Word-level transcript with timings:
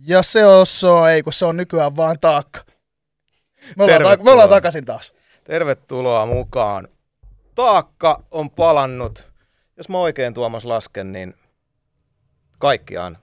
Ja 0.00 0.22
se 0.22 0.46
on, 0.46 0.66
se 0.66 0.86
on, 0.86 1.10
ei 1.10 1.22
kun 1.22 1.32
se 1.32 1.44
on 1.44 1.56
nykyään 1.56 1.96
vaan 1.96 2.20
taakka. 2.20 2.60
Me 3.76 3.84
ollaan, 3.84 4.02
ta- 4.18 4.24
me 4.24 4.30
ollaan 4.30 4.48
takaisin 4.48 4.84
taas. 4.84 5.12
Tervetuloa 5.44 6.26
mukaan. 6.26 6.88
Taakka 7.54 8.22
on 8.30 8.50
palannut. 8.50 9.32
Jos 9.76 9.88
mä 9.88 9.98
oikein 9.98 10.34
Tuomas 10.34 10.64
lasken, 10.64 11.12
niin 11.12 11.34
kaikkiaan 12.58 13.18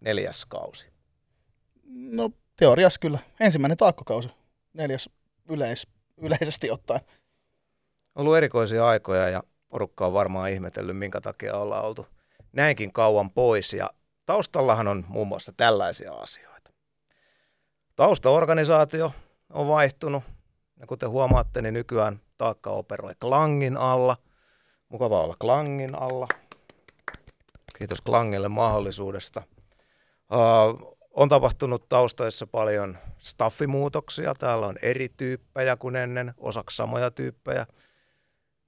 neljäs 0.00 0.46
kausi. 0.46 0.86
No 1.84 2.30
teoriassa 2.56 3.00
kyllä. 3.00 3.18
Ensimmäinen 3.40 3.76
taakkakausi. 3.76 4.28
Neljäs 4.72 5.10
yleis, 5.48 5.86
yleisesti 6.16 6.70
ottaen. 6.70 7.00
Ollut 8.14 8.36
erikoisia 8.36 8.86
aikoja 8.86 9.28
ja 9.28 9.42
porukka 9.68 10.06
on 10.06 10.12
varmaan 10.12 10.50
ihmetellyt, 10.50 10.96
minkä 10.98 11.20
takia 11.20 11.56
ollaan 11.56 11.84
oltu 11.84 12.06
näinkin 12.52 12.92
kauan 12.92 13.30
pois. 13.30 13.72
Ja 13.72 13.90
taustallahan 14.26 14.88
on 14.88 15.04
muun 15.08 15.28
muassa 15.28 15.52
tällaisia 15.56 16.12
asioita. 16.12 16.70
Taustaorganisaatio 17.96 19.12
on 19.52 19.68
vaihtunut. 19.68 20.22
Ja 20.80 20.86
kuten 20.86 21.10
huomaatte, 21.10 21.62
niin 21.62 21.74
nykyään 21.74 22.20
taakka 22.38 22.70
operoi 22.70 23.14
Klangin 23.20 23.76
alla. 23.76 24.16
Mukava 24.88 25.22
olla 25.22 25.36
Klangin 25.40 25.94
alla. 25.94 26.28
Kiitos 27.78 28.00
Klangille 28.00 28.48
mahdollisuudesta. 28.48 29.42
Uh, 30.32 30.96
on 31.10 31.28
tapahtunut 31.28 31.88
taustoissa 31.88 32.46
paljon 32.46 32.98
staffimuutoksia. 33.18 34.34
Täällä 34.38 34.66
on 34.66 34.76
eri 34.82 35.08
tyyppejä 35.08 35.76
kuin 35.76 35.96
ennen, 35.96 36.34
osaksi 36.36 36.76
samoja 36.76 37.10
tyyppejä, 37.10 37.66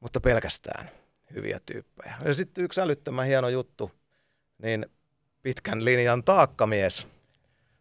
mutta 0.01 0.21
pelkästään 0.21 0.91
hyviä 1.35 1.61
tyyppejä. 1.67 2.17
Ja 2.25 2.35
sitten 2.35 2.65
yksi 2.65 2.81
älyttömän 2.81 3.27
hieno 3.27 3.49
juttu, 3.49 3.91
niin 4.63 4.87
pitkän 5.47 5.85
linjan 5.85 6.25
taakkamies, 6.25 7.07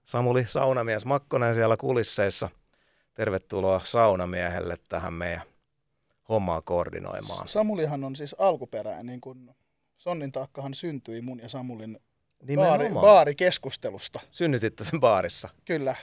Samuli 0.03 0.45
Saunamies 0.45 1.05
Makkonen 1.05 1.53
siellä 1.53 1.77
kulisseissa. 1.77 2.49
Tervetuloa 3.13 3.81
saunamiehelle 3.83 4.77
tähän 4.89 5.13
meidän 5.13 5.41
hommaa 6.29 6.61
koordinoimaan. 6.61 7.47
Samulihan 7.47 8.03
on 8.03 8.15
siis 8.15 8.35
alkuperäinen, 8.39 9.05
niin 9.05 9.21
kun 9.21 9.55
Sonnin 9.97 10.31
taakkahan 10.31 10.73
syntyi 10.73 11.21
mun 11.21 11.39
ja 11.39 11.49
Samulin 11.49 11.99
Nimenomaan. 12.43 12.79
baari, 12.79 12.93
baarikeskustelusta. 12.93 14.19
Synnytitte 14.31 14.83
sen 14.83 14.99
baarissa. 14.99 15.49
Kyllä. 15.65 15.95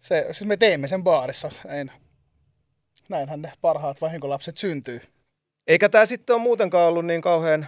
Se, 0.00 0.26
siis 0.32 0.48
me 0.48 0.56
teimme 0.56 0.88
sen 0.88 1.04
baarissa. 1.04 1.50
Näin, 1.64 1.92
näinhän 3.08 3.42
ne 3.42 3.52
parhaat 3.60 4.00
vahinkolapset 4.00 4.58
syntyy. 4.58 5.00
Eikä 5.66 5.88
tämä 5.88 6.06
sitten 6.06 6.34
ole 6.34 6.42
muutenkaan 6.42 6.88
ollut 6.88 7.06
niin 7.06 7.20
kauhean 7.20 7.66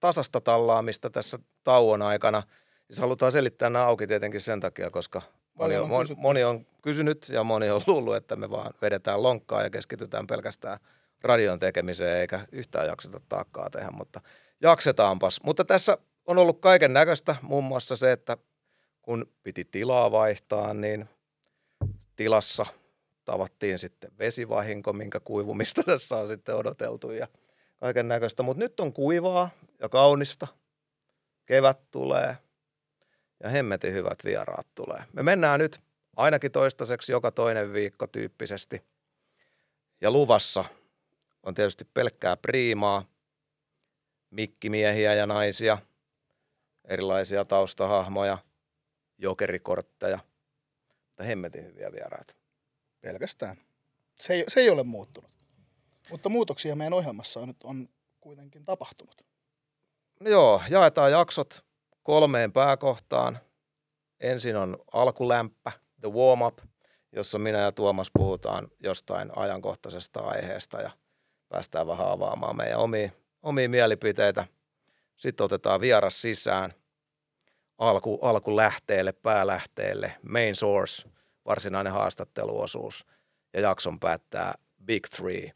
tasasta 0.00 0.40
tallaamista 0.40 1.10
tässä 1.10 1.38
tauon 1.64 2.02
aikana. 2.02 2.42
Siis 2.86 3.00
halutaan 3.00 3.32
selittää 3.32 3.70
nämä 3.70 3.86
auki 3.86 4.06
tietenkin 4.06 4.40
sen 4.40 4.60
takia, 4.60 4.90
koska 4.90 5.22
moni 5.54 5.76
on, 5.76 5.82
on 5.82 5.88
moni, 5.88 6.08
moni 6.16 6.44
on 6.44 6.66
kysynyt 6.82 7.28
ja 7.28 7.44
moni 7.44 7.70
on 7.70 7.82
luullut, 7.86 8.16
että 8.16 8.36
me 8.36 8.50
vaan 8.50 8.74
vedetään 8.82 9.22
lonkkaa 9.22 9.62
ja 9.62 9.70
keskitytään 9.70 10.26
pelkästään 10.26 10.78
radion 11.22 11.58
tekemiseen 11.58 12.20
eikä 12.20 12.46
yhtään 12.52 12.86
jakseta 12.86 13.20
taakkaa 13.28 13.70
tehdä, 13.70 13.90
mutta 13.90 14.20
jaksetaanpas. 14.60 15.40
Mutta 15.44 15.64
tässä 15.64 15.98
on 16.26 16.38
ollut 16.38 16.60
kaiken 16.60 16.92
näköistä, 16.92 17.36
muun 17.42 17.64
muassa 17.64 17.96
se, 17.96 18.12
että 18.12 18.36
kun 19.02 19.26
piti 19.42 19.64
tilaa 19.64 20.10
vaihtaa, 20.10 20.74
niin 20.74 21.08
tilassa 22.16 22.66
tavattiin 23.24 23.78
sitten 23.78 24.12
vesivahinko, 24.18 24.92
minkä 24.92 25.20
kuivumista 25.20 25.82
tässä 25.92 26.16
on 26.16 26.28
sitten 26.28 26.56
odoteltu 26.56 27.10
ja 27.10 27.28
kaiken 27.76 28.08
näköistä. 28.08 28.42
Mutta 28.42 28.58
nyt 28.58 28.80
on 28.80 28.92
kuivaa 28.92 29.50
ja 29.80 29.88
kaunista. 29.88 30.46
Kevät 31.50 31.90
tulee 31.90 32.36
ja 33.42 33.48
hemmetin 33.48 33.92
hyvät 33.92 34.18
vieraat 34.24 34.66
tulee. 34.74 35.02
Me 35.12 35.22
mennään 35.22 35.60
nyt 35.60 35.80
ainakin 36.16 36.52
toistaiseksi 36.52 37.12
joka 37.12 37.30
toinen 37.30 37.72
viikko 37.72 38.06
tyyppisesti. 38.06 38.82
Ja 40.00 40.10
luvassa 40.10 40.64
on 41.42 41.54
tietysti 41.54 41.84
pelkkää 41.94 42.36
priimaa, 42.36 43.04
mikkimiehiä 44.30 45.14
ja 45.14 45.26
naisia, 45.26 45.78
erilaisia 46.84 47.44
taustahahmoja, 47.44 48.38
jokerikortteja, 49.18 50.18
mutta 51.06 51.24
hemmetin 51.24 51.64
hyviä 51.64 51.92
vieraita. 51.92 52.34
Pelkästään. 53.00 53.56
Se 54.20 54.34
ei, 54.34 54.44
se 54.48 54.60
ei 54.60 54.70
ole 54.70 54.82
muuttunut. 54.82 55.30
Mutta 56.10 56.28
muutoksia 56.28 56.76
meidän 56.76 56.92
ohjelmassa 56.92 57.40
on 57.40 57.54
on 57.64 57.88
kuitenkin 58.20 58.64
tapahtunut. 58.64 59.29
Joo, 60.24 60.62
jaetaan 60.70 61.12
jaksot 61.12 61.64
kolmeen 62.02 62.52
pääkohtaan. 62.52 63.38
Ensin 64.20 64.56
on 64.56 64.78
alkulämpä, 64.92 65.72
the 66.00 66.08
warm 66.12 66.42
up, 66.42 66.58
jossa 67.12 67.38
minä 67.38 67.58
ja 67.58 67.72
Tuomas 67.72 68.10
puhutaan 68.18 68.68
jostain 68.82 69.38
ajankohtaisesta 69.38 70.20
aiheesta 70.20 70.80
ja 70.80 70.90
päästään 71.48 71.86
vähän 71.86 72.10
avaamaan 72.10 72.56
meidän 72.56 72.78
omia, 72.78 73.10
omia 73.42 73.68
mielipiteitä. 73.68 74.46
Sitten 75.16 75.44
otetaan 75.44 75.80
vieras 75.80 76.22
sisään 76.22 76.74
alku, 77.78 78.18
alkulähteelle, 78.22 79.12
päälähteelle, 79.12 80.16
main 80.28 80.56
source, 80.56 81.08
varsinainen 81.44 81.92
haastatteluosuus 81.92 83.06
ja 83.54 83.60
jakson 83.60 84.00
päättää 84.00 84.54
Big 84.84 85.06
Three, 85.16 85.52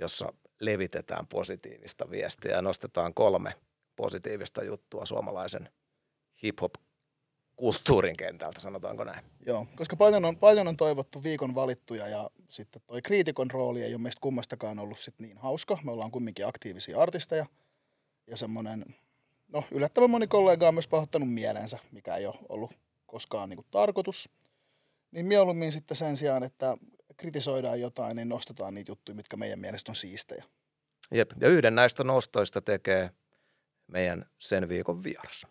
jossa 0.00 0.32
levitetään 0.60 1.26
positiivista 1.26 2.10
viestiä 2.10 2.52
ja 2.52 2.62
nostetaan 2.62 3.14
kolme 3.14 3.54
positiivista 3.96 4.64
juttua 4.64 5.06
suomalaisen 5.06 5.68
hip-hop 6.42 6.74
kulttuurin 7.56 8.16
kentältä, 8.16 8.60
sanotaanko 8.60 9.04
näin. 9.04 9.24
Joo, 9.46 9.66
koska 9.76 9.96
paljon 9.96 10.24
on, 10.24 10.36
paljon 10.36 10.68
on 10.68 10.76
toivottu 10.76 11.22
viikon 11.22 11.54
valittuja 11.54 12.08
ja 12.08 12.30
sitten 12.50 12.82
toi 12.86 13.02
kriitikon 13.02 13.50
rooli 13.50 13.82
ei 13.82 13.94
ole 13.94 14.02
meistä 14.02 14.20
kummastakaan 14.20 14.78
ollut 14.78 14.98
sit 14.98 15.14
niin 15.18 15.38
hauska. 15.38 15.78
Me 15.84 15.92
ollaan 15.92 16.10
kumminkin 16.10 16.46
aktiivisia 16.46 17.00
artisteja 17.00 17.46
ja 18.26 18.36
semmoinen, 18.36 18.84
no 19.48 19.64
yllättävän 19.70 20.10
moni 20.10 20.26
kollega 20.26 20.68
on 20.68 20.74
myös 20.74 20.88
pahoittanut 20.88 21.32
mielensä, 21.32 21.78
mikä 21.92 22.16
ei 22.16 22.26
ole 22.26 22.38
ollut 22.48 22.72
koskaan 23.06 23.48
niin 23.48 23.66
tarkoitus. 23.70 24.28
Niin 25.10 25.26
mieluummin 25.26 25.72
sitten 25.72 25.96
sen 25.96 26.16
sijaan, 26.16 26.42
että 26.42 26.76
kritisoidaan 27.16 27.80
jotain, 27.80 28.16
niin 28.16 28.28
nostetaan 28.28 28.74
niitä 28.74 28.90
juttuja, 28.90 29.16
mitkä 29.16 29.36
meidän 29.36 29.58
mielestä 29.58 29.92
on 29.92 29.96
siistejä. 29.96 30.44
Jep. 31.12 31.30
Ja 31.40 31.48
yhden 31.48 31.74
näistä 31.74 32.04
nostoista 32.04 32.60
tekee 32.60 33.10
meidän 33.86 34.26
sen 34.38 34.68
viikon 34.68 35.04
vieras. 35.04 35.46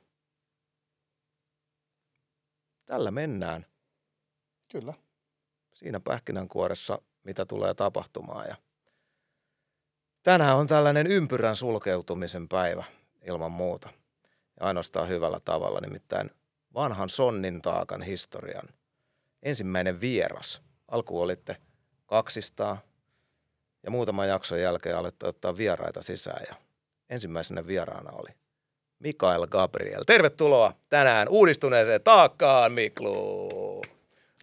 Tällä 2.86 3.12
mennään 3.12 3.66
Kyllä. 4.72 4.94
siinä 5.74 6.00
pähkinänkuoressa, 6.00 7.02
mitä 7.24 7.46
tulee 7.46 7.74
tapahtumaan. 7.74 8.48
Ja 8.48 8.56
tänään 10.24 10.58
on 10.58 10.68
tällainen 10.68 11.08
ympyrän 11.08 11.56
sulkeutumisen 11.56 12.48
päivä 12.48 12.84
ilman 13.22 13.52
muuta. 13.52 13.90
Ja 14.60 14.66
ainoastaan 14.66 15.10
hyvällä 15.10 15.40
tavalla, 15.40 15.80
nimittäin 15.82 16.30
vanhan 16.74 17.10
sonnin 17.10 17.62
taakan 17.62 18.02
historian 18.02 18.70
ensimmäinen 19.44 20.02
vieras. 20.02 20.62
Alku 20.88 21.22
olitte 21.22 21.58
kaksistaan 22.06 22.78
ja 23.84 23.92
muutaman 23.92 24.28
jakson 24.28 24.62
jälkeen 24.62 24.98
alette 24.98 25.28
ottaa 25.28 25.58
vieraita 25.58 26.02
sisään 26.02 26.46
ja 26.50 26.56
ensimmäisenä 27.10 27.68
vieraana 27.68 28.12
oli 28.12 28.30
Mikael 29.00 29.48
Gabriel. 29.48 30.04
Tervetuloa 30.04 30.74
tänään 30.90 31.30
uudistuneeseen 31.30 32.02
taakkaan, 32.04 32.72
Miklu. 32.72 33.82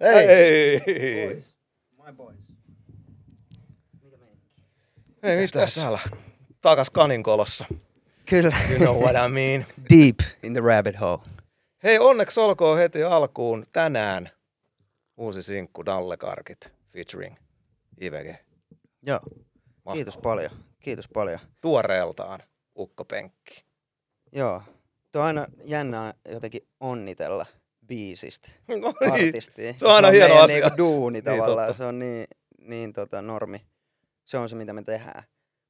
Ei, 0.00 0.26
Hei! 0.86 1.28
Boys. 1.28 1.56
My 2.06 2.12
boys. 2.12 2.36
Mikä 4.02 4.16
meininki? 4.16 4.46
Ei 5.22 5.36
mitään 5.36 5.64
tässä? 5.64 5.80
täällä. 5.80 5.98
Takas 6.60 6.90
kaninkolossa. 6.90 7.64
Kyllä. 8.26 8.56
You 8.70 8.78
know 8.78 8.96
what 8.96 9.16
I 9.26 9.28
mean. 9.28 9.66
Deep 9.96 10.16
in 10.42 10.52
the 10.52 10.60
rabbit 10.60 11.00
hole. 11.00 11.18
Hei, 11.82 11.98
onneksi 11.98 12.40
olkoon 12.40 12.78
heti 12.78 13.02
alkuun 13.02 13.66
tänään 13.72 14.30
uusi 15.16 15.42
sinkku 15.42 15.86
Dallekarkit 15.86 16.74
featuring 16.92 17.36
IVG. 18.00 18.34
Joo. 19.02 19.20
Mahtavaa. 19.20 19.94
Kiitos 19.94 20.16
paljon. 20.16 20.50
Kiitos 20.80 21.08
paljon. 21.08 21.38
Tuoreeltaan 21.60 22.42
Ukko 22.78 23.04
Penkki. 23.04 23.64
Joo. 24.32 24.62
Tuo 25.12 25.20
on 25.22 25.26
aina 25.26 25.46
jännää 25.64 26.14
jotenkin 26.28 26.68
onnitella 26.80 27.46
biisistä. 27.86 28.48
No 28.68 28.92
niin, 29.00 29.12
Artistia. 29.12 29.74
se 29.78 29.86
on 29.86 29.94
aina 29.94 30.08
hieno 30.10 30.34
asia. 30.40 30.56
Niinku 30.60 30.76
duuni 30.78 31.12
Niin, 31.16 31.24
tavallaan. 31.24 31.66
totta. 31.68 31.78
se 31.78 31.84
on 31.84 31.98
niin, 31.98 32.26
niin 32.58 32.92
tota 32.92 33.22
normi. 33.22 33.66
Se 34.24 34.38
on 34.38 34.48
se, 34.48 34.56
mitä 34.56 34.72
me 34.72 34.82
tehdään. 34.82 35.22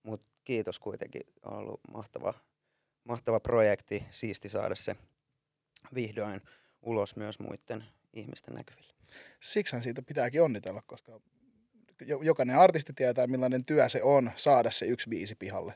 Mutta 0.03 0.27
kiitos 0.45 0.79
kuitenkin. 0.79 1.23
On 1.43 1.53
ollut 1.59 1.81
mahtava, 1.93 2.35
mahtava 3.05 3.41
projekti. 3.41 4.05
Siisti 4.11 4.49
saada 4.49 4.75
se 4.75 4.97
vihdoin 5.95 6.43
ulos 6.83 7.17
myös 7.17 7.39
muiden 7.39 7.85
ihmisten 8.13 8.55
näkyville. 8.55 8.95
siksihän 9.41 9.83
siitä 9.83 10.03
pitääkin 10.03 10.43
onnitella, 10.43 10.83
koska 10.87 11.21
jokainen 12.23 12.58
artisti 12.58 12.93
tietää, 12.93 13.26
millainen 13.26 13.64
työ 13.64 13.88
se 13.88 14.02
on 14.02 14.31
saada 14.37 14.70
se 14.70 14.87
yksi 14.87 15.08
biisi 15.08 15.35
pihalle. 15.35 15.75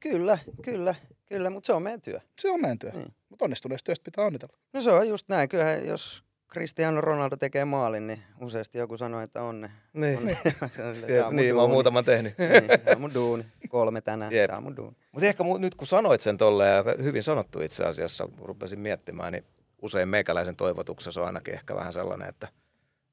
Kyllä, 0.00 0.38
kyllä. 0.62 0.94
Kyllä, 1.26 1.50
mutta 1.50 1.66
se 1.66 1.72
on 1.72 1.82
meidän 1.82 2.00
työ. 2.00 2.20
Se 2.38 2.50
on 2.50 2.60
meidän 2.60 2.78
työ. 2.78 2.90
Niin. 2.90 3.14
Mutta 3.28 3.44
onnistuneesta 3.44 3.86
työstä 3.86 4.04
pitää 4.04 4.24
onnitella. 4.24 4.56
No 4.72 4.80
se 4.80 4.90
on 4.90 5.08
just 5.08 5.28
näin. 5.28 5.48
Kyllähän 5.48 5.86
jos 5.86 6.24
Cristiano 6.52 7.00
Ronaldo 7.00 7.36
tekee 7.36 7.64
maalin, 7.64 8.06
niin 8.06 8.22
useasti 8.40 8.78
joku 8.78 8.96
sanoo, 8.96 9.20
että 9.20 9.42
onne. 9.42 9.70
Niin, 9.92 10.18
onne. 10.18 10.38
Silleen, 10.76 11.14
Jep, 11.14 11.26
on 11.26 11.34
mun 11.34 11.36
niin 11.36 11.54
mä 11.54 11.60
oon 11.60 11.70
muutaman 11.70 12.04
tehnyt. 12.04 12.34
Niin, 12.38 12.80
tää 12.80 12.94
on 12.94 13.00
mun 13.00 13.14
duuni. 13.14 13.46
Kolme 13.68 14.00
tänään, 14.00 14.32
Jep. 14.32 14.46
tää 14.48 14.56
on 14.56 14.62
mun 14.62 14.76
duuni. 14.76 14.96
Mutta 15.12 15.26
ehkä 15.26 15.42
mu- 15.42 15.58
nyt 15.58 15.74
kun 15.74 15.86
sanoit 15.86 16.20
sen 16.20 16.36
tolleen, 16.36 16.76
ja 16.76 16.84
hyvin 17.02 17.22
sanottu 17.22 17.60
itse 17.60 17.84
asiassa, 17.84 18.28
kun 18.38 18.48
rupesin 18.48 18.80
miettimään, 18.80 19.32
niin 19.32 19.44
usein 19.82 20.08
meikäläisen 20.08 20.56
toivotuksessa 20.56 21.20
on 21.20 21.26
ainakin 21.26 21.54
ehkä 21.54 21.74
vähän 21.74 21.92
sellainen, 21.92 22.28
että 22.28 22.48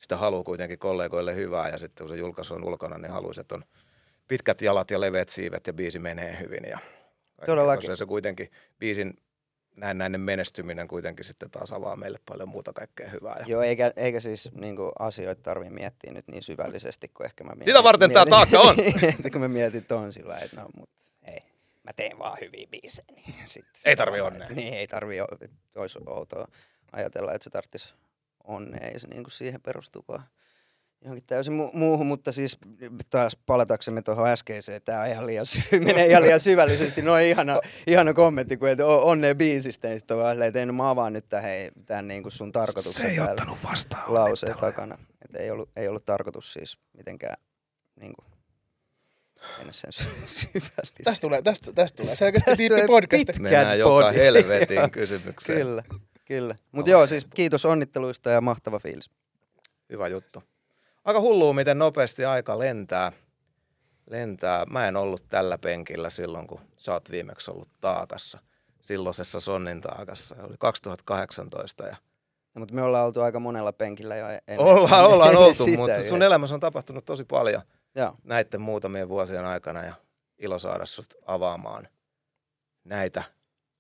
sitä 0.02 0.18
haluaa 0.18 0.44
kuitenkin 0.44 0.80
kollegoille 0.80 1.36
hyvää 1.36 1.70
ja 1.70 1.78
sitten 1.78 2.08
kun 2.08 2.16
se 2.16 2.20
julkaisu 2.20 2.54
on 2.54 2.64
ulkona, 2.64 2.98
niin 2.98 3.12
haluaisi, 3.12 3.42
että 3.42 3.56
on 3.56 3.64
pitkät 4.28 4.62
jalat 4.62 4.92
ja 4.92 5.02
leveät 5.02 5.30
siivet 5.30 5.68
ja 5.68 5.74
biisi 5.74 6.00
menee 6.00 6.40
hyvin. 6.40 6.64
Ja 6.70 6.80
Todellakin. 7.46 7.98
se 7.98 8.06
kuitenkin 8.06 8.52
biisin 8.80 9.14
näennäinen 9.76 10.22
menestyminen 10.22 10.88
kuitenkin 10.88 11.26
sitten 11.26 11.52
taas 11.52 11.72
avaa 11.72 11.96
meille 11.96 12.20
paljon 12.26 12.50
muuta 12.50 12.74
kaikkea 12.74 13.10
hyvää. 13.10 13.36
Ja 13.40 13.46
Joo, 13.48 13.62
eikä, 13.62 13.94
eikä 13.96 14.20
siis 14.20 14.52
niinku, 14.52 14.92
asioita 15.00 15.42
tarvii 15.42 15.70
miettiä 15.70 16.14
nyt 16.14 16.28
niin 16.28 16.44
syvällisesti, 16.44 17.08
kun 17.08 17.26
ehkä 17.26 17.44
mä 17.44 17.50
mietin. 17.50 17.66
Sitä 17.66 17.84
varten 17.84 18.12
tää 18.12 18.26
taakka 18.26 18.60
on. 18.60 18.76
että 19.04 19.30
kun 19.32 19.42
mä 19.42 19.48
mietin 19.48 19.86
ton 19.86 20.14
sillä 20.14 20.38
että 20.38 20.62
no 20.62 20.68
mut 20.78 20.90
ei, 21.24 21.40
mä 21.84 21.92
teen 21.96 22.20
vaan 22.20 22.38
hyviä 22.42 22.68
biisejä. 22.72 23.06
Niin 23.16 23.48
sit, 23.48 23.66
Ei 23.86 23.96
tarvii 23.96 24.22
onnea. 24.22 24.50
Niin, 24.50 24.74
ei 24.74 24.88
et 25.42 25.52
olisi 25.76 26.00
outoa 26.06 26.48
ajatella, 26.92 27.34
että 27.34 27.44
se 27.44 27.50
tarvitsisi 27.50 27.94
onnea, 28.52 28.88
ei 28.88 29.00
se 29.00 29.08
niinku 29.08 29.30
siihen 29.30 29.62
perustu 29.62 30.06
vaan 30.08 30.24
johonkin 31.04 31.24
täysin 31.28 31.54
mu- 31.54 31.70
muuhun, 31.78 32.08
mutta 32.08 32.32
siis 32.32 32.58
taas 33.10 33.38
palataksemme 33.46 34.02
tuohon 34.02 34.28
äskeiseen, 34.28 34.82
tämä 34.82 35.02
on 35.02 35.08
ihan 35.08 35.26
liian 35.26 35.46
sy- 35.46 35.80
menee 35.86 36.08
ihan 36.08 36.24
liian 36.24 36.40
syvällisesti, 36.40 37.02
noin 37.02 37.26
ihana, 37.26 37.60
ihana 37.88 38.14
kommentti, 38.14 38.58
kun 38.58 38.70
et 38.70 38.80
o- 38.80 39.10
onnea 39.10 39.36
biisistä, 39.36 39.88
niin 39.88 40.00
sitten 40.00 40.18
on 40.18 40.24
vaan 40.24 40.36
silleen, 40.36 40.48
että 40.48 40.60
ei, 40.60 40.66
no 40.66 40.74
mä 40.74 40.90
avaan 40.90 41.14
nyt 41.14 41.30
tämän, 41.30 41.44
hei, 41.44 41.72
tämän 41.86 42.08
niinku 42.08 42.30
sun 42.30 42.52
tarkoituksen 42.52 43.16
täällä 43.16 43.58
vastaan. 43.64 44.14
lauseen 44.14 44.58
takana. 44.58 44.98
Että 45.26 45.40
ei 45.40 45.52
ollut, 45.52 45.70
ei 45.76 45.88
ollut 45.88 46.06
tarkoitus 46.06 46.54
siis 46.54 46.78
mitenkään 46.98 47.36
niinku, 48.00 48.24
mennä 49.58 49.74
sen 49.74 49.94
sy- 49.94 50.04
syvällisesti. 50.54 51.04
Tästä 51.04 51.22
tulee, 51.22 51.42
tästä, 51.42 51.74
tästä 51.74 51.98
tulee 51.98 52.16
selkeästi 52.16 52.52
Tästä 52.52 52.58
diippi 52.58 53.08
pitkä. 53.18 53.42
Mennään 53.42 53.80
joka 53.80 54.12
helvetin 54.12 54.92
kysymykseen. 54.92 55.60
Kyllä, 55.68 55.84
kyllä. 56.32 56.56
Mutta 56.72 56.92
joo, 56.92 57.08
siis 57.08 57.28
kiitos 57.36 57.66
onnitteluista 57.66 58.30
ja 58.30 58.42
mahtava 58.42 58.80
fiilis. 58.80 59.12
Hyvä 59.90 60.08
juttu. 60.08 60.44
Aika 61.04 61.20
hullua, 61.22 61.54
miten 61.54 61.80
nopeasti 61.80 62.26
aika 62.26 62.60
lentää. 62.60 63.12
lentää. 64.10 64.66
Mä 64.66 64.88
en 64.88 64.98
ollut 64.98 65.24
tällä 65.30 65.58
penkillä 65.58 66.10
silloin, 66.10 66.48
kun 66.48 66.60
sä 66.78 66.94
oot 66.94 67.12
viimeksi 67.12 67.52
ollut 67.52 67.70
taakassa. 67.82 68.40
Silloisessa 68.80 69.40
Sonnin 69.40 69.82
taakassa. 69.82 70.36
Se 70.36 70.42
oli 70.42 70.56
2018 70.60 71.88
ja 71.88 71.96
No, 72.56 72.60
mutta 72.60 72.76
me 72.76 72.82
ollaan 72.82 73.06
oltu 73.06 73.22
aika 73.22 73.40
monella 73.40 73.74
penkillä 73.74 74.16
jo 74.16 74.26
ennen. 74.28 74.60
ollaan, 74.60 75.06
ollaan 75.06 75.36
oltu, 75.36 75.68
mutta 75.68 75.96
sun 75.96 75.98
yhdessä. 76.00 76.26
elämässä 76.26 76.56
on 76.56 76.60
tapahtunut 76.60 77.06
tosi 77.06 77.24
paljon 77.24 77.62
Joo, 77.96 78.16
näiden 78.24 78.62
muutamien 78.62 79.10
vuosien 79.10 79.46
aikana 79.46 79.84
ja 79.84 79.94
ilo 80.38 80.60
saada 80.60 80.86
sut 80.86 81.14
avaamaan 81.26 81.88
näitä 82.84 83.24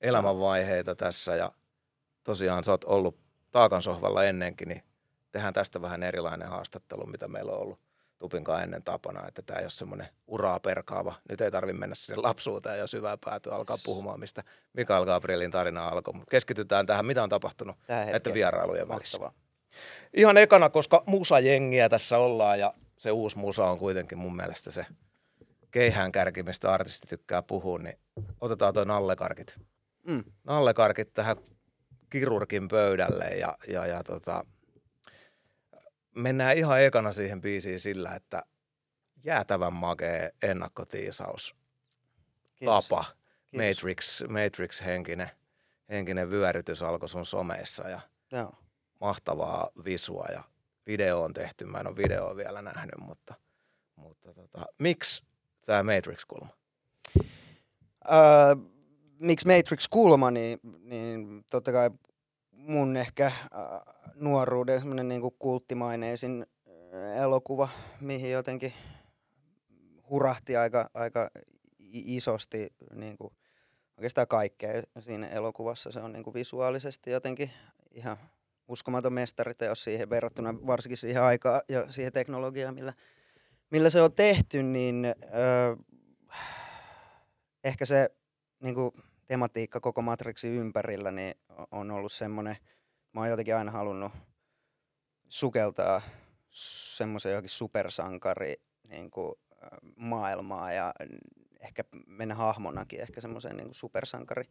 elämänvaiheita 0.02 0.96
tässä 0.96 1.36
ja 1.36 1.52
tosiaan 2.24 2.64
sä 2.64 2.72
oot 2.72 2.84
ollut 2.84 3.20
taakan 3.52 3.82
sohvalla 3.82 4.24
ennenkin, 4.24 4.68
niin 4.68 4.84
tehdään 5.32 5.54
tästä 5.54 5.82
vähän 5.82 6.04
erilainen 6.04 6.48
haastattelu, 6.48 7.06
mitä 7.06 7.28
meillä 7.28 7.52
on 7.52 7.62
ollut 7.62 7.80
Tupinkaan 8.22 8.64
ennen 8.64 8.84
tapana, 8.84 9.28
että 9.28 9.42
tämä 9.42 9.60
ei 9.60 9.64
ole 9.64 9.70
semmoinen 9.70 10.08
uraa 10.28 10.60
perkaava. 10.60 11.16
Nyt 11.30 11.42
ei 11.42 11.52
tarvitse 11.52 11.80
mennä 11.80 11.96
sinne 11.96 12.22
lapsuuteen 12.22 12.80
ja 12.80 12.88
syvään 12.88 13.18
päätyä 13.26 13.56
alkaa 13.56 13.78
puhumaan, 13.86 14.20
mistä 14.20 14.44
Mikael 14.74 15.06
Gabrielin 15.06 15.52
tarina 15.52 15.88
alkoi. 15.88 16.14
Mutta 16.14 16.32
keskitytään 16.32 16.86
tähän, 16.86 17.06
mitä 17.06 17.24
on 17.24 17.30
tapahtunut 17.30 17.76
näiden 17.88 18.34
vierailujen 18.34 18.88
välissä. 18.88 19.32
Ihan 20.14 20.38
ekana, 20.38 20.70
koska 20.70 21.04
musajengiä 21.06 21.90
tässä 21.90 22.18
ollaan 22.18 22.60
ja 22.60 22.74
se 22.98 23.12
uusi 23.12 23.38
musa 23.38 23.66
on 23.66 23.80
kuitenkin 23.80 24.18
mun 24.18 24.36
mielestä 24.36 24.72
se 24.72 24.86
keihään 25.72 26.12
kärki, 26.12 26.44
mistä 26.44 26.74
artisti 26.74 27.08
tykkää 27.08 27.42
puhua, 27.42 27.80
niin 27.80 28.00
otetaan 28.42 28.74
toi 28.74 28.86
nallekarkit. 28.86 29.60
Mm. 30.08 30.24
Nallekarkit 30.44 31.14
tähän 31.14 31.38
kirurgin 32.12 32.68
pöydälle 32.68 33.26
ja, 33.26 33.58
ja, 33.68 33.86
ja 33.86 34.04
tota, 34.04 34.46
mennään 36.16 36.58
ihan 36.58 36.82
ekana 36.82 37.12
siihen 37.12 37.42
biisiin 37.42 37.80
sillä, 37.80 38.16
että 38.16 38.44
jäätävän 39.24 39.74
makee 39.74 40.32
ennakkotiisaus, 40.42 41.56
Kiitos. 42.56 42.88
tapa, 42.88 43.04
Kiitos. 43.04 43.78
Matrix, 43.78 44.22
Matrix-henkinen 44.22 45.32
henkinen 45.92 46.30
vyörytys 46.30 46.82
alkoi 46.82 47.10
sun 47.10 47.26
someissa 47.26 47.90
ja 47.90 48.02
Joo. 48.32 48.54
mahtavaa 49.02 49.70
visua 49.86 50.26
ja 50.32 50.44
video 50.88 51.24
on 51.24 51.34
tehty. 51.34 51.66
Mä 51.66 51.80
en 51.80 51.88
ole 51.88 51.98
videoa 51.98 52.36
vielä 52.36 52.62
nähnyt, 52.62 52.98
mutta, 52.98 53.34
mutta 53.96 54.34
tota, 54.34 54.66
miksi 54.80 55.24
tämä 55.66 55.84
Matrix-kulma? 55.84 56.50
Öö, 58.12 58.56
miksi 59.22 59.48
Matrix-kulma, 59.48 60.32
niin, 60.32 60.60
niin 60.84 61.46
totta 61.50 61.72
kai 61.72 61.90
mun 62.52 62.98
ehkä 62.98 63.26
äh, 63.26 63.34
nuoruuden 64.16 64.80
semmoinen 64.80 65.10
niinku 65.10 65.32
kulttimaineisin 65.32 66.46
äh, 66.68 67.24
elokuva, 67.24 67.70
mihin 68.00 68.32
jotenkin 68.32 68.74
hurahti 70.10 70.58
aika, 70.58 70.90
aika 70.94 71.32
isosti 71.90 72.74
niinku, 72.96 73.34
oikeastaan 73.98 74.28
kaikkea 74.28 74.84
siinä 75.00 75.28
elokuvassa. 75.28 75.92
Se 75.92 76.00
on 76.00 76.14
niinku 76.14 76.34
visuaalisesti 76.34 77.12
jotenkin 77.12 77.52
ihan 77.92 78.18
uskomaton 78.68 79.14
mestariteos 79.14 79.84
siihen 79.84 80.10
verrattuna 80.10 80.56
varsinkin 80.68 80.98
siihen 80.98 81.24
aikaan 81.24 81.62
ja 81.70 81.92
siihen 81.92 82.14
teknologiaan, 82.14 82.76
millä, 82.76 82.94
millä 83.70 83.90
se 83.90 84.02
on 84.02 84.14
tehty, 84.14 84.64
niin 84.64 85.06
öö, 85.06 85.76
ehkä 87.64 87.86
se 87.86 88.10
niin 88.60 88.76
kuin, 88.76 88.92
tematiikka 89.32 89.80
koko 89.80 90.02
Matrixin 90.02 90.54
ympärillä 90.54 91.12
niin 91.12 91.36
on 91.72 91.92
ollut 91.92 92.12
semmoinen, 92.12 92.58
mä 93.14 93.20
oon 93.22 93.30
jotenkin 93.30 93.56
aina 93.56 93.72
halunnut 93.72 94.12
sukeltaa 95.30 96.02
semmoisen 96.50 97.32
johonkin 97.32 97.50
supersankari 97.50 98.56
niin 98.88 99.12
kuin, 99.12 99.36
maailmaa 99.96 100.74
ja 100.74 100.94
ehkä 101.60 101.84
mennä 102.08 102.36
hahmonakin 102.36 103.02
ehkä 103.02 103.22
semmoiseen 103.22 103.58
niin 103.58 103.74
supersankari 103.74 104.44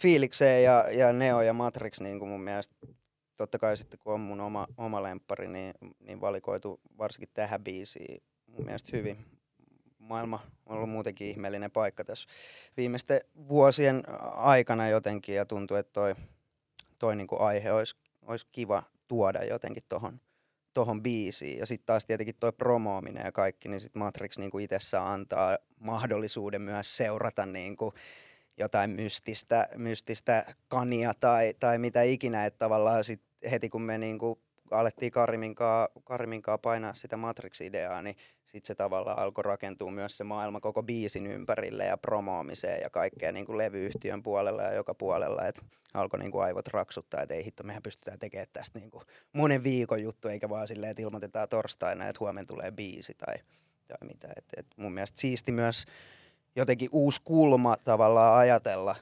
fiilikseen 0.00 0.64
ja, 0.64 0.84
ja 0.90 1.12
Neo 1.12 1.42
ja 1.42 1.52
Matrix 1.52 2.00
niin 2.00 2.18
kuin 2.18 2.28
mun 2.28 2.40
mielestä 2.40 2.74
totta 3.36 3.58
kai 3.58 3.76
sitten 3.76 3.98
kun 3.98 4.14
on 4.14 4.20
mun 4.20 4.40
oma, 4.40 4.66
oma 4.76 5.02
lemppari, 5.02 5.48
niin, 5.48 5.74
niin 6.00 6.20
valikoitu 6.20 6.80
varsinkin 6.98 7.30
tähän 7.34 7.64
biisiin 7.64 8.22
mun 8.46 8.64
mielestä 8.64 8.96
hyvin. 8.96 9.33
Maailma 10.04 10.40
on 10.66 10.76
ollut 10.76 10.90
muutenkin 10.90 11.26
ihmeellinen 11.26 11.70
paikka 11.70 12.04
tässä 12.04 12.28
viimeisten 12.76 13.20
vuosien 13.48 14.02
aikana 14.34 14.88
jotenkin 14.88 15.34
ja 15.34 15.46
tuntuu, 15.46 15.76
että 15.76 15.92
toi, 15.92 16.14
toi 16.98 17.16
niinku 17.16 17.36
aihe 17.42 17.72
olisi, 17.72 17.96
olisi 18.22 18.46
kiva 18.52 18.82
tuoda 19.08 19.44
jotenkin 19.44 19.82
tohon, 19.88 20.20
tohon 20.74 21.02
biisiin. 21.02 21.58
Ja 21.58 21.66
sitten 21.66 21.86
taas 21.86 22.06
tietenkin 22.06 22.34
toi 22.40 22.52
promoominen 22.52 23.24
ja 23.24 23.32
kaikki, 23.32 23.68
niin 23.68 23.80
sitten 23.80 24.02
Matrix 24.02 24.38
niinku 24.38 24.58
itsessään 24.58 25.06
antaa 25.06 25.58
mahdollisuuden 25.80 26.62
myös 26.62 26.96
seurata 26.96 27.46
niinku 27.46 27.94
jotain 28.58 28.90
mystistä, 28.90 29.68
mystistä 29.76 30.54
kania 30.68 31.14
tai, 31.20 31.54
tai 31.60 31.78
mitä 31.78 32.02
ikinä, 32.02 32.46
että 32.46 32.58
tavallaan 32.58 33.04
sit 33.04 33.22
heti 33.50 33.68
kun 33.68 33.82
me 33.82 33.98
niinku 33.98 34.38
alettiin 34.70 35.12
Kariminkaa, 35.12 35.88
Kariminkaa 36.04 36.58
painaa 36.58 36.94
sitä 36.94 37.16
Matrix-ideaa, 37.16 38.02
niin 38.02 38.16
sitten 38.44 38.66
se 38.66 38.74
tavallaan 38.74 39.18
alkoi 39.18 39.44
rakentua 39.44 39.90
myös 39.90 40.16
se 40.16 40.24
maailma 40.24 40.60
koko 40.60 40.82
biisin 40.82 41.26
ympärille 41.26 41.84
ja 41.84 41.96
promoomiseen 41.96 42.80
ja 42.82 42.90
kaikkea 42.90 43.32
niin 43.32 43.46
kuin 43.46 43.58
levyyhtiön 43.58 44.22
puolella 44.22 44.62
ja 44.62 44.72
joka 44.72 44.94
puolella, 44.94 45.46
että 45.46 45.62
alkoi 45.94 46.18
niin 46.18 46.32
kuin 46.32 46.44
aivot 46.44 46.66
raksuttaa, 46.68 47.22
että 47.22 47.34
ei 47.34 47.44
hitto, 47.44 47.62
mehän 47.62 47.82
pystytään 47.82 48.18
tekemään 48.18 48.48
tästä 48.52 48.78
niin 48.78 48.90
kuin 48.90 49.04
monen 49.32 49.62
viikon 49.62 50.02
juttu, 50.02 50.28
eikä 50.28 50.48
vaan 50.48 50.68
silleen, 50.68 50.90
että 50.90 51.02
ilmoitetaan 51.02 51.48
torstaina, 51.48 52.08
että 52.08 52.20
huomenna 52.20 52.46
tulee 52.46 52.72
biisi 52.72 53.14
tai, 53.14 53.34
tai 53.88 53.98
mitä. 54.04 54.28
Et, 54.36 54.44
et 54.56 54.66
mun 54.76 54.92
mielestä 54.92 55.20
siisti 55.20 55.52
myös 55.52 55.84
jotenkin 56.56 56.88
uusi 56.92 57.20
kulma 57.24 57.76
tavallaan 57.84 58.38
ajatella 58.38 58.96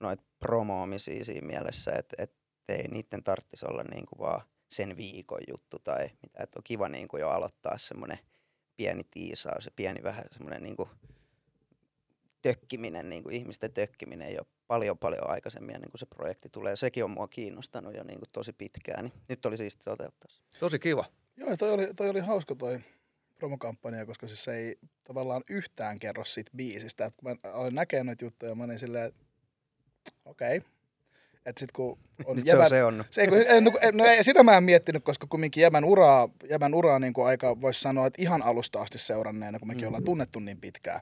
noita 0.00 0.22
promoomisia 0.38 1.24
siinä 1.24 1.46
mielessä, 1.46 1.92
että 1.98 2.16
et 2.22 2.32
ei 2.68 2.88
niiden 2.88 3.24
tarvitsisi 3.24 3.66
olla 3.66 3.82
niin 3.82 4.06
kuin 4.06 4.18
vaan 4.18 4.40
sen 4.74 4.96
viikon 4.96 5.40
juttu 5.48 5.78
tai 5.78 6.10
mitä, 6.22 6.42
että 6.42 6.58
on 6.58 6.64
kiva 6.64 6.88
niin 6.88 7.08
kuin 7.08 7.20
jo 7.20 7.28
aloittaa 7.28 7.78
semmoinen 7.78 8.18
pieni 8.76 9.02
tiisaus 9.10 9.64
ja 9.64 9.70
pieni 9.76 10.02
vähän 10.02 10.24
semmoinen 10.32 10.62
niin 10.62 10.76
kuin 10.76 10.88
tökkiminen, 12.42 13.08
niin 13.08 13.22
kuin 13.22 13.36
ihmisten 13.36 13.72
tökkiminen 13.72 14.34
jo 14.34 14.42
paljon 14.66 14.98
paljon 14.98 15.30
aikaisemmin 15.30 15.74
ennen 15.74 15.90
kuin 15.90 15.98
se 15.98 16.06
projekti 16.06 16.48
tulee. 16.48 16.76
Sekin 16.76 17.04
on 17.04 17.10
mua 17.10 17.28
kiinnostanut 17.28 17.94
jo 17.94 18.04
niin 18.04 18.18
kuin 18.18 18.28
tosi 18.32 18.52
pitkään, 18.52 19.04
niin 19.04 19.12
nyt 19.28 19.46
oli 19.46 19.56
siisti 19.56 19.82
toteuttaa 19.84 20.30
se. 20.30 20.60
Tosi 20.60 20.78
kiva. 20.78 21.04
Joo, 21.36 21.56
toi 21.56 21.72
oli, 21.72 21.94
toi 21.94 22.08
oli 22.10 22.20
hauska 22.20 22.54
toi 22.54 22.80
promokampanja, 23.34 24.06
koska 24.06 24.26
siis 24.26 24.44
se 24.44 24.56
ei 24.56 24.78
tavallaan 25.04 25.42
yhtään 25.50 25.98
kerro 25.98 26.24
siitä 26.24 26.50
biisistä. 26.56 27.04
Et 27.04 27.14
kun 27.16 27.30
mä 27.30 27.50
aloin 27.50 27.74
näkemään 27.74 28.06
noita 28.06 28.24
juttuja, 28.24 28.54
mä 28.54 28.64
olin 28.64 28.78
silleen, 28.78 29.04
että 29.04 29.24
okei. 30.24 30.56
Okay. 30.56 30.73
Että 31.46 31.60
sit 31.60 31.72
kun 31.72 31.98
on 32.24 32.36
Nyt 32.36 32.46
se 32.46 32.56
on 32.56 32.68
se 32.68 32.84
on. 32.84 33.04
Se, 33.10 33.20
ei, 33.20 33.28
kun, 33.28 33.38
ei, 33.38 33.60
no, 33.60 33.70
no, 33.92 34.04
ei, 34.04 34.24
sitä 34.24 34.42
mä 34.42 34.56
en 34.56 34.64
miettinyt, 34.64 35.04
koska 35.04 35.26
kumminkin 35.26 35.60
jämän 35.60 35.84
uraa, 35.84 36.28
jämän 36.50 36.74
uraa 36.74 36.98
niin 36.98 37.12
kuin 37.12 37.26
aika 37.26 37.60
voisi 37.60 37.80
sanoa, 37.80 38.06
että 38.06 38.22
ihan 38.22 38.42
alusta 38.42 38.82
asti 38.82 38.98
seuranneena, 38.98 39.58
kun 39.58 39.68
mekin 39.68 39.82
mm. 39.82 39.86
ollaan 39.86 40.04
tunnettu 40.04 40.38
niin 40.38 40.60
pitkään, 40.60 41.00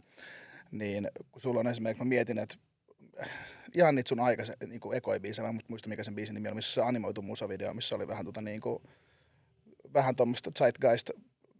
niin 0.71 1.09
kun 1.33 1.43
sulla 1.43 1.61
on 1.61 1.67
esimerkiksi, 1.67 2.05
mä 2.05 2.09
mietin, 2.09 2.39
että 2.39 2.55
ihan 3.75 3.95
niitä 3.95 4.09
sun 4.09 4.21
aikaisen 4.21 4.57
niin 4.67 4.81
kuin 4.81 4.97
ekoibiisejä, 4.97 5.53
mä 5.53 5.59
muista 5.69 5.89
mikä 5.89 6.05
sen 6.05 6.15
biisin 6.15 6.35
nimi 6.35 6.49
on, 6.49 6.57
missä 6.57 6.75
se 6.75 6.83
animoitu 6.83 7.23
musavideo, 7.23 7.75
missä 7.75 7.95
oli 7.95 8.09
vähän 8.09 8.25
tota 8.25 8.41
niin 8.41 8.61
kuin, 8.61 8.83
vähän 9.95 10.17
tuommoista 10.17 10.51
zeitgeist 10.59 11.11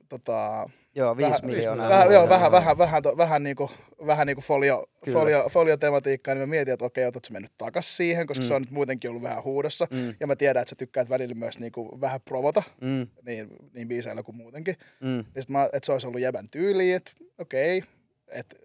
tota, 0.09 0.71
Joo, 0.95 1.17
viisi 1.17 1.33
vähän, 1.33 1.47
miljoonaa. 1.47 1.89
Vähän, 1.89 2.13
joo, 2.13 2.29
vähän, 2.29 2.53
vähän, 2.53 2.79
vähän, 2.79 3.03
to, 3.03 3.17
vähän, 3.17 3.43
niinku, 3.43 3.71
vähän 4.07 4.27
niinku 4.27 4.41
folio, 4.41 4.91
folio, 5.13 5.49
folio-tematiikkaa, 5.49 6.35
niin 6.35 6.43
mä 6.43 6.47
mietin, 6.47 6.75
että 6.75 6.85
okei, 6.85 7.07
otatko 7.07 7.29
mennyt 7.33 7.53
takas 7.59 7.97
siihen, 7.97 8.27
koska 8.27 8.45
mm. 8.45 8.49
se 8.49 8.55
on 8.55 8.63
nyt 8.63 8.71
muutenkin 8.71 9.11
ollut 9.11 9.23
vähän 9.23 9.45
huudossa. 9.45 9.87
Mm. 9.91 10.15
Ja 10.21 10.27
mä 10.27 10.37
tiedän, 10.37 10.61
että 10.61 10.71
sä 10.71 10.77
tykkäät 10.77 11.09
välillä 11.09 11.35
myös 11.35 11.59
niinku 11.59 12.01
vähän 12.01 12.21
provota, 12.21 12.63
mm. 12.81 13.07
niin, 13.27 13.49
niin 13.73 13.89
biiseillä 13.89 14.23
kuin 14.23 14.37
muutenkin. 14.37 14.77
Mm. 15.01 15.25
Ja 15.35 15.43
sit 15.43 15.49
mä, 15.49 15.65
että 15.65 15.87
se 15.87 15.93
olisi 15.93 16.07
ollut 16.07 16.21
jäbän 16.21 16.47
tyyli, 16.51 16.93
että 16.93 17.13
okei. 17.39 17.83
Et, 18.29 18.61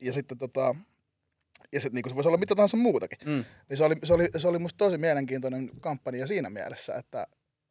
ja 0.00 0.12
sitten 0.12 0.38
tota, 0.38 0.74
ja 1.72 1.80
sitten 1.80 1.94
niin 2.02 2.10
se 2.10 2.14
voisi 2.14 2.28
olla 2.28 2.38
mitä 2.38 2.54
tahansa 2.54 2.76
muutakin. 2.76 3.18
Mm. 3.24 3.44
Niin 3.68 3.76
se 3.76 3.84
oli, 3.84 3.94
se, 4.04 4.14
oli, 4.14 4.28
se 4.36 4.48
oli 4.48 4.58
musta 4.58 4.78
tosi 4.78 4.98
mielenkiintoinen 4.98 5.70
kampanja 5.80 6.26
siinä 6.26 6.50
mielessä, 6.50 6.94
että, 6.94 7.26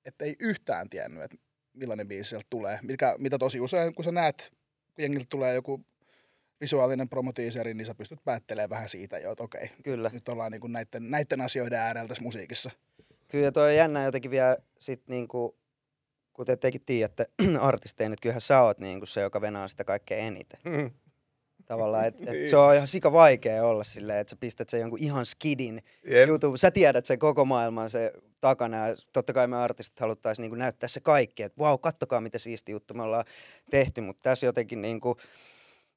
että 0.05 0.25
ei 0.25 0.35
yhtään 0.39 0.89
tiennyt, 0.89 1.23
että 1.23 1.37
millainen 1.75 2.07
biisi 2.07 2.29
sieltä 2.29 2.47
tulee. 2.49 2.79
Mikä, 2.81 3.15
mitä 3.17 3.37
tosi 3.37 3.59
usein, 3.59 3.95
kun 3.95 4.05
sä 4.05 4.11
näet, 4.11 4.51
kun 4.95 5.03
jengiltä 5.03 5.25
tulee 5.29 5.53
joku 5.53 5.85
visuaalinen 6.61 7.09
promotiiseri, 7.09 7.73
niin 7.73 7.85
sä 7.85 7.95
pystyt 7.95 8.19
päättelemään 8.25 8.69
vähän 8.69 8.89
siitä 8.89 9.19
jo, 9.19 9.31
että 9.31 9.43
okei, 9.43 9.69
Kyllä. 9.83 10.09
nyt 10.13 10.29
ollaan 10.29 10.51
niin 10.51 10.71
näiden, 10.71 11.11
näiden 11.11 11.41
asioiden 11.41 11.79
äärellä 11.79 12.07
tässä 12.07 12.23
musiikissa. 12.23 12.71
Kyllä 13.27 13.51
toi 13.51 13.69
on 13.69 13.75
jännä 13.75 14.03
jotenkin 14.03 14.31
vielä 14.31 14.57
sit 14.79 15.07
niinku, 15.07 15.57
kuten 16.33 16.59
tekin 16.59 16.85
tiedätte 16.85 17.25
artisteina, 17.61 18.13
että 18.13 18.21
kyllähän 18.21 18.41
sä 18.41 18.61
oot 18.61 18.79
niinku 18.79 19.05
se, 19.05 19.21
joka 19.21 19.41
venaa 19.41 19.67
sitä 19.67 19.83
kaikkein 19.83 20.25
eniten. 20.25 20.59
Mm. 20.65 20.91
Tavallaan, 21.65 22.05
että 22.05 22.23
et 22.23 22.29
niin. 22.31 22.49
se 22.49 22.57
on 22.57 22.75
ihan 22.75 22.87
sika 22.87 23.11
vaikea 23.11 23.65
olla 23.65 23.83
silleen, 23.83 24.19
että 24.19 24.31
sä 24.31 24.35
pistät 24.39 24.69
sen 24.69 24.79
jonkun 24.79 24.99
ihan 25.01 25.25
skidin 25.25 25.83
yep. 26.11 26.27
jutun. 26.27 26.57
Sä 26.57 26.71
tiedät 26.71 27.05
sen 27.05 27.19
koko 27.19 27.45
maailman 27.45 27.89
se 27.89 28.13
takana 28.41 28.87
ja 28.87 28.95
totta 29.13 29.33
kai 29.33 29.47
me 29.47 29.57
artistit 29.57 29.99
haluttaisiin 29.99 30.43
niinku 30.43 30.55
näyttää 30.55 30.89
se 30.89 30.99
kaikki, 30.99 31.43
että 31.43 31.59
vau, 31.59 31.69
wow, 31.69 31.79
kattokaa 31.79 32.21
mitä 32.21 32.39
siisti 32.39 32.71
juttu 32.71 32.93
me 32.93 33.03
ollaan 33.03 33.25
tehty, 33.71 34.01
mutta 34.01 34.23
tässä 34.23 34.45
jotenkin 34.45 34.81
niinku 34.81 35.17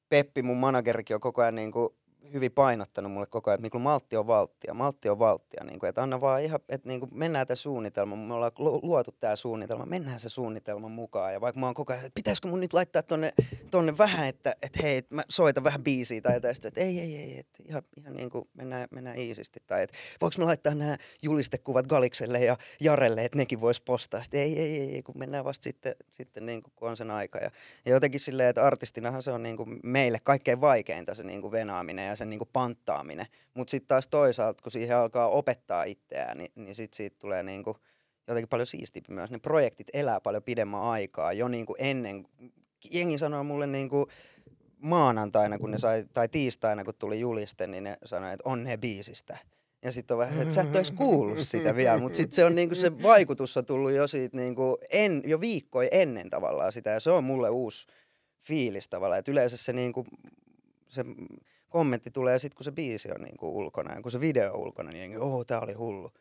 Peppi, 0.09 0.41
mun 0.43 0.57
managerikin 0.57 1.15
on 1.15 1.19
koko 1.19 1.41
ajan 1.41 1.55
niinku 1.55 1.95
hyvin 2.33 2.51
painottanut 2.51 3.11
mulle 3.11 3.27
koko 3.27 3.49
ajan, 3.49 3.65
että 3.65 3.77
niin 3.77 3.81
maltti 3.81 4.17
on 4.17 4.27
valttia, 4.27 4.73
maltti 4.73 5.09
on 5.09 5.19
valttia, 5.19 5.63
niin 5.63 5.79
kuin, 5.79 5.87
että 5.87 6.03
anna 6.03 6.21
vaan 6.21 6.43
ihan, 6.43 6.59
että 6.69 6.87
niin 6.87 6.99
kuin 6.99 7.09
mennään 7.13 7.47
tämä 7.47 7.55
suunnitelma, 7.55 8.15
me 8.15 8.33
ollaan 8.33 8.51
luotu 8.57 9.11
tämä 9.11 9.35
suunnitelma, 9.35 9.85
mennään 9.85 10.19
se 10.19 10.29
suunnitelman 10.29 10.91
mukaan. 10.91 11.33
Ja 11.33 11.41
vaikka 11.41 11.59
mä 11.59 11.65
oon 11.65 11.75
koko 11.75 11.93
ajan, 11.93 12.05
että 12.05 12.15
pitäisikö 12.15 12.47
mun 12.47 12.59
nyt 12.59 12.73
laittaa 12.73 13.03
tonne, 13.03 13.33
tonne 13.71 13.97
vähän, 13.97 14.27
että, 14.27 14.55
että 14.61 14.79
hei, 14.83 15.01
mä 15.09 15.23
soitan 15.29 15.63
vähän 15.63 15.83
biisiä 15.83 16.21
tai 16.21 16.41
tästä, 16.41 16.67
että 16.67 16.81
ei, 16.81 16.99
ei, 16.99 17.15
ei, 17.15 17.39
että 17.39 17.63
ihan, 17.67 17.83
ihan 17.97 18.13
niin 18.13 18.29
kuin 18.29 18.49
mennään, 18.53 18.87
mennään 18.91 19.17
iisisti 19.17 19.59
tai 19.67 19.83
että 19.83 19.97
voiko 20.21 20.35
me 20.37 20.45
laittaa 20.45 20.75
nämä 20.75 20.97
julistekuvat 21.21 21.87
Galikselle 21.87 22.39
ja 22.39 22.57
Jarelle, 22.79 23.25
että 23.25 23.37
nekin 23.37 23.61
vois 23.61 23.81
postaa, 23.81 24.23
sitten 24.23 24.41
ei, 24.41 24.59
ei, 24.59 24.95
ei, 24.95 25.03
kun 25.03 25.17
mennään 25.17 25.45
vasta 25.45 25.63
sitten, 25.63 25.95
sitten 26.11 26.45
niin 26.45 26.63
kuin, 26.63 26.73
kun 26.75 26.89
on 26.89 26.97
sen 26.97 27.11
aika. 27.11 27.39
Ja, 27.39 27.51
ja 27.85 27.91
jotenkin 27.91 28.19
silleen, 28.19 28.49
että 28.49 28.65
artistinahan 28.65 29.23
se 29.23 29.31
on 29.31 29.43
niin 29.43 29.57
kuin 29.57 29.79
meille 29.83 30.19
kaikkein 30.23 30.61
vaikeinta 30.61 31.15
se 31.15 31.23
niin 31.23 31.41
kuin 31.41 31.51
venaaminen 31.51 32.07
ja 32.07 32.15
sen 32.19 32.29
niin 32.29 32.39
kuin 32.39 32.49
panttaaminen. 32.53 33.25
Mutta 33.53 33.71
sitten 33.71 33.87
taas 33.87 34.07
toisaalta, 34.07 34.63
kun 34.63 34.71
siihen 34.71 34.97
alkaa 34.97 35.27
opettaa 35.27 35.83
itseään, 35.83 36.37
niin, 36.37 36.51
niin 36.55 36.75
sitten 36.75 36.97
siitä 36.97 37.17
tulee 37.19 37.43
niin 37.43 37.63
kuin 37.63 37.77
jotenkin 38.27 38.49
paljon 38.49 38.67
siistimpi 38.67 39.13
myös. 39.13 39.31
Ne 39.31 39.39
projektit 39.39 39.87
elää 39.93 40.21
paljon 40.21 40.43
pidemmän 40.43 40.81
aikaa 40.81 41.33
jo 41.33 41.47
niin 41.47 41.65
kuin 41.65 41.77
ennen. 41.79 42.25
Jengi 42.91 43.17
sanoi 43.17 43.43
mulle 43.43 43.67
niin 43.67 43.89
kuin 43.89 44.05
maanantaina, 44.77 45.59
kun 45.59 45.71
ne 45.71 45.77
sai, 45.77 46.05
tai 46.13 46.29
tiistaina, 46.29 46.83
kun 46.83 46.93
tuli 46.99 47.19
juliste, 47.19 47.67
niin 47.67 47.83
ne 47.83 47.97
sanoi, 48.05 48.33
että 48.33 48.49
onnea 48.49 48.77
biisistä. 48.77 49.37
Ja 49.83 49.91
sitten 49.91 50.15
on 50.15 50.19
vähän, 50.19 50.41
että 50.41 50.55
sä 50.55 50.61
et 50.61 50.75
olisi 50.75 50.93
kuullut 50.93 51.39
sitä 51.39 51.75
vielä, 51.75 51.97
mutta 51.97 52.15
sitten 52.15 52.35
se 52.35 52.45
on 52.45 52.55
niinku 52.55 52.75
se 52.75 53.03
vaikutus 53.03 53.57
on 53.57 53.65
tullut 53.65 53.91
jo 53.91 54.07
siitä 54.07 54.37
niinku 54.37 54.77
en, 54.91 55.21
jo 55.25 55.41
viikkoja 55.41 55.89
ennen 55.91 56.29
tavallaan 56.29 56.73
sitä, 56.73 56.89
ja 56.89 56.99
se 56.99 57.11
on 57.11 57.23
mulle 57.23 57.49
uusi 57.49 57.87
fiilis 58.41 58.89
tavallaan, 58.89 59.19
että 59.19 59.31
yleensä 59.31 59.57
se 59.57 59.73
niinku, 59.73 60.05
se 60.89 61.05
kommentti 61.69 62.11
tulee 62.11 62.39
sitten, 62.39 62.57
kun 62.57 62.63
se 62.63 62.71
biisi 62.71 63.11
on 63.11 63.21
niinku 63.21 63.57
ulkona 63.57 63.95
ja 63.95 64.01
kun 64.01 64.11
se 64.11 64.19
video 64.19 64.53
on 64.53 64.59
ulkona, 64.59 64.91
niin 64.91 64.99
jengi, 64.99 65.17
oh, 65.17 65.45
tää 65.45 65.59
oli 65.59 65.73
hullu. 65.73 66.11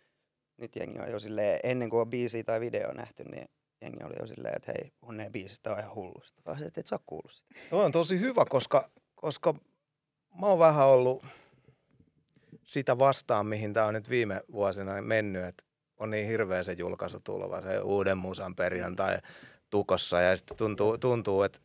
Nyt 0.57 0.77
jengi 0.77 0.99
on 0.99 1.11
jo 1.11 1.21
silleen, 1.21 1.61
ennen 1.63 1.91
kuin 1.91 2.01
on 2.01 2.11
biisi 2.11 2.45
tai 2.45 2.61
video 2.61 2.93
nähty, 2.93 3.25
niin 3.25 3.49
jengi 3.81 4.05
oli 4.05 4.15
jo 4.21 4.27
silleen, 4.27 4.57
että 4.57 4.73
hei, 4.73 4.93
onneen 5.03 5.33
biisistä 5.33 5.73
on 5.73 5.79
ihan 5.79 5.95
hullusta. 5.95 6.43
Vaan 6.47 6.63
että 6.63 6.81
et 6.81 6.87
sä 6.87 6.99
kuullut 7.07 7.33
sitä. 7.33 7.55
On 7.73 7.93
tosi 7.93 8.21
hyvä, 8.21 8.45
koska, 8.49 8.91
koska 9.15 9.55
mä 10.41 10.47
oon 10.47 10.59
vähän 10.59 10.87
ollut 10.87 11.25
sitä 12.65 12.99
vastaan, 12.99 13.47
mihin 13.47 13.73
tää 13.73 13.87
on 13.87 13.95
nyt 13.95 14.11
viime 14.11 14.41
vuosina 14.53 15.03
mennyt, 15.03 15.45
että 15.45 15.65
on 15.99 16.11
niin 16.11 16.29
hirveä 16.29 16.63
se 16.63 16.73
julkaisu 16.73 17.21
tuleva, 17.21 17.61
se 17.61 17.81
uuden 17.81 18.19
musan 18.19 18.55
perjantai 18.55 19.19
tukossa 19.71 20.21
ja 20.21 20.37
sitten 20.37 20.57
tuntuu, 20.57 20.99
tuntuu 20.99 21.43
että, 21.43 21.59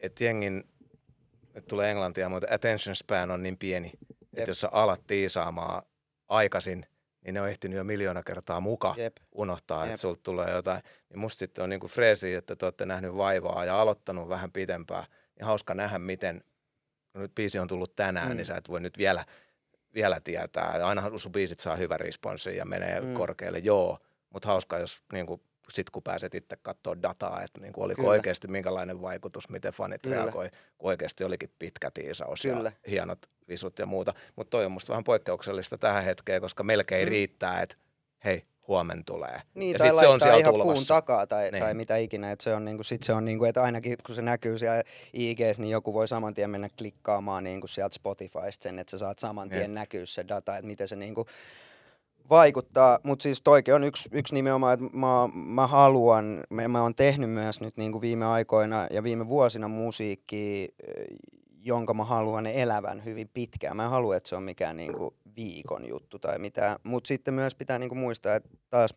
että 0.00 0.24
jengin 0.24 0.64
nyt 1.54 1.66
tulee 1.66 1.90
englantia, 1.90 2.28
mutta 2.28 2.48
attention 2.50 2.96
span 2.96 3.30
on 3.30 3.42
niin 3.42 3.58
pieni, 3.58 3.86
Jep. 3.86 4.38
että 4.38 4.50
jos 4.50 4.60
sä 4.60 4.68
alat 4.72 5.06
tiisaamaan 5.06 5.82
aikaisin, 6.28 6.86
niin 7.24 7.34
ne 7.34 7.40
on 7.40 7.48
ehtinyt 7.48 7.76
jo 7.76 7.84
miljoona 7.84 8.22
kertaa 8.22 8.60
muka 8.60 8.94
Jep. 8.96 9.16
unohtaa, 9.32 9.80
Jep. 9.80 9.88
että 9.88 10.00
sulta 10.00 10.20
tulee 10.22 10.50
jotain. 10.50 10.82
Niin 11.10 11.18
musta 11.18 11.38
sitten 11.38 11.64
on 11.64 11.70
niinku 11.70 11.88
freesi, 11.88 12.34
että 12.34 12.56
te 12.56 12.66
olette 12.66 12.86
nähnyt 12.86 13.16
vaivaa 13.16 13.64
ja 13.64 13.80
aloittanut 13.80 14.28
vähän 14.28 14.52
pitempään. 14.52 15.04
Niin 15.36 15.46
hauska 15.46 15.74
nähdä, 15.74 15.98
miten, 15.98 16.44
kun 17.12 17.22
nyt 17.22 17.34
biisi 17.34 17.58
on 17.58 17.68
tullut 17.68 17.96
tänään, 17.96 18.28
mm. 18.28 18.36
niin 18.36 18.46
sä 18.46 18.56
et 18.56 18.68
voi 18.68 18.80
nyt 18.80 18.98
vielä, 18.98 19.24
vielä 19.94 20.20
tietää. 20.20 20.86
Aina 20.86 21.18
sun 21.18 21.32
biisit 21.32 21.58
saa 21.58 21.76
hyvän 21.76 22.00
responssin 22.00 22.56
ja 22.56 22.64
menee 22.64 23.00
mm. 23.00 23.14
korkealle, 23.14 23.58
joo. 23.58 23.98
Mutta 24.30 24.48
hauska, 24.48 24.78
jos 24.78 25.02
niinku 25.12 25.40
sitten 25.70 25.92
kun 25.92 26.02
pääset 26.02 26.34
itse 26.34 26.56
katsoa 26.62 27.02
dataa, 27.02 27.42
että 27.42 27.60
niin 27.60 27.72
kuin 27.72 27.84
oliko 27.84 28.02
Kyllä. 28.02 28.10
oikeasti 28.10 28.48
minkälainen 28.48 29.02
vaikutus, 29.02 29.48
miten 29.48 29.72
fanit 29.72 30.02
Kyllä. 30.02 30.16
reagoi, 30.16 30.50
kun 30.78 30.90
oikeasti 30.90 31.24
olikin 31.24 31.50
pitkä 31.58 31.90
tiisaus 31.90 32.42
Kyllä. 32.42 32.72
ja 32.84 32.90
hienot 32.90 33.18
visut 33.48 33.78
ja 33.78 33.86
muuta. 33.86 34.14
Mutta 34.36 34.50
toi 34.50 34.64
on 34.64 34.72
musta 34.72 34.92
vähän 34.92 35.04
poikkeuksellista 35.04 35.78
tähän 35.78 36.04
hetkeen, 36.04 36.40
koska 36.40 36.62
melkein 36.64 37.08
mm. 37.08 37.10
riittää, 37.10 37.62
että 37.62 37.76
hei, 38.24 38.42
huomen 38.68 39.04
tulee. 39.04 39.42
Niin, 39.54 39.72
ja 39.72 39.78
tai 39.78 39.88
sit 39.88 40.00
se 40.00 40.06
on 40.06 40.20
siellä 40.20 40.38
ihan 40.38 40.54
tulvassa. 40.54 40.74
puun 40.74 40.86
takaa 40.86 41.26
tai, 41.26 41.50
niin. 41.50 41.62
tai 41.62 41.74
mitä 41.74 41.96
ikinä. 41.96 42.32
Että 42.32 42.42
se 42.42 42.54
on, 42.54 42.64
niinku, 42.64 42.82
sit 42.82 43.02
se 43.02 43.12
on 43.12 43.24
niinku, 43.24 43.44
että 43.44 43.62
ainakin 43.62 43.96
kun 44.06 44.14
se 44.14 44.22
näkyy 44.22 44.58
siellä 44.58 44.82
IGs, 45.12 45.58
niin 45.58 45.70
joku 45.70 45.94
voi 45.94 46.08
saman 46.08 46.34
tien 46.34 46.50
mennä 46.50 46.68
klikkaamaan 46.78 47.44
niinku 47.44 47.66
sieltä 47.66 47.94
Spotifysta 47.94 48.62
sen, 48.62 48.78
että 48.78 48.90
sä 48.90 48.98
saat 48.98 49.18
saman 49.18 49.48
tien 49.48 49.60
niin. 49.60 49.74
näkyä 49.74 50.06
se 50.06 50.24
data, 50.28 50.56
että 50.56 50.66
miten 50.66 50.88
se 50.88 50.96
niinku, 50.96 51.26
vaikuttaa, 52.30 52.98
mutta 53.02 53.22
siis 53.22 53.42
toikin 53.42 53.74
on 53.74 53.84
yksi, 53.84 54.08
yksi 54.12 54.34
nimenomaan, 54.34 54.74
että 54.74 54.96
mä, 54.96 55.28
mä 55.34 55.66
haluan, 55.66 56.44
mä, 56.50 56.68
mä 56.68 56.82
oon 56.82 56.94
tehnyt 56.94 57.30
myös 57.30 57.60
nyt 57.60 57.76
niin 57.76 57.92
kuin 57.92 58.02
viime 58.02 58.26
aikoina 58.26 58.86
ja 58.90 59.02
viime 59.02 59.28
vuosina 59.28 59.68
musiikkia, 59.68 60.68
jonka 61.62 61.94
mä 61.94 62.04
haluan 62.04 62.46
elävän 62.46 63.04
hyvin 63.04 63.30
pitkään. 63.34 63.76
Mä 63.76 63.84
en 63.84 63.90
halua, 63.90 64.16
että 64.16 64.28
se 64.28 64.36
on 64.36 64.42
mikään 64.42 64.76
niin 64.76 64.94
kuin 64.94 65.14
viikon 65.36 65.88
juttu 65.88 66.18
tai 66.18 66.38
mitään, 66.38 66.76
mutta 66.82 67.08
sitten 67.08 67.34
myös 67.34 67.54
pitää 67.54 67.78
niin 67.78 67.88
kuin 67.88 67.98
muistaa, 67.98 68.34
että 68.34 68.48
taas 68.70 68.94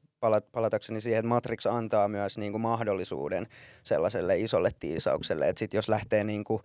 palatakseni 0.52 1.02
siihen, 1.02 1.20
että 1.20 1.30
Matrix 1.30 1.66
antaa 1.66 2.08
myös 2.08 2.38
niin 2.38 2.52
kuin 2.52 2.62
mahdollisuuden 2.62 3.48
sellaiselle 3.84 4.38
isolle 4.38 4.72
tiisaukselle, 4.80 5.50
että 5.50 5.60
sitten 5.60 5.78
jos 5.78 5.90
lähtee 5.90 6.24
niin 6.24 6.44
kuin 6.44 6.62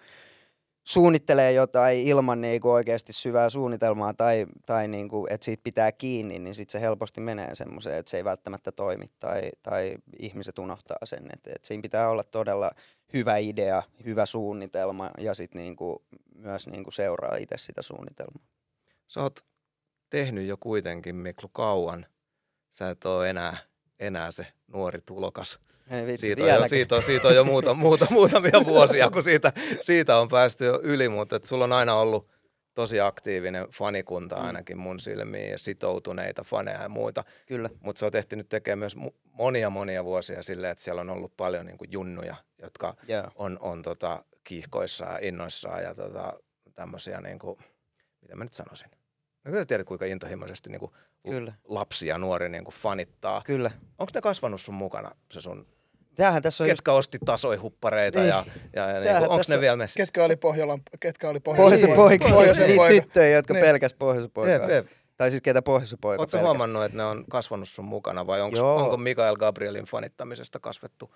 suunnittelee 0.85 1.53
jotain 1.53 1.99
ilman 1.99 2.41
niinku 2.41 2.71
oikeasti 2.71 3.13
syvää 3.13 3.51
suunnitelmaa 3.51 4.15
tai, 4.15 4.47
tai 4.67 4.89
niinku, 4.89 5.27
että 5.31 5.45
siitä 5.45 5.63
pitää 5.65 5.93
kiinni, 5.93 6.39
niin 6.39 6.55
sitten 6.55 6.73
se 6.73 6.81
helposti 6.81 7.21
menee 7.21 7.55
semmoiseen, 7.55 7.99
että 7.99 8.11
se 8.11 8.17
ei 8.17 8.25
välttämättä 8.25 8.73
toimi 8.73 9.11
tai, 9.21 9.51
tai 9.63 9.95
ihmiset 10.19 10.59
unohtaa 10.59 10.97
sen. 11.05 11.27
Että 11.33 11.51
et 11.57 11.65
siinä 11.65 11.83
pitää 11.83 12.09
olla 12.09 12.25
todella 12.25 12.71
hyvä 13.13 13.37
idea, 13.37 13.83
hyvä 14.05 14.27
suunnitelma 14.27 15.11
ja 15.19 15.35
sitten 15.35 15.61
niinku, 15.61 16.03
myös 16.35 16.67
niinku 16.67 16.91
seuraa 16.91 17.37
itse 17.37 17.59
sitä 17.59 17.83
suunnitelmaa. 17.83 18.47
Sä 19.09 19.23
oot 19.23 19.41
tehnyt 20.11 20.47
jo 20.47 20.57
kuitenkin 20.57 21.17
Miklu 21.17 21.49
kauan. 21.49 22.07
Sä 22.71 22.91
et 22.91 23.05
ole 23.05 23.31
enää, 23.31 23.57
enää 24.01 24.31
se 24.31 24.47
nuori 24.67 25.01
tulokas 25.01 25.59
ei 25.91 26.07
vitsi, 26.07 26.27
siitä, 26.27 26.43
on 26.43 26.49
jo, 26.49 26.69
siitä, 26.69 26.97
on, 26.97 27.03
siitä 27.03 27.29
on 27.29 27.35
jo 27.35 27.45
muuta, 27.45 27.75
muuta, 27.85 28.07
muutamia 28.11 28.65
vuosia, 28.65 29.11
kun 29.11 29.23
siitä, 29.23 29.53
siitä 29.81 30.19
on 30.19 30.29
päästy 30.29 30.65
jo 30.65 30.81
yli, 30.83 31.09
mutta 31.09 31.37
et 31.37 31.45
sulla 31.45 31.65
on 31.65 31.73
aina 31.73 31.95
ollut 31.95 32.33
tosi 32.75 33.01
aktiivinen 33.01 33.67
fanikunta 33.71 34.37
mm. 34.37 34.47
ainakin 34.47 34.79
mun 34.79 35.01
silmiin 35.01 35.51
ja 35.51 35.59
sitoutuneita 35.59 36.45
faneja 36.45 36.83
ja 36.83 36.89
muita. 36.89 37.25
Kyllä. 37.47 37.71
Mutta 37.81 37.99
se 37.99 38.07
on 38.07 38.13
tehty 38.13 38.37
nyt 38.37 38.49
tekemään 38.49 38.79
myös 38.79 38.97
monia 39.33 39.71
monia 39.71 40.05
vuosia 40.05 40.43
silleen, 40.43 40.73
että 40.73 40.85
siellä 40.85 41.01
on 41.01 41.11
ollut 41.11 41.37
paljon 41.37 41.67
niin 41.67 41.79
kuin 41.79 41.93
junnuja, 41.93 42.37
jotka 42.63 42.95
yeah. 43.09 43.33
on, 43.35 43.59
on 43.61 43.83
tota, 43.83 44.25
kiihkoissaan 44.45 45.13
ja 45.13 45.29
innoissaan 45.29 45.83
ja 45.83 45.95
tota, 45.95 46.33
tämmöisiä, 46.75 47.21
niin 47.21 47.39
kuin, 47.39 47.59
mitä 48.21 48.37
mä 48.37 48.45
nyt 48.45 48.53
sanoisin, 48.53 48.91
No 49.45 49.51
kyllä 49.51 49.65
tiedät, 49.65 49.87
kuinka 49.87 50.05
intohimoisesti 50.05 50.71
niin 50.71 50.81
kuin 50.81 50.93
Kyllä. 51.31 51.53
lapsi 51.65 52.07
ja 52.07 52.19
nuori 52.19 52.49
niin 52.49 52.65
kuin 52.65 52.75
fanittaa. 52.75 53.43
Kyllä. 53.45 53.71
Onko 53.99 54.11
ne 54.15 54.21
kasvanut 54.21 54.61
sun 54.61 54.75
mukana, 54.75 55.11
se 55.33 55.41
sun, 55.41 55.67
Tämähän 56.15 56.43
tässä 56.43 56.65
on 56.65 56.69
just 56.71 56.79
ketkä 56.79 56.93
osti 56.93 57.19
tasoihuppareita 57.25 58.19
Niin. 58.19 58.29
ja, 58.29 58.45
ja, 58.77 58.87
ja 58.89 58.95
niin 58.95 59.05
Tämähän 59.05 59.31
onko 59.31 59.43
ne 59.49 59.61
vielä 59.61 59.77
messissä? 59.77 59.97
Ketkä 59.99 60.25
oli 60.25 60.37
Pohjolan, 60.37 60.83
ketkä 61.01 61.29
oli 61.31 61.41
pohjoisen 61.41 61.89
Pohjoisen 61.91 61.97
poika. 61.97 62.29
Pohjoisen 62.37 62.67
Niitä 62.67 62.77
poika. 62.77 63.03
tyttöjä, 63.03 63.37
jotka 63.37 63.55
Niin. 63.55 63.65
pelkäs 63.65 63.95
pohjoisen 63.95 64.31
poikaa. 64.31 64.55
Jep, 64.55 64.71
jep. 64.71 64.87
Tai 65.17 65.31
siis 65.31 65.43
ketä 65.43 65.63
pohjoisen 65.63 65.99
poika 66.01 66.21
Oletko 66.23 66.39
huomannut, 66.39 66.85
että 66.85 66.97
ne 66.99 67.05
on 67.05 67.25
kasvanut 67.31 67.69
sun 67.69 67.85
mukana 67.85 68.27
vai 68.27 68.41
onko, 68.41 68.57
Joo. 68.57 68.77
onko 68.83 68.97
Mikael 68.97 69.37
Gabrielin 69.37 69.85
fanittamisesta 69.85 70.61
kasvettu 70.61 71.15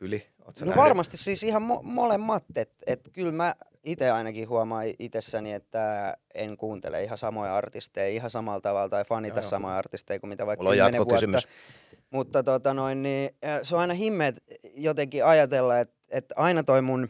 yli? 0.00 0.26
Oot 0.44 0.56
sä 0.56 0.64
No 0.64 0.68
nähnyt? 0.70 0.82
varmasti 0.84 1.16
siis 1.16 1.42
ihan 1.42 1.62
mo- 1.62 1.82
molemmat, 1.82 2.44
että 2.56 2.74
et 2.86 3.00
kyllä 3.12 3.32
mä 3.32 3.54
itse 3.84 4.10
ainakin 4.10 4.48
huomaan 4.48 4.86
itsessäni, 4.98 5.52
että 5.52 6.16
en 6.34 6.56
kuuntele 6.56 7.02
ihan 7.02 7.18
samoja 7.18 7.54
artisteja 7.54 8.08
ihan 8.08 8.30
samalla 8.30 8.60
tavalla 8.60 8.88
tai 8.88 9.04
fanita 9.04 9.38
Joo, 9.38 9.42
joo. 9.42 9.50
samoja 9.50 9.76
artisteja 9.76 10.20
kuin 10.20 10.28
mitä 10.28 10.46
vaikka 10.46 10.64
Mulla 10.64 10.84
on 10.84 11.06
vuotta. 11.06 11.48
Mutta 12.10 12.42
tota 12.42 12.74
noin, 12.74 13.02
niin, 13.02 13.30
se 13.62 13.74
on 13.74 13.80
aina 13.80 13.94
himmeet 13.94 14.42
jotenkin 14.74 15.24
ajatella, 15.24 15.78
että, 15.78 15.94
että 16.08 16.34
aina 16.38 16.62
toi 16.62 16.82
mun 16.82 17.08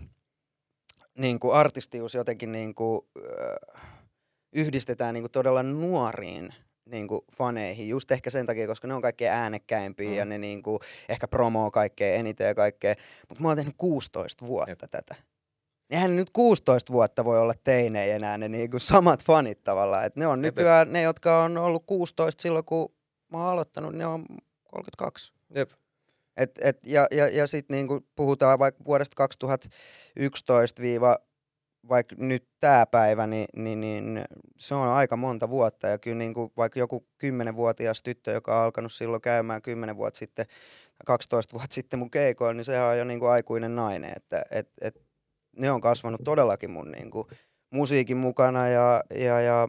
niin 1.19 1.41
kuin 1.41 1.55
artistius 1.55 2.15
jotenkin 2.15 2.53
niin 2.53 2.75
kuin, 2.75 3.01
yhdistetään 4.53 5.15
niin 5.15 5.23
kuin 5.23 5.33
todella 5.33 5.63
nuoriin 5.63 6.55
niin 6.85 7.09
kuin 7.09 7.21
faneihin, 7.37 7.89
just 7.89 8.11
ehkä 8.11 8.31
sen 8.31 8.47
takia, 8.47 8.67
koska 8.67 8.89
ne 8.89 8.95
on 8.95 9.03
kaikkein 9.03 9.33
äänekkäimpiä 9.33 10.09
mm. 10.09 10.17
ja 10.17 10.25
ne 10.25 10.39
niin 10.39 10.63
kuin, 10.63 10.79
ehkä 11.09 11.29
promoo 11.29 11.71
kaikkein 11.71 12.21
eniten 12.21 12.47
ja 12.47 12.55
kaikkea. 12.55 12.95
Mutta 13.29 13.43
mä 13.43 13.49
oon 13.49 13.57
tehnyt 13.57 13.75
16 13.79 14.47
vuotta 14.47 14.71
Jep. 14.71 14.91
tätä. 14.91 15.15
Eihän 15.93 16.17
nyt 16.17 16.31
16 16.33 16.93
vuotta 16.93 17.25
voi 17.25 17.39
olla 17.39 17.55
teinejä 17.65 18.17
enää 18.17 18.39
ne 18.39 18.49
niin 18.49 18.71
kuin 18.71 18.81
samat 18.81 19.25
fanit 19.25 19.65
tavallaan. 19.65 20.05
Et 20.05 20.17
ne 20.17 20.27
on 20.27 20.39
Jep, 20.39 20.45
jep. 20.45 20.55
nykyään 20.55 20.93
ne, 20.93 21.03
jotka 21.03 21.43
on 21.43 21.59
ollut 21.59 21.87
16 21.87 22.43
silloin, 22.43 22.65
kun 22.65 22.95
mä 23.33 23.39
oon 23.39 23.47
aloittanut, 23.47 23.95
ne 23.95 24.07
on 24.07 24.25
32. 24.71 25.33
Jep. 25.55 25.71
Et, 26.37 26.51
et, 26.63 26.79
ja 26.87 27.07
ja, 27.11 27.29
ja 27.29 27.47
sitten 27.47 27.75
niinku 27.75 28.01
puhutaan 28.17 28.59
vaikka 28.59 28.85
vuodesta 28.85 29.15
2011 29.17 30.83
viiva 30.83 31.19
vaikka 31.89 32.17
nyt 32.19 32.49
tämä 32.61 32.87
päivä, 32.87 33.27
niin, 33.27 33.47
niin, 33.57 33.81
niin 33.81 34.25
se 34.59 34.75
on 34.75 34.89
aika 34.89 35.17
monta 35.17 35.49
vuotta. 35.49 35.89
Ja 35.89 35.99
kyllä 35.99 36.19
niinku, 36.19 36.53
vaikka 36.57 36.79
joku 36.79 37.07
10-vuotias 37.25 38.03
tyttö, 38.03 38.31
joka 38.31 38.57
on 38.59 38.65
alkanut 38.65 38.93
silloin 38.93 39.23
käymään 39.23 39.63
10 39.63 39.97
vuotta 39.97 40.19
sitten, 40.19 40.47
12 41.07 41.53
vuotta 41.53 41.75
sitten 41.75 41.99
mun 41.99 42.11
keikoilla, 42.11 42.55
niin 42.55 42.65
sehän 42.65 42.89
on 42.89 42.99
jo 42.99 43.05
niinku 43.05 43.27
aikuinen 43.27 43.77
nainen. 43.77 44.13
Että 44.17 44.43
et, 44.51 44.71
et, 44.81 45.02
ne 45.57 45.71
on 45.71 45.81
kasvanut 45.81 46.21
todellakin 46.25 46.71
mun 46.71 46.91
niinku, 46.91 47.29
musiikin 47.71 48.17
mukana 48.17 48.69
ja, 48.69 49.03
ja, 49.15 49.41
ja 49.41 49.69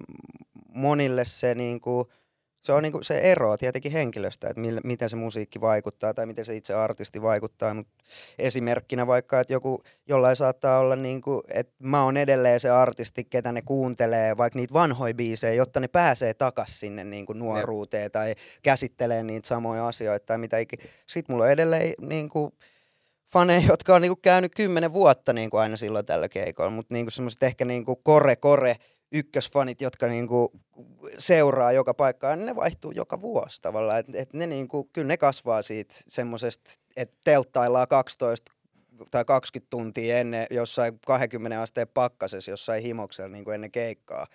monille 0.74 1.26
se 1.26 1.56
niinku, 1.56 2.08
se 2.64 2.74
on 2.74 2.84
niinku 2.84 3.04
se 3.04 3.18
ero 3.18 3.58
tietenkin 3.58 3.92
henkilöstä, 3.92 4.48
että 4.48 4.62
millä, 4.62 4.82
miten 4.84 5.10
se 5.10 5.16
musiikki 5.16 5.62
vaikuttaa 5.62 6.14
tai 6.14 6.26
miten 6.26 6.46
se 6.46 6.56
itse 6.56 6.74
artisti 6.74 7.22
vaikuttaa. 7.22 7.74
Mut 7.74 7.88
esimerkkinä 8.40 9.08
vaikka, 9.08 9.40
että 9.40 9.54
joku, 9.54 9.84
jollain 10.08 10.36
saattaa 10.36 10.80
olla, 10.80 10.96
niinku, 10.96 11.44
että 11.54 11.74
mä 11.80 12.04
oon 12.04 12.18
edelleen 12.18 12.60
se 12.60 12.70
artisti, 12.70 13.24
ketä 13.24 13.52
ne 13.52 13.62
kuuntelee, 13.62 14.38
vaikka 14.38 14.60
niitä 14.60 14.74
vanhoja 14.74 15.14
biisejä, 15.14 15.54
jotta 15.54 15.80
ne 15.80 15.88
pääsee 15.88 16.34
takas 16.34 16.80
sinne 16.80 17.04
niinku 17.04 17.34
nuoruuteen 17.34 18.12
tai 18.12 18.36
käsittelee 18.62 19.24
niitä 19.24 19.48
samoja 19.48 19.88
asioita 19.88 20.26
tai 20.26 20.38
mitä 20.38 20.58
ikinä. 20.58 20.84
Sitten 21.08 21.34
mulla 21.34 21.46
on 21.46 21.52
edelleen 21.52 21.94
niinku, 22.02 22.54
faneja, 23.34 23.68
jotka 23.70 23.96
on 23.96 24.02
niinku 24.02 24.20
käynyt 24.22 24.56
kymmenen 24.56 24.94
vuotta 24.94 25.34
niinku 25.34 25.58
aina 25.58 25.78
silloin 25.78 26.06
tällä 26.06 26.30
keikolla, 26.30 26.70
mutta 26.70 26.94
niinku 26.94 27.12
semmoiset 27.12 27.44
ehkä 27.44 27.66
niinku 27.66 27.96
kore 27.96 28.36
kore 28.36 28.76
ykkösfanit, 29.12 29.82
jotka 29.82 30.08
niinku 30.08 30.52
seuraa 31.18 31.72
joka 31.72 31.94
paikkaan, 31.94 32.40
niin 32.40 32.46
ne 32.46 32.56
vaihtuu 32.56 32.92
joka 32.92 33.22
vuosi 33.22 33.62
tavallaan. 33.62 34.00
Et, 34.00 34.16
et 34.16 34.34
ne 34.34 34.48
niinku, 34.48 34.90
kyllä 34.94 35.08
ne 35.08 35.18
kasvaa 35.18 35.62
siitä 35.62 35.94
semmoisesta, 36.08 36.70
että 36.96 37.18
telttaillaan 37.24 37.88
12 37.88 38.52
tai 39.12 39.26
20 39.26 39.70
tuntia 39.70 40.18
ennen 40.18 40.48
jossain 40.52 41.00
20 41.08 41.62
asteen 41.62 41.88
pakkasessa 41.94 42.52
jossain 42.52 42.84
himoksella 42.84 43.30
niin 43.30 43.44
kuin 43.44 43.56
ennen 43.56 43.72
keikkaa, 43.72 44.28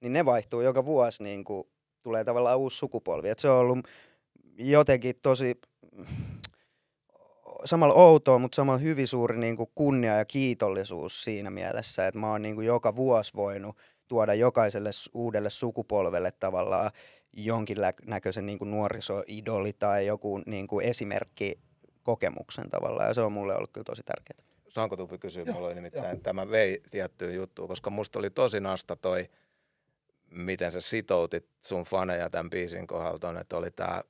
niin 0.00 0.12
ne 0.12 0.24
vaihtuu 0.24 0.60
joka 0.60 0.84
vuosi, 0.84 1.22
niin 1.22 1.44
kuin, 1.44 1.64
tulee 2.02 2.24
tavallaan 2.24 2.58
uusi 2.58 2.76
sukupolvi. 2.76 3.28
Et 3.28 3.38
se 3.38 3.48
on 3.48 3.58
ollut 3.58 3.78
jotenkin 4.58 5.14
tosi 5.22 5.60
samalla 7.64 7.94
outoa, 7.94 8.38
mutta 8.38 8.56
samalla 8.56 8.78
hyvin 8.78 9.08
suuri 9.08 9.38
niin 9.38 9.56
kuin 9.56 9.70
kunnia 9.74 10.14
ja 10.14 10.24
kiitollisuus 10.24 11.24
siinä 11.24 11.50
mielessä, 11.50 12.06
että 12.06 12.20
mä 12.20 12.30
oon 12.30 12.42
niin 12.42 12.54
kuin 12.54 12.66
joka 12.66 12.96
vuosi 12.96 13.32
voinut 13.36 13.76
tuoda 14.08 14.34
jokaiselle 14.34 14.90
uudelle 15.14 15.50
sukupolvelle 15.50 16.32
tavallaan 16.32 16.90
jonkin 17.32 17.80
lä- 17.80 17.92
näköisen 18.06 18.46
niin 18.46 18.58
kuin 18.58 18.70
nuorisoidoli 18.70 19.72
tai 19.72 20.06
joku 20.06 20.40
niin 20.46 20.66
kuin 20.66 20.86
esimerkki 20.86 21.58
kokemuksen 22.02 22.70
tavallaan, 22.70 23.08
ja 23.08 23.14
se 23.14 23.20
on 23.20 23.32
mulle 23.32 23.56
ollut 23.56 23.72
kyllä 23.72 23.84
tosi 23.84 24.02
tärkeää. 24.02 24.54
Saanko 24.68 24.96
Tupi 24.96 25.18
kysyä? 25.18 25.44
Mulla 25.44 25.66
oli 25.66 25.74
nimittäin 25.74 26.20
tämä 26.20 26.50
vei 26.50 26.80
tiettyyn 26.90 27.34
juttuun, 27.34 27.68
koska 27.68 27.90
musta 27.90 28.18
oli 28.18 28.30
tosi 28.30 28.60
nasta 28.60 28.96
toi, 28.96 29.30
miten 30.30 30.72
sä 30.72 30.80
sitoutit 30.80 31.48
sun 31.60 31.84
faneja 31.84 32.30
tämän 32.30 32.50
biisin 32.50 32.86
kohdalta, 32.86 33.40
että 33.40 33.56
oli 33.56 33.70
tää 33.70 34.02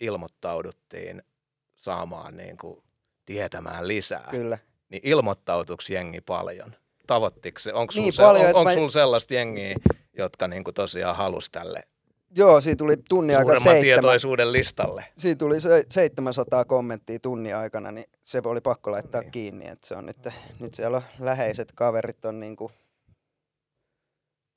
ilmoittauduttiin 0.00 1.22
saamaan 1.76 2.36
niin 2.36 2.56
kuin 2.56 2.82
tietämään 3.34 3.88
lisää. 3.88 4.28
Kyllä. 4.30 4.58
Niin 4.88 5.00
ilmoittautuiko 5.04 5.82
jengi 5.90 6.20
paljon? 6.20 6.74
Tavoittiko 7.06 7.58
se? 7.58 7.72
Onko 7.72 7.92
Niin 7.94 8.02
niin 8.02 8.12
se, 8.12 8.22
on, 8.54 8.64
mä- 8.64 8.74
sulla 8.74 8.90
sellaista 8.90 9.34
jengiä, 9.34 9.74
jotka 10.18 10.48
niin 10.48 10.64
kuin 10.64 10.74
tosiaan 10.74 11.16
halus 11.16 11.50
tälle 11.50 11.82
Joo, 12.36 12.60
siitä 12.60 12.78
tuli 12.78 12.96
tunnin 13.08 13.36
suuremman 13.36 13.56
seitsemän, 13.62 13.82
tietoisuuden 13.82 14.52
listalle? 14.52 15.04
siitä 15.16 15.38
tuli 15.38 15.60
se 15.60 15.84
700 15.90 16.64
kommenttia 16.64 17.18
tunnin 17.18 17.56
aikana, 17.56 17.90
niin 17.92 18.04
se 18.22 18.42
oli 18.44 18.60
pakko 18.60 18.92
laittaa 18.92 19.20
Niin. 19.20 19.30
kiinni, 19.30 19.68
että 19.68 19.88
se 19.88 19.94
on 19.94 20.06
nyt, 20.06 20.16
nyt 20.60 20.74
siellä 20.74 20.96
on 20.96 21.02
läheiset 21.18 21.72
kaverit 21.74 22.24
on 22.24 22.40
niinku 22.40 22.70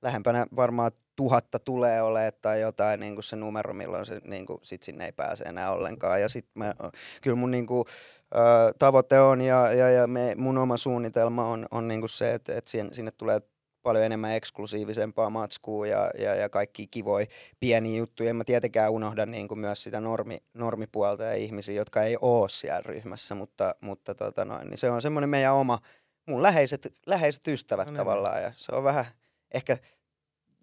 lähempänä 0.01 0.47
varmaan 0.55 0.91
tuhatta 1.15 1.59
tulee 1.59 2.01
olemaan 2.01 2.31
tai 2.41 2.61
jotain 2.61 2.99
niin 2.99 3.13
kuin 3.15 3.23
se 3.23 3.35
numero, 3.35 3.73
milloin 3.73 4.05
se 4.05 4.21
niin 4.23 4.45
kuin, 4.45 4.59
sit 4.63 4.83
sinne 4.83 5.05
ei 5.05 5.11
pääse 5.11 5.43
enää 5.43 5.71
ollenkaan. 5.71 6.21
Ja 6.21 6.29
sit 6.29 6.45
mä, 6.55 6.73
kyllä 7.21 7.35
mun 7.37 7.51
niin 7.51 7.67
kuin, 7.67 7.85
ö, 8.35 8.73
tavoite 8.79 9.19
on 9.19 9.41
ja, 9.41 9.73
ja, 9.73 9.89
ja 9.89 10.07
me, 10.07 10.35
mun 10.35 10.57
oma 10.57 10.77
suunnitelma 10.77 11.47
on, 11.47 11.65
on 11.71 11.87
niin 11.87 11.99
kuin 12.01 12.09
se, 12.09 12.33
että, 12.33 12.57
että 12.57 12.71
sinne, 12.71 12.93
sinne 12.93 13.11
tulee 13.11 13.41
paljon 13.83 14.03
enemmän 14.03 14.35
eksklusiivisempaa 14.35 15.29
matskua 15.29 15.87
ja, 15.87 16.11
ja, 16.19 16.35
ja 16.35 16.49
kaikki 16.49 16.87
kivoja 16.87 17.25
pieniä 17.59 17.97
juttuja. 17.97 18.29
En 18.29 18.35
mä 18.35 18.43
tietenkään 18.43 18.91
unohda 18.91 19.25
niin 19.25 19.47
kuin 19.47 19.59
myös 19.59 19.83
sitä 19.83 20.01
normi, 20.01 20.37
normipuolta 20.53 21.23
ja 21.23 21.33
ihmisiä, 21.33 21.75
jotka 21.75 22.03
ei 22.03 22.17
ole 22.21 22.49
siellä 22.49 22.81
ryhmässä, 22.85 23.35
mutta, 23.35 23.75
mutta 23.81 24.15
tota 24.15 24.45
noin, 24.45 24.69
niin 24.69 24.77
se 24.77 24.89
on 24.91 25.01
semmoinen 25.01 25.29
meidän 25.29 25.53
oma, 25.53 25.79
mun 26.25 26.43
läheiset, 26.43 26.93
läheiset 27.05 27.47
ystävät 27.47 27.87
No 27.87 27.91
niin. 27.91 27.97
tavallaan 27.97 28.41
ja 28.41 28.51
se 28.55 28.75
on 28.75 28.83
vähän 28.83 29.05
ehkä 29.53 29.77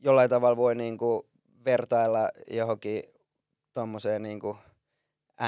jollain 0.05 0.31
tavalla 0.31 0.57
voi 0.57 0.75
niinku 0.75 1.29
vertailla 1.65 2.29
johonkin 2.51 3.03
tommoseen 3.73 4.23
niinku 4.23 4.57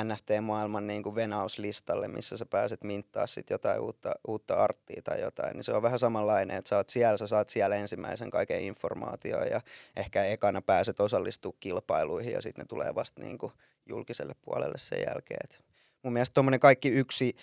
NFT-maailman 0.04 0.86
niinku 0.86 1.14
venauslistalle, 1.14 2.08
missä 2.08 2.36
sä 2.36 2.46
pääset 2.46 2.84
minttaa 2.84 3.26
sit 3.26 3.50
jotain 3.50 3.80
uutta, 3.80 4.14
uutta 4.28 4.54
arttia 4.54 5.02
tai 5.02 5.20
jotain, 5.20 5.52
niin 5.54 5.64
se 5.64 5.72
on 5.72 5.82
vähän 5.82 5.98
samanlainen, 5.98 6.56
että 6.56 6.68
sä 6.68 6.76
oot 6.76 6.88
siellä, 6.88 7.16
sä 7.16 7.26
saat 7.26 7.48
siellä 7.48 7.76
ensimmäisen 7.76 8.30
kaiken 8.30 8.60
informaation 8.60 9.48
ja 9.50 9.60
ehkä 9.96 10.24
ekana 10.24 10.62
pääset 10.62 11.00
osallistumaan 11.00 11.56
kilpailuihin 11.60 12.32
ja 12.32 12.42
sitten 12.42 12.62
ne 12.62 12.66
tulee 12.66 12.94
vasta 12.94 13.22
niinku 13.22 13.52
julkiselle 13.86 14.34
puolelle 14.42 14.78
sen 14.78 15.04
jälkeen. 15.06 15.40
Et 15.44 15.64
mun 16.02 16.12
mielestä 16.12 16.34
tommonen 16.34 16.60
kaikki 16.60 16.88
yksi 16.88 17.36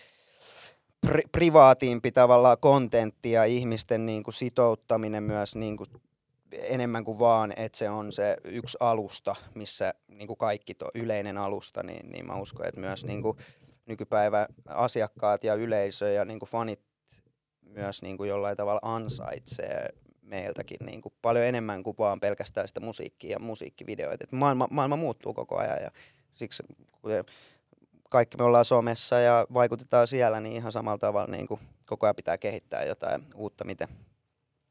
pri- 1.08 1.30
privaatimpi 1.32 2.12
tavallaan 2.12 2.58
kontentti 2.60 3.32
ja 3.32 3.44
ihmisten 3.44 4.06
niin 4.06 4.24
kuin 4.24 4.34
sitouttaminen 4.34 5.24
myös 5.24 5.56
niin 5.56 5.78
kuin 5.78 5.90
enemmän 6.52 7.04
kuin 7.04 7.20
vaan, 7.20 7.54
että 7.58 7.78
se 7.78 7.90
on 7.90 8.12
se 8.12 8.38
yksi 8.44 8.78
alusta, 8.80 9.36
missä 9.56 9.94
niin 10.08 10.28
kuin 10.28 10.38
kaikki 10.38 10.74
tuo 10.74 10.92
yleinen 10.96 11.38
alusta, 11.38 11.84
niin, 11.84 12.10
niin 12.10 12.26
mä 12.26 12.36
uskon, 12.36 12.66
että 12.66 12.82
myös 12.82 13.06
niin 13.06 13.22
kuin 13.22 13.38
nykypäivä 13.86 14.48
asiakkaat 14.68 15.44
ja 15.44 15.56
yleisö 15.56 16.12
ja 16.12 16.26
niin 16.26 16.40
kuin 16.40 16.50
fanit 16.50 16.80
myös 17.62 18.02
niin 18.02 18.18
kuin 18.18 18.30
jollain 18.30 18.58
tavalla 18.58 18.80
ansaitsee 18.84 19.90
meiltäkin 20.22 20.78
niin 20.86 21.02
kuin 21.02 21.14
paljon 21.22 21.46
enemmän 21.46 21.84
kuin 21.84 21.96
vaan 22.00 22.20
pelkästään 22.20 22.68
sitä 22.68 22.80
musiikkia 22.80 23.32
ja 23.32 23.40
musiikkivideoita. 23.40 24.24
Et 24.24 24.32
maailma, 24.32 24.68
maailma 24.72 24.96
muuttuu 24.96 25.34
koko 25.34 25.58
ajan 25.58 25.84
ja 25.84 25.92
siksi 26.34 26.64
kuten 27.02 27.26
kaikki 28.10 28.38
me 28.38 28.44
ollaan 28.44 28.66
somessa 28.66 29.20
ja 29.20 29.48
vaikutetaan 29.54 30.08
siellä, 30.08 30.40
niin 30.40 30.56
ihan 30.56 30.72
samalla 30.72 30.98
tavalla 30.98 31.32
niin 31.32 31.48
kuin 31.48 31.60
koko 31.86 32.06
ajan 32.06 32.16
pitää 32.16 32.38
kehittää 32.38 32.84
jotain 32.84 33.26
uutta, 33.36 33.66
miten 33.66 33.88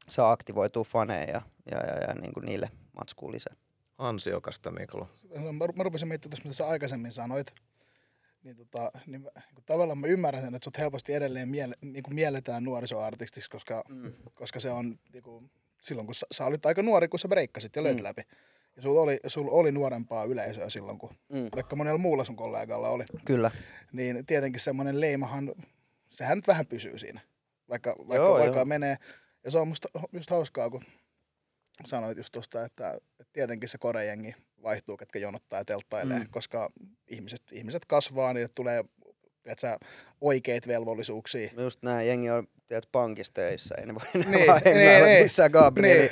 saa 0.09 0.31
aktivoitua 0.31 0.83
faneja 0.83 1.29
ja, 1.31 1.41
ja, 1.71 1.77
ja, 1.77 1.97
ja 2.07 2.13
niin 2.13 2.33
kuin 2.33 2.45
niille 2.45 2.69
matskuun 2.99 3.31
lisää. 3.31 3.55
Ansiokasta, 3.97 4.71
Miklu. 4.71 5.07
Mä, 5.35 5.67
mä 5.75 5.83
rupesin 5.83 6.07
miettimään 6.07 6.31
tuossa, 6.31 6.43
mitä 6.43 6.57
sä 6.57 6.67
aikaisemmin 6.67 7.11
sanoit. 7.11 7.53
Niin, 8.43 8.55
tota, 8.55 8.91
niin, 9.05 9.21
mä- 9.21 9.29
niin 9.35 9.63
tavallaan 9.65 9.97
mä 9.97 10.07
ymmärrän 10.07 10.43
sen, 10.43 10.55
että 10.55 10.63
sut 10.63 10.77
helposti 10.77 11.13
edelleen 11.13 11.49
miele, 11.49 11.75
niin 11.81 12.03
kuin 12.03 12.15
mielletään 12.15 12.63
nuorisoartistiksi, 12.63 13.49
koska, 13.49 13.83
Mm. 13.89 14.13
koska 14.33 14.59
se 14.59 14.69
on 14.71 14.99
niin 15.13 15.23
kuin, 15.23 15.51
silloin, 15.81 16.05
kun 16.05 16.15
sä, 16.15 16.25
sä 16.31 16.45
olit 16.45 16.65
aika 16.65 16.83
nuori, 16.83 17.07
kun 17.07 17.19
sä 17.19 17.27
breikkasit 17.27 17.75
ja 17.75 17.83
löit 17.83 17.97
Mm. 17.97 18.03
läpi. 18.03 18.21
ja 18.75 18.81
sulla 18.81 19.01
oli, 19.01 19.19
sulla 19.27 19.51
oli 19.51 19.71
nuorempaa 19.71 20.23
yleisöä 20.23 20.69
silloin, 20.69 20.97
kun 20.99 21.09
Mm. 21.29 21.49
vaikka 21.55 21.75
monella 21.75 21.97
muulla 21.97 22.25
sun 22.25 22.35
kollegalla 22.35 22.89
oli, 22.89 23.03
Kyllä. 23.25 23.51
niin 23.93 24.25
tietenkin 24.25 24.59
semmoinen 24.61 25.01
leimahan, 25.01 25.51
sehän 26.09 26.37
nyt 26.37 26.47
vähän 26.47 26.65
pysyy 26.67 26.97
siinä, 26.97 27.21
vaikka, 27.69 27.95
vaikka, 27.97 28.15
Joo, 28.15 28.33
vaikka 28.39 28.57
joo. 28.57 28.65
menee. 28.65 28.97
Ja 29.43 29.51
se 29.51 29.57
on 29.57 29.67
musta 29.67 29.87
just 30.13 30.29
hauskaa, 30.29 30.69
kun 30.69 30.83
sanoit 31.85 32.17
just 32.17 32.31
tuosta, 32.31 32.65
että, 32.65 32.99
tietenkin 33.33 33.69
se 33.69 33.77
korejengi 33.77 34.35
vaihtuu, 34.63 34.97
ketkä 34.97 35.19
jonottaa 35.19 35.59
ja 35.59 35.65
telttailee, 35.65 36.19
Mm. 36.19 36.27
koska 36.31 36.69
ihmiset, 37.07 37.41
ihmiset 37.51 37.85
kasvaa, 37.85 38.33
niin 38.33 38.49
tulee 38.55 38.83
tiedätkö, 39.43 39.85
oikeita 40.21 40.67
velvollisuuksia. 40.67 41.49
Just 41.57 41.83
näin, 41.83 42.07
jengi 42.07 42.29
on 42.29 42.47
tiedät, 42.67 42.89
pankissa 42.91 43.33
töissä, 43.33 43.75
ei 43.77 43.85
ne 43.85 43.93
voi 43.95 44.01
enää 44.15 44.29
Niin, 44.31 44.47
vaan 44.47 44.61
niin, 44.65 44.75
niin. 45.05 45.23
missään 45.23 45.51
Gabrielin 45.51 46.09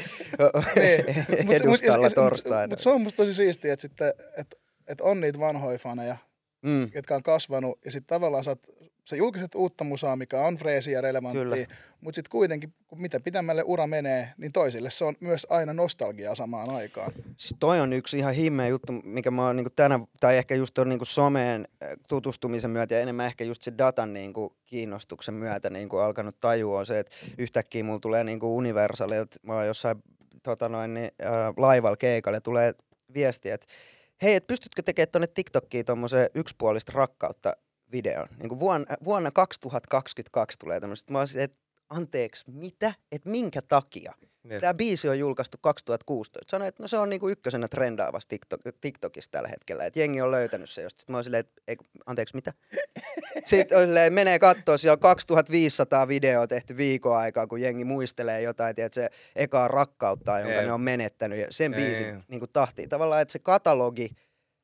Niin. 0.76 1.52
edustalla 1.52 1.98
Mutta 2.08 2.16
torstaina. 2.22 2.68
mut 2.72 2.80
se 2.80 2.90
on 2.90 3.02
musta 3.02 3.18
tosi 3.18 3.34
siistiä, 3.34 3.74
että, 3.74 3.82
sitten, 3.82 4.14
että, 4.38 4.56
että 4.88 5.04
on 5.04 5.22
niitä 5.22 5.40
vanhoja 5.40 5.78
faneja, 5.78 6.18
Mm, 6.62 6.92
jotka 6.96 7.16
on 7.16 7.24
kasvanut, 7.24 7.80
ja 7.86 7.92
sitten 7.92 8.08
tavallaan 8.16 8.44
sä, 8.44 8.52
oot- 8.52 8.77
sä 9.08 9.16
julkiset 9.16 9.56
uutta 9.56 9.84
musaa, 9.84 10.16
mikä 10.16 10.42
on 10.42 10.56
freesiä 10.56 10.94
ja 10.94 11.02
relevanttia, 11.02 11.68
mutta 12.02 12.16
sitten 12.16 12.32
kuitenkin, 12.32 12.74
kun 12.88 13.02
mitä 13.02 13.20
pitämälle 13.20 13.64
ura 13.66 13.88
menee, 13.88 14.34
niin 14.38 14.52
toisille 14.52 14.90
se 14.90 15.06
on 15.06 15.16
myös 15.20 15.48
aina 15.50 15.74
nostalgiaa 15.74 16.36
samaan 16.36 16.70
aikaan. 16.70 17.12
Siis 17.38 17.56
toi 17.60 17.80
on 17.80 17.94
yksi 17.94 18.18
ihan 18.18 18.34
himmeä 18.34 18.68
juttu, 18.68 18.92
mikä 18.92 19.32
mä 19.32 19.46
oon 19.46 19.56
niinku 19.56 19.70
tänä, 19.76 20.00
tai 20.20 20.38
ehkä 20.38 20.56
just 20.56 20.78
on 20.78 20.90
niinku 20.90 21.06
someen 21.06 21.68
äh, 21.84 21.90
tutustumisen 22.08 22.72
myötä 22.72 22.96
ja 22.96 23.02
enemmän 23.02 23.26
ehkä 23.26 23.44
just 23.44 23.62
se 23.62 23.74
datan 23.78 24.14
niinku 24.14 24.56
kiinnostuksen 24.66 25.34
myötä 25.34 25.70
niinku 25.70 25.98
alkanut 25.98 26.40
tajua 26.40 26.80
on 26.80 26.86
se, 26.86 27.00
että 27.00 27.16
yhtäkkiä 27.38 27.84
mulla 27.84 28.00
tulee 28.00 28.24
niinku 28.24 28.58
Universalilta, 28.58 29.38
mä 29.44 29.54
oon 29.54 29.68
jossain 29.68 30.04
tota 30.44 30.70
noin, 30.70 30.94
niin, 30.94 31.12
äh, 31.26 31.32
laivalla 31.58 31.98
keikalle, 31.98 32.40
tulee 32.40 32.74
viesti, 33.14 33.50
että 33.50 33.68
hei, 34.22 34.36
et 34.36 34.48
pystytkö 34.48 34.82
tekemään 34.82 35.12
tonne 35.12 35.28
TikTokkiin 35.28 35.86
tommosen 35.86 36.30
yksipuolista 36.36 36.92
rakkautta 36.96 37.54
videon. 37.92 38.28
Niin 38.38 38.60
vuonna, 38.60 38.96
vuonna 39.04 39.32
2022 39.32 40.60
tulee 40.60 40.80
tämmöistä. 40.80 41.14
Mä 41.14 41.26
silleen, 41.26 41.46
että 41.46 41.58
anteeksi, 41.90 42.52
mitä? 42.52 42.94
Että 43.12 43.30
minkä 43.30 43.62
takia? 43.62 44.14
Niin. 44.44 44.62
Tämä 44.62 44.74
biisi 44.74 45.10
on 45.10 45.20
julkaistu 45.20 45.58
2016. 45.62 46.52
Sanoin, 46.52 46.70
että 46.70 46.84
no 46.84 46.88
se 46.88 46.98
on 46.98 47.10
niinku 47.10 47.30
ykkösenä 47.30 47.68
trendaavassa 47.68 48.30
TikTok, 48.30 48.62
TikTokissa 48.82 49.32
tällä 49.32 49.50
hetkellä. 49.50 49.86
Että 49.86 50.00
jengi 50.00 50.22
on 50.22 50.32
löytänyt 50.32 50.70
se 50.70 50.82
josta. 50.82 51.00
Sitten 51.00 51.14
mä 51.14 51.18
oon 51.18 51.24
silleen, 51.24 51.40
että 51.40 51.62
ei, 51.68 51.78
anteeksi, 52.06 52.36
mitä? 52.36 52.54
Sitten 53.46 53.82
silleen, 53.82 54.14
menee 54.14 54.40
kattoo, 54.40 54.78
siellä 54.78 54.94
on 54.94 55.00
2500 55.00 56.08
videoa 56.08 56.48
tehty 56.48 56.78
viikon 56.78 57.18
aikaa, 57.18 57.48
kun 57.48 57.62
jengi 57.62 57.86
muistelee 57.86 58.42
jotain, 58.42 58.70
että 58.78 59.02
se 59.02 59.10
ekaa 59.36 59.68
rakkautta, 59.68 60.40
jonka 60.40 60.56
Ei. 60.56 60.66
ne 60.66 60.72
on 60.72 60.82
menettänyt. 60.82 61.40
Ja 61.40 61.48
sen 61.50 61.74
Ei. 61.74 61.80
biisin 61.80 62.24
niinku 62.28 62.48
tahtiin. 62.48 62.90
Tavallaan, 62.90 63.22
että 63.22 63.32
se 63.32 63.40
katalogi, 63.40 64.10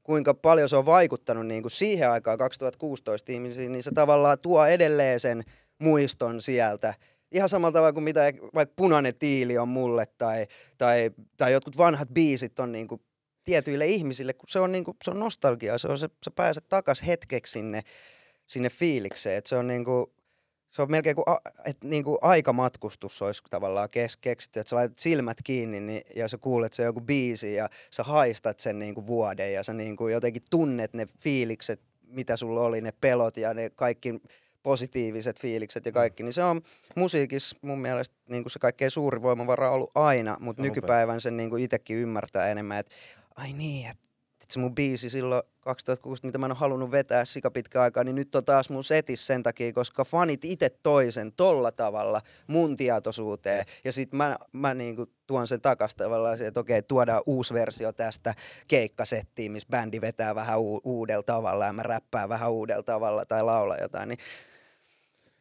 kuinka 0.04 0.34
paljon 0.34 0.70
se 0.70 0.76
on 0.76 0.86
vaikuttanut 0.86 1.48
niin 1.48 1.62
kuin 1.62 1.72
siihen 1.72 2.10
aikaan 2.10 2.38
2016 2.38 3.32
ihmisiin, 3.32 3.72
niin 3.72 3.84
se 3.84 3.92
tavallaan 3.92 4.40
tuo 4.40 4.66
edelleen 4.66 5.20
sen 5.20 5.44
muiston 5.80 6.42
sieltä. 6.42 6.94
Ihan 7.32 7.50
samalla 7.50 7.72
tavalla 7.72 7.94
kuin 7.94 8.04
mitä 8.04 8.22
vaikka 8.56 8.74
punainen 8.76 9.16
tiili 9.16 9.58
on 9.58 9.70
mulle 9.70 10.06
tai, 10.18 10.48
tai, 10.78 11.12
tai 11.38 11.52
jotkut 11.52 11.78
vanhat 11.78 12.10
biisit 12.14 12.60
on 12.60 12.72
niin 12.72 12.88
kuin 12.88 13.02
tietyille 13.44 13.88
ihmisille, 13.88 14.34
kun 14.34 14.50
se 14.50 14.60
on, 14.60 14.72
niin 14.72 14.84
kuin, 14.84 14.98
se 15.04 15.12
on 15.12 15.20
nostalgia, 15.20 15.78
se 15.78 15.88
on 15.88 16.00
se, 16.00 16.10
sä 16.26 16.32
pääset 16.32 16.70
takas 16.70 17.08
hetkeksi 17.08 17.52
sinne, 17.52 17.82
sinne 18.48 18.70
fiilikseen, 18.70 19.38
että 19.38 19.50
se 19.50 19.56
on 19.56 19.68
niin 19.68 19.86
kuin, 19.86 20.06
se 20.74 20.82
on 20.82 20.92
melkein 20.92 21.16
kuin, 21.16 21.26
a, 21.28 21.38
et 21.66 21.78
niin 21.84 22.04
kuin 22.04 22.18
aikamatkustus 22.22 23.22
olisi 23.22 23.44
tavallaan 23.50 23.90
kes, 23.90 24.18
keksitty, 24.18 24.60
että 24.60 24.70
sä 24.70 24.76
laitat 24.76 25.00
silmät 25.00 25.38
kiinni 25.44 25.80
niin, 25.80 26.02
ja 26.16 26.28
sä 26.28 26.38
kuulet 26.38 26.74
se 26.74 26.84
joku 26.84 27.02
biisi 27.02 27.56
ja 27.56 27.70
sä 27.92 28.04
haistat 28.04 28.60
sen 28.60 28.80
niin 28.80 28.96
kuin 28.96 29.08
vuoden 29.08 29.54
ja 29.54 29.64
sä 29.64 29.74
niin 29.74 29.96
kuin 29.96 30.14
jotenkin 30.14 30.44
tunnet 30.50 30.94
ne 30.94 31.08
fiilikset, 31.20 31.82
mitä 32.08 32.38
sulla 32.38 32.62
oli, 32.62 32.82
ne 32.82 32.92
pelot 32.92 33.38
ja 33.38 33.54
ne 33.54 33.70
kaikki 33.70 34.22
positiiviset 34.64 35.40
fiilikset 35.40 35.86
ja 35.86 35.92
kaikki, 35.92 36.24
niin 36.24 36.34
se 36.34 36.44
on 36.44 36.62
musiikissa 36.96 37.58
mun 37.62 37.80
mielestä 37.80 38.16
niin 38.30 38.44
kuin 38.44 38.52
se 38.52 38.60
kaikkein 38.60 38.92
suuri 38.92 39.22
voimavara 39.22 39.72
ollut 39.72 39.92
aina, 39.96 40.38
mutta 40.40 40.62
nykypäivän 40.62 41.22
sen 41.22 41.38
niin 41.38 41.50
kuin 41.50 41.64
itsekin 41.64 41.98
ymmärtää 41.98 42.48
enemmän, 42.48 42.80
että 42.80 42.96
ai 43.36 43.54
niin, 43.54 43.90
että 43.90 44.04
että 44.44 44.54
se 44.54 44.60
mun 44.60 44.76
biisi 44.76 45.10
silloin 45.10 45.44
2006, 45.60 46.26
mitä 46.26 46.38
mä 46.38 46.46
en 46.46 46.52
ole 46.52 46.58
halunnut 46.60 46.92
vetää 46.92 47.26
sika 47.26 47.52
pitkä 47.52 47.82
aikaa, 47.82 48.04
niin 48.04 48.16
nyt 48.16 48.36
on 48.36 48.46
taas 48.46 48.70
mun 48.70 48.84
setis 48.84 49.28
sen 49.28 49.44
takia, 49.44 49.74
koska 49.74 50.06
fanit 50.06 50.46
itse 50.46 50.70
toisen 50.70 51.32
tolla 51.32 51.72
tavalla 51.72 52.22
mun 52.48 52.76
tietoisuuteen. 52.76 53.66
Ja 53.84 53.94
sit 53.94 54.14
mä, 54.14 54.38
mä 54.52 54.74
niinku 54.74 55.06
tuon 55.28 55.48
sen 55.48 55.62
takas 55.62 55.96
tavallaan, 55.96 56.42
että 56.42 56.60
okei, 56.60 56.82
tuodaan 56.82 57.22
uusi 57.28 57.54
versio 57.54 57.92
tästä 57.92 58.34
keikkasettiin, 58.68 59.52
missä 59.52 59.70
bändi 59.72 60.02
vetää 60.02 60.36
vähän 60.36 60.60
u- 60.60 60.82
uudella 60.84 61.24
tavalla 61.24 61.66
ja 61.66 61.74
mä 61.74 61.84
räppään 61.84 62.30
vähän 62.30 62.52
uudella 62.52 62.84
tavalla 62.84 63.26
tai 63.26 63.44
laulaa 63.44 63.78
jotain. 63.78 64.10
Niin 64.10 64.20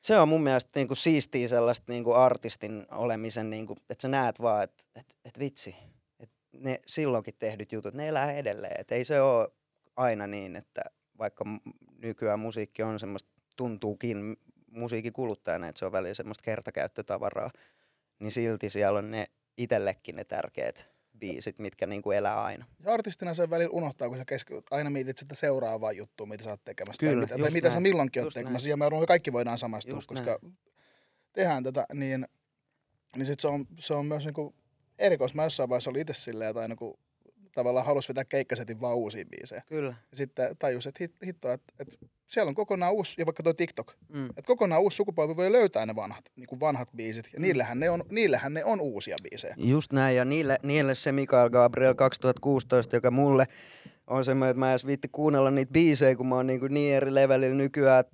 se 0.01 0.19
on 0.19 0.29
mun 0.29 0.43
mielestä 0.43 0.71
niinku 0.75 0.95
siistiä 0.95 1.49
sellaista 1.49 1.93
niinku 1.93 2.13
artistin 2.13 2.87
olemisen, 2.91 3.51
niinku, 3.51 3.77
että 3.91 4.03
sä 4.03 4.09
näet 4.09 4.41
vaan, 4.43 4.63
että 4.63 4.83
et, 4.97 5.17
et 5.25 5.39
vitsi, 5.39 5.77
ne 6.63 6.81
silloinkin 6.87 7.35
tehdyt 7.39 7.73
jutut, 7.73 7.95
ne 7.95 8.09
elää 8.09 8.33
edelleen. 8.33 8.81
Et 8.81 8.93
ei 8.93 9.05
se 9.05 9.21
ole 9.21 9.49
aina 9.97 10.27
niin, 10.27 10.57
että 10.57 10.83
vaikka 11.19 11.45
nykyään 11.99 12.41
musiikki 12.41 12.83
on 12.83 13.01
semmoista, 13.01 13.31
tuntuukin 13.57 14.37
musiikin 14.71 15.13
kuluttajana, 15.13 15.69
että 15.69 15.79
se 15.79 15.87
on 15.87 15.93
välillä 15.93 16.15
semmoista 16.15 16.45
kertakäyttötavaraa, 16.45 17.51
niin 18.19 18.33
silti 18.33 18.71
siellä 18.71 18.99
on 18.99 19.11
ne 19.11 19.27
itsellekin 19.57 20.17
ne 20.17 20.25
tärkeät 20.25 20.93
biisit, 21.19 21.59
mitkä 21.59 21.87
niinku 21.87 22.11
elää 22.11 22.43
aina. 22.43 22.67
Ja 22.85 22.93
artistina 22.93 23.35
sen 23.35 23.51
välillä 23.51 23.71
unohtaa, 23.71 24.09
kun 24.09 24.19
sä 24.19 24.25
keski... 24.25 24.55
aina 24.71 24.91
mietit 24.91 25.19
sitä 25.19 25.35
seuraavaa 25.35 25.93
juttua, 25.93 26.27
mitä 26.27 26.45
sä 26.45 26.51
oot 26.51 26.65
tekemässä. 26.65 27.01
Kyllä, 27.01 27.27
tai 27.27 27.39
mitä, 27.39 27.45
tai 27.45 27.51
mitä 27.51 27.71
sä 27.71 27.75
näin. 27.75 27.83
milloinkin 27.83 28.23
oot 28.23 28.35
tekemässä. 28.35 28.69
Ja 28.69 28.77
me 28.77 28.85
varmaan 28.85 29.07
kaikki 29.07 29.33
voidaan 29.33 29.59
samastua, 29.59 29.95
Just 29.95 30.09
koska 30.09 30.39
tehdään 31.33 31.65
tätä, 31.65 31.87
niin, 31.95 32.27
niin 33.17 33.27
sit 33.27 33.41
se 33.41 33.49
on, 33.49 33.67
se 33.79 33.95
on 33.95 34.07
myös 34.07 34.25
niinku 34.25 34.55
erikoista. 34.99 35.37
Mä 35.37 35.45
jossain 35.45 35.69
vaiheessa 35.69 35.91
olin 35.91 36.01
itse 36.03 36.15
silleen, 36.15 36.51
että 36.51 36.61
aina 36.63 36.77
kun 36.77 36.99
tavallaan 37.55 37.87
halusi 37.87 38.09
vetää 38.09 38.25
keikkasetin 38.25 38.81
vaan 38.81 38.97
uusia 38.97 39.25
biisejä. 39.31 39.63
Kyllä. 39.69 39.95
Ja 40.11 40.17
sitten 40.17 40.57
tajus, 40.59 40.87
että 40.87 40.99
hit, 41.05 41.13
hitto, 41.27 41.53
että, 41.53 41.73
että 41.81 41.97
siellä 42.27 42.49
on 42.49 42.55
kokonaan 42.55 42.93
uusi, 42.93 43.15
ja 43.19 43.27
vaikka 43.27 43.43
tuo 43.43 43.53
TikTok, 43.53 43.93
Mm. 44.09 44.27
että 44.27 44.43
kokonaan 44.47 44.83
uusi 44.83 44.97
sukupolvi 44.97 45.37
voi 45.37 45.53
löytää 45.53 45.87
ne 45.87 45.97
vanhat, 45.97 46.25
niin 46.37 46.47
kuin 46.47 46.61
vanhat 46.61 46.89
biisit, 46.97 47.29
ja 47.33 47.39
Mm. 47.39 47.43
niillähän 47.43 47.81
ne 47.81 47.91
on, 47.91 48.03
niillähän 48.11 48.55
ne 48.55 48.65
on 48.65 48.81
uusia 48.81 49.17
biisejä. 49.23 49.55
Just 49.59 49.93
näin, 49.93 50.17
ja 50.17 50.25
niille, 50.25 50.59
niille 50.63 50.95
se 50.95 51.13
Mikael 51.13 51.51
Gabriel 51.51 51.95
2016, 51.95 52.97
joka 52.97 53.11
mulle 53.11 53.47
on 54.07 54.25
semmoinen, 54.25 54.51
että 54.51 54.59
mä 54.61 54.67
en 54.67 54.71
edes 54.73 54.87
viitti 54.87 55.09
kuunnella 55.13 55.51
niitä 55.51 55.73
biisejä, 55.73 56.17
kun 56.17 56.27
mä 56.27 56.35
oon 56.35 56.47
niinku 56.47 56.69
niin 56.69 56.95
eri 56.95 57.15
levelillä 57.15 57.57
nykyään 57.57 58.05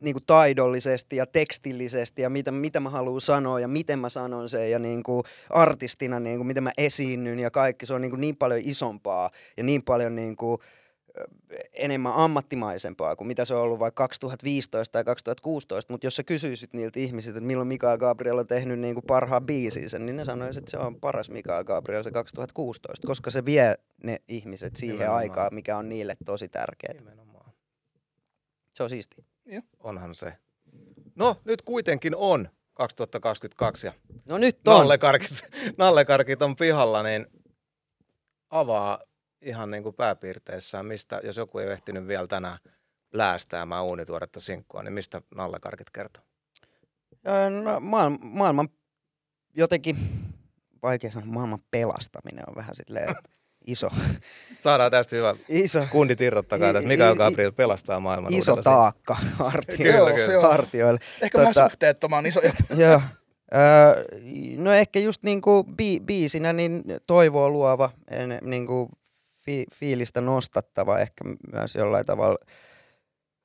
niinku 0.00 0.20
taidollisesti 0.26 1.16
ja 1.16 1.26
tekstillisesti 1.26 2.22
ja 2.22 2.30
mitä, 2.30 2.50
mitä 2.50 2.80
mä 2.80 2.90
haluan 2.90 3.20
sanoa 3.20 3.60
ja 3.60 3.68
miten 3.68 3.98
mä 3.98 4.08
sanon 4.08 4.48
sen 4.48 4.70
ja 4.70 4.78
niinku 4.78 5.22
artistina 5.50 6.20
niinku, 6.20 6.44
miten 6.44 6.62
mä 6.62 6.70
esiinnyn 6.78 7.38
ja 7.38 7.50
kaikki. 7.50 7.86
Se 7.86 7.94
on 7.94 8.00
niinku 8.00 8.16
niin 8.16 8.36
paljon 8.36 8.60
isompaa 8.64 9.30
ja 9.56 9.64
niin 9.64 9.82
paljon 9.82 10.16
niinku, 10.16 10.58
ö, 11.18 11.24
enemmän 11.72 12.12
ammattimaisempaa 12.12 13.16
kuin 13.16 13.28
mitä 13.28 13.44
se 13.44 13.54
on 13.54 13.62
ollut 13.62 13.78
vaikka 13.78 14.04
2015 14.04 14.92
tai 14.92 15.04
2016, 15.04 15.92
mutta 15.92 16.06
jos 16.06 16.16
sä 16.16 16.22
kysyisit 16.24 16.72
niiltä 16.72 17.00
ihmisiltä, 17.00 17.38
että 17.38 17.46
milloin 17.46 17.68
Mikael 17.68 17.98
Gabriel 17.98 18.38
on 18.38 18.46
tehnyt 18.46 18.78
niin 18.78 18.94
kuin 18.94 19.04
parhaan 19.06 19.46
biisinsä, 19.46 19.98
niin 19.98 20.16
ne 20.16 20.24
sanoisivat, 20.24 20.62
että 20.62 20.70
se 20.70 20.78
on 20.78 21.00
paras 21.00 21.30
Mikael 21.30 21.64
Gabriel 21.64 22.02
se 22.02 22.10
2016, 22.10 23.06
koska 23.06 23.30
se 23.30 23.44
vie 23.44 23.74
ne 24.04 24.20
ihmiset 24.28 24.76
siihen 24.76 24.94
Nimenomaan. 24.94 25.18
aikaan, 25.18 25.54
mikä 25.54 25.76
on 25.76 25.88
niille 25.88 26.16
tosi 26.24 26.48
tärkeää. 26.48 26.94
Se 28.72 28.82
on 28.82 28.90
siisti. 29.50 29.76
Onhan 29.80 30.14
se. 30.14 30.32
No, 31.14 31.36
nyt 31.44 31.62
kuitenkin 31.62 32.16
on 32.16 32.48
2022 32.74 33.86
ja 33.86 33.92
No 34.28 34.38
nyt 34.38 34.68
on. 34.68 34.78
nallekarkit, 34.78 35.30
nallekarkit 35.78 36.42
on 36.42 36.56
pihalla, 36.56 37.02
niin 37.02 37.26
avaa 38.50 38.98
ihan 39.42 39.70
niin 39.70 39.82
kuin 39.82 39.94
pääpiirteissään, 39.94 40.86
mistä, 40.86 41.20
jos 41.24 41.36
joku 41.36 41.58
ei 41.58 41.66
ole 41.66 41.72
ehtinyt 41.72 42.06
vielä 42.06 42.26
tänään 42.26 42.58
läästäämään 43.12 43.84
uunituoretta 43.84 44.40
sinkkua, 44.40 44.82
niin 44.82 44.92
mistä 44.92 45.22
nallekarkit 45.34 45.90
kertoo? 45.90 46.24
No, 47.62 47.80
maailman, 47.80 48.18
maailman 48.22 48.68
jotenkin, 49.56 49.96
vaikea 50.82 51.10
sanoa, 51.10 51.32
maailman 51.32 51.62
pelastaminen 51.70 52.44
on 52.48 52.54
vähän 52.56 52.76
silleen 52.76 53.14
iso, 53.70 53.88
Saadaan 54.60 54.90
tästä 54.90 55.16
hyvä 55.16 55.34
iso, 55.48 55.86
kundit 55.90 56.20
irrottakaa 56.20 56.72
tästä. 56.72 56.88
Mikael 56.88 57.16
Gabriel 57.16 57.52
pelastaa 57.52 58.00
maailman 58.00 58.32
iso 58.34 58.52
uudella 58.52 58.62
taakka 58.62 59.14
hartioille. 59.32 59.76
Kyllä, 59.92 59.98
Joo, 60.08 60.14
kyllä. 60.16 60.32
joo. 60.32 60.42
hartioille. 60.42 61.00
Ehkä 61.22 61.38
Tota- 61.38 61.40
vähän 61.40 61.54
suhteettoman 61.54 62.26
isoja. 62.26 62.52
Joo. 62.76 63.00
Öö, 63.54 64.04
no 64.56 64.72
ehkä 64.72 64.98
just 64.98 65.22
niinku 65.22 65.66
bi- 65.70 66.04
biisinä 66.04 66.52
niin 66.52 66.82
toivoa 67.06 67.48
luova, 67.48 67.90
en, 68.10 68.38
niinku 68.42 68.90
fi- 69.44 69.66
fiilistä 69.74 70.20
nostattava 70.20 70.98
ehkä 70.98 71.24
myös 71.52 71.74
jollain 71.74 72.06
tavalla. 72.06 72.38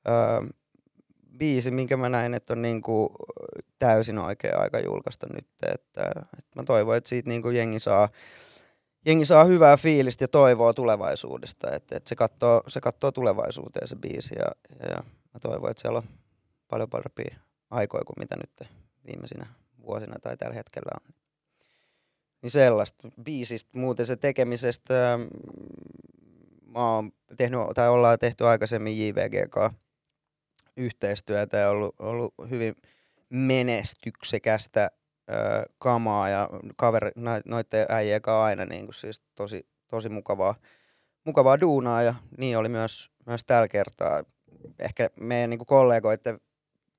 Öö, 0.08 0.14
biisi, 1.38 1.70
minkä 1.70 1.96
mä 1.96 2.08
näin, 2.08 2.34
että 2.34 2.52
on 2.52 2.62
niinku 2.62 3.14
täysin 3.78 4.18
oikea 4.18 4.58
aika 4.58 4.78
julkaista 4.80 5.26
nyt. 5.34 5.46
Että, 5.62 6.02
että 6.38 6.52
mä 6.56 6.62
toivon, 6.64 6.96
että 6.96 7.08
siitä 7.08 7.30
niinku 7.30 7.50
jengi 7.50 7.80
saa, 7.80 8.08
jengi 9.06 9.26
saa 9.26 9.44
hyvää 9.44 9.76
fiilistä 9.76 10.24
ja 10.24 10.28
toivoa 10.28 10.74
tulevaisuudesta. 10.74 11.70
Että 11.70 11.96
et 11.96 12.06
se, 12.06 12.14
katsoo, 12.14 12.62
se 12.68 12.80
katsoo 12.80 13.12
tulevaisuuteen 13.12 13.88
se 13.88 13.96
biisi 13.96 14.34
ja, 14.38 14.50
ja, 14.80 14.86
ja 14.86 15.04
mä 15.34 15.40
toivon, 15.40 15.70
että 15.70 15.80
siellä 15.80 15.98
on 15.98 16.08
paljon 16.68 16.90
parempia 16.90 17.36
aikoja 17.70 18.04
kuin 18.04 18.16
mitä 18.18 18.36
nyt 18.36 18.70
viimeisinä 19.06 19.46
vuosina 19.86 20.16
tai 20.22 20.36
tällä 20.36 20.54
hetkellä 20.54 20.90
on. 20.94 21.14
Niin 22.42 22.50
sellaista 22.50 23.08
biisistä, 23.22 23.78
muuten 23.78 24.06
se 24.06 24.16
tekemisestä, 24.16 25.12
ähm, 25.12 25.22
mä 26.66 26.94
oon 26.94 27.12
tehnyt, 27.36 27.60
tai 27.74 27.88
ollaan 27.88 28.18
tehty 28.18 28.46
aikaisemmin 28.46 28.98
JVGK 28.98 29.74
yhteistyötä 30.76 31.56
ja 31.56 31.70
ollut, 31.70 31.94
ollut 31.98 32.34
hyvin 32.50 32.76
menestyksekästä 33.30 34.90
ö, 35.30 35.72
kamaa 35.78 36.28
ja 36.28 36.48
kaveri, 36.76 37.10
noiden 37.44 37.86
äijien 37.88 38.22
kanssa 38.22 38.44
aina 38.44 38.64
niin 38.64 38.84
kuin 38.84 38.94
siis 38.94 39.22
tosi, 39.34 39.66
tosi 39.88 40.08
mukavaa, 40.08 40.54
mukavaa 41.24 41.60
duunaa. 41.60 42.02
Ja 42.02 42.14
niin 42.38 42.58
oli 42.58 42.68
myös, 42.68 43.10
myös 43.26 43.44
tällä 43.44 43.68
kertaa. 43.68 44.22
Ehkä 44.78 45.10
meidän 45.20 45.50
niin 45.50 45.58
kuin 45.58 45.66
kollegoiden 45.66 46.40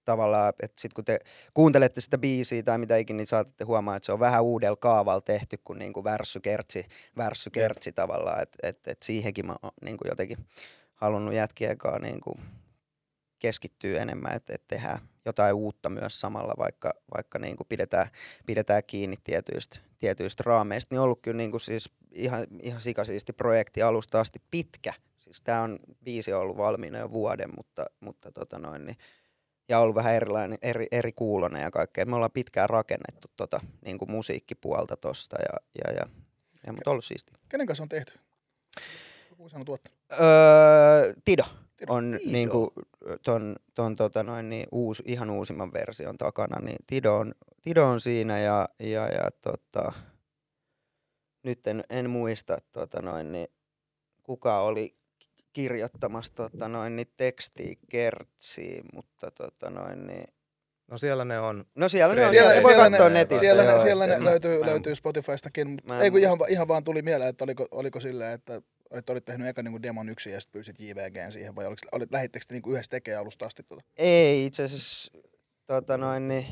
tavallaan, 0.06 0.50
että 0.50 0.82
sitten 0.82 0.96
kun 0.96 1.06
te 1.06 1.20
kuuntelette 1.54 2.02
sitä 2.02 2.18
biisiä 2.18 2.64
tai 2.64 2.78
mitä 2.78 2.98
ikinä, 2.98 3.18
niin 3.18 3.28
saatatte 3.28 3.64
huomaa, 3.64 3.96
että 3.96 4.06
se 4.06 4.12
on 4.12 4.20
vähän 4.20 4.44
uudella 4.44 4.76
kaavalla 4.76 5.22
tehty 5.22 5.58
kuin 5.64 5.80
niinku 5.80 6.04
värssykertsi, 6.04 6.86
värssykertsi 7.18 7.92
tavallaan, 7.92 8.42
että 8.42 8.58
et, 8.64 8.80
et 8.88 9.04
siihenkin 9.04 9.46
mä 9.46 9.56
oon 9.64 9.72
niinku 9.82 10.04
jotenkin 10.08 10.38
halunnut 10.94 11.34
jätkien 11.34 11.78
kanssa 11.78 12.00
niinku 12.00 12.40
keskittyä 13.40 14.02
enemmän, 14.02 14.36
että 14.36 14.56
et 14.56 14.64
tehdään 14.68 15.00
jotain 15.28 15.56
uutta 15.56 15.90
myös 15.90 16.20
samalla, 16.20 16.54
vaikka, 16.58 16.94
vaikka 17.16 17.40
niinku 17.40 17.64
pidetään, 17.64 18.08
pidetään 18.46 18.84
kiinni 18.88 19.16
tietyistä, 19.24 19.80
tietyistä 20.00 20.44
raameista, 20.46 20.94
niin 20.96 21.00
on 21.00 21.04
ollut 21.04 21.22
kyllä 21.22 21.38
niinku 21.38 21.60
siis 21.60 21.90
ihan, 22.12 22.48
ihan 22.62 22.82
sikasiisti 22.82 23.34
projekti 23.34 23.82
alusta 23.82 24.20
asti 24.20 24.42
pitkä. 24.52 24.94
Siis 25.20 25.42
tämä 25.42 25.62
on 25.62 25.80
viisi 26.06 26.34
ollut 26.34 26.58
valmiina 26.58 27.00
jo 27.00 27.12
vuoden, 27.12 27.50
mutta, 27.58 27.86
mutta 28.00 28.32
tota 28.32 28.60
noin, 28.60 28.86
niin 28.86 28.98
ja 29.70 29.80
ollut 29.80 29.96
vähän 29.96 30.14
erilainen, 30.14 30.58
eri, 30.62 30.88
eri 30.92 31.12
kuulonen 31.12 31.62
ja 31.62 31.72
kaikkea. 31.72 32.06
Me 32.06 32.16
ollaan 32.16 32.32
pitkään 32.32 32.70
rakennettu 32.70 33.28
tota, 33.36 33.60
niin 33.86 33.98
kuin 33.98 34.12
musiikkipuolta 34.12 34.98
tosta 34.98 35.38
ja, 35.40 35.60
ja, 35.84 35.94
ja, 35.94 36.06
ja 36.68 36.74
mutta 36.74 36.92
ollut 36.92 37.06
siisti. 37.06 37.34
Kenen 37.50 37.68
kanssa 37.68 37.84
on 37.84 37.90
tehty? 37.90 38.20
Joku 39.30 39.50
sanoo 39.50 39.66
tuottanut. 39.66 40.00
Öö, 40.20 41.14
Tido 41.26 41.44
on 41.88 42.18
Tido. 42.20 42.32
Niin 42.32 42.50
kuin, 42.50 42.70
ton, 43.24 43.56
ton 43.74 43.96
tota 43.96 44.24
noin, 44.24 44.50
niin 44.50 44.68
uusi, 44.72 45.04
ihan 45.06 45.30
uusimman 45.30 45.74
version 45.74 46.18
takana, 46.18 46.60
niin 46.62 46.78
Tido 46.88 47.16
on, 47.16 47.34
Tido 47.62 47.86
on 47.86 48.02
siinä 48.02 48.40
ja, 48.40 48.70
ja, 48.80 49.08
ja 49.08 49.32
tota, 49.42 49.94
nyt 51.44 51.68
en, 51.68 51.84
en 51.90 52.10
muista 52.10 52.58
tota 52.72 53.02
noin, 53.02 53.32
niin 53.32 53.48
kuka 54.24 54.60
oli 54.60 54.98
kirjoittamassa 55.54 56.34
tota 56.34 56.68
noin, 56.68 56.96
niin 56.96 57.14
tekstiä 57.18 57.76
kertsiin, 57.90 58.86
mutta 58.94 59.32
tota 59.32 59.70
noin, 59.70 60.08
niin 60.08 60.28
No 60.92 60.98
siellä 60.98 61.26
ne 61.26 61.40
on. 61.40 61.66
No 61.76 61.90
siellä 61.90 62.16
ne 62.16 62.22
on. 62.22 62.30
Siellä, 62.30 62.62
siellä, 62.62 62.90
siellä 62.90 63.10
ne, 63.10 63.10
netistä. 63.10 63.42
Siellä, 63.42 63.64
ne, 63.64 63.80
siellä 63.80 64.08
ne 64.08 64.24
löytyy, 64.24 64.60
mä, 64.60 64.66
löytyy 64.66 64.96
Spotifystakin. 64.96 65.70
Mutta 65.70 66.04
ei 66.04 66.12
kun 66.12 66.20
ihan, 66.20 66.38
ihan 66.50 66.68
vaan 66.68 66.84
tuli 66.84 67.02
mieleen, 67.02 67.30
että 67.30 67.44
oliko, 67.44 67.68
oliko 67.72 68.00
silleen, 68.00 68.32
että, 68.32 68.62
että 68.92 69.12
olit 69.12 69.26
tehnyt 69.26 69.48
eka 69.48 69.64
niin 69.64 69.82
demon 69.82 70.10
yksin 70.10 70.34
ja 70.34 70.42
sitten 70.42 70.54
pyysit 70.54 70.80
JVGn 70.80 71.32
siihen, 71.32 71.56
vai 71.56 71.66
oliko, 71.66 71.82
olit, 71.92 72.12
lähittekö 72.12 72.46
te 72.48 72.54
niin 72.54 72.74
yhdessä 72.74 72.90
tekemään 72.90 73.22
alusta 73.22 73.46
asti? 73.46 73.64
Tuota? 73.64 73.84
Ei, 73.98 74.46
itse 74.46 74.64
asiassa 74.64 75.12
tota 75.66 75.98
noin, 75.98 76.28
niin, 76.28 76.46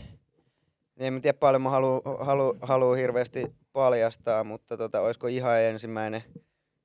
niin 0.95 1.13
en 1.13 1.21
tiedä 1.21 1.37
paljon 1.37 1.61
mä 1.61 1.69
haluan 1.69 2.01
halu, 2.25 2.57
halu 2.61 2.93
hirveästi 2.93 3.45
paljastaa, 3.73 4.43
mutta 4.43 4.77
tota, 4.77 5.01
olisiko 5.01 5.27
ihan 5.27 5.61
ensimmäinen 5.61 6.23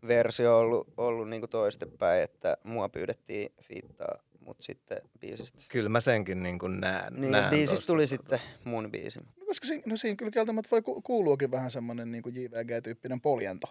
versio 0.09 0.59
ollut, 0.59 0.89
ollut 0.97 1.29
niin 1.29 1.41
kuin 1.41 1.51
toistepäin, 1.51 2.23
että 2.23 2.57
mua 2.65 2.89
pyydettiin 2.89 3.53
fiittaa, 3.63 4.19
mutta 4.41 4.63
sitten 4.63 4.99
biisistä. 5.21 5.63
Kyllä 5.69 5.89
mä 5.89 6.01
senkin 6.01 6.43
niin 6.43 6.59
kuin 6.59 6.81
näen. 6.81 7.15
Niin, 7.15 7.31
näen 7.31 7.51
biisistä 7.51 7.87
tuli 7.87 8.03
tota. 8.03 8.09
sitten 8.09 8.41
mun 8.65 8.91
biisi. 8.91 9.21
No, 9.21 9.47
koska 9.47 9.67
siinä, 9.67 9.83
no 9.87 9.97
siinä 9.97 10.17
kyllä 10.17 10.31
kieltämättä 10.31 10.71
voi 10.71 10.83
kuuluakin 11.03 11.51
vähän 11.51 11.71
semmoinen 11.71 12.13
niin 12.13 12.23
kuin 12.23 12.35
JVG-tyyppinen 12.35 13.21
poljento. 13.21 13.67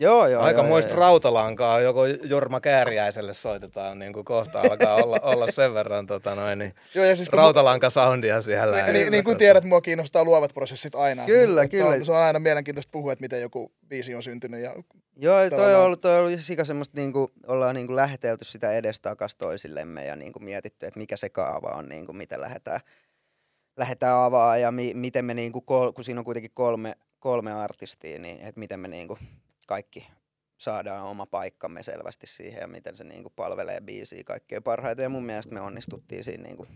Joo, 0.00 0.26
joo. 0.26 0.42
Aika 0.42 0.62
muista 0.62 0.94
rautalankaa, 0.94 1.80
joko 1.80 2.06
Jorma 2.06 2.60
Kääriäiselle 2.60 3.34
soitetaan, 3.34 3.98
niin 3.98 4.12
kuin 4.12 4.24
kohta 4.24 4.60
alkaa 4.60 4.96
olla, 4.96 5.16
olla 5.22 5.46
sen 5.52 5.74
verran 5.74 6.06
tota 6.06 6.34
noin, 6.34 6.58
niin 6.58 6.74
joo, 6.94 7.04
ja 7.04 7.16
siis 7.16 7.28
rautalanka-soundia 7.28 8.42
siellä. 8.42 8.82
Niin, 8.82 8.92
niin, 8.92 9.12
niin 9.12 9.24
kuin 9.24 9.38
tiedät, 9.38 9.64
mua 9.64 9.80
kiinnostaa 9.80 10.24
luovat 10.24 10.54
prosessit 10.54 10.94
aina. 10.94 11.26
Kyllä, 11.26 11.68
kyllä. 11.68 11.86
On, 11.86 12.04
se 12.04 12.12
on 12.12 12.18
aina 12.18 12.38
mielenkiintoista 12.38 12.90
puhua, 12.90 13.12
että 13.12 13.22
miten 13.22 13.40
joku 13.40 13.72
biisi 13.88 14.14
on 14.14 14.22
syntynyt. 14.22 14.60
Ja 14.60 14.74
joo, 15.16 15.50
toi 15.50 15.74
on 15.74 15.80
ollut, 15.80 16.00
toi 16.00 16.14
on 16.14 16.20
ollut 16.20 16.40
sika 16.40 16.64
semmoista, 16.64 17.00
niin 17.00 17.12
kuin, 17.12 17.32
ollaan 17.46 17.74
niin 17.74 17.86
kuin 17.86 17.96
lähetelty 17.96 18.44
sitä 18.44 18.72
edestakas 18.72 19.36
toisillemme 19.36 20.04
ja 20.04 20.16
niin 20.16 20.32
kuin 20.32 20.44
mietitty, 20.44 20.86
että 20.86 21.00
mikä 21.00 21.16
se 21.16 21.28
kaava 21.28 21.68
on, 21.68 21.88
niin 21.88 22.06
kuin, 22.06 22.16
mitä 22.16 22.40
lähdetään, 22.40 22.80
lähdetään 23.76 24.16
avaa 24.16 24.58
ja 24.58 24.70
mi, 24.70 24.92
miten 24.94 25.24
me, 25.24 25.34
niin 25.34 25.52
kuin, 25.52 25.64
kun 25.94 26.04
siinä 26.04 26.20
on 26.20 26.24
kuitenkin 26.24 26.50
kolme, 26.54 26.94
kolme 27.18 27.52
artistia, 27.52 28.18
niin 28.18 28.36
että 28.40 28.60
miten 28.60 28.80
me 28.80 28.88
niin 28.88 29.08
kuin, 29.08 29.18
kaikki 29.70 30.08
saadaan 30.56 31.06
oma 31.06 31.26
paikkamme 31.26 31.82
selvästi 31.82 32.26
siihen 32.26 32.60
ja 32.60 32.66
miten 32.66 32.96
se 32.96 33.04
niin 33.04 33.22
kuin 33.22 33.32
palvelee 33.36 33.80
biisiä 33.80 34.24
kaikkein 34.24 34.62
parhaiten. 34.62 35.02
Ja 35.02 35.08
mun 35.08 35.24
mielestä 35.24 35.54
me 35.54 35.60
onnistuttiin 35.60 36.24
siinä 36.24 36.42
niin 36.42 36.56
kuin 36.56 36.68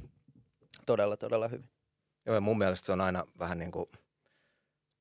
todella, 0.86 1.16
todella 1.16 1.48
hyvin. 1.48 1.70
Joo, 2.26 2.34
ja 2.34 2.40
mun 2.40 2.58
mielestä 2.58 2.86
se 2.86 2.92
on 2.92 3.00
aina 3.00 3.26
vähän 3.38 3.58
niin 3.58 3.72
kuin 3.72 3.86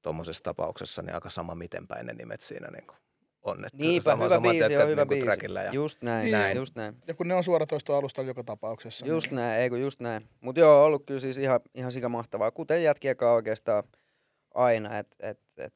tuommoisessa 0.02 0.44
tapauksessa 0.44 1.02
niin 1.02 1.16
aika 1.16 1.30
sama, 1.30 1.56
miten 1.56 1.88
päin 1.88 2.06
ne 2.06 2.14
nimet 2.14 2.42
siinä 2.42 2.68
niin 2.72 2.88
kuin 2.88 2.98
on. 3.42 3.66
Että 3.66 3.78
Niinpä, 3.78 4.12
sama, 4.12 4.24
hyvä 4.24 4.36
sama 4.36 4.50
biisi 4.50 4.78
on 4.78 4.88
hyvä 4.88 5.06
niin 5.06 5.26
biisi. 5.26 5.56
Ja 5.56 5.72
just 5.72 6.02
näin, 6.02 6.32
näin. 6.32 6.58
just 6.58 6.76
näin. 6.76 6.96
Ja 7.08 7.14
kun 7.14 7.28
ne 7.28 7.34
on 7.34 7.44
suoratoisto 7.44 7.98
alusta 7.98 8.22
joka 8.22 8.44
tapauksessa. 8.44 9.06
Just 9.06 9.32
niin... 9.32 9.36
näin, 9.36 9.62
ei 9.62 9.70
kun 9.70 9.82
just 9.82 10.00
näin. 10.00 10.30
Mutta 10.42 10.60
joo, 10.60 10.80
on 10.80 10.86
ollut 10.86 11.06
kyllä 11.06 11.20
siis 11.20 11.38
ihan, 11.38 11.60
ihan 11.74 11.92
sikamahtavaa, 11.92 12.52
kuten 12.52 12.84
jätkiäkaan 12.84 13.36
oikeastaan 13.36 13.84
aina, 14.54 14.98
että 14.98 15.18
et, 15.20 15.40
et, 15.58 15.74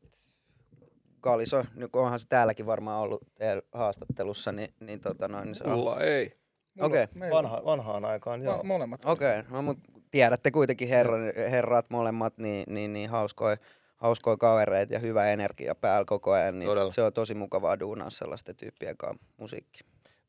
Kaliso, 1.32 1.66
niin 1.76 1.90
onhan 1.94 2.20
se 2.20 2.28
täälläkin 2.30 2.66
varmaan 2.66 3.02
ollut 3.02 3.22
teidän 3.36 3.62
haastattelussa, 3.72 4.52
niin, 4.52 4.74
niin, 4.80 5.00
tota 5.00 5.28
noin, 5.28 5.46
niin 5.46 5.56
se 5.56 5.64
on... 5.64 5.72
Mulla 5.72 6.00
ei. 6.00 6.34
Okei. 6.80 7.04
Okay. 7.04 7.32
Vanha, 7.32 7.62
vanhaan 7.66 8.06
aikaan, 8.06 8.44
joo. 8.44 8.64
molemmat. 8.64 9.06
Okei, 9.06 9.40
okay. 9.40 9.52
no, 9.52 9.62
mutta 9.62 9.92
tiedätte 10.12 10.52
kuitenkin 10.52 10.88
herran, 10.88 11.22
herrat 11.52 11.86
molemmat, 11.90 12.38
niin, 12.38 12.64
niin, 12.68 12.94
niin 12.94 13.10
hauskoja 13.10 13.58
hauskoja 13.98 14.38
kavereita 14.38 14.94
ja 14.94 15.00
hyvä 15.00 15.28
energia 15.28 15.76
päällä 15.76 16.06
koko 16.06 16.32
ajan, 16.32 16.60
niin 16.60 16.70
Todella. 16.70 16.92
se 16.92 17.04
on 17.04 17.14
tosi 17.14 17.34
mukavaa 17.34 17.80
duunaa 17.80 18.10
sellaisten 18.10 18.56
tyyppien 18.56 18.98
kanssa 18.98 19.26
musiikki. 19.38 19.80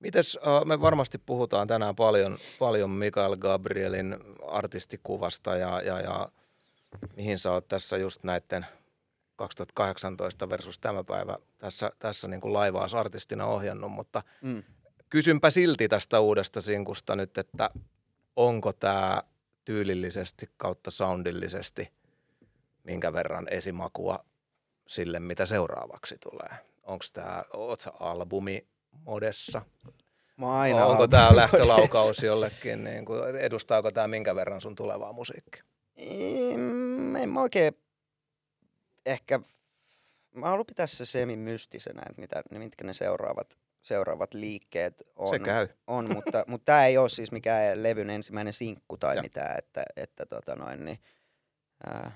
Mites, 0.01 0.39
me 0.65 0.81
varmasti 0.81 1.19
puhutaan 1.19 1.69
tänään 1.69 1.97
paljon, 1.97 2.39
paljon 2.59 2.91
Mikael 2.91 3.37
Gabrielin 3.37 4.17
artistikuvasta 4.49 5.57
ja, 5.57 5.81
ja, 5.81 6.01
ja 6.01 6.29
mihin 7.17 7.39
sä 7.39 7.53
oot 7.53 7.69
tässä 7.69 7.97
just 7.97 8.25
näiden 8.25 8.67
2018 9.39 10.49
versus 10.49 10.79
tämä 10.79 11.05
päivä 11.05 11.39
tässä, 11.59 11.91
tässä 11.99 12.29
niin 12.29 12.41
kuin 12.41 12.53
laivausartistina 12.53 13.47
ohjannut, 13.47 13.93
mutta 13.93 14.23
mm. 14.43 14.63
kysynpä 15.11 15.51
silti 15.51 15.89
tästä 15.89 16.21
uudesta 16.21 16.61
sinkusta 16.61 17.17
nyt, 17.17 17.39
että 17.39 17.71
onko 18.37 18.73
tämä 18.73 19.23
tyylillisesti 19.65 20.51
kautta 20.57 20.91
soundillisesti 20.91 21.93
minkä 22.85 23.13
verran 23.13 23.47
esimakua 23.51 24.25
sille, 24.89 25.21
mitä 25.21 25.47
seuraavaksi 25.47 26.17
tulee? 26.19 26.59
Onko 26.83 27.05
tämä, 27.13 27.45
oot 27.53 27.81
sä 27.81 27.93
albumi 28.01 28.67
modessa? 29.05 29.63
Mä 30.37 30.53
aina 30.53 30.87
Onko 30.87 31.09
tämä 31.09 31.37
lähtölaukaus 31.37 32.23
jollekin, 32.23 32.85
niin 32.85 33.05
kuin, 33.05 33.37
edustaako 33.37 33.91
tämä 33.91 34.09
minkä 34.09 34.35
verran 34.35 34.61
sun 34.61 34.75
tulevaa 34.75 35.13
musiikkia? 35.13 35.65
En 37.23 37.29
mä 37.29 37.41
oikein 37.41 37.75
ehkä 39.09 39.41
mä 40.35 40.47
haluan 40.47 40.67
pitää 40.67 40.87
se 40.87 41.07
semi-mystisenä, 41.07 42.03
että 42.11 42.21
mitä, 42.21 42.43
mitkä 42.51 42.85
ne 42.85 42.93
seuraavat, 42.93 43.59
seuraavat 43.83 44.35
liikkeet 44.35 45.03
on. 45.17 45.29
Se 45.29 45.39
käy. 45.39 45.69
on 45.87 46.15
mutta, 46.15 46.45
mutta 46.47 46.65
tämä 46.65 46.87
ei 46.87 46.99
ole 46.99 47.09
siis 47.09 47.33
mikään 47.33 47.83
levyn 47.83 48.11
ensimmäinen 48.11 48.53
sinkku 48.53 48.97
tai 48.97 49.17
ja. 49.17 49.23
mitään, 49.23 49.59
että, 49.59 49.85
että 49.97 50.27
tota 50.27 50.57
noin, 50.57 50.85
niin, 50.85 50.99
ää, 51.87 52.13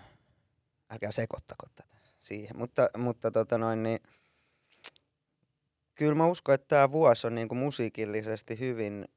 älkää 0.90 1.12
sekoittako 1.12 1.66
tätä 1.76 1.96
siihen. 2.20 2.57
Mutta, 2.57 2.88
mutta 2.96 3.31
tota 3.31 3.59
noin, 3.59 3.83
niin, 3.83 4.00
kyllä 5.94 6.14
mä 6.14 6.26
uskon, 6.26 6.55
että 6.55 6.68
tämä 6.68 6.92
vuosi 6.92 7.26
on 7.26 7.35
niinku 7.35 7.55
musiikillisesti 7.55 8.59
hyvin, 8.59 9.09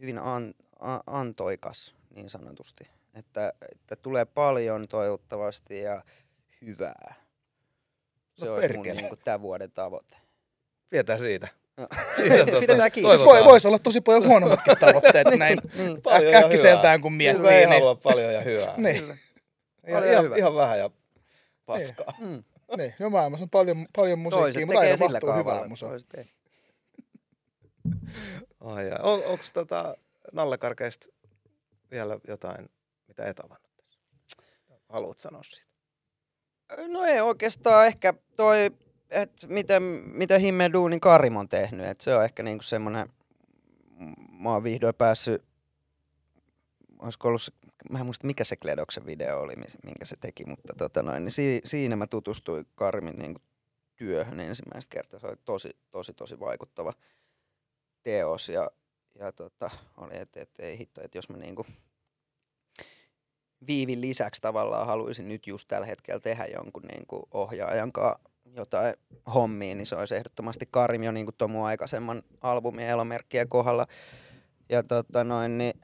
hyvin 0.00 0.18
an, 0.18 0.54
a, 0.78 0.98
antoikas 1.06 1.94
niin 2.14 2.30
sanotusti. 2.30 2.88
Että, 3.14 3.52
että 3.72 3.96
tulee 3.96 4.24
paljon 4.24 4.88
toivottavasti 4.88 5.80
ja 5.80 6.02
hyvää. 6.64 7.14
Se 8.34 8.44
no 8.44 8.54
on 8.54 8.60
mun 8.74 8.82
niin 8.82 9.08
kuin, 9.08 9.18
tämän 9.24 9.42
vuoden 9.42 9.70
tavoite. 9.70 10.16
Pidetään 10.90 11.18
siitä. 11.18 11.48
No. 11.76 11.88
Pidetään 12.60 12.92
kiinni. 12.92 13.10
Siis 13.10 13.24
voi, 13.24 13.44
voisi 13.44 13.68
olla 13.68 13.78
tosi 13.78 14.00
paljon 14.00 14.26
huonommatkin 14.26 14.76
tavoitteet 14.78 15.26
näin 15.38 15.58
niin. 15.74 16.34
äkkiseltään 16.34 17.00
kun 17.00 17.12
miettii. 17.12 17.40
Kuka 17.42 17.52
ei 17.54 17.66
niin. 17.66 17.80
halua 17.80 17.94
paljon 17.94 18.34
ja 18.34 18.40
hyvää. 18.40 18.74
niin. 18.76 19.18
Ihan, 19.88 20.08
ihan, 20.08 20.24
hyvä. 20.24 20.36
ihan 20.36 20.54
vähän 20.54 20.78
ja 20.78 20.90
paskaa. 21.66 22.14
Mm. 22.18 22.44
niin, 22.76 22.94
jo 22.98 23.10
maailmassa 23.10 23.44
on 23.44 23.50
paljon, 23.50 23.86
paljon 23.96 24.18
musiikkia, 24.18 24.42
Toiset 24.42 24.66
mutta 24.66 24.80
aina 24.80 24.96
mahtuu 24.96 25.32
hyvää 25.32 25.68
musaa. 25.68 25.92
ei. 26.16 26.24
Ai, 28.60 28.90
ai. 28.90 28.98
On, 29.02 29.24
onko 29.24 29.44
tota 29.52 29.96
nallekarkeista 30.32 31.06
vielä 31.90 32.18
jotain, 32.28 32.70
mitä 33.08 33.26
et 33.26 33.40
avannut 33.40 33.76
tässä? 33.76 34.00
Haluat 34.88 35.18
sanoa 35.18 35.42
siitä? 35.42 35.75
No 36.88 37.04
ei 37.04 37.20
oikeastaan 37.20 37.86
ehkä 37.86 38.14
toi, 38.36 38.70
että 39.10 39.46
miten, 39.46 39.82
mitä 40.06 40.38
Himme 40.38 40.72
Duunin 40.72 41.00
Karim 41.00 41.36
on 41.36 41.48
tehnyt. 41.48 41.86
Et 41.86 42.00
se 42.00 42.16
on 42.16 42.24
ehkä 42.24 42.42
niinku 42.42 42.62
semmoinen, 42.62 43.08
mä 44.30 44.52
oon 44.52 44.64
vihdoin 44.64 44.94
päässyt, 44.94 45.44
olisiko 46.98 47.28
ollut 47.28 47.54
mä 47.90 47.98
en 47.98 48.04
muista 48.04 48.26
mikä 48.26 48.44
se 48.44 48.56
Kledoksen 48.56 49.06
video 49.06 49.40
oli, 49.40 49.56
minkä 49.56 50.04
se 50.04 50.16
teki, 50.20 50.44
mutta 50.44 50.74
tota 50.78 51.02
noin, 51.02 51.24
niin 51.24 51.32
si, 51.32 51.60
siinä 51.64 51.96
mä 51.96 52.06
tutustuin 52.06 52.66
Karimin 52.74 53.18
niinku 53.18 53.40
työhön 53.96 54.40
ensimmäistä 54.40 54.90
kertaa. 54.90 55.20
Se 55.20 55.26
oli 55.26 55.36
tosi, 55.44 55.76
tosi, 55.90 56.12
tosi 56.14 56.40
vaikuttava 56.40 56.92
teos 58.02 58.48
ja, 58.48 58.70
ja 59.18 59.32
tota, 59.32 59.70
oli, 59.96 60.16
että 60.16 60.40
et, 60.40 60.50
ei 60.58 60.78
hitto, 60.78 61.00
että 61.02 61.18
jos 61.18 61.28
mä 61.28 61.36
niinku 61.36 61.66
Viivin 63.66 64.00
lisäksi 64.00 64.42
tavallaan 64.42 64.86
haluaisin 64.86 65.28
nyt 65.28 65.46
just 65.46 65.68
tällä 65.68 65.86
hetkellä 65.86 66.20
tehdä 66.20 66.46
jonkun 66.46 66.82
niin 66.82 67.06
kuin 67.06 67.22
ohjaajan 67.30 67.92
kanssa 67.92 68.20
jotain 68.56 68.94
hommia, 69.34 69.74
niin 69.74 69.86
se 69.86 69.96
olisi 69.96 70.16
ehdottomasti 70.16 70.68
Karim 70.70 71.02
jo 71.02 71.12
niin 71.12 71.26
kuin 71.26 71.34
tuon 71.38 71.50
mun 71.50 71.66
aikaisemman 71.66 72.22
albumin 72.40 72.86
elomerkkien 72.86 73.48
kohdalla. 73.48 73.86
Ja 74.68 74.82
tota 74.82 75.24
noin, 75.24 75.58
niin 75.58 75.80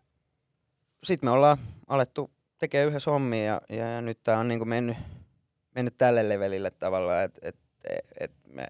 sitten 1.05 1.27
me 1.27 1.31
ollaan 1.31 1.59
alettu 1.89 2.31
tekemään 2.59 2.89
yhdessä 2.89 3.11
hommia 3.11 3.45
ja, 3.45 3.61
ja, 3.69 3.89
ja 3.89 4.03
nyt 4.03 4.19
tää 4.23 4.39
on 4.39 4.49
niin 4.49 4.61
kuin 4.61 4.69
mennyt, 4.69 4.97
mennyt 5.75 5.95
tälle 5.99 6.29
levelille 6.29 6.71
tavallaan, 6.71 7.25
että 7.25 7.41
et, 7.43 7.57
et 8.21 8.33
me 8.49 8.67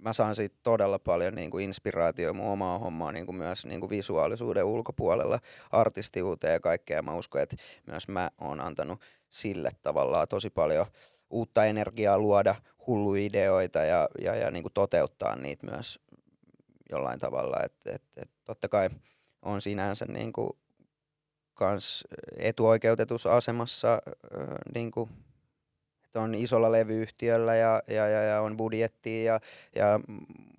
mä 0.00 0.12
saan 0.12 0.36
siitä 0.36 0.56
todella 0.62 0.98
paljon 0.98 1.34
niin 1.34 1.50
kuin 1.50 1.64
inspiraatioa 1.64 2.32
mun 2.32 2.46
omaa 2.46 2.78
hommaa 2.78 3.12
niin 3.12 3.26
kuin 3.26 3.36
myös 3.36 3.66
niin 3.66 3.80
kuin 3.80 3.90
visuaalisuuden 3.90 4.64
ulkopuolella, 4.64 5.38
artistiuteen 5.70 6.52
ja 6.52 6.60
kaikkea. 6.60 7.02
Mä 7.02 7.14
uskon, 7.14 7.42
että 7.42 7.56
myös 7.86 8.08
mä 8.08 8.30
oon 8.40 8.60
antanut 8.60 9.00
sille 9.30 9.70
tavallaan 9.82 10.28
tosi 10.28 10.50
paljon 10.50 10.86
uutta 11.30 11.64
energiaa 11.64 12.18
luoda 12.18 12.54
hulluja 12.86 13.22
ideoita 13.22 13.78
ja, 13.78 14.08
ja, 14.20 14.34
ja 14.34 14.50
niin 14.50 14.62
kuin 14.62 14.72
toteuttaa 14.72 15.36
niitä 15.36 15.66
myös 15.66 16.00
jollain 16.90 17.20
tavalla. 17.20 17.56
Et, 17.64 17.74
et, 17.86 18.02
et 18.16 18.30
totta 18.44 18.68
kai 18.68 18.90
on 19.42 19.60
sinänsä 19.60 20.04
niin 20.04 20.32
kuin 20.32 20.50
kans 21.54 22.04
etuoikeutetussa 22.36 23.36
asemassa 23.36 23.92
äh, 23.92 24.00
niin 24.74 24.90
kuin 24.90 25.10
että 26.08 26.20
on 26.20 26.34
isolla 26.34 26.72
levyyhtiöllä 26.72 27.56
ja, 27.56 27.82
ja, 27.88 28.08
ja, 28.08 28.22
ja 28.22 28.40
on 28.40 28.56
budjettia 28.56 29.22
ja, 29.22 29.40
ja 29.76 30.00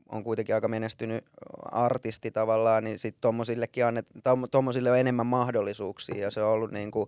on 0.09 0.23
kuitenkin 0.23 0.55
aika 0.55 0.67
menestynyt 0.67 1.25
artisti 1.71 2.31
tavallaan, 2.31 2.83
niin 2.83 2.99
sitten 2.99 3.21
tommosillekin 3.21 3.85
annet, 3.85 4.07
tom, 4.23 4.43
tommosille 4.51 4.91
on 4.91 4.97
enemmän 4.97 5.25
mahdollisuuksia 5.25 6.17
ja 6.17 6.31
se 6.31 6.43
on 6.43 6.51
ollut 6.51 6.71
niinku 6.71 7.07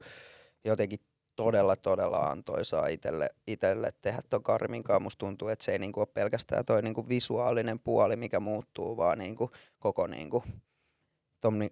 jotenkin 0.66 1.00
todella, 1.36 1.76
todella 1.76 2.18
antoisaa 2.18 2.88
itselle, 2.88 3.30
itselle 3.48 3.94
tehdä 4.02 4.20
tuon 4.30 4.44
Karimin 4.44 4.84
kanssa. 4.84 5.00
Musta 5.00 5.20
tuntuu, 5.20 5.48
että 5.48 5.66
se 5.66 5.72
ei 5.72 5.80
niinku 5.80 6.00
ole 6.00 6.08
pelkästään 6.14 6.66
toi 6.66 6.82
niinku 6.82 7.10
visuaalinen 7.10 7.80
puoli, 7.80 8.16
mikä 8.16 8.40
muuttuu, 8.40 8.98
vaan 8.98 9.18
niinku 9.18 9.52
koko 9.80 10.08
niinku, 10.08 10.44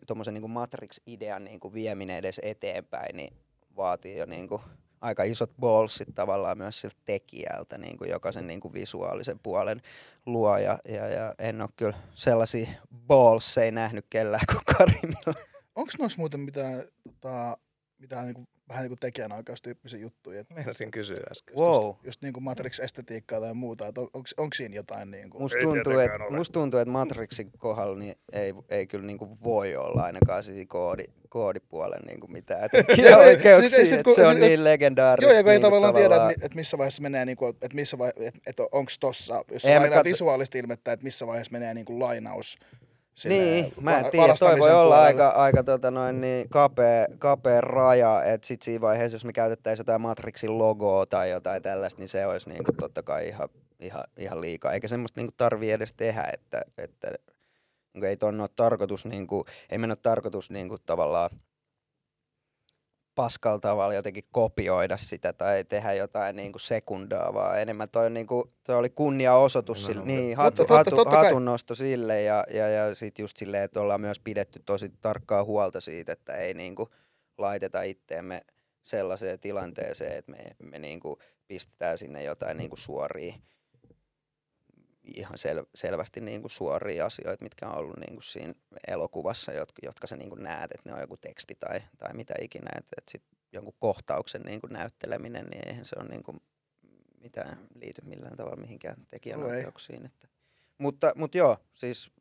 tuommoisen 0.08 0.34
niinku 0.34 0.48
Matrix-idean 0.48 1.44
niinku 1.44 1.74
vieminen 1.74 2.18
edes 2.18 2.40
eteenpäin, 2.44 3.18
niin 3.18 3.34
vaatii 3.76 4.18
jo 4.18 4.26
niinku 4.26 4.62
aika 5.02 5.24
isot 5.24 5.52
ballsit 5.60 6.08
tavallaan 6.16 6.58
myös 6.58 6.82
siltä 6.82 6.96
tekijältä, 7.06 7.78
niin 7.78 7.98
kuin 7.98 8.10
joka 8.10 8.32
sen 8.32 8.48
niin 8.48 8.60
kuin 8.60 8.74
visuaalisen 8.74 9.40
puolen 9.40 9.82
luo. 10.26 10.58
Ja, 10.58 10.80
ja, 10.86 11.08
ja 11.08 11.36
en 11.40 11.62
ole 11.62 11.70
kyllä 11.76 11.98
sellaisia 12.14 12.70
ballseja 13.08 13.72
nähnyt 13.72 14.06
kellään 14.10 14.46
kuin 14.52 14.78
Karimilla. 14.78 15.34
Onko 15.76 15.92
noissa 16.00 16.20
muuten 16.20 16.40
mitään, 16.40 16.84
tota, 17.04 17.58
mitään 17.98 18.26
niinku, 18.26 18.48
vähän 18.70 18.84
niin 18.84 18.90
kuin 18.90 19.00
tekijänoikeustyyppisiä 19.00 20.00
juttuja? 20.00 20.40
Et 20.40 20.50
Meinasin 20.56 20.92
kysyä 20.92 21.18
äsken. 21.32 21.56
Wow. 21.56 21.96
just 22.04 22.22
niin 22.22 22.34
kuin 22.34 22.44
Matrix-estetiikkaa 22.44 23.40
tai 23.40 23.54
muuta, 23.54 23.88
että 23.88 24.02
on, 24.02 24.08
onko 24.14 24.54
siinä 24.56 24.76
jotain 24.76 25.12
niin 25.12 25.30
kuin... 25.30 25.42
Musta 25.42 25.58
tuntuu, 25.62 26.00
että, 26.00 26.24
ole. 26.26 26.38
musta 26.38 26.54
tuntuu, 26.54 26.80
että 26.80 26.92
Matrixin 26.92 27.52
kohdalla 27.58 27.96
niin 28.00 28.16
ei, 28.32 28.54
ei 28.70 28.88
kyllä 28.88 29.06
niin 29.06 29.18
kuin 29.18 29.38
voi 29.44 29.76
olla 29.76 30.04
ainakaan 30.04 30.44
siinä 30.44 30.66
koodi, 30.68 31.04
koodipuolen 31.30 32.02
niin 32.08 32.20
kuin 32.20 32.32
mitään 32.32 32.70
Joo, 32.74 32.84
tekijäoikeuksia, 32.84 33.70
siis- 33.70 33.76
siis 33.76 33.92
että 33.92 34.04
kun- 34.04 34.16
se 34.16 34.26
on 34.28 34.34
siis- 34.36 34.46
niin 34.48 34.64
legendaarista. 34.64 35.32
Joo, 35.32 35.38
ja 35.38 35.44
kun 35.44 35.52
ei 35.52 35.58
niin 35.58 35.62
tavallaan 35.66 35.94
tiedä, 35.96 36.16
että 36.16 36.46
että 36.46 36.56
missä 36.56 36.78
vaiheessa 36.78 37.02
menee, 37.02 37.26
niin 37.26 37.38
kuin, 37.38 37.50
että 37.50 37.76
missä 37.76 37.98
vai, 37.98 38.12
että, 38.18 38.40
että 38.48 38.64
onko 38.72 38.92
tossa, 39.00 39.44
jos 39.52 39.64
lainaa 39.64 39.90
katso- 39.90 40.04
visuaalista 40.04 40.58
ilmettä, 40.58 40.92
että 40.92 41.04
missä 41.04 41.28
vaiheessa 41.28 41.52
menee 41.52 41.74
niin 41.74 41.86
kuin 41.86 42.00
lainaus. 42.00 42.58
Sinne 43.20 43.36
Niin, 43.38 43.74
mä 43.82 44.00
en 44.00 44.12
tiedä, 44.12 44.34
toi 44.40 44.60
voi 44.60 44.72
olla 44.72 44.82
puolelle. 44.82 44.96
aika, 44.96 45.28
aika 45.28 45.64
tota 45.64 45.92
noin, 45.92 46.22
niin 46.22 46.50
kapea, 46.50 47.06
kapea 47.20 47.62
raja, 47.62 48.24
että 48.24 48.48
sit 48.48 48.62
siinä 48.62 48.82
vaiheessa, 48.82 49.16
jos 49.16 49.26
me 49.26 49.34
käytettäisiin 49.34 49.82
jotain 49.82 50.02
Matrixin 50.02 50.58
logoa 50.58 51.06
tai 51.06 51.30
jotain 51.30 51.62
tällaista, 51.62 52.02
niin 52.02 52.10
se 52.10 52.26
olisi 52.26 52.50
niinku 52.50 52.72
totta 52.72 53.04
kai 53.04 53.28
ihan, 53.28 53.50
ihan, 53.80 54.04
ihan 54.18 54.42
liikaa. 54.42 54.74
Eikä 54.74 54.88
semmoista 54.88 55.20
niinku 55.20 55.34
tarvii 55.38 55.72
edes 55.72 55.94
tehdä, 55.94 56.30
että, 56.34 56.62
että 56.78 57.12
niinku 57.94 58.06
ei 58.06 58.18
ton 58.18 58.42
ole 58.42 58.50
tarkoitus, 58.56 59.06
niinku, 59.06 59.46
ei 59.70 59.78
meidän 59.78 59.92
ole 59.92 59.98
tarkoitus 60.04 60.50
niinku 60.50 60.78
tavallaan 60.86 61.30
paskalla 63.20 63.60
tavalla 63.60 63.94
jotenkin 63.94 64.24
kopioida 64.32 64.98
sitä 64.98 65.34
tai 65.34 65.64
tehdä 65.64 65.94
jotain 65.94 66.36
niinku 66.36 66.60
sekundaa, 66.60 67.34
vaan 67.34 67.62
enemmän 67.62 67.90
toi, 67.92 68.06
on 68.06 68.14
niinku, 68.14 68.54
toi 68.64 68.76
oli 68.76 68.90
kunniaosoitus 68.90 69.86
sille, 69.86 70.02
Nimenomaan. 70.02 70.26
niin, 70.26 70.38
Totta- 70.38 70.44
hatu, 70.44 70.56
totta- 70.62 70.74
hatu, 70.78 70.96
totta 70.96 71.18
hatunnosto 71.18 71.76
sille 71.76 72.22
ja, 72.22 72.44
ja, 72.54 72.70
ja 72.70 72.96
sit 72.96 73.20
just 73.20 73.38
silleen, 73.38 73.64
että 73.64 73.82
ollaan 73.82 74.02
myös 74.02 74.20
pidetty 74.20 74.62
tosi 74.66 74.90
tarkkaa 75.02 75.44
huolta 75.44 75.82
siitä, 75.82 76.14
että 76.14 76.34
ei 76.34 76.54
niinku 76.54 76.90
laiteta 77.38 77.82
itteemme 77.82 78.42
sellaiseen 78.84 79.40
tilanteeseen, 79.40 80.18
että 80.18 80.32
me, 80.32 80.38
me 80.64 80.80
niinku 80.80 81.20
pistetään 81.48 81.98
sinne 81.98 82.24
jotain 82.24 82.58
niinku 82.58 82.76
suoria 82.78 83.34
ihan 85.16 85.38
sel, 85.38 85.66
selvästi 85.76 86.22
niinku 86.22 86.50
suoria 86.50 87.06
asioita, 87.06 87.44
mitkä 87.44 87.68
on 87.68 87.78
ollut 87.78 87.98
niinku 87.98 88.22
siinä 88.22 88.54
elokuvassa, 88.88 89.52
jotka, 89.52 89.80
jotka 89.84 90.08
sä 90.08 90.16
niinku 90.16 90.36
näet, 90.36 90.72
että 90.72 90.90
ne 90.90 90.94
on 90.96 91.02
joku 91.02 91.18
teksti 91.18 91.56
tai, 91.60 91.82
tai 91.98 92.14
mitä 92.14 92.34
ikinä, 92.42 92.72
että 92.78 92.96
et 92.98 93.10
sit 93.12 93.24
jonkun 93.52 93.74
kohtauksen 93.80 94.42
niinku 94.42 94.68
näytteleminen, 94.68 95.46
niin 95.46 95.68
eihän 95.68 95.86
se 95.86 95.96
on 96.00 96.08
niinku 96.08 96.36
mitään 97.22 97.68
liity 97.76 98.02
millään 98.06 98.38
tavalla 98.38 98.62
mihinkään 98.62 98.96
tekijänoikeuksiin. 99.10 100.06
Että. 100.06 100.28
Mutta, 100.78 101.14
mutta 101.16 101.38
joo, 101.38 101.58
siis 101.74 102.12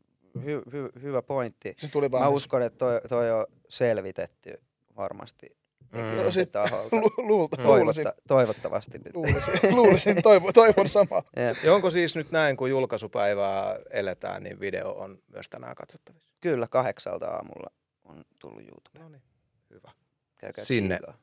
hy, 0.45 0.63
hy, 0.73 0.89
hyvä 1.03 1.23
pointti. 1.23 1.75
Se 1.79 1.89
tuli 1.89 2.09
Mä 2.09 2.29
uskon, 2.29 2.63
että 2.63 2.79
toi, 2.79 3.01
toi 3.09 3.31
on 3.31 3.47
selvitetty 3.69 4.63
varmasti 4.97 5.58
Mm. 5.93 6.01
No 6.25 6.31
sit- 6.31 6.53
taholta. 6.53 6.97
Lu- 6.97 7.13
luulta, 7.29 7.63
luulisin, 7.63 8.05
Toivotta, 8.05 8.23
toivottavasti 8.29 8.99
nyt. 8.99 9.17
luulisin, 9.17 9.77
luulisin 9.77 10.23
toivon, 10.23 10.53
toivon 10.53 10.89
samaa. 10.89 11.23
Ja 11.65 11.75
onko 11.75 11.91
siis 11.91 12.17
nyt 12.17 12.31
näin, 12.31 12.57
kun 12.57 12.71
julkaisupäivää 12.71 13.77
eletään, 13.91 14.43
niin 14.43 14.61
video 14.61 14.93
on 14.93 15.19
myös 15.33 15.49
tänään 15.51 15.75
katsottavissa? 15.77 16.35
Kyllä, 16.41 16.67
kahdeksalta 16.71 17.27
aamulla 17.27 17.71
on 18.05 18.25
tullut 18.39 18.63
YouTube. 18.63 18.99
No 18.99 19.09
niin, 19.09 19.23
hyvä. 19.71 19.91
Käykää 20.39 20.65
Sinne. 20.65 20.97
tsiigaa. 20.97 21.19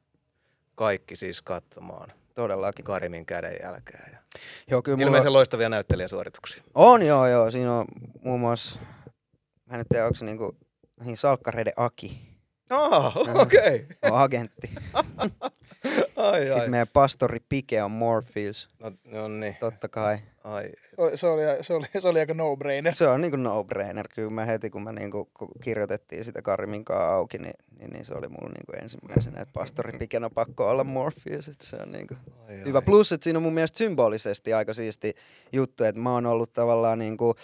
Kaikki 0.76 1.16
siis 1.16 1.42
katsomaan 1.42 2.14
Todellakin. 2.36 2.86
Karimin 2.86 3.26
kädenjälkeä. 3.26 4.10
Ja 4.12 4.18
Joo, 4.68 4.82
kyllä 4.82 4.96
mulla 4.98 5.08
ilmeisen 5.08 5.34
loistavia 5.34 5.70
näyttelijäsuorituksia. 5.70 6.64
on, 6.76 7.06
joo, 7.06 7.28
joo. 7.28 7.52
Siinä 7.52 7.74
on 7.80 7.86
muun 8.24 8.40
muassa, 8.40 8.80
mä 9.66 9.78
en 9.78 9.86
tiedä, 9.90 10.06
onko 10.06 10.16
se 10.16 10.26
niinku, 10.26 10.58
niin 11.04 11.18
Salkkareiden 11.18 11.74
Aki 11.76 12.35
Ah, 12.70 13.18
okei. 13.18 13.86
Okay. 14.02 14.12
on 14.12 14.20
agentti. 14.20 14.70
Ai, 16.16 16.40
Sitten 16.40 16.62
ai. 16.62 16.70
meidän 16.70 16.88
pastori 16.94 17.40
Pike 17.50 17.84
on 17.84 17.92
Morpheus, 17.92 18.68
No, 18.80 18.92
no 19.06 19.28
niin. 19.28 19.58
totta 19.60 19.88
kai. 19.90 20.18
Ai. 20.44 20.70
Se- 21.16 21.28
oli, 21.28 21.44
se 21.62 21.74
oli, 21.74 21.86
se 22.00 22.08
oli 22.08 22.20
aika 22.20 22.34
no-brainer. 22.34 22.96
Se 22.96 23.08
on 23.08 23.22
niinku 23.22 23.38
no-brainer. 23.38 24.08
Kyllä 24.16 24.30
mä 24.30 24.46
heti, 24.46 24.70
kun 24.70 24.84
mä 24.84 24.92
niinku 24.92 25.30
kun 25.34 25.50
kirjoitettiin 25.64 26.26
sitä 26.26 26.42
Karimin 26.42 26.86
kanssa 26.86 27.14
auki, 27.16 27.38
niin, 27.38 27.54
niin, 27.80 27.90
niin, 27.90 28.06
se 28.06 28.14
oli 28.14 28.28
mulla 28.28 28.50
niinku 28.54 28.72
ensimmäisenä, 28.82 29.42
että 29.42 29.54
pastori 29.54 29.98
Piken 30.00 30.24
on 30.24 30.32
pakko 30.32 30.70
olla 30.70 30.84
Morpheus. 30.84 31.48
Että 31.48 31.66
se 31.68 31.76
on 31.76 31.92
niinku 31.92 32.14
ai, 32.48 32.58
hyvä. 32.66 32.78
ai. 32.78 32.82
Plus, 32.86 33.12
että 33.12 33.24
siinä 33.24 33.40
on 33.40 33.44
mun 33.44 33.54
mielestä 33.54 33.78
symbolisesti 33.78 34.54
aika 34.54 34.74
siisti 34.74 35.16
juttu, 35.52 35.84
että 35.84 36.02
mä 36.02 36.12
oon 36.14 36.26
ollut 36.26 36.54
tavallaan 36.54 37.00
niinku 37.00 37.36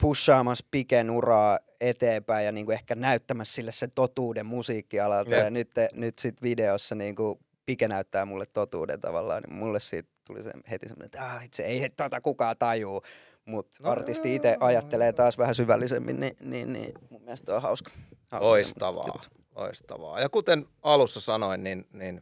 pushaamassa 0.00 0.66
Piken 0.70 1.10
uraa 1.10 1.58
eteenpäin 1.80 2.46
ja 2.46 2.52
niinku 2.52 2.72
ehkä 2.72 2.94
näyttämässä 2.94 3.54
sille 3.54 3.72
sen 3.72 3.90
totuuden 3.94 4.46
musiikkialalta. 4.46 5.30
Jep. 5.34 5.44
Ja 5.44 5.50
nyt, 5.50 5.70
nyt 5.92 6.18
sit 6.18 6.42
videossa 6.42 6.94
niinku 6.94 7.40
Pike 7.66 7.88
näyttää 7.88 8.24
mulle 8.24 8.46
totuuden 8.52 9.00
tavallaan, 9.00 9.42
niin 9.42 9.54
mulle 9.58 9.80
siitä 9.80 10.08
tuli 10.26 10.42
se 10.42 10.50
heti 10.70 10.88
semmoinen, 10.88 11.06
että 11.06 11.24
ah, 11.24 11.44
itse 11.44 11.62
ei 11.62 11.90
tota 11.90 12.20
kukaan 12.20 12.56
tajuu. 12.58 13.02
Mutta 13.44 13.78
No 13.82 13.86
no, 13.86 13.92
artisti 13.92 14.34
itse 14.34 14.56
ajattelee 14.60 15.12
taas 15.12 15.38
vähän 15.38 15.54
syvällisemmin, 15.54 16.20
niin, 16.20 16.36
niin, 16.40 16.72
niin 16.72 16.92
mun 17.10 17.22
mielestä 17.22 17.56
on 17.56 17.62
hauska. 17.62 17.90
hauska 18.30 18.46
Loistavaa. 18.46 19.04
juttu. 19.06 19.28
Loistavaa. 19.54 20.20
Ja 20.20 20.28
kuten 20.28 20.66
alussa 20.82 21.20
sanoin, 21.20 21.64
niin, 21.64 21.86
niin 21.92 22.20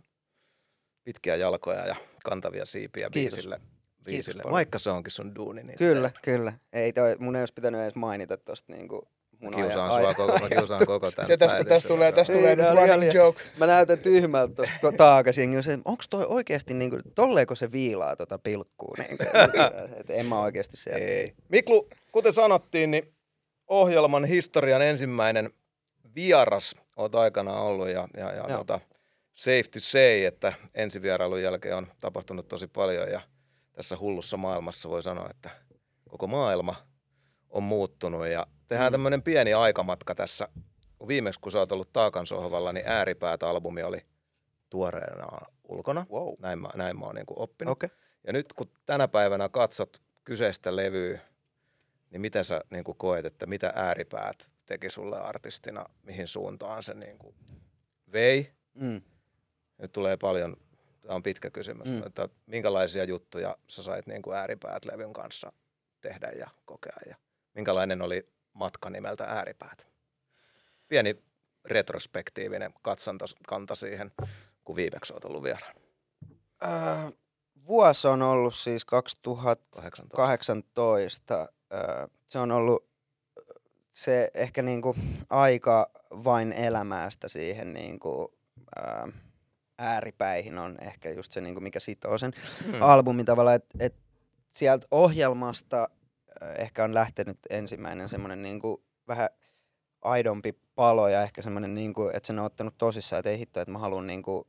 pitkiä 1.05 1.37
jalkoja 1.37 1.87
ja 1.87 1.97
kantavia 2.25 2.67
siipiä 2.67 3.11
Kiitos. 3.11 3.35
biisille. 3.35 3.61
Biisille. 4.17 4.43
paljon. 4.43 4.53
Vaikka 4.55 4.79
se 4.79 4.91
onkin 4.91 5.11
sun 5.11 5.35
duuni. 5.35 5.63
Niin 5.63 5.79
Kyllä, 5.79 6.11
kyllä. 6.23 6.53
Ei 6.73 6.93
toi, 6.93 7.17
mun 7.19 7.37
ei 7.37 7.43
olisi 7.43 7.55
pitänyt 7.55 7.81
edes 7.81 7.95
mainita 7.95 8.37
tosta 8.37 8.73
niinku 8.73 9.09
mun 9.41 9.55
Kiusaan 9.55 9.91
aja- 9.91 10.03
sua 10.03 10.15
koko, 10.15 10.39
mä 10.39 10.49
kiusaan 10.49 10.87
koko 10.87 11.11
tämän 11.11 11.31
Ja 11.31 11.39
tästä, 11.39 11.65
tästä 11.65 11.89
tulee, 11.89 12.13
tästä 12.13 12.33
tulee 12.35 12.57
tää 12.57 12.71
nyt 12.71 12.81
running 12.81 13.01
liian- 13.01 13.15
joke. 13.17 13.43
Mä 13.59 13.67
näytän 13.67 13.99
tyhmältä 13.99 14.55
tosta 14.55 14.93
taakas 14.97 15.39
jengi 15.39 15.57
on 15.57 15.63
se, 15.63 15.79
onko 15.85 16.05
toi 16.11 16.27
oikeesti 16.27 16.75
niinku, 16.75 16.99
tolleeko 17.15 17.55
se 17.55 17.73
viilaa 17.73 18.17
tota 18.17 18.39
pilkkuu? 18.39 18.95
Niin, 18.99 19.19
et 20.01 20.11
en 20.11 20.27
mä 20.27 20.41
oikeesti 20.41 20.77
siellä. 20.77 20.99
Ei. 21.05 21.35
Miklu, 21.49 21.89
kuten 22.13 22.33
sanottiin, 22.33 22.91
niin 22.91 23.05
ohjelman 23.69 24.25
historian 24.25 24.83
ensimmäinen 24.83 25.51
vieras 26.15 26.75
oot 26.97 27.15
aikanaan 27.15 27.63
ollut 27.63 27.89
ja, 27.89 28.09
ja, 28.17 28.33
ja 28.33 28.45
Joo. 28.49 28.59
tota, 28.59 28.81
safe 29.33 29.63
to 29.63 29.81
say, 29.81 30.25
että 30.25 30.53
ensivierailun 30.75 31.43
jälkeen 31.43 31.77
on 31.77 31.87
tapahtunut 32.01 32.49
tosi 32.49 32.67
paljon 32.67 33.11
ja 33.11 33.21
tässä 33.79 33.97
hullussa 34.01 34.37
maailmassa 34.37 34.89
voi 34.89 35.03
sanoa, 35.03 35.31
että 35.31 35.51
koko 36.09 36.27
maailma 36.27 36.77
on 37.51 37.63
muuttunut 37.63 38.27
ja 38.27 38.47
tehdään 38.69 38.91
Mm. 38.91 38.95
tämmöinen 38.95 39.23
pieni 39.23 39.55
aikamatka 39.55 40.15
tässä. 40.15 40.49
Viimeksi 41.09 41.41
kun 41.41 41.53
sä 41.53 41.59
oot 41.59 41.73
ollut 41.73 41.93
Taakan 41.93 42.27
sohvalla, 42.27 42.73
niin 42.73 42.89
Ääripäät-albumi 42.89 43.83
oli 43.83 44.03
tuoreena 44.71 45.27
ulkona. 45.69 46.07
Wow. 46.11 46.35
Näin 46.39 46.59
mä, 46.59 46.69
näin 46.75 46.99
mä 46.99 47.07
oon 47.07 47.15
niin 47.15 47.25
oppinut. 47.37 47.73
Okei. 47.73 47.91
Ja 48.27 48.33
nyt 48.33 48.53
kun 48.53 48.71
tänä 48.87 49.09
päivänä 49.09 49.49
katsot 49.49 50.03
kyseistä 50.25 50.77
levyä, 50.77 51.21
niin 52.11 52.21
miten 52.21 52.45
sä 52.45 52.61
niin 52.71 52.85
kuin 52.85 52.99
koet, 52.99 53.27
että 53.27 53.47
mitä 53.47 53.73
ääripäät 53.77 54.51
teki 54.67 54.91
sulle 54.91 55.21
artistina, 55.21 55.85
mihin 56.03 56.29
suuntaan 56.29 56.83
se 56.83 56.95
niin 56.95 57.19
kuin 57.19 57.35
vei? 58.13 58.51
Mm. 58.75 59.01
Nyt 59.79 59.93
tulee 59.93 60.17
paljon, 60.17 60.57
tämä 61.09 61.17
on 61.17 61.23
pitkä 61.23 61.51
kysymys, 61.51 61.89
Mm. 61.89 62.03
että 62.07 62.29
minkälaisia 62.47 63.05
juttuja 63.05 63.57
sä 63.69 63.83
sait 63.83 64.07
niin 64.07 64.23
kuin 64.23 64.37
ääripäät 64.37 64.85
levyn 64.85 65.13
kanssa 65.13 65.53
tehdä 66.01 66.29
ja 66.39 66.49
kokea 66.65 66.97
ja 67.09 67.17
minkälainen 67.55 68.03
oli 68.03 68.29
matka 68.53 68.91
nimeltä 68.91 69.25
ääripäät? 69.25 69.89
Pieni 70.89 71.23
retrospektiivinen 71.65 72.75
katsanta, 72.83 73.25
kanta 73.47 73.75
siihen, 73.75 74.13
kun 74.65 74.77
viimeksi 74.77 75.13
oot 75.13 75.25
ollut 75.25 75.43
vieraan. 75.43 75.75
Äh, 76.65 77.13
vuosi 77.67 78.09
on 78.09 78.23
ollut 78.23 78.55
siis 78.55 78.85
2018. 78.85 80.17
18. 80.17 81.41
Äh, 81.41 81.49
se 82.29 82.39
on 82.39 82.53
ollut 82.53 82.89
se 83.93 84.31
ehkä 84.35 84.63
niinku 84.63 84.97
aika 85.31 85.91
vain 86.11 86.53
elämästä 86.53 87.29
siihen 87.29 87.73
niinku, 87.73 88.35
äh, 88.79 89.13
ääripäihin 89.79 90.59
on 90.59 90.79
ehkä 90.81 91.11
just 91.11 91.33
se, 91.33 91.41
niinku, 91.41 91.61
mikä 91.61 91.81
sitoo 91.81 92.19
sen 92.19 92.33
Hmm. 92.65 92.83
albumin 92.83 93.27
tavalla, 93.27 93.55
että 93.55 93.79
et 93.81 93.95
sieltä 94.57 94.87
ohjelmasta 94.91 95.89
äh, 96.43 96.51
ehkä 96.59 96.85
on 96.85 96.95
lähtenyt 96.95 97.39
ensimmäinen 97.51 98.09
semmoinen 98.09 98.43
niinku 98.43 98.85
vähän 99.09 99.29
aidompi 100.03 100.59
palo 100.75 101.09
ja 101.09 101.23
ehkä 101.23 101.43
semmoinen, 101.43 101.75
niinku, 101.75 102.09
että 102.15 102.27
sen 102.27 102.39
on 102.39 102.45
ottanut 102.45 102.75
tosissaan, 102.79 103.19
että 103.19 103.31
ei 103.31 103.39
hitto, 103.39 103.61
että 103.61 103.73
mä 103.73 103.79
haluan 103.79 104.07
niinku 104.07 104.47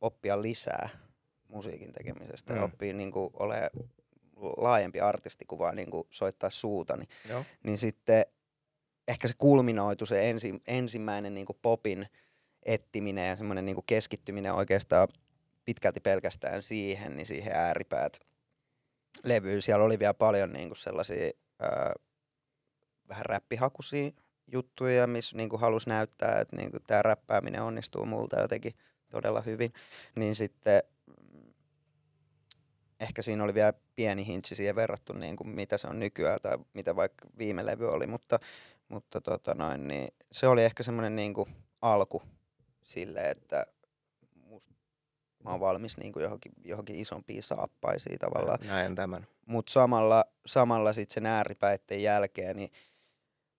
oppia 0.00 0.42
lisää 0.42 0.88
musiikin 1.48 1.92
tekemisestä 1.92 2.52
ja 2.52 2.58
Mm. 2.58 2.64
oppia 2.64 2.92
niinku 2.94 3.30
ole 3.38 3.70
laajempi 4.56 5.00
artisti 5.00 5.44
kuin 5.44 5.58
vaan 5.58 5.76
niinku 5.76 6.06
soittaa 6.10 6.50
suuta, 6.50 6.96
niin, 6.96 7.08
Joo. 7.28 7.44
niin 7.64 7.78
sitten 7.78 8.24
ehkä 9.08 9.28
se 9.28 9.34
kulminoitu 9.38 10.06
se 10.06 10.30
ensi, 10.30 10.62
ensimmäinen 10.66 11.34
niinku 11.34 11.58
popin 11.62 12.06
ettiminen 12.62 13.28
ja 13.28 13.36
semmoinen 13.36 13.64
niinku 13.64 13.82
keskittyminen 13.82 14.52
oikeastaan 14.52 15.08
pitkälti 15.64 16.00
pelkästään 16.00 16.62
siihen, 16.62 17.16
niin 17.16 17.26
siihen 17.26 17.52
ääripäät 17.56 18.20
levyyn. 19.24 19.62
Siellä 19.62 19.84
oli 19.84 19.98
vielä 19.98 20.14
paljon 20.14 20.52
niinku 20.52 20.74
sellaisia 20.74 21.30
ää, 21.58 21.92
vähän 23.08 23.26
räppihakuisia 23.26 24.10
juttuja, 24.52 25.06
missä 25.06 25.36
niinku 25.36 25.58
halusi 25.58 25.88
näyttää, 25.88 26.40
että 26.40 26.56
niinku 26.56 26.78
tämä 26.86 27.02
räppääminen 27.02 27.62
onnistuu 27.62 28.06
multa 28.06 28.40
jotenkin 28.40 28.74
todella 29.10 29.40
hyvin. 29.40 29.72
Niin 30.16 30.34
sitten 30.34 30.82
mm, 31.06 31.52
ehkä 33.00 33.22
siinä 33.22 33.44
oli 33.44 33.54
vielä 33.54 33.72
pieni 33.96 34.26
hintsi 34.26 34.54
siihen 34.54 34.76
verrattuna, 34.76 35.18
niin 35.18 35.36
kuin 35.36 35.48
mitä 35.48 35.78
se 35.78 35.88
on 35.88 35.98
nykyään 35.98 36.38
tai 36.42 36.58
mitä 36.72 36.96
vaikka 36.96 37.26
viime 37.38 37.66
levy 37.66 37.88
oli, 37.88 38.06
mutta, 38.06 38.38
mutta 38.88 39.20
tota 39.20 39.54
noin, 39.54 39.88
niin 39.88 40.08
se 40.32 40.48
oli 40.48 40.64
ehkä 40.64 40.82
semmoinen 40.82 41.16
niin 41.16 41.34
kuin 41.34 41.48
alku 41.82 42.22
sille, 42.84 43.30
että 43.30 43.66
musta 44.34 44.74
mä 45.44 45.50
oon 45.50 45.60
valmis 45.60 45.96
niin 45.96 46.12
kuin 46.12 46.22
johonkin, 46.22 46.52
johonkin 46.64 46.96
isompiin 46.96 47.42
saappaisiin 47.42 48.18
tavallaan. 48.18 48.58
Näen 48.66 48.94
tämän. 48.94 49.26
Mutta 49.46 49.72
samalla, 49.72 50.24
samalla 50.46 50.92
sitten 50.92 51.14
sen 51.14 51.26
ääripäitten 51.26 52.02
jälkeen, 52.02 52.56
niin 52.56 52.70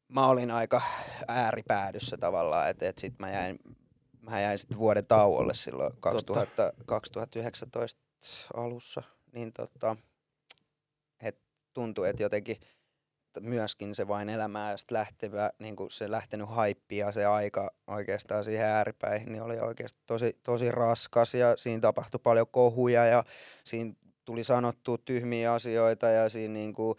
mä 0.07 0.27
olin 0.27 0.51
aika 0.51 0.81
ääripäädyssä 1.27 2.17
tavallaan, 2.17 2.69
että 2.69 2.89
et 2.89 2.97
sit 2.97 3.19
mä 3.19 3.31
jäin, 3.31 3.59
mä 4.21 4.41
jäin 4.41 4.59
sitten 4.59 4.77
vuoden 4.77 5.05
tauolle 5.05 5.53
silloin 5.53 5.93
2000, 5.99 6.73
2019 6.85 8.01
alussa, 8.53 9.03
niin 9.31 9.53
tota, 9.53 9.97
et 11.21 11.39
tuntui, 11.73 12.09
että 12.09 12.23
jotenkin 12.23 12.57
myöskin 13.39 13.95
se 13.95 14.07
vain 14.07 14.29
elämää 14.29 14.77
sit 14.77 14.91
lähtevä, 14.91 15.51
niin 15.59 15.75
se 15.89 16.11
lähtenyt 16.11 16.49
haippi 16.49 16.97
ja 16.97 17.11
se 17.11 17.25
aika 17.25 17.71
oikeastaan 17.87 18.45
siihen 18.45 18.65
ääripäihin, 18.65 19.31
niin 19.31 19.43
oli 19.43 19.59
oikeasti 19.59 19.99
tosi, 20.05 20.39
tosi 20.43 20.71
raskas 20.71 21.33
ja 21.33 21.57
siinä 21.57 21.81
tapahtui 21.81 22.19
paljon 22.23 22.47
kohuja 22.51 23.05
ja 23.05 23.23
siinä 23.63 23.93
tuli 24.25 24.43
sanottua 24.43 24.97
tyhmiä 24.97 25.53
asioita 25.53 26.09
ja 26.09 26.29
siinä 26.29 26.53
niinku, 26.53 26.95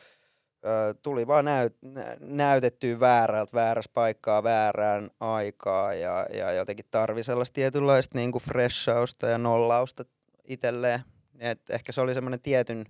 ö, 0.66 0.94
tuli 1.02 1.26
vaan 1.26 1.44
näyt, 1.44 1.76
nä- 1.82 2.16
näytettyä 2.20 3.00
väärältä, 3.00 3.52
väärässä 3.54 3.90
paikkaa, 3.94 4.42
väärään 4.42 5.10
aikaa 5.20 5.94
ja, 5.94 6.26
ja 6.34 6.52
jotenkin 6.52 6.86
tarvi 6.90 7.24
sellaista 7.24 7.54
tietynlaista 7.54 8.18
niinku 8.18 8.38
freshausta 8.38 9.26
ja 9.26 9.38
nollausta 9.38 10.04
itselleen. 10.48 11.00
Et 11.38 11.70
ehkä 11.70 11.92
se 11.92 12.00
oli 12.00 12.14
semmoinen 12.14 12.40
tietyn 12.40 12.86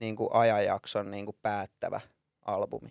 niinku 0.00 0.30
ajanjakson 0.32 1.10
niinku 1.10 1.32
päättävä 1.42 2.00
albumi. 2.46 2.88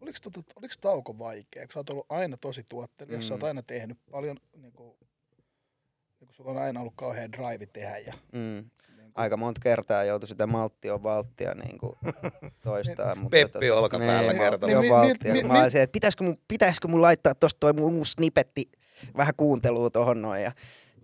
Oliko, 0.00 0.18
tota, 0.22 0.40
oliko 0.56 0.74
tauko 0.80 1.18
vaikea? 1.18 1.62
Kun 1.66 1.72
sä 1.72 1.78
oot 1.78 1.90
ollut 1.90 2.06
aina 2.08 2.36
tosi 2.36 2.66
tuottelias, 2.68 3.24
mm. 3.24 3.28
sä 3.28 3.34
oot 3.34 3.40
Mm. 3.40 3.46
aina 3.46 3.62
tehnyt 3.62 3.98
paljon, 4.10 4.36
niin 4.56 4.72
kuin, 4.72 4.96
niin 6.20 6.26
kuin 6.26 6.34
sulla 6.34 6.50
on 6.50 6.58
aina 6.58 6.80
ollut 6.80 6.92
kauhean 6.96 7.32
drive 7.32 7.66
tehdä. 7.66 7.98
Ja, 7.98 8.12
Mm. 8.32 8.38
niin 8.38 8.70
kuin, 8.96 9.12
Aika 9.14 9.36
monta 9.36 9.60
kertaa 9.60 10.04
joutui 10.04 10.28
sitä 10.28 10.46
malttia 10.46 10.94
on 10.94 11.02
valttia 11.02 11.54
niinku 11.54 11.98
toistaa. 12.64 13.14
mutta 13.14 13.30
Peppi 13.30 13.70
olkapäällä 13.70 14.32
niin, 14.32 14.42
kertoo. 14.42 14.68
maltti 14.68 14.74
on 14.76 14.82
Niin, 14.82 14.92
valttia. 14.94 15.32
niin, 15.32 15.46
Mä 15.46 15.52
niin, 15.52 15.62
olisin, 15.62 15.80
että 15.82 15.92
pitäisikö 15.92 16.24
mun, 16.24 16.38
pitäisikö 16.48 16.88
mun 16.88 17.02
laittaa 17.02 17.34
tosta 17.34 17.60
toi 17.60 17.72
mun 17.72 17.92
uusi 17.94 18.12
snipetti 18.12 18.70
vähän 19.16 19.34
kuuntelua 19.36 19.90
tohon 19.90 20.22
noin. 20.22 20.42
Ja 20.42 20.52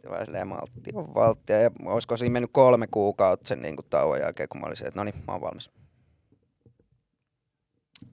se 0.02 0.10
vaan 0.10 0.24
silleen 0.26 0.48
maltti 0.48 0.90
on 0.94 1.14
valttia. 1.14 1.60
Ja 1.60 1.70
olisiko 1.84 2.16
siinä 2.16 2.32
mennyt 2.32 2.50
kolme 2.52 2.86
kuukautta 2.90 3.48
sen 3.48 3.62
niinku 3.62 3.82
tauon 3.82 4.20
jälkeen, 4.20 4.48
kun 4.48 4.60
mä 4.60 4.66
olisin, 4.66 4.86
että 4.86 5.00
no 5.00 5.04
niin, 5.04 5.14
mä 5.26 5.32
oon 5.32 5.40
valmis. 5.40 5.70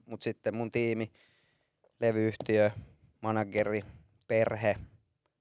Mut 0.06 0.22
sitten 0.22 0.56
mun 0.56 0.72
tiimi, 0.72 1.12
levyyhtiö, 2.00 2.70
manageri, 3.20 3.84
perhe, 4.26 4.76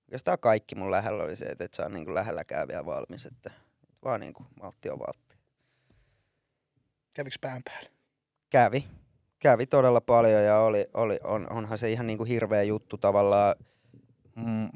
oikeastaan 0.01 0.39
kaikki 0.39 0.75
mun 0.75 0.91
lähellä 0.91 1.23
oli 1.23 1.35
se, 1.35 1.45
että 1.45 1.63
et 1.63 1.73
saa 1.73 1.89
niinku 1.89 2.13
lähelläkään 2.13 2.67
vielä 2.67 2.85
valmis, 2.85 3.25
että 3.25 3.51
vaan 4.03 4.19
niinku 4.19 4.45
maltti 4.61 4.89
on 4.89 4.99
valtti. 4.99 5.35
käviks 7.15 7.39
pään 7.39 7.61
päälle? 7.63 7.89
Kävi. 8.49 8.87
Kävi 9.39 9.65
todella 9.65 10.01
paljon 10.01 10.43
ja 10.43 10.59
oli, 10.59 10.87
oli, 10.93 11.19
on, 11.23 11.47
onhan 11.51 11.77
se 11.77 11.91
ihan 11.91 12.07
niinku 12.07 12.23
hirveä 12.23 12.63
juttu 12.63 12.97
tavallaan 12.97 13.55
mm, 14.35 14.69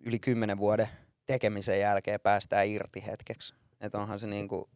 yli 0.00 0.18
kymmenen 0.18 0.58
vuoden 0.58 0.88
tekemisen 1.26 1.80
jälkeen 1.80 2.20
päästään 2.20 2.68
irti 2.68 3.06
hetkeksi. 3.06 3.54
Että 3.80 3.98
onhan 3.98 4.20
se 4.20 4.26
niinku, 4.26 4.70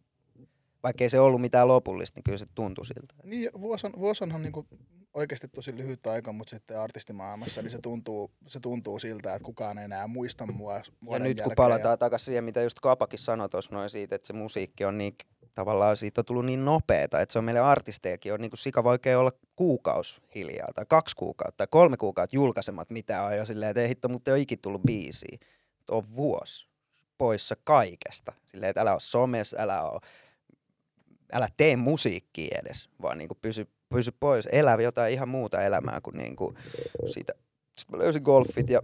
vaikkei 0.85 1.11
se 1.11 1.21
ollut 1.21 1.41
mitään 1.41 1.69
lopullista, 1.69 2.19
niin 2.19 2.25
kyllä 2.25 2.39
se 2.39 2.47
tuntui 2.55 2.87
siltä. 2.87 3.15
Niin, 3.25 3.43
ja 3.43 3.51
vuosi 3.99 4.25
onhan 4.25 4.43
niin 4.43 4.53
kuin 4.53 4.67
oikeasti 5.15 5.49
tosi 5.49 5.77
lyhyt 5.77 6.07
aika, 6.07 6.33
mutta 6.33 6.51
sitten 6.51 6.79
artistimaailmassa 6.79 7.63
niin 7.63 7.71
se 7.71 7.79
tuntuu, 7.79 8.31
se 8.47 8.61
tuntuu 8.61 8.99
siltä, 8.99 9.35
että 9.35 9.47
kukaan 9.47 9.79
ei 9.79 9.85
enää 9.85 10.07
muista 10.07 10.47
mua 10.47 10.83
Ja 11.11 11.19
nyt 11.19 11.41
kun 11.41 11.53
palataan 11.57 11.99
takaisin 11.99 12.27
siihen, 12.27 12.45
mitä 12.45 12.63
just 12.63 12.81
Kapakin 12.81 13.19
sanoi 13.19 13.49
tuossa 13.49 13.75
noin 13.75 13.91
siitä, 13.91 14.15
että 14.15 14.27
se 14.27 14.33
musiikki 14.33 14.85
on 14.85 14.99
niin 14.99 15.15
tavallaan 15.55 15.97
siitä 15.97 16.21
on 16.21 16.25
tullut 16.25 16.47
niin 16.47 16.65
nopeeta, 16.65 17.21
että 17.21 17.33
se 17.33 17.39
on 17.39 17.45
meille 17.45 17.61
artistejakin 17.61 18.33
on 18.33 18.41
niin 18.41 18.51
kuin 18.51 18.59
sika 18.59 18.85
vaikea 18.85 19.19
olla 19.19 19.33
kuukaus 19.57 20.23
hiljaa 20.35 20.69
tai 20.75 20.85
kaksi 20.89 21.17
kuukautta 21.17 21.57
tai 21.57 21.67
kolme 21.71 21.97
kuukautta 21.97 22.37
julkaisemat 22.37 22.91
mitä 22.91 23.23
on 23.23 23.37
jo 23.37 23.47
silleen, 23.47 23.71
että 23.71 23.81
ei 23.81 23.89
hitto, 23.89 24.09
mutta 24.09 24.31
ei 24.31 24.33
ole 24.33 24.41
ikin 24.41 24.59
tullut 24.63 24.83
biisiä. 24.83 25.39
On 25.91 26.15
vuosi 26.15 26.67
poissa 27.19 27.57
kaikesta. 27.65 28.33
Silleen, 28.47 28.71
että 28.71 28.81
älä 28.81 28.93
ole 28.93 29.01
somessa, 29.01 29.57
älä 29.61 29.83
ole, 29.83 30.01
älä 31.33 31.49
tee 31.57 31.77
musiikkia 31.77 32.59
edes, 32.61 32.89
vaan 33.03 33.19
niin 33.19 33.29
kuin 33.29 33.39
pysy, 33.43 33.67
pysy 33.89 34.13
pois, 34.21 34.49
elä 34.53 34.75
jotain 34.83 35.13
ihan 35.13 35.29
muuta 35.29 35.63
elämää 35.63 36.01
kuin, 36.01 36.17
niin 36.17 36.37
kuin 36.37 36.57
siitä. 37.07 37.33
Sitten 37.79 37.99
mä 37.99 38.05
löysin 38.05 38.23
golfit 38.23 38.69
ja 38.69 38.83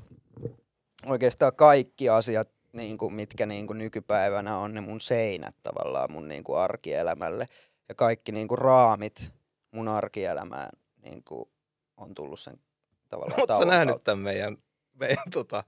oikeastaan 1.06 1.56
kaikki 1.56 2.08
asiat 2.08 2.48
niin 2.72 2.98
kuin, 2.98 3.14
mitkä 3.14 3.46
niin 3.46 3.66
kuin 3.66 3.78
nykypäivänä 3.78 4.56
on 4.56 4.74
ne 4.74 4.80
mun 4.80 5.00
seinät 5.00 5.54
tavallaan 5.62 6.12
mun 6.12 6.28
niin 6.28 6.44
kuin 6.44 6.58
arkielämälle. 6.58 7.48
Ja 7.88 7.94
kaikki 7.94 8.32
niin 8.32 8.48
kuin 8.48 8.58
raamit 8.58 9.32
mun 9.70 9.88
arkielämään 9.88 10.70
niin 11.02 11.24
kuin, 11.24 11.48
on 11.96 12.14
tullut 12.14 12.40
sen 12.40 12.58
tavallaan 13.08 13.40
Oletko 13.40 13.64
nähnyt 13.64 14.04
tämän 14.04 14.18
meidän, 14.18 14.56
meidän 14.94 15.30
tota... 15.32 15.64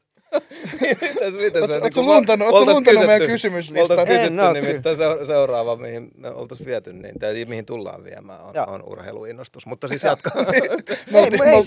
mitäs, 0.81 1.35
mitäs 1.35 1.71
ootko 1.71 2.01
niin 2.01 2.07
luntannut, 2.07 2.49
kun 2.49 2.55
ootko 2.59 2.59
oltais 2.61 2.75
luntannut 2.77 3.07
meidän 3.07 3.21
kysytty- 3.21 3.33
kysymyslistan? 3.33 3.99
Oltaisiin 3.99 4.19
kysytty 4.19 4.43
oo 4.43 4.53
nimittäin 4.53 4.97
se, 4.97 5.05
seuraava, 5.27 5.77
mihin 5.77 6.11
me 6.17 6.31
oltaisiin 6.31 6.67
viety, 6.67 6.93
niin, 6.93 7.19
tai 7.19 7.45
mihin 7.45 7.67
tullaan 7.67 8.05
viemään, 8.05 8.41
on, 8.41 8.55
on 8.67 8.83
urheiluinnostus. 8.87 9.67
Mutta 9.67 9.89
siis 9.89 10.03
jatka. 10.03 10.31
Me 10.35 10.45
Ei, 10.53 11.23
oltiin- 11.55 11.63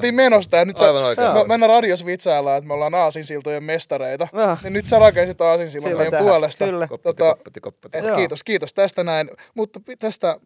siis 0.00 0.14
menosta 0.14 0.56
ja 0.56 0.64
nyt 0.64 0.76
sä, 0.78 0.84
Aivan 0.86 1.04
oikein. 1.04 1.28
me, 1.48 1.58
me 1.58 1.66
radios 1.66 2.06
vitsaillaan, 2.06 2.58
että 2.58 2.68
me 2.68 2.74
ollaan 2.74 2.94
aasinsiltojen 2.94 3.64
mestareita. 3.64 4.28
Ja 4.64 4.70
nyt 4.70 4.86
sä 4.86 4.98
rakensit 4.98 5.40
aasinsillan 5.40 5.88
Silloin 5.88 6.10
meidän 6.10 6.24
puolesta. 6.26 6.64
Kyllä. 6.64 6.88
Koppati, 6.88 7.16
Tota, 7.16 7.36
koppati, 7.60 7.98
Joo. 7.98 8.16
kiitos, 8.16 8.44
kiitos 8.44 8.74
tästä 8.74 9.04
näin. 9.04 9.30
Mutta 9.54 9.80
tästä... 9.98 10.40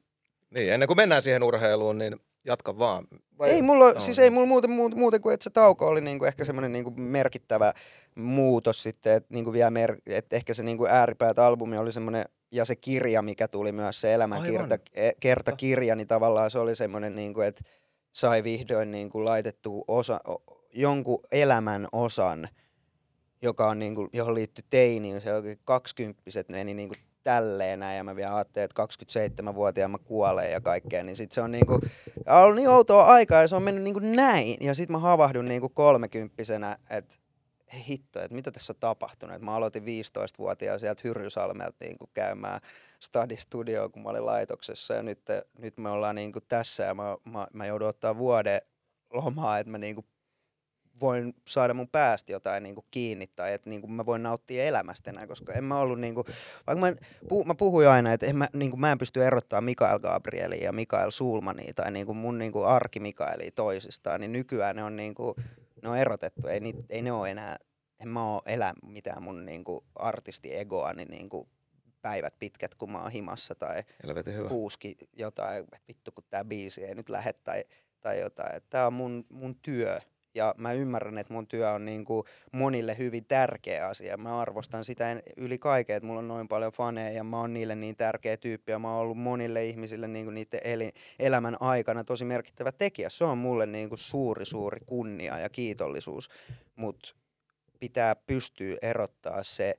Niin, 0.55 0.73
ennen 0.73 0.87
kuin 0.87 0.97
mennään 0.97 1.23
siihen 1.23 1.43
urheiluun, 1.43 1.99
niin 1.99 2.17
jatka 2.45 2.79
vaan. 2.79 3.07
Vai, 3.39 3.51
Ei 3.51 3.63
mulla, 3.63 3.93
No, 3.93 4.01
siis 4.01 4.19
ei 4.19 4.31
mulla 4.31 4.47
muuten, 4.47 4.71
muuten, 4.71 4.99
muuten 4.99 5.21
kuin, 5.21 5.35
että 5.35 5.45
se 5.45 5.51
tauko 5.51 5.87
oli 5.87 6.01
niinku 6.01 6.25
ehkä 6.25 6.45
semmoinen 6.45 6.73
niinku 6.73 6.91
merkittävä 6.97 7.73
muutos 8.15 8.83
sitten, 8.83 9.13
että 9.13 9.35
niinku 9.35 9.53
vielä 9.53 9.71
mer- 9.71 10.01
että 10.07 10.37
ehkä 10.37 10.55
se 10.55 10.63
niinku 10.63 10.87
ääripäät 10.87 11.39
albumi 11.39 11.79
oli 11.79 11.93
semmoinen, 11.93 12.25
ja 12.51 12.65
se 12.65 12.77
kirja, 12.77 13.23
mikä 13.23 13.49
tuli 13.49 13.73
myös, 13.73 14.01
se 14.01 14.15
elämänkerta, 14.15 14.79
e- 14.95 15.13
kertakirja, 15.21 15.97
niin 15.97 16.09
tavallaan 16.09 16.51
se 16.51 16.59
oli 16.59 16.77
semmoinen, 16.77 17.17
niinku, 17.17 17.41
että 17.41 17.65
sai 18.13 18.45
vihdoin 18.45 18.91
niinku 18.91 19.25
laitettua 19.25 19.85
osa, 19.89 20.21
jonkun 20.75 21.21
elämän 21.33 21.89
osan, 21.93 22.49
joka 23.43 23.69
on 23.69 23.79
niinku, 23.79 24.09
johon 24.13 24.35
liittyy 24.35 24.65
teiniin, 24.71 25.21
se 25.21 25.35
oli 25.35 25.59
kaksikymppiset 25.65 26.49
meni 26.49 26.75
niinku 26.75 26.95
tälleen 27.25 27.81
näin, 27.81 27.97
ja 27.97 28.05
mä 28.05 28.17
vielä 28.17 28.37
ajattelin, 28.37 28.65
että 28.65 28.83
27-vuotiaana 28.83 29.99
mä 29.99 30.05
kuolen 30.05 30.53
ja 30.53 30.61
kaikkea, 30.61 31.03
niin 31.03 31.17
sit 31.17 31.33
se 31.33 31.41
on 31.41 31.51
niinku, 31.51 31.81
ollut 32.27 32.57
niin 32.57 32.69
outoa 32.69 33.05
aikaa 33.05 33.43
ja 33.43 33.49
se 33.49 33.57
on 33.57 33.63
mennyt 33.63 33.85
niinku 33.85 34.01
näin. 34.01 34.57
Ja 34.61 34.75
sit 34.75 34.91
mä 34.91 34.99
havahdun 34.99 35.49
niinku 35.49 35.69
kolmekymppisenä, 35.69 36.79
että 36.91 37.15
hitto, 37.75 38.23
että 38.23 38.35
mitä 38.35 38.51
tässä 38.51 38.73
on 38.73 38.81
tapahtunut. 38.81 39.37
Et 39.37 39.43
mä 39.43 39.55
aloitin 39.55 39.83
15-vuotiaan 39.83 40.81
sieltä 40.81 41.01
Hyrrysalmelta 41.05 41.77
niinku 41.81 42.11
käymään 42.15 42.61
Studio, 43.39 43.91
kun 43.91 44.03
mä 44.03 44.09
olin 44.09 44.27
laitoksessa. 44.27 44.95
Ja 44.95 45.03
nyt, 45.03 45.21
nyt 45.59 45.79
me 45.79 45.91
ollaan 45.91 46.15
niinku 46.15 46.41
tässä 46.41 46.85
ja 46.85 46.95
mä, 46.95 47.17
mä, 47.25 47.47
mä 47.53 47.67
joudun 47.67 47.89
ottaa 47.89 48.19
vuoden 48.19 48.61
lomaa, 49.13 49.59
että 49.59 49.71
mä 49.71 49.79
niinku 49.79 50.05
voin 51.01 51.35
saada 51.47 51.75
mun 51.75 51.89
päästä 51.89 52.33
jotain 52.33 52.63
niinku 52.63 52.85
kiinni 52.91 53.27
tai 53.27 53.55
että 53.55 53.71
niinku 53.71 53.87
mä 53.87 54.07
voin 54.07 54.23
nauttia 54.23 54.65
elämästä 54.65 55.11
enää, 55.11 55.27
koska 55.27 55.53
en 55.53 55.65
mä 55.65 55.81
ollut 55.81 56.01
niinku, 56.01 56.25
vaikka 56.67 56.87
mä, 56.87 56.95
puh, 57.29 57.47
mä 57.47 57.55
puhuin 57.55 57.89
aina, 57.89 58.13
että 58.13 58.27
en 58.27 58.37
mä, 58.37 58.49
niinku, 58.53 58.77
mä 58.77 58.93
en 58.93 58.99
pysty 58.99 59.25
erottamaan 59.25 59.65
Mikael 59.65 59.99
Gabrielia 59.99 60.65
ja 60.65 60.73
Mikael 60.73 61.11
Sulmania 61.11 61.75
tai 61.75 61.91
niinku 61.91 62.15
mun 62.15 62.39
niinku 62.39 62.63
arki 62.63 63.01
Mikaelia 63.01 63.51
toisistaan, 63.55 64.21
niin 64.21 64.33
nykyään 64.33 64.77
ne 64.77 64.85
on, 64.85 64.97
niinku, 64.97 65.35
ne 65.83 65.89
on 65.89 65.99
erotettu, 65.99 66.47
ei, 66.47 66.61
niit, 66.61 66.77
ei 66.89 67.03
ne 67.03 67.13
ole 67.13 67.31
enää, 67.31 67.57
en 68.01 68.09
mä 68.09 68.33
oo 68.33 68.43
elä 68.47 68.75
mitään 68.87 69.23
mun 69.23 69.47
niinku 69.47 69.85
artistiegoani 69.95 71.05
niinku 71.05 71.49
päivät 72.03 72.35
pitkät, 72.39 72.75
kun 72.75 72.93
mä 72.93 73.03
oon 73.03 73.11
himassa 73.11 73.55
tai 73.55 73.83
puuski 74.49 74.97
jotain, 75.13 75.59
että 75.59 75.79
vittu 75.89 76.13
kun 76.13 76.25
tää 76.31 76.45
biisi 76.45 76.85
ei 76.85 76.95
nyt 76.95 77.09
lähde 77.09 77.33
tai, 77.33 77.65
tai 78.01 78.21
jotain. 78.21 78.57
Että 78.57 78.71
Tää 78.71 78.87
on 78.87 78.93
mun, 78.93 79.25
mun 79.29 79.57
työ 79.63 80.01
ja 80.35 80.55
mä 80.57 80.73
ymmärrän, 80.73 81.19
että 81.19 81.33
mun 81.33 81.47
työ 81.47 81.71
on 81.71 81.85
niinku 81.85 82.25
monille 82.53 82.99
hyvin 82.99 83.25
tärkeä 83.25 83.87
asia. 83.87 84.17
Mä 84.17 84.41
arvostan 84.41 84.85
sitä 84.85 85.11
en- 85.11 85.23
yli 85.37 85.59
kaiken, 85.59 85.97
että 85.97 86.07
mulla 86.07 86.19
on 86.19 86.29
noin 86.29 86.49
paljon 86.49 86.73
faneja 86.73 87.11
ja 87.11 87.25
mä 87.25 87.41
oon 87.41 87.53
niille 87.53 87.75
niin 87.75 87.97
tärkeä 87.97 88.37
tyyppi 88.37 88.73
ja 88.73 88.79
mä 88.79 88.93
oon 88.93 89.01
ollut 89.01 89.19
monille 89.19 89.67
ihmisille 89.67 90.09
niinku 90.09 90.31
niiden 90.31 90.61
eli, 90.65 90.93
elämän 91.19 91.57
aikana 91.61 92.05
tosi 92.05 92.25
merkittävä 92.25 92.73
tekijä. 92.73 93.09
Se 93.09 93.25
on 93.25 93.39
mulle 93.39 93.67
niinku 93.67 93.97
suuri, 93.97 94.47
suuri 94.47 94.81
kunnia 94.87 95.39
ja 95.39 95.49
kiitollisuus, 95.49 96.29
mutta 96.77 97.15
pitää 97.81 98.17
pystyä 98.17 98.77
erottaa 98.83 99.43
se 99.43 99.75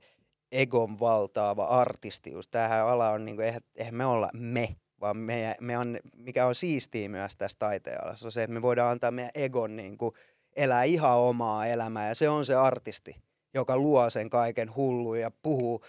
egon 0.52 1.00
valtaava 1.00 1.64
artistius. 1.64 2.48
Tämähän 2.48 2.86
ala 2.86 3.10
on, 3.10 3.24
niinku, 3.24 3.42
eihän, 3.42 3.62
eihän 3.76 3.94
me 3.94 4.06
olla 4.06 4.30
me, 4.32 4.76
vaan 5.00 5.16
me, 5.16 5.56
me 5.60 5.78
on, 5.78 5.98
mikä 6.16 6.46
on 6.46 6.54
siistiä 6.54 7.08
myös 7.08 7.36
tässä 7.36 7.58
taiteenalassa, 7.58 8.26
on 8.26 8.32
se, 8.32 8.42
että 8.42 8.54
me 8.54 8.62
voidaan 8.62 8.90
antaa 8.90 9.10
meidän 9.10 9.30
egon 9.34 9.76
niinku, 9.76 10.14
elää 10.56 10.84
ihan 10.84 11.18
omaa 11.18 11.66
elämää, 11.66 12.08
ja 12.08 12.14
se 12.14 12.28
on 12.28 12.46
se 12.46 12.54
artisti, 12.54 13.16
joka 13.54 13.76
luo 13.76 14.10
sen 14.10 14.30
kaiken 14.30 14.76
hullun 14.76 15.20
ja 15.20 15.30
puhuu 15.30 15.84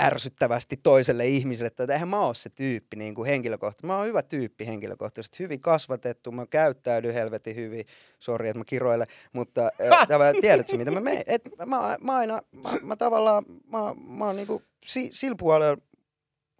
ärsyttävästi 0.00 0.76
toiselle 0.82 1.26
ihmiselle, 1.26 1.66
että 1.66 1.94
eihän 1.94 2.08
mä 2.08 2.20
oo 2.20 2.34
se 2.34 2.50
tyyppi 2.50 2.96
niin 2.96 3.14
kuin 3.14 3.28
henkilökohtaisesti. 3.28 3.86
Mä 3.86 3.96
oon 3.96 4.06
hyvä 4.06 4.22
tyyppi 4.22 4.66
henkilökohtaisesti, 4.66 5.38
hyvin 5.38 5.60
kasvatettu, 5.60 6.32
mä 6.32 6.46
käyttäydyn 6.46 7.14
helvetin 7.14 7.56
hyvin, 7.56 7.86
sori 8.20 8.48
että 8.48 8.58
mä 8.58 8.64
kiroilen, 8.64 9.06
mutta 9.32 9.62
äh, 9.62 10.34
tiedätkö 10.40 10.76
mitä 10.76 10.90
mä 10.90 11.00
menen, 11.00 11.22
et 11.26 11.48
mä, 11.66 11.96
mä 12.00 12.16
aina, 12.16 12.42
mä, 12.52 12.70
mä 12.82 12.96
tavallaan, 12.96 13.44
mä, 13.72 13.78
mä 13.94 14.26
oon 14.26 14.36
niinku 14.36 14.62
si, 14.84 15.10
sillä 15.12 15.36
puolella, 15.38 15.76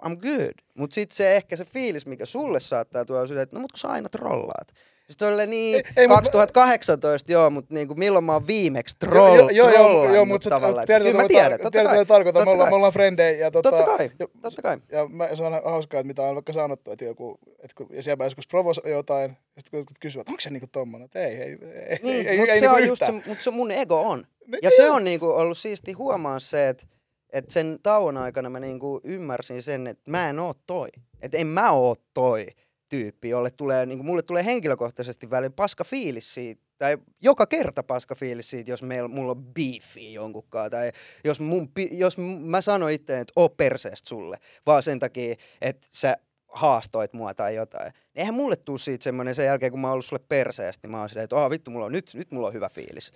I'm 0.02 0.16
good. 0.16 0.54
Mutta 0.74 0.94
sitten 0.94 1.16
se 1.16 1.36
ehkä 1.36 1.56
se 1.56 1.64
fiilis, 1.64 2.06
mikä 2.06 2.26
sulle 2.26 2.60
saattaa 2.60 3.04
tuoda, 3.04 3.22
on 3.22 3.38
että 3.38 3.56
no 3.56 3.60
mut 3.60 3.72
kun 3.72 3.78
sä 3.78 3.88
aina 3.88 4.08
trollaat. 4.08 4.72
Sitten 5.10 5.28
oli 5.34 5.46
niin, 5.46 5.74
Ei- 5.76 5.82
ei, 5.96 6.08
mut- 6.08 6.14
2018 6.16 7.32
joo, 7.32 7.50
mutta 7.50 7.74
niinku, 7.74 7.94
milloin 7.94 8.24
mä 8.24 8.32
oon 8.32 8.46
viimeksi 8.46 8.96
troll, 8.98 9.36
joo, 9.38 9.50
joo, 9.50 9.68
joo, 9.70 9.70
trollannut 9.78 10.14
joo, 10.16 10.24
mutta 10.24 10.50
tavallaan. 10.50 10.82
että 10.82 10.86
tiedät, 10.86 11.06
Kyllä 11.06 11.22
mä 11.22 11.28
tiedän, 11.28 11.50
totta 11.50 11.70
tiedät, 11.70 11.90
kai. 11.92 12.06
tarkoitan. 12.06 12.40
Me 12.40 12.44
Totta 12.44 12.50
ollaan, 12.52 12.68
me 12.70 12.74
ollaan 12.76 12.92
frendejä. 12.92 13.38
Ja 13.38 13.50
tota, 13.50 13.70
Totta 13.70 13.84
kai, 13.86 14.10
totta 14.40 14.62
kai. 14.62 14.76
Ja 14.92 15.08
mä, 15.08 15.34
se 15.34 15.42
on 15.42 15.52
hauskaa, 15.64 16.00
että 16.00 16.06
mitä 16.06 16.22
on 16.22 16.34
vaikka 16.34 16.52
sanottu, 16.52 16.90
että 16.90 17.04
joku, 17.04 17.38
että 17.58 17.74
kun, 17.76 17.86
ja 17.90 18.02
siellä 18.02 18.24
joskus 18.24 18.46
provosoi 18.46 18.90
jotain, 18.90 19.30
ja 19.56 19.62
sitten 19.62 19.84
kun 19.84 19.96
kysyvät, 20.00 20.28
onko 20.28 20.40
se 20.40 20.50
niinku 20.50 20.66
tommonen, 20.72 21.04
että 21.04 21.26
ei, 21.26 21.34
ei, 21.36 21.58
ei, 21.88 21.98
Niin, 22.02 22.26
ei, 22.28 22.36
mutta 22.38 22.52
ei 22.52 22.60
se 22.60 22.66
niinku 22.66 22.76
on 22.82 22.86
just 22.88 22.98
se, 22.98 23.12
yhtään. 23.12 23.22
mut 23.26 23.40
se 23.40 23.50
mun 23.50 23.70
ego 23.70 24.00
on. 24.00 24.26
Niin, 24.46 24.58
Ja 24.62 24.70
se 24.76 24.90
on 24.90 25.04
niinku 25.04 25.26
ollut 25.26 25.58
siisti 25.58 25.92
huomaa 25.92 26.38
se, 26.38 26.68
että 26.68 26.86
et 27.32 27.50
sen 27.50 27.78
tauon 27.82 28.16
aikana 28.16 28.50
mä 28.50 28.60
niinku 28.60 29.00
ymmärsin 29.04 29.62
sen, 29.62 29.86
että 29.86 30.10
mä 30.10 30.28
en 30.30 30.38
oo 30.38 30.54
toi. 30.66 30.88
Että 31.22 31.38
en 31.38 31.46
mä 31.46 31.70
oo 31.72 31.96
toi 32.14 32.46
tyyppi, 32.88 33.28
jolle 33.28 33.50
tulee, 33.50 33.86
niinku, 33.86 34.04
mulle 34.04 34.22
tulee 34.22 34.44
henkilökohtaisesti 34.44 35.30
välillä 35.30 35.54
paska 35.56 35.84
fiilis 35.84 36.34
siitä, 36.34 36.62
tai 36.78 36.98
joka 37.22 37.46
kerta 37.46 37.82
paska 37.82 38.14
fiilis 38.14 38.50
siitä, 38.50 38.70
jos 38.70 38.82
meillä, 38.82 39.08
mulla 39.08 39.30
on 39.32 39.44
beefi 39.44 40.12
jonkunkaan, 40.14 40.70
tai 40.70 40.92
jos, 41.24 41.40
mun, 41.40 41.72
jos 41.90 42.18
mä 42.40 42.60
sanon 42.60 42.90
itse, 42.90 43.20
että 43.20 43.32
oo 43.36 43.48
perseestä 43.48 44.08
sulle, 44.08 44.36
vaan 44.66 44.82
sen 44.82 44.98
takia, 44.98 45.34
että 45.60 45.86
sä 45.92 46.16
haastoit 46.48 47.12
mua 47.12 47.34
tai 47.34 47.54
jotain. 47.54 47.84
Niin 47.92 47.92
Eihän 48.14 48.34
mulle 48.34 48.56
tuu 48.56 48.78
siitä 48.78 49.04
semmoinen 49.04 49.34
sen 49.34 49.46
jälkeen, 49.46 49.72
kun 49.72 49.80
mä 49.80 49.86
oon 49.86 49.92
ollut 49.92 50.04
sulle 50.04 50.22
perseestä, 50.28 50.86
niin 50.86 50.90
mä 50.92 51.00
oon 51.00 51.08
silleen, 51.08 51.24
että 51.24 51.36
oh, 51.36 51.50
vittu, 51.50 51.70
mulla 51.70 51.86
on, 51.86 51.92
nyt, 51.92 52.10
nyt 52.14 52.30
mulla 52.32 52.46
on 52.46 52.52
hyvä 52.52 52.68
fiilis. 52.68 53.12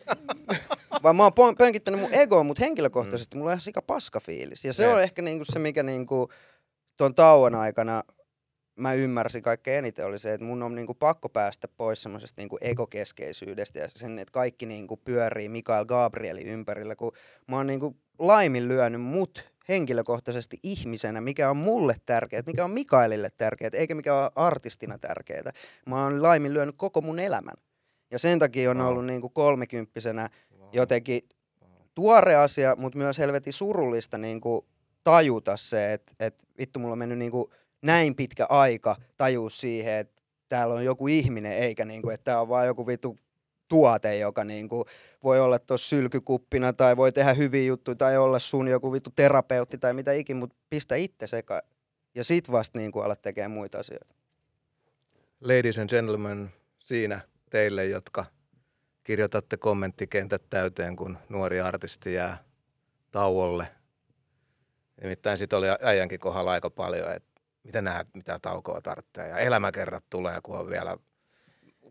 Vaan 1.03 1.17
mä 1.17 1.23
oon 1.23 1.55
pönkittänyt 1.59 2.01
mun 2.01 2.15
egoa, 2.15 2.43
mutta 2.45 2.65
henkilökohtaisesti 2.65 3.37
mulla 3.37 3.49
on 3.49 3.53
ihan 3.53 3.61
sika 3.61 3.83
paska 3.83 4.21
fiilis. 4.21 4.65
Ja 4.65 4.73
se 4.73 4.87
Ne. 4.87 4.93
on 4.95 5.03
ehkä 5.03 5.23
niinku 5.23 5.45
se, 5.45 5.59
mikä 5.59 5.83
niinku 5.83 6.29
tuon 6.97 7.15
tauon 7.15 7.55
aikana 7.55 8.03
mä 8.81 8.93
ymmärsin 8.95 9.43
kaikkein 9.43 9.79
eniten 9.79 10.07
oli 10.07 10.19
se, 10.19 10.33
että 10.33 10.47
mun 10.47 10.63
on 10.63 10.75
niinku 10.75 10.95
pakko 10.95 11.29
päästä 11.29 11.69
pois 11.69 12.03
semmoisesta 12.03 12.41
niinku 12.41 12.59
egokeskeisyydestä 12.61 13.79
ja 13.79 13.89
sen, 13.97 14.19
että 14.19 14.33
kaikki 14.33 14.67
niinku 14.67 14.97
pyörii 14.97 15.49
Mikael 15.49 15.85
Gabrielin 15.85 16.47
ympärillä, 16.47 16.97
kun 16.97 17.13
mä 17.49 17.57
oon 17.57 17.67
niinku 17.67 17.97
laiminlyönyt 18.19 19.01
mut 19.01 19.51
henkilökohtaisesti 19.69 20.57
ihmisenä, 20.63 21.21
mikä 21.21 21.51
on 21.51 21.57
mulle 21.57 21.97
tärkeää, 22.07 22.43
mikä 22.47 22.65
on 22.65 22.71
Mikaelille 22.71 23.29
tärkeää, 23.37 23.71
eikä 23.73 23.95
mikä 23.95 24.15
on 24.15 24.31
artistina 24.35 24.99
tärkeää. 24.99 25.53
Mä 25.87 26.03
oon 26.05 26.23
laiminlyönyt 26.23 26.75
koko 26.79 27.01
mun 27.01 27.19
elämän. 27.19 27.55
Ja 28.11 28.19
sen 28.19 28.39
takia 28.39 28.71
on 28.71 28.77
Wow. 28.79 28.87
ollut 28.87 29.07
niinku 29.07 29.29
kolmekymppisenä 29.29 30.29
jotenkin 30.73 31.21
tuore 31.95 32.35
asia, 32.35 32.77
mutta 32.77 32.99
myös 32.99 33.19
helvetin 33.19 33.53
surullista 33.53 34.19
niin 34.19 34.41
kuin 34.41 34.67
tajuta 35.05 35.57
se, 35.57 35.93
että, 35.93 36.15
että 36.21 36.45
vittu 36.59 36.81
mulla 36.81 36.93
on 36.93 36.99
mennyt 36.99 37.19
niin 37.19 37.31
kuin 37.31 37.51
näin 37.83 38.17
pitkä 38.17 38.47
aika 38.49 38.97
tajua 39.17 39.51
siihen, 39.51 39.95
että 39.95 40.23
täällä 40.49 40.75
on 40.75 40.85
joku 40.85 41.09
ihminen, 41.09 41.53
eikä 41.53 41.85
niin 41.85 42.03
kuin, 42.03 42.15
että 42.15 42.25
tää 42.25 42.41
on 42.41 42.49
vaan 42.49 42.67
joku 42.67 42.87
vittu 42.87 43.19
tuote, 43.69 44.19
joka 44.19 44.45
niin 44.45 44.69
kuin 44.69 44.85
voi 45.25 45.41
olla 45.41 45.59
tuossa 45.59 45.89
sylkykuppina 45.89 46.73
tai 46.73 46.97
voi 46.97 47.13
tehdä 47.13 47.35
hyviä 47.35 47.65
juttuja 47.65 47.95
tai 47.95 48.19
olla 48.19 48.39
sun 48.39 48.69
joku 48.69 48.93
vittu 48.93 49.11
terapeutti 49.17 49.79
tai 49.79 49.95
mitä 49.95 50.13
ikin, 50.13 50.37
mutta 50.37 50.57
pistä 50.71 50.95
itse 50.95 51.27
seka 51.27 51.63
ja 52.15 52.25
sit 52.25 52.51
vasta 52.51 52.79
niin 52.79 52.93
kuin 52.93 53.05
alat 53.05 53.23
tekemään 53.23 53.51
muita 53.51 53.79
asioita. 53.79 54.15
Ladies 55.41 55.79
and 55.79 55.89
gentlemen, 55.89 56.51
siinä 56.79 57.21
teille, 57.51 57.87
jotka 57.87 58.25
kirjoitatte 59.05 59.57
kommenttikentät 59.57 60.43
täyteen, 60.51 60.97
kun 60.97 61.19
nuori 61.29 61.61
artisti 61.61 62.15
jää 62.15 62.45
tauolle. 63.11 63.67
Nimittäin 65.03 65.39
sit 65.39 65.53
oli 65.53 65.67
äijänkin 65.83 66.21
kohdalla 66.21 66.53
aika 66.53 66.71
paljon, 66.71 67.13
että 67.13 67.30
mitä 67.71 67.83
näet, 67.83 68.09
mitä 68.15 68.39
taukoa 68.43 68.81
tarvitsee. 68.81 69.29
Ja 69.29 69.39
elämäkerrat 69.39 70.05
tulee, 70.11 70.41
kun 70.43 70.59
on 70.59 70.71
vielä 70.71 70.97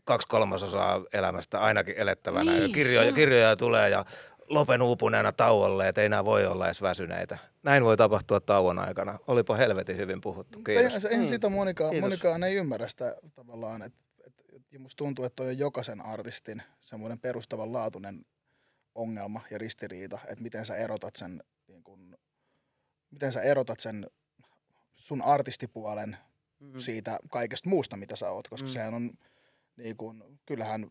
kaksi 0.03 0.27
kolmasosaa 0.27 1.01
elämästä 1.13 1.59
ainakin 1.59 1.95
elettävänä. 1.97 2.51
Niin, 2.51 2.63
ja 2.63 2.69
kirjoja, 2.69 3.11
kirjoja 3.13 3.55
tulee 3.55 3.89
ja 3.89 4.05
Lopen 4.49 4.81
uupuneena 4.81 5.31
tauolle, 5.31 5.87
että 5.87 6.01
ei 6.01 6.05
enää 6.05 6.25
voi 6.25 6.45
olla 6.45 6.65
edes 6.65 6.81
väsyneitä. 6.81 7.37
Näin 7.63 7.83
voi 7.83 7.97
tapahtua 7.97 8.39
tauon 8.39 8.79
aikana. 8.79 9.19
Olipa 9.27 9.55
helvetin 9.55 9.97
hyvin 9.97 10.21
puhuttu. 10.21 10.59
Kiitos. 10.59 11.05
Ei, 11.05 11.11
eihän 11.11 11.25
Mm. 11.25 11.29
sitä 11.29 11.49
monikaan, 11.49 11.91
Kiitos. 11.91 12.09
monikaan 12.09 12.43
ei 12.43 12.55
ymmärrä 12.55 12.87
sitä 12.87 13.15
tavallaan, 13.35 13.81
että 13.81 13.99
et, 14.27 14.33
et, 14.53 14.79
musta 14.79 14.97
tuntuu, 14.97 15.25
että 15.25 15.43
on 15.43 15.57
jokaisen 15.57 16.01
artistin 16.05 16.61
semmoinen 16.81 17.19
perustavanlaatuinen 17.19 18.25
ongelma 18.95 19.41
ja 19.51 19.57
ristiriita, 19.57 20.19
että 20.27 20.43
miten 20.43 20.65
sä 20.65 20.75
erotat 20.75 21.15
sen, 21.15 21.43
niin 21.67 21.83
kun, 21.83 22.17
miten 23.11 23.31
sä 23.31 23.41
erotat 23.41 23.79
sen 23.79 24.07
sun 25.09 25.21
artistipuolen 25.21 26.17
Mm. 26.59 26.79
siitä 26.79 27.19
kaikesta 27.29 27.69
muusta, 27.69 27.97
mitä 27.97 28.15
sä 28.15 28.29
oot, 28.31 28.47
koska 28.47 28.65
Mm. 28.65 28.69
mm. 28.69 28.73
sehän 28.73 28.93
on, 28.93 29.11
niin 29.77 29.97
kun, 29.97 30.39
kyllähän 30.45 30.87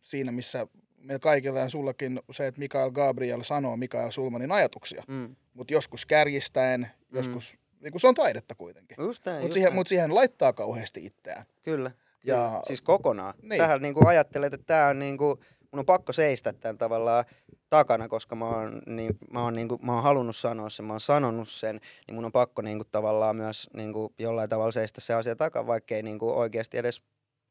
siinä, 0.00 0.32
missä 0.32 0.66
meillä 0.96 1.18
kaikilla 1.18 1.58
ja 1.60 1.68
sullakin 1.68 2.20
se, 2.32 2.46
että 2.46 2.58
Mikael 2.58 2.90
Gabriel 2.90 3.42
sanoo 3.42 3.76
Mikael 3.76 4.10
Sulmanin 4.10 4.52
ajatuksia, 4.52 5.02
Mm. 5.08 5.36
mutta 5.54 5.74
joskus 5.74 6.06
kärjistäen, 6.06 6.80
Mm. 6.80 7.16
joskus, 7.16 7.56
niin 7.80 7.92
kun 7.92 8.00
se 8.00 8.06
on 8.08 8.14
taidetta 8.14 8.54
kuitenkin. 8.54 8.96
Näin, 9.26 9.40
Mutta 9.42 9.54
siihen, 9.54 9.74
mut 9.74 9.86
siihen 9.86 10.14
laittaa 10.14 10.52
kauheasti 10.52 11.06
itseään. 11.06 11.44
Kyllä. 11.62 11.90
Ja- 12.24 12.60
siis 12.64 12.82
kokonaan. 12.82 13.34
Niin. 13.42 13.48
Niin. 13.48 13.58
Tähän 13.60 13.82
niinku 13.82 14.06
ajattelet, 14.06 14.54
että 14.54 14.66
tää 14.66 14.88
on 14.88 14.98
niinku, 14.98 15.40
mun 15.74 15.78
on 15.78 15.86
pakko 15.86 16.12
seistä 16.12 16.52
tämän 16.52 16.78
tavallaan 16.78 17.24
takana, 17.70 18.08
koska 18.08 18.36
mä 18.36 18.48
oon, 18.48 18.82
niin, 18.86 19.18
mä 19.30 19.42
oon, 19.42 19.54
niinku, 19.54 19.78
mä 19.82 19.94
oon 19.94 20.02
halunnut 20.02 20.36
sanoa 20.36 20.70
sen, 20.70 20.84
mä 20.84 20.92
oon 20.92 21.00
sanonut 21.00 21.48
sen, 21.48 21.80
niin 22.06 22.14
mun 22.14 22.24
on 22.24 22.32
pakko 22.32 22.62
niinku 22.62 22.84
tavallaan 22.84 23.36
myös 23.36 23.70
niinku 23.72 24.14
jollain 24.18 24.50
tavalla 24.50 24.72
seistä 24.72 25.00
se 25.00 25.14
asia 25.14 25.36
takana, 25.36 25.66
vaikka 25.66 25.94
ei 25.94 26.02
niinku 26.02 26.38
oikeasti 26.38 26.78
edes 26.78 27.02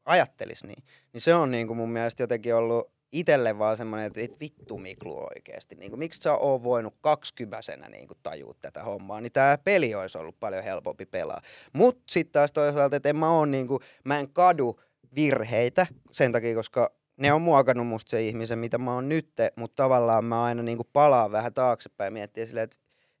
ajattelisi 0.04 0.66
niin. 0.66 0.84
Niin 1.12 1.20
se 1.20 1.34
on 1.34 1.50
niinku 1.50 1.74
mun 1.74 1.90
mielestä 1.90 2.22
jotenkin 2.22 2.54
ollut 2.54 2.90
itelle 3.12 3.58
vaan 3.58 3.76
semmoinen, 3.76 4.06
että 4.06 4.20
et 4.20 4.40
vittu 4.40 4.78
Miklu 4.78 5.18
oikeasti. 5.18 5.74
Niinku, 5.74 5.96
miksi 5.96 6.22
sä 6.22 6.34
oot 6.34 6.62
voinut 6.62 6.94
kaksikymäisenä 7.00 7.88
niinku 7.88 8.14
tajua 8.22 8.54
tätä 8.60 8.82
hommaa, 8.82 9.20
niin 9.20 9.32
tää 9.32 9.58
peli 9.58 9.94
olisi 9.94 10.18
ollut 10.18 10.40
paljon 10.40 10.64
helpompi 10.64 11.06
pelaa. 11.06 11.40
Mut 11.72 12.02
sitten 12.10 12.32
taas 12.32 12.52
toisaalta, 12.52 12.96
että 12.96 13.08
en 13.08 13.16
mä 13.16 13.30
oon 13.30 13.50
niinku, 13.50 13.80
mä 14.04 14.18
en 14.18 14.28
kadu 14.32 14.80
virheitä 15.16 15.86
sen 16.12 16.32
takia, 16.32 16.54
koska 16.54 17.03
ne 17.16 17.32
on 17.32 17.42
muokannut 17.42 17.86
musta 17.86 18.10
se 18.10 18.22
ihmisen, 18.22 18.58
mitä 18.58 18.78
mä 18.78 18.94
oon 18.94 19.08
nyt, 19.08 19.28
mutta 19.56 19.82
tavallaan 19.82 20.24
mä 20.24 20.44
aina 20.44 20.62
niinku 20.62 20.84
palaan 20.92 21.32
vähän 21.32 21.54
taaksepäin 21.54 22.06
ja 22.06 22.10
miettiä 22.10 22.46
silleen, 22.46 22.64
että 22.64 22.76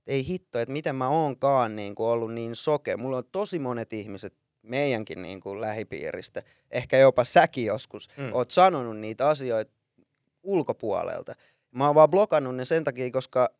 ei 0.06 0.26
hitto, 0.26 0.58
että 0.58 0.72
miten 0.72 0.96
mä 0.96 1.08
oonkaan 1.08 1.76
niinku 1.76 2.06
ollut 2.06 2.34
niin 2.34 2.56
soke. 2.56 2.96
Mulla 2.96 3.16
on 3.16 3.24
tosi 3.32 3.58
monet 3.58 3.92
ihmiset 3.92 4.34
meidänkin 4.62 5.22
niinku 5.22 5.60
lähipiiristä, 5.60 6.42
ehkä 6.70 6.98
jopa 6.98 7.24
säkin 7.24 7.66
joskus, 7.66 8.08
Mm. 8.16 8.24
mm. 8.24 8.30
oot 8.32 8.50
sanonut 8.50 8.96
niitä 8.98 9.28
asioita 9.28 9.72
ulkopuolelta. 10.42 11.34
Mä 11.70 11.86
oon 11.86 11.94
vaan 11.94 12.10
blokannut 12.10 12.56
ne 12.56 12.64
sen 12.64 12.84
takia, 12.84 13.10
koska 13.10 13.50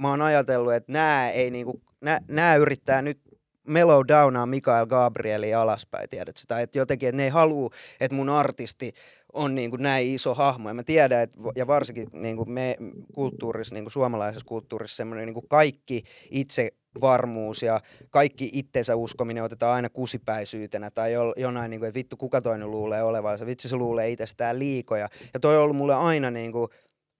mä 0.00 0.08
oon 0.10 0.22
ajatellut, 0.22 0.72
että 0.72 0.92
nää, 0.92 1.30
ei 1.30 1.50
niinku, 1.50 1.82
nää, 2.00 2.18
nää 2.28 2.56
yrittää 2.56 3.02
nyt 3.02 3.20
mellow 3.66 4.00
downaa 4.08 4.46
Mikael 4.46 4.86
Gabrieli 4.86 5.54
alaspäin, 5.54 6.08
tiedätkö? 6.08 6.40
Tai 6.48 6.62
että 6.62 6.78
jotenkin, 6.78 7.08
että 7.08 7.16
ne 7.16 7.24
ei 7.24 7.28
halua, 7.30 7.70
että 8.00 8.14
mun 8.14 8.28
artisti 8.28 8.92
on 9.32 9.54
niin 9.54 9.70
kuin 9.70 9.82
näin 9.82 10.14
iso 10.14 10.34
hahmo. 10.34 10.68
Ja 10.68 10.74
mä 10.74 10.82
tiedän, 10.82 11.22
että, 11.22 11.38
ja 11.56 11.66
varsinkin 11.66 12.08
niin 12.12 12.36
kuin 12.36 12.50
me 12.50 12.76
kulttuurissa, 13.14 13.74
niin 13.74 13.84
kuin 13.84 13.92
suomalaisessa 13.92 14.46
kulttuurissa 14.46 14.96
semmoinen 14.96 15.26
niin 15.26 15.34
kuin 15.34 15.48
kaikki 15.48 16.02
itsevarmuus 16.30 17.62
ja 17.62 17.80
kaikki 18.10 18.50
itsensä 18.52 18.96
uskominen 18.96 19.42
otetaan 19.42 19.74
aina 19.74 19.90
kusipäisyytenä 19.90 20.90
tai 20.90 21.12
jo, 21.12 21.32
jonain, 21.36 21.70
niin 21.70 21.80
kuin, 21.80 21.88
että 21.88 21.98
vittu 21.98 22.16
kuka 22.16 22.40
toinen 22.40 22.70
luulee 22.70 23.02
olevansa, 23.02 23.46
vitsi 23.46 23.68
se 23.68 23.76
luulee 23.76 24.10
itsestään 24.10 24.58
liikoja. 24.58 25.08
Ja 25.34 25.40
toi 25.40 25.56
on 25.56 25.62
ollut 25.62 25.76
mulle 25.76 25.94
aina 25.94 26.30
niin 26.30 26.52
kuin 26.52 26.68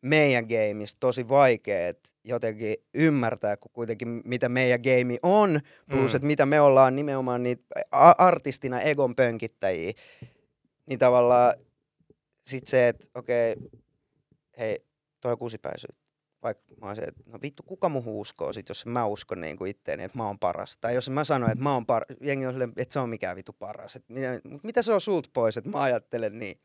meidän 0.02 0.44
gameista 0.44 1.00
tosi 1.00 1.28
vaikea, 1.28 1.88
että 1.88 2.08
jotenkin 2.24 2.74
ymmärtää, 2.94 3.56
kun 3.56 3.70
kuitenkin 3.74 4.22
mitä 4.24 4.48
meidän 4.48 4.80
game 4.80 5.18
on, 5.22 5.60
plus 5.90 6.12
Mm. 6.12 6.16
että 6.16 6.26
mitä 6.26 6.46
me 6.46 6.60
ollaan 6.60 6.96
nimenomaan 6.96 7.42
niitä 7.42 7.64
artistina 8.18 8.80
egon 8.80 9.16
pönkittäjiä, 9.16 9.92
niin 10.86 10.98
tavallaan 10.98 11.54
sit 12.46 12.66
se, 12.66 12.88
että 12.88 13.06
okei, 13.14 13.56
hei, 14.58 14.78
toi 15.20 15.32
on 15.32 15.38
kusipäisyyttä. 15.38 16.02
Vaikka 16.42 16.64
mä 16.80 16.86
oon 16.86 16.96
se, 16.96 17.02
että 17.02 17.22
no 17.26 17.38
vittu, 17.42 17.62
kuka 17.62 17.88
muuhun 17.88 18.14
uskoo 18.14 18.52
sit, 18.52 18.68
jos 18.68 18.86
mä 18.86 19.06
uskon 19.06 19.40
niin 19.40 19.56
kuin 19.56 19.70
itteeni, 19.70 20.04
että 20.04 20.18
mä 20.18 20.26
oon 20.26 20.38
paras. 20.38 20.78
Tai 20.78 20.94
jos 20.94 21.10
mä 21.10 21.24
sanon, 21.24 21.50
että 21.50 21.62
mä 21.62 21.74
oon 21.74 21.86
paras, 21.86 22.06
jengi 22.20 22.46
on 22.46 22.52
silleen, 22.52 22.72
että 22.76 22.92
se 22.92 22.98
on 22.98 23.08
mikään 23.08 23.36
vittu 23.36 23.52
paras. 23.52 23.96
Et 23.96 24.04
mitä, 24.08 24.40
mut 24.44 24.64
mitä 24.64 24.82
se 24.82 24.92
on 24.92 25.00
sulta 25.00 25.28
pois, 25.32 25.56
että 25.56 25.70
mä 25.70 25.82
ajattelen 25.82 26.38
niin? 26.38 26.60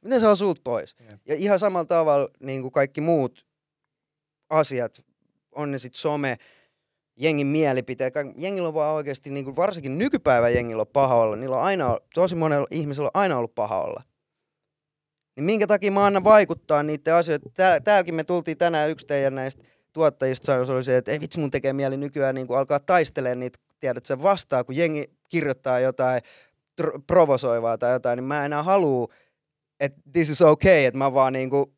Miten 0.00 0.20
se 0.20 0.26
on 0.26 0.36
sulta 0.36 0.60
pois? 0.64 0.96
Jep. 1.00 1.20
Ja 1.26 1.34
ihan 1.34 1.58
samalla 1.58 1.84
tavalla 1.84 2.28
niin 2.40 2.62
kuin 2.62 2.72
kaikki 2.72 3.00
muut 3.00 3.46
asiat, 4.50 5.04
on 5.52 5.70
ne 5.70 5.78
sitten 5.78 6.00
some, 6.00 6.36
jengin 7.16 7.46
mielipiteet, 7.46 8.14
jengillä 8.36 8.68
on 8.68 8.74
vaan 8.74 8.94
oikeasti, 8.94 9.30
niin 9.30 9.44
kuin 9.44 9.56
varsinkin 9.56 9.98
nykypäivän 9.98 10.54
jengillä 10.54 10.80
on 10.80 10.86
paha 10.92 11.14
olla, 11.14 11.36
niillä 11.36 11.56
on 11.56 11.64
aina, 11.64 11.98
tosi 12.14 12.34
monella 12.34 12.66
ihmisellä 12.70 13.06
on 13.14 13.20
aina 13.20 13.38
ollut 13.38 13.54
paha 13.54 13.82
olla. 13.82 14.02
Niin 15.38 15.44
minkä 15.44 15.66
takia 15.66 15.92
mä 15.92 16.06
annan 16.06 16.24
vaikuttaa 16.24 16.82
niiden 16.82 17.14
asioiden, 17.14 17.52
Tää, 17.54 17.80
täälläkin 17.80 18.14
me 18.14 18.24
tultiin 18.24 18.58
tänään 18.58 18.90
yksi 18.90 19.06
teidän 19.06 19.34
näistä 19.34 19.62
tuottajista 19.92 20.46
sanoi, 20.46 20.66
se 20.66 20.72
oli 20.72 20.84
se, 20.84 20.96
että 20.96 21.10
ei 21.10 21.20
vitsi 21.20 21.40
mun 21.40 21.50
tekee 21.50 21.72
mieli 21.72 21.96
nykyään 21.96 22.34
niin 22.34 22.46
kuin 22.46 22.58
alkaa 22.58 22.80
taistelemaan 22.80 23.40
niitä, 23.40 23.58
tiedät 23.80 24.06
sä 24.06 24.22
vastaan, 24.22 24.64
kun 24.64 24.76
jengi 24.76 25.10
kirjoittaa 25.28 25.80
jotain 25.80 26.22
tr- 26.82 27.02
provosoivaa 27.06 27.78
tai 27.78 27.92
jotain, 27.92 28.16
niin 28.16 28.24
mä 28.24 28.38
en 28.38 28.44
enää 28.44 28.62
halua, 28.62 29.14
että 29.80 30.00
this 30.12 30.30
is 30.30 30.42
okay, 30.42 30.84
että 30.84 30.98
mä 30.98 31.14
vaan 31.14 31.32
niinku 31.32 31.72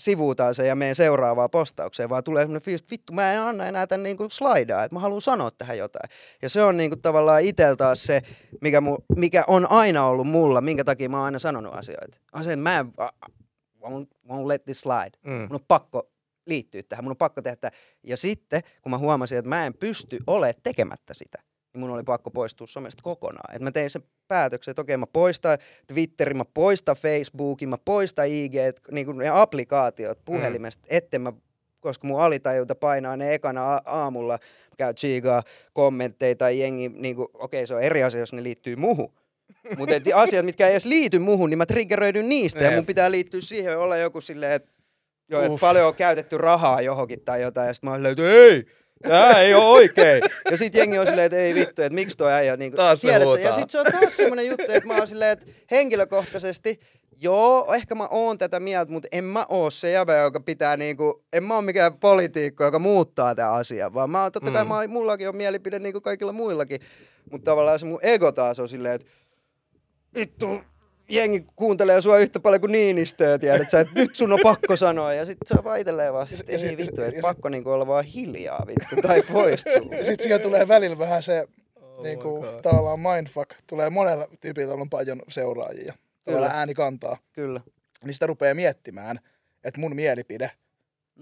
sivuutaan 0.00 0.54
sen 0.54 0.66
ja 0.66 0.76
menen 0.76 0.94
seuraavaan 0.94 1.50
postaukseen, 1.50 2.08
vaan 2.08 2.24
tulee 2.24 2.42
semmoinen 2.42 2.62
fiilis, 2.62 2.82
että 2.82 2.90
vittu 2.90 3.12
mä 3.12 3.32
en 3.32 3.40
anna 3.40 3.66
enää 3.66 3.86
tän 3.86 4.02
niinku 4.02 4.28
slaidaa, 4.28 4.84
että 4.84 4.96
mä 4.96 5.00
haluan 5.00 5.22
sanoa 5.22 5.50
tähän 5.50 5.78
jotain. 5.78 6.10
Ja 6.42 6.48
se 6.48 6.62
on 6.62 6.76
niinku 6.76 6.96
tavallaan 6.96 7.42
itsellä 7.42 7.76
taas 7.76 8.02
se, 8.02 8.22
mikä, 8.60 8.80
mu, 8.80 8.96
mikä 9.16 9.44
on 9.46 9.70
aina 9.70 10.06
ollut 10.06 10.26
mulla, 10.26 10.60
minkä 10.60 10.84
takia 10.84 11.08
mä 11.08 11.16
oon 11.16 11.24
aina 11.24 11.38
sanonut 11.38 11.74
asioita. 11.74 12.20
On 12.32 12.44
se, 12.44 12.52
että 12.52 12.62
mä 12.62 12.78
en, 12.78 12.86
won't, 13.82 14.08
won't 14.28 14.48
let 14.48 14.64
this 14.64 14.80
slide. 14.80 15.10
Mm. 15.24 15.32
Mun 15.32 15.54
on 15.54 15.64
pakko 15.68 16.10
liittyä 16.46 16.82
tähän, 16.88 17.04
mun 17.04 17.10
on 17.10 17.16
pakko 17.16 17.42
tehdä 17.42 17.56
tätä. 17.56 17.76
Ja 18.02 18.16
sitten, 18.16 18.62
kun 18.82 18.90
mä 18.90 18.98
huomasin, 18.98 19.38
että 19.38 19.48
mä 19.48 19.66
en 19.66 19.74
pysty 19.74 20.18
olemaan 20.26 20.54
tekemättä 20.62 21.14
sitä, 21.14 21.42
niin 21.74 21.80
mun 21.80 21.90
oli 21.90 22.02
pakko 22.02 22.30
poistua 22.30 22.66
somesta 22.66 23.02
kokonaan. 23.02 23.56
Et 23.56 23.62
mä 23.62 23.70
tein 23.70 23.90
sen 23.90 24.02
päätöksen, 24.28 24.72
että 24.72 24.82
okei, 24.82 24.96
mä 24.96 25.06
poistan 25.06 25.58
Twitterin, 25.86 26.36
mä 26.36 26.44
poistan 26.54 26.96
Facebookin, 26.96 27.68
mä 27.68 27.78
poistan 27.84 28.26
IG, 28.28 28.54
niin 28.90 29.06
kuin 29.06 29.18
ne 29.18 29.28
applikaatiot 29.28 30.24
puhelimesta, 30.24 30.82
mm. 30.90 30.96
etten 30.96 31.20
mä 31.20 31.32
koska 31.80 32.06
mun 32.06 32.20
alitajunta 32.20 32.74
painaa 32.74 33.16
ne 33.16 33.34
ekana 33.34 33.74
a- 33.74 33.82
aamulla, 33.84 34.38
käy 34.78 34.94
chigaa 34.94 35.42
kommentteja 35.72 36.34
tai 36.34 36.58
jengi, 36.58 36.88
niin 36.88 37.16
kuin, 37.16 37.28
okei 37.34 37.66
se 37.66 37.74
on 37.74 37.82
eri 37.82 38.02
asia, 38.02 38.20
jos 38.20 38.32
ne 38.32 38.42
liittyy 38.42 38.76
muhun. 38.76 39.12
Mutta 39.78 39.94
asiat, 40.14 40.44
mitkä 40.44 40.66
ei 40.66 40.72
edes 40.72 40.84
liity 40.84 41.18
muhun, 41.18 41.50
niin 41.50 41.58
mä 41.58 41.66
triggeröidyn 41.66 42.28
niistä 42.28 42.58
ja 42.58 42.64
Jep. 42.64 42.74
mun 42.74 42.86
pitää 42.86 43.10
liittyä 43.10 43.40
siihen 43.40 43.78
olla 43.78 43.96
joku 43.96 44.20
silleen, 44.20 44.52
että 44.52 44.72
Joo, 45.28 45.42
että 45.42 45.58
paljon 45.60 45.86
on 45.86 45.94
käytetty 45.94 46.38
rahaa 46.38 46.80
johonkin 46.80 47.20
tai 47.20 47.42
jotain, 47.42 47.66
ja 47.66 47.74
sitten 47.74 47.90
mä 47.90 47.96
silleen, 47.96 48.12
että 48.12 48.32
ei, 48.32 48.66
tää 49.08 49.40
ei 49.40 49.54
ole 49.54 49.64
oikein. 49.64 50.22
Ja 50.50 50.56
sit 50.56 50.74
jengi 50.74 50.98
on 50.98 51.06
silleen, 51.06 51.26
että 51.26 51.38
ei 51.38 51.54
vittu, 51.54 51.82
että 51.82 51.94
miksi 51.94 52.16
toi 52.18 52.32
äijä 52.32 52.56
niin 52.56 52.72
Taas 52.72 53.00
sä? 53.00 53.18
huutaa. 53.24 53.44
Ja 53.44 53.52
sit 53.52 53.70
se 53.70 53.78
on 53.80 53.86
taas 53.92 54.16
semmonen 54.16 54.46
juttu, 54.46 54.64
että 54.72 54.86
mä 54.88 54.96
oon 54.96 55.06
silleen, 55.08 55.30
että 55.30 55.46
henkilökohtaisesti, 55.70 56.80
joo, 57.22 57.74
ehkä 57.74 57.94
mä 57.94 58.06
oon 58.06 58.38
tätä 58.38 58.60
mieltä, 58.60 58.92
mutta 58.92 59.08
en 59.12 59.24
mä 59.24 59.46
oo 59.48 59.70
se 59.70 59.90
jäbä, 59.90 60.16
joka 60.16 60.40
pitää 60.40 60.76
niinku, 60.76 61.24
en 61.32 61.44
mä 61.44 61.54
oo 61.54 61.62
mikään 61.62 61.94
poliitikko, 61.98 62.64
joka 62.64 62.78
muuttaa 62.78 63.34
tämän 63.34 63.52
asian, 63.52 63.94
vaan 63.94 64.10
mä 64.10 64.22
oon, 64.22 64.32
totta 64.32 64.50
kai 64.50 64.64
Mm. 64.64 64.68
mä, 64.68 64.86
mullakin 64.86 65.28
on 65.28 65.36
mielipide 65.36 65.78
niin 65.78 65.92
kuin 65.92 66.02
kaikilla 66.02 66.32
muillakin, 66.32 66.80
mutta 67.30 67.44
tavallaan 67.50 67.78
se 67.78 67.86
mun 67.86 67.98
ego 68.02 68.32
taas 68.32 68.58
on 68.58 68.68
silleen, 68.68 68.94
että 68.94 69.06
vittu, 70.14 70.60
jengi 71.10 71.44
kuuntelee 71.56 72.00
sua 72.00 72.18
yhtä 72.18 72.40
paljon 72.40 72.60
kuin 72.60 72.72
Niinistöä, 72.72 73.38
tiedät 73.38 73.70
sä, 73.70 73.80
että 73.80 73.94
nyt 73.94 74.14
sun 74.16 74.32
on 74.32 74.38
pakko 74.42 74.76
sanoa, 74.76 75.14
ja 75.14 75.24
sitten 75.24 75.46
se 75.48 75.54
on 75.58 75.64
vaan 75.64 75.80
itselleen 75.80 76.12
vaan, 76.12 76.26
että 76.40 76.66
ei 76.66 76.76
vittu, 76.76 77.02
että 77.02 77.20
pakko 77.22 77.48
niinku 77.48 77.70
olla 77.70 77.86
vaan 77.86 78.04
hiljaa 78.04 78.64
vittu, 78.66 78.96
tai 79.08 79.22
poistua. 79.22 79.72
Ja 79.98 80.04
sitten 80.04 80.22
siellä 80.26 80.42
tulee 80.42 80.68
välillä 80.68 80.98
vähän 80.98 81.22
se 81.22 81.46
Oh 81.76 82.04
niin 82.04 82.18
God. 82.18 82.60
tavallaan 82.62 83.00
mindfuck. 83.00 83.50
Tulee 83.66 83.90
monella 83.90 84.28
tyypillä 84.40 84.74
on 84.74 84.90
paljon 84.90 85.22
seuraajia. 85.28 85.94
Kyllä. 86.24 86.46
ääni 86.46 86.74
kantaa. 86.74 87.16
Kyllä. 87.32 87.60
Niin 88.04 88.14
sitä 88.14 88.26
rupeaa 88.26 88.54
miettimään, 88.54 89.20
että 89.64 89.80
mun 89.80 89.94
mielipide 89.96 90.50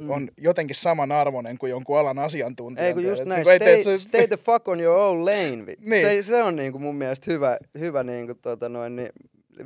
Mm. 0.00 0.10
on 0.10 0.28
jotenkin 0.36 0.76
samanarvoinen 0.76 1.58
kuin 1.58 1.70
jonkun 1.70 1.98
alan 1.98 2.18
asiantuntija. 2.18 2.86
Ei 2.86 2.94
kun 2.94 3.04
just 3.04 3.24
näin, 3.24 3.46
Niin 3.46 3.56
stay, 3.56 3.82
se, 3.82 3.98
stay 3.98 4.26
the 4.28 4.36
fuck 4.36 4.68
on 4.68 4.80
your 4.80 4.98
own 4.98 5.24
lane. 5.24 5.64
Niin. 5.80 6.06
Se, 6.06 6.22
se 6.22 6.42
on 6.42 6.56
niinku 6.56 6.78
mun 6.78 6.96
mielestä 6.96 7.30
hyvä, 7.32 7.56
hyvä 7.78 8.02
niinku 8.02 8.34
tota 8.34 8.68
noin, 8.68 8.96
niin, 8.96 9.08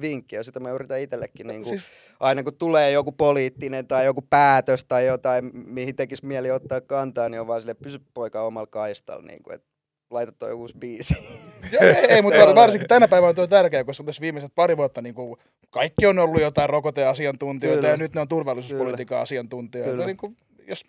vinkki, 0.01 0.36
ja 0.36 0.45
sitä 0.45 0.61
mä 0.61 0.70
yritän 0.70 1.01
itsellekin 1.01 1.47
niinku, 1.47 1.68
siis, 1.68 1.82
aina 2.20 2.43
kun 2.43 2.57
tulee 2.57 2.90
joku 2.90 3.12
poliittinen 3.12 3.86
tai 3.86 4.05
joku 4.05 4.22
päätös 4.22 4.84
tai 4.84 5.07
jotain, 5.07 5.51
mihin 5.55 5.97
tekisi 5.97 6.26
mieli 6.26 6.51
ottaa 6.51 6.80
kantaa, 6.80 7.28
niin 7.28 7.40
on 7.40 7.47
vaan 7.47 7.61
sille 7.61 7.74
pysy 7.74 8.01
poika 8.14 8.43
omalla 8.43 8.66
kaistalla, 8.66 9.26
niin 9.26 9.43
kuin, 9.43 9.55
että 9.55 9.68
laita 10.11 10.32
toi 10.32 10.53
uusi 10.53 10.78
biisi. 10.78 11.14
Joo, 11.72 11.82
ei, 11.82 11.95
ei, 11.95 12.22
mutta 12.22 12.47
var- 12.47 12.55
varsinkin 12.55 12.88
tänä 12.88 13.09
päivänä 13.09 13.43
on 13.43 13.49
tärkeää, 13.49 13.84
koska 13.84 14.05
tässä 14.05 14.20
viimeiset 14.20 14.53
pari 14.55 14.76
vuotta 14.76 15.03
niin 15.03 15.14
kuin 15.14 15.36
kaikki 15.70 16.07
on 16.07 16.18
ollut 16.18 16.43
jotain 16.43 16.70
rokoteasiantuntijoita 16.70 17.80
Kyllä. 17.80 17.88
ja 17.88 17.97
nyt 17.97 18.14
ne 18.14 18.20
on 18.20 18.28
turvallisuuspolitiikan 18.28 19.18
asiantuntijoita. 19.18 19.93
Kyllä. 19.93 20.07
Niin 20.07 20.16
kuin, 20.16 20.36
jos, 20.68 20.84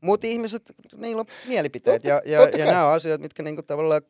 Mutta 0.00 0.26
ihmiset, 0.26 0.62
niillä 0.96 1.20
on 1.20 1.26
mielipiteet 1.48 2.04
ja, 2.04 2.22
ja, 2.24 2.40
ja 2.48 2.64
nämä 2.64 2.88
on 2.88 2.94
asioita, 2.94 3.22
mitkä 3.22 3.42
niinku 3.42 3.62
tavallaan 3.62 4.02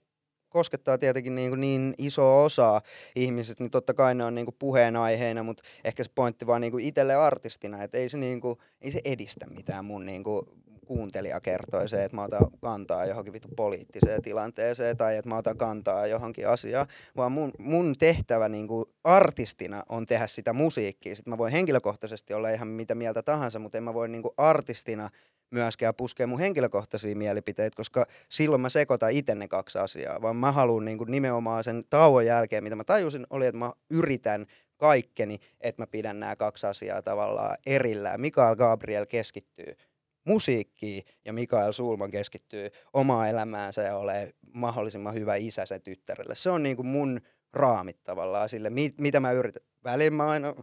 koskettaa 0.54 0.98
tietenkin 0.98 1.34
niinku 1.34 1.56
niin 1.56 1.94
iso 1.98 2.44
osa 2.44 2.80
ihmiset, 3.16 3.60
niin 3.60 3.70
totta 3.70 3.94
kai 3.94 4.14
ne 4.14 4.24
on 4.24 4.34
niinku 4.34 4.54
puheenaiheina, 4.58 5.42
mutta 5.42 5.62
ehkä 5.84 6.04
se 6.04 6.10
pointti 6.14 6.46
vaan 6.46 6.60
niinku 6.60 6.78
itselle 6.78 7.14
artistina, 7.14 7.82
että 7.82 7.98
ei 7.98 8.08
se, 8.08 8.18
niinku, 8.18 8.58
ei 8.80 8.92
se 8.92 9.00
edistä 9.04 9.46
mitään 9.46 9.84
mun 9.84 10.06
niinku 10.06 10.48
kuuntelija 10.84 11.40
kertoi 11.40 11.88
se, 11.88 12.04
että 12.04 12.16
mä 12.16 12.22
otan 12.22 12.50
kantaa 12.60 13.06
johonkin 13.06 13.32
vittu 13.32 13.48
poliittiseen 13.56 14.22
tilanteeseen 14.22 14.96
tai 14.96 15.16
että 15.16 15.28
mä 15.28 15.36
otan 15.36 15.56
kantaa 15.56 16.06
johonkin 16.06 16.48
asiaan, 16.48 16.86
vaan 17.16 17.32
mun, 17.32 17.50
mun 17.58 17.94
tehtävä 17.98 18.48
niinku 18.48 18.90
artistina 19.04 19.82
on 19.88 20.06
tehdä 20.06 20.26
sitä 20.26 20.52
musiikkia. 20.52 21.16
Sitten 21.16 21.32
mä 21.32 21.38
voin 21.38 21.52
henkilökohtaisesti 21.52 22.34
olla 22.34 22.50
ihan 22.50 22.68
mitä 22.68 22.94
mieltä 22.94 23.22
tahansa, 23.22 23.58
mutta 23.58 23.78
en 23.78 23.84
mä 23.84 23.94
voi 23.94 24.08
niinku 24.08 24.34
artistina 24.36 25.10
myöskään 25.54 25.94
puskea 25.94 26.26
mun 26.26 26.40
henkilökohtaisia 26.40 27.16
mielipiteitä, 27.16 27.76
koska 27.76 28.06
silloin 28.28 28.62
mä 28.62 28.68
sekoitan 28.68 29.12
itse 29.12 29.34
ne 29.34 29.48
kaksi 29.48 29.78
asiaa, 29.78 30.22
vaan 30.22 30.36
mä 30.36 30.52
haluan 30.52 30.84
niinku 30.84 31.04
nimenomaan 31.04 31.64
sen 31.64 31.84
tauon 31.90 32.26
jälkeen, 32.26 32.64
mitä 32.64 32.76
mä 32.76 32.84
tajusin, 32.84 33.26
oli, 33.30 33.46
että 33.46 33.58
mä 33.58 33.72
yritän 33.90 34.46
kaikkeni, 34.76 35.38
että 35.60 35.82
mä 35.82 35.86
pidän 35.86 36.20
nämä 36.20 36.36
kaksi 36.36 36.66
asiaa 36.66 37.02
tavallaan 37.02 37.56
erillään. 37.66 38.20
Mikael 38.20 38.56
Gabriel 38.56 39.06
keskittyy 39.06 39.76
musiikkiin 40.24 41.04
ja 41.24 41.32
Mikael 41.32 41.72
Sulman 41.72 42.10
keskittyy 42.10 42.70
omaa 42.92 43.28
elämäänsä 43.28 43.82
ja 43.82 43.96
ole 43.96 44.34
mahdollisimman 44.52 45.14
hyvä 45.14 45.34
isä 45.34 45.66
sen 45.66 45.82
tyttärelle. 45.82 46.34
Se 46.34 46.50
on 46.50 46.62
niinku 46.62 46.82
mun 46.82 47.20
raamit 47.52 48.04
tavallaan 48.04 48.48
sille, 48.48 48.70
mit, 48.70 48.98
mitä 48.98 49.20
mä 49.20 49.32
yritän. 49.32 49.62
Välillä 49.84 50.16
mä 50.16 50.28
aina 50.28 50.54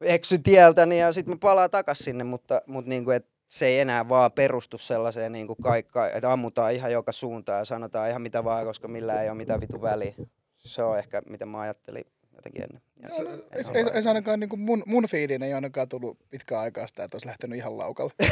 eksyn 0.00 0.42
tieltäni 0.42 1.00
ja 1.00 1.12
sitten 1.12 1.34
mä 1.34 1.38
palaan 1.40 1.70
takas 1.70 1.98
sinne, 1.98 2.24
mutta, 2.24 2.62
mutta 2.66 2.88
niinku, 2.88 3.10
et 3.10 3.26
se 3.48 3.66
ei 3.66 3.78
enää 3.78 4.08
vaan 4.08 4.32
perustu 4.32 4.78
sellaiseen, 4.78 5.32
niinku 5.32 5.54
kaikka, 5.54 6.08
että 6.08 6.32
ammutaan 6.32 6.74
ihan 6.74 6.92
joka 6.92 7.12
suuntaan 7.12 7.58
ja 7.58 7.64
sanotaan 7.64 8.10
ihan 8.10 8.22
mitä 8.22 8.44
vaan, 8.44 8.66
koska 8.66 8.88
millään 8.88 9.22
ei 9.22 9.28
ole 9.28 9.36
mitään 9.36 9.60
vitu 9.60 9.82
väliä. 9.82 10.14
Se 10.58 10.82
on 10.82 10.98
ehkä, 10.98 11.22
mitä 11.28 11.46
mä 11.46 11.60
ajattelin 11.60 12.04
jotenkin 12.36 12.62
ennen. 12.62 12.82
Ja 13.02 13.14
se, 13.14 13.22
ei, 13.22 13.28
en 13.28 13.86
ei, 13.86 13.92
ei, 13.94 14.02
se 14.02 14.08
ainakaan 14.08 14.40
niin 14.40 14.50
kuin 14.50 14.60
mun, 14.60 14.82
mun 14.86 15.08
fiiliin 15.08 15.42
ei 15.42 15.54
ainakaan 15.54 15.88
tullut 15.88 16.18
pitkään 16.30 16.60
aikaa 16.60 16.86
sitä, 16.86 17.04
että 17.04 17.14
olisi 17.14 17.26
lähtenyt 17.26 17.58
ihan 17.58 17.78
laukalle. 17.78 18.12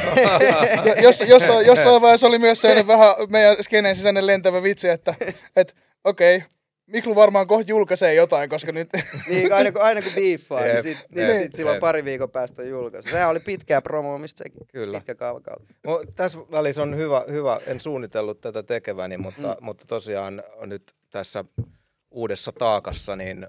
Ja 0.86 1.02
jos, 1.02 1.20
jossain, 1.20 1.66
jossain 1.66 2.02
vaiheessa 2.02 2.26
oli 2.26 2.38
myös 2.38 2.60
sellainen 2.60 2.86
vähän 2.86 3.14
meidän 3.28 3.56
skeneen 3.60 3.96
sisäinen 3.96 4.26
lentävä 4.26 4.62
vitsi, 4.62 4.88
että 4.88 5.14
et, 5.56 5.76
okei, 6.04 6.36
okay, 6.36 6.48
Miklu 6.86 7.14
varmaan 7.14 7.46
kohta 7.46 7.70
julkaisee 7.70 8.14
jotain, 8.14 8.50
koska 8.50 8.72
nyt... 8.72 8.88
niin, 9.30 9.52
aina 9.52 9.72
kun, 9.72 9.82
aina 9.82 10.02
kun 10.02 10.12
biiffaa, 10.14 10.60
niin 10.60 10.74
Jep, 10.74 10.82
sit, 10.82 10.98
niin 11.10 11.34
sit 11.34 11.54
silloin 11.54 11.80
pari 11.80 12.04
viikon 12.04 12.30
päästä 12.30 12.62
on 12.62 12.68
julkaisu. 12.68 13.10
Sehän 13.10 13.28
oli 13.28 13.40
pitkää 13.40 13.82
promoomista 13.82 14.38
sekin. 14.38 14.66
Kyllä. 14.72 14.98
Pitkä 14.98 15.14
kaavakautta. 15.14 15.74
Mo, 15.86 16.04
tässä 16.16 16.38
välissä 16.50 16.82
on 16.82 16.96
hyvä, 16.96 17.24
hyvä, 17.30 17.60
en 17.66 17.80
suunnitellut 17.80 18.40
tätä 18.40 18.62
tekeväni, 18.62 19.18
mutta, 19.18 19.56
mm. 19.60 19.64
mutta 19.64 19.84
tosiaan 19.86 20.42
nyt 20.66 20.94
tässä 21.10 21.44
uudessa 22.10 22.52
taakassa 22.52 23.16
niin 23.16 23.46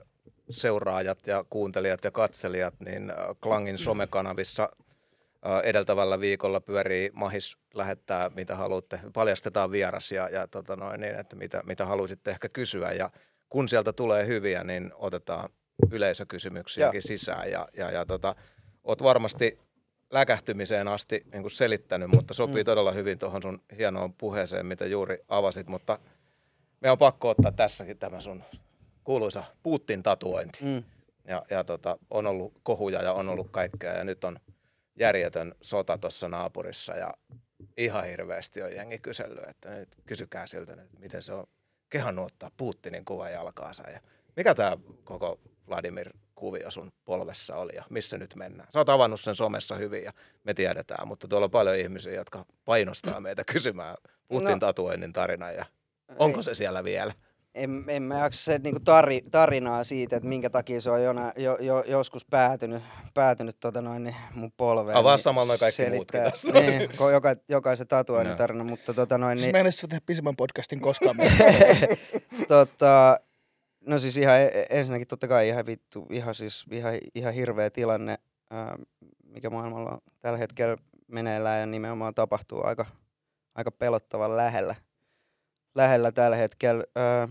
seuraajat 0.50 1.28
ja 1.28 1.46
kuuntelijat 1.50 2.04
ja 2.04 2.12
katselijat, 2.12 2.74
niin 2.86 3.10
äh, 3.10 3.18
Klangin 3.42 3.78
somekanavissa 3.78 4.70
edeltävällä 5.64 6.20
viikolla 6.20 6.62
pyörii 6.62 7.10
Mahis 7.14 7.58
lähettää, 7.74 8.30
mitä 8.30 8.56
haluatte, 8.56 9.00
paljastetaan 9.14 9.72
vieras 9.72 10.12
ja, 10.12 10.30
ja 10.30 10.48
tota 10.48 10.76
noin, 10.76 11.02
niin, 11.02 11.16
että 11.16 11.36
mitä, 11.36 11.64
mitä 11.66 11.86
haluaisitte 11.86 12.32
ehkä 12.32 12.50
kysyä 12.50 12.92
ja 12.92 13.10
kun 13.50 13.70
sieltä 13.70 13.94
tulee 13.94 14.28
hyviä, 14.28 14.64
niin 14.64 14.92
otetaan 14.96 15.50
yleisökysymyksiäkin 15.92 17.02
sisään 17.02 17.52
ja, 17.52 17.68
ja, 17.78 17.92
ja 17.92 18.06
tota, 18.06 18.36
oot 18.84 19.04
varmasti 19.04 19.60
läkähtymiseen 20.12 20.88
asti 20.88 21.24
niin 21.32 21.42
kuin 21.42 21.52
selittänyt, 21.52 22.10
mutta 22.10 22.34
sopii 22.34 22.64
mm. 22.64 22.66
todella 22.66 22.92
hyvin 22.92 23.20
tuohon 23.20 23.42
sun 23.42 23.62
hienoon 23.78 24.14
puheeseen, 24.14 24.66
mitä 24.66 24.86
juuri 24.86 25.18
avasit, 25.28 25.68
mutta 25.68 26.00
me 26.82 26.92
on 26.92 26.98
pakko 26.98 27.30
ottaa 27.30 27.52
tässäkin 27.52 27.98
tämä 27.98 28.22
sun 28.22 28.44
kuuluisa 29.04 29.44
Putin 29.64 30.04
tatuointi. 30.04 30.60
Mm. 30.62 30.84
Ja, 31.28 31.44
ja 31.50 31.64
tota, 31.64 31.98
on 32.10 32.28
ollut 32.28 32.54
kohuja 32.64 33.02
ja 33.02 33.14
on 33.14 33.30
ollut 33.30 33.48
kaikkea 33.52 33.94
ja 33.94 34.04
nyt 34.04 34.24
on 34.24 34.40
järjetön 35.00 35.56
sota 35.62 35.98
tuossa 35.98 36.30
naapurissa 36.30 36.94
ja 36.96 37.14
ihan 37.78 38.06
hirveästi 38.06 38.62
on 38.62 38.76
jengi 38.76 39.00
kysellyt, 39.00 39.50
että 39.50 39.70
nyt 39.70 39.98
kysykää 40.06 40.48
siltä, 40.48 40.74
että 40.74 41.00
miten 41.00 41.22
se 41.22 41.34
on 41.34 41.48
kehannut 41.90 42.26
ottaa 42.26 42.52
Putinin 42.58 43.06
kuvan 43.06 43.32
jalkaansa 43.32 43.90
ja 43.90 44.00
mikä 44.36 44.56
tämä 44.56 44.78
koko 45.04 45.40
Vladimir 45.70 46.10
kuvio 46.36 46.72
sun 46.72 46.92
polvessa 47.06 47.56
oli 47.56 47.76
ja 47.76 47.84
missä 47.90 48.18
nyt 48.18 48.36
mennään. 48.36 48.70
Sä 48.74 48.80
oot 48.80 48.90
avannut 48.90 49.22
sen 49.22 49.36
somessa 49.36 49.76
hyvin 49.76 50.04
ja 50.04 50.12
me 50.44 50.54
tiedetään, 50.54 51.08
mutta 51.08 51.28
tuolla 51.28 51.46
on 51.46 51.52
paljon 51.52 51.76
ihmisiä, 51.76 52.14
jotka 52.14 52.46
painostaa 52.66 53.22
meitä 53.22 53.44
kysymään 53.52 53.96
Putin 54.28 54.48
No. 54.50 54.60
tatuoinnin 54.60 55.14
tarinan 55.14 55.56
ja 55.56 55.66
onko 56.20 56.42
se 56.42 56.54
siellä 56.56 56.84
vielä? 56.84 57.14
En, 57.58 57.84
en 57.88 58.04
mä 58.04 58.18
jaksa 58.18 58.44
se 58.44 58.60
niinku 58.64 58.80
tari, 58.80 59.22
tarinaa 59.32 59.84
siitä, 59.84 60.16
että 60.18 60.30
minkä 60.30 60.50
takia 60.50 60.82
se 60.82 60.90
on 60.92 61.04
jona, 61.04 61.32
jo, 61.38 61.58
jo, 61.60 61.84
joskus 61.88 62.26
päätynyt, 62.26 62.84
päätynyt 63.14 63.60
tota 63.60 63.82
noin, 63.82 64.04
niin 64.04 64.16
mun 64.36 64.52
polveen. 64.58 64.98
Avaa 64.98 65.16
niin 65.16 65.24
samalla 65.24 65.58
kaikki 65.58 65.82
muutkin 65.90 66.20
selittää- 66.22 66.32
tästä. 66.32 66.60
Niin, 66.60 66.90
joka, 67.14 67.36
jokaisen 67.50 67.88
tatuoinnin 67.88 68.30
Joo. 68.32 68.38
tarina, 68.38 68.64
mutta 68.64 68.94
tota 68.94 69.18
noin, 69.18 69.36
Niin. 69.36 69.44
niin, 69.44 69.56
Meidän 69.56 69.72
tehdä 69.90 70.02
pisimmän 70.06 70.36
podcastin 70.36 70.80
koskaan. 70.82 71.18
tota, 72.48 73.20
no 73.88 73.98
siis 74.00 74.18
ihan 74.18 74.42
e- 74.42 74.66
ensinnäkin 74.70 75.08
totta 75.08 75.28
kai 75.28 75.48
ihan 75.48 75.66
vittu, 75.66 76.08
ihan 76.12 76.36
siis 76.36 76.66
ihan, 76.72 76.94
ihan 77.16 77.34
hirveä 77.34 77.70
tilanne, 77.70 78.18
ää, 78.52 78.78
mikä 79.24 79.50
maailmalla 79.50 79.90
on 79.92 79.98
tällä 80.20 80.38
hetkellä 80.40 80.78
meneillään 81.08 81.60
ja 81.60 81.66
nimenomaan 81.66 82.14
tapahtuu 82.16 82.66
aika, 82.66 82.86
aika 83.56 83.72
pelottavan 83.72 84.38
lähellä, 84.38 84.76
lähellä 85.76 86.12
tällä 86.12 86.36
hetkellä. 86.38 86.84
Ää, 86.96 87.28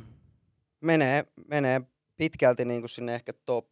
menee, 0.86 1.24
menee 1.48 1.80
pitkälti 2.16 2.64
niin 2.64 2.80
kuin 2.82 2.90
sinne 2.90 3.14
ehkä 3.14 3.32
top 3.46 3.66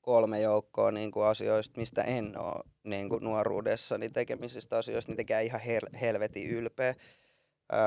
kolme 0.00 0.40
joukkoa 0.40 0.90
niin 0.92 1.10
kuin 1.10 1.26
asioista, 1.26 1.80
mistä 1.80 2.02
en 2.02 2.38
ole 2.38 2.62
niin 2.84 3.08
kuin 3.08 3.24
nuoruudessani 3.24 4.10
tekemisistä 4.10 4.78
asioista, 4.78 5.10
niin 5.12 5.16
tekee 5.16 5.42
ihan 5.42 5.60
hel- 5.60 5.98
helvetin 6.00 6.50
ylpeä. 6.50 6.94
Öö, 7.72 7.78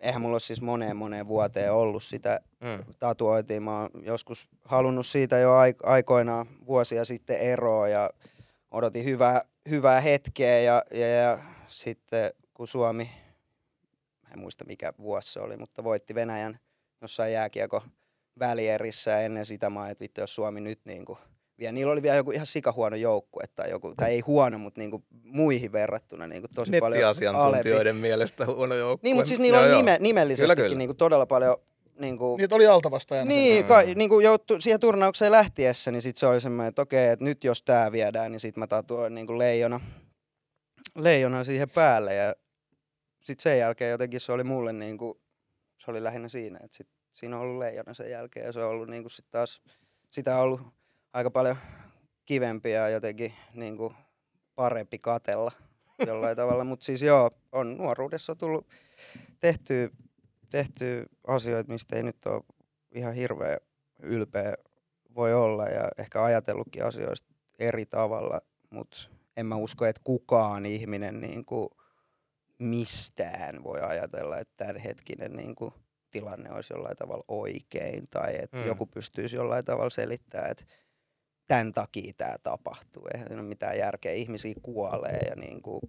eihän 0.00 0.20
mulla 0.22 0.34
ole 0.34 0.40
siis 0.40 0.62
moneen 0.62 0.96
moneen 0.96 1.28
vuoteen 1.28 1.72
ollut 1.72 2.02
sitä 2.02 2.40
Mm. 2.60 2.94
tatuointia. 2.98 3.60
Mä 3.60 3.80
oon 3.80 3.90
joskus 4.02 4.48
halunnut 4.64 5.06
siitä 5.06 5.38
jo 5.38 5.50
aik- 5.52 5.82
aikoinaan 5.90 6.46
vuosia 6.66 7.04
sitten 7.04 7.36
eroa 7.40 7.88
ja 7.88 8.10
odotin 8.70 9.04
hyvää, 9.04 9.42
hyvää 9.70 10.00
hetkeä 10.00 10.58
ja, 10.60 10.82
ja, 10.90 11.06
ja 11.08 11.38
sitten 11.68 12.30
kun 12.54 12.68
Suomi, 12.68 13.10
en 14.32 14.38
muista 14.38 14.64
mikä 14.64 14.92
vuosi 14.98 15.32
se 15.32 15.40
oli, 15.40 15.56
mutta 15.56 15.84
voitti 15.84 16.14
Venäjän 16.14 16.58
jossain 17.02 17.32
jääkiekko 17.32 17.82
välierissä 18.38 19.10
ja 19.10 19.20
ennen 19.20 19.46
sitä 19.46 19.70
mä 19.70 19.90
että 19.90 20.02
vittu 20.02 20.20
jos 20.20 20.34
Suomi 20.34 20.60
nyt 20.60 20.80
niin 20.84 21.04
kuin, 21.04 21.18
vielä, 21.58 21.72
niillä 21.72 21.92
oli 21.92 22.02
vielä 22.02 22.16
joku 22.16 22.30
ihan 22.30 22.46
sikahuono 22.46 22.96
joukkue 22.96 23.44
tai 23.56 23.70
joku, 23.70 23.94
tai 23.96 24.10
ei 24.10 24.20
huono, 24.20 24.58
mutta 24.58 24.80
niin 24.80 24.90
kuin 24.90 25.04
muihin 25.22 25.72
verrattuna 25.72 26.26
niin 26.26 26.42
kuin 26.42 26.50
tosi 26.54 26.70
paljon 26.80 27.02
alempi. 27.02 27.24
Nettiasiantuntijoiden 27.24 27.96
mielestä 27.96 28.46
huono 28.46 28.74
joukkue. 28.74 29.08
Niin, 29.08 29.16
mutta 29.16 29.28
siis 29.28 29.40
niillä 29.40 29.58
Joo, 29.58 29.64
on 29.64 29.70
joo. 29.70 29.78
nime, 29.78 29.96
nimellisestikin 30.00 30.56
Kyllä, 30.56 30.68
kyllä. 30.68 30.78
Niin 30.78 30.88
kuin 30.88 30.96
todella 30.96 31.26
paljon 31.26 31.56
niin 32.00 32.18
kuin, 32.18 32.38
Niitä 32.38 32.54
oli 32.54 32.66
alta 32.66 32.90
vastaajana. 32.90 33.28
niin, 33.28 33.64
ka, 33.64 33.82
niin 33.94 34.10
kuin 34.10 34.24
jouttu 34.24 34.60
siihen 34.60 34.80
turnaukseen 34.80 35.32
lähtiessä, 35.32 35.90
niin 35.92 36.02
sit 36.02 36.16
se 36.16 36.26
oli 36.26 36.40
semmoinen, 36.40 36.68
että 36.68 36.82
okei, 36.82 37.08
että 37.08 37.24
nyt 37.24 37.44
jos 37.44 37.62
tää 37.62 37.92
viedään, 37.92 38.32
niin 38.32 38.40
sit 38.40 38.56
mä 38.56 38.66
tatuoin 38.66 39.14
niin 39.14 39.26
kuin 39.26 39.38
leijona, 39.38 39.80
leijona 40.96 41.44
siihen 41.44 41.70
päälle. 41.70 42.14
Ja 42.14 42.34
sit 43.24 43.40
sen 43.40 43.58
jälkeen 43.58 43.90
jotenkin 43.90 44.20
se 44.20 44.32
oli 44.32 44.44
mulle 44.44 44.72
niin 44.72 44.98
kuin, 44.98 45.18
se 45.84 45.90
oli 45.90 46.02
lähinnä 46.02 46.28
siinä, 46.28 46.58
että 46.64 46.76
sit, 46.76 46.88
siinä 47.18 47.36
on 47.36 47.42
ollut 47.42 47.58
leijona 47.58 47.94
sen 47.94 48.10
jälkeen. 48.10 48.46
Ja 48.46 48.52
se 48.52 48.64
on 48.64 48.70
ollut 48.70 48.88
niin 48.88 49.02
kuin 49.02 49.10
sit 49.10 49.30
taas, 49.30 49.62
sitä 50.10 50.36
on 50.36 50.42
ollut 50.42 50.60
aika 51.12 51.30
paljon 51.30 51.56
kivempi 52.24 52.70
ja 52.70 52.88
jotenkin 52.88 53.34
niin 53.54 53.76
kuin 53.76 53.94
parempi 54.54 54.98
katella 54.98 55.52
jollain 56.06 56.36
tavalla. 56.36 56.64
Mutta 56.64 56.84
siis 56.84 57.02
joo, 57.02 57.30
on 57.52 57.76
nuoruudessa 57.76 58.34
tullut 58.34 58.66
tehtyä 59.40 59.88
tehty 60.50 61.06
asioita, 61.26 61.72
mistä 61.72 61.96
ei 61.96 62.02
nyt 62.02 62.26
ole 62.26 62.42
ihan 62.94 63.14
hirveä 63.14 63.56
ylpeä 64.02 64.54
voi 65.14 65.34
olla 65.34 65.66
ja 65.66 65.88
ehkä 65.98 66.22
ajatellutkin 66.22 66.84
asioista 66.84 67.34
eri 67.58 67.86
tavalla, 67.86 68.40
mutta 68.70 68.98
en 69.36 69.46
mä 69.46 69.56
usko, 69.56 69.86
että 69.86 70.00
kukaan 70.04 70.66
ihminen 70.66 71.20
niin 71.20 71.44
kuin 71.44 71.68
mistään 72.58 73.64
voi 73.64 73.80
ajatella, 73.80 74.38
että 74.38 74.54
tämänhetkinen 74.56 75.32
niin 75.32 75.54
kuin 75.54 75.74
tilanne 76.10 76.52
olisi 76.52 76.74
jollain 76.74 76.96
tavalla 76.96 77.24
oikein 77.28 78.04
tai 78.10 78.34
että 78.42 78.56
Mm. 78.56 78.66
joku 78.66 78.86
pystyisi 78.86 79.36
jollain 79.36 79.64
tavalla 79.64 79.90
selittämään, 79.90 80.50
että 80.50 80.64
tämän 81.46 81.72
takia 81.72 82.12
tämä 82.16 82.36
tapahtuu. 82.42 83.08
Eihän 83.14 83.28
siinä 83.28 83.40
ole 83.40 83.48
mitään 83.48 83.78
järkeä. 83.78 84.12
Ihmisiä 84.12 84.54
kuolee 84.62 85.18
ja 85.28 85.36
niin 85.36 85.62
kuin 85.62 85.80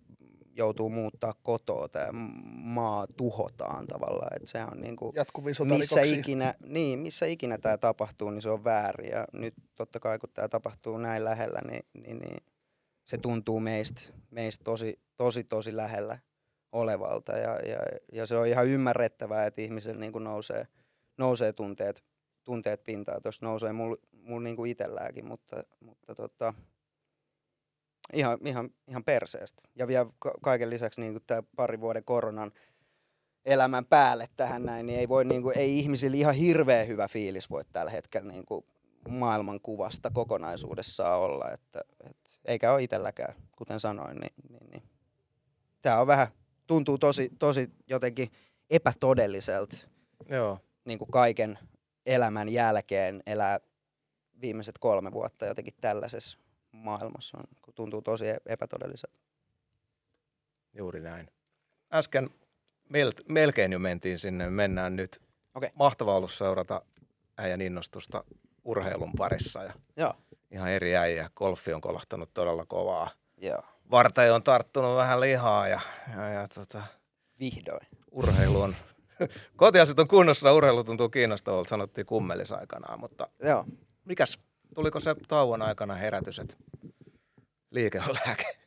joutuu 0.55 0.89
muuttaa 0.89 1.33
kotoa 1.43 1.87
tai 1.87 2.07
maa 2.51 3.07
tuhotaan 3.17 3.87
tavallaan. 3.87 4.35
Että 4.35 4.51
se 4.51 4.63
on 4.63 4.81
niinku, 4.81 5.13
Jatkuvia 5.15 5.53
missä 5.65 6.01
ikinä, 6.01 6.53
niin, 6.65 6.99
missä 6.99 7.25
ikinä 7.25 7.57
tämä 7.57 7.77
tapahtuu, 7.77 8.29
niin 8.29 8.41
se 8.41 8.49
on 8.49 8.63
väärin. 8.63 9.11
Ja 9.11 9.25
nyt 9.33 9.53
totta 9.75 9.99
kai 9.99 10.19
kun 10.19 10.29
tämä 10.33 10.47
tapahtuu 10.47 10.97
näin 10.97 11.23
lähellä, 11.23 11.59
niin, 11.67 11.83
niin, 11.93 12.19
niin 12.19 12.43
se 13.05 13.17
tuntuu 13.17 13.59
meistä, 13.59 14.01
meistä 14.31 14.63
tosi, 14.63 14.99
tosi, 15.17 15.43
tosi 15.43 15.75
lähellä 15.75 16.19
olevalta. 16.71 17.31
Ja, 17.31 17.59
ja, 17.59 17.79
ja 18.11 18.25
se 18.25 18.37
on 18.37 18.47
ihan 18.47 18.67
ymmärrettävää, 18.67 19.45
että 19.45 19.61
ihmisellä 19.61 19.99
niin 19.99 20.23
nousee, 20.23 20.67
nousee 21.17 21.53
tunteet, 21.53 22.03
tunteet 22.43 22.83
pintaan. 22.83 23.21
Tuossa 23.21 23.45
nousee 23.45 23.73
mulla 23.73 23.95
mul 24.11 24.41
niin 24.41 24.67
itselläänkin, 24.67 25.25
mutta, 25.25 25.63
mutta 25.79 26.15
tota, 26.15 26.53
ihan, 28.13 28.37
ihan, 28.45 28.69
ihan 28.87 29.03
perseestä. 29.03 29.63
Ja 29.75 29.87
vielä 29.87 30.05
ka- 30.19 30.37
kaiken 30.43 30.69
lisäksi 30.69 31.01
niin 31.01 31.19
tämä 31.27 31.43
pari 31.55 31.79
vuoden 31.79 32.05
koronan 32.05 32.51
elämän 33.45 33.85
päälle 33.85 34.27
tähän 34.37 34.63
näin, 34.63 34.85
niin 34.85 34.99
ei, 34.99 35.09
voi, 35.09 35.25
niin 35.25 35.41
kuin, 35.41 35.57
ei 35.57 35.79
ihmisillä 35.79 36.17
ihan 36.17 36.35
hirveän 36.35 36.87
hyvä 36.87 37.07
fiilis 37.07 37.49
voi 37.49 37.63
tällä 37.71 37.91
hetkellä 37.91 38.31
niin 38.31 38.45
kuin 38.45 38.65
maailmankuvasta 39.09 40.11
kokonaisuudessaan 40.13 41.19
olla. 41.19 41.51
Että, 41.51 41.81
et, 42.09 42.17
eikä 42.45 42.73
ole 42.73 42.83
itselläkään, 42.83 43.35
kuten 43.57 43.79
sanoin. 43.79 44.17
Niin, 44.17 44.33
niin, 44.49 44.69
niin. 44.71 44.83
Tämä 45.81 46.01
on 46.01 46.07
vähän, 46.07 46.27
tuntuu 46.69 46.97
tosi, 46.97 47.29
tosi 47.39 47.69
jotenkin 47.87 48.31
epätodelliselta 48.69 49.75
Joo. 50.29 50.59
niin 50.85 50.99
kuin 50.99 51.11
kaiken 51.11 51.59
elämän 52.05 52.49
jälkeen 52.49 53.23
elää 53.25 53.59
viimeiset 54.41 54.77
kolme 54.77 55.11
vuotta 55.11 55.45
jotenkin 55.45 55.73
tällaisessa 55.81 56.39
maailmassa. 56.71 57.37
On, 57.37 57.43
tuntuu 57.75 58.01
tosi 58.01 58.27
e- 58.27 58.37
epätodelliselta. 58.45 59.19
Juuri 60.73 61.01
näin. 61.01 61.29
Äsken 61.93 62.29
mel- 62.89 63.23
melkein 63.29 63.71
jo 63.71 63.79
mentiin 63.79 64.19
sinne, 64.19 64.49
mennään 64.49 64.95
nyt. 64.95 65.21
Okei. 65.55 65.69
Mahtavaa 65.75 66.15
ollut 66.15 66.31
seurata 66.31 66.81
äijän 67.37 67.61
innostusta 67.61 68.23
urheilun 68.63 69.11
parissa 69.17 69.63
ja 69.63 69.73
Joo. 69.97 70.13
ihan 70.51 70.69
eri 70.69 70.95
äijä. 70.95 71.29
Golfi 71.35 71.73
on 71.73 71.81
kolahtanut 71.81 72.33
todella 72.33 72.65
kovaa. 72.65 73.11
Joo. 73.37 73.63
Varteen 73.91 74.33
on 74.33 74.43
tarttunut 74.43 74.97
vähän 74.97 75.19
lihaa 75.19 75.67
ja, 75.67 75.79
ja, 76.15 76.29
ja 76.29 76.47
tota, 76.47 76.81
Vihdoin. 77.39 77.87
urheilu 78.11 78.61
on, 78.61 78.75
kotiasit 79.55 79.99
on 79.99 80.07
kunnossa, 80.07 80.53
urheilu 80.53 80.83
tuntuu 80.83 81.09
kiinnostavalta, 81.09 81.69
sanottiin 81.69 82.05
kummelis 82.07 82.51
aikanaan, 82.51 82.99
mutta 82.99 83.27
Joo. 83.43 83.65
mikäs, 84.05 84.39
tuliko 84.75 84.99
se 84.99 85.15
tauon 85.27 85.61
aikana 85.61 85.95
herätys, 85.95 86.39
että 86.39 86.55
liike 87.71 87.99
on 87.99 88.15
lääke? 88.25 88.57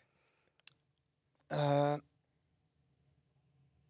Öö, 1.53 1.99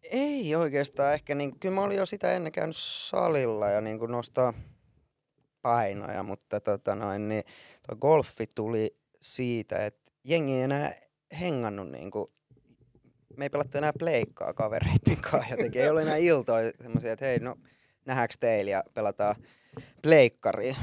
ei 0.03 0.55
oikeastaan 0.55 1.13
ehkä, 1.13 1.35
niin, 1.35 1.59
kyllä 1.59 1.75
mä 1.75 1.81
olin 1.81 1.97
jo 1.97 2.05
sitä 2.05 2.33
ennen 2.33 2.51
käynyt 2.51 2.75
salilla 2.77 3.69
ja 3.69 3.81
niin 3.81 3.99
nostaa 4.07 4.53
painoja, 5.61 6.23
mutta 6.23 6.59
tota 6.59 6.95
noin, 6.95 7.29
niin 7.29 7.43
toi 7.87 7.97
golfi 7.97 8.47
tuli 8.55 8.97
siitä, 9.21 9.85
että 9.85 10.11
jengi 10.23 10.53
ei 10.53 10.61
enää 10.61 10.95
hengannut 11.39 11.91
niin 11.91 12.11
kuin, 12.11 12.31
me 13.37 13.45
ei 13.45 13.49
pelattu 13.49 13.77
enää 13.77 13.93
pleikkaa 13.99 14.53
kavereiden 14.53 15.21
kanssa 15.21 15.53
jotenkin, 15.53 15.81
ei 15.81 15.89
ollut 15.89 16.01
enää 16.01 16.17
iltoja 16.17 16.71
semmoisia, 16.81 17.13
että 17.13 17.25
hei 17.25 17.39
no 17.39 17.55
nähdäänkö 18.05 18.35
teillä 18.39 18.71
ja 18.71 18.83
pelataan 18.93 19.35
pleikkaria 20.01 20.75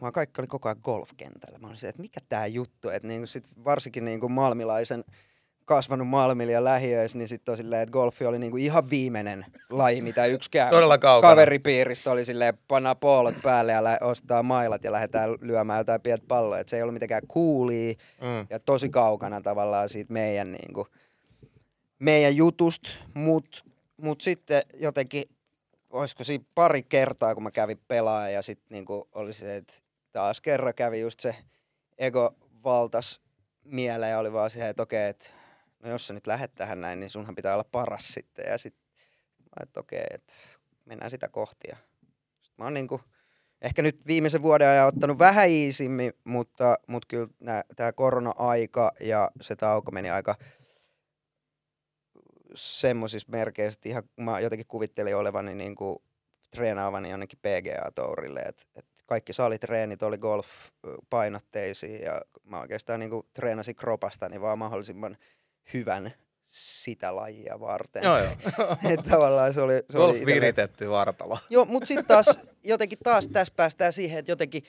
vaan 0.00 0.12
kaikki 0.12 0.40
oli 0.40 0.46
koko 0.46 0.68
ajan 0.68 0.80
golfkentällä. 0.82 1.58
Mä 1.58 1.66
olin 1.66 1.78
se, 1.78 1.88
että 1.88 2.02
mikä 2.02 2.20
tää 2.28 2.46
juttu, 2.46 2.88
että 2.88 3.08
niinku 3.08 3.26
sit 3.26 3.44
varsinkin 3.64 4.04
niinku 4.04 4.28
malmilaisen 4.28 5.04
kasvanut 5.64 6.08
Malmilla 6.08 6.52
ja 6.52 6.64
lähiöissä, 6.64 7.18
niin 7.18 7.28
sitten 7.28 7.52
on 7.52 7.56
silleen, 7.56 7.82
että 7.82 7.92
golfi 7.92 8.26
oli 8.26 8.38
niinku 8.38 8.56
ihan 8.56 8.90
viimeinen 8.90 9.46
laji, 9.70 10.02
mitä 10.02 10.26
yksikään 10.26 10.70
Todella 10.70 10.98
kaukana. 10.98 11.32
kaveripiiristä 11.32 12.10
oli 12.10 12.24
silleen, 12.24 12.58
pannaan 12.68 12.96
poolot 12.96 13.34
päälle 13.42 13.72
ja 13.72 13.84
lä- 13.84 13.98
ostaa 14.00 14.42
mailat 14.42 14.84
ja 14.84 14.92
lähdetään 14.92 15.30
lyömään 15.40 15.80
jotain 15.80 16.00
pientä 16.00 16.24
palloa. 16.28 16.58
Et 16.58 16.68
se 16.68 16.76
ei 16.76 16.82
ollut 16.82 16.92
mitenkään 16.92 17.26
coolia 17.34 17.94
Mm. 18.20 18.46
ja 18.50 18.58
tosi 18.60 18.88
kaukana 18.88 19.40
tavallaan 19.40 19.88
siitä 19.88 20.12
meidän, 20.12 20.52
niinku, 20.52 20.86
meidän 21.98 22.36
jutusta, 22.36 22.88
mut, 23.14 23.64
mut 24.02 24.20
sitten 24.20 24.62
jotenkin, 24.74 25.24
olisiko 25.90 26.24
siinä 26.24 26.44
pari 26.54 26.82
kertaa, 26.82 27.34
kun 27.34 27.42
mä 27.42 27.50
kävin 27.50 27.80
pelaamaan 27.88 28.32
ja 28.32 28.42
sitten 28.42 28.66
niinku 28.70 29.08
oli 29.12 29.32
se, 29.32 29.56
että 29.56 29.72
taas 30.12 30.40
kerran 30.40 30.74
kävi 30.74 31.00
just 31.00 31.20
se 31.20 31.36
ego 31.98 32.34
valtas 32.64 33.20
mieleen 33.64 34.10
ja 34.10 34.18
oli 34.18 34.32
vaan 34.32 34.50
se, 34.50 34.68
että 34.68 34.82
okei, 34.82 35.08
että 35.08 35.30
no 35.84 35.90
jos 35.90 36.06
sä 36.06 36.14
nyt 36.14 36.26
lähet 36.26 36.54
tähän 36.54 36.80
näin, 36.80 37.00
niin 37.00 37.10
sunhan 37.10 37.34
pitää 37.34 37.54
olla 37.54 37.64
paras 37.72 38.08
sitten. 38.08 38.44
Ja 38.50 38.58
sitten 38.58 38.84
mä 39.38 39.62
että 39.62 39.80
okei, 39.80 40.04
että 40.10 40.34
mennään 40.84 41.10
sitä 41.10 41.28
kohti. 41.28 41.68
Ja 41.68 41.76
sit 42.42 42.58
mä 42.58 42.64
oon 42.64 42.74
niinku, 42.74 43.00
ehkä 43.62 43.82
nyt 43.82 44.06
viimeisen 44.06 44.42
vuoden 44.42 44.68
ajan 44.68 44.86
ottanut 44.86 45.18
vähän 45.18 45.48
iisimmin, 45.48 46.12
mutta, 46.24 46.78
mutta 46.86 47.06
kyllä 47.06 47.28
tämä 47.76 47.92
korona-aika 47.92 48.92
ja 49.00 49.30
se 49.40 49.56
tauko 49.56 49.90
meni 49.90 50.10
aika 50.10 50.34
semmoisissa 52.54 53.28
merkeissä, 53.30 53.78
että 53.78 53.88
ihan 53.88 54.02
mä 54.16 54.40
jotenkin 54.40 54.66
kuvittelin 54.66 55.16
olevani 55.16 55.54
niin 55.54 55.74
kuin 55.74 55.98
treenaavani 56.50 57.10
jonnekin 57.10 57.38
PGA-tourille, 57.38 58.40
että 58.40 58.62
et 58.76 58.86
kaikki 59.06 59.32
salitreenit 59.32 60.02
oli 60.02 60.18
golf-painotteisia 60.18 62.04
ja 62.04 62.22
mä 62.44 62.60
oikeastaan 62.60 63.00
niin 63.00 63.10
kuin 63.10 63.26
treenasin 63.34 63.76
kropastani 63.76 64.40
vaan 64.40 64.58
mahdollisimman 64.58 65.16
hyvän 65.74 66.12
sitä 66.48 67.16
lajia 67.16 67.60
varten. 67.60 68.02
Joo, 68.02 68.18
joo. 68.18 68.30
että 68.92 69.10
tavallaan 69.10 69.54
se 69.54 69.60
oli... 69.60 69.74
Se 69.74 69.96
Golf 69.96 70.16
oli 70.16 70.26
viritetty 70.26 70.90
vartalo. 70.90 71.38
Joo, 71.50 71.64
mutta 71.64 71.86
sitten 71.86 72.06
taas 72.06 72.38
jotenkin 72.64 72.98
taas 73.02 73.28
tässä 73.28 73.54
päästään 73.56 73.92
siihen, 73.92 74.18
että 74.18 74.32
jotenkin 74.32 74.62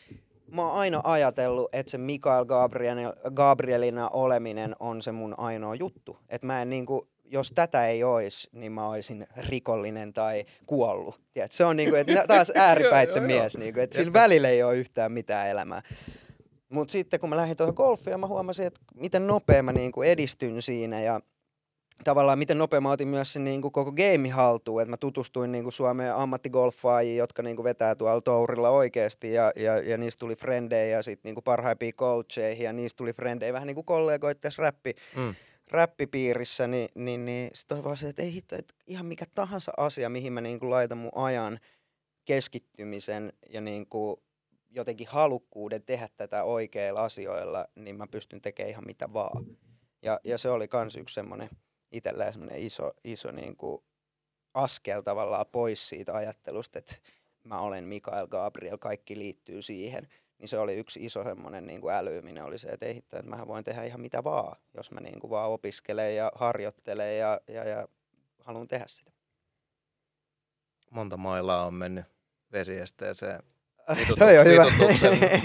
mä 0.51 0.61
oon 0.61 0.77
aina 0.79 1.01
ajatellut, 1.03 1.75
että 1.75 1.89
se 1.91 1.97
Mikael 1.97 2.45
Gabriel, 2.45 3.13
Gabrielina 3.33 4.09
oleminen 4.09 4.75
on 4.79 5.01
se 5.01 5.11
mun 5.11 5.35
ainoa 5.37 5.75
juttu. 5.75 6.17
Että 6.29 6.47
mä 6.47 6.61
en 6.61 6.69
niinku, 6.69 7.07
jos 7.25 7.51
tätä 7.55 7.87
ei 7.87 8.03
ois, 8.03 8.49
niin 8.51 8.71
mä 8.71 8.87
oisin 8.87 9.27
rikollinen 9.37 10.13
tai 10.13 10.45
kuollut. 10.65 11.19
Tiedät, 11.33 11.51
se 11.51 11.65
on 11.65 11.77
niinku, 11.77 11.95
että 11.95 12.23
taas 12.27 12.51
ääripäitten 12.55 13.23
mies, 13.23 13.57
niinku, 13.57 13.79
että 13.79 13.95
sillä 13.95 14.13
välillä 14.13 14.49
ei 14.49 14.63
ole 14.63 14.77
yhtään 14.77 15.11
mitään 15.11 15.49
elämää. 15.49 15.81
Mutta 16.75 16.91
sitten 16.91 17.19
kun 17.19 17.29
mä 17.29 17.35
lähdin 17.37 17.57
tuohon 17.57 17.75
golfiin, 17.75 18.19
mä 18.19 18.27
huomasin, 18.27 18.67
että 18.67 18.81
miten 18.95 19.27
nopea 19.27 19.63
mä 19.63 19.71
niinku 19.71 20.01
edistyn 20.01 20.61
siinä 20.61 21.01
ja 21.01 21.19
tavallaan 22.03 22.39
miten 22.39 22.57
nopea 22.57 22.81
mä 22.81 22.91
otin 22.91 23.07
myös 23.07 23.33
sen 23.33 23.43
niin 23.43 23.61
kuin 23.61 23.71
koko 23.71 23.91
game 23.91 24.29
haltuun, 24.29 24.81
että 24.81 24.89
mä 24.89 24.97
tutustuin 24.97 25.51
niin 25.51 25.63
kuin 25.63 25.73
Suomen 25.73 26.15
ammattigolfaajiin, 26.15 27.17
jotka 27.17 27.43
niin 27.43 27.55
kuin 27.55 27.63
vetää 27.63 27.95
tuolla 27.95 28.21
tourilla 28.21 28.69
oikeasti 28.69 29.33
ja, 29.33 29.51
ja, 29.55 29.77
ja 29.77 29.97
niistä 29.97 30.19
tuli 30.19 30.35
frendejä 30.35 30.97
ja 30.97 31.03
sitten 31.03 31.33
niin 31.33 31.43
parhaimpia 31.43 31.91
coacheihin 31.91 32.63
ja 32.65 32.73
niistä 32.73 32.97
tuli 32.97 33.13
frendejä 33.13 33.53
vähän 33.53 33.67
niin 33.67 33.75
kuin 33.75 33.85
kollegoit 33.85 34.41
tässä 34.41 34.61
räppi, 34.61 34.93
Mm. 35.15 35.35
räppipiirissä, 35.71 36.67
niin, 36.67 36.89
niin, 36.95 37.25
niin 37.25 37.51
sitten 37.53 37.77
on 37.77 37.83
vaan 37.83 37.97
se, 37.97 38.09
että 38.09 38.23
ei 38.23 38.33
hitto, 38.33 38.55
että 38.55 38.73
ihan 38.87 39.05
mikä 39.05 39.25
tahansa 39.35 39.71
asia, 39.77 40.09
mihin 40.09 40.33
mä 40.33 40.41
niin 40.41 40.59
kuin 40.59 40.69
laitan 40.69 40.97
mun 40.97 41.11
ajan 41.15 41.59
keskittymisen 42.25 43.33
ja 43.49 43.61
niin 43.61 43.87
kuin 43.87 44.17
jotenkin 44.75 45.07
halukkuuden 45.07 45.83
tehdä 45.83 46.09
tätä 46.17 46.43
oikeilla 46.43 47.03
asioilla, 47.03 47.65
niin 47.75 47.95
mä 47.95 48.07
pystyn 48.07 48.41
tekemään 48.41 48.69
ihan 48.69 48.85
mitä 48.85 49.13
vaan. 49.13 49.57
Ja, 50.01 50.19
ja 50.23 50.37
se 50.37 50.49
oli 50.49 50.67
kans 50.67 50.95
yksi 50.95 51.13
semmoinen 51.13 51.49
itselleen 51.91 52.33
semmoinen 52.33 52.61
iso, 52.61 52.91
iso 53.03 53.31
niin 53.31 53.57
kuin 53.57 53.83
askel 54.53 55.01
tavallaan 55.01 55.45
pois 55.51 55.89
siitä 55.89 56.13
ajattelusta, 56.13 56.79
että 56.79 56.95
mä 57.43 57.59
olen 57.59 57.83
Mikael 57.83 58.27
Gabriel, 58.27 58.77
kaikki 58.77 59.17
liittyy 59.17 59.61
siihen. 59.61 60.07
Niin 60.37 60.49
se 60.49 60.59
oli 60.59 60.75
yksi 60.75 61.05
iso 61.05 61.23
semmoinen 61.23 61.67
niin 61.67 61.81
kuin 61.81 61.93
älyyminen 61.93 62.43
oli 62.43 62.57
se, 62.57 62.67
että 62.67 62.85
ei 62.85 62.95
hitto, 62.95 63.17
että 63.17 63.29
mähän 63.29 63.47
voin 63.47 63.63
tehdä 63.63 63.83
ihan 63.83 64.01
mitä 64.01 64.23
vaan, 64.23 64.57
jos 64.73 64.91
mä 64.91 64.99
niin 64.99 65.19
kuin 65.19 65.31
vaan 65.31 65.51
opiskelen 65.51 66.15
ja 66.15 66.31
harjoittelen 66.35 67.17
ja, 67.17 67.41
ja, 67.47 67.63
ja 67.63 67.87
haluan 68.39 68.67
tehdä 68.67 68.85
sitä. 68.87 69.11
Monta 70.91 71.17
mailaa 71.17 71.65
on 71.65 71.73
mennyt 71.73 72.05
vesiesteeseen 72.51 73.43
Toi 74.19 74.37
on 74.37 74.45
hyvä. 74.45 74.65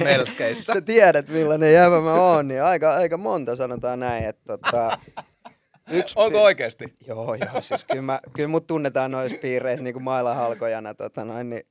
melskeissä. 0.05 0.72
Sä 0.74 0.80
tiedät 0.80 1.28
millainen 1.28 1.72
jävä 1.72 2.01
mä 2.01 2.14
oon, 2.14 2.49
niin 2.49 2.62
aika, 2.62 2.95
aika 2.95 3.16
monta 3.16 3.57
sanotaan 3.57 4.01
näin, 4.01 4.24
että 4.24 4.43
tota, 4.47 4.99
yksi 5.99 6.14
Onko 6.18 6.43
oikeasti? 6.43 6.93
Joo, 7.07 7.34
joo, 7.34 7.61
siis 7.61 7.84
kyllä, 7.84 8.03
mä, 8.03 8.20
kyllä 8.32 8.49
mut 8.49 8.66
tunnetaan 8.66 9.11
noissa 9.11 9.38
piireissä 9.38 9.84
niin 9.84 9.95
kuin 9.95 10.03
mailahalkojana. 10.03 10.95
Tota 10.95 11.24
noin, 11.24 11.51
niin 11.51 11.62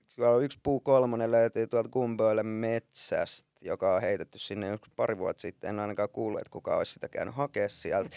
yksi 0.42 0.60
puu 0.64 0.80
kolmonen 0.80 1.32
löytyy 1.32 1.68
tuolta 1.68 1.90
Kumboille 1.90 2.44
metsästä, 2.44 3.50
joka 3.62 3.96
on 3.96 4.02
heitetty 4.02 4.40
sinne 4.40 4.74
yksi 4.74 4.92
pari 4.96 5.18
vuotta 5.18 5.42
sitten. 5.42 5.70
En 5.70 5.80
ainakaan 5.80 6.10
kuullut, 6.10 6.42
että 6.42 6.52
kuka 6.52 6.78
olisi 6.78 6.94
sitä 6.94 7.08
käynyt 7.08 7.36
hakea 7.36 7.70
sieltä. 7.70 8.10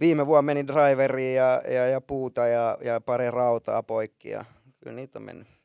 Viime 0.00 0.26
vuonna 0.26 0.42
meni 0.42 0.66
driveriin 0.66 1.36
ja, 1.36 1.62
ja, 1.68 1.86
ja 1.86 2.00
puuta 2.00 2.46
ja, 2.46 2.78
ja 2.84 3.00
pari 3.00 3.30
rautaa 3.30 3.82
poikki 3.82 4.28
ja 4.30 4.44
kyllä 4.80 4.96
niitä 4.96 5.18
on 5.18 5.22
mennyt. 5.22 5.61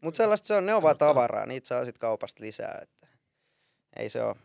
Mutta 0.00 0.16
sellaista 0.16 0.46
se 0.46 0.54
on, 0.54 0.66
ne 0.66 0.74
on 0.74 0.82
vaan 0.82 0.98
tavaraa, 0.98 1.46
niitä 1.46 1.68
saa 1.68 1.84
sitten 1.84 2.00
kaupasta 2.00 2.44
lisää. 2.44 2.78
Että 2.82 3.06
ei 3.96 4.10
se 4.10 4.22
ole, 4.22 4.36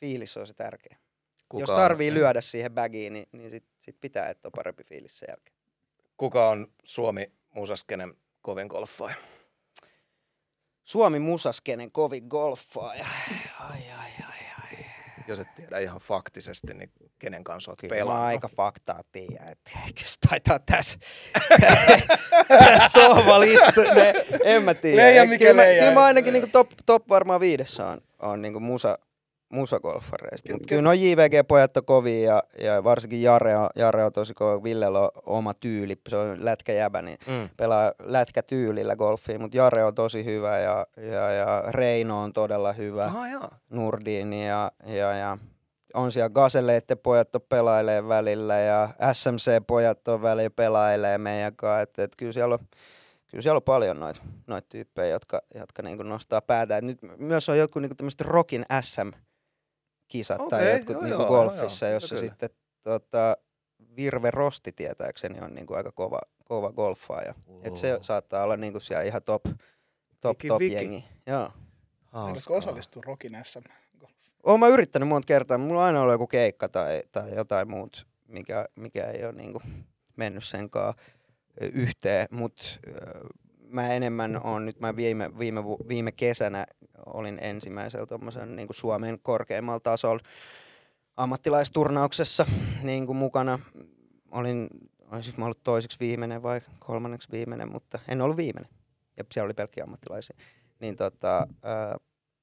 fiilis 0.00 0.36
on 0.36 0.46
se 0.46 0.54
tärkeä. 0.54 0.96
Kuka 1.48 1.62
Jos 1.62 1.70
on- 1.70 1.76
tarvii 1.76 2.14
lyödä 2.14 2.40
siihen 2.40 2.72
bagiin, 2.72 3.12
niin, 3.12 3.28
niin 3.32 3.50
sit, 3.50 3.64
sit 3.80 3.96
pitää, 4.00 4.28
että 4.28 4.48
on 4.48 4.52
parempi 4.56 4.84
fiilis 4.84 5.18
sen 5.18 5.26
jälkeen. 5.28 5.56
Kuka 6.16 6.48
on 6.48 6.72
Suomi 6.84 7.32
musaskenen 7.54 8.14
kovin 8.42 8.66
golfaaja? 8.66 9.16
Suomi 10.84 11.18
musaskenen 11.18 11.92
kovin 11.92 12.24
golfaaja. 12.28 13.06
Ai, 13.60 13.90
ai. 13.98 14.10
Jos 15.28 15.40
et 15.40 15.54
tiedä 15.54 15.78
ihan 15.78 16.00
faktisesti, 16.00 16.74
niin 16.74 16.90
kenen 17.18 17.44
kanssa 17.44 17.70
oot 17.70 17.80
Kyllä 17.80 17.94
mä 17.94 17.98
pelannut? 17.98 18.24
aika 18.26 18.48
faktaa 18.56 19.00
tiedä, 19.12 19.44
että 19.50 19.70
eikö 19.86 20.00
se 20.04 20.14
taitaa 20.28 20.58
tässä, 20.58 20.98
tässä 22.48 22.88
sohvalla 22.88 23.44
istua. 23.44 23.84
Ne, 23.94 24.14
en 24.44 24.62
mä 24.62 24.74
tiedä. 24.74 24.96
Leija 25.02 25.24
mikä 25.24 25.44
kyllä, 25.44 25.62
mä, 25.62 25.66
leija. 25.66 25.80
kyllä 25.82 25.94
mä 25.94 26.04
ainakin 26.04 26.32
niinku 26.32 26.48
top, 26.52 26.70
top 26.86 27.08
varmaan 27.08 27.40
viidessä 27.40 27.86
on, 27.86 28.00
on 28.18 28.42
niinku 28.42 28.60
musa, 28.60 28.98
musagolfareista. 29.52 30.52
Mut 30.52 30.62
Kyllä 30.68 30.82
no 30.82 30.92
JVG-pojat 30.92 31.76
on 31.76 31.84
kovia 31.84 32.32
ja, 32.32 32.42
ja 32.64 32.84
varsinkin 32.84 33.22
Jare 33.22 33.56
on, 33.56 33.68
Jare 33.76 34.04
on 34.04 34.12
tosi 34.12 34.34
kova. 34.34 34.62
Villellä 34.62 35.00
on 35.00 35.10
oma 35.26 35.54
tyyli, 35.54 35.96
se 36.08 36.16
on 36.16 36.44
lätkäjäbä, 36.44 37.02
niin 37.02 37.18
Mm. 37.26 37.48
pelaa 37.56 37.92
lätkätyylillä 38.02 38.96
golfia, 38.96 39.38
mutta 39.38 39.56
Jare 39.56 39.84
on 39.84 39.94
tosi 39.94 40.24
hyvä 40.24 40.58
ja, 40.58 40.86
ja, 40.96 41.30
ja 41.30 41.62
Reino 41.68 42.22
on 42.22 42.32
todella 42.32 42.72
hyvä. 42.72 43.04
Aha, 43.04 43.28
joo. 43.28 43.48
Nurdin 43.70 44.32
ja, 44.32 44.72
ja, 44.86 45.12
ja 45.12 45.38
on 45.94 46.12
siellä 46.12 46.30
Gaselleitte 46.30 46.94
pojat 46.94 47.34
on 47.34 47.40
pelailee 47.48 48.08
välillä 48.08 48.58
ja 48.58 48.88
SMC-pojat 49.12 50.08
on 50.08 50.22
välillä 50.22 50.50
pelailee 50.50 51.18
meidän 51.18 51.56
kanssa. 51.56 51.80
Et, 51.80 51.98
et 51.98 52.16
kyllä, 52.16 52.32
siellä 52.32 52.54
on, 52.54 52.58
kyllä 53.30 53.42
siellä 53.42 53.56
on 53.56 53.62
paljon 53.62 54.00
noita 54.00 54.20
noit 54.46 54.68
tyyppejä, 54.68 55.08
jotka, 55.08 55.42
jotka 55.54 55.82
niinku 55.82 56.02
nostaa 56.02 56.40
päätä. 56.40 56.76
Et 56.76 56.84
nyt 56.84 56.98
myös 57.18 57.48
on 57.48 57.58
joku 57.58 57.78
niinku 57.78 57.94
tämmöiset 57.94 58.20
Rockin 58.20 58.64
SM-kisat 60.12 60.40
okay, 60.40 60.58
tai 60.60 60.72
jotkut 60.72 60.94
joo, 60.94 61.02
niinku 61.02 61.22
joo, 61.22 61.28
golfissa, 61.28 61.86
joo, 61.86 61.94
jossa 61.94 62.14
kyllä. 62.14 62.28
sitten 62.28 62.50
tota, 62.82 63.36
Virve 63.96 64.30
Rosti 64.30 64.72
tietääkseni 64.72 65.40
on 65.40 65.54
niinku 65.54 65.74
aika 65.74 65.92
kova, 65.92 66.20
kova 66.44 66.72
golfaaja. 66.72 67.34
Et 67.62 67.76
se 67.76 67.92
Wow. 67.92 68.02
saattaa 68.02 68.42
olla 68.42 68.56
niinku 68.56 68.80
siellä 68.80 69.02
ihan 69.02 69.22
top, 69.22 69.44
top, 70.20 70.38
Viki, 70.38 70.48
top 70.48 70.58
viki. 70.58 70.74
jengi. 70.74 71.04
Joo. 71.26 71.50
Haluatko 72.04 72.56
osallistua 72.56 73.02
Rokin 73.06 73.38
SM? 73.42 73.62
Oon 74.46 74.60
mä 74.60 74.68
yrittänyt 74.68 75.08
monta 75.08 75.26
kertaa, 75.26 75.58
mulla 75.58 75.80
on 75.80 75.86
aina 75.86 76.00
ollut 76.00 76.14
joku 76.14 76.26
keikka 76.26 76.68
tai, 76.68 77.02
tai 77.12 77.34
jotain 77.34 77.70
muut, 77.70 78.06
mikä, 78.28 78.68
mikä 78.76 79.04
ei 79.04 79.24
ole 79.24 79.32
niinku 79.32 79.62
mennyt 80.16 80.44
senkaan 80.44 80.94
yhteen, 81.60 82.26
mutta 82.30 82.64
mä 83.72 83.92
enemmän 83.92 84.40
on 84.44 84.64
nyt, 84.64 84.80
mä 84.80 84.96
viime, 84.96 85.38
viime, 85.38 85.60
viime 85.88 86.12
kesänä 86.12 86.66
olin 87.06 87.38
ensimmäisellä 87.42 88.06
tommosen 88.06 88.56
niinku 88.56 88.72
Suomen 88.72 89.18
korkeimmalla 89.22 89.80
tasolla 89.80 90.22
ammattilaisturnauksessa 91.16 92.46
niinku 92.82 93.14
mukana. 93.14 93.58
Olin, 94.30 94.68
olisin 95.10 95.34
mä 95.36 95.44
ollut 95.44 95.62
toiseksi 95.62 96.00
viimeinen 96.00 96.42
vai 96.42 96.60
kolmanneksi 96.78 97.28
viimeinen, 97.32 97.72
mutta 97.72 97.98
en 98.08 98.22
ollut 98.22 98.36
viimeinen. 98.36 98.72
Ja 99.16 99.24
siellä 99.32 99.46
oli 99.46 99.54
pelkkiä 99.54 99.84
ammattilaisia. 99.84 100.36
Niin 100.80 100.96
tota, 100.96 101.46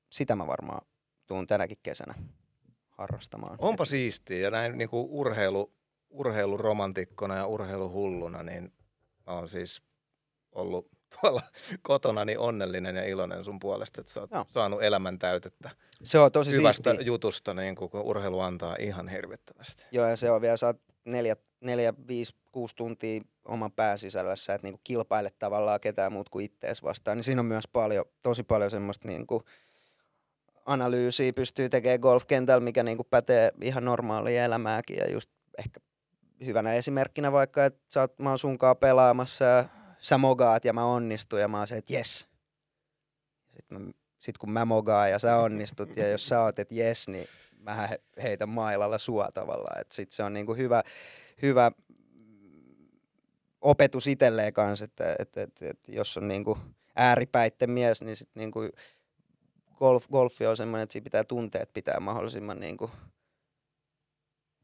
sitä 0.10 0.36
mä 0.36 0.48
varmaan 0.48 0.88
tuun 1.28 1.48
tänäkin 1.48 1.78
kesänä 1.84 2.14
harrastamaan. 2.90 3.56
Onpa 3.60 3.86
siistiä 3.86 4.40
ja 4.40 4.52
näin 4.52 4.78
niinku 4.78 5.20
urheilu, 5.20 5.74
urheiluromantikkona 6.10 7.36
ja 7.36 7.48
urheiluhulluna, 7.48 8.44
niin 8.44 8.74
mä 9.28 9.34
oon 9.34 9.50
siis 9.50 9.82
ollut 10.52 10.99
tuolla 11.22 11.42
kotona 11.82 12.26
niin 12.26 12.40
onnellinen 12.40 12.96
ja 12.96 13.06
iloinen 13.06 13.44
sun 13.44 13.60
puolesta, 13.60 14.02
että 14.02 14.14
sä 14.14 14.20
oot 14.22 14.32
Joo. 14.32 14.46
saanut 14.48 14.84
elämän 14.84 15.20
täytettä 15.20 15.70
Se 16.04 16.20
on 16.20 16.32
tosi 16.32 16.52
hyvästä 16.52 16.90
siistiä. 16.90 17.08
jutusta, 17.08 17.54
niin 17.54 17.76
kun 17.76 17.90
urheilu 17.94 18.40
antaa 18.40 18.76
ihan 18.80 19.08
hirvittävästi. 19.08 19.86
Joo, 19.92 20.08
ja 20.08 20.16
se 20.16 20.32
on 20.32 20.42
vielä, 20.42 20.58
sä 20.58 20.66
oot 20.68 20.82
neljä, 21.06 21.36
neljä, 21.62 21.94
viisi, 22.08 22.36
kuusi 22.52 22.76
tuntia 22.76 23.22
oman 23.46 23.72
pään 23.72 24.00
sisällässä, 24.00 24.54
että 24.54 24.68
niinku 24.68 24.82
kilpaile 24.84 25.32
tavallaan 25.40 25.80
ketään 25.80 26.14
muut 26.14 26.30
kuin 26.30 26.46
ittees 26.46 26.84
vastaan. 26.84 27.18
Niin 27.18 27.24
siinä 27.24 27.40
on 27.42 27.46
myös 27.46 27.68
paljon, 27.68 28.06
tosi 28.22 28.44
paljon 28.44 28.72
semmoista 28.72 29.08
niinku 29.08 29.44
analyysiä 30.66 31.34
pystyy 31.34 31.70
tekemään 31.70 32.00
golfkentällä, 32.00 32.64
mikä 32.64 32.84
niinku 32.84 33.04
pätee 33.04 33.52
ihan 33.62 33.86
normaalia 33.86 34.46
elämääkin. 34.46 34.98
Ja 34.98 35.12
just 35.12 35.30
ehkä 35.58 35.80
hyvänä 36.46 36.74
esimerkkinä 36.74 37.32
vaikka, 37.32 37.66
että 37.66 37.82
sä 37.94 38.02
oot, 38.02 38.20
mä 38.20 38.30
oon 38.30 38.40
sunkaan 38.40 38.78
pelaamassa 38.78 39.46
ja 39.46 39.66
sä 40.02 40.18
mogaat 40.18 40.66
ja 40.66 40.74
mä 40.74 40.86
onnistun 40.86 41.40
ja 41.40 41.48
mä 41.48 41.58
oon 41.58 41.68
se, 41.68 41.78
että 41.78 41.94
jes. 41.94 42.28
Sitten 43.56 43.82
mä, 43.82 43.92
sit 44.20 44.38
kun 44.38 44.52
mä 44.52 44.66
mogaan 44.66 45.12
ja 45.12 45.20
sä 45.20 45.38
onnistut 45.38 45.98
ja 45.98 46.08
jos 46.08 46.28
sä 46.28 46.42
oot, 46.42 46.60
että 46.60 46.76
jes, 46.76 47.08
niin 47.08 47.28
mä 47.60 47.88
he- 47.88 48.02
heitän 48.24 48.50
mailalla 48.50 48.98
sua 48.98 49.30
tavallaan. 49.34 49.82
Et 49.82 49.92
sit 49.92 50.12
se 50.12 50.24
on 50.24 50.34
niinku 50.34 50.54
hyvä, 50.54 50.84
hyvä 51.42 51.72
opetus 53.62 54.08
itselleen 54.08 54.54
kanssa, 54.54 54.86
että 54.86 55.16
et, 55.20 55.38
et, 55.38 55.62
et, 55.62 55.80
jos 55.88 56.18
on 56.18 56.28
niinku 56.28 56.58
ääripäitten 56.96 57.70
mies, 57.70 58.02
niin 58.02 58.16
sit 58.16 58.30
niinku 58.36 58.60
golf, 59.76 60.08
golfi 60.08 60.46
on 60.46 60.58
semmoinen, 60.58 60.84
että 60.84 60.94
siinä 60.94 61.04
pitää 61.04 61.24
tunteet 61.24 61.74
pitää 61.74 62.00
mahdollisimman 62.00 62.60
niinku 62.60 62.92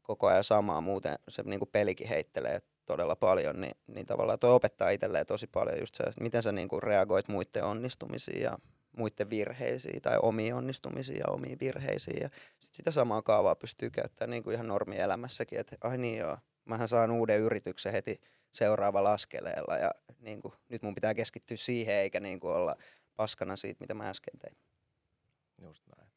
koko 0.02 0.26
ajan 0.26 0.44
samaa, 0.44 0.80
muuten 0.80 1.18
se 1.28 1.42
niinku 1.42 1.66
pelikin 1.66 2.08
heittelee 2.08 2.62
todella 2.86 3.16
paljon, 3.16 3.60
niin, 3.60 3.76
niin 3.86 4.06
tavallaan 4.06 4.38
toi 4.38 4.50
opettaa 4.50 4.90
itselleen 4.90 5.26
tosi 5.26 5.46
paljon 5.46 5.80
just 5.80 5.94
se, 5.94 6.02
että 6.02 6.20
miten 6.20 6.42
sä 6.42 6.52
niinku 6.52 6.80
reagoit 6.80 7.28
muiden 7.28 7.64
onnistumisiin 7.64 8.42
ja 8.42 8.58
muiden 8.96 9.30
virheisiin 9.30 10.02
tai 10.02 10.18
omiin 10.22 10.54
onnistumisiin 10.54 11.18
ja 11.18 11.24
omiin 11.28 11.58
virheisiin. 11.60 12.22
Ja 12.22 12.30
sit 12.60 12.74
sitä 12.74 12.90
samaa 12.90 13.22
kaavaa 13.22 13.54
pystyy 13.54 13.90
käyttämään 13.90 14.30
niin 14.30 14.42
kuin 14.42 14.54
ihan 14.54 14.68
normielämässäkin, 14.68 15.58
että 15.58 15.76
ai 15.80 15.98
niin 15.98 16.18
joo, 16.18 16.38
mähän 16.64 16.88
saan 16.88 17.10
uuden 17.10 17.40
yrityksen 17.40 17.92
heti 17.92 18.20
seuraavalla 18.52 19.12
askeleella 19.12 19.76
ja 19.76 19.90
niin 20.20 20.42
kuin, 20.42 20.54
nyt 20.68 20.82
mun 20.82 20.94
pitää 20.94 21.14
keskittyä 21.14 21.56
siihen 21.56 21.94
eikä 21.94 22.20
niin 22.20 22.40
kuin 22.40 22.54
olla 22.54 22.76
paskana 23.16 23.56
siitä, 23.56 23.80
mitä 23.80 23.94
mä 23.94 24.08
äsken 24.08 24.38
tein. 24.38 24.56
Just 25.62 25.82
näin. 25.96 26.10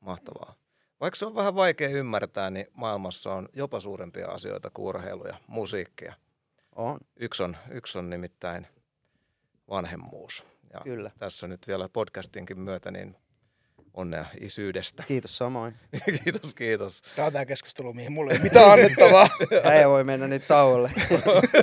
Mahtavaa. 0.00 0.54
Vaikka 1.02 1.18
se 1.18 1.26
on 1.26 1.34
vähän 1.34 1.54
vaikea 1.54 1.88
ymmärtää, 1.88 2.50
niin 2.50 2.66
maailmassa 2.72 3.32
on 3.34 3.48
jopa 3.52 3.80
suurempia 3.80 4.28
asioita 4.28 4.70
kuin 4.70 4.86
urheilu 4.86 5.26
ja 5.26 5.36
musiikkia. 5.46 6.14
On, 6.76 6.98
Yksi 7.16 7.42
on, 7.42 7.56
yksi 7.70 7.98
on 7.98 8.10
nimittäin 8.10 8.66
vanhemmuus. 9.70 10.46
Ja 10.72 10.80
kyllä. 10.84 11.10
tässä 11.18 11.48
nyt 11.48 11.68
vielä 11.68 11.88
podcastinkin 11.88 12.60
myötä 12.60 12.90
niin 12.90 13.16
onnea 13.94 14.26
isyydestä. 14.40 15.04
Kiitos 15.08 15.38
samoin. 15.38 15.74
kiitos, 16.24 16.54
kiitos. 16.54 17.02
Tämä 17.16 17.26
on 17.26 17.32
tämä 17.32 17.46
keskustelu, 17.46 17.94
mihin 17.94 18.12
mulla 18.12 18.30
ei 18.30 18.36
ole 18.36 18.42
mitään 18.42 18.72
annettavaa. 18.72 19.28
Äijä 19.70 19.88
voi 19.88 20.04
mennä 20.04 20.26
nyt 20.28 20.46
tauolle. 20.48 20.90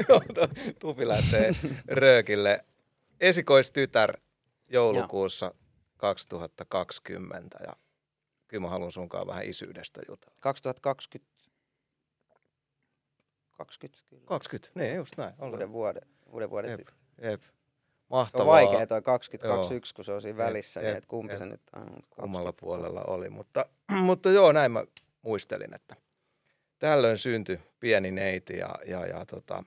Tupi 0.80 1.08
lähtee 1.08 1.52
röökille. 1.88 2.66
Esikoistytär 3.20 4.18
joulukuussa 4.70 5.54
2020 5.98 7.58
ja 7.64 7.74
kyllä 8.50 8.62
mä 8.62 8.70
haluan 8.70 8.92
sunkaan 8.92 9.28
vähän 9.28 9.46
isyydestä 9.46 10.02
jutella. 10.10 10.36
2020. 10.42 11.32
20 13.52 14.04
kyllä. 14.10 14.24
20, 14.26 14.80
niin 14.80 14.96
just 14.96 15.18
näin. 15.18 15.34
Uuden 15.42 15.72
vuoden, 15.72 16.02
uuden 16.26 16.50
vuoden 16.50 16.72
Jep. 16.72 16.88
Jep. 17.22 17.42
On 18.10 18.20
Mahtavaa. 18.20 18.48
vaikea 18.48 18.88
toi 18.88 19.02
20, 19.02 19.48
Joo. 19.48 19.56
21, 19.56 19.94
kun 19.96 20.06
se 20.06 20.12
on 20.14 20.22
siinä 20.22 20.38
välissä, 20.38 20.80
jep, 20.80 20.88
niin 20.88 20.98
että 20.98 21.08
kumpi 21.08 21.34
jep. 21.34 21.40
se 21.40 21.46
nyt 21.46 21.62
on. 21.74 21.80
mut 21.82 21.90
20. 21.90 22.16
kummalla 22.22 22.54
puolella 22.54 23.04
oli, 23.04 23.30
mutta, 23.30 23.66
mutta 24.08 24.32
joo, 24.32 24.52
näin 24.52 24.72
mä 24.72 24.84
muistelin, 25.22 25.74
että 25.74 25.96
tällöin 26.80 27.18
syntyi 27.18 27.60
pieni 27.80 28.12
neiti 28.12 28.58
ja, 28.58 28.76
ja, 28.86 29.06
ja 29.06 29.26
tota, 29.26 29.64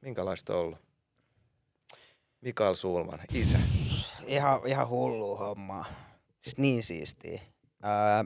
minkälaista 0.00 0.54
on 0.54 0.60
ollut? 0.60 0.78
Mikael 2.40 2.74
Suulman, 2.74 3.20
isä. 3.32 3.58
Ihan, 4.26 4.60
ihan 4.66 4.88
hullu 4.88 5.36
hommaa. 5.36 6.05
Siis 6.46 6.58
niin 6.58 6.82
siistiä. 6.82 7.40
Ää, 7.82 8.24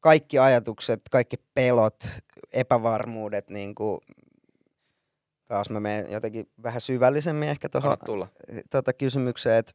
kaikki 0.00 0.38
ajatukset, 0.38 1.00
kaikki 1.10 1.36
pelot, 1.54 2.04
epävarmuudet, 2.52 3.50
niin 3.50 3.74
kuin, 3.74 4.00
taas 5.46 5.70
mä 5.70 5.80
menen 5.80 6.12
jotenkin 6.12 6.50
vähän 6.62 6.80
syvällisemmin 6.80 7.48
ehkä 7.48 7.68
tuohon 7.68 7.96
tota 8.70 8.92
kysymykseen, 8.92 9.58
että 9.58 9.72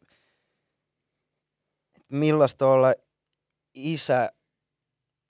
millaista 2.09 2.67
olla 2.67 2.93
isä, 3.73 4.31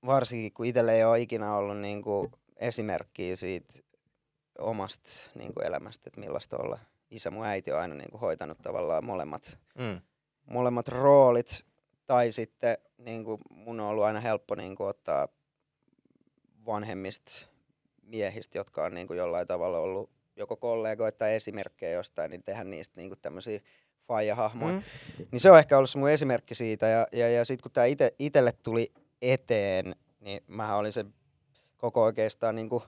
varsinkin 0.05 0.53
kun 0.53 0.65
itsellä 0.65 0.91
ei 0.91 1.03
ole 1.03 1.19
ikinä 1.19 1.55
ollut 1.55 1.77
niin 1.77 2.01
kuin 2.01 2.31
esimerkkiä 2.57 3.35
siitä 3.35 3.73
omasta 4.59 5.11
niin 5.35 5.53
kuin 5.53 5.65
elämästä, 5.65 6.03
että 6.07 6.19
millaista 6.19 6.57
olla 6.57 6.79
isä. 7.11 7.31
Mun 7.31 7.45
äiti 7.45 7.71
on 7.71 7.79
aina 7.79 7.95
niin 7.95 8.11
kuin 8.11 8.21
hoitanut 8.21 8.57
tavallaan 8.61 9.05
molemmat, 9.05 9.59
Mm. 9.79 10.01
Molemmat 10.45 10.87
roolit, 10.87 11.65
tai 12.05 12.31
sitten 12.31 12.77
niin 12.97 13.23
kuin 13.23 13.41
mun 13.49 13.79
on 13.79 13.87
ollut 13.87 14.03
aina 14.03 14.19
helppo 14.19 14.55
niin 14.55 14.75
kuin 14.75 14.87
ottaa 14.87 15.27
vanhemmista 16.65 17.31
miehistä, 18.01 18.57
jotka 18.57 18.83
on 18.83 18.93
niin 18.93 19.07
kuin 19.07 19.17
jollain 19.17 19.47
tavalla 19.47 19.79
ollut 19.79 20.09
joko 20.35 20.57
kollegoita 20.57 21.17
tai 21.17 21.35
esimerkkejä 21.35 21.91
jostain, 21.91 22.31
niin 22.31 22.43
tehdä 22.43 22.63
niistä 22.63 22.99
niin 22.99 23.09
kuin 23.09 23.19
tämmöisiä 23.21 23.59
faijahahmoja. 24.07 24.73
Mm. 24.73 24.83
Niin 25.31 25.39
se 25.39 25.51
on 25.51 25.59
ehkä 25.59 25.77
ollut 25.77 25.89
se 25.89 25.97
mun 25.97 26.09
esimerkki 26.09 26.55
siitä. 26.55 26.87
Ja, 26.87 27.07
ja, 27.11 27.29
ja 27.29 27.45
sitten 27.45 27.63
kun 27.63 27.71
tämä 27.71 27.85
ite, 27.85 28.13
itelle 28.19 28.51
tuli 28.51 28.91
eteen, 29.21 29.95
niin 30.19 30.43
mä 30.47 30.75
olin 30.75 30.93
se 30.93 31.05
koko 31.77 32.03
oikeastaan 32.03 32.55
niin 32.55 32.69
kuin 32.69 32.83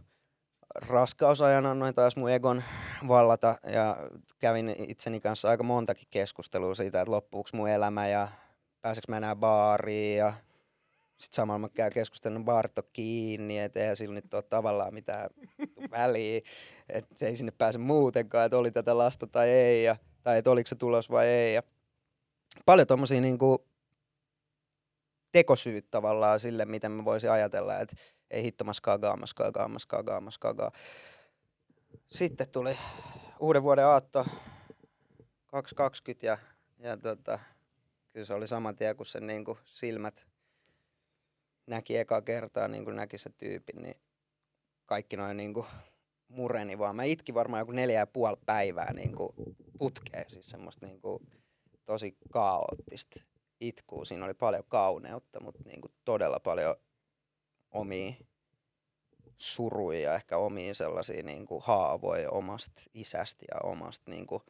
raskausajan 0.75 1.65
annoin 1.65 1.95
taas 1.95 2.15
mun 2.15 2.31
egon 2.31 2.63
vallata 3.07 3.55
ja 3.73 3.97
kävin 4.39 4.75
itseni 4.77 5.19
kanssa 5.19 5.49
aika 5.49 5.63
montakin 5.63 6.07
keskustelua 6.09 6.75
siitä, 6.75 7.01
että 7.01 7.11
loppuuko 7.11 7.49
mun 7.53 7.69
elämä 7.69 8.07
ja 8.07 8.27
pääseekö 8.81 9.05
mä 9.09 9.17
enää 9.17 9.35
baariin 9.35 10.17
ja 10.17 10.33
sitten 11.17 11.35
samalla 11.35 11.59
mä 11.59 11.69
käyn 11.69 11.93
keskustelun 11.93 12.45
baarit 12.45 12.77
on 12.77 12.83
kiinni, 12.93 13.59
että 13.59 13.79
eihän 13.79 13.97
sillä 13.97 14.15
nyt 14.15 14.33
ole 14.33 14.43
tavallaan 14.43 14.93
mitään 14.93 15.29
väliä, 15.91 16.41
että 16.89 17.15
se 17.15 17.27
ei 17.27 17.35
sinne 17.35 17.51
pääse 17.51 17.77
muutenkaan, 17.77 18.45
että 18.45 18.57
oli 18.57 18.71
tätä 18.71 18.97
lasta 18.97 19.27
tai 19.27 19.49
ei, 19.49 19.83
ja, 19.83 19.95
tai 20.23 20.37
että 20.37 20.51
oliko 20.51 20.67
se 20.67 20.75
tulos 20.75 21.09
vai 21.09 21.27
ei. 21.27 21.53
Ja 21.53 21.63
paljon 22.65 22.87
tommosia 22.87 23.21
niinku 23.21 23.67
tekosyyt 25.31 25.91
tavallaan 25.91 26.39
sille, 26.39 26.65
miten 26.65 26.91
mä 26.91 27.05
voisin 27.05 27.31
ajatella, 27.31 27.79
että 27.79 27.95
ei 28.31 28.43
hittomas 28.43 28.81
kagaa, 28.81 29.17
mas 29.17 29.33
kagaa, 29.33 29.67
mas 29.67 29.85
kagaa, 29.85 30.21
mas 30.21 30.37
kagaa. 30.37 30.71
Sitten 32.07 32.49
tuli 32.49 32.77
uuden 33.39 33.63
vuoden 33.63 33.85
aatto 33.85 34.25
220 35.47 36.25
ja, 36.25 36.37
ja 36.79 36.97
tota, 36.97 37.39
kyllä 38.13 38.25
se 38.25 38.33
oli 38.33 38.47
saman 38.47 38.75
tien, 38.75 38.97
kun 38.97 39.05
sen 39.05 39.27
niin 39.27 39.45
kuin 39.45 39.57
silmät 39.65 40.27
näki 41.67 41.97
eka 41.97 42.21
kertaa, 42.21 42.67
niin 42.67 42.83
kuin 42.83 42.95
näki 42.95 43.17
se 43.17 43.29
tyypin, 43.29 43.81
niin 43.81 43.95
kaikki 44.85 45.17
noin 45.17 45.37
niin 45.37 45.53
kuin 45.53 45.65
mureni 46.27 46.77
vaan. 46.77 46.95
Mä 46.95 47.03
itkin 47.03 47.35
varmaan 47.35 47.61
joku 47.61 47.71
neljä 47.71 47.99
ja 47.99 48.07
puoli 48.07 48.37
päivää 48.45 48.93
niin 48.93 49.15
kuin 49.15 49.29
putkeen, 49.77 50.29
siis 50.29 50.49
semmoista 50.49 50.85
niin 50.85 51.01
kuin 51.01 51.27
tosi 51.85 52.17
kaoottista 52.31 53.19
itkuu. 53.61 54.05
Siinä 54.05 54.25
oli 54.25 54.33
paljon 54.33 54.63
kauneutta, 54.67 55.39
mutta 55.39 55.61
niin 55.65 55.81
kuin 55.81 55.91
todella 56.05 56.39
paljon 56.39 56.75
omia 57.75 58.13
suruja 59.37 59.99
ja 59.99 60.15
ehkä 60.15 60.37
omia 60.37 60.73
sellaisia 60.73 61.23
niin 61.23 61.45
kuin 61.45 61.63
haavoja 61.65 62.31
omasta 62.31 62.81
isästä 62.93 63.45
ja 63.51 63.69
omasta 63.69 64.11
niin 64.11 64.27
kuin 64.27 64.41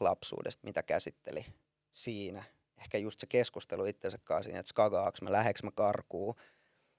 lapsuudesta, 0.00 0.66
mitä 0.66 0.82
käsitteli 0.82 1.46
siinä. 1.92 2.44
Ehkä 2.78 2.98
just 2.98 3.20
se 3.20 3.26
keskustelu 3.26 3.84
itsensä 3.84 4.18
kanssa 4.24 4.44
siinä, 4.44 4.60
että 4.60 4.68
skagaaks 4.68 5.22
mä, 5.22 5.32
läheks 5.32 5.62
mä 5.62 5.70
karkuun, 5.74 6.34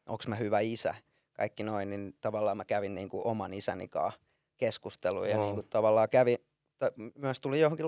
onks 0.06 0.28
mä 0.28 0.36
hyvä 0.36 0.60
isä, 0.60 0.96
kaikki 1.34 1.64
noin, 1.64 1.90
niin 1.90 2.18
tavallaan 2.22 2.58
mä 2.58 2.66
kävin 2.66 2.96
niin 2.96 3.10
kuin 3.10 3.28
oman 3.28 3.54
isäni 3.54 3.88
kanssa 3.88 4.20
keskusteluun 4.58 5.30
ja 5.30 5.40
oh. 5.40 5.46
niin 5.46 5.56
kuin 5.56 5.68
tavallaan 5.70 6.10
kävi, 6.10 6.38
ta, 6.78 6.92
myös 7.16 7.42
tuli 7.42 7.60
johonkin 7.60 7.86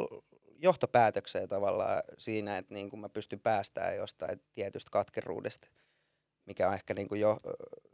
johtopäätökseen 0.59 1.47
tavallaan 1.47 2.03
siinä, 2.17 2.57
että 2.57 2.73
niin 2.73 2.89
kuin 2.89 2.99
mä 2.99 3.09
pystyn 3.09 3.39
päästään 3.39 3.95
jostain 3.95 4.41
tietystä 4.53 4.89
katkeruudesta, 4.91 5.67
mikä 6.47 6.67
on 6.67 6.73
ehkä 6.73 6.93
niin 6.93 7.07
kuin 7.07 7.21
jo 7.21 7.39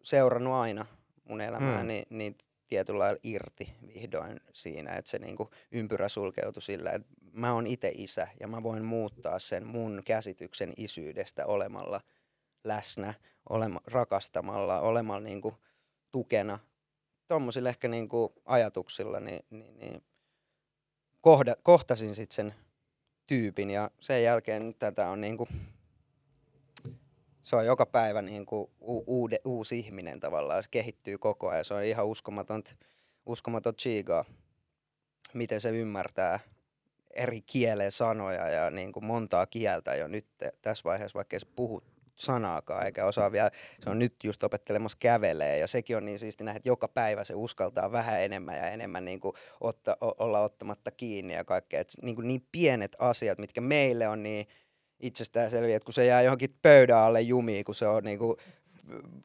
seurannut 0.03 0.53
aina 0.53 0.85
mun 1.23 1.41
elämää, 1.41 1.81
mm. 1.81 1.87
niin, 1.87 2.05
niin 2.09 2.37
tietyllä 2.67 2.99
lailla 2.99 3.19
irti 3.23 3.73
vihdoin 3.87 4.39
siinä, 4.53 4.93
että 4.93 5.11
se 5.11 5.19
niin 5.19 5.35
kuin 5.35 5.49
ympyrä 5.71 6.09
sulkeutui 6.09 6.61
sillä, 6.61 6.91
että 6.91 7.07
mä 7.31 7.53
oon 7.53 7.67
itse 7.67 7.91
isä 7.95 8.27
ja 8.39 8.47
mä 8.47 8.63
voin 8.63 8.85
muuttaa 8.85 9.39
sen 9.39 9.67
mun 9.67 10.01
käsityksen 10.05 10.73
isyydestä 10.77 11.45
olemalla 11.45 12.01
läsnä, 12.63 13.13
olema, 13.49 13.79
rakastamalla, 13.87 14.79
olemalla 14.79 15.19
niin 15.19 15.41
kuin 15.41 15.55
tukena. 16.11 16.59
Tuommoisilla 17.27 17.69
ehkä 17.69 17.87
niin 17.87 18.09
kuin 18.09 18.33
ajatuksilla 18.45 19.19
niin, 19.19 19.45
niin, 19.49 19.79
niin 19.79 20.03
kohda, 21.21 21.55
kohtasin 21.63 22.15
sitten 22.15 22.35
sen 22.35 22.55
tyypin 23.27 23.69
ja 23.69 23.91
sen 23.99 24.23
jälkeen 24.23 24.67
nyt 24.67 24.79
tätä 24.79 25.09
on 25.09 25.21
niin 25.21 25.37
kuin, 25.37 25.49
se 27.43 27.55
on 27.55 27.65
joka 27.65 27.85
päivä 27.85 28.21
niin 28.21 28.45
kuin 28.45 28.71
u- 28.81 29.03
uude, 29.07 29.37
uusi 29.45 29.79
ihminen 29.79 30.19
tavallaan, 30.19 30.63
se 30.63 30.69
kehittyy 30.71 31.17
koko 31.17 31.49
ajan, 31.49 31.65
se 31.65 31.73
on 31.73 31.83
ihan 31.83 32.05
uskomaton, 32.05 32.63
uskomaton 33.25 33.75
chigaa, 33.75 34.25
miten 35.33 35.61
se 35.61 35.69
ymmärtää 35.69 36.39
eri 37.15 37.41
kielen 37.41 37.91
sanoja 37.91 38.49
ja 38.49 38.69
niin 38.69 38.91
kuin 38.91 39.05
montaa 39.05 39.45
kieltä 39.45 39.95
jo 39.95 40.07
nyt 40.07 40.25
tässä 40.61 40.83
vaiheessa, 40.83 41.17
vaikka 41.17 41.39
se 41.39 41.47
puhu 41.55 41.83
sanaakaan 42.15 42.85
eikä 42.85 43.05
osaa 43.05 43.31
vielä, 43.31 43.51
se 43.83 43.89
on 43.89 43.99
nyt 43.99 44.15
just 44.23 44.43
opettelemassa 44.43 44.97
kävelee 45.01 45.57
ja 45.57 45.67
sekin 45.67 45.97
on 45.97 46.05
niin 46.05 46.19
siisti 46.19 46.43
nähdä, 46.43 46.57
että 46.57 46.69
joka 46.69 46.87
päivä 46.87 47.23
se 47.23 47.35
uskaltaa 47.35 47.91
vähän 47.91 48.21
enemmän 48.21 48.57
ja 48.57 48.69
enemmän 48.69 49.05
niin 49.05 49.19
kuin 49.19 49.35
otta, 49.61 49.97
olla 50.01 50.39
ottamatta 50.39 50.91
kiinni 50.91 51.33
ja 51.33 51.43
kaikkea. 51.43 51.79
Et 51.79 51.93
niin, 52.01 52.15
kuin 52.15 52.27
niin 52.27 52.47
pienet 52.51 52.95
asiat, 52.99 53.39
mitkä 53.39 53.61
meille 53.61 54.07
on 54.07 54.23
niin 54.23 54.47
itsestään 55.03 55.51
selviä, 55.51 55.75
että 55.75 55.85
kun 55.85 55.93
se 55.93 56.05
jää 56.05 56.21
johonkin 56.21 56.49
pöydän 56.61 56.97
alle 56.97 57.21
jumiin, 57.21 57.65
kun 57.65 57.75
se 57.75 57.87
on 57.87 58.03
niin 58.03 58.19
kuin 58.19 58.37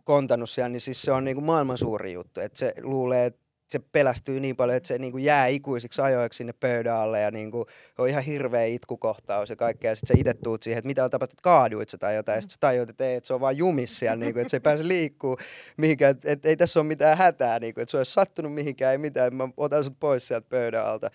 kontannut 0.05 0.51
siellä, 0.51 0.69
niin 0.69 0.81
siis 0.81 1.03
se 1.03 1.13
on 1.13 1.25
niin 1.25 1.37
kuin 1.37 1.45
maailman 1.45 1.79
suuri 1.79 2.13
juttu. 2.13 2.41
Että 2.41 2.59
se 2.59 2.75
luulee, 2.83 3.27
että 3.27 3.49
se 3.69 3.79
pelästyy 3.93 4.41
niin 4.41 4.57
paljon, 4.57 4.77
että 4.77 4.87
se 4.87 4.99
niin 4.99 5.13
kuin 5.13 5.25
jää 5.25 5.47
ikuisiksi 5.47 6.01
ajoiksi 6.01 6.37
sinne 6.37 6.53
pöydän 6.53 6.95
alle 6.95 7.21
ja 7.21 7.31
niin 7.31 7.51
kuin 7.51 7.65
on 7.99 8.09
ihan 8.09 8.23
hirveä 8.23 8.65
itkukohtaus 8.65 9.51
ja 9.51 9.57
kaikkea. 9.57 9.95
Sitten 9.95 10.17
sä 10.17 10.21
itse 10.21 10.35
tuut 10.35 10.63
siihen, 10.63 10.79
että 10.79 10.87
mitä 10.87 11.05
on 11.05 11.11
tapahtunut, 11.11 11.41
kaaduit 11.41 11.89
tai 12.01 12.15
jotain. 12.15 12.37
Ja 12.37 12.41
sitten 12.41 12.55
sä 12.55 12.61
tajuut, 12.61 12.91
että, 12.91 13.05
ei, 13.05 13.15
että 13.15 13.27
se 13.27 13.35
on 13.35 13.41
vaan 13.41 13.57
jumis 13.57 13.99
siellä, 13.99 14.17
niin 14.17 14.33
kuin, 14.33 14.41
että 14.41 14.51
se 14.51 14.57
ei 14.57 14.61
pääse 14.61 14.89
liikkuu 14.89 15.37
mihinkään. 15.77 16.11
Että, 16.11 16.33
että 16.33 16.49
ei 16.49 16.57
tässä 16.57 16.81
ole 16.81 16.87
mitään 16.87 17.19
hätää, 17.19 17.59
niin 17.59 17.75
kuin, 17.75 17.83
että 17.83 17.91
se 17.91 17.99
olisi 17.99 18.13
sattunut 18.13 18.55
mihinkään, 18.55 18.93
ei 18.93 18.99
mitään. 18.99 19.35
Mä 19.35 19.49
otan 19.57 19.85
sut 19.85 20.01
pois 20.01 20.29
sieltä 20.29 20.47
pöydän 20.49 20.87
alta. 20.87 21.11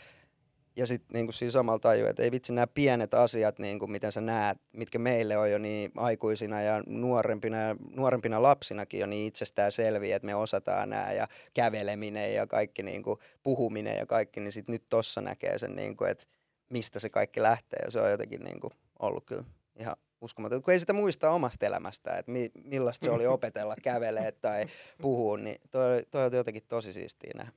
Ja 0.75 0.87
sitten 0.87 1.13
niin 1.13 1.33
siinä 1.33 1.51
samalla 1.51 1.79
tajuu, 1.79 2.07
että 2.07 2.23
ei 2.23 2.31
vitsi 2.31 2.53
nämä 2.53 2.67
pienet 2.67 3.13
asiat, 3.13 3.59
niin 3.59 3.79
kuin 3.79 3.91
miten 3.91 4.11
sä 4.11 4.21
näet, 4.21 4.57
mitkä 4.71 4.99
meille 4.99 5.37
on 5.37 5.51
jo 5.51 5.57
niin 5.57 5.91
aikuisina 5.97 6.61
ja 6.61 6.83
nuorempina, 6.87 7.57
ja 7.57 7.75
nuorempina 7.95 8.41
lapsinakin 8.41 8.99
jo 8.99 9.05
niin 9.05 9.27
itsestään 9.27 9.71
selviä, 9.71 10.15
että 10.15 10.25
me 10.25 10.35
osataan 10.35 10.89
nämä 10.89 11.11
ja 11.11 11.27
käveleminen 11.53 12.33
ja 12.33 12.47
kaikki 12.47 12.83
niin 12.83 13.03
kuin 13.03 13.19
puhuminen 13.43 13.97
ja 13.97 14.05
kaikki, 14.05 14.39
niin 14.39 14.51
sitten 14.51 14.73
nyt 14.73 14.89
tossa 14.89 15.21
näkee 15.21 15.59
sen, 15.59 15.75
niin 15.75 15.97
kuin, 15.97 16.11
että 16.11 16.25
mistä 16.69 16.99
se 16.99 17.09
kaikki 17.09 17.41
lähtee 17.41 17.79
ja 17.85 17.91
se 17.91 17.99
on 17.99 18.11
jotenkin 18.11 18.43
niin 18.43 18.59
kuin 18.59 18.71
ollut 18.99 19.25
kyllä 19.25 19.43
ihan 19.79 19.95
uskomaton. 20.21 20.61
Kun 20.61 20.73
ei 20.73 20.79
sitä 20.79 20.93
muista 20.93 21.31
omasta 21.31 21.65
elämästä, 21.65 22.17
että 22.17 22.31
mi- 22.31 22.51
millaista 22.63 23.05
se 23.05 23.11
oli 23.11 23.27
opetella 23.37 23.75
kävelee 23.83 24.31
tai 24.31 24.65
puhua, 25.01 25.37
niin 25.37 25.61
toi, 25.71 26.05
toi 26.11 26.25
on 26.25 26.33
jotenkin 26.33 26.63
tosi 26.67 26.93
siistiä 26.93 27.31
nähdä. 27.35 27.51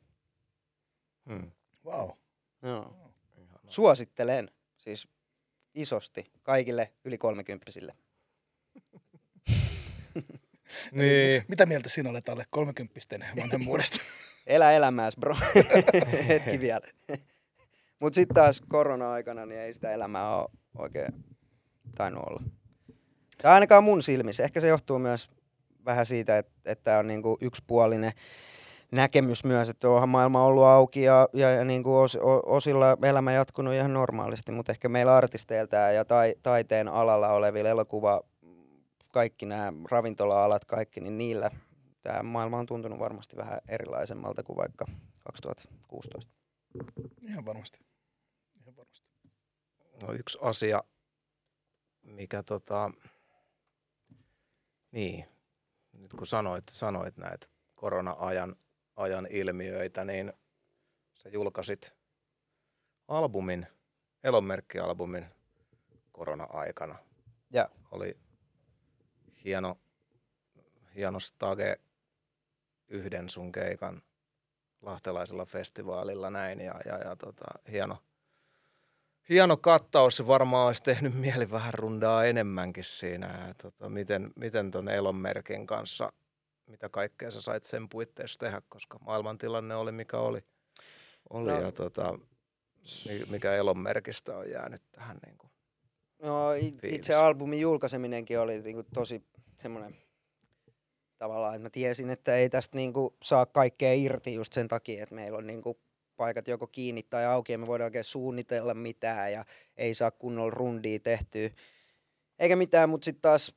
Hmm. 1.28 1.50
Wow. 1.84 2.10
Joo. 2.62 3.05
Suosittelen 3.68 4.50
siis 4.76 5.08
isosti 5.74 6.24
kaikille 6.42 6.92
yli 7.04 7.18
kolmekymppisille. 7.18 7.96
niin. 10.92 11.44
Mitä 11.48 11.66
mieltä 11.66 11.88
sinä 11.88 12.10
olet 12.10 12.28
alle 12.28 12.46
kolmekymppisten 12.50 13.24
vanhemmuudesta? 13.36 14.00
Elä 14.46 14.72
elämääs, 14.72 15.16
bro. 15.16 15.36
Hetki 16.28 16.60
vielä. 16.60 16.88
Mutta 18.00 18.14
sitten 18.14 18.34
taas 18.34 18.60
korona-aikana 18.68 19.46
niin 19.46 19.60
ei 19.60 19.74
sitä 19.74 19.90
elämää 19.90 20.36
ole 20.36 20.48
oikein 20.78 21.24
tainnut 21.94 22.24
olla. 22.26 22.42
Tai 23.42 23.52
ainakaan 23.52 23.84
mun 23.84 24.02
silmissä. 24.02 24.44
Ehkä 24.44 24.60
se 24.60 24.68
johtuu 24.68 24.98
myös 24.98 25.30
vähän 25.84 26.06
siitä, 26.06 26.38
että, 26.38 26.52
että 26.64 26.98
on 26.98 27.06
niinku 27.06 27.38
yksipuolinen 27.40 28.12
näkemys 28.92 29.44
myös, 29.44 29.68
että 29.68 29.88
onhan 29.88 30.08
maailma 30.08 30.44
ollut 30.44 30.64
auki 30.64 31.02
ja, 31.02 31.28
ja, 31.32 31.50
ja 31.50 31.64
niin 31.64 31.82
kuin 31.82 31.96
os, 31.96 32.18
osilla 32.46 32.96
elämä 33.02 33.32
jatkunut 33.32 33.74
ihan 33.74 33.92
normaalisti, 33.92 34.52
mutta 34.52 34.72
ehkä 34.72 34.88
meillä 34.88 35.16
artisteilta 35.16 35.76
ja 35.76 36.04
tai, 36.04 36.34
taiteen 36.42 36.88
alalla 36.88 37.28
olevilla 37.28 37.68
elokuva, 37.68 38.20
kaikki 39.12 39.46
nämä 39.46 39.72
ravintola-alat, 39.90 40.64
kaikki, 40.64 41.00
niin 41.00 41.18
niillä 41.18 41.50
tämä 42.02 42.22
maailma 42.22 42.58
on 42.58 42.66
tuntunut 42.66 42.98
varmasti 42.98 43.36
vähän 43.36 43.60
erilaisemmalta 43.68 44.42
kuin 44.42 44.56
vaikka 44.56 44.86
2016. 45.18 46.32
Ihan 47.22 47.46
varmasti. 47.46 47.78
Ihan 48.60 48.76
varmasti. 48.76 49.06
No 50.02 50.12
yksi 50.12 50.38
asia, 50.42 50.82
mikä 52.02 52.42
tota, 52.42 52.90
niin, 54.90 55.24
nyt 55.92 56.14
kun 56.14 56.26
sanoit, 56.26 56.64
sanoit 56.70 57.16
näitä 57.16 57.46
korona-ajan 57.74 58.56
ajan 58.96 59.26
ilmiöitä, 59.30 60.04
niin 60.04 60.32
sä 61.14 61.28
julkaisit 61.28 61.94
albumin, 63.08 63.66
elonmerkkialbumin 64.24 65.26
korona-aikana. 66.12 66.98
Ja. 67.50 67.70
Oli 67.90 68.16
hieno, 69.44 69.78
hieno 70.94 71.20
stage 71.20 71.76
yhden 72.88 73.30
sun 73.30 73.52
keikan 73.52 74.02
lahtelaisella 74.82 75.44
festivaalilla 75.44 76.30
näin 76.30 76.60
ja, 76.60 76.80
ja, 76.84 76.98
ja 76.98 77.16
tota, 77.16 77.44
hieno, 77.70 77.98
hieno 79.28 79.56
kattaus. 79.56 80.16
Se 80.16 80.26
varmaan 80.26 80.66
olisi 80.66 80.82
tehnyt 80.82 81.14
mieli 81.14 81.50
vähän 81.50 81.74
rundaa 81.74 82.24
enemmänkin 82.24 82.84
siinä. 82.84 83.46
Ja, 83.46 83.54
tota, 83.54 83.88
miten, 83.88 84.32
miten 84.36 84.70
ton 84.70 84.88
elonmerkin 84.88 85.66
kanssa– 85.66 86.12
mitä 86.66 86.88
kaikkea 86.88 87.30
sä 87.30 87.40
sait 87.40 87.64
sen 87.64 87.88
puitteissa 87.88 88.38
tehdä, 88.38 88.62
koska 88.68 88.98
maailmantilanne 88.98 89.74
oli 89.74 89.92
mikä 89.92 90.18
oli. 90.18 90.44
oli 91.30 91.50
no. 91.50 91.60
ja 91.60 91.72
tota, 91.72 92.18
mikä 93.30 93.54
elonmerkistä 93.54 94.36
on 94.36 94.50
jäänyt 94.50 94.82
tähän 94.92 95.18
niin 95.26 95.38
kuin 95.38 95.50
No 96.22 96.52
itse 96.82 97.14
albumin 97.14 97.60
julkaiseminenkin 97.60 98.40
oli 98.40 98.62
niin 98.62 98.74
kuin 98.74 98.86
tosi 98.94 99.22
semmoinen 99.62 99.96
tavallaan, 101.18 101.54
että 101.54 101.62
mä 101.62 101.70
tiesin, 101.70 102.10
että 102.10 102.36
ei 102.36 102.48
tästä 102.48 102.76
niinku 102.76 103.16
saa 103.22 103.46
kaikkea 103.46 103.94
irti 103.94 104.34
just 104.34 104.52
sen 104.52 104.68
takia, 104.68 105.02
että 105.02 105.14
meillä 105.14 105.38
on 105.38 105.46
niinku 105.46 105.80
paikat 106.16 106.48
joko 106.48 106.66
kiinni 106.66 107.02
tai 107.02 107.26
auki 107.26 107.52
ja 107.52 107.58
me 107.58 107.66
voidaan 107.66 107.86
oikein 107.86 108.04
suunnitella 108.04 108.74
mitään 108.74 109.32
ja 109.32 109.44
ei 109.76 109.94
saa 109.94 110.10
kunnolla 110.10 110.50
rundia 110.50 111.00
tehtyä. 111.00 111.50
Eikä 112.38 112.56
mitään, 112.56 112.88
mutta 112.88 113.04
sitten 113.04 113.22
taas 113.22 113.54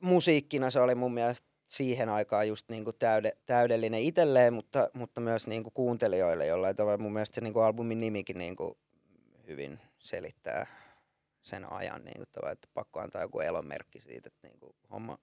musiikkina 0.00 0.70
se 0.70 0.80
oli 0.80 0.94
mun 0.94 1.14
mielestä 1.14 1.48
siihen 1.66 2.08
aikaan 2.08 2.48
just 2.48 2.68
niinku 2.68 2.92
täyde, 2.92 3.32
täydellinen 3.46 4.00
itselleen, 4.00 4.54
mutta, 4.54 4.90
mutta 4.94 5.20
myös 5.20 5.46
niinku 5.46 5.70
kuuntelijoille 5.70 6.46
jollain 6.46 6.76
tavalla. 6.76 6.98
Mun 6.98 7.12
mielestä 7.12 7.34
se 7.34 7.40
niinku 7.40 7.60
albumin 7.60 8.00
nimikin 8.00 8.38
niinku 8.38 8.78
hyvin 9.46 9.80
selittää 9.98 10.66
sen 11.42 11.72
ajan, 11.72 12.04
niinku 12.04 12.24
tavalla, 12.32 12.52
että 12.52 12.68
pakko 12.74 13.00
antaa 13.00 13.22
joku 13.22 13.40
elonmerkki 13.40 14.00
siitä, 14.00 14.28
että 14.28 14.48
niinku 14.48 14.74
homma, 14.90 15.18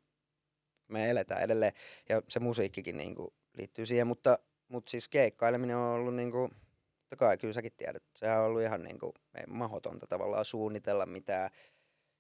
me 0.88 1.10
eletään 1.10 1.44
edelleen. 1.44 1.74
Ja 2.10 2.22
se 2.28 2.40
musiikkikin 2.40 2.98
niinku 2.98 3.34
liittyy 3.58 3.86
siihen, 3.86 4.08
mutta, 4.08 4.40
mutta 4.68 4.92
siis 4.92 5.08
keikkaileminen 5.08 5.78
on 5.78 5.94
ollut 5.94 6.16
niinku, 6.16 6.50
totta 6.98 7.16
kai 7.16 7.38
kyllä 7.38 7.54
säkin 7.54 7.74
tiedät, 7.78 8.04
sehän 8.16 8.40
on 8.40 8.46
ollut 8.46 8.62
ihan 8.62 8.84
niinku 8.84 9.14
mahdotonta 9.48 10.08
tavallaan 10.08 10.46
suunnitella 10.46 11.06
mitään 11.06 11.50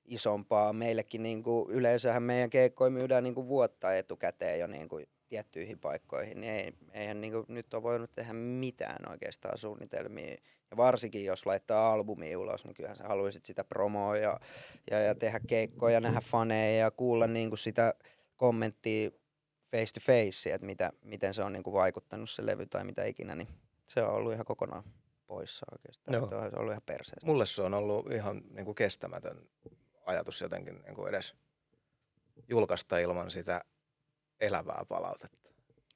isompaa. 0.05 0.73
Meillekin 0.73 1.23
niin 1.23 1.43
kuin, 1.43 1.69
yleensähän 1.69 2.23
meidän 2.23 2.49
keikkoja 2.49 2.91
myydään 2.91 3.23
niin 3.23 3.35
kuin 3.35 3.47
vuotta 3.47 3.95
etukäteen 3.95 4.59
jo 4.59 4.67
niin 4.67 4.89
kuin, 4.89 5.07
tiettyihin 5.31 5.79
paikkoihin, 5.79 6.41
niin 6.41 6.53
ei, 6.53 6.73
eihän 6.93 7.21
niin 7.21 7.33
kuin, 7.33 7.45
nyt 7.47 7.73
ole 7.73 7.83
voinut 7.83 8.11
tehdä 8.15 8.33
mitään 8.33 9.11
oikeastaan 9.11 9.57
suunnitelmia. 9.57 10.37
Ja 10.71 10.77
varsinkin 10.77 11.25
jos 11.25 11.45
laittaa 11.45 11.93
albumi 11.93 12.35
ulos, 12.35 12.65
niin 12.65 12.73
kyllähän 12.73 12.97
sä 12.97 13.03
haluaisit 13.03 13.45
sitä 13.45 13.63
promoa 13.63 14.17
ja, 14.17 14.39
ja, 14.91 14.99
ja 14.99 15.15
tehdä 15.15 15.39
keikkoja, 15.47 15.99
nähdä 15.99 16.21
faneja 16.21 16.79
ja 16.79 16.91
kuulla 16.91 17.27
niin 17.27 17.49
kuin 17.49 17.57
sitä 17.59 17.93
kommenttia 18.37 19.11
face 19.71 19.93
to 19.93 19.99
face, 19.99 20.53
että 20.53 20.65
mitä, 20.65 20.91
miten 21.01 21.33
se 21.33 21.43
on 21.43 21.53
niin 21.53 21.63
kuin 21.63 21.73
vaikuttanut 21.73 22.29
se 22.29 22.45
levy 22.45 22.65
tai 22.65 22.83
mitä 22.83 23.05
ikinä, 23.05 23.35
niin 23.35 23.47
se 23.87 24.03
on 24.03 24.13
ollut 24.13 24.33
ihan 24.33 24.45
kokonaan 24.45 24.83
poissa 25.27 25.65
oikeastaan. 25.71 26.29
Se 26.29 26.35
on 26.35 26.59
ollut 26.59 26.71
ihan 26.71 26.83
perseestä. 26.85 27.27
Mulle 27.27 27.45
se 27.45 27.61
on 27.61 27.73
ollut 27.73 28.11
ihan 28.11 28.41
niin 28.49 28.65
kuin 28.65 28.75
kestämätön 28.75 29.47
ajatus 30.11 30.41
jotenkin 30.41 30.81
niin 30.81 30.95
kuin 30.95 31.09
edes 31.09 31.35
julkaista 32.47 32.97
ilman 32.97 33.31
sitä 33.31 33.61
elävää 34.39 34.85
palautetta. 34.89 35.49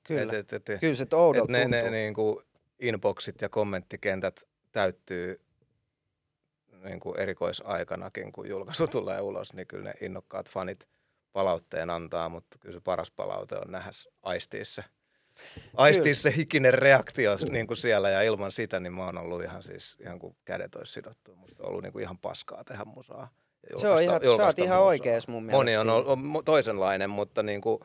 Kyllä, 0.04 0.34
Et, 0.34 0.54
et, 0.54 0.70
et, 0.70 0.80
Kyllä 0.80 0.96
se 0.96 1.08
oudolta 1.14 1.52
ne, 1.52 1.66
ne 1.66 1.90
niin 1.90 2.14
kuin 2.14 2.46
inboxit 2.80 3.42
ja 3.42 3.50
kommenttikentät 3.50 4.44
täyttyy 4.72 5.42
niin 6.84 7.00
kuin 7.00 7.20
erikoisaikanakin, 7.20 8.32
kun 8.32 8.50
julkaisu 8.50 8.88
tulee 8.88 9.22
ulos, 9.22 9.54
niin 9.54 9.68
kyllä 9.68 9.84
ne 9.84 9.94
innokkaat 10.02 10.50
fanit 10.52 10.90
palautteen 11.34 11.90
antaa, 11.90 12.30
mutta 12.30 12.58
kyllä 12.60 12.74
se 12.74 12.82
paras 12.82 13.12
palaute 13.12 13.56
on 13.56 13.72
nähdä 13.72 13.92
aistia 14.24 14.66
se, 14.66 14.84
aistia 15.74 16.16
se 16.16 16.34
hikinen 16.36 16.74
reaktio 16.74 17.38
niin 17.50 17.68
kuin 17.68 17.78
siellä 17.78 18.10
ja 18.10 18.22
ilman 18.22 18.52
sitä 18.52 18.80
niin 18.80 18.94
mä 18.94 19.06
oon 19.06 19.18
ollut 19.18 19.44
ihan 19.44 19.64
siis 19.64 19.96
ihan 20.00 20.20
kuin 20.20 20.36
kädet 20.46 20.76
olisi 20.76 20.94
sidottu. 20.94 21.36
Musta 21.36 21.64
on 21.64 21.70
ollut 21.70 21.84
niin 21.84 21.94
kuin 21.94 22.04
ihan 22.04 22.18
paskaa 22.18 22.64
tehdä 22.64 22.86
musaa. 22.86 23.30
Se 23.78 23.90
on 23.90 24.04
ihan, 24.04 24.22
sä 24.38 24.46
oot 24.46 24.60
ihan 24.60 24.82
oikees 24.82 25.28
mun 25.28 25.44
mielestä. 25.44 25.58
Moni 25.58 25.78
on, 25.78 25.90
on 25.90 26.44
toisenlainen, 26.46 27.10
mutta 27.10 27.44
niin 27.44 27.62
kuin 27.62 27.80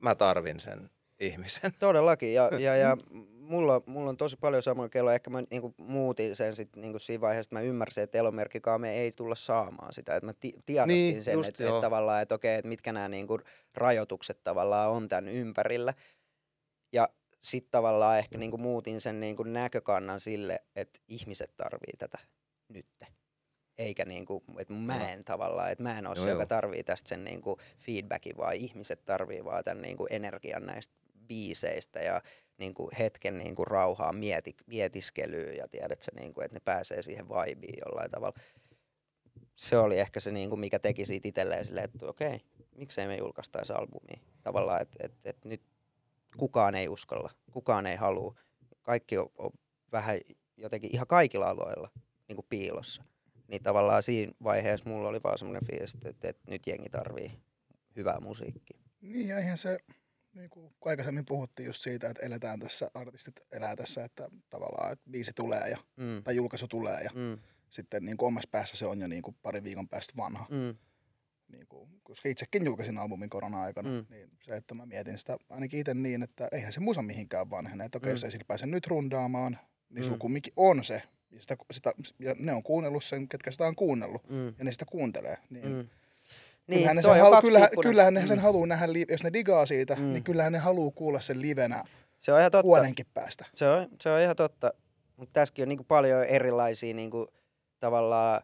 mä 0.00 0.14
tarvin 0.14 0.60
sen 0.60 0.90
ihmisen. 1.20 1.72
Todellakin, 1.80 2.34
ja, 2.34 2.50
ja, 2.58 2.76
ja 2.76 2.96
mulla, 3.48 3.82
mulla 3.86 4.10
on 4.10 4.16
tosi 4.16 4.36
paljon 4.40 4.62
samoja 4.62 4.88
kelloja. 4.88 5.14
Ehkä 5.14 5.30
mä 5.30 5.42
niinku 5.50 5.74
muutin 5.76 6.36
sen 6.36 6.56
sit 6.56 6.76
niinku 6.76 6.98
siinä 6.98 7.20
vaiheessa, 7.20 7.48
että 7.48 7.56
mä 7.56 7.60
ymmärsin, 7.60 8.04
että 8.04 8.18
elomerkkikaan 8.18 8.80
me 8.80 8.92
ei 8.92 9.12
tulla 9.12 9.34
saamaan 9.34 9.92
sitä. 9.92 10.16
Että 10.16 10.26
mä 10.26 10.32
ti- 10.32 10.54
tiedostin 10.66 10.96
Niin, 10.96 11.24
sen, 11.24 11.38
että, 11.38 11.64
että 11.68 11.80
tavallaan, 11.80 12.22
että 12.22 12.34
okei, 12.34 12.54
että 12.54 12.68
mitkä 12.68 12.92
nämä 12.92 13.08
niinku 13.08 13.40
rajoitukset 13.74 14.44
tavallaan 14.44 14.90
on 14.90 15.08
tämän 15.08 15.28
ympärillä. 15.28 15.94
Ja 16.92 17.08
sitten 17.40 17.70
tavallaan 17.70 18.18
ehkä 18.18 18.38
niinku 18.38 18.58
muutin 18.58 19.00
sen 19.00 19.20
niinku 19.20 19.42
näkökannan 19.42 20.20
sille, 20.20 20.58
että 20.76 20.98
ihmiset 21.08 21.56
tarvii 21.56 21.96
tätä 21.98 22.18
nytte. 22.68 23.06
Eikä 23.78 24.04
niinku, 24.04 24.44
että 24.58 24.74
mä 24.74 25.10
en 25.10 25.24
tavallaan, 25.24 25.70
että 25.70 25.82
mä 25.82 25.98
en 25.98 26.06
ole 26.06 26.16
se, 26.16 26.30
joka 26.30 26.46
tarvii 26.46 26.84
tästä 26.84 27.08
sen 27.08 27.24
niinku 27.24 27.58
feedbackin, 27.78 28.36
vaan 28.36 28.54
ihmiset 28.54 29.04
tarvii 29.04 29.44
vaan 29.44 29.64
tämän 29.64 29.82
niinku 29.82 30.06
energian 30.10 30.66
näistä 30.66 30.94
biiseistä 31.28 32.00
ja 32.00 32.22
niinku 32.58 32.90
hetken 32.98 33.38
niinku 33.38 33.64
rauhaa 33.64 34.12
mieti, 34.12 34.56
mietiskelyyn 34.66 35.56
ja 35.56 35.68
tiedät 35.68 36.02
sä, 36.02 36.10
niinku, 36.14 36.40
että 36.40 36.56
ne 36.56 36.60
pääsee 36.64 37.02
siihen 37.02 37.28
vibeen 37.28 37.78
jollain 37.86 38.10
tavalla. 38.10 38.38
Se 39.56 39.78
oli 39.78 39.98
ehkä 39.98 40.20
se, 40.20 40.30
niinku, 40.30 40.56
mikä 40.56 40.78
teki 40.78 41.06
siitä 41.06 41.28
itselleen 41.28 41.64
silleen, 41.64 41.84
että 41.84 42.06
okei, 42.06 42.40
miksei 42.76 43.06
me 43.06 43.16
julkaistaisi 43.16 43.72
albumia. 43.72 44.20
Tavallaan, 44.42 44.82
että 44.82 44.96
et, 45.00 45.12
et 45.24 45.44
nyt 45.44 45.62
kukaan 46.36 46.74
ei 46.74 46.88
uskalla, 46.88 47.30
kukaan 47.52 47.86
ei 47.86 47.96
halua. 47.96 48.34
Kaikki 48.82 49.18
on, 49.18 49.30
on 49.38 49.50
vähän 49.92 50.20
jotenkin 50.56 50.90
ihan 50.94 51.06
kaikilla 51.06 51.48
aloilla 51.48 51.90
niin 52.28 52.36
kuin 52.36 52.46
piilossa. 52.48 53.04
Niin 53.48 53.62
tavallaan 53.62 54.02
siinä 54.02 54.32
vaiheessa 54.42 54.90
mulla 54.90 55.08
oli 55.08 55.20
vaan 55.24 55.38
semmoinen 55.38 55.66
fiilis, 55.66 55.94
että, 55.94 56.28
että, 56.28 56.50
nyt 56.50 56.66
jengi 56.66 56.88
tarvii 56.88 57.32
hyvää 57.96 58.20
musiikkia. 58.20 58.78
Niin 59.00 59.28
ja 59.28 59.38
eihän 59.38 59.58
se, 59.58 59.78
niin 60.34 60.50
kuin 60.50 60.74
aikaisemmin 60.84 61.24
puhuttiin 61.26 61.66
just 61.66 61.82
siitä, 61.82 62.08
että 62.10 62.26
eletään 62.26 62.60
tässä, 62.60 62.90
artistit 62.94 63.34
elää 63.52 63.76
tässä, 63.76 64.04
että 64.04 64.28
tavallaan 64.50 64.92
että 64.92 65.10
biisi 65.10 65.32
tulee 65.34 65.68
ja, 65.70 65.78
Mm. 65.96 66.22
tai 66.24 66.36
julkaisu 66.36 66.68
tulee 66.68 67.02
ja 67.02 67.10
Mm. 67.14 67.38
sitten 67.70 68.04
niin 68.04 68.16
kuin 68.16 68.26
omassa 68.26 68.48
päässä 68.52 68.76
se 68.76 68.86
on 68.86 69.00
jo 69.00 69.06
niin 69.08 69.22
kuin 69.22 69.36
parin 69.42 69.64
viikon 69.64 69.88
päästä 69.88 70.12
vanha. 70.16 70.46
Mm. 70.50 70.76
Niin 71.52 71.66
kuin, 71.68 71.90
koska 72.02 72.28
itsekin 72.28 72.64
julkaisin 72.64 72.98
albumin 72.98 73.30
korona-aikana, 73.30 73.90
Mm. 73.90 74.06
niin 74.10 74.30
se, 74.42 74.52
että 74.56 74.74
mä 74.74 74.86
mietin 74.86 75.18
sitä 75.18 75.36
ainakin 75.50 75.80
itse 75.80 75.94
niin, 75.94 76.22
että 76.22 76.48
eihän 76.52 76.72
se 76.72 76.80
musa 76.80 77.02
mihinkään 77.02 77.50
vanhene. 77.50 77.84
Että 77.84 77.98
okei, 77.98 78.10
Mm. 78.10 78.14
jos 78.14 78.24
ei 78.24 78.30
sillä 78.30 78.44
pääse 78.48 78.66
nyt 78.66 78.86
rundaamaan, 78.86 79.58
niin 79.88 80.04
sulla 80.04 80.16
Mm. 80.16 80.20
kumminkin 80.20 80.52
on 80.56 80.84
se. 80.84 81.02
Ja, 81.30 81.40
sitä, 81.42 81.56
sitä, 81.70 81.92
ja 82.18 82.34
ne 82.38 82.52
on 82.52 82.62
kuunnellut 82.62 83.04
sen, 83.04 83.28
ketkä 83.28 83.50
sitä 83.50 83.66
on 83.66 83.76
kuunnellut. 83.76 84.30
Mm. 84.30 84.46
Ja 84.58 84.64
ne 84.64 84.72
sitä 84.72 84.84
kuuntelee. 84.84 85.38
Niin, 85.50 85.68
Mm. 85.68 85.88
Niin, 86.66 86.78
kyllähän 86.78 86.96
ne, 86.96 87.02
sen 87.02 87.20
halu, 87.20 87.40
kyllähän, 87.42 87.68
kyllähän 87.82 88.14
ne 88.14 88.26
sen 88.26 88.38
Mm. 88.38 88.42
haluaa 88.42 88.66
nähdä, 88.66 88.86
jos 89.08 89.22
ne 89.22 89.32
digaa 89.32 89.66
siitä, 89.66 89.94
Mm. 89.94 90.02
niin 90.12 90.24
kyllähän 90.24 90.52
ne 90.52 90.58
haluaa 90.58 90.90
kuulla 90.94 91.20
sen 91.20 91.40
livenä 91.40 91.84
Se 92.18 92.32
on 92.32 92.38
ihan 92.38 92.50
totta. 92.50 92.64
vuodenkin 92.66 93.06
päästä. 93.14 93.44
Se 93.54 93.68
on, 93.68 93.88
se 94.00 94.10
on 94.10 94.20
ihan 94.20 94.36
totta. 94.36 94.72
Mutta 95.16 95.32
tässäkin 95.32 95.62
on 95.62 95.68
niinku 95.68 95.84
paljon 95.84 96.24
erilaisia 96.24 96.94
niinku, 96.94 97.26
tavallaan 97.80 98.40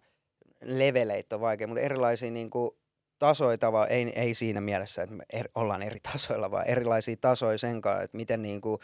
leveleitä 0.62 1.36
on 1.36 1.40
vaikea, 1.40 1.66
mutta 1.66 1.80
erilaisia 1.80 2.30
niinku, 2.30 2.76
tasoja 3.18 3.58
tava, 3.58 3.86
ei, 3.86 4.12
ei 4.16 4.34
siinä 4.34 4.60
mielessä, 4.60 5.02
että 5.02 5.14
me 5.16 5.24
er, 5.32 5.48
ollaan 5.54 5.82
eri 5.82 6.00
tasoilla, 6.12 6.50
vaan 6.50 6.66
erilaisia 6.66 7.16
tasoja 7.20 7.58
sen 7.58 7.80
kanssa, 7.80 8.02
että 8.02 8.16
miten 8.16 8.42
niinku, 8.42 8.78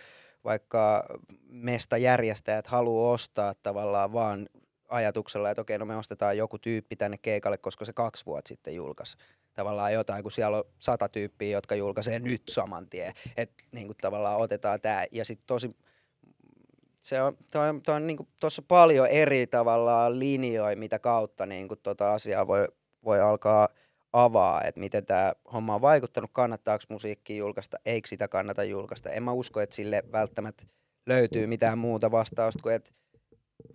vaikka 0.44 1.06
mestajärjestäjät 1.48 2.66
haluaa 2.66 3.12
ostaa 3.12 3.54
tavallaan 3.62 4.12
vaan 4.12 4.48
ajatuksella, 4.88 5.50
että 5.50 5.62
okei, 5.62 5.78
no 5.78 5.84
me 5.84 5.96
ostetaan 5.96 6.36
joku 6.36 6.58
tyyppi 6.58 6.96
tänne 6.96 7.18
keikalle, 7.18 7.58
koska 7.58 7.84
se 7.84 7.92
kaksi 7.92 8.26
vuotta 8.26 8.48
sitten 8.48 8.74
julkaisi 8.74 9.16
tavallaan 9.54 9.92
jotain, 9.92 10.22
kun 10.22 10.32
siellä 10.32 10.56
on 10.56 10.64
sata 10.78 11.08
tyyppiä, 11.08 11.48
jotka 11.48 11.74
julkaisee 11.74 12.18
nyt 12.18 12.42
saman 12.48 12.88
tien. 12.88 13.12
Että 13.36 13.64
niin 13.72 13.92
tavallaan 14.00 14.40
otetaan 14.40 14.80
tämä. 14.80 15.04
Ja 15.12 15.24
sitten 15.24 15.46
tosi, 15.46 15.76
se 17.00 17.22
on, 17.22 17.36
toi 17.52 17.80
toi 17.84 17.96
on 17.96 18.06
niin 18.06 18.28
tuossa 18.38 18.62
paljon 18.68 19.06
eri 19.06 19.46
tavallaan 19.46 20.18
linjoja, 20.18 20.76
mitä 20.76 20.98
kautta 20.98 21.46
niin 21.46 21.68
kuin 21.68 21.80
tota 21.82 22.12
asiaa 22.14 22.46
voi, 22.46 22.68
voi 23.04 23.20
alkaa 23.20 23.68
avaa, 24.12 24.62
että 24.64 24.80
miten 24.80 25.06
tämä 25.06 25.32
homma 25.52 25.74
on 25.74 25.80
vaikuttanut, 25.80 26.30
kannattaako 26.32 26.84
musiikkia 26.88 27.36
julkaista, 27.36 27.76
eikö 27.84 28.08
sitä 28.08 28.28
kannata 28.28 28.64
julkaista. 28.64 29.10
En 29.10 29.22
mä 29.22 29.32
usko, 29.32 29.60
että 29.60 29.76
sille 29.76 30.02
välttämättä 30.12 30.64
löytyy 31.06 31.46
mitään 31.46 31.78
muuta 31.78 32.10
vastausta 32.10 32.62
kuin, 32.62 32.74
että 32.74 32.90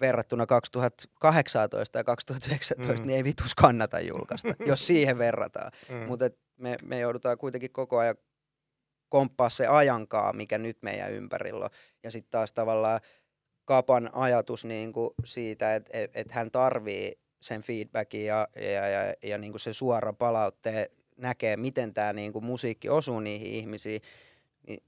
verrattuna 0.02 0.46
2018 0.46 1.98
ja 1.98 2.04
2019, 2.04 3.04
Mm. 3.04 3.08
niin 3.08 3.18
ei 3.18 3.24
vitus 3.24 3.56
kannata 3.56 4.00
julkaista, 4.00 4.56
jos 4.68 4.88
siihen 4.88 5.18
verrataan. 5.18 5.72
Mm. 5.90 5.96
Mutta 5.96 6.30
me, 6.58 6.78
me 6.84 7.00
joudutaan 7.00 7.38
kuitenkin 7.38 7.72
koko 7.72 7.98
ajan 7.98 8.16
komppaa 9.10 9.50
se 9.50 9.68
ajankaa, 9.68 10.34
mikä 10.34 10.58
nyt 10.58 10.78
meidän 10.82 11.12
ympärillä 11.12 11.66
on. 11.66 11.70
Ja 12.04 12.12
sitten 12.12 12.32
taas 12.32 12.54
tavallaan 12.54 13.00
Kapan 13.66 14.10
ajatus 14.14 14.66
niin 14.66 14.94
kuin 14.94 15.10
siitä, 15.26 15.76
että 15.76 15.98
et, 15.98 16.12
et 16.16 16.32
hän 16.32 16.52
tarvii 16.52 17.20
sen 17.46 17.62
feedbackin 17.62 18.26
ja, 18.26 18.48
ja, 18.56 18.88
ja, 18.90 19.14
ja 19.24 19.38
niin 19.38 19.54
kuin 19.54 19.62
se 19.62 19.74
suora 19.74 20.14
palautteen 20.14 20.88
näkee, 21.18 21.58
miten 21.58 21.94
tämä 21.94 22.14
niin 22.14 22.34
kuin 22.34 22.46
musiikki 22.46 22.90
osuu 22.90 23.20
niihin 23.20 23.48
ihmisiin, 23.48 24.02
niin 24.68 24.84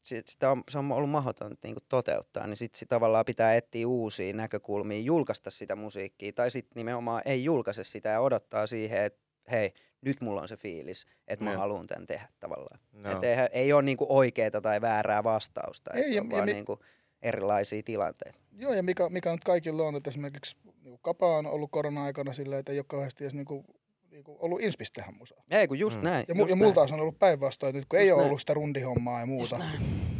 sit, 0.00 0.28
sitä 0.28 0.50
on, 0.50 0.62
se 0.70 0.78
on 0.78 0.92
ollut 0.92 1.10
mahdotonta 1.10 1.58
niin 1.62 1.74
kuin 1.74 1.84
toteuttaa, 1.88 2.46
niin 2.46 2.56
sitten 2.56 2.88
tavallaan 2.88 3.24
pitää 3.24 3.54
etsiä 3.56 3.88
uusia 3.88 4.32
näkökulmia, 4.34 5.00
julkaista 5.00 5.50
sitä 5.50 5.76
musiikkia, 5.76 6.32
tai 6.32 6.50
sitten 6.50 6.72
nimenomaan 6.74 7.22
ei 7.24 7.44
julkaise 7.44 7.84
sitä 7.84 8.08
ja 8.08 8.20
odottaa 8.20 8.66
siihen, 8.66 9.04
että 9.04 9.20
hei, 9.50 9.72
nyt 10.00 10.20
mulla 10.20 10.42
on 10.42 10.48
se 10.48 10.56
fiilis, 10.56 11.06
että 11.28 11.44
mä 11.44 11.50
Joo. 11.52 11.60
haluan 11.60 11.86
tämän 11.86 12.06
tehdä 12.06 12.28
tavallaan. 12.40 12.80
No. 12.92 13.10
Et 13.10 13.24
eihän, 13.24 13.48
ei 13.52 13.72
ole 13.72 13.82
niinku 13.82 14.06
oikeaa 14.08 14.60
tai 14.62 14.80
väärää 14.80 15.24
vastausta, 15.24 15.90
Ei, 15.94 16.02
ei, 16.02 16.14
ja- 16.14 16.22
on 16.22 16.30
ja 16.30 16.36
vaan 16.36 16.44
mi- 16.48 16.52
niinku 16.52 16.78
erilaisia 17.22 17.82
tilanteita. 17.82 18.38
Joo, 18.52 18.72
ja 18.74 18.82
mikä, 18.82 19.08
mikä 19.08 19.32
nyt 19.32 19.44
kaikilla 19.44 19.82
on, 19.82 19.96
että 19.96 20.10
esimerkiksi 20.10 20.56
niin 20.84 20.98
Kapa 21.02 21.38
on 21.38 21.46
ollut 21.46 21.70
korona-aikana 21.70 22.32
silleen, 22.32 22.60
että 22.60 22.72
ei 22.72 22.78
ole 22.78 22.84
kauheasti 22.88 23.24
edes 23.24 23.34
niin 23.34 23.44
kuin, 23.46 23.64
niin 24.10 24.24
kuin 24.24 24.38
ollut 24.40 24.60
inspis 24.60 24.92
tehdä 24.92 25.10
musaa. 25.18 25.44
Ei 25.50 25.68
kun 25.68 25.78
just 25.78 25.98
Mm. 25.98 26.04
näin. 26.04 26.24
Ja, 26.28 26.34
mu- 26.34 26.38
just 26.38 26.50
ja 26.50 26.56
näin. 26.56 26.74
taas 26.74 26.92
on 26.92 27.00
ollut 27.00 27.18
päinvastoin, 27.18 27.68
että 27.70 27.78
nyt 27.78 27.88
kun 27.88 27.98
Just 27.98 28.04
ei 28.06 28.12
ole 28.12 28.18
näin. 28.20 28.26
ollut 28.26 28.40
sitä 28.40 28.54
rundihommaa 28.54 29.20
ja 29.20 29.26
muuta, 29.26 29.58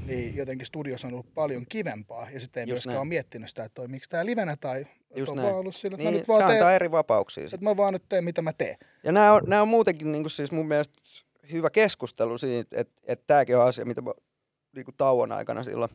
niin 0.07 0.37
jotenkin 0.37 0.67
studiossa 0.67 1.07
on 1.09 1.13
ollut 1.13 1.35
paljon 1.35 1.65
kivempaa. 1.69 2.31
Ja 2.31 2.41
sitten 2.41 2.61
ei 2.61 2.65
Just 2.65 2.73
myöskään 2.75 2.93
näin. 2.95 3.01
ole 3.01 3.09
miettinyt 3.09 3.49
sitä, 3.49 3.65
että 3.65 3.75
toimiiko 3.75 4.05
tämä 4.09 4.27
livenä 4.27 4.57
tai 4.57 4.81
että 4.81 5.21
Just 5.21 5.31
on 5.33 5.37
näin. 5.37 5.55
ollut 5.55 5.75
sillä, 5.77 5.95
että 5.95 6.05
Niin, 6.05 6.15
mä 6.15 6.19
nyt 6.19 6.27
se 6.27 6.33
vaan 6.33 6.51
teen, 6.59 6.73
eri 6.75 6.91
vapauksia. 6.91 7.45
että 7.45 7.59
mä 7.61 7.77
vaan 7.77 7.93
nyt 7.93 8.03
teen 8.09 8.25
mitä 8.25 8.43
mä 8.43 8.53
teen. 8.53 8.77
Ja 9.05 9.13
nämä 9.13 9.33
on, 9.33 9.43
nämä 9.47 9.63
on 9.63 9.69
muutenkin 9.69 10.13
niin 10.13 10.23
kuin 10.23 10.31
siis 10.31 10.53
mun 10.53 10.69
mielestä 10.69 10.95
hyvä 11.53 11.71
keskustelu 11.71 12.39
siitä, 12.39 12.81
että, 12.81 13.01
että 13.07 13.25
tämäkin 13.27 13.57
on 13.57 13.63
asia, 13.67 13.85
mitä 13.85 14.03
mä 14.03 14.11
niin 14.75 14.85
kuin 14.85 14.95
tauon 14.97 15.33
aikana 15.33 15.65
silloin 15.65 15.91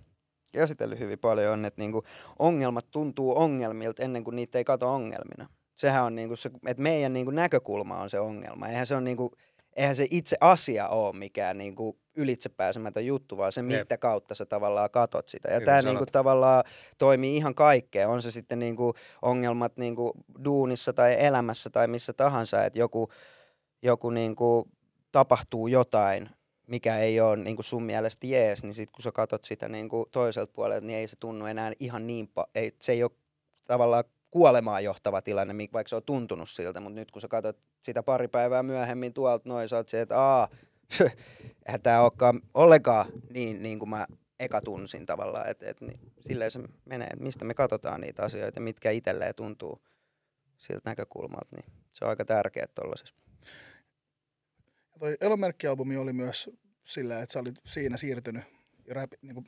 käsitellyt 0.57 0.99
hyvin 0.99 1.19
paljon, 1.19 1.53
on, 1.53 1.65
että 1.65 1.81
niin 1.81 1.91
kuin 1.91 2.05
ongelmat 2.39 2.91
tuntuu 2.91 3.39
ongelmilta 3.39 4.03
ennen 4.03 4.23
kuin 4.23 4.35
niitä 4.35 4.57
ei 4.57 4.63
kato 4.63 4.93
ongelmina. 4.93 5.49
Sehän 5.75 6.03
on 6.03 6.15
niin 6.15 6.27
kuin 6.27 6.37
se, 6.37 6.51
että 6.67 6.83
meidän 6.83 7.13
niin 7.13 7.25
kuin 7.25 7.35
näkökulma 7.35 7.97
on 7.97 8.09
se 8.09 8.19
ongelma. 8.19 8.67
Eihän 8.67 8.87
se, 8.87 8.95
on 8.95 9.03
niin 9.03 9.17
kuin, 9.17 9.31
eihän 9.75 9.95
se 9.95 10.07
itse 10.11 10.37
asia 10.41 10.87
ole 10.87 11.17
mikään 11.17 11.57
niin 11.57 11.75
kuin 11.75 11.97
ylitsepääsemätön 12.15 13.05
juttu, 13.05 13.37
vaan 13.37 13.51
se, 13.51 13.61
Jep. 13.61 13.69
mitä 13.69 13.97
kautta 13.97 14.35
sä 14.35 14.45
tavallaan 14.45 14.91
katot 14.91 15.27
sitä. 15.27 15.51
Ja 15.51 15.61
tämä 15.61 15.81
niin 15.81 15.97
kuin 15.97 16.11
tavallaan 16.11 16.63
toimii 16.97 17.37
ihan 17.37 17.55
kaikkeen. 17.55 18.09
On 18.09 18.21
se 18.21 18.31
sitten 18.31 18.59
niin 18.59 18.75
kuin 18.75 18.93
ongelmat 19.21 19.77
niin 19.77 19.95
kuin 19.95 20.11
duunissa 20.45 20.93
tai 20.93 21.15
elämässä 21.19 21.69
tai 21.69 21.87
missä 21.87 22.13
tahansa, 22.13 22.65
että 22.65 22.79
joku, 22.79 23.09
joku 23.81 24.09
niin 24.09 24.35
kuin 24.35 24.71
tapahtuu 25.11 25.67
jotain, 25.67 26.29
mikä 26.67 26.97
ei 26.97 27.21
ole 27.21 27.35
niin 27.35 27.55
kuin 27.55 27.65
sun 27.65 27.83
mielestä 27.83 28.27
jees, 28.27 28.63
niin 28.63 28.73
sitten 28.73 28.93
kun 28.93 29.03
sä 29.03 29.11
katot 29.11 29.45
sitä 29.45 29.69
niin 29.69 29.89
kuin 29.89 30.05
toiselta 30.11 30.53
puolelta, 30.53 30.87
niin 30.87 30.99
ei 30.99 31.07
se 31.07 31.15
tunnu 31.19 31.45
enää 31.45 31.71
ihan 31.79 32.07
niin, 32.07 32.29
pa- 32.39 32.49
ei, 32.55 32.71
se 32.81 32.91
ei 32.91 33.03
ole 33.03 33.11
tavallaan 33.67 34.03
kuolemaan 34.31 34.83
johtava 34.83 35.21
tilanne, 35.21 35.53
vaikka 35.73 35.89
se 35.89 35.95
on 35.95 36.03
tuntunut 36.03 36.49
siltä, 36.49 36.79
mutta 36.79 36.95
nyt 36.95 37.11
kun 37.11 37.21
sä 37.21 37.27
katsot 37.27 37.57
sitä 37.81 38.03
pari 38.03 38.27
päivää 38.27 38.63
myöhemmin 38.63 39.13
tuolta 39.13 39.49
noin, 39.49 39.69
sä 39.69 39.75
oot 39.75 39.89
se, 39.89 40.01
että 40.01 40.21
aa, 40.21 40.47
eihän 41.67 41.81
tää 41.81 42.01
olekaan 42.01 42.41
ollenkaan 42.53 43.05
niin, 43.29 43.63
niin 43.63 43.79
kuin 43.79 43.89
mä 43.89 44.07
eka 44.39 44.61
tunsin 44.61 45.05
tavallaan, 45.05 45.49
että 45.49 45.69
et, 45.69 45.81
niin, 45.81 45.99
silleen 46.19 46.51
se 46.51 46.59
menee, 46.85 47.07
että 47.07 47.23
mistä 47.23 47.45
me 47.45 47.53
katsotaan 47.53 48.01
niitä 48.01 48.23
asioita, 48.23 48.59
mitkä 48.59 48.91
itselleen 48.91 49.35
tuntuu 49.35 49.81
siltä 50.57 50.89
näkökulmalta, 50.89 51.55
niin 51.55 51.65
se 51.93 52.05
on 52.05 52.09
aika 52.09 52.25
tärkeää 52.25 52.67
tuollaisessa. 52.75 53.26
Ja 54.97 54.99
toi 54.99 55.17
Elomerkki-albumi 55.21 55.97
oli 55.97 56.13
myös 56.13 56.49
sillä, 56.85 57.21
että 57.21 57.33
sä 57.33 57.39
olit 57.39 57.55
siinä 57.65 57.97
siirtynyt 57.97 58.43
rap, 58.91 59.11
niin 59.21 59.33
kuin, 59.33 59.45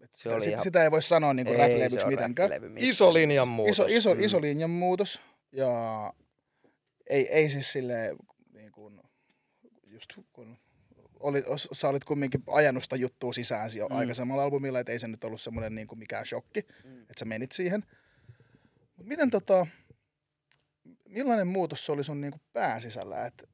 että 0.00 0.18
Se 0.18 0.22
sitä, 0.22 0.40
sit, 0.40 0.50
ihan- 0.50 0.62
sitä 0.62 0.84
ei 0.84 0.90
voi 0.90 1.02
sanoa 1.02 1.34
niin 1.34 1.46
kuin 1.46 1.60
Ei 1.60 1.68
rap-levyksi 1.68 2.06
mitenkään. 2.06 2.50
missään. 2.50 2.76
Iso 2.78 3.12
linjan 3.14 3.48
muutos. 3.48 3.78
Iso, 3.78 3.86
iso, 3.88 4.14
Mm. 4.14 4.22
iso 4.22 4.40
linjan 4.40 4.70
muutos. 4.70 5.20
Ja 5.52 5.70
ei, 7.10 7.28
ei 7.28 7.48
siis 7.50 7.72
silleen, 7.72 8.16
niin 8.52 8.72
kuin, 8.72 9.00
just 9.84 10.08
kun 10.32 10.58
oli, 11.20 11.42
sä 11.72 11.88
olit 11.88 12.04
kumminkin 12.04 12.42
ajanut 12.46 12.82
sitä 12.82 12.96
juttua 12.96 13.32
sisään 13.32 13.70
jo 13.76 13.86
Mm. 13.88 13.94
mm. 13.94 13.98
aikaisemmalla 13.98 14.42
albumilla, 14.42 14.80
että 14.80 14.92
ei 14.92 14.98
se 14.98 15.08
nyt 15.08 15.24
ollut 15.24 15.40
semmoinen 15.40 15.74
niin 15.74 15.86
kuin 15.86 15.98
mikään 15.98 16.26
shokki, 16.26 16.60
Mm. 16.84 17.00
että 17.00 17.14
sä 17.18 17.24
menit 17.24 17.52
siihen. 17.52 17.84
Mut 18.96 19.06
miten 19.06 19.30
tota, 19.30 19.66
millainen 21.08 21.46
muutos 21.46 21.86
se 21.86 21.92
oli 21.92 22.04
sun 22.04 22.20
niin 22.20 22.30
kuin 22.32 22.42
pään 22.52 22.82
sisällä, 22.82 23.26
että 23.26 23.44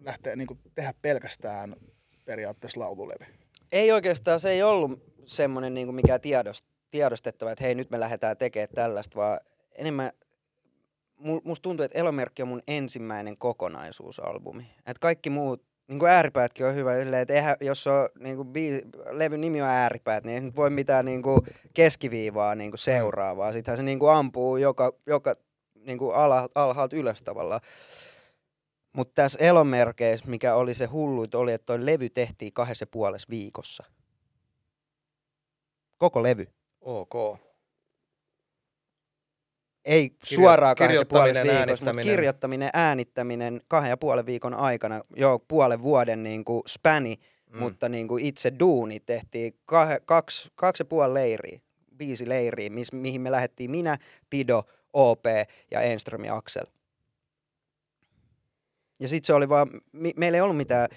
lähtee 0.00 0.36
niin 0.36 0.60
tehdä 0.74 0.94
pelkästään 1.02 1.76
periaatteessa 2.24 2.80
laululevy? 2.80 3.24
Ei 3.72 3.92
oikeastaan, 3.92 4.40
se 4.40 4.50
ei 4.50 4.62
ollut 4.62 5.02
semmoinen 5.26 5.74
niin 5.74 5.94
mikä 5.94 6.18
tiedost, 6.18 6.64
tiedostettava, 6.90 7.50
että 7.50 7.64
hei 7.64 7.74
nyt 7.74 7.90
me 7.90 8.00
lähdetään 8.00 8.36
tekemään 8.36 8.68
tällaista, 8.74 9.16
vaan 9.16 9.40
enemmän 9.72 10.12
mu- 11.20 11.40
musta 11.44 11.62
tuntuu, 11.62 11.84
että 11.84 11.98
Elomerkki 11.98 12.42
on 12.42 12.48
mun 12.48 12.62
ensimmäinen 12.68 13.36
kokonaisuusalbumi. 13.36 14.66
Et 14.86 14.98
kaikki 14.98 15.30
muut, 15.30 15.62
niin 15.88 15.98
kuin 15.98 16.10
ääripäätkin 16.10 16.66
on 16.66 16.74
hyvä, 16.74 16.92
että 17.20 17.34
eihän, 17.34 17.56
jos 17.60 17.86
on 17.86 18.08
niin 18.18 18.36
kuin 18.36 18.48
bii, 18.48 18.82
levyn 19.10 19.40
nimi 19.40 19.62
on 19.62 19.68
ääripäät, 19.68 20.24
niin 20.24 20.34
ei 20.34 20.40
nyt 20.40 20.56
voi 20.56 20.70
mitään 20.70 21.04
niin 21.04 21.22
kuin 21.22 21.40
keskiviivaa 21.74 22.54
niin 22.54 22.70
kuin 22.70 22.78
seuraavaa. 22.78 23.52
Sittenhän 23.52 23.76
se 23.76 23.82
niin 23.82 23.98
kuin 23.98 24.12
ampuu 24.12 24.56
joka, 24.56 24.92
joka 25.06 25.34
niin 25.74 25.98
kuin 25.98 26.14
ala, 26.14 26.48
alhaalta 26.54 26.96
ylös 26.96 27.22
tavallaan. 27.22 27.60
Mutta 28.92 29.12
tässä 29.14 29.38
Elomerkeissä, 29.42 30.30
mikä 30.30 30.54
oli 30.54 30.74
se 30.74 30.86
hulluit, 30.86 31.34
oli, 31.34 31.52
että 31.52 31.66
toi 31.66 31.86
levy 31.86 32.10
tehtiin 32.10 32.52
kahdessa 32.52 32.86
puolessa 32.86 33.26
viikossa. 33.30 33.84
Koko 35.98 36.22
levy. 36.22 36.46
Ok. 36.80 37.40
Ei 39.84 40.10
Kirjo- 40.10 40.34
suoraan 40.34 40.76
kahdessa 40.76 41.06
puolessa 41.06 41.42
viikossa, 41.42 41.84
mutta 41.84 42.02
kirjoittaminen, 42.02 42.70
äänittäminen 42.72 43.60
kahden 43.68 43.90
ja 43.90 43.96
puolen 43.96 44.26
viikon 44.26 44.54
aikana, 44.54 45.00
jo 45.16 45.38
puolen 45.48 45.82
vuoden 45.82 46.22
niin 46.22 46.44
kuin 46.44 46.62
späni, 46.66 47.16
mm. 47.50 47.58
mutta 47.58 47.88
niin 47.88 48.08
kuin 48.08 48.24
itse 48.24 48.52
duuni 48.60 49.00
tehtiin 49.00 49.54
kah, 49.64 49.88
kaksi, 50.04 50.50
kaksi 50.54 50.80
ja 50.80 50.84
puoli 50.84 51.14
leiriä, 51.14 51.60
viisi 51.98 52.28
leiriä, 52.28 52.70
mis, 52.70 52.92
mihin 52.92 53.20
me 53.20 53.30
lähdettiin 53.30 53.70
minä, 53.70 53.98
Tido, 54.30 54.62
OP 54.92 55.24
ja 55.70 55.80
Enström 55.80 56.24
ja 56.24 56.36
Axel. 56.36 56.66
Ja 59.00 59.08
sitten 59.08 59.26
se 59.26 59.34
oli 59.34 59.48
vaan, 59.48 59.68
mi, 59.92 60.12
meillä 60.16 60.36
ei 60.36 60.42
ollut 60.42 60.56
mitään, 60.56 60.88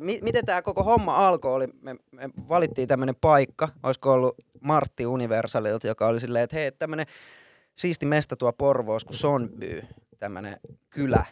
mi, 0.00 0.18
miten 0.22 0.46
tämä 0.46 0.62
koko 0.62 0.82
homma 0.82 1.28
alkoi, 1.28 1.54
oli, 1.54 1.66
me, 1.82 1.96
me 2.12 2.30
valittiin 2.48 2.88
tämmöinen 2.88 3.16
paikka, 3.20 3.68
olisiko 3.82 4.12
ollut 4.12 4.34
Martti 4.60 5.06
Universalilta, 5.06 5.86
joka 5.86 6.06
oli 6.06 6.20
silleen, 6.20 6.44
että 6.44 6.56
hei, 6.56 6.72
tämmöinen 6.72 7.06
siisti 7.74 8.06
mesta 8.06 8.36
tuo 8.36 8.52
Porvoos 8.52 9.04
kuin 9.04 9.16
Sonby, 9.16 9.82
tämmöinen 10.18 10.60
kylä 10.90 11.24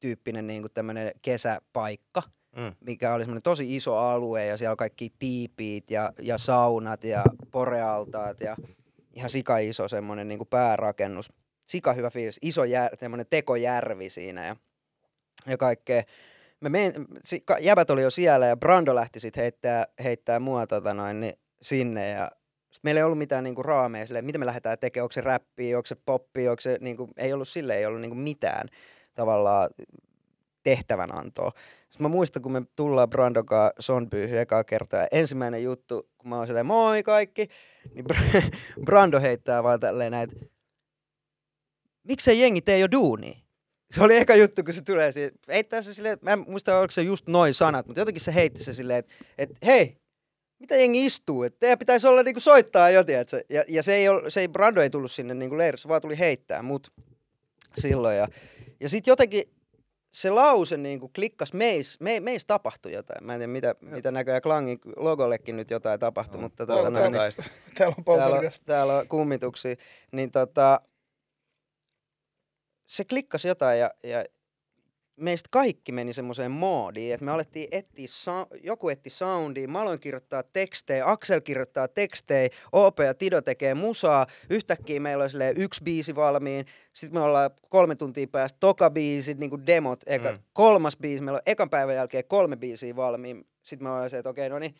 tyyppinen 0.00 0.46
niin 0.46 0.66
tämmöinen 0.74 1.12
kesäpaikka, 1.22 2.22
Mm. 2.56 2.72
mikä 2.80 3.14
oli 3.14 3.22
semmoinen 3.22 3.42
tosi 3.42 3.76
iso 3.76 3.96
alue 3.96 4.46
ja 4.46 4.56
siellä 4.56 4.70
on 4.70 4.76
kaikki 4.76 5.12
tiipiit 5.18 5.90
ja, 5.90 6.12
ja 6.22 6.38
saunat 6.38 7.04
ja 7.04 7.24
porealtaat 7.50 8.40
ja 8.40 8.56
ihan 9.12 9.30
sika 9.30 9.58
iso 9.58 9.88
semmoinen 9.88 10.28
niin 10.28 10.46
päärakennus. 10.50 11.32
Sika 11.66 11.92
hyvä 11.92 12.10
fiilis, 12.10 12.38
iso 12.42 12.64
jär, 12.64 12.90
tekojärvi 13.30 14.10
siinä 14.10 14.46
ja, 14.46 14.56
ja 15.46 15.56
kaikkea. 15.56 16.02
Me 16.60 16.68
mein, 16.68 16.92
jäbät 17.60 17.90
oli 17.90 18.02
jo 18.02 18.10
siellä 18.10 18.46
ja 18.46 18.56
Brando 18.56 18.94
lähti 18.94 19.20
sitten 19.20 19.42
heittää, 19.42 19.86
heittää 20.04 20.40
mua 20.40 20.66
tota 20.66 20.94
noin, 20.94 21.20
niin 21.20 21.34
sinne 21.62 22.10
ja 22.10 22.30
sit 22.72 22.84
meillä 22.84 22.98
ei 22.98 23.04
ollut 23.04 23.18
mitään 23.18 23.44
niinku 23.44 23.62
raameja 23.62 24.06
silleen, 24.06 24.24
mitä 24.24 24.38
me 24.38 24.46
lähdetään 24.46 24.78
tekemään, 24.78 25.04
onko 25.04 25.12
se 25.12 25.20
räppiä, 25.20 25.76
onko 25.76 25.86
se 25.86 25.94
poppi, 26.06 26.48
onko 26.48 26.60
se 26.60 26.78
niinku, 26.80 27.08
ei 27.16 27.32
ollut 27.32 27.48
sille 27.48 27.76
ei 27.76 27.86
ollut 27.86 28.00
niinku 28.00 28.16
mitään 28.16 28.68
tavallaan 29.14 29.70
tehtävänantoa. 30.62 31.50
Sitten 31.80 32.02
mä 32.02 32.08
muistan, 32.08 32.42
kun 32.42 32.52
me 32.52 32.62
tullaan 32.76 33.10
Brandokaa 33.10 33.70
Sonbyyhyn 33.78 34.40
ekaa 34.40 34.64
kertaa, 34.64 35.00
ja 35.00 35.06
ensimmäinen 35.12 35.62
juttu, 35.62 36.08
kun 36.18 36.28
mä 36.28 36.36
oon 36.38 36.46
silleen, 36.46 36.66
moi 36.66 37.02
kaikki, 37.02 37.48
niin 37.94 38.04
Br- 38.12 38.56
Brando 38.86 39.20
heittää 39.20 39.62
vaan 39.62 39.80
tälleen 39.80 40.12
näin, 40.12 40.30
että 40.32 40.46
miksei 42.04 42.40
jengi 42.40 42.60
tee 42.60 42.78
jo 42.78 42.90
duunia? 42.92 43.45
Se 43.90 44.02
oli 44.02 44.16
eka 44.16 44.36
juttu, 44.36 44.64
kun 44.64 44.74
se 44.74 44.82
tulee 44.82 45.12
siihen. 45.12 45.32
Heittää 45.48 45.82
se 45.82 45.94
silleen, 45.94 46.18
mä 46.22 46.32
en 46.32 46.44
muista, 46.48 46.78
oliko 46.78 46.90
se 46.90 47.02
just 47.02 47.26
noin 47.28 47.54
sanat, 47.54 47.86
mutta 47.86 48.00
jotenkin 48.00 48.22
se 48.22 48.34
heitti 48.34 48.64
se 48.64 48.74
silleen, 48.74 48.98
että, 48.98 49.14
että 49.38 49.56
hei, 49.66 49.96
mitä 50.58 50.76
jengi 50.76 51.06
istuu? 51.06 51.42
Että 51.42 51.58
teidän 51.60 51.78
pitäisi 51.78 52.06
olla 52.06 52.22
niinku 52.22 52.40
soittaa 52.40 52.90
jo, 52.90 53.04
tiedätkö? 53.04 53.42
Ja, 53.50 53.64
ja 53.68 53.82
se 53.82 53.94
ei, 53.94 54.08
ole, 54.08 54.30
se 54.30 54.40
ei, 54.40 54.48
Brando 54.48 54.80
ei 54.80 54.90
tullut 54.90 55.10
sinne 55.10 55.34
niinku 55.34 55.58
leirissä, 55.58 55.88
vaan 55.88 56.02
tuli 56.02 56.18
heittää 56.18 56.62
mut 56.62 56.92
silloin. 57.78 58.16
Ja, 58.16 58.28
ja 58.80 58.88
sitten 58.88 59.12
jotenkin 59.12 59.44
se 60.12 60.30
lause 60.30 60.76
niinku 60.76 61.08
klikkas 61.08 61.52
meis, 61.52 62.00
me, 62.00 62.20
meis 62.20 62.46
tapahtui 62.46 62.92
jotain. 62.92 63.26
Mä 63.26 63.34
en 63.34 63.38
tiedä, 63.38 63.52
mitä, 63.52 63.74
mitä 63.80 64.10
näköjään 64.10 64.42
Klangin 64.42 64.78
logollekin 64.96 65.56
nyt 65.56 65.70
jotain 65.70 66.00
tapahtui, 66.00 66.40
No, 66.40 66.42
mutta 66.42 66.66
Täällä 66.66 66.84
tota, 66.84 67.00
noin, 67.00 67.12
niin. 67.12 67.32
Täällä 67.34 67.44
on 67.46 67.74
täällä, 67.74 67.94
on, 67.98 68.04
poltergeist. 68.04 68.62
täällä 68.66 68.98
on 68.98 69.08
kummituksia. 69.08 69.74
Niin 70.12 70.30
tota, 70.30 70.80
se 72.86 73.04
klikkasi 73.04 73.48
jotain 73.48 73.78
ja, 73.78 73.90
ja 74.04 74.24
meistä 75.16 75.48
kaikki 75.52 75.92
meni 75.92 76.12
semmoiseen 76.12 76.50
moodiin, 76.50 77.14
että 77.14 77.24
me 77.26 77.30
alettiin 77.30 77.68
etsiä, 77.70 78.06
sa- 78.10 78.46
joku 78.62 78.88
etti 78.88 79.10
soundia, 79.10 79.68
mä 79.68 79.80
aloin 79.82 80.00
kirjoittaa 80.00 80.42
tekstejä, 80.42 81.10
Axel 81.10 81.40
kirjoittaa 81.40 81.88
tekstejä, 81.88 82.48
OP 82.72 82.98
ja 82.98 83.14
Tido 83.14 83.40
tekee 83.42 83.74
musaa, 83.74 84.26
yhtäkkiä 84.50 85.00
meillä 85.00 85.24
on 85.24 85.30
yksi 85.56 85.84
biisi 85.84 86.14
valmiin, 86.14 86.66
sitten 86.94 87.20
me 87.20 87.24
ollaan 87.24 87.50
kolme 87.68 87.96
tuntia 87.96 88.26
päästä 88.26 88.56
toka 88.60 88.90
biisi, 88.90 89.34
niin 89.34 89.50
kuin 89.50 89.66
demot, 89.66 90.00
eka, 90.06 90.32
Mm. 90.32 90.38
kolmas 90.52 90.96
biisi, 90.96 91.22
meillä 91.22 91.36
on 91.36 91.42
ekan 91.46 91.70
päivän 91.70 91.94
jälkeen 91.94 92.24
kolme 92.28 92.56
biisiä 92.56 92.96
valmiin, 92.96 93.46
sitten 93.62 93.86
me 93.88 93.90
ollaan 93.90 94.10
se, 94.10 94.18
että 94.18 94.30
okei, 94.30 94.48
no 94.48 94.58
niin, 94.58 94.74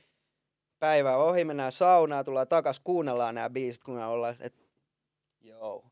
päivä 0.79 1.17
on 1.17 1.29
ohi, 1.29 1.45
mennään 1.45 1.73
saunaan, 1.73 2.25
tullaan 2.25 2.49
takas, 2.49 2.81
kuunnellaan 2.81 3.35
nämä 3.35 3.51
biisit, 3.51 3.85
kun 3.85 3.95
me 3.95 4.07
ollaan, 4.07 4.37
että 4.41 4.63
joo, 5.41 5.85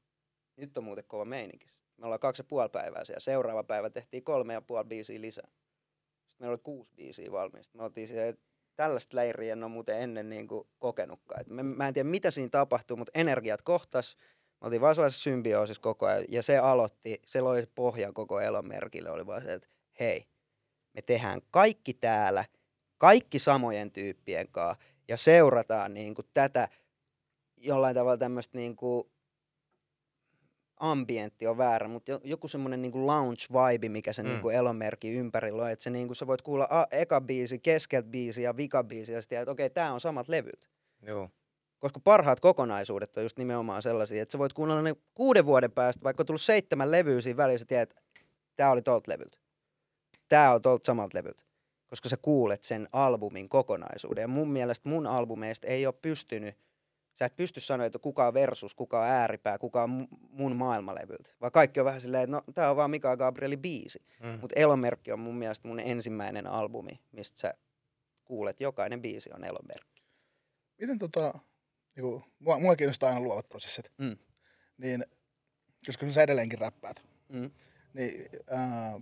nyt 0.57 0.79
on 0.79 0.85
muuten 0.85 1.05
kova 1.05 1.25
meininki. 1.25 1.74
Me 1.97 2.05
ollaan 2.05 2.21
kaksi 2.21 2.41
ja 2.41 2.45
puoli 2.45 2.69
päivää 2.69 3.05
siellä. 3.05 3.21
Seuraava 3.21 3.65
päivä 3.65 3.91
tehtiin 3.91 4.25
kolme 4.25 4.53
ja 4.53 4.63
puoli 4.63 4.85
biisiä 4.85 5.21
lisää. 5.21 5.49
Sitten 5.49 6.37
meillä 6.39 6.53
oli 6.53 6.61
kuusi 6.63 6.93
biisiä 6.97 7.33
valmiista. 7.33 7.79
Me 7.79 7.85
oltiin 7.85 8.09
siellä, 8.09 8.37
tällaista 8.77 9.17
leiriä 9.17 9.53
en 9.53 9.65
ole 9.65 9.73
muuten 9.73 10.01
ennen 10.01 10.29
niin 10.29 10.49
kuin 10.49 10.69
kokenutkaan. 10.79 11.41
Et 11.41 11.49
mä, 11.49 11.63
mä 11.63 11.89
en 11.89 11.95
tiedä 11.95 12.09
mitä 12.09 12.31
siinä 12.31 12.51
tapahtui, 12.51 12.97
mutta 12.97 13.19
energiat 13.19 13.63
kohtas. 13.63 14.17
Me 14.61 14.65
oltiin 14.67 14.81
vaan 14.81 14.95
sellaisessa 14.95 15.23
symbioosissa 15.23 15.83
koko 15.83 16.07
ajan. 16.07 16.25
Ja 16.29 16.43
se 16.43 16.59
aloitti, 16.59 17.21
se 17.27 17.41
loi 17.41 17.67
pohjan 17.75 18.15
koko 18.15 18.41
elonmerkille. 18.41 19.11
Oli 19.11 19.27
vaan 19.27 19.43
se, 19.43 19.53
että 19.53 19.69
hei, 20.01 20.27
me 20.93 21.03
tehdään 21.03 21.41
kaikki 21.51 21.95
täällä, 21.95 22.45
kaikki 22.99 23.39
samojen 23.39 23.91
tyyppien 23.91 24.49
kanssa. 24.49 24.85
Ja 25.09 25.17
seurataan 25.17 25.95
niin 25.95 26.15
kuin 26.15 26.27
tätä 26.35 26.69
jollain 27.57 27.97
tavalla 27.97 28.17
tämmöistä 28.17 28.59
niin 28.59 28.77
kuin 28.77 29.11
ambientti 30.77 31.47
on 31.47 31.59
väärä, 31.59 31.89
mutta 31.89 32.21
joku 32.25 32.49
semmoinen 32.49 32.83
niinku 32.83 33.07
lounge-vibe, 33.07 33.89
mikä 33.89 34.13
se 34.13 34.23
mm. 34.23 34.29
niinku 34.29 34.49
elonmerkki 34.49 35.13
ympärillä 35.13 35.63
on, 35.63 35.71
että 35.71 35.91
niinku, 35.91 36.15
sä 36.15 36.27
voit 36.27 36.43
kuulla 36.43 36.67
a, 36.71 36.87
eka 36.91 37.21
biisi, 37.21 37.59
keskeltä 37.59 38.09
biisi 38.09 38.43
ja 38.43 38.57
vika 38.57 38.85
biisi 38.85 39.13
ja 39.13 39.23
sitten 39.23 39.39
että 39.39 39.51
okei, 39.51 39.67
okay, 39.67 39.75
tää 39.75 39.93
on 39.93 40.01
samat 40.01 40.29
levyt. 40.29 40.69
Joo. 41.03 41.31
Koska 41.79 42.01
parhaat 42.01 42.41
kokonaisuudet 42.41 43.17
on 43.17 43.23
just 43.23 43.39
nimenomaan 43.39 43.83
sellaisia, 43.83 44.23
että 44.23 44.33
sä 44.33 44.39
voit 44.39 44.53
kuunnella 44.53 44.83
ne 44.83 44.97
kuuden 45.15 45.47
vuoden 45.47 45.73
päästä, 45.73 46.05
vaikka 46.05 46.23
on 46.23 46.27
tullut 46.27 46.41
seitsemän 46.41 46.91
levyä 46.91 47.21
siinä 47.21 47.37
välissä, 47.37 47.67
tiedät, 47.67 47.91
että 47.91 48.03
tää 48.57 48.71
oli 48.71 48.83
tolta 48.83 49.13
levyltä. 49.13 49.39
Tää 50.29 50.55
on 50.55 50.63
tolta 50.63 50.87
samalta 50.87 51.19
levyltä. 51.19 51.43
Koska 51.87 52.09
sä 52.09 52.17
kuulet 52.17 52.63
sen 52.63 52.89
albumin 52.93 53.49
kokonaisuuden. 53.49 54.23
Ja 54.23 54.29
mun 54.29 54.51
mielestä 54.51 54.89
mun 54.89 55.07
albumeista 55.07 55.67
ei 55.67 55.87
ole 55.87 55.95
pystynyt 56.03 56.57
sä 57.15 57.25
et 57.25 57.37
pysty 57.37 57.61
sanoa, 57.61 57.87
että 57.87 57.99
kuka 57.99 58.27
on 58.27 58.35
versus, 58.35 58.75
kuka 58.75 59.01
on 59.01 59.07
ääripää, 59.07 59.59
kuka 59.59 59.83
on 59.83 60.09
mun 60.31 60.57
maailmalevyltä. 60.57 61.31
Vaan 61.41 61.53
kaikki 61.53 61.81
on 61.81 61.87
vähän 61.87 62.01
silleen, 62.01 62.25
että 62.25 62.37
no 62.37 62.43
tää 62.55 62.71
on 62.71 62.77
vaan 62.77 62.91
Mika 62.91 63.17
Gabrielin 63.17 63.63
biisi. 63.63 64.03
Mm. 64.23 64.39
Mutta 64.41 64.61
Elomerkki 64.61 65.13
on 65.13 65.21
mun 65.21 65.35
mielestä 65.35 65.69
mun 65.69 65.81
ensimmäinen 65.81 66.47
albumi, 66.47 67.01
mistä 67.13 67.41
sä 67.41 67.55
kuulet, 68.25 68.61
jokainen 68.61 69.03
biisi 69.03 69.31
on 69.35 69.45
Elomerkki. 69.45 70.03
Miten 70.81 70.99
tota, 70.99 71.39
niinku, 71.97 72.25
mua, 72.39 72.59
mua 72.59 72.77
kiinnostaa 72.77 73.09
aina 73.09 73.21
luovat 73.21 73.49
prosessit. 73.49 73.93
Mm. 73.99 74.17
Niin, 74.79 75.05
koska 75.87 76.11
sä 76.11 76.23
edelleenkin 76.23 76.59
räppäät, 76.59 77.03
mm. 77.29 77.51
niin 77.95 78.29
ää, 78.51 79.01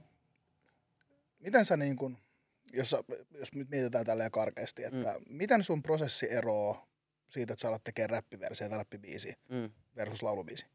miten 1.39 1.65
sä 1.65 1.77
niin 1.77 1.97
kun, 1.97 2.19
jos, 2.73 2.97
jos 3.31 3.55
nyt 3.55 3.71
mietitään 3.71 4.07
tälleen 4.07 4.31
karkeasti, 4.31 4.85
että 4.85 5.15
mm. 5.19 5.25
miten 5.29 5.65
sun 5.65 5.83
prosessi 5.83 6.31
eroaa 6.31 6.92
siitä, 7.33 7.53
että 7.53 7.61
sä 7.61 7.69
alat 7.69 7.85
tekemään 7.85 8.11
räppiversiä 8.11 8.69
tai 8.69 8.79
räppibiisiä 8.79 9.37
mm. 9.49 9.71
versus 9.97 10.23
laulubiisi? 10.23 10.67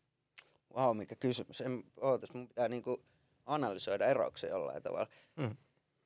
Vau, 0.75 0.87
wow, 0.87 0.97
mikä 0.97 1.15
kysymys. 1.15 1.61
En, 1.61 1.83
ootas, 2.01 2.33
mun 2.33 2.47
pitää 2.47 2.67
niinku 2.67 3.03
analysoida 3.45 4.05
eroksia 4.05 4.49
jollain 4.49 4.83
tavalla. 4.83 5.07
Mm. 5.35 5.57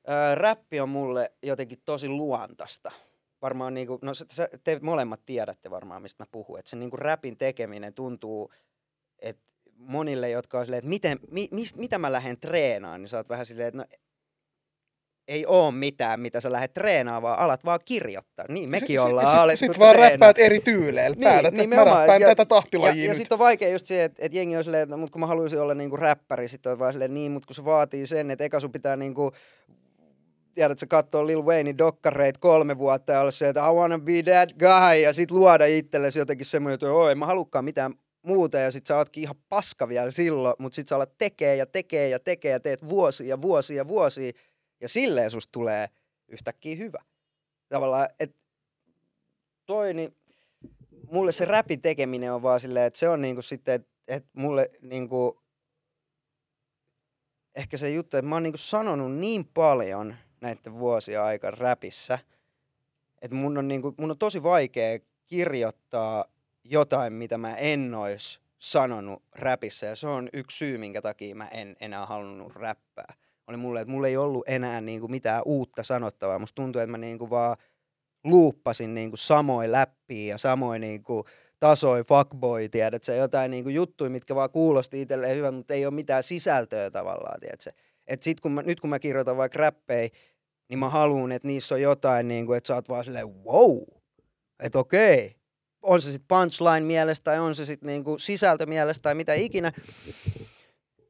Öö, 0.08 0.34
räppi 0.34 0.80
on 0.80 0.88
mulle 0.88 1.32
jotenkin 1.42 1.82
tosi 1.84 2.08
luontasta. 2.08 2.92
Varmaan 3.42 3.74
niinku, 3.74 3.98
no 4.02 4.14
se, 4.14 4.48
te 4.64 4.78
molemmat 4.82 5.20
tiedätte 5.26 5.70
varmaan, 5.70 6.02
mistä 6.02 6.22
mä 6.22 6.26
puhun. 6.32 6.58
Että 6.58 6.70
se 6.70 6.76
niinku 6.76 6.96
räpin 6.96 7.36
tekeminen 7.36 7.94
tuntuu, 7.94 8.52
että 9.18 9.42
monille, 9.74 10.30
jotka 10.30 10.58
on 10.58 10.64
silleen, 10.64 10.78
että 10.78 10.88
miten, 10.88 11.18
mi, 11.30 11.48
mis, 11.50 11.76
mitä 11.76 11.98
mä 11.98 12.12
lähden 12.12 12.40
treenaan, 12.40 13.00
niin 13.00 13.08
sä 13.08 13.16
oot 13.16 13.28
vähän 13.28 13.46
silleen, 13.46 13.68
että 13.68 13.78
no 13.78 13.84
ei 15.28 15.46
oo 15.46 15.70
mitään, 15.70 16.20
mitä 16.20 16.40
sä 16.40 16.52
lähdet 16.52 16.74
treenaamaan, 16.74 17.22
vaan 17.22 17.38
alat 17.38 17.64
vaan 17.64 17.80
kirjoittaa. 17.84 18.44
Niin 18.48 18.70
mekin 18.70 18.86
sit, 18.88 18.98
ollaan 18.98 19.26
sit, 19.26 19.38
alettu 19.38 19.58
Sitten 19.58 19.78
vaan 19.78 19.94
räppäät 19.94 20.38
eri 20.38 20.60
tyyleillä. 20.60 21.14
Niin, 21.14 21.28
Päätät, 21.28 21.54
niin, 21.54 21.68
mä 21.68 21.84
räppään 21.84 22.20
ja, 22.20 22.28
tätä 22.28 22.44
tahtilajia 22.44 23.04
Ja, 23.04 23.10
ja 23.10 23.14
sitten 23.14 23.34
on 23.34 23.38
vaikea 23.38 23.68
just 23.68 23.86
se, 23.86 24.04
että, 24.04 24.26
että 24.26 24.38
jengi 24.38 24.56
on 24.56 24.64
silleen, 24.64 24.82
että 24.82 24.96
mutta 24.96 25.12
kun 25.12 25.20
mä 25.20 25.26
haluaisin 25.26 25.60
olla 25.60 25.74
niinku 25.74 25.96
räppäri, 25.96 26.48
sitten 26.48 26.72
on 26.72 26.78
vaan 26.78 26.92
silleen, 26.92 27.14
niin, 27.14 27.32
mutta 27.32 27.46
kun 27.46 27.54
se 27.54 27.64
vaatii 27.64 28.06
sen, 28.06 28.30
että 28.30 28.44
eka 28.44 28.60
sun 28.60 28.72
pitää 28.72 28.96
niinku 28.96 29.32
tiedät, 30.54 30.78
sä 30.78 30.86
katsoo 30.86 31.26
Lil 31.26 31.44
Waynein 31.44 31.78
dokkareit 31.78 32.38
kolme 32.38 32.78
vuotta 32.78 33.12
ja 33.12 33.20
olla 33.20 33.30
se, 33.30 33.48
että 33.48 33.60
I 33.60 33.72
wanna 33.72 33.98
be 33.98 34.22
that 34.22 34.52
guy, 34.58 35.00
ja 35.02 35.12
sit 35.12 35.30
luoda 35.30 35.66
itsellesi 35.66 36.18
jotenkin 36.18 36.46
semmoinen, 36.46 36.74
että 36.74 36.92
oi, 36.92 37.14
mä 37.14 37.26
halukkaan 37.26 37.64
mitään 37.64 37.94
muuta, 38.22 38.58
ja 38.58 38.70
sit 38.70 38.86
sä 38.86 38.96
ootkin 38.96 39.22
ihan 39.22 39.36
paska 39.48 39.88
vielä 39.88 40.10
silloin, 40.10 40.54
mutta 40.58 40.76
sit 40.76 40.88
sä 40.88 40.96
alat 40.96 41.18
tekee 41.18 41.56
ja 41.56 41.66
tekee 41.66 42.08
ja 42.08 42.18
tekee 42.18 42.50
ja 42.50 42.60
teet 42.60 42.88
vuosia 42.88 43.28
ja 43.28 43.42
vuosia 43.42 43.76
ja 43.76 43.88
vuosia, 43.88 44.32
ja 44.82 44.88
silleen 44.88 45.30
susta 45.30 45.52
tulee 45.52 45.88
yhtäkkiä 46.28 46.76
hyvä. 46.76 46.98
Tavallaan, 47.68 48.08
että 48.20 48.38
toi, 49.66 49.94
niin 49.94 50.16
mulle 51.10 51.32
se 51.32 51.44
räpin 51.44 51.80
tekeminen 51.80 52.32
on 52.32 52.42
vaan 52.42 52.60
silleen, 52.60 52.86
että 52.86 52.98
se 52.98 53.08
on 53.08 53.20
niinku 53.20 53.42
sitten, 53.42 53.74
että 53.74 53.92
et 54.08 54.26
mulle 54.32 54.70
niinku, 54.80 55.42
ehkä 57.54 57.76
se 57.76 57.90
juttu, 57.90 58.16
että 58.16 58.28
mä 58.28 58.34
oon 58.34 58.42
niinku 58.42 58.58
sanonut 58.58 59.12
niin 59.12 59.44
paljon 59.54 60.16
näiden 60.40 60.78
vuosien 60.78 61.22
aikana 61.22 61.56
räpissä, 61.56 62.18
että 63.22 63.34
mun 63.34 63.58
on, 63.58 63.68
niinku, 63.68 63.94
mun 63.98 64.10
on 64.10 64.18
tosi 64.18 64.42
vaikea 64.42 64.98
kirjoittaa 65.26 66.24
jotain, 66.64 67.12
mitä 67.12 67.38
mä 67.38 67.56
en 67.56 67.94
ois 67.94 68.40
sanonut 68.58 69.22
räpissä. 69.32 69.86
Ja 69.86 69.96
se 69.96 70.06
on 70.06 70.28
yksi 70.32 70.56
syy, 70.56 70.78
minkä 70.78 71.02
takia 71.02 71.34
mä 71.34 71.48
en 71.48 71.76
enää 71.80 72.06
halunnut 72.06 72.56
räppää 72.56 73.14
oli 73.46 73.56
mulle, 73.56 73.80
että 73.80 73.92
mulla 73.92 74.08
ei 74.08 74.16
ollut 74.16 74.48
enää 74.48 74.80
niin 74.80 75.00
kuin 75.00 75.10
mitään 75.10 75.42
uutta 75.44 75.82
sanottavaa. 75.82 76.38
Musta 76.38 76.54
tuntui, 76.54 76.82
että 76.82 76.90
mä 76.90 76.98
niin 76.98 77.18
kuin 77.18 77.30
vaan 77.30 77.56
luuppasin 78.24 78.94
niin 78.94 79.10
kuin 79.10 79.18
samoin 79.18 79.72
läppiä 79.72 80.34
ja 80.34 80.38
samoin 80.38 80.80
niin 80.80 81.02
kuin 81.02 81.24
tasoi 81.60 82.04
fuckboy, 82.04 82.68
tiedät 82.68 83.04
sä, 83.04 83.14
jotain 83.14 83.50
niin 83.50 83.64
kuin 83.64 83.74
juttuja, 83.74 84.10
mitkä 84.10 84.34
vaan 84.34 84.50
kuulosti 84.50 85.02
itselleen 85.02 85.36
hyvän, 85.36 85.54
mutta 85.54 85.74
ei 85.74 85.86
ole 85.86 85.94
mitään 85.94 86.22
sisältöä 86.22 86.90
tavallaan, 86.90 87.40
tiedät 87.40 87.60
sä. 87.60 87.72
Et 88.06 88.22
sit 88.22 88.40
kun 88.40 88.52
mä, 88.52 88.62
nyt 88.62 88.80
kun 88.80 88.90
mä 88.90 88.98
kirjoitan 88.98 89.36
vaikka 89.36 89.58
räppejä, 89.58 90.08
niin 90.68 90.78
mä 90.78 90.88
haluan, 90.88 91.32
että 91.32 91.48
niissä 91.48 91.74
on 91.74 91.80
jotain, 91.80 92.28
niin 92.28 92.46
kuin, 92.46 92.56
että 92.56 92.68
sä 92.68 92.74
oot 92.74 92.88
vaan 92.88 93.04
silleen, 93.04 93.44
wow, 93.44 93.78
että 94.62 94.78
okei, 94.78 95.36
on 95.82 96.02
se 96.02 96.12
sitten 96.12 96.28
punchline 96.28 96.80
mielestä 96.80 97.24
tai 97.24 97.38
on 97.38 97.54
se 97.54 97.64
sitten 97.64 97.86
niinku 97.86 98.18
sisältö 98.18 98.66
mielestä 98.66 99.02
tai 99.02 99.14
mitä 99.14 99.34
ikinä, 99.34 99.72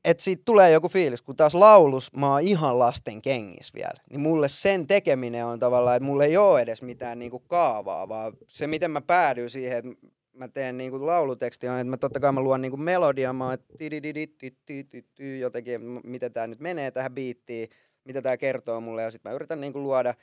että 0.05 0.23
siitä 0.23 0.43
tulee 0.45 0.71
joku 0.71 0.89
fiilis, 0.89 1.23
kun 1.23 1.37
taas 1.37 1.55
laulus 1.55 2.13
mä 2.17 2.33
oon 2.33 2.41
ihan 2.41 2.79
lasten 2.79 3.23
kengis 3.23 3.75
vielä, 3.75 4.01
niin 4.11 4.21
mulle 4.21 4.49
sen 4.49 4.87
tekeminen 4.87 5.47
on 5.47 5.59
tavallaan, 5.59 5.97
että 5.97 6.07
mulle 6.07 6.25
ei 6.25 6.37
ole 6.37 6.61
edes 6.61 6.83
mitään 6.83 7.19
niinku 7.19 7.39
kaavaa, 7.39 8.09
vaan 8.09 8.33
se 8.49 8.67
miten 8.67 8.91
mä 8.91 9.01
päädyin 9.01 9.51
siihen, 9.51 9.79
että 9.79 10.07
mä 10.33 10.49
teen 10.49 10.79
niinku 10.79 11.07
lauluteksti 11.07 11.69
on, 11.69 11.79
että 11.79 11.91
mä 11.91 11.97
totta 11.97 12.21
kai 12.21 12.33
mä 12.33 12.41
luon 12.41 12.63
niinku 12.63 12.77
melodia, 12.77 13.33
mä 13.33 13.45
oon, 13.45 13.55
että 13.55 13.75
jotenkin, 15.41 15.81
miten 16.05 16.33
tää 16.33 16.47
nyt 16.47 16.61
menee 16.61 16.91
tähän 16.91 17.15
biittiin, 17.15 17.69
mitä 18.05 18.23
tää 18.23 18.37
kertoo 18.37 18.81
mulle, 18.81 19.03
ja 19.03 19.11
sitten 19.11 19.31
mä 19.31 19.35
yritän 19.35 19.61
niinku 19.61 19.83
luoda 19.83 20.15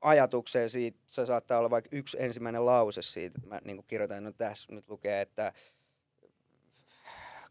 ajatukseen 0.00 0.70
siitä, 0.70 0.98
se 1.06 1.26
saattaa 1.26 1.58
olla 1.58 1.70
vaikka 1.70 1.88
yksi 1.92 2.16
ensimmäinen 2.20 2.66
lause 2.66 3.02
siitä, 3.02 3.40
mä 3.46 3.60
niinku 3.64 3.82
kirjoitan, 3.82 4.24
no 4.24 4.32
tässä 4.32 4.74
nyt 4.74 4.88
lukee, 4.88 5.20
että 5.20 5.52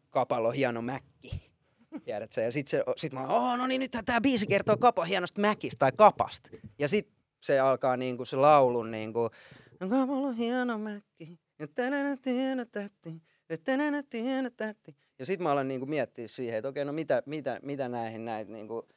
Kapalo 0.09 0.51
hieno 0.51 0.81
mäkki. 0.81 1.51
Tiedätkö? 2.03 2.41
Ja 2.41 2.51
sitten 2.51 2.83
sit 2.97 3.13
mä 3.13 3.27
oon, 3.27 3.59
no 3.59 3.67
niin 3.67 3.79
nyt 3.79 3.91
tämä 4.05 4.21
biisi 4.21 4.47
kertoo 4.47 4.77
Kapo 4.77 5.03
hienosta 5.03 5.41
mäkistä 5.41 5.79
tai 5.79 5.91
kapasta. 5.91 6.49
Ja 6.79 6.87
sitten 6.87 7.15
se 7.41 7.59
alkaa 7.59 7.97
niinku 7.97 8.25
se 8.25 8.37
laulun 8.37 8.91
niinku, 8.91 9.29
Kapalo 9.79 10.31
hieno 10.31 10.77
mäkki. 10.77 11.39
Ja 11.59 11.67
tänään 11.67 12.19
tiedä 12.19 12.65
tätti. 12.65 13.21
Ja 15.19 15.25
sitten 15.25 15.43
mä 15.43 15.51
alan 15.51 15.67
niinku 15.67 15.85
miettiä 15.85 16.27
siihen, 16.27 16.57
että 16.57 16.69
okei, 16.69 16.85
no 16.85 16.93
mitä, 16.93 17.23
mitä, 17.25 17.59
mitä 17.63 17.89
näihin 17.89 18.25
näitä 18.25 18.51
niinku, 18.51 18.87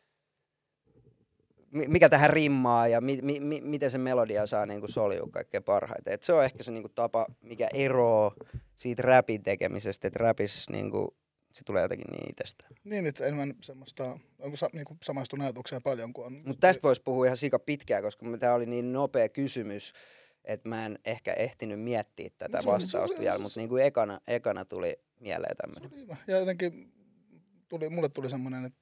mikä 1.73 2.09
tähän 2.09 2.31
rimmaa 2.31 2.89
ja 2.89 3.01
mi, 3.01 3.19
mi, 3.23 3.41
mi, 3.41 3.61
miten 3.61 3.91
se 3.91 3.99
melodia 3.99 4.47
saa 4.47 4.67
niinku 4.67 4.89
soljua 4.89 5.29
kaikkein 5.31 5.65
parhaiten. 5.65 6.13
Et 6.13 6.23
se 6.23 6.33
on 6.33 6.45
ehkä 6.45 6.63
se 6.63 6.73
niinku 6.73 6.89
tapa, 6.89 7.27
mikä 7.43 7.69
eroo 7.75 8.35
siitä 8.77 9.03
räpin 9.03 9.43
tekemisestä, 9.43 10.09
että 10.09 10.19
räpis 10.19 10.69
niinku, 10.71 11.17
se 11.53 11.65
tulee 11.65 11.83
jotenkin 11.83 12.07
niin 12.11 12.31
itsestään. 12.31 12.73
Niin, 12.85 13.07
että 13.07 13.25
enemmän 13.25 13.55
semmoista, 13.61 14.19
onko 14.39 14.57
sa, 14.57 14.69
niinku 14.73 14.97
samaistun 15.03 15.41
ajatuksia 15.41 15.81
paljon 15.81 16.13
kuin 16.13 16.27
on. 16.27 16.33
Mutta 16.33 16.61
tästä 16.61 16.83
voisi 16.83 17.03
puhua 17.03 17.27
ihan 17.27 17.37
sika 17.37 17.59
pitkään, 17.59 18.03
koska 18.03 18.27
tämä 18.39 18.55
oli 18.55 18.67
niin 18.67 18.93
nopea 18.93 19.29
kysymys, 19.29 19.93
että 20.45 20.69
mä 20.69 20.87
en 20.87 20.99
ehkä 21.05 21.33
ehtinyt 21.33 21.81
miettiä 21.81 22.31
tätä 22.39 22.59
no, 22.65 22.73
vastausta 22.73 23.21
vielä, 23.21 23.39
mutta 23.39 23.61
niin 23.61 23.69
kuin 23.69 23.85
ekana, 23.85 24.21
ekana 24.29 24.65
tuli 24.65 25.01
mieleen 25.21 25.57
tämmöinen. 25.57 26.19
Ja 26.27 26.39
jotenkin 26.39 26.93
tuli, 27.69 27.91
mulle 27.91 28.09
tuli 28.09 28.31
semmoinen, 28.31 28.65
että 28.65 28.82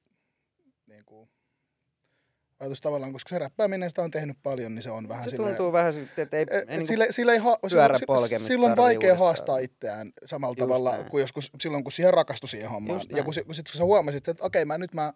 ajatus 2.61 2.81
tavallaan, 2.81 3.13
koska 3.13 3.29
se 3.29 3.39
räppääminen 3.39 3.89
sitä 3.89 4.01
on 4.01 4.11
tehnyt 4.11 4.37
paljon, 4.43 4.75
niin 4.75 4.83
se 4.83 4.91
on 4.91 5.09
vähän 5.09 5.23
se 5.23 5.29
silleen... 5.29 5.55
tuntuu 5.55 5.73
vähän 5.73 5.93
sitten, 5.93 6.23
että 6.23 6.37
ei, 6.37 6.45
et, 6.51 6.69
ei 6.69 6.85
sille, 6.85 7.03
niin 7.03 7.13
sille 7.13 7.31
ei 7.31 7.37
ha- 7.37 7.59
silloin, 7.67 8.29
silloin 8.39 8.71
on 8.71 8.77
vaikea 8.77 9.15
haastaa 9.15 9.57
itseään 9.57 10.11
samalla 10.25 10.51
Just 10.51 10.59
tavalla 10.59 10.91
näin. 10.91 11.05
kuin 11.05 11.21
joskus 11.21 11.51
silloin, 11.59 11.83
kun 11.83 11.91
siihen 11.91 12.13
rakastui 12.13 12.49
siihen 12.49 12.69
hommaan. 12.69 12.99
Just 12.99 13.11
ja 13.11 13.23
kun, 13.23 13.33
kun 13.45 13.55
sitten 13.55 13.77
sä 13.77 13.83
huomasit, 13.83 14.27
että 14.27 14.45
okei, 14.45 14.65
mä 14.65 14.77
nyt 14.77 14.93
mä 14.93 15.13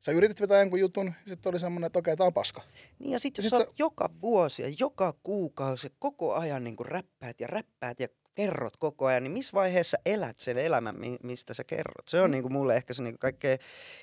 Sä 0.00 0.12
yritit 0.12 0.40
vetää 0.40 0.58
jonkun 0.58 0.80
jutun, 0.80 1.12
sitten 1.26 1.50
oli 1.50 1.60
semmoinen, 1.60 1.86
että 1.86 1.98
okei, 1.98 2.16
tää 2.16 2.26
on 2.26 2.32
paska. 2.32 2.62
Niin 2.98 3.10
ja 3.10 3.18
sitten 3.18 3.44
jos 3.44 3.50
sit 3.50 3.58
sä 3.58 3.64
sä... 3.64 3.72
joka 3.78 4.10
vuosi 4.22 4.62
ja 4.62 4.74
joka 4.78 5.14
kuukausi 5.22 5.92
koko 5.98 6.34
ajan 6.34 6.64
niin 6.64 6.76
räppäät 6.84 7.40
ja 7.40 7.46
räppäät 7.46 8.00
ja 8.00 8.08
kerrot 8.34 8.76
koko 8.76 9.06
ajan, 9.06 9.22
niin 9.22 9.32
missä 9.32 9.52
vaiheessa 9.52 9.96
elät 10.06 10.38
sen 10.38 10.58
elämän, 10.58 10.96
mistä 11.22 11.54
sä 11.54 11.64
kerrot? 11.64 12.08
Se 12.08 12.20
on 12.20 12.30
mm. 12.30 12.32
niin 12.32 12.42
kuin 12.42 12.52
mulle 12.52 12.76
ehkä 12.76 12.94
se 12.94 13.02
niin 13.02 13.14
kuin 13.14 13.20
kaikkein 13.20 13.58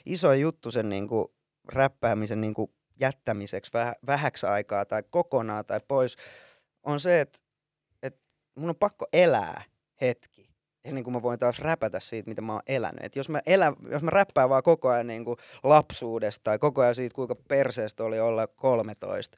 iso 0.05 0.33
juttu 0.33 0.71
sen 0.71 0.89
niin 0.89 1.07
kuin 1.07 1.27
räppäämisen 1.67 2.41
niin 2.41 2.53
kuin 2.53 2.71
jättämiseksi 2.99 3.73
väh, 3.73 3.95
vähäksi 4.07 4.45
aikaa 4.45 4.85
tai 4.85 5.03
kokonaan 5.09 5.65
tai 5.65 5.79
pois, 5.87 6.17
on 6.83 6.99
se, 6.99 7.21
että, 7.21 7.39
että 8.03 8.21
mun 8.55 8.69
on 8.69 8.75
pakko 8.75 9.05
elää 9.13 9.63
hetki 10.01 10.47
ennen 10.87 11.03
kuin 11.03 11.13
mä 11.13 11.21
voin 11.21 11.39
taas 11.39 11.59
räpätä 11.59 11.99
siitä, 11.99 12.29
mitä 12.29 12.41
mä 12.41 12.53
oon 12.53 12.61
elänyt. 12.67 13.03
Et 13.03 13.15
jos, 13.15 13.29
mä 13.29 13.41
elän, 13.45 13.75
jos 13.91 14.01
mä 14.01 14.09
räppään 14.09 14.49
vaan 14.49 14.63
koko 14.63 14.89
ajan 14.89 15.07
niin 15.07 15.25
kuin 15.25 15.37
lapsuudesta 15.63 16.43
tai 16.43 16.59
koko 16.59 16.81
ajan 16.81 16.95
siitä, 16.95 17.15
kuinka 17.15 17.35
perseestä 17.35 18.03
oli 18.03 18.19
olla 18.19 18.47
13, 18.47 19.37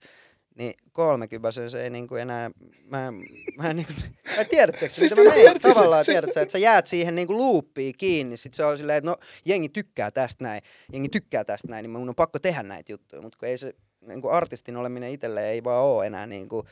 niin 0.60 0.74
30 0.92 1.52
se 1.70 1.84
ei 1.84 1.90
niinku 1.90 2.16
enää, 2.16 2.52
mä, 2.86 3.14
mä 3.58 3.70
en 3.70 3.76
niinku, 3.76 3.94
mä 4.38 4.44
tiedättekö 4.46 4.94
Siis 4.94 5.16
mitä 5.16 5.30
mä 5.30 5.36
meen? 5.36 5.60
Tavallaan 5.62 6.06
se- 6.06 6.12
tiedät 6.12 6.34
sä, 6.34 6.42
että 6.42 6.52
sä 6.52 6.58
jäät 6.58 6.88
siihen 6.88 7.16
niinku 7.16 7.38
loopiin 7.38 7.94
kiinni, 7.98 8.38
sit 8.38 8.54
se 8.54 8.66
on 8.66 8.78
silleen, 8.78 8.98
että 8.98 9.10
no 9.10 9.18
jengi 9.46 9.70
tykkää 9.70 10.12
tästä 10.12 10.44
näin, 10.44 10.62
jengi 10.94 11.10
tykkää 11.10 11.44
tästä 11.46 11.68
näin, 11.68 11.84
niin 11.84 11.92
mun 11.92 12.10
on 12.10 12.16
pakko 12.16 12.40
tehdä 12.40 12.64
näitä 12.64 12.92
juttuja, 12.92 13.22
mutta 13.22 13.38
kun 13.38 13.48
ei 13.48 13.58
se 13.58 13.74
niinku 14.08 14.28
artistin 14.28 14.78
oleminen 14.78 15.12
itselleen 15.12 15.48
ei 15.48 15.64
vaan 15.64 15.84
ole 15.86 16.08
enää 16.08 16.28
niinku, 16.28 16.64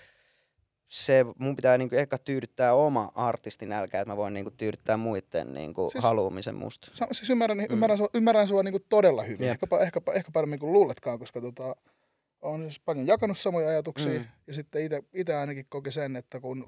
se, 0.87 1.25
mun 1.39 1.55
pitää 1.55 1.77
niinku 1.77 1.95
ehkä 1.95 2.17
tyydyttää 2.17 2.73
oma 2.73 3.11
artistin 3.15 3.71
älkää, 3.71 4.01
että 4.01 4.11
mä 4.13 4.17
voin 4.17 4.33
niinku 4.33 4.51
tyydyttää 4.51 4.97
muiden 4.97 5.53
niinku 5.53 5.89
Siis- 5.89 6.03
haluamisen 6.03 6.55
musta. 6.55 6.89
Sa- 6.93 7.07
siis 7.11 7.29
ymmärrän, 7.29 7.65
ymmärrän, 7.69 7.97
sua, 7.97 8.09
ymmärrän 8.13 8.47
sua 8.47 8.63
niinku 8.63 8.85
todella 8.89 9.23
hyvin. 9.23 9.45
Jep. 9.47 9.51
Ehkäpä, 9.51 9.79
ehkäpä, 9.79 10.11
ehkä 10.13 10.31
paremmin 10.31 10.59
kuin 10.59 10.73
luuletkaan, 10.73 11.19
koska 11.19 11.41
tota, 11.41 11.75
on 12.41 12.61
siis 12.61 12.79
paljon 12.79 13.07
jakanut 13.07 13.37
samoja 13.37 13.67
ajatuksia. 13.69 14.19
Mm. 14.19 14.25
Ja 14.47 14.53
sitten 14.53 14.81
itse 15.13 15.35
ainakin 15.35 15.65
koki 15.69 15.91
sen, 15.91 16.15
että 16.15 16.39
kun 16.39 16.67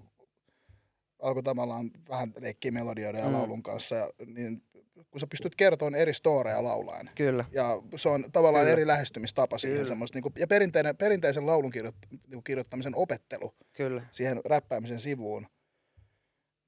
alkoi 1.21 1.43
tavallaan 1.43 1.91
vähän 2.09 2.33
leikkiä 2.39 2.71
melodioiden 2.71 3.19
ja 3.21 3.27
Mm. 3.27 3.33
laulun 3.33 3.63
kanssa, 3.63 3.95
ja, 3.95 4.09
niin 4.25 4.63
kun 5.11 5.19
sä 5.19 5.27
pystyt 5.27 5.55
kertomaan 5.55 5.95
eri 5.95 6.13
storeja 6.13 6.63
laulaen. 6.63 7.09
Kyllä. 7.15 7.45
Ja 7.51 7.81
se 7.95 8.09
on 8.09 8.25
tavallaan 8.31 8.63
Kyllä. 8.63 8.73
eri 8.73 8.87
lähestymistapa 8.87 9.57
siihen 9.57 9.77
Kyllä. 9.77 9.87
semmoista, 9.87 10.15
niin 10.15 10.23
kuin, 10.23 10.33
ja 10.37 10.47
perinteinen, 10.47 10.97
perinteisen 10.97 11.45
laulun 11.45 11.71
kirjoit, 11.71 11.95
niin 12.27 12.43
kirjoittamisen 12.43 12.95
opettelu 12.95 13.53
Kyllä. 13.73 14.01
siihen 14.11 14.41
räppäämisen 14.45 14.99
sivuun, 14.99 15.47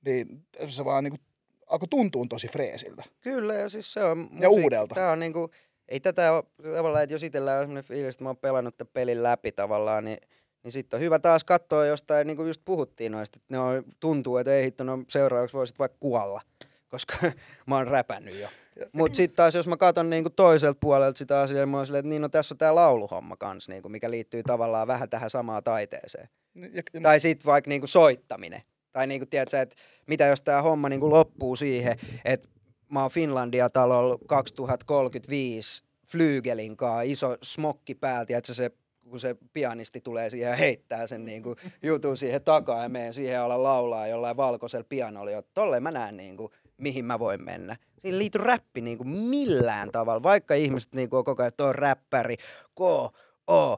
niin 0.06 0.46
se 0.70 0.86
vaan 0.86 1.04
niin 1.04 1.12
kuin, 1.12 1.22
alkoi 1.68 1.88
tuntua 1.88 2.26
tosi 2.30 2.48
freesiltä. 2.48 3.04
Kyllä, 3.22 3.54
ja 3.54 3.70
siis 3.70 3.94
se 3.94 4.04
on... 4.04 4.30
Ja 4.40 4.50
uudelta. 4.50 4.96
Tää 4.96 5.12
on 5.12 5.20
niinku, 5.20 5.50
ei 5.90 6.00
tätä 6.00 6.34
ole, 6.34 6.44
tavallaan, 6.76 7.04
että 7.04 7.14
jos 7.14 7.24
itsellä 7.24 7.54
on 7.54 7.60
sellainen 7.60 7.84
fiilis, 7.84 8.16
että 8.16 8.24
mä 8.24 8.30
oon 8.30 8.38
pelannut 8.38 8.78
tämän 8.78 8.92
pelin 8.94 9.24
läpi 9.24 9.52
tavallaan, 9.52 10.06
niin, 10.06 10.18
niin 10.64 10.72
sitten 10.72 10.98
on 10.98 11.02
hyvä 11.02 11.20
taas 11.20 11.44
katsoa 11.44 11.86
jostain, 11.86 12.28
niin 12.28 12.38
kuin 12.38 12.48
just 12.48 12.62
puhuttiin 12.66 13.12
noista, 13.12 13.38
että 13.38 13.54
ne 13.54 13.60
on, 13.60 13.84
tuntuu, 14.00 14.38
että 14.38 14.56
ei 14.56 14.64
hitto, 14.64 14.84
no 14.84 15.04
seuraavaksi 15.08 15.58
voisit 15.58 15.80
vaikka 15.80 15.98
kuolla, 16.00 16.42
koska 16.90 17.16
mä 17.68 17.76
oon 17.76 17.88
räpännyt 17.88 18.40
jo. 18.40 18.48
Mutta 18.92 19.16
sitten 19.16 19.36
taas, 19.36 19.56
jos 19.56 19.68
mä 19.68 19.78
katson 19.78 20.10
niinku 20.10 20.30
toiselta 20.30 20.78
puolelta 20.82 21.18
sitä 21.18 21.42
asiaa, 21.42 21.62
niin 21.62 21.70
mä 21.70 21.78
oon 21.78 21.86
silleen, 21.86 22.00
että 22.00 22.10
niin 22.10 22.22
no 22.22 22.30
tässä 22.30 22.54
on 22.54 22.58
tää 22.58 22.76
lauluhomma 22.76 23.38
kanssa, 23.38 23.72
niinku, 23.72 23.90
mikä 23.90 24.12
liittyy 24.12 24.44
tavallaan 24.44 24.88
vähän 24.88 25.10
tähän 25.10 25.30
samaan 25.30 25.64
taiteeseen. 25.64 26.30
Ja, 26.56 26.68
ja, 26.94 27.02
Tai 27.02 27.20
sitten 27.20 27.46
vaikka 27.46 27.70
niinku 27.70 27.88
soittaminen. 27.88 28.62
Tai 28.92 29.08
niinku, 29.08 29.26
tiedätkö, 29.26 29.62
että 29.62 29.76
mitä 30.08 30.26
jos 30.26 30.42
tämä 30.42 30.62
homma 30.62 30.90
niinku 30.90 31.10
loppuu 31.10 31.56
siihen, 31.56 31.98
että 32.26 32.50
mä 32.92 33.02
oon 33.02 33.12
Finlandia-talolla 33.12 34.18
2035 34.28 35.84
Flygelin 36.08 36.78
kaa, 36.78 37.02
iso 37.02 37.38
smokki 37.44 37.96
päältä, 37.96 38.38
että 38.38 38.54
se 38.54 38.72
kun 39.10 39.20
se 39.20 39.36
pianisti 39.54 40.02
tulee 40.02 40.30
siihen 40.30 40.50
ja 40.50 40.56
heittää 40.56 41.08
sen 41.08 41.26
niinku 41.26 41.56
jutun 41.84 42.18
siihen 42.18 42.44
takaa 42.44 42.84
ja 42.84 42.90
menen 42.90 43.14
siihen 43.14 43.42
ala 43.42 43.64
laulaa 43.64 44.08
jollain 44.08 44.38
valkoisella 44.38 44.86
pianolla, 44.90 45.32
jotta 45.32 45.52
tolleen 45.54 45.84
mä 45.84 45.92
näen 45.92 46.18
niinku, 46.18 46.52
mihin 46.78 47.06
mä 47.06 47.20
voin 47.20 47.44
mennä. 47.44 47.76
Siinä 48.00 48.18
liity 48.18 48.38
räppi 48.38 48.82
niinku 48.82 49.04
millään 49.04 49.92
tavalla, 49.92 50.24
vaikka 50.24 50.54
ihmiset 50.54 50.94
niinku 50.94 51.18
on 51.18 51.24
koko 51.24 51.44
ajan, 51.44 51.48
että 51.48 51.66
on 51.66 51.76
räppäri, 51.76 52.36
ko, 52.74 53.12
o, 53.52 53.78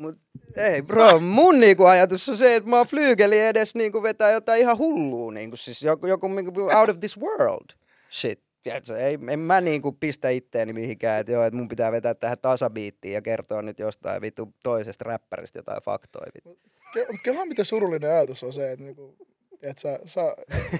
Mut 0.00 0.18
ei 0.56 0.82
bro, 0.82 1.20
mun 1.20 1.60
niinku 1.60 1.84
ajatus 1.84 2.28
on 2.28 2.36
se, 2.36 2.56
että 2.56 2.70
mä 2.70 2.76
oon 2.76 2.86
flyygeli 2.86 3.38
edes 3.38 3.74
niinku 3.74 4.02
vetää 4.02 4.30
jotain 4.30 4.60
ihan 4.60 4.78
hullua, 4.78 5.32
niinku, 5.32 5.56
siis 5.56 5.82
joku, 5.82 6.06
joku 6.06 6.28
niinku 6.28 6.60
out 6.60 6.88
of 6.88 7.00
this 7.00 7.18
world 7.20 7.76
shit. 8.12 8.49
Tiedätkö, 8.62 8.96
ei, 8.98 9.18
en 9.30 9.38
mä 9.38 9.60
niinku 9.60 9.92
pistä 9.92 10.28
itteeni 10.28 10.72
mihinkään, 10.72 11.20
että 11.20 11.32
joo, 11.32 11.44
että 11.44 11.56
mun 11.56 11.68
pitää 11.68 11.92
vetää 11.92 12.14
tähän 12.14 12.38
tasabiittiin 12.42 13.14
ja 13.14 13.22
kertoa 13.22 13.62
nyt 13.62 13.78
jostain 13.78 14.22
vittu 14.22 14.54
toisesta 14.62 15.04
räppäristä 15.04 15.58
jotain 15.58 15.82
faktoja. 15.82 16.32
Vittu. 16.34 16.58
Ke, 16.94 17.06
kelaa 17.24 17.46
miten 17.46 17.64
surullinen 17.64 18.10
ajatus 18.10 18.44
on 18.44 18.52
se, 18.52 18.72
että 18.72 18.84
niinku, 18.84 19.16
et 19.62 19.78
sä, 19.78 19.98
sä, 20.04 20.36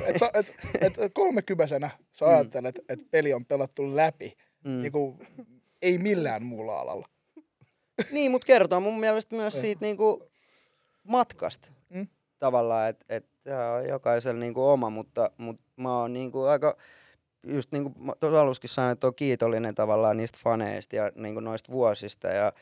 et, 0.06 0.18
sä, 0.18 0.30
et, 0.34 0.54
et 0.98 1.12
kolmekymäisenä 1.14 1.90
sä 2.12 2.24
Mm. 2.26 2.30
ajattelet, 2.32 2.78
että 2.88 3.04
peli 3.10 3.32
on 3.34 3.46
pelattu 3.46 3.96
läpi, 3.96 4.36
Mm. 4.64 4.82
niinku, 4.82 5.18
ei 5.82 5.98
millään 5.98 6.42
muulla 6.44 6.80
alalla. 6.80 7.08
Niin, 8.12 8.30
mutta 8.30 8.46
kertoo 8.46 8.80
mun 8.80 9.00
mielestä 9.00 9.36
myös 9.36 9.60
siitä 9.60 9.80
niinku 9.84 10.30
matkasta. 11.02 11.72
Mm. 11.88 12.06
Tavallaan, 12.38 12.88
että 12.88 13.04
et, 13.08 13.26
tää 13.42 13.72
on 13.74 13.88
jokaisella 13.88 14.40
niinku 14.40 14.64
oma, 14.66 14.90
mutta, 14.90 15.30
mutta 15.36 15.62
mä 15.76 15.98
oon 16.00 16.12
niinku 16.12 16.42
aika, 16.42 16.76
just 17.46 17.72
niin 17.72 17.84
kuin 17.84 18.12
tuossa 18.20 18.40
aluskin 18.40 18.70
sanoin, 18.70 18.92
että 18.92 19.06
on 19.06 19.14
kiitollinen 19.14 19.74
tavallaan 19.74 20.16
niistä 20.16 20.38
faneista 20.42 20.96
ja 20.96 21.12
niinku 21.14 21.40
noista 21.40 21.72
vuosista 21.72 22.28
ja 22.28 22.52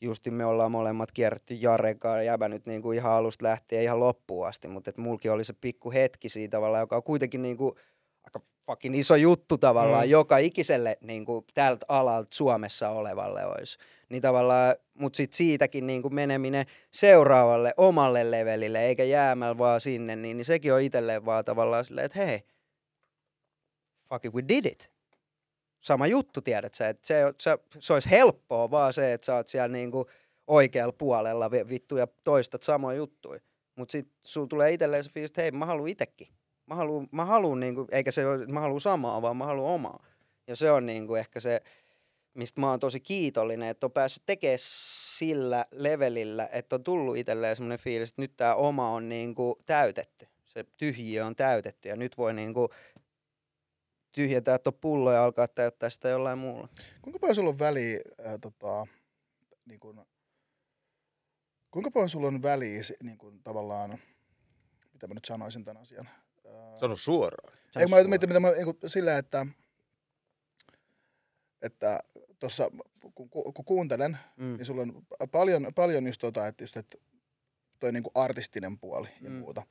justi 0.00 0.30
me 0.30 0.44
ollaan 0.44 0.72
molemmat 0.72 1.12
kierretty 1.12 1.54
Jarekaan 1.54 2.26
jäbä 2.26 2.48
nyt 2.48 2.66
niinku 2.66 2.92
ihan 2.92 3.12
alusta 3.12 3.44
lähtien 3.46 3.82
ihan 3.82 4.00
loppuun 4.00 4.48
asti, 4.48 4.68
mutta 4.68 4.90
et 4.90 4.96
mulki 4.96 5.28
oli 5.28 5.44
se 5.44 5.52
pikku 5.52 5.92
hetki 5.92 6.28
siitä 6.28 6.56
tavallaan, 6.56 6.80
joka 6.82 6.96
on 6.96 7.02
kuitenkin 7.02 7.42
niinku 7.42 7.76
aika 8.24 8.40
fucking 8.66 8.96
iso 8.98 9.16
juttu 9.16 9.58
tavallaan, 9.58 10.04
Mm. 10.04 10.10
joka 10.10 10.38
ikiselle 10.38 10.98
niinku 11.00 11.44
tältä 11.54 11.86
alalta 11.88 12.28
Suomessa 12.34 12.88
olevalle 12.90 13.46
olisi. 13.46 13.78
Niin 14.08 14.22
tavallaan, 14.22 14.74
mutta 14.94 15.16
sitten 15.16 15.36
siitäkin 15.36 15.86
niinku 15.86 16.10
meneminen 16.10 16.66
seuraavalle 16.90 17.74
omalle 17.76 18.30
levelille, 18.30 18.80
eikä 18.82 19.04
jäämällä 19.04 19.58
vaan 19.58 19.80
sinne, 19.80 20.16
niin, 20.16 20.36
niin 20.36 20.44
sekin 20.44 20.74
on 20.74 20.80
itselleen 20.80 21.24
vaan 21.24 21.44
tavallaan 21.44 21.84
silleen, 21.84 22.04
että 22.04 22.24
hei, 22.24 22.40
fuck 24.08 24.24
it, 24.24 24.34
we 24.34 24.42
did 24.48 24.64
it. 24.64 24.90
Sama 25.80 26.06
juttu, 26.06 26.40
tiedät 26.40 26.74
sä, 26.74 26.88
että 26.88 27.06
se, 27.06 27.22
se, 27.40 27.58
se 27.78 27.92
olisi 27.92 28.10
helppoa 28.10 28.70
vaan 28.70 28.92
se, 28.92 29.12
että 29.12 29.24
sä 29.24 29.34
oot 29.34 29.48
siellä 29.48 29.68
niinku 29.68 30.06
oikealla 30.46 30.92
puolella 30.92 31.50
vi- 31.50 31.68
vittu 31.68 31.96
ja 31.96 32.06
toistat 32.24 32.62
samoja 32.62 32.96
juttuja. 32.96 33.40
Mutta 33.76 33.92
sitten 33.92 34.16
sulla 34.24 34.46
tulee 34.46 34.72
itselleen 34.72 35.04
se 35.04 35.10
fiilis, 35.10 35.30
että 35.30 35.42
hei, 35.42 35.50
mä 35.50 35.66
haluan 35.66 35.88
itekin. 35.88 36.28
Mä 36.66 36.74
haluan, 36.74 37.08
mä 37.10 37.24
haluan 37.24 37.60
niinku, 37.60 37.86
eikä 37.90 38.10
se 38.10 38.22
mä 38.48 38.60
haluan 38.60 38.80
samaa, 38.80 39.22
vaan 39.22 39.36
mä 39.36 39.44
haluan 39.44 39.74
omaa. 39.74 40.06
Ja 40.46 40.56
se 40.56 40.70
on 40.70 40.86
niinku 40.86 41.14
ehkä 41.14 41.40
se, 41.40 41.62
mistä 42.34 42.60
mä 42.60 42.70
oon 42.70 42.80
tosi 42.80 43.00
kiitollinen, 43.00 43.68
että 43.68 43.86
on 43.86 43.92
päässyt 43.92 44.22
tekemään 44.26 44.58
sillä 44.60 45.64
levelillä, 45.70 46.48
että 46.52 46.76
on 46.76 46.84
tullut 46.84 47.16
itselleen 47.16 47.56
semmoinen 47.56 47.78
fiilis, 47.78 48.10
että 48.10 48.22
nyt 48.22 48.36
tämä 48.36 48.54
oma 48.54 48.90
on 48.90 49.08
niinku 49.08 49.58
täytetty. 49.66 50.28
Se 50.44 50.64
tyhjiö 50.76 51.26
on 51.26 51.36
täytetty 51.36 51.88
ja 51.88 51.96
nyt 51.96 52.18
voi 52.18 52.34
niinku 52.34 52.68
tyhjentää 54.16 54.58
tuon 54.58 54.74
pullo 54.80 55.12
ja 55.12 55.24
alkaa 55.24 55.48
täyttää 55.48 55.90
sitä 55.90 56.08
jollain 56.08 56.38
muulla. 56.38 56.68
Kuinka 57.02 57.18
paljon 57.18 57.34
sulla 57.34 57.50
on 57.50 57.58
väliä, 57.58 58.00
ää, 58.24 58.38
tota, 58.38 58.86
niin 59.66 59.80
kun, 59.80 60.06
kuinka 61.70 61.90
paljon 61.90 62.08
sulla 62.08 62.26
on 62.26 62.42
väliä 62.42 62.80
niin 63.02 63.18
kun, 63.18 63.42
tavallaan, 63.42 63.98
mitä 64.92 65.06
mä 65.06 65.14
nyt 65.14 65.24
sanoisin 65.24 65.64
tämän 65.64 65.82
asian? 65.82 66.08
Ää, 66.46 66.78
Sano 66.78 66.96
suoraan. 66.96 67.52
Ei, 67.76 67.86
mä 67.86 68.04
mietin, 68.04 68.28
mitä 68.28 68.40
mä, 68.40 68.50
niin 68.50 68.64
kuin, 68.64 68.78
sillä, 68.86 69.18
että, 69.18 69.46
että 71.62 72.00
tuossa 72.38 72.70
kun, 73.14 73.30
kun, 73.30 73.54
kun 73.54 73.64
kuuntelen, 73.64 74.18
Mm. 74.36 74.44
niin 74.56 74.66
sulla 74.66 74.82
on 74.82 75.06
paljon, 75.32 75.66
paljon 75.74 76.06
just 76.06 76.20
tota, 76.20 76.46
että, 76.46 76.64
just, 76.64 76.76
että 76.76 76.98
toi 77.78 77.92
niin 77.92 78.02
kuin 78.02 78.12
artistinen 78.14 78.78
puoli 78.78 79.08
ja 79.22 79.30
Mm. 79.30 79.36
muuta. 79.36 79.62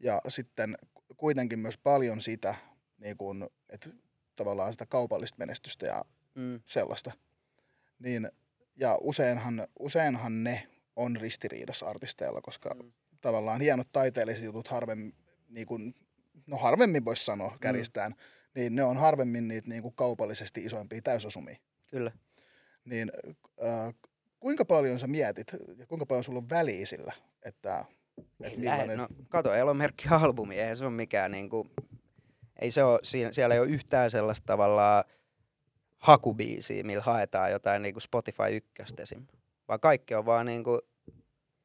Ja 0.00 0.20
sitten 0.28 0.78
kuitenkin 1.16 1.58
myös 1.58 1.78
paljon 1.78 2.20
sitä, 2.20 2.54
niin 3.00 3.16
kuin, 3.16 3.48
että 3.68 3.90
tavallaan 4.36 4.72
sitä 4.72 4.86
kaupallista 4.86 5.38
menestystä 5.38 5.86
ja 5.86 6.04
Mm. 6.34 6.60
sellaista. 6.64 7.12
Niin, 7.98 8.30
ja 8.76 8.98
useinhan, 9.00 9.66
useinhan 9.78 10.44
ne 10.44 10.68
on 10.96 11.16
ristiriidassa 11.16 11.86
artisteilla, 11.86 12.40
koska 12.40 12.74
Mm. 12.74 12.92
tavallaan 13.20 13.60
hienot 13.60 13.88
taiteelliset 13.92 14.44
jutut 14.44 14.68
harvemmin, 14.68 15.14
niin 15.48 15.66
kuin, 15.66 15.94
no 16.46 16.56
harvemmin 16.56 17.04
voisi 17.04 17.24
sanoa 17.24 17.58
kärjistään, 17.60 18.14
niin 18.54 18.74
ne 18.74 18.84
on 18.84 18.96
harvemmin 18.96 19.48
niitä 19.48 19.68
niin 19.68 19.82
kuin 19.82 19.94
kaupallisesti 19.94 20.64
isoimpia 20.64 21.02
täysosumia. 21.02 21.56
Kyllä. 21.86 22.12
Niin 22.84 23.12
äh, 23.64 23.94
kuinka 24.40 24.64
paljon 24.64 24.98
sä 24.98 25.06
mietit 25.06 25.46
ja 25.76 25.86
kuinka 25.86 26.06
paljon 26.06 26.24
sulla 26.24 26.38
on 26.38 26.50
väliä 26.50 26.86
sillä, 26.86 27.12
että, 27.42 27.84
että 28.44 28.58
millainen... 28.60 28.98
No, 28.98 29.08
kato, 29.28 29.54
Elomerkki-albumi, 29.54 30.58
eihän 30.60 30.76
se 30.76 30.84
ole 30.84 30.92
mikään 30.92 31.30
niinku, 31.30 31.70
ei 32.60 32.70
se 32.70 32.84
ole, 32.84 33.00
siellä 33.32 33.54
ei 33.54 33.60
ole 33.60 33.68
yhtään 33.68 34.10
sellaista 34.10 34.46
tavallaan 34.46 35.04
hakubiisiä, 35.98 36.84
millä 36.84 37.02
haetaan 37.02 37.50
jotain 37.50 37.82
niinku 37.82 38.00
Spotify 38.00 38.56
ykköstä 38.56 39.02
esim. 39.02 39.26
Vaan 39.68 39.80
kaikki 39.80 40.14
on 40.14 40.26
vaan 40.26 40.46
niinku, 40.46 40.78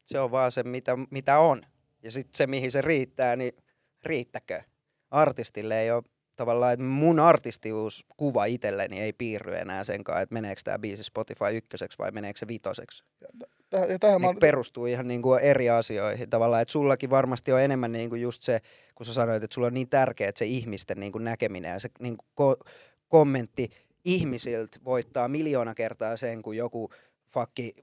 se 0.05 0.19
on 0.19 0.31
vaan 0.31 0.51
se, 0.51 0.63
mitä, 0.63 0.97
mitä 1.09 1.39
on. 1.39 1.61
Ja 2.03 2.11
sitten 2.11 2.37
se, 2.37 2.47
mihin 2.47 2.71
se 2.71 2.81
riittää, 2.81 3.35
niin 3.35 3.53
riittäkö? 4.03 4.61
Artistille 5.11 5.81
ei 5.81 5.91
ole 5.91 6.03
tavallaan, 6.35 6.73
että 6.73 6.85
mun 6.85 7.19
artistiuskuva 7.19 8.45
itselleni 8.45 8.99
ei 8.99 9.13
piirry 9.13 9.55
enää 9.55 9.83
senkaan, 9.83 10.21
että 10.21 10.33
meneekö 10.33 10.61
tämä 10.63 10.79
biisi 10.79 11.03
Spotify 11.03 11.57
ykköseksi 11.57 11.97
vai 11.97 12.11
meneekö 12.11 12.39
se 12.39 12.47
vitoseksi. 12.47 13.03
Ja 13.79 13.99
tähän 13.99 14.21
mä, 14.21 14.25
ne 14.25 14.27
oon- 14.27 14.39
perustuu 14.39 14.85
ihan 14.85 15.07
niin 15.07 15.21
kuin 15.21 15.41
eri 15.41 15.69
asioihin 15.69 16.29
tavallaan. 16.29 16.61
Että 16.61 16.71
sullakin 16.71 17.09
varmasti 17.09 17.51
on 17.53 17.61
enemmän 17.61 17.91
niin 17.91 18.09
kuin 18.09 18.21
just 18.21 18.43
se, 18.43 18.59
kun 18.95 19.05
sä 19.05 19.13
sanoit, 19.13 19.43
että 19.43 19.53
sulla 19.53 19.67
on 19.67 19.73
niin 19.73 19.89
tärkeää 19.89 20.29
että 20.29 20.39
se 20.39 20.45
ihmisten 20.45 20.99
niin 20.99 21.11
kuin 21.11 21.23
näkeminen 21.23 21.71
ja 21.71 21.79
se 21.79 21.89
niin 21.99 22.17
kuin 22.17 22.55
ko- 22.55 22.71
kommentti 23.07 23.69
ihmisiltä 24.05 24.79
voittaa 24.85 25.27
miljoona 25.27 25.73
kertaa 25.73 26.17
sen, 26.17 26.41
kun 26.41 26.57
joku 26.57 26.89
fakki 27.33 27.75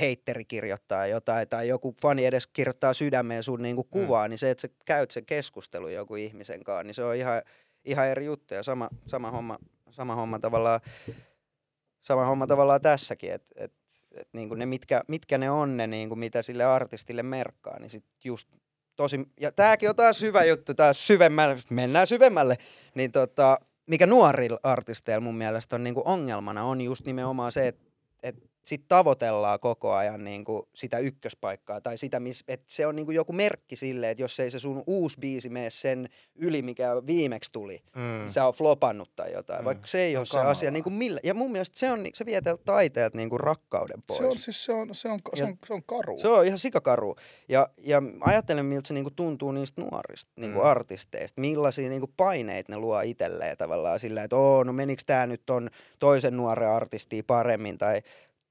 heitteri 0.00 0.44
kirjoittaa 0.44 1.06
jotain 1.06 1.48
tai 1.48 1.68
joku 1.68 1.96
fani 2.02 2.24
edes 2.24 2.46
kirjoittaa 2.46 2.94
sydämeen 2.94 3.42
sun 3.42 3.62
niinku 3.62 3.84
kuvaa, 3.84 4.26
mm. 4.26 4.30
niin 4.30 4.38
se, 4.38 4.50
että 4.50 4.60
sä 4.62 4.68
käyt 4.84 5.10
sen 5.10 5.26
keskustelun 5.26 5.92
joku 5.92 6.16
ihmisen 6.16 6.64
kanssa, 6.64 6.82
niin 6.82 6.94
se 6.94 7.04
on 7.04 7.16
ihan, 7.16 7.42
ihan 7.84 8.08
eri 8.08 8.24
juttu 8.24 8.54
ja 8.54 8.62
sama, 8.62 8.88
sama, 9.06 9.30
homma, 9.30 9.58
sama 9.90 10.14
homma 10.14 10.38
tavallaan 10.38 10.80
sama 12.02 12.24
homma 12.24 12.46
tavallaan 12.46 12.80
tässäkin, 12.82 13.32
että 13.32 13.64
et, 13.64 13.72
et 14.16 14.28
niinku 14.32 14.54
ne 14.54 14.66
mitkä, 14.66 15.02
mitkä 15.08 15.38
ne 15.38 15.50
on 15.50 15.76
ne, 15.76 15.86
niinku, 15.86 16.16
mitä 16.16 16.42
sille 16.42 16.64
artistille 16.64 17.22
merkkaa, 17.22 17.78
niin 17.78 17.90
sit 17.90 18.04
just 18.24 18.48
tosi, 18.96 19.28
ja 19.40 19.52
tääkin 19.52 19.88
on 19.88 19.96
taas 19.96 20.20
hyvä 20.20 20.44
juttu, 20.44 20.74
taas 20.74 21.06
syvemmälle, 21.06 21.56
mennään 21.70 22.06
syvemmälle, 22.06 22.56
niin 22.94 23.12
tota, 23.12 23.58
mikä 23.86 24.06
nuorilla 24.06 24.58
artisteilla 24.62 25.20
mun 25.20 25.36
mielestä 25.36 25.76
on 25.76 25.84
niinku 25.84 26.02
ongelmana, 26.04 26.64
on 26.64 26.80
just 26.80 27.06
nimenomaan 27.06 27.52
se, 27.52 27.68
että 27.68 27.84
et 28.22 28.50
sit 28.66 28.84
tavoitellaan 28.88 29.60
koko 29.60 29.92
ajan 29.92 30.24
niinku 30.24 30.68
sitä 30.74 30.98
ykköspaikkaa, 30.98 31.80
tai 31.80 31.98
sitä, 31.98 32.20
että 32.48 32.66
se 32.68 32.86
on 32.86 32.96
niinku 32.96 33.12
joku 33.12 33.32
merkki 33.32 33.76
sille, 33.76 34.10
että 34.10 34.22
jos 34.22 34.40
ei 34.40 34.50
se 34.50 34.58
sun 34.58 34.82
uusi 34.86 35.16
biisi 35.20 35.48
mene 35.48 35.70
sen 35.70 36.08
yli, 36.34 36.62
mikä 36.62 36.90
viimeksi 37.06 37.52
tuli, 37.52 37.82
Mm. 37.96 38.02
mm. 38.02 38.28
sä 38.28 38.44
oot 38.46 38.56
flopannut 38.56 39.10
tai 39.16 39.32
jotain, 39.32 39.60
Mm. 39.60 39.64
vaikka 39.64 39.86
se 39.86 40.02
ei 40.02 40.12
Se 40.12 40.18
ole 40.18 40.26
se 40.26 40.30
kamalaa. 40.30 40.50
asia 40.50 40.70
niin 40.70 40.82
kuin 40.84 40.92
millä. 40.94 41.20
Ja 41.24 41.34
mun 41.34 41.52
mielestä 41.52 41.78
se, 41.78 41.90
on, 41.92 42.04
se 42.14 42.26
vie 42.26 42.40
tältä 42.40 42.62
taiteelta 42.64 43.16
niin 43.16 43.30
kuin 43.30 43.40
rakkauden 43.40 44.02
pois. 44.06 44.18
se 44.18 44.26
on, 44.26 44.38
siis 44.38 44.64
se 44.64 44.72
on, 44.72 44.94
se 44.94 45.08
on, 45.08 45.18
se 45.34 45.44
on, 45.44 45.58
se 45.66 45.72
on 45.72 45.82
karu. 45.82 46.18
Se 46.18 46.28
on 46.28 46.46
ihan 46.46 46.58
sikakaru. 46.58 47.16
Ja, 47.48 47.68
ja 47.78 48.02
ajattelen, 48.20 48.64
miltä 48.66 48.88
se 48.88 48.94
niinku 48.94 49.10
tuntuu 49.10 49.52
niistä 49.52 49.80
nuorista 49.80 50.32
niinku 50.36 50.58
Mm. 50.58 50.66
artisteista. 50.66 51.40
Millaisia 51.40 51.88
niinku 51.88 52.10
paineita 52.16 52.72
ne 52.72 52.78
luo 52.78 53.00
itselleen 53.00 53.56
tavallaan 53.56 54.00
sillä, 54.00 54.22
että 54.22 54.36
oo, 54.36 54.64
no 54.64 54.72
menikö 54.72 55.02
tämä 55.06 55.26
nyt 55.26 55.50
on 55.50 55.70
toisen 55.98 56.36
nuoren 56.36 56.68
artistia 56.68 57.22
paremmin 57.26 57.78
tai, 57.78 58.02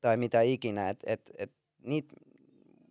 tai 0.06 0.18
mitä 0.18 0.42
ikinä. 0.42 0.90
Et, 0.90 1.00
et, 1.06 1.22
et, 1.38 1.52
niit, 1.84 2.14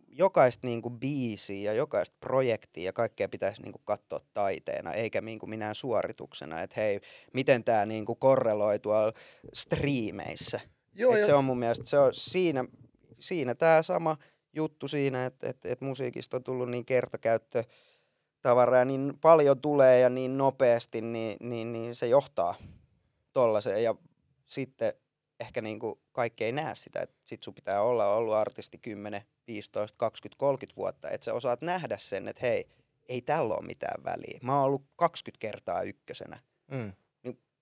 jokaista 0.08 0.66
niinku 0.66 0.90
biisiä 0.90 1.72
ja 1.72 1.72
jokaista 1.72 2.16
projektia 2.20 2.84
ja 2.84 2.92
kaikkea 2.92 3.28
pitäisi 3.28 3.62
niinku 3.62 3.80
katsoa 3.84 4.20
taiteena, 4.34 4.92
eikä 4.92 5.20
niinku 5.20 5.46
minään 5.46 5.74
suorituksena, 5.74 6.62
että 6.62 6.80
hei, 6.80 7.00
miten 7.32 7.64
tämä 7.64 7.86
niinku 7.86 8.14
korreloi 8.14 8.78
tuolla 8.78 9.12
striimeissä. 9.52 10.60
Joo, 10.94 11.16
Et 11.16 11.24
se 11.24 11.34
on 11.34 11.44
mun 11.44 11.58
mielestä 11.58 11.86
se 11.86 11.98
on 11.98 12.14
siinä, 12.14 12.64
siinä 13.20 13.54
tämä 13.54 13.82
sama 13.82 14.16
juttu 14.52 14.88
siinä, 14.88 15.26
että 15.26 15.48
et, 15.48 15.66
et 15.66 15.80
musiikista 15.80 16.36
on 16.36 16.44
tullut 16.44 16.70
niin 16.70 16.84
kertakäyttö 16.84 17.64
tavaraa 18.42 18.84
niin 18.84 19.12
paljon 19.20 19.60
tulee 19.60 20.00
ja 20.00 20.08
niin 20.08 20.38
nopeasti, 20.38 21.00
niin, 21.00 21.36
niin, 21.40 21.72
niin 21.72 21.94
se 21.94 22.06
johtaa 22.06 22.54
tollaiseen. 23.32 23.82
Ja 23.82 23.94
sitten 24.46 24.92
ehkä 25.40 25.62
niinku 25.62 26.00
kaikki 26.12 26.44
ei 26.44 26.52
näe 26.52 26.74
sitä, 26.74 27.00
että 27.00 27.16
sit 27.24 27.42
sun 27.42 27.54
pitää 27.54 27.82
olla 27.82 28.14
ollut 28.14 28.34
artisti 28.34 28.78
10, 28.78 29.22
15, 29.46 29.96
20, 29.98 30.38
30 30.38 30.76
vuotta, 30.76 31.10
että 31.10 31.24
sä 31.24 31.34
osaat 31.34 31.62
nähdä 31.62 31.98
sen, 31.98 32.28
että 32.28 32.46
hei, 32.46 32.68
ei 33.08 33.22
tällä 33.22 33.54
ole 33.54 33.66
mitään 33.66 34.04
väliä. 34.04 34.38
Mä 34.42 34.56
oon 34.56 34.64
ollut 34.64 34.84
20 34.96 35.40
kertaa 35.40 35.82
ykkösenä 35.82 36.38
Mm. 36.70 36.92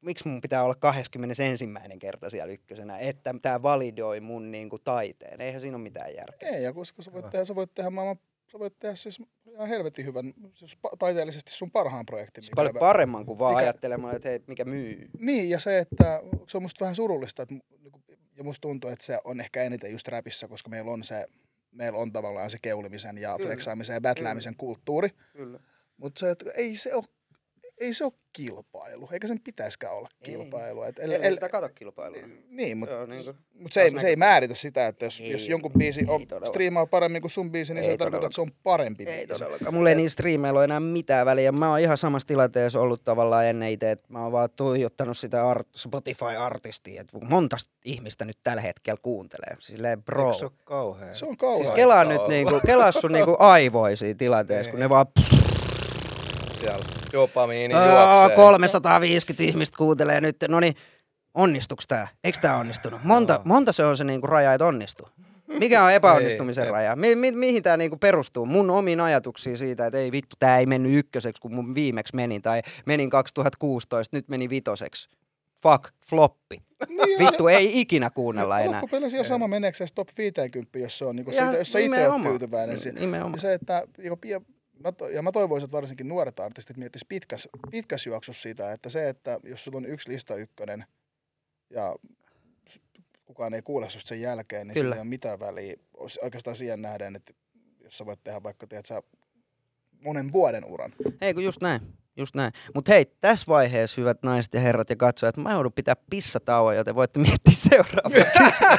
miksi 0.01 0.29
mun 0.29 0.41
pitää 0.41 0.65
olla 0.65 0.75
21. 0.75 1.65
kerta 1.99 2.31
siellä 2.31 2.53
ykkösenä, 2.53 2.99
että 2.99 3.35
tämä 3.43 3.63
validoi 3.63 4.21
mun 4.21 4.51
niinku 4.51 4.79
taiteen. 4.79 5.41
Eihän 5.41 5.61
siinä 5.61 5.77
ole 5.77 5.83
mitään 5.83 6.15
järkeä. 6.15 6.49
ei, 6.49 6.63
ja 6.63 6.73
koska 6.73 7.03
sä 7.03 7.13
voit 7.13 7.31
tehdä, 7.31 7.45
sä 7.45 7.55
voit 7.55 7.75
tehdä 7.75 7.91
maailman, 7.91 8.19
sä 8.53 8.59
voit 8.59 8.79
tehdä 8.79 8.95
siis 8.95 9.23
ihan 9.47 9.69
helvetin 9.69 10.07
hyvän, 10.07 10.35
siis 10.55 10.79
taiteellisesti 10.99 11.53
sun 11.53 11.71
parhaan 11.71 12.07
projektin. 12.07 12.45
Mikä- 12.45 12.55
paljon 12.57 12.75
paremman 12.79 13.27
kuin 13.27 13.39
vaan 13.39 13.55
mikä- 13.55 13.63
ajattelemaan, 13.65 14.17
että 14.17 14.29
hei, 14.29 14.41
mikä 14.47 14.65
myy. 14.65 15.09
Niin, 15.19 15.51
ja 15.51 15.61
se, 15.61 15.79
että 15.79 16.23
se 16.49 16.57
on 16.57 16.63
musta 16.63 16.85
vähän 16.85 16.97
surullista, 16.97 17.43
että, 17.43 17.55
niinku- 17.55 18.03
ja 18.37 18.45
musta 18.45 18.61
tuntuu, 18.61 18.91
että 18.91 19.05
se 19.05 19.19
on 19.25 19.41
ehkä 19.41 19.63
eniten 19.63 19.93
just 19.93 20.09
räpissä, 20.09 20.49
koska 20.49 20.71
meillä 20.71 20.91
on 20.91 21.05
se, 21.05 21.27
meillä 21.71 21.99
on 21.99 22.13
tavallaan 22.13 22.51
se 22.51 22.59
keulimisen 22.63 23.19
ja 23.19 23.37
Kyllä. 23.37 23.47
fleksaamisen 23.49 23.95
ja 23.95 24.01
battleämisen 24.01 24.57
kulttuuri, 24.57 25.09
Kyllä. 25.33 25.61
mutta 25.97 26.21
se, 26.21 26.31
että 26.31 26.51
ei 26.55 26.77
se 26.77 26.95
ole 26.95 27.05
ei 27.83 27.93
se 27.93 28.05
ole 28.05 28.13
kilpailu, 28.33 29.09
eikä 29.13 29.27
sen 29.29 29.41
pitäisikään 29.41 29.95
olla 29.95 30.09
Ei. 30.13 30.25
kilpailu. 30.25 30.83
Et, 30.83 30.99
Ei, 30.99 31.15
ei 31.15 31.33
sitä 31.33 31.49
kato 31.49 31.69
kilpailua. 31.75 32.21
niin, 32.49 32.79
mutta 32.79 32.95
Se 32.95 33.01
on 33.01 33.09
niinku, 33.11 33.35
mut 33.55 33.73
se, 33.73 33.83
ei, 33.83 34.01
se 34.01 34.07
ei 34.09 34.17
määritä 34.17 34.55
sitä, 34.55 34.87
että 34.87 35.05
jos, 35.05 35.21
Ei, 35.21 35.31
jos 35.33 35.49
jonkun 35.49 35.73
biisi 35.79 36.01
ei 36.01 36.07
on, 36.09 36.27
striimaa 36.47 36.87
paremmin 36.87 37.21
kuin 37.23 37.31
sun 37.31 37.51
biisi, 37.53 37.75
niin 37.75 37.85
se 37.85 37.91
Ei 37.91 37.93
ei 37.93 37.99
tarkoita, 37.99 38.27
että 38.27 38.35
se 38.35 38.41
on 38.41 38.51
parempi 38.63 39.05
ei 39.05 39.27
biisi. 39.27 39.41
todellakaan. 39.43 39.75
Mulla 39.75 39.89
ei 39.89 39.95
niillä 39.95 40.11
striimeillä 40.11 40.59
ole 40.59 40.65
enää 40.65 40.81
mitään 40.81 41.27
väliä. 41.27 41.53
Mä 41.53 41.71
oon 41.71 41.81
ihan 41.81 41.99
samassa 41.99 42.29
tilanteessa 42.29 42.81
ollut 42.81 43.05
tavallaan 43.05 43.47
ennen 43.47 43.71
itse, 43.71 43.91
että 43.91 44.05
mä 44.09 44.23
oon 44.23 44.33
vaan 44.33 44.49
tuijottanut 44.57 45.19
sitä 45.19 45.49
art, 45.51 45.69
Spotify-artistia, 45.77 47.01
että 47.01 47.19
monta 47.23 47.57
ihmistä 47.85 48.25
nyt 48.25 48.39
tällä 48.45 48.63
hetkellä 48.63 48.99
kuuntelee. 49.03 49.57
Silleen 49.59 50.03
bro. 50.03 50.27
Eikö 50.27 50.39
se 50.39 50.45
ole 50.45 50.53
kauhea? 50.65 51.15
Se 51.15 51.27
on 51.27 51.37
kauhean. 51.37 51.67
Siis 51.67 51.77
kelaa 51.77 52.05
nyt 52.05 52.29
niinku, 52.29 52.61
kelaa 52.67 52.93
sun 52.93 53.13
niinku 53.13 53.37
aivoja 53.39 53.97
siinä 53.97 54.19
tilanteessa, 54.19 54.71
kun 54.71 54.81
ne 54.81 54.89
vaan 54.89 55.07
Siellä 56.63 56.85
dopamiini 57.13 57.75
juoksee. 57.75 58.37
350 58.37 59.43
ihmistä 59.45 59.77
kuuntelee 59.77 60.21
nyt. 60.21 60.37
No 60.49 60.61
niin, 60.61 60.75
onnistuks 61.35 61.87
tää? 61.87 62.09
Eikö 62.25 62.39
tää 62.43 62.57
onnistunut? 62.57 63.01
Monta, 63.05 63.33
Joo. 63.33 63.43
monta 63.45 63.73
se 63.73 63.85
on 63.85 63.97
se 63.97 64.05
niinku 64.05 64.27
raja, 64.27 64.55
että 64.55 64.67
onnistuu? 64.67 65.09
Mikä 65.59 65.85
on 65.85 65.93
epäonnistumisen 65.93 66.65
Ei, 66.65 66.71
raja? 66.71 66.97
Mi- 66.97 67.15
mi- 67.15 67.33
mihin 67.33 67.63
tämä 67.63 67.77
niinku 67.77 67.97
perustuu? 67.97 68.47
Mun 68.47 68.71
omiin 68.71 69.01
ajatuksiin 69.01 69.59
siitä, 69.59 69.87
että 69.87 69.99
ei 69.99 70.13
vittu, 70.13 70.37
tämä 70.39 70.59
ei 70.59 70.67
mennyt 70.67 70.93
ykköseksi, 70.99 71.41
kun 71.43 71.55
mun 71.55 71.75
viimeksi 71.75 72.17
meni, 72.17 72.41
tai 72.41 72.63
menin 72.87 73.11
2016, 73.11 74.17
nyt 74.17 74.29
meni 74.29 74.51
vitoseksi. 74.51 75.09
Fuck, 75.63 75.85
floppi. 76.07 76.63
Niin, 76.89 77.19
Vittu, 77.19 77.49
ei 77.49 77.81
ikinä 77.81 78.11
kuunnella 78.11 78.61
enää. 78.61 78.81
Loppupeleissä 78.81 79.17
ihan 79.17 79.25
sama 79.25 79.49
meneekö 79.49 79.77
se 79.79 79.87
top 79.95 80.09
50, 80.19 80.79
jos 80.79 80.99
se 80.99 81.05
on, 81.05 81.17
niin 81.17 81.27
Ja 81.27 81.43
siitä, 81.43 81.59
jos 81.59 81.73
sä 81.73 81.79
itse 81.79 82.09
oot 82.09 82.23
tyytyväinen. 82.23 82.79
Si- 82.79 82.93
Nimenomaan. 82.93 83.33
Ja 83.33 83.41
se, 83.41 83.53
että, 83.53 83.83
mä, 84.83 84.93
to- 84.93 85.09
ja 85.09 85.23
mä 85.23 85.33
toivoisin, 85.33 85.65
että 85.65 85.77
varsinkin 85.77 86.09
nuoret 86.09 86.41
artistit 86.41 86.77
miettisivät 86.77 87.09
pitkäs, 87.09 87.49
pitkäs 87.71 88.07
juoksussa 88.07 88.43
sitä, 88.43 88.73
että 88.73 88.89
se, 88.89 89.09
että 89.09 89.41
jos 89.45 89.65
sulla 89.65 89.79
on 89.79 89.87
yksi 89.87 90.11
lista 90.11 90.35
ykkönen 90.35 90.85
ja 91.71 91.97
kukaan 93.25 93.55
ei 93.55 93.63
kuule 93.63 93.91
susta 93.91 94.09
sen 94.09 94.21
jälkeen, 94.21 94.67
niin 94.67 94.75
Kyllä. 94.75 94.85
sillä 94.85 94.95
ei 94.95 95.01
ole 95.01 95.09
mitään 95.09 95.41
väliä 95.41 95.77
Ois 95.97 96.19
oikeastaan 96.19 96.57
siihen 96.57 96.83
nähden, 96.83 97.17
että 97.17 97.33
jos 97.81 97.99
sä 97.99 98.07
voit 98.07 98.25
tehdä 98.25 98.43
vaikka, 98.43 98.67
tiedät 98.67 98.87
sä, 98.87 99.03
monen 100.01 100.33
vuoden 100.33 100.65
uran. 100.65 100.93
Ei 101.21 101.35
kun 101.35 101.45
just 101.45 101.63
näin. 101.63 101.81
Just 102.17 102.35
näin. 102.35 102.53
Mutta 102.75 102.93
hei, 102.93 103.05
tässä 103.21 103.47
vaiheessa, 103.49 104.01
hyvät 104.01 104.23
naiset 104.23 104.55
ja 104.55 104.61
herrat 104.61 104.91
ja 104.91 104.97
katsojat, 104.97 105.37
mä 105.37 105.53
joudun 105.53 105.73
pitää 105.73 105.97
pissatauon, 106.11 106.77
joten 106.77 106.95
voitte 106.95 107.19
miettiä 107.19 107.55
seuraavaa 107.71 108.25
kysymystä. 108.39 108.79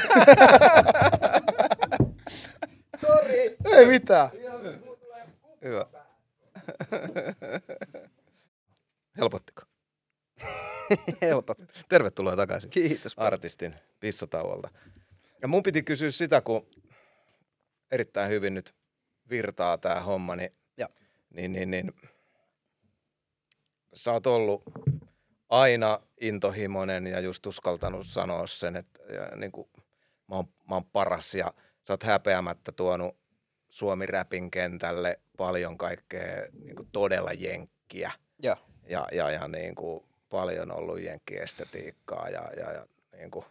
Ei 3.66 3.86
mitään. 3.86 4.30
Hyvä. 5.64 5.86
Helpottiko? 9.18 9.62
Helpot. 11.22 11.58
Tervetuloa 11.90 12.36
takaisin 12.36 12.70
Kiitos. 12.70 13.14
artistin 13.18 13.76
pissatauolta. 14.00 14.70
Ja 15.42 15.48
mun 15.48 15.64
piti 15.64 15.84
kysyä 15.84 16.12
sitä, 16.12 16.42
kun 16.42 16.68
erittäin 17.92 18.30
hyvin 18.30 18.54
nyt 18.54 18.76
virtaa 19.30 19.78
tämä 19.78 20.02
homma, 20.02 20.36
niin, 20.36 20.56
Joo. 20.78 20.90
niin, 21.34 21.52
niin, 21.52 21.72
niin 21.72 21.94
sä 23.94 24.12
oot 24.12 24.28
ollut 24.28 24.64
aina 25.50 26.00
intohimoinen 26.22 27.08
ja 27.08 27.20
just 27.20 27.46
uskaltanut 27.46 28.08
sanoa 28.08 28.48
sen, 28.48 28.76
että 28.76 29.04
ja 29.14 29.36
niin 29.36 29.52
kuin, 29.52 29.70
mä, 30.28 30.36
oon, 30.36 30.46
mä 30.70 30.76
oon 30.76 30.86
paras 30.86 31.36
ja 31.36 31.54
sä 31.82 31.94
oot 31.94 32.04
häpeämättä 32.04 32.72
tuonut 32.72 33.18
Suomi-räpin 33.70 34.52
kentälle 34.52 35.20
paljon 35.38 35.78
kaikkea 35.78 36.48
niin 36.64 36.76
kuin 36.76 36.90
todella 36.92 37.32
jenkkiä 37.34 38.12
Joo. 38.44 38.56
ja, 38.90 39.08
ja, 39.12 39.32
ja 39.32 39.48
niin 39.48 39.76
kuin 39.76 40.04
paljon 40.30 40.72
ollut 40.72 41.02
jenkkiestetiikkaa 41.02 42.30
ja, 42.30 42.52
ja, 42.58 42.72
ja 42.72 42.86
niin 43.18 43.32
kuin 43.32 43.46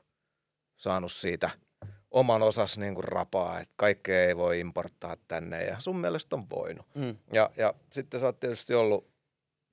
saanut 0.76 1.12
siitä 1.12 1.50
oman 2.10 2.42
osas 2.42 2.78
niin 2.78 2.94
kuin 2.94 3.04
rapaa, 3.04 3.60
että 3.60 3.74
kaikkea 3.76 4.24
ei 4.24 4.36
voi 4.36 4.60
importtaa 4.60 5.16
tänne 5.28 5.64
ja 5.64 5.80
sun 5.80 5.96
mielestä 5.96 6.36
on 6.36 6.50
voinut. 6.50 6.86
Mm. 6.94 7.16
Ja, 7.32 7.50
ja 7.56 7.74
sitten 7.92 8.20
sä 8.20 8.26
oot 8.26 8.40
tietysti 8.40 8.74
ollut 8.74 9.12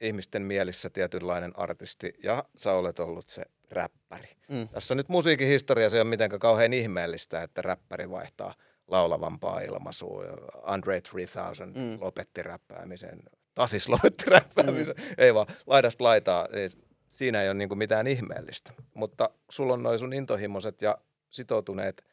ihmisten 0.02 0.42
mielissä 0.42 0.90
tietynlainen 0.90 1.60
artisti 1.60 2.14
ja 2.24 2.44
sä 2.56 2.74
olet 2.74 3.00
ollut 3.00 3.28
se 3.28 3.44
räppäri. 3.72 4.30
Mm. 4.50 4.68
Tässä 4.68 4.96
nyt 4.96 5.10
musiikin 5.10 5.48
historiassa 5.48 5.98
ei 5.98 6.02
ole 6.02 6.10
mitenkään 6.10 6.40
kauhean 6.40 6.74
ihmeellistä, 6.74 7.44
että 7.44 7.62
räppäri 7.62 8.10
vaihtaa 8.10 8.54
laulavampaa 8.90 9.62
ilmaisua. 9.62 10.24
Andre 10.64 11.02
3000 11.02 11.66
Mm. 11.66 11.82
mm. 11.82 11.98
lopetti 12.02 12.44
räppäämisen. 12.44 13.20
Tasis 13.56 13.90
lopetti 13.90 14.26
räppäämisen. 14.30 14.96
Mm. 14.96 15.04
Ei 15.18 15.34
vaan, 15.34 15.48
laidasta 15.68 16.04
laitaa. 16.04 16.48
Siis 16.54 16.78
siinä 17.10 17.42
ei 17.42 17.50
ole 17.50 17.58
niinku 17.58 17.76
mitään 17.76 18.08
ihmeellistä. 18.08 18.74
Mutta 18.94 19.30
sulla 19.50 19.74
on 19.74 19.84
noin 19.84 20.00
sun 20.00 20.14
intohimoiset 20.14 20.82
ja 20.82 20.98
sitoutuneet 21.30 22.06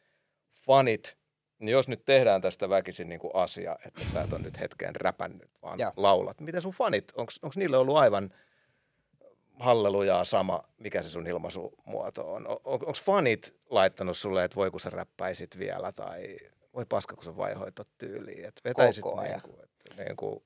fanit 0.53 1.17
niin 1.59 1.71
jos 1.71 1.87
nyt 1.87 2.05
tehdään 2.05 2.41
tästä 2.41 2.69
väkisin 2.69 3.09
niin 3.09 3.19
kuin 3.19 3.31
asia, 3.35 3.75
että 3.85 4.01
sä 4.13 4.21
et 4.21 4.33
ole 4.33 4.41
nyt 4.41 4.59
hetken 4.59 4.95
räpännyt, 4.95 5.49
vaan 5.61 5.79
Joo. 5.79 5.91
laulat. 5.95 6.41
Miten 6.41 6.61
sun 6.61 6.71
fanit, 6.71 7.11
onko 7.15 7.31
niille 7.55 7.77
ollut 7.77 7.97
aivan 7.97 8.33
hallelujaa 9.59 10.25
sama, 10.25 10.63
mikä 10.77 11.01
se 11.01 11.09
sun 11.09 11.27
ilmaisumuoto 11.27 12.33
on? 12.33 12.47
on 12.47 12.59
Onko 12.63 12.93
fanit 12.93 13.55
laittanut 13.69 14.17
sulle, 14.17 14.43
että 14.43 14.55
voi 14.55 14.71
kun 14.71 14.79
sä 14.79 14.89
räppäisit 14.89 15.59
vielä, 15.59 15.91
tai 15.91 16.37
voi 16.77 16.85
paska 16.89 17.15
kun 17.15 17.23
sä 17.23 17.37
vaihoit 17.37 17.75
tot 17.75 17.87
tyyliin, 17.97 18.45
että 18.45 18.61
vetäisit 18.65 19.03
Koko 19.03 19.19
ajan. 19.21 19.31
niin 19.31 19.41
kuin, 19.41 19.63
että 19.63 20.03
niin 20.03 20.15
kuin, 20.15 20.43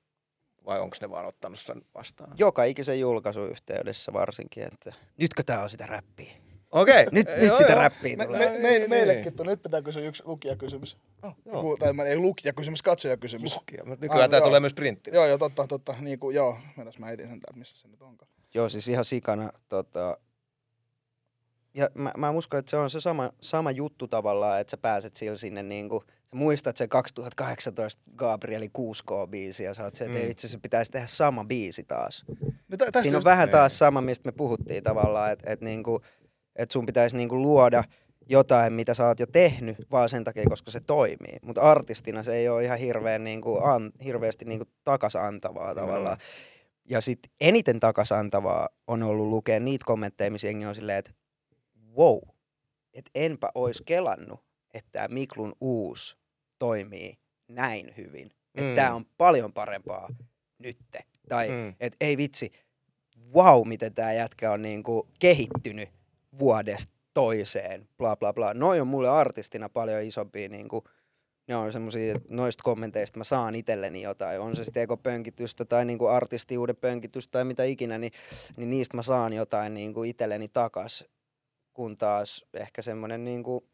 vai 0.65 0.79
onko 0.79 0.97
ne 1.01 1.09
vaan 1.09 1.25
ottanut 1.25 1.59
sen 1.59 1.81
vastaan? 1.95 2.33
Joka 2.37 2.63
ikisen 2.63 2.99
julkaisun 2.99 3.49
yhteydessä 3.49 4.13
varsinkin, 4.13 4.63
että 4.63 4.93
nytkö 5.17 5.43
tää 5.43 5.63
on 5.63 5.69
sitä 5.69 5.85
räppiä? 5.85 6.31
Okei. 6.71 7.05
Nyt, 7.11 7.27
Joo, 7.27 7.37
nyt 7.37 7.55
sitä 7.55 7.71
joo. 7.71 7.81
räppiä 7.81 8.15
Me, 8.17 8.25
tulee. 8.25 8.49
me, 8.51 8.59
me, 8.59 8.69
Niin, 8.69 8.89
meillekin 8.89 9.35
tuli, 9.35 9.49
nyt 9.49 9.61
pitää 9.61 9.81
kysyä 9.81 10.01
yksi 10.07 10.23
lukijakysymys. 10.25 10.97
Oh, 11.23 11.33
joo. 11.45 11.55
Joku, 11.55 11.77
tai 11.77 11.93
mä- 11.93 12.03
ei 12.03 12.17
lukijakysymys, 12.17 12.81
katsojakysymys. 12.81 13.55
Lukija. 13.55 13.83
Mutta 13.85 14.05
nykyään 14.05 14.23
Ah, 14.23 14.29
tää 14.29 14.39
joo. 14.39 14.47
tulee 14.47 14.59
myös 14.59 14.73
printti. 14.73 15.11
Joo, 15.13 15.25
joo, 15.25 15.37
totta, 15.37 15.67
totta. 15.67 15.95
Niin 15.99 16.19
kuin, 16.19 16.35
joo, 16.35 16.57
mennäs 16.77 16.99
mä 16.99 17.11
etin 17.11 17.27
sen 17.27 17.39
täältä, 17.39 17.59
missä 17.59 17.77
se 17.77 17.87
nyt 17.87 18.01
onkaan. 18.01 18.31
Joo, 18.53 18.69
siis 18.69 18.87
ihan 18.87 19.05
sikana. 19.05 19.51
Tota... 19.69 20.17
Ja 21.73 21.89
mä, 21.93 22.11
mä 22.17 22.29
uskon, 22.31 22.59
että 22.59 22.69
se 22.69 22.77
on 22.77 22.89
se 22.89 23.01
sama, 23.01 23.31
sama 23.41 23.71
juttu 23.71 24.07
tavallaan, 24.07 24.61
että 24.61 24.71
sä 24.71 24.77
pääset 24.77 25.15
sillä 25.15 25.37
sinne 25.37 25.63
niinku, 25.63 26.03
sä 26.07 26.35
muistat 26.35 26.77
sen 26.77 26.89
2018 26.89 28.01
Gabrielin 28.15 28.71
6K-biisi 28.77 29.63
ja 29.63 29.73
sä 29.73 29.83
oot 29.83 29.95
se, 29.95 30.03
että 30.05 30.17
Mm. 30.19 30.25
mm. 30.25 30.31
itse 30.31 30.47
asiassa 30.47 30.59
pitäisi 30.61 30.91
tehdä 30.91 31.07
sama 31.07 31.45
biisi 31.45 31.83
taas. 31.83 32.25
No, 32.67 32.77
tä, 32.77 33.01
Siinä 33.01 33.17
on 33.17 33.19
just- 33.21 33.25
vähän 33.25 33.45
Niin. 33.47 33.51
taas 33.51 33.77
sama, 33.79 34.01
mistä 34.01 34.27
me 34.27 34.31
puhuttiin 34.31 34.83
tavallaan, 34.83 35.31
että 35.31 35.51
et 35.51 35.61
niinku, 35.61 36.01
et 36.55 36.71
sun 36.71 36.85
pitäisi 36.85 37.15
niinku 37.17 37.41
luoda 37.41 37.83
jotain, 38.29 38.73
mitä 38.73 38.93
sä 38.93 39.07
oot 39.07 39.19
jo 39.19 39.25
tehnyt, 39.27 39.77
vaan 39.91 40.09
sen 40.09 40.23
takia, 40.23 40.43
koska 40.49 40.71
se 40.71 40.79
toimii. 40.79 41.37
Mutta 41.45 41.61
artistina 41.61 42.23
se 42.23 42.35
ei 42.35 42.49
ole 42.49 42.63
ihan 42.63 42.77
hirveän 42.77 43.23
niinku 43.23 43.57
an, 43.63 43.91
hirveästi 44.03 44.45
niinku 44.45 44.65
takasantavaa 44.83 45.75
tavallaan. 45.75 46.17
Ja 46.89 47.01
sitten 47.01 47.31
eniten 47.41 47.79
takasantavaa 47.79 48.69
on 48.87 49.03
ollut 49.03 49.27
lukea 49.27 49.59
niitä 49.59 49.85
kommentteja, 49.85 50.31
missä 50.31 50.47
jengi 50.47 50.65
on 50.65 50.75
silleen, 50.75 50.99
että 50.99 51.11
wow, 51.97 52.19
että 52.93 53.11
enpä 53.15 53.49
ois 53.55 53.81
kelannut, 53.85 54.39
että 54.73 54.89
tämä 54.91 55.07
Miklun 55.07 55.53
uusi 55.61 56.17
toimii 56.59 57.17
näin 57.47 57.93
hyvin. 57.97 58.27
Että 58.55 58.69
Mm. 58.69 58.75
tämä 58.75 58.93
on 58.93 59.05
paljon 59.17 59.53
parempaa 59.53 60.09
nytte. 60.57 60.99
Tai 61.29 61.49
Mm. 61.49 61.75
että 61.79 61.97
ei 62.01 62.17
vitsi, 62.17 62.51
wow, 63.33 63.67
miten 63.67 63.93
tämä 63.93 64.13
jätkä 64.13 64.51
on 64.51 64.61
niinku 64.61 65.07
kehittynyt 65.19 65.89
vuodesta 66.39 66.93
toiseen, 67.13 67.87
bla 67.97 68.15
bla 68.15 68.33
bla. 68.33 68.53
Noi 68.53 68.79
on 68.79 68.87
mulle 68.87 69.09
artistina 69.09 69.69
paljon 69.69 70.03
isompia, 70.03 70.49
niinku, 70.49 70.83
ne 71.47 71.55
on 71.55 71.71
semmosia, 71.71 72.15
että 72.15 72.33
noista 72.35 72.63
kommenteista 72.63 73.17
mä 73.17 73.23
saan 73.23 73.55
itselleni 73.55 74.01
jotain. 74.01 74.39
On 74.39 74.55
se 74.55 74.63
sitten 74.63 74.87
pönkitystä 75.03 75.65
tai 75.65 75.85
niinku 75.85 76.05
artistiuden 76.07 76.75
pönkitystä 76.75 77.31
tai 77.31 77.45
mitä 77.45 77.63
ikinä, 77.63 77.97
niin, 77.97 78.11
niin 78.57 78.69
niistä 78.69 78.97
mä 78.97 79.03
saan 79.03 79.33
jotain 79.33 79.73
niinku 79.73 80.03
itselleni 80.03 80.47
takas. 80.47 81.05
Kun 81.81 81.97
taas 81.97 82.45
ehkä 82.53 82.81
semmonen 82.81 83.23
niinku 83.23 83.69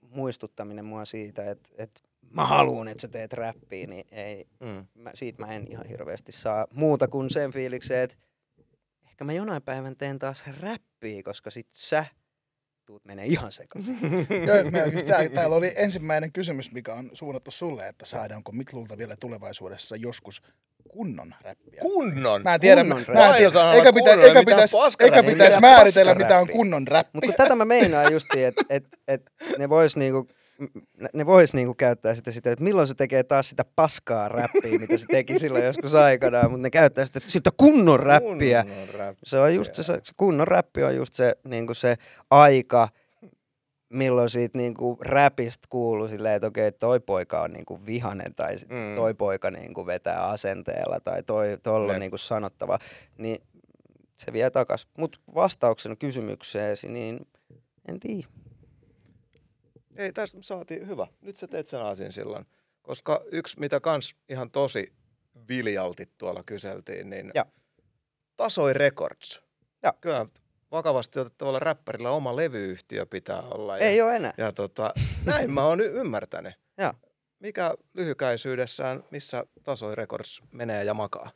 muistuttaminen 0.00 0.84
mua 0.84 1.04
siitä, 1.04 1.50
että, 1.50 1.68
että 1.78 2.00
mä 2.30 2.46
haluan, 2.46 2.88
että 2.88 3.00
sä 3.00 3.08
teet 3.08 3.32
räppiä, 3.32 3.86
niin 3.86 4.04
ei, 4.10 4.46
Mm. 4.60 4.86
mä, 4.94 5.10
siitä 5.14 5.42
mä 5.46 5.52
en 5.52 5.66
ihan 5.70 5.86
hirveästi 5.86 6.32
saa 6.32 6.66
muuta 6.70 7.08
kuin 7.08 7.30
sen 7.30 7.52
fiiliksen, 7.52 7.98
että 8.02 8.16
ehkä 9.04 9.24
mä 9.24 9.32
jonain 9.32 9.62
päivän 9.62 9.96
teen 9.96 10.18
taas 10.18 10.44
räppiä, 10.60 11.22
koska 11.22 11.50
sit 11.50 11.68
sä 11.72 12.04
tuut 12.86 13.04
menee 13.04 13.26
ihan 13.26 13.52
sekaisin. 13.52 13.98
Tää, 15.08 15.28
täällä 15.28 15.56
oli 15.56 15.72
ensimmäinen 15.76 16.32
kysymys, 16.32 16.72
mikä 16.72 16.94
on 16.94 17.10
suunnattu 17.12 17.50
sulle, 17.50 17.88
että 17.88 18.06
saadaanko 18.06 18.52
Miklulta 18.52 18.98
vielä 18.98 19.16
tulevaisuudessa 19.16 19.96
joskus 19.96 20.42
kunnon 20.88 21.34
räppiä. 21.40 21.80
Kunnon. 21.80 22.42
Mä 22.42 22.54
en 22.54 22.60
tiedä, 22.60 22.80
Kunnon 22.80 22.98
mä, 22.98 23.04
räppi. 23.04 23.12
mä 23.12 23.28
en 23.28 23.52
tiedä, 23.52 23.72
eikä, 23.72 23.92
kunnon, 23.92 24.14
pitä, 24.14 24.26
eikä 24.26 24.38
mitään 24.38 24.44
pitäisi, 24.44 24.76
paskarappia. 24.76 25.18
eikä 25.18 25.28
Ei 25.28 25.34
pitäisi 25.34 25.56
mitään 25.56 25.74
määritellä, 25.74 26.14
mitä 26.14 26.38
on 26.38 26.48
kunnon 26.48 26.88
räppi. 26.88 27.10
Mutta 27.12 27.42
tätä 27.42 27.56
mä 27.56 27.64
meinaan 27.64 28.12
justi, 28.12 28.44
että 28.44 28.62
et, 28.70 28.84
et 29.08 29.22
ne 29.58 29.68
vois 29.68 29.96
niinku, 29.96 30.28
ne- 31.14 31.26
vois 31.26 31.54
niinku 31.54 31.74
käyttää 31.74 32.14
sitä, 32.14 32.32
sitä, 32.32 32.52
että 32.52 32.64
milloin 32.64 32.88
se 32.88 32.94
tekee 32.94 33.22
taas 33.22 33.50
sitä 33.50 33.64
paskaa 33.76 34.28
räppiä, 34.28 34.78
mitä 34.78 34.98
se 34.98 35.06
teki 35.06 35.38
silloin 35.38 35.64
joskus 35.64 35.94
aikanaan, 35.94 36.50
mutta 36.50 36.62
ne 36.62 36.70
käyttää 36.70 37.06
sitä, 37.06 37.20
sitä 37.26 37.50
kunnon 37.56 38.00
räppiä. 38.00 38.62
Kunnon 38.64 38.88
räppiä. 38.88 39.20
Se 39.24 39.38
on 39.38 39.54
just 39.54 39.74
se, 39.74 39.82
se 39.82 39.94
kunnon 40.16 40.48
räppi 40.48 40.82
on 40.82 40.96
just 40.96 41.14
se, 41.14 41.36
niinku 41.44 41.74
se 41.74 41.94
aika, 42.30 42.88
milloin 43.88 44.30
siitä 44.30 44.58
niinku 44.58 44.98
räpistä 45.00 45.66
kuuluu 45.70 46.08
silleen, 46.08 46.34
että 46.34 46.46
okei, 46.48 46.72
toi 46.72 47.00
poika 47.00 47.40
on 47.42 47.52
niinku 47.52 47.86
vihanen 47.86 48.34
tai 48.34 48.58
sit 48.58 48.68
Mm. 48.68 48.96
toi 48.96 49.14
poika 49.14 49.50
niinku 49.50 49.86
vetää 49.86 50.24
asenteella 50.28 51.00
tai 51.00 51.22
toi, 51.22 51.58
tolla 51.62 51.92
on 51.92 52.00
niinku 52.00 52.18
sanottava, 52.18 52.78
niin 53.18 53.38
se 54.16 54.32
vie 54.32 54.50
takas. 54.50 54.88
Mutta 54.98 55.18
vastauksen 55.34 55.96
kysymykseesi, 55.98 56.88
niin 56.88 57.20
en 57.88 58.00
tiedä. 58.00 58.28
Ei, 59.96 60.12
tässä 60.12 60.38
saatiin 60.40 60.86
hyvä. 60.88 61.06
Nyt 61.20 61.36
sä 61.36 61.46
teet 61.46 61.66
sen 61.66 61.80
asian 61.80 62.12
silloin. 62.12 62.46
Koska 62.82 63.22
yksi, 63.32 63.60
mitä 63.60 63.80
kans 63.80 64.14
ihan 64.28 64.50
tosi 64.50 64.92
viljalti 65.48 66.08
tuolla 66.18 66.42
kyseltiin, 66.46 67.10
niin 67.10 67.30
Ja. 67.34 67.46
Tasoi 68.36 68.72
Records. 68.72 69.42
Ja. 69.82 69.92
Kyllä 70.00 70.26
vakavasti 70.70 71.20
otettavalla 71.20 71.58
räppärillä 71.58 72.10
oma 72.10 72.36
levyyhtiö 72.36 73.06
pitää 73.06 73.42
olla. 73.42 73.76
Ei 73.78 73.96
ja, 73.96 74.04
ole 74.06 74.16
enää. 74.16 74.34
ja 74.38 74.52
tota, 74.52 74.94
näin 75.24 75.50
mä 75.52 75.66
oon 75.66 75.80
ymmärtänyt. 75.80 76.54
Ja. 76.78 76.94
Mikä 77.38 77.74
lyhykäisyydessään, 77.94 79.04
missä 79.10 79.44
Tasoi 79.62 79.94
Records 79.94 80.42
menee 80.52 80.84
ja 80.84 80.94
makaa? 80.94 81.30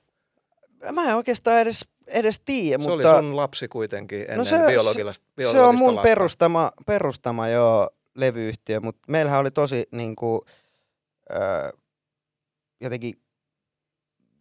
Mä 0.92 1.10
en 1.10 1.16
oikeastaan 1.16 1.60
edes, 1.60 1.80
edes 2.06 2.40
tiedä, 2.44 2.82
Se 2.84 2.90
oli 2.90 3.02
mutta 3.04 3.18
sun 3.18 3.36
lapsi 3.36 3.68
kuitenkin 3.68 4.20
ennen 4.20 4.38
No 4.38 4.44
se- 4.44 4.66
biologista, 4.66 5.12
se 5.12 5.22
biologista 5.36 5.68
on 5.68 5.74
mun 5.74 5.94
lasta. 5.94 6.02
perustama, 6.08 6.72
perustama 6.86 7.48
jo 7.48 7.88
levyyhtiö, 8.20 8.80
mutta 8.80 9.02
meillähän 9.08 9.40
oli 9.40 9.50
tosi 9.50 9.88
niinku, 9.92 10.44
öö, 11.32 11.70
jotenkin 12.80 13.14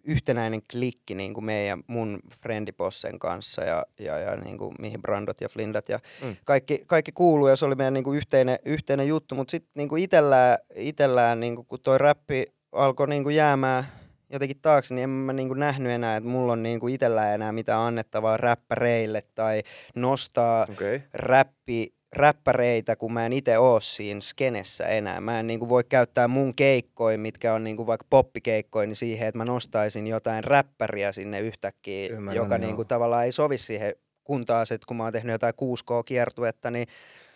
yhtenäinen 0.03 0.61
klikki 0.71 1.15
niin 1.15 1.33
kuin 1.33 1.45
meidän 1.45 1.83
mun 1.87 2.19
friendipossen 2.41 3.19
kanssa 3.19 3.61
ja, 3.63 3.85
ja, 3.99 4.17
ja 4.17 4.35
niin 4.35 4.57
kuin 4.57 4.75
mihin 4.79 5.01
Brandot 5.01 5.41
ja 5.41 5.49
Flindat 5.49 5.89
ja 5.89 5.99
Mm. 6.21 6.35
kaikki, 6.45 6.83
kaikki 6.87 7.11
kuuluu 7.11 7.47
ja 7.47 7.55
se 7.55 7.65
oli 7.65 7.75
meidän 7.75 7.93
niin 7.93 8.03
kuin 8.03 8.17
yhteinen, 8.17 8.59
yhteinen 8.65 9.07
juttu, 9.07 9.35
mutta 9.35 9.51
sitten 9.51 9.71
niin 9.75 9.89
kuin 9.89 10.03
itellään, 10.03 10.57
itellään 10.75 11.39
niin 11.39 11.55
kuin, 11.55 11.67
kun 11.67 11.79
toi 11.83 11.97
räppi 11.97 12.45
alkoi 12.71 13.07
niin 13.07 13.23
kuin 13.23 13.35
jäämään 13.35 13.83
jotenkin 14.29 14.59
taakse, 14.61 14.95
niin 14.95 15.03
en 15.03 15.09
mä 15.09 15.33
niin 15.33 15.47
kuin 15.47 15.59
nähnyt 15.59 15.91
enää, 15.91 16.17
että 16.17 16.29
mulla 16.29 16.53
on 16.53 16.63
niin 16.63 16.79
kuin 16.79 16.93
itellään 16.93 17.33
enää 17.33 17.51
mitään 17.51 17.79
annettavaa 17.79 18.37
räppäreille 18.37 19.21
tai 19.35 19.61
nostaa. 19.95 20.67
Okay. 20.71 21.01
räppi, 21.13 21.93
räppäreitä, 22.13 22.95
kun 22.95 23.13
mä 23.13 23.25
en 23.25 23.33
itse 23.33 23.57
oo 23.57 23.79
siinä 23.79 24.21
skenessä 24.21 24.85
enää. 24.85 25.21
Mä 25.21 25.39
en 25.39 25.47
niinku 25.47 25.69
voi 25.69 25.83
käyttää 25.83 26.27
mun 26.27 26.55
keikkoja, 26.55 27.17
mitkä 27.17 27.53
on 27.53 27.63
niinku 27.63 27.87
vaikka 27.87 28.07
poppikeikkoja, 28.09 28.87
niin 28.87 28.95
siihen, 28.95 29.27
että 29.27 29.37
mä 29.37 29.45
nostaisin 29.45 30.07
jotain 30.07 30.43
räppäriä 30.43 31.11
sinne 31.11 31.39
yhtäkkiä, 31.39 32.09
Ymmärrän, 32.09 32.35
joka 32.35 32.55
joo. 32.55 32.65
niinku 32.65 32.85
tavallaan 32.85 33.25
ei 33.25 33.31
sovi 33.31 33.57
siihen, 33.57 33.93
kun 34.23 34.45
taas, 34.45 34.71
että 34.71 34.85
kun 34.87 34.97
mä 34.97 35.03
oon 35.03 35.13
tehnyt 35.13 35.33
jotain 35.33 35.53
6K-kiertuetta, 35.53 36.71
niin 36.71 36.87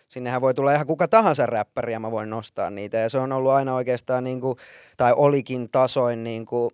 sinnehän 0.08 0.40
voi 0.40 0.54
tulla 0.54 0.74
ihan 0.74 0.86
kuka 0.86 1.08
tahansa 1.08 1.46
räppäri 1.46 1.92
ja 1.92 2.00
mä 2.00 2.10
voin 2.10 2.30
nostaa 2.30 2.70
niitä. 2.70 2.98
Ja 2.98 3.08
se 3.08 3.18
on 3.18 3.32
ollut 3.32 3.52
aina 3.52 3.74
oikeastaan, 3.74 4.24
niinku, 4.24 4.56
tai 4.96 5.12
olikin 5.16 5.68
tasoin 5.70 6.24
niinku, 6.24 6.70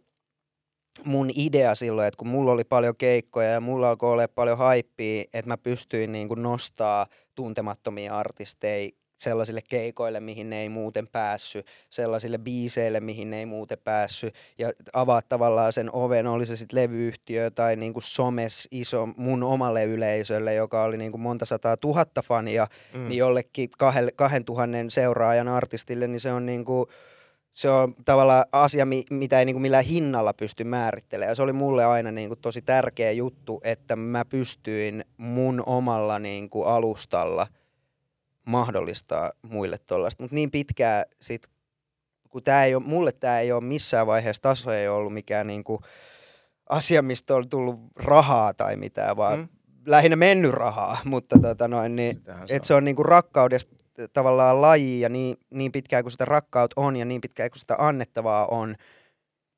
mun 1.04 1.30
idea 1.36 1.74
silloin, 1.74 2.08
että 2.08 2.18
kun 2.18 2.28
mulla 2.28 2.52
oli 2.52 2.64
paljon 2.64 2.96
keikkoja 2.96 3.48
ja 3.48 3.60
mulla 3.60 3.90
alkoi 3.90 4.12
olla 4.12 4.28
paljon 4.28 4.58
haippia, 4.58 5.24
että 5.32 5.48
mä 5.48 5.56
pystyin 5.56 6.12
niinku 6.12 6.34
nostaa 6.34 7.06
tuntemattomia 7.34 8.16
artisteja 8.16 8.90
sellaisille 9.18 9.60
keikoille, 9.68 10.20
mihin 10.20 10.50
ne 10.50 10.60
ei 10.60 10.68
muuten 10.68 11.08
päässyt, 11.08 11.66
sellaisille 11.90 12.38
biiseille, 12.38 13.00
mihin 13.00 13.30
ne 13.30 13.38
ei 13.38 13.46
muuten 13.46 13.78
päässyt, 13.84 14.34
ja 14.58 14.72
avaa 14.92 15.22
tavallaan 15.28 15.72
sen 15.72 15.90
oven, 15.92 16.26
oli 16.26 16.46
se 16.46 16.56
sitten 16.56 16.82
levyyhtiö 16.82 17.50
tai 17.50 17.76
niinku 17.76 18.00
somes 18.00 18.68
iso 18.70 19.06
mun 19.16 19.42
omalle 19.42 19.84
yleisölle, 19.84 20.54
joka 20.54 20.82
oli 20.82 20.96
niinku 20.96 21.18
monta 21.18 21.46
sataa 21.46 21.76
tuhatta 21.76 22.22
fania, 22.22 22.66
mm. 22.94 23.08
niin 23.08 23.18
jollekin 23.18 23.70
kahden, 23.78 24.08
kahden 24.16 24.44
tuhannen 24.44 24.90
seuraajan 24.90 25.48
artistille, 25.48 26.06
niin 26.06 26.20
se 26.20 26.32
on 26.32 26.46
niinku, 26.46 26.88
se 27.54 27.70
on 27.70 27.94
tavallaan 28.04 28.44
asia, 28.52 28.86
mi- 28.86 29.04
mitä 29.10 29.38
ei 29.38 29.44
niinku 29.44 29.60
millään 29.60 29.84
hinnalla 29.84 30.32
pysty 30.32 30.64
määrittelemään. 30.64 31.30
Ja 31.30 31.34
se 31.34 31.42
oli 31.42 31.52
mulle 31.52 31.84
aina 31.84 32.10
niinku 32.10 32.36
tosi 32.36 32.62
tärkeä 32.62 33.10
juttu, 33.10 33.60
että 33.64 33.96
mä 33.96 34.24
pystyin 34.24 35.04
mun 35.16 35.62
omalla 35.66 36.18
niinku 36.18 36.62
alustalla 36.62 37.46
mahdollistaa 38.44 39.32
muille 39.42 39.78
tollaista. 39.78 40.22
Mutta 40.22 40.34
niin 40.34 40.50
pitkään 40.50 41.04
sit, 41.22 41.48
kun 42.30 42.42
tää 42.42 42.64
ei 42.64 42.74
ole, 42.74 42.82
mulle 42.86 43.12
tämä 43.12 43.40
ei 43.40 43.52
ole 43.52 43.64
missään 43.64 44.06
vaiheessa 44.06 44.42
taso 44.42 44.70
ei 44.70 44.88
ollut 44.88 45.12
mikään 45.12 45.46
niinku 45.46 45.80
asia, 46.68 47.02
mistä 47.02 47.34
on 47.34 47.48
tullut 47.48 47.80
rahaa 47.96 48.54
tai 48.54 48.76
mitään, 48.76 49.16
vaan 49.16 49.38
Mm. 49.38 49.48
lähinnä 49.86 50.16
mennyt 50.16 50.50
rahaa, 50.52 50.98
mutta 51.04 51.38
tota 51.38 51.68
noin, 51.68 51.96
niin 51.96 52.16
Sitähän 52.16 52.46
et 52.50 52.64
se 52.64 52.68
se 52.68 52.74
on 52.74 52.84
niinku 52.84 53.02
rakkaudesta, 53.02 53.74
tavallaan 54.12 54.62
laji 54.62 55.00
ja 55.00 55.08
niin, 55.08 55.36
niin 55.50 55.72
pitkään 55.72 56.04
kuin 56.04 56.12
sitä 56.12 56.24
rakkautta 56.24 56.80
on 56.80 56.96
ja 56.96 57.04
niin 57.04 57.20
pitkään 57.20 57.50
kuin 57.50 57.60
sitä 57.60 57.76
annettavaa 57.78 58.46
on, 58.46 58.76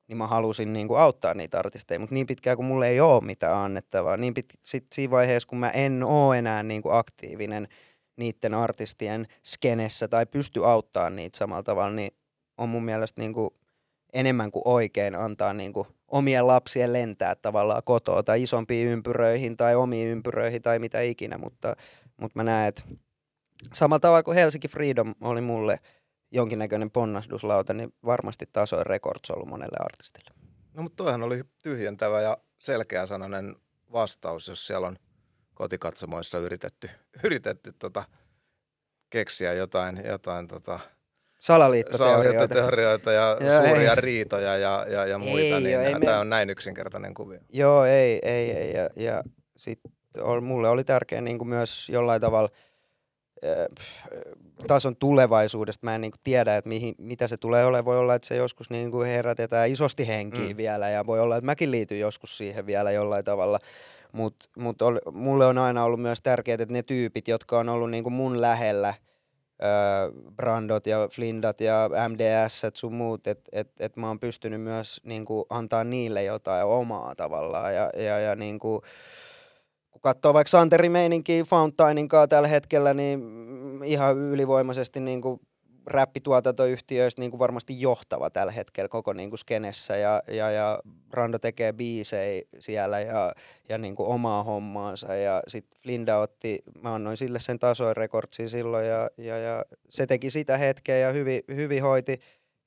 niin 0.08 0.16
mä 0.16 0.26
halusin 0.26 0.72
niin 0.72 0.88
kuin 0.88 1.00
auttaa 1.00 1.34
niitä 1.34 1.58
artisteja, 1.58 2.00
mutta 2.00 2.14
niin 2.14 2.26
pitkään 2.26 2.56
kuin 2.56 2.66
mulla 2.66 2.86
ei 2.86 3.00
ole 3.00 3.24
mitään 3.24 3.56
annettavaa, 3.56 4.16
niin 4.16 4.34
pit, 4.34 4.46
sit 4.62 4.86
siinä 4.92 5.10
vaiheessa 5.10 5.48
kun 5.48 5.58
mä 5.58 5.70
en 5.70 6.02
ole 6.02 6.38
enää 6.38 6.62
niin 6.62 6.82
kuin 6.82 6.94
aktiivinen 6.94 7.68
niiden 8.16 8.54
artistien 8.54 9.26
skenessä 9.44 10.08
tai 10.08 10.26
pysty 10.26 10.66
auttamaan 10.66 11.16
niitä 11.16 11.38
samalla 11.38 11.62
tavalla, 11.62 11.92
niin 11.92 12.10
on 12.58 12.68
mun 12.68 12.84
mielestä 12.84 13.20
niin 13.20 13.34
kuin 13.34 13.50
enemmän 14.12 14.50
kuin 14.50 14.62
oikein 14.64 15.14
antaa 15.14 15.52
niin 15.52 15.72
kuin 15.72 15.86
omien 16.08 16.46
lapsien 16.46 16.92
lentää 16.92 17.34
tavallaan 17.34 17.82
kotoa 17.84 18.22
tai 18.22 18.42
isompiin 18.42 18.88
ympyröihin 18.88 19.56
tai 19.56 19.74
omiin 19.74 20.08
ympyröihin 20.08 20.62
tai 20.62 20.78
mitä 20.78 21.00
ikinä, 21.00 21.38
mutta, 21.38 21.76
mutta 22.20 22.38
mä 22.38 22.44
näen, 22.44 22.68
että 22.68 22.82
samalla 23.72 24.00
tavalla 24.00 24.22
kuin 24.22 24.34
Helsinki 24.34 24.68
Freedom 24.68 25.14
oli 25.20 25.40
mulle 25.40 25.80
jonkinnäköinen 26.30 26.90
ponnahduslauta, 26.90 27.74
niin 27.74 27.94
varmasti 28.04 28.44
tasoin 28.52 28.86
records 28.86 29.30
ollut 29.30 29.48
monelle 29.48 29.76
artistille. 29.80 30.30
No 30.74 30.82
mutta 30.82 31.04
toihan 31.04 31.22
oli 31.22 31.44
tyhjentävä 31.62 32.20
ja 32.20 32.38
selkeä 32.58 33.06
sananen 33.06 33.56
vastaus, 33.92 34.48
jos 34.48 34.66
siellä 34.66 34.86
on 34.86 34.96
kotikatsomoissa 35.54 36.38
yritetty, 36.38 36.90
yritetty 37.24 37.72
tota, 37.78 38.04
keksiä 39.10 39.52
jotain, 39.52 40.02
jotain 40.06 40.48
tota, 40.48 40.80
Salaliittoteorioita. 41.40 42.28
Salaliittoteorioita 42.28 43.12
ja 43.12 43.36
Joo, 43.40 43.66
suuria 43.66 43.90
ei. 43.90 44.00
riitoja 44.00 44.56
ja, 44.56 44.86
ja, 44.88 45.06
ja 45.06 45.18
muita, 45.18 45.56
Ei, 45.56 45.60
niin 45.60 45.72
joo, 45.72 45.82
ei 45.82 45.92
tämä 45.92 46.12
me- 46.12 46.18
on 46.18 46.30
näin 46.30 46.50
yksinkertainen 46.50 47.14
kuvio. 47.14 47.40
Joo, 47.52 47.84
ei, 47.84 48.18
ei, 48.22 48.50
ei. 48.50 48.72
Ja, 48.74 48.88
ja 48.96 49.22
sit 49.56 49.80
ol, 50.20 50.40
mulle 50.40 50.68
oli 50.68 50.84
tärkeää 50.84 51.20
niin 51.20 51.48
myös 51.48 51.88
jollain 51.88 52.20
tavalla 52.20 52.48
tason 54.66 54.96
tulevaisuudesta. 54.96 55.86
Mä 55.86 55.94
en 55.94 56.00
niin 56.00 56.12
tiedä, 56.22 56.56
että 56.56 56.68
mihin, 56.68 56.94
mitä 56.98 57.26
se 57.28 57.36
tulee 57.36 57.64
olemaan. 57.64 57.84
Voi 57.84 57.98
olla, 57.98 58.14
että 58.14 58.28
se 58.28 58.36
joskus 58.36 58.70
niin 58.70 59.04
herätetään 59.06 59.70
isosti 59.70 60.06
henkiä 60.06 60.50
Mm. 60.50 60.56
vielä 60.56 60.88
ja 60.88 61.06
voi 61.06 61.20
olla, 61.20 61.36
että 61.36 61.46
mäkin 61.46 61.70
liityn 61.70 62.00
joskus 62.00 62.38
siihen 62.38 62.66
vielä 62.66 62.90
jollain 62.90 63.24
tavalla. 63.24 63.58
Mutta 64.12 64.48
mut 64.56 64.76
mulle 65.12 65.46
on 65.46 65.58
aina 65.58 65.84
ollut 65.84 66.00
myös 66.00 66.22
tärkeää, 66.22 66.54
että 66.54 66.72
ne 66.72 66.82
tyypit, 66.82 67.28
jotka 67.28 67.58
on 67.58 67.68
ollut 67.68 67.90
niin 67.90 68.12
mun 68.12 68.40
lähellä, 68.40 68.94
öö, 69.62 70.12
Brandot 70.36 70.86
ja 70.86 71.08
Flindat 71.12 71.60
ja 71.60 71.90
MDS 72.08 72.64
et 72.64 72.76
sun 72.76 72.94
muut, 72.94 73.26
että 73.26 73.50
et, 73.52 73.72
et 73.80 73.96
mä 73.96 74.08
oon 74.08 74.20
pystynyt 74.20 74.60
myös 74.60 75.00
niinku, 75.04 75.46
antaa 75.50 75.84
niille 75.84 76.24
jotain 76.24 76.64
omaa 76.66 77.14
tavallaan. 77.14 77.74
Ja, 77.74 77.90
ja, 77.96 78.18
ja 78.18 78.36
niinku, 78.36 78.82
kun 80.02 80.10
katsoo 80.10 80.34
vaikka 80.34 80.50
Santeri 80.50 80.88
Meininkin 80.88 81.44
Fountainin 81.44 82.08
kanssa 82.08 82.28
tällä 82.28 82.48
hetkellä, 82.48 82.94
niin 82.94 83.20
ihan 83.84 84.18
ylivoimaisesti 84.18 85.00
niinku 85.00 85.40
räppituotantoyhtiöistä 85.86 87.20
niinku 87.20 87.38
varmasti 87.38 87.80
johtava 87.80 88.30
tällä 88.30 88.52
hetkellä 88.52 88.88
koko 88.88 89.12
niinku 89.12 89.36
skenessä. 89.36 89.96
Ja, 89.96 90.22
ja, 90.28 90.50
ja 90.50 90.78
Brando 91.08 91.38
tekee 91.38 91.72
biisejä 91.72 92.42
siellä 92.58 93.00
ja, 93.00 93.34
ja 93.68 93.78
niinku 93.78 94.10
omaa 94.10 94.42
hommaansa. 94.42 95.14
Ja 95.14 95.42
sitten 95.48 95.80
Flinda 95.82 96.18
otti, 96.18 96.58
mä 96.82 96.94
annoin 96.94 97.16
sille 97.16 97.40
sen 97.40 97.58
tasoin 97.58 97.96
rekordsia 97.96 98.48
silloin 98.48 98.86
ja, 98.86 99.10
ja, 99.18 99.38
ja 99.38 99.64
se 99.90 100.06
teki 100.06 100.30
sitä 100.30 100.56
hetkeä 100.56 100.98
ja 100.98 101.12
hyvin, 101.12 101.40
hyvin 101.54 101.82
hoiti. 101.82 102.20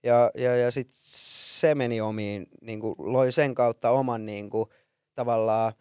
Ja, 0.04 0.32
ja, 0.36 0.56
ja 0.56 0.72
sitten 0.72 0.96
se 1.00 1.76
meni 1.76 2.02
omiin, 2.02 2.48
niinku, 2.62 2.96
loi 3.00 3.32
sen 3.32 3.56
kautta 3.56 3.90
oman 3.90 4.26
niinku, 4.26 4.70
tavallaan 5.16 5.74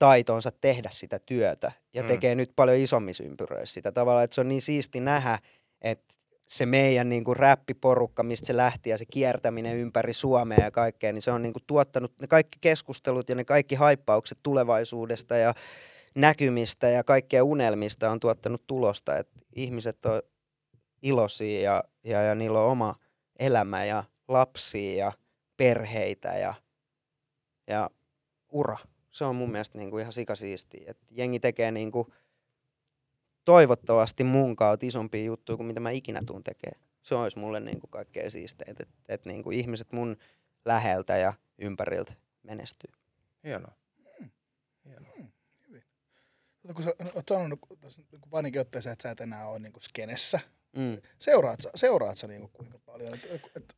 taitonsa 0.00 0.50
tehdä 0.60 0.88
sitä 0.92 1.18
työtä 1.18 1.72
ja 1.94 2.02
Mm. 2.02 2.08
tekee 2.08 2.34
nyt 2.34 2.52
paljon 2.56 2.78
isommissa 2.78 3.24
ympyröissä 3.24 3.74
sitä 3.74 3.92
tavallaan, 3.92 4.24
että 4.24 4.34
se 4.34 4.40
on 4.40 4.48
niin 4.48 4.62
siisti 4.62 5.00
nähdä, 5.00 5.38
että 5.82 6.14
se 6.46 6.66
meidän 6.66 7.08
niin 7.08 7.24
kuin 7.24 7.36
räppiporukka, 7.36 8.22
mistä 8.22 8.46
se 8.46 8.56
lähti 8.56 8.90
ja 8.90 8.98
se 8.98 9.04
kiertäminen 9.06 9.76
ympäri 9.76 10.12
Suomea 10.12 10.58
ja 10.64 10.70
kaikkea, 10.70 11.12
niin 11.12 11.22
se 11.22 11.30
on 11.30 11.42
niin 11.42 11.52
kuin 11.52 11.62
tuottanut 11.66 12.12
ne 12.20 12.26
kaikki 12.26 12.58
keskustelut 12.60 13.28
ja 13.28 13.34
ne 13.34 13.44
kaikki 13.44 13.74
haippaukset 13.74 14.38
tulevaisuudesta 14.42 15.36
ja 15.36 15.54
näkymistä 16.14 16.88
ja 16.88 17.04
kaikkea 17.04 17.44
unelmista 17.44 18.10
on 18.10 18.20
tuottanut 18.20 18.66
tulosta, 18.66 19.16
että 19.18 19.40
ihmiset 19.56 20.06
on 20.06 20.22
iloisia 21.02 21.60
ja, 21.62 21.84
ja, 22.04 22.22
ja 22.22 22.34
niillä 22.34 22.60
on 22.60 22.70
oma 22.70 22.94
elämä 23.38 23.84
ja 23.84 24.04
lapsia 24.28 24.96
ja 25.04 25.12
perheitä 25.56 26.28
ja, 26.28 26.54
ja 27.66 27.90
ura. 28.52 28.76
Se 29.20 29.24
on 29.24 29.36
mun 29.36 29.50
mielestä 29.50 29.78
niinku 29.78 29.98
ihan 29.98 30.12
sikasiistiä, 30.12 30.84
että 30.86 31.06
jengi 31.10 31.40
tekee 31.40 31.70
niinku 31.70 32.12
toivottavasti 33.44 34.24
mun 34.24 34.56
kautta 34.56 34.86
isompia 34.86 35.24
juttuja 35.24 35.56
kuin 35.56 35.66
mitä 35.66 35.80
mä 35.80 35.90
ikinä 35.90 36.20
tuun 36.26 36.44
tekemään. 36.44 36.82
Se 37.02 37.14
olisi 37.14 37.38
mulle 37.38 37.60
niinku 37.60 37.86
kaikkein 37.86 38.30
siisteintä, 38.30 38.82
että 38.82 38.94
et 39.08 39.26
niinku 39.26 39.50
ihmiset 39.50 39.92
mun 39.92 40.16
läheltä 40.64 41.16
ja 41.16 41.32
ympäriltä 41.58 42.12
menestyy. 42.42 42.92
Hienoa. 43.44 43.72
Hienoa. 44.84 45.12
Tota, 46.62 46.74
kun 46.74 46.84
sä 46.84 46.94
oot 47.14 47.28
sanonut 47.28 47.60
niin 47.96 48.20
panikin 48.30 48.60
otteeseen, 48.60 48.92
että 48.92 49.02
sä 49.02 49.10
et 49.10 49.20
enää 49.20 49.48
ole 49.48 49.58
niin 49.58 49.72
skenessä. 49.80 50.40
Mm. 50.76 51.00
Seuraat 51.18 51.60
sä, 51.60 51.70
seuraat 51.74 52.18
sä 52.18 52.26
niin 52.26 52.50
kuinka 52.52 52.78
paljon? 52.78 53.14
Et, 53.14 53.50
et, 53.56 53.76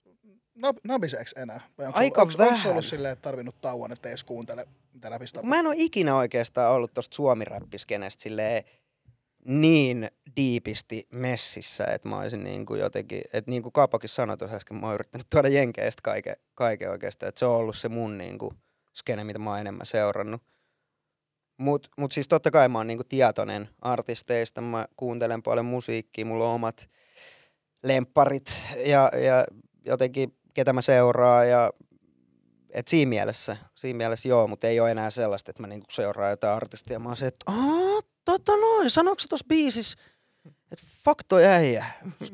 nab, 0.54 0.76
nabiseeks 0.84 1.32
enää? 1.36 1.60
Vai 1.78 1.86
onko 1.86 1.98
Aika 1.98 2.22
onko, 2.22 2.32
onko 2.32 2.44
se 2.44 2.52
vähän. 2.52 2.70
ollut 2.70 2.84
silleen, 2.84 3.12
että 3.12 3.22
tarvinnut 3.22 3.60
tauon, 3.60 3.92
että 3.92 4.08
edes 4.08 4.24
kuuntele, 4.24 4.68
mitä 4.92 5.08
räpistä 5.08 5.40
Kun 5.40 5.48
Mä 5.48 5.58
en 5.58 5.66
ole 5.66 5.74
ikinä 5.78 6.16
oikeastaan 6.16 6.72
ollut 6.72 6.94
tosta 6.94 7.14
suomiräppiskenestä 7.14 8.22
silleen 8.22 8.64
niin 9.44 10.10
diipisti 10.36 11.08
messissä, 11.12 11.84
että 11.84 12.08
mä 12.08 12.20
olisin 12.20 12.44
niin 12.44 12.66
kuin 12.66 12.80
jotenkin, 12.80 13.22
että 13.32 13.50
niin 13.50 13.62
kuin 13.62 13.72
Kaapakin 13.72 14.08
sanoi 14.08 14.36
tuossa 14.36 14.56
äsken, 14.56 14.76
mä 14.76 14.86
oon 14.86 14.94
yrittänyt 14.94 15.26
tuoda 15.30 15.48
jenkeistä 15.48 16.00
kaiken, 16.02 16.36
kaiken 16.54 16.90
oikeastaan, 16.90 17.28
että 17.28 17.38
se 17.38 17.46
on 17.46 17.56
ollut 17.56 17.76
se 17.76 17.88
mun 17.88 18.18
niin 18.18 18.38
kuin 18.38 18.50
skene, 18.94 19.24
mitä 19.24 19.38
mä 19.38 19.50
oon 19.50 19.60
enemmän 19.60 19.86
seurannut. 19.86 20.42
Mut, 21.56 21.88
mut 21.96 22.12
siis 22.12 22.28
totta 22.28 22.50
kai 22.50 22.68
mä 22.68 22.78
oon 22.78 22.86
niinku 22.86 23.04
tietoinen 23.04 23.68
artisteista, 23.80 24.60
mä 24.60 24.86
kuuntelen 24.96 25.42
paljon 25.42 25.66
musiikkia, 25.66 26.24
mulla 26.24 26.48
on 26.48 26.54
omat 26.54 26.88
lempparit 27.82 28.52
ja, 28.86 29.10
ja 29.14 29.46
jotenkin 29.84 30.36
ketä 30.54 30.72
mä 30.72 30.82
seuraan 30.82 31.48
ja 31.48 31.72
et 32.70 32.88
siinä 32.88 33.08
mielessä, 33.08 33.56
siinä 33.74 33.96
mielessä 33.96 34.28
joo, 34.28 34.46
mutta 34.46 34.66
ei 34.66 34.80
ole 34.80 34.90
enää 34.90 35.10
sellaista, 35.10 35.50
että 35.50 35.62
mä 35.62 35.66
niinku 35.66 35.86
seuraan 35.90 36.30
jotain 36.30 36.56
artistia. 36.56 36.98
Mä 36.98 37.08
oon 37.08 37.16
se, 37.16 37.26
että 37.26 37.52
tota 38.24 38.56
noin, 38.56 38.90
sanoiko 38.90 39.20
se 39.20 39.28
tossa 39.28 39.46
biisissä, 39.48 39.98
että 40.72 40.86
toi 41.28 41.46
äijä, 41.46 41.84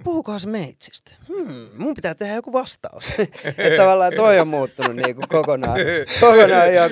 puhukohan 0.04 0.40
se 0.40 0.48
meitsistä? 0.48 1.10
Hmm, 1.28 1.68
mun 1.76 1.94
pitää 1.94 2.14
tehdä 2.14 2.34
joku 2.34 2.52
vastaus. 2.52 3.10
että 3.20 3.76
tavallaan 3.76 4.12
toi 4.16 4.40
on 4.40 4.48
muuttunut 4.48 4.96
niinku 4.96 5.22
kokonaan, 5.28 5.78
kokonaan. 6.20 6.74
Ja, 6.74 6.82
ja, 6.82 6.88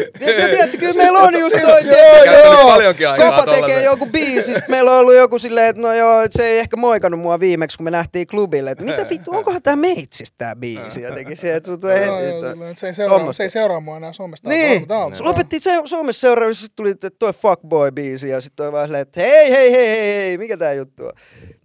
tiedätkö, 0.50 0.78
kyllä 0.78 0.94
meillä 0.94 1.18
on 1.18 1.38
just 1.38 1.56
toi, 1.62 1.86
joo, 1.86 2.66
paljonkin 2.66 3.08
aikaa 3.08 3.30
Kopa 3.30 3.52
tekee 3.52 3.82
joku 3.82 4.06
biisi, 4.06 4.54
sit 4.54 4.68
meillä 4.68 4.92
on 4.92 4.98
ollut 4.98 5.14
joku 5.14 5.38
silleen, 5.38 5.66
että 5.68 5.82
no 5.82 5.94
joo, 5.94 6.20
et 6.20 6.32
se 6.32 6.46
ei 6.46 6.58
ehkä 6.58 6.76
moikannut 6.76 7.20
mua 7.20 7.40
viimeksi, 7.40 7.76
kun 7.76 7.84
me 7.84 7.90
nähtiin 7.90 8.26
klubille, 8.26 8.70
että 8.70 8.84
mitä 8.84 9.06
vittu, 9.10 9.30
onkohan 9.30 9.62
tää 9.62 9.76
meitsistä 9.76 10.34
tää 10.38 10.56
biisi 10.56 11.02
jotenkin 11.02 11.36
se, 11.36 11.54
että 11.56 11.76
tulee 11.76 12.06
Joo, 12.06 12.18
heti, 12.18 12.30
joo, 12.30 12.74
se, 12.74 12.86
ei 12.86 12.94
seuraa, 12.94 13.32
se 13.32 13.42
ei 13.42 13.50
seuraa 13.50 13.80
mua 13.80 13.96
enää 13.96 14.12
somesta. 14.12 14.48
niin, 14.48 14.88
Tää 14.88 14.98
on, 14.98 15.16
se 15.16 15.22
lopetti 15.22 15.60
se 15.60 15.70
Suomessa 15.84 16.20
seuraavaksi, 16.20 16.60
sitten 16.60 16.76
tuli 16.76 17.10
toi 17.18 17.32
Fuckboy-biisi 17.32 18.26
ja 18.28 18.40
sitten 18.40 18.56
toi 18.56 18.72
vaan 18.72 18.86
silleen, 18.86 19.02
että 19.02 19.20
hei, 19.20 19.50
hei, 19.50 19.72
hei, 19.72 19.86
hei, 19.86 20.14
hei, 20.14 20.38
mikä 20.38 20.56
tää 20.56 20.72
juttu 20.72 21.04
on? 21.04 21.12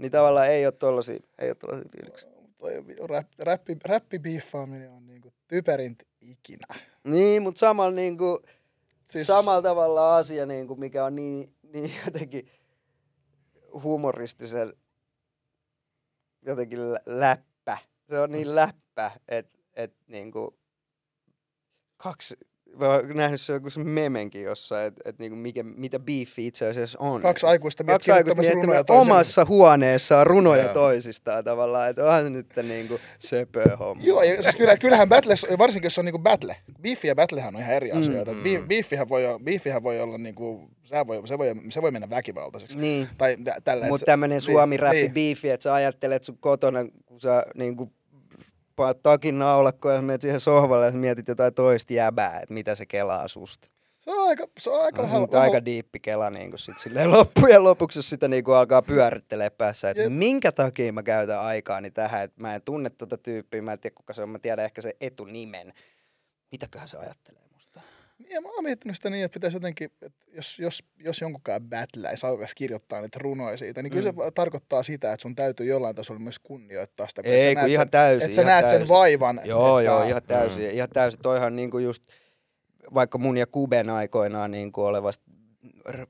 Niin 0.02 0.12
tavallaan 0.12 0.48
ei 0.48 0.66
ole 0.66 0.72
tollasia, 0.72 1.20
ei 1.40 1.50
ole 1.50 1.56
tollasia 1.56 1.90
fiiliksiä. 1.92 2.30
Toi 2.58 2.84
rap, 3.08 3.28
räppi, 3.40 3.78
räppibiiffaaminen 3.86 4.92
on 4.92 5.08
niinku 5.08 5.34
typerintä 5.48 6.06
ikinä. 6.22 6.68
Niin, 7.04 7.42
mutta 7.42 7.60
samalla 7.60 7.96
niinku, 7.96 8.42
Siis, 9.06 9.28
samalla 9.28 9.62
tavalla 9.62 10.18
asia, 10.18 10.46
niinku, 10.46 10.76
mikä 10.76 11.06
on 11.06 11.16
niin, 11.16 11.56
niin 11.74 11.92
jotenkin 12.06 12.52
humoristisen 13.84 14.74
jotenkin 16.46 16.94
lä- 16.94 17.02
läppä. 17.06 17.78
Se 18.10 18.20
on 18.20 18.32
niin 18.32 18.56
läppä, 18.56 19.12
että 19.28 19.60
et, 19.74 19.96
niinku, 20.08 20.60
kaksi, 21.98 22.36
mä 22.80 22.88
oon 22.90 23.02
nähnyt 23.18 23.42
se 23.42 23.54
joku 23.54 23.70
se 23.70 23.84
memenkin 23.84 24.44
jossain, 24.44 24.88
että 24.88 25.10
et, 25.10 25.20
niinku, 25.20 25.36
mikä, 25.36 25.64
mitä 25.64 26.00
beefi 26.00 26.48
itse 26.48 26.68
asiassa 26.70 27.00
on. 27.02 27.22
Kaksi 27.22 27.46
aikuista 27.46 27.84
miestä 27.84 27.98
Kaksi 27.98 28.12
aikuista 28.12 28.42
kirjoittamassa 28.42 28.94
runoja 28.94 29.02
omassa 29.16 29.46
huoneessaan 29.46 30.28
runoja 30.28 30.64
Joo. 30.64 30.74
toisistaan 30.74 31.44
tavallaan, 31.44 31.90
että 31.90 32.04
onhan 32.06 32.24
se 32.24 32.30
nyt 32.30 32.48
niinku 32.64 33.00
söpö 33.20 33.78
homma. 33.80 34.04
Joo, 34.04 34.24
ja 34.24 34.42
siis 34.44 34.56
kyllä, 34.56 34.78
kyllähän 34.78 35.10
Battles, 35.10 35.46
varsinkin 35.58 35.86
jos 35.86 35.98
on 36.00 36.06
niinku 36.06 36.20
battle, 36.20 36.56
beefi 36.82 37.08
ja 37.08 37.16
battlehan 37.16 37.56
on 37.56 37.62
ihan 37.62 37.74
eri 37.76 37.92
Mm. 37.94 38.00
asioita. 38.00 38.32
Mm. 38.34 38.38
Mm. 38.50 38.68
Beefihän 38.68 39.10
voi, 39.10 39.26
olla- 39.26 39.40
beefihän 39.40 39.84
voi 39.84 40.00
olla 40.00 40.18
niinku, 40.18 40.70
se 40.84 41.08
voi, 41.08 41.22
se 41.28 41.38
voi, 41.38 41.54
se 41.70 41.82
voi 41.82 41.92
mennä 41.92 42.10
väkivaltaiseksi. 42.10 42.78
Niin. 42.78 43.08
Tai 43.18 43.38
tä- 43.44 43.58
tällä, 43.64 43.88
Mutta 43.88 44.06
tämmönen 44.06 44.42
suomi 44.42 44.78
räppi 44.78 44.98
niin. 45.02 45.14
biifi, 45.14 45.50
että 45.50 45.64
sä 45.64 45.74
ajattelet 45.74 46.24
sun 46.24 46.38
kotona, 46.40 46.80
kun 47.06 47.22
sä 47.22 47.46
niinku 47.58 47.92
paat 48.82 49.04
takin 49.04 49.40
naulakkoon 49.40 49.96
ja 49.96 50.02
menet 50.02 50.22
siihen 50.22 50.40
sohvalle 50.40 50.86
ja 50.86 50.92
mietit 50.92 51.28
jotain 51.28 51.54
toista 51.54 51.94
jäbää, 51.94 52.40
että 52.40 52.54
mitä 52.54 52.76
se 52.76 52.86
kelaa 52.86 53.28
susta. 53.28 53.68
Se 54.00 54.12
on 54.12 54.28
aika, 54.28 54.48
se 54.60 54.70
on 54.70 54.84
aika 54.84 55.02
vähän... 55.02 55.22
nyt 55.22 55.34
aika 55.34 55.66
diippi 55.66 56.00
kela 56.00 56.30
niin 56.30 56.52
sit 56.56 56.80
silleen 56.80 57.12
loppujen 57.12 57.64
lopuksi, 57.64 58.00
jos 58.00 58.10
sitä 58.10 58.28
niin 58.28 58.44
alkaa 58.48 58.82
pyörittelee 58.82 59.50
päässä, 59.50 59.90
että 59.90 60.04
Jep. 60.04 60.14
minkä 60.14 60.52
takia 60.52 60.94
mä 60.94 61.04
käytän 61.04 61.40
aikaani 61.40 61.92
tähän, 61.92 62.24
että 62.24 62.42
mä 62.42 62.56
en 62.56 62.62
tunne 62.62 62.90
tuota 62.90 63.18
tyyppiä, 63.18 63.62
mä 63.62 63.74
en 63.74 63.80
tiedä 63.80 63.96
kuka 63.96 64.14
se 64.14 64.24
on, 64.24 64.30
mä 64.30 64.40
tiedän 64.40 64.66
ehkä 64.66 64.82
se 64.82 64.94
etunimen. 65.02 65.74
Mitäköhän 66.52 66.88
se 66.88 66.98
ajattelee 66.98 67.51
ja 68.32 68.42
mä 68.42 68.50
oon 68.50 68.64
miettinyt 68.64 68.96
sitä 68.96 69.10
niin, 69.10 69.26
että 69.26 69.34
pitäisi 69.34 69.56
jotenkin, 69.58 69.92
että 70.02 70.22
jos, 70.34 70.60
jos, 70.60 70.84
jos 71.00 71.22
jonkunkaan 71.22 71.62
battleisi 71.62 72.26
alkaisi 72.28 72.56
kirjoittaa 72.56 73.02
niitä 73.02 73.20
runoja 73.22 73.58
siitä, 73.58 73.82
niin 73.82 73.92
kyllä 73.92 74.12
Mm. 74.12 74.18
se 74.18 74.32
tarkoittaa 74.36 74.84
sitä, 74.84 75.14
että 75.14 75.22
sun 75.22 75.36
täytyy 75.36 75.66
jollain 75.66 75.96
tasolla 75.96 76.20
myös 76.20 76.40
kunnioittaa 76.40 77.08
sitä. 77.08 77.22
Ei, 77.26 77.56
kun 77.56 77.68
ihan 77.68 77.86
sen, 77.86 77.92
täysin. 77.92 78.26
Että 78.26 78.36
sä 78.36 78.44
näet 78.44 78.68
sen 78.68 78.78
täysin. 78.78 78.90
vaivan. 78.96 79.42
Joo, 79.44 79.80
että, 79.80 79.92
joo, 79.92 80.04
ihan 80.04 80.22
täysin. 80.28 80.64
Mm. 80.64 80.70
Ihan 80.76 80.90
täysin. 80.94 81.22
Toihan 81.22 81.56
niinku 81.56 81.78
just, 81.80 82.04
vaikka 82.94 83.18
mun 83.18 83.38
ja 83.38 83.48
Kuben 83.48 83.90
aikoinaan 83.90 84.52
niinku 84.52 84.84
olevasta 84.84 85.24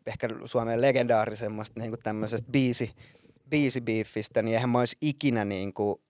ehkä 0.08 0.30
Suomen 0.46 0.82
legendaarisemmasta 0.82 1.80
niinku 1.80 1.98
tämmöisestä 1.98 2.52
biisi, 2.52 2.92
biisibiiffistä, 3.50 4.42
niin 4.42 4.54
eihän 4.56 4.70
mä 4.70 4.80
olisi 4.80 4.98
ikinä 5.02 5.46
niinku 5.46 6.02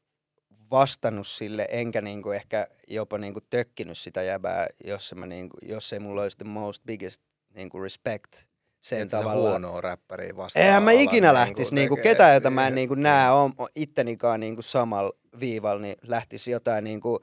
vastannut 0.71 1.27
sille, 1.27 1.67
enkä 1.71 2.01
niinku 2.01 2.31
ehkä 2.31 2.67
jopa 2.87 3.17
niinku 3.17 3.39
tökkinyt 3.49 3.97
sitä 3.97 4.21
jäbää, 4.23 4.67
jos, 4.83 5.13
mä 5.15 5.25
niinku, 5.25 5.57
jos 5.61 5.93
ei 5.93 5.99
mulla 5.99 6.21
olisi 6.21 6.37
the 6.37 6.45
most 6.45 6.83
biggest 6.85 7.21
niinku 7.53 7.79
respect 7.79 8.33
sen 8.81 9.09
se 9.09 9.17
tavalla. 9.17 9.49
huonoa 9.49 9.81
räppäriä 9.81 10.35
vastaan. 10.35 10.65
Eihän 10.65 10.83
mä 10.83 10.91
ikinä 10.91 11.27
niinku 11.27 11.39
lähtisi 11.39 11.75
niinku 11.75 11.95
ketään, 11.95 12.33
jota 12.33 12.49
mä 12.49 12.67
en 12.67 12.71
Niin. 12.71 12.75
niinku 12.75 12.95
näe 12.95 13.31
on, 13.31 13.53
ittenikaan 13.75 14.39
niinku 14.39 14.61
samalla 14.61 15.11
viivalla, 15.39 15.81
niin 15.81 15.95
lähtisi 16.07 16.51
jotain 16.51 16.83
niinku, 16.83 17.19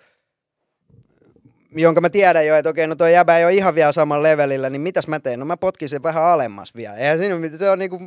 jonka 1.71 2.01
mä 2.01 2.11
tiedän 2.11 2.47
jo, 2.47 2.57
että 2.57 2.71
okei, 2.71 2.87
no 2.87 2.95
toi 2.95 3.13
jäbä 3.13 3.39
ei 3.39 3.45
ole 3.45 3.55
ihan 3.55 3.75
vielä 3.75 3.93
samalla 3.93 4.23
levelillä, 4.23 4.71
niin 4.71 4.81
mitäs 4.81 5.09
mä 5.09 5.21
teen? 5.21 5.41
No 5.41 5.47
mä 5.47 5.57
potkin 5.57 5.89
sen 5.89 6.03
vähän 6.03 6.23
alemmas 6.25 6.75
vielä. 6.75 6.97
Eihän 6.97 7.19
siinä 7.19 7.39
mitään, 7.39 7.59
se 7.59 7.71
on 7.71 7.79
niinku, 7.79 8.01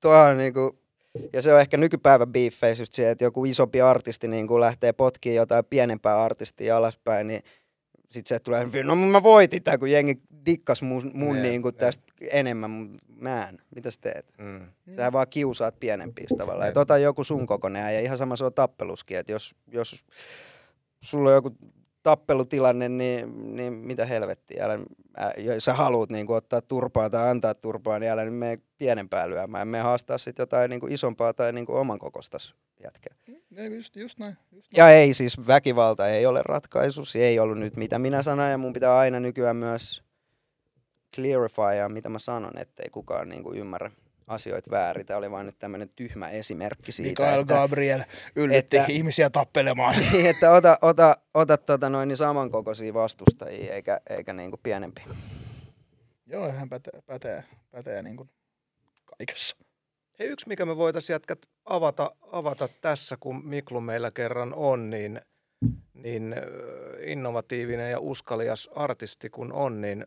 tuohan 0.00 0.38
niinku, 0.38 0.78
ja 1.32 1.42
se 1.42 1.54
on 1.54 1.60
ehkä 1.60 1.76
nykypäivän 1.76 2.32
biiffeissä 2.32 2.82
just 2.82 2.92
se, 2.92 3.10
että 3.10 3.24
joku 3.24 3.44
isompi 3.44 3.80
artisti 3.80 4.28
niinku 4.28 4.60
lähtee 4.60 4.92
potkiin 4.92 5.34
jotain 5.36 5.64
pienempää 5.64 6.22
artistia 6.22 6.76
alaspäin, 6.76 7.26
niin 7.26 7.42
sit 8.10 8.26
se 8.26 8.38
tulee, 8.38 8.66
no 8.84 8.96
mä 8.96 9.22
voitin 9.22 9.62
tää, 9.62 9.78
kun 9.78 9.90
jengi 9.90 10.22
dikkas 10.46 10.82
mun, 10.82 11.10
mun 11.14 11.36
Jep, 11.36 11.44
niinku 11.44 11.68
jep. 11.68 11.76
tästä 11.76 12.04
enemmän, 12.30 12.70
mä 13.16 13.48
en. 13.48 13.58
Mitäs 13.74 13.98
teet? 13.98 14.26
Mm. 14.38 14.60
Sähän 14.96 15.12
vaan 15.12 15.26
kiusaat 15.30 15.80
pienempiä 15.80 16.26
tavallaan. 16.38 16.66
Jep. 16.66 16.68
Että 16.68 16.80
ota 16.80 16.98
joku 16.98 17.24
sun 17.24 17.46
kokonaan 17.46 17.94
ja 17.94 18.00
ihan 18.00 18.18
sama 18.18 18.36
se 18.36 18.44
on 18.44 18.54
tappeluskin, 18.54 19.18
että 19.18 19.32
jos, 19.32 19.54
jos 19.72 20.04
sulla 21.00 21.28
on 21.28 21.34
joku 21.34 21.56
tappelutilanne, 22.02 22.88
niin, 22.88 23.56
niin 23.56 23.72
mitä 23.72 24.06
helvettiä, 24.06 24.64
älä, 24.64 24.78
ä, 25.18 25.32
jos 25.38 25.64
sä 25.64 25.74
haluat 25.74 26.10
niin 26.10 26.30
ottaa 26.30 26.60
turpaa 26.60 27.10
tai 27.10 27.28
antaa 27.28 27.54
turpaa, 27.54 27.98
niin 27.98 28.12
älä 28.12 28.24
nyt 28.24 28.34
mene 28.34 28.58
pienempää 28.80 29.30
lyömään. 29.30 29.68
Me 29.68 29.80
haastaa 29.80 30.18
sitten 30.18 30.42
jotain 30.42 30.70
niin 30.70 30.92
isompaa 30.92 31.34
tai 31.34 31.52
niin 31.52 31.66
oman 31.68 31.98
kokostas 31.98 32.54
jätkää. 32.84 33.14
Ei, 33.56 33.74
just, 33.74 33.96
just 33.96 34.18
näin. 34.18 34.36
Just 34.52 34.72
näin. 34.72 34.76
Ja 34.76 34.90
ei 34.90 35.14
siis, 35.14 35.46
väkivalta 35.46 36.08
ei 36.08 36.26
ole 36.26 36.42
ratkaisu, 36.44 37.04
se 37.04 37.18
ei 37.18 37.38
ollut 37.38 37.58
nyt 37.58 37.76
mitä 37.76 37.98
minä 37.98 38.22
sanoin 38.22 38.50
ja 38.50 38.58
mun 38.58 38.72
pitää 38.72 38.98
aina 38.98 39.20
nykyään 39.20 39.56
myös 39.56 40.02
clarifya, 41.14 41.88
mitä 41.88 42.08
mä 42.08 42.18
sanon, 42.18 42.58
ettei 42.58 42.90
kukaan 42.90 43.28
niin 43.28 43.42
kuin 43.42 43.58
ymmärrä 43.58 43.90
asioita 44.26 44.70
väärin. 44.70 45.06
Tämä 45.06 45.18
oli 45.18 45.30
vain 45.30 45.46
nyt 45.46 45.58
tämmöinen 45.58 45.88
tyhmä 45.96 46.28
esimerkki 46.28 46.92
siitä, 46.92 47.10
Mikael 47.10 47.40
että, 47.40 47.54
Gabriel 47.54 48.04
yllytti 48.36 48.76
että- 48.76 48.92
ihmisiä 48.92 49.30
tappelemaan. 49.30 49.96
niin, 50.12 50.26
että 50.26 50.50
ota, 50.50 50.78
ota, 50.82 51.16
ota 51.34 51.56
tota 51.56 51.88
noin, 51.88 52.08
niin 52.08 52.16
samankokoisia 52.16 52.94
vastustajia 52.94 53.74
eikä, 53.74 54.00
eikä 54.10 54.32
niin 54.32 54.50
kuin 54.50 54.60
pienempiä. 54.62 55.04
Joo, 56.26 56.52
hän 56.52 56.68
pätee, 56.68 57.02
pätee, 57.06 57.44
pätee 57.70 58.02
niin 58.02 58.16
kuin 58.16 58.30
kaikessa. 59.26 59.56
Hei, 60.18 60.28
yksi 60.28 60.48
mikä 60.48 60.64
me 60.64 60.76
voitaisiin 60.76 61.14
jätkät 61.14 61.38
avata, 61.64 62.10
avata 62.32 62.68
tässä, 62.80 63.16
kun 63.20 63.46
Miklu 63.46 63.80
meillä 63.80 64.10
kerran 64.14 64.54
on, 64.54 64.90
niin, 64.90 65.20
niin 65.94 66.34
innovatiivinen 67.06 67.90
ja 67.90 68.00
uskalias 68.00 68.68
artisti 68.74 69.30
kun 69.30 69.52
on, 69.52 69.80
niin 69.80 70.06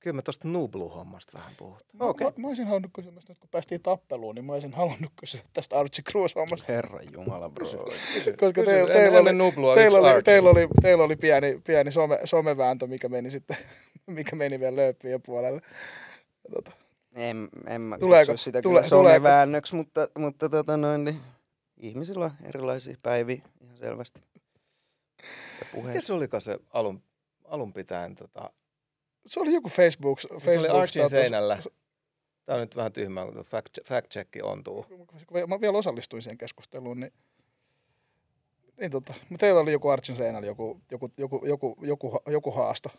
kyllä 0.00 0.16
me 0.16 0.22
tuosta 0.22 0.48
Nublu-hommasta 0.48 1.38
vähän 1.38 1.52
puhutaan. 1.56 2.10
Okei. 2.10 2.26
Mä, 2.26 2.32
mä, 2.36 2.48
olisin 2.48 2.66
halunnut 2.66 2.90
kysyä 2.94 3.12
nyt, 3.12 3.38
kun 3.40 3.50
päästiin 3.50 3.82
tappeluun, 3.82 4.34
niin 4.34 4.44
mä 4.44 4.52
olisin 4.52 4.72
halunnut 4.72 5.12
kysyä 5.20 5.40
tästä 5.52 5.78
Archie 5.78 6.04
Cruz-hommasta. 6.10 6.72
Herra 6.72 7.00
Jumala, 7.12 7.48
bro. 7.48 7.66
Koska 7.66 8.52
Kysy, 8.52 8.64
teillä, 8.64 8.92
teillä, 8.92 9.18
oli, 9.18 9.32
Nublua 9.32 9.74
teillä, 9.74 9.98
oli, 9.98 10.22
teillä, 10.22 10.50
oli, 10.50 10.68
teillä 10.82 11.04
oli 11.04 11.16
pieni, 11.16 11.60
pieni 11.66 11.90
some, 11.90 12.18
somevääntö, 12.24 12.86
mikä 12.86 13.08
meni 13.08 13.30
sitten, 13.30 13.56
mikä 14.06 14.36
meni 14.36 14.60
vielä 14.60 14.76
lööppien 14.76 15.22
puolelle. 15.22 15.60
Tota, 16.54 16.85
En, 17.16 17.48
en 17.66 17.80
mä 17.80 17.96
Tuleeko- 17.98 18.32
kutsu 18.32 18.44
sitä 18.44 18.62
tule- 18.62 18.82
kyllä 18.82 19.46
mutta, 19.72 20.08
mutta 20.18 20.48
tota 20.48 20.76
noin, 20.76 21.04
niin 21.04 21.20
ihmisillä 21.76 22.24
on 22.24 22.30
erilaisia 22.44 22.96
päiviä 23.02 23.42
ihan 23.60 23.76
selvästi. 23.78 24.20
Ja 25.74 25.82
Mikä 25.82 26.00
se 26.00 26.12
olikaan 26.12 26.40
se 26.40 26.58
alun, 26.70 27.02
alun 27.44 27.72
pitäen? 27.72 28.14
Tota, 28.14 28.50
se 29.26 29.40
oli 29.40 29.52
joku 29.52 29.68
Facebook, 29.68 30.20
se 30.20 30.28
oli 30.30 30.40
Facebook 30.40 30.74
Archin 30.74 31.10
seinällä. 31.10 31.58
Tämä 32.46 32.54
on 32.56 32.60
nyt 32.60 32.76
vähän 32.76 32.92
tyhmää, 32.92 33.24
kun 33.26 33.44
fact, 33.44 33.78
fact 33.84 34.10
check 34.10 34.30
ontuu. 34.42 34.86
Mä 35.46 35.60
vielä 35.60 35.78
osallistuin 35.78 36.22
siihen 36.22 36.38
keskusteluun, 36.38 37.00
niin, 37.00 37.12
niin 38.80 38.90
tota, 38.90 39.14
mutta 39.28 39.40
teillä 39.40 39.60
oli 39.60 39.72
joku 39.72 39.88
Archin 39.88 40.16
seinällä 40.16 40.46
joku, 40.46 40.80
joku, 40.90 41.10
joku, 41.16 41.46
joku, 41.46 41.76
joku, 41.82 42.18
joku 42.26 42.50
haasto. 42.50 42.90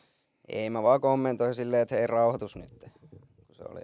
Ei, 0.48 0.70
mä 0.70 0.84
vaan 0.84 1.02
kommentoin 1.02 1.56
silleen, 1.56 1.82
että 1.82 1.96
hei, 1.96 2.08
rauhoitus 2.08 2.56
nyt. 2.56 2.70
Kun 3.48 3.56
se 3.56 3.64
oli, 3.64 3.82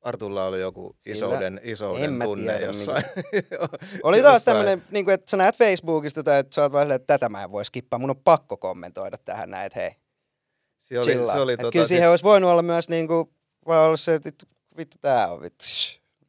Artulla 0.00 0.44
oli 0.44 0.60
joku 0.60 0.96
isouden, 1.06 1.58
en 1.58 1.60
isouden 1.64 2.18
tunne 2.22 2.52
tiedä, 2.52 2.66
jossain. 2.66 3.04
oli 4.02 4.22
taas 4.22 4.42
tämmönen, 4.42 4.82
niin 4.90 5.04
kuin, 5.04 5.14
että 5.14 5.30
sä 5.30 5.36
näet 5.36 5.56
Facebookista 5.56 6.22
tai 6.22 6.38
että 6.38 6.54
sä 6.54 6.62
oot 6.62 6.72
vaan 6.72 6.92
että 6.92 7.06
tätä 7.06 7.28
mä 7.28 7.42
en 7.42 7.52
voi 7.52 7.64
skippaa. 7.64 7.98
Mun 7.98 8.10
on 8.10 8.16
pakko 8.24 8.56
kommentoida 8.56 9.18
tähän 9.24 9.50
näin, 9.50 9.66
että 9.66 9.80
hei, 9.80 9.90
Se 10.80 10.98
oli, 10.98 11.10
chillaa. 11.10 11.34
se 11.34 11.40
oli 11.40 11.56
tota, 11.56 11.72
kyllä 11.72 11.86
siihen 11.86 12.02
siis, 12.02 12.10
olisi 12.10 12.24
voinut 12.24 12.50
olla 12.50 12.62
myös 12.62 12.88
niin 12.88 13.08
kuin, 13.08 13.30
vaan 13.66 13.86
olla 13.86 13.96
se, 13.96 14.14
että 14.14 14.46
vittu, 14.76 14.96
tää 15.00 15.32
on 15.32 15.42
vittu. 15.42 15.64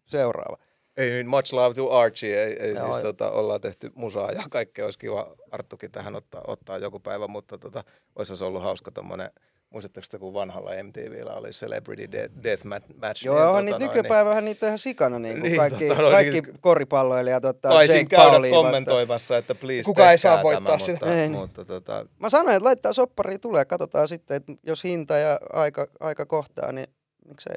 Seuraava. 0.05 0.57
ei 0.97 1.09
niin 1.09 1.27
much 1.27 1.53
love 1.53 1.75
to 1.75 1.91
Archie, 1.91 2.43
ei, 2.43 2.53
ei 2.59 2.73
Joo. 2.73 2.91
siis 2.91 3.03
tota, 3.03 3.31
ollaan 3.31 3.61
tehty 3.61 3.91
musaa 3.95 4.31
ja 4.31 4.43
kaikkea 4.49 4.85
olisi 4.85 4.99
kiva 4.99 5.35
Arttukin 5.51 5.91
tähän 5.91 6.15
ottaa, 6.15 6.41
ottaa 6.47 6.77
joku 6.77 6.99
päivä, 6.99 7.27
mutta 7.27 7.57
tota, 7.57 7.83
olisi 8.15 8.43
ollut 8.43 8.63
hauska 8.63 8.91
tommonen, 8.91 9.31
muistatteko 9.71 10.07
te, 10.11 10.19
kun 10.19 10.33
vanhalla 10.33 10.71
MTVllä 10.83 11.33
oli 11.33 11.49
Celebrity 11.49 12.11
De- 12.11 12.29
Death 12.43 12.63
Mat- 12.65 12.97
Match? 13.07 13.25
Joo, 13.25 13.35
niin, 13.37 13.47
tota 13.47 13.61
niitä 13.61 13.79
noin, 13.79 13.81
nykypäivänä 13.97 14.41
niitä 14.41 14.65
ihan 14.65 14.77
sikana, 14.77 15.19
niin 15.19 15.33
kuin 15.39 15.43
Niin, 15.43 15.57
kaikki, 15.57 15.87
tota, 15.87 16.01
no, 16.01 16.11
kaikki 16.11 16.41
niin- 16.41 16.59
koripalloilijat 16.61 17.45
ottaa 17.45 17.71
Taisin 17.71 17.95
Jake 17.95 18.05
käydä 18.09 18.29
Pauliin 18.31 18.53
kommentoimassa, 18.53 19.37
että 19.37 19.55
please 19.55 19.83
Kuka 19.83 20.11
ei 20.11 20.17
saa 20.17 20.43
voittaa 20.43 20.65
tämä, 20.65 20.79
sitä. 20.79 20.91
Mutta, 21.05 21.13
Ei. 21.21 21.29
mutta 21.29 21.65
tota, 21.65 22.05
Mä 22.19 22.29
sanoin, 22.29 22.55
että 22.55 22.65
laittaa 22.65 22.93
soppari 22.93 23.39
tulee, 23.39 23.65
katsotaan 23.65 24.07
sitten, 24.07 24.37
että 24.37 24.53
jos 24.63 24.83
hinta 24.83 25.17
ja 25.17 25.39
aika, 25.53 25.87
aika 25.99 26.25
kohtaa, 26.25 26.71
niin 26.71 26.87
miksei. 27.27 27.55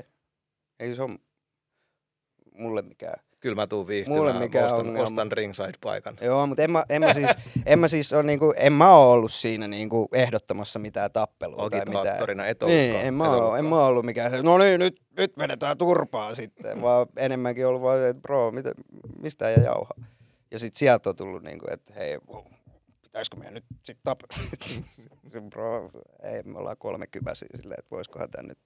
Ei 0.80 0.94
se 0.96 1.02
ole 1.02 1.18
mulle 2.54 2.82
mikään. 2.82 3.20
Kyllä 3.44 3.54
mä 3.54 3.66
tuun 3.66 3.80
Mulle 3.80 3.94
viihtymään, 3.94 4.36
mikään 4.38 4.66
ostan, 4.66 4.80
ongelma. 4.80 5.02
ostan 5.02 5.32
ringside-paikan. 5.32 6.16
Joo, 6.20 6.46
mutta 6.46 6.62
en 6.62 6.70
mä, 6.70 6.84
en 6.88 7.00
mä 7.00 7.12
siis, 7.12 7.30
en 7.66 7.78
mä 7.78 7.88
siis 7.88 8.12
ole 8.12 8.22
niinku, 8.22 8.54
en 8.56 8.72
mä 8.72 8.96
oo 8.96 9.12
ollut 9.12 9.32
siinä 9.32 9.68
niinku 9.68 10.08
ehdottamassa 10.12 10.78
mitään 10.78 11.12
tappelua 11.12 11.70
tai 11.70 11.80
mitään. 11.84 12.16
Et 12.48 12.62
ollutkaan. 12.62 12.68
Niin, 12.68 12.96
en 12.96 13.14
mä, 13.14 13.24
oo, 13.24 13.30
ollutkaan. 13.30 13.58
en 13.58 13.64
mä 13.64 13.86
ollut 13.86 14.04
mikään, 14.04 14.30
se, 14.30 14.42
no 14.42 14.58
niin, 14.58 14.80
nyt, 14.80 15.00
nyt 15.18 15.38
vedetään 15.38 15.78
turpaa 15.78 16.34
sitten, 16.34 16.82
vaan 16.82 17.06
enemmänkin 17.16 17.66
ollut 17.66 17.82
vaan 17.82 17.98
se, 17.98 18.08
että 18.08 18.20
bro, 18.22 18.50
mitä, 18.50 18.72
mistä 19.22 19.48
ei 19.48 19.64
jauha. 19.64 19.94
Ja 20.50 20.58
sit 20.58 20.74
sieltä 20.74 21.10
on 21.10 21.16
tullut 21.16 21.42
niinku, 21.42 21.66
että 21.70 21.94
hei, 21.94 22.18
wow, 22.32 22.44
pitäisikö 23.02 23.36
meidän 23.36 23.54
nyt 23.54 23.64
sit 23.84 23.98
tapella? 24.04 24.48
Bro, 25.50 25.90
ei, 26.22 26.42
me 26.42 26.58
ollaan 26.58 26.76
kolmekypäisiä 26.78 27.48
silleen, 27.60 27.78
että 27.78 27.90
voisikohan 27.90 28.30
tää 28.30 28.42
nyt 28.42 28.58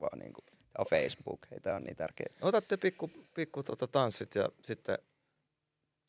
vaan 0.00 0.18
niinku, 0.18 0.40
on 0.78 0.86
Facebook, 0.90 1.38
ei 1.52 1.60
tää 1.60 1.76
on 1.76 1.82
niin 1.84 1.96
tärkeä. 1.96 2.26
Otatte 2.40 2.76
pikku, 2.76 3.10
pikku 3.34 3.62
tota 3.62 3.86
tanssit 3.86 4.34
ja 4.34 4.48
sitten 4.62 4.98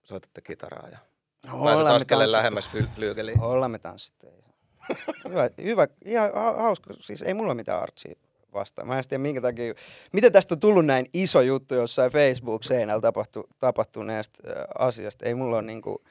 soitatte 0.03 0.41
kitaraa 0.41 0.87
ja 0.91 0.97
pääset 1.41 1.61
Ollaan 1.61 1.83
me 1.85 1.95
askeleen 1.95 2.31
lähemmäs 2.31 2.69
fly- 2.69 2.87
flyygeliin. 2.95 3.41
Ollaan 3.41 3.71
me 3.71 3.79
tanssittu. 3.79 4.27
se- 4.27 5.29
hyvä, 5.29 5.49
hyvä, 5.63 5.87
ihan 6.05 6.31
ha- 6.33 6.53
hauska. 6.61 6.93
Siis 6.99 7.21
ei 7.21 7.33
mulla 7.33 7.53
mitään 7.53 7.81
Archia 7.81 8.15
vastaan. 8.53 8.87
Mä 8.87 8.97
en 8.97 9.03
tiedä 9.09 9.21
minkä 9.21 9.41
takia. 9.41 9.73
Miten 10.13 10.31
tästä 10.31 10.53
on 10.55 10.59
tullut 10.59 10.85
näin 10.85 11.05
iso 11.13 11.41
juttu 11.41 11.73
jossain 11.75 12.11
Facebook-seinällä 12.11 13.01
tapahtu, 13.01 13.49
tapahtuneesta 13.59 14.39
asiasta? 14.79 15.25
Ei 15.25 15.35
mulla 15.35 15.55
ole 15.57 15.65
niinku 15.65 16.03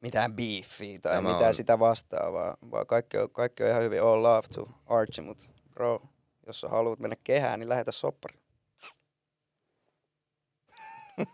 mitään 0.00 0.32
beefiä 0.34 0.98
tai 0.98 1.14
Tämä 1.16 1.28
mitään 1.32 1.48
on- 1.48 1.54
sitä 1.54 1.78
vastaavaa, 1.78 2.56
vaan 2.70 2.86
kaikki 2.86 3.18
on, 3.18 3.30
kaikki 3.30 3.62
on 3.62 3.70
ihan 3.70 3.82
hyvin 3.82 4.02
all 4.02 4.22
love 4.22 4.48
to 4.54 4.68
Archie, 4.86 5.24
mutta 5.24 5.44
bro, 5.74 6.02
jos 6.48 6.60
sä 6.60 6.68
haluat 6.68 6.98
mennä 6.98 7.16
kehään, 7.24 7.60
niin 7.60 7.68
lähetä 7.68 7.92
soppari. 7.92 8.38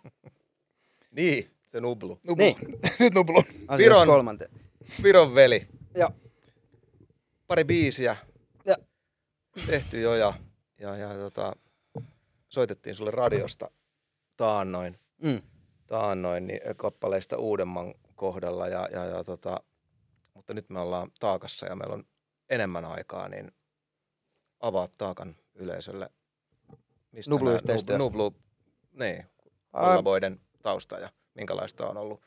Niin, 1.11 1.51
se 1.65 1.81
nublu. 1.81 2.19
Nublu. 2.27 2.45
Niin. 2.45 2.57
Nyt 3.01 3.15
Nublu. 3.15 3.43
Viron- 3.79 4.07
kolmanteen. 4.07 4.51
Viron 5.03 5.35
veli. 5.35 5.69
Joo. 5.95 6.11
Pari 7.47 7.65
biisiä. 7.65 8.17
Ja. 8.67 8.77
tehty 9.67 10.01
jo 10.01 10.15
ja, 10.15 10.33
ja, 10.79 10.97
ja 10.97 11.09
tota, 11.15 11.53
soitettiin 12.49 12.95
sulle 12.95 13.11
radiosta 13.11 13.71
taannoin, 14.37 14.99
Mm. 15.23 15.43
taannoin 15.87 16.47
niin 16.47 16.61
kappaleista 16.77 17.39
uudemman 17.39 17.95
kohdalla, 18.15 18.69
ja, 18.69 18.89
ja, 18.93 19.05
ja 19.05 19.25
tota, 19.25 19.61
mutta 20.35 20.55
nyt 20.55 20.71
me 20.71 20.81
ollaan 20.81 21.11
taakassa 21.21 21.67
ja 21.67 21.77
meillä 21.77 21.95
on 21.95 22.05
enemmän 22.51 22.85
aikaa, 22.85 23.29
niin 23.29 23.53
avaa 24.67 24.89
taakan 24.99 25.37
yleisölle. 25.55 26.11
Mistä 27.13 27.31
Nublu-yhteistyö. 27.31 27.97
Nub- 27.97 27.99
Nublu, 27.99 28.35
niin, 28.93 29.27
kollaboiden 29.73 30.41
tausta 30.63 30.99
ja 30.99 31.11
minkälaista 31.35 31.89
on 31.89 31.97
ollut 31.97 32.23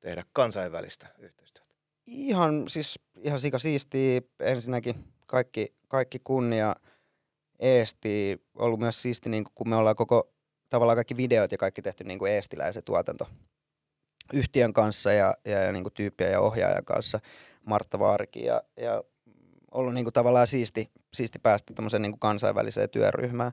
tehdä 0.00 0.24
kansainvälistä 0.32 1.06
yhteistyötä. 1.18 1.74
Ihan 2.06 2.68
siis 2.68 3.00
ihan 3.16 3.40
sika 3.40 3.58
siistiä. 3.58 4.20
Ensinnäkin 4.40 5.04
kaikki, 5.26 5.74
kaikki 5.88 6.18
kunnia 6.18 6.76
Eesti. 7.58 8.42
Ollut 8.54 8.80
myös 8.80 9.02
siisti, 9.02 9.28
niin 9.28 9.44
kun 9.54 9.68
me 9.68 9.76
ollaan 9.76 9.96
koko 9.96 10.32
tavallaan 10.70 10.96
kaikki 10.96 11.16
videot 11.16 11.52
ja 11.52 11.58
kaikki 11.58 11.82
tehty 11.82 12.04
niin 12.04 12.18
kuin 12.18 12.32
eestiläisen 12.32 12.84
tuotanto 12.84 13.26
yhtiön 14.32 14.72
kanssa 14.72 15.12
ja, 15.12 15.34
ja, 15.44 15.58
ja 15.58 15.72
niin 15.72 15.82
kuin 15.84 15.94
tyyppien 15.94 16.32
ja 16.32 16.40
ohjaajan 16.40 16.84
kanssa, 16.84 17.20
Martta 17.66 17.98
Vaarikin 17.98 18.44
ja, 18.44 18.62
ja 18.76 19.04
ollut 19.70 19.94
niin 19.94 20.04
kuin 20.04 20.14
tavallaan 20.14 20.46
siisti, 20.46 20.90
siisti 21.14 21.38
päästä 21.38 21.74
tämmöiseen 21.74 22.02
niin 22.02 22.12
kuin 22.12 22.20
kansainväliseen 22.20 22.90
työryhmään. 22.90 23.52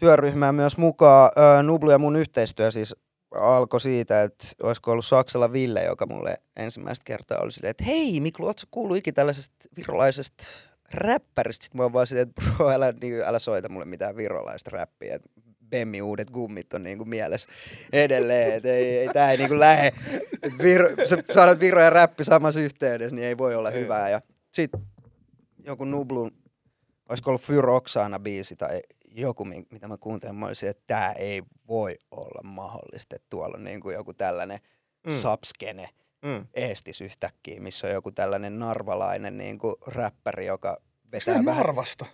Työryhmään 0.00 0.54
myös 0.54 0.76
mukaan. 0.76 1.30
Öö, 1.38 1.62
Nublu 1.62 1.90
ja 1.90 1.98
mun 1.98 2.16
yhteistyö 2.16 2.70
siis 2.70 2.94
alkoi 3.34 3.80
siitä, 3.80 4.22
että 4.22 4.46
olisiko 4.62 4.92
ollut 4.92 5.06
Saksalla 5.06 5.52
Ville, 5.52 5.84
joka 5.84 6.06
mulle 6.06 6.36
ensimmäistä 6.56 7.02
kertaa 7.04 7.38
oli 7.40 7.52
silleen, 7.52 7.70
että 7.70 7.84
hei 7.84 8.20
Miklu, 8.20 8.46
ootko 8.46 8.66
kuullut 8.70 8.96
ikinä 8.96 9.14
tällaisesta 9.14 9.54
virolaisesta 9.76 10.44
räppäristä? 10.94 11.64
Sitten 11.64 11.78
mä 11.78 11.82
oon 11.82 11.92
vaan 11.92 12.06
silleen, 12.06 12.28
että 12.28 12.42
bro, 12.56 12.70
älä, 12.70 12.92
niin, 13.00 13.22
älä 13.24 13.38
soita 13.38 13.68
mulle 13.68 13.84
mitään 13.84 14.16
virolaista 14.16 14.70
räppiä. 14.70 15.18
Bemmi 15.68 16.02
uudet 16.02 16.30
gummit 16.30 16.74
on 16.74 16.82
niinku 16.82 17.04
mielessä 17.04 17.48
edelleen, 17.92 18.52
että 18.52 18.68
ei, 18.68 18.98
ei, 18.98 19.08
tää 19.08 19.30
ei 19.30 19.36
niinku 19.36 19.58
lähe. 19.58 19.92
Viro, 20.62 20.88
sä 21.04 21.18
saadaan 21.32 21.60
Viro 21.60 21.82
ja 21.82 21.90
räppi 21.90 22.24
samassa 22.24 22.60
yhteydessä, 22.60 23.16
niin 23.16 23.26
ei 23.28 23.38
voi 23.38 23.54
olla 23.54 23.70
hyvää. 23.70 24.08
Ja 24.08 24.20
sit 24.52 24.70
joku 25.64 25.84
Nublun, 25.84 26.32
olisiko 27.08 27.30
ollut 27.30 27.42
Fyr 27.42 27.68
Oksana 27.68 28.18
biisi 28.18 28.56
tai 28.56 28.80
joku, 29.10 29.44
mi- 29.44 29.66
mitä 29.70 29.88
mä 29.88 29.96
kuuntelin, 29.96 30.34
mä 30.36 30.46
olisin, 30.46 30.68
että 30.68 30.82
tää 30.86 31.12
ei 31.12 31.42
voi 31.68 31.98
olla 32.10 32.40
mahdollista, 32.44 33.16
että 33.16 33.26
tuolla 33.30 33.56
on 33.56 33.64
niinku 33.64 33.90
joku 33.90 34.14
tällainen 34.14 34.58
Mm. 35.06 35.12
subskene 35.12 35.88
Mm. 36.22 36.46
eestis 36.54 37.00
yhtäkkiä, 37.00 37.60
missä 37.60 37.86
on 37.86 37.92
joku 37.92 38.12
tällainen 38.12 38.58
narvalainen 38.58 39.38
niinku 39.38 39.76
räppäri, 39.86 40.46
joka 40.46 40.76
vetää 41.12 41.34
Kyllä 41.34 41.44
vähän... 41.44 41.56
Narvasta. 41.66 42.06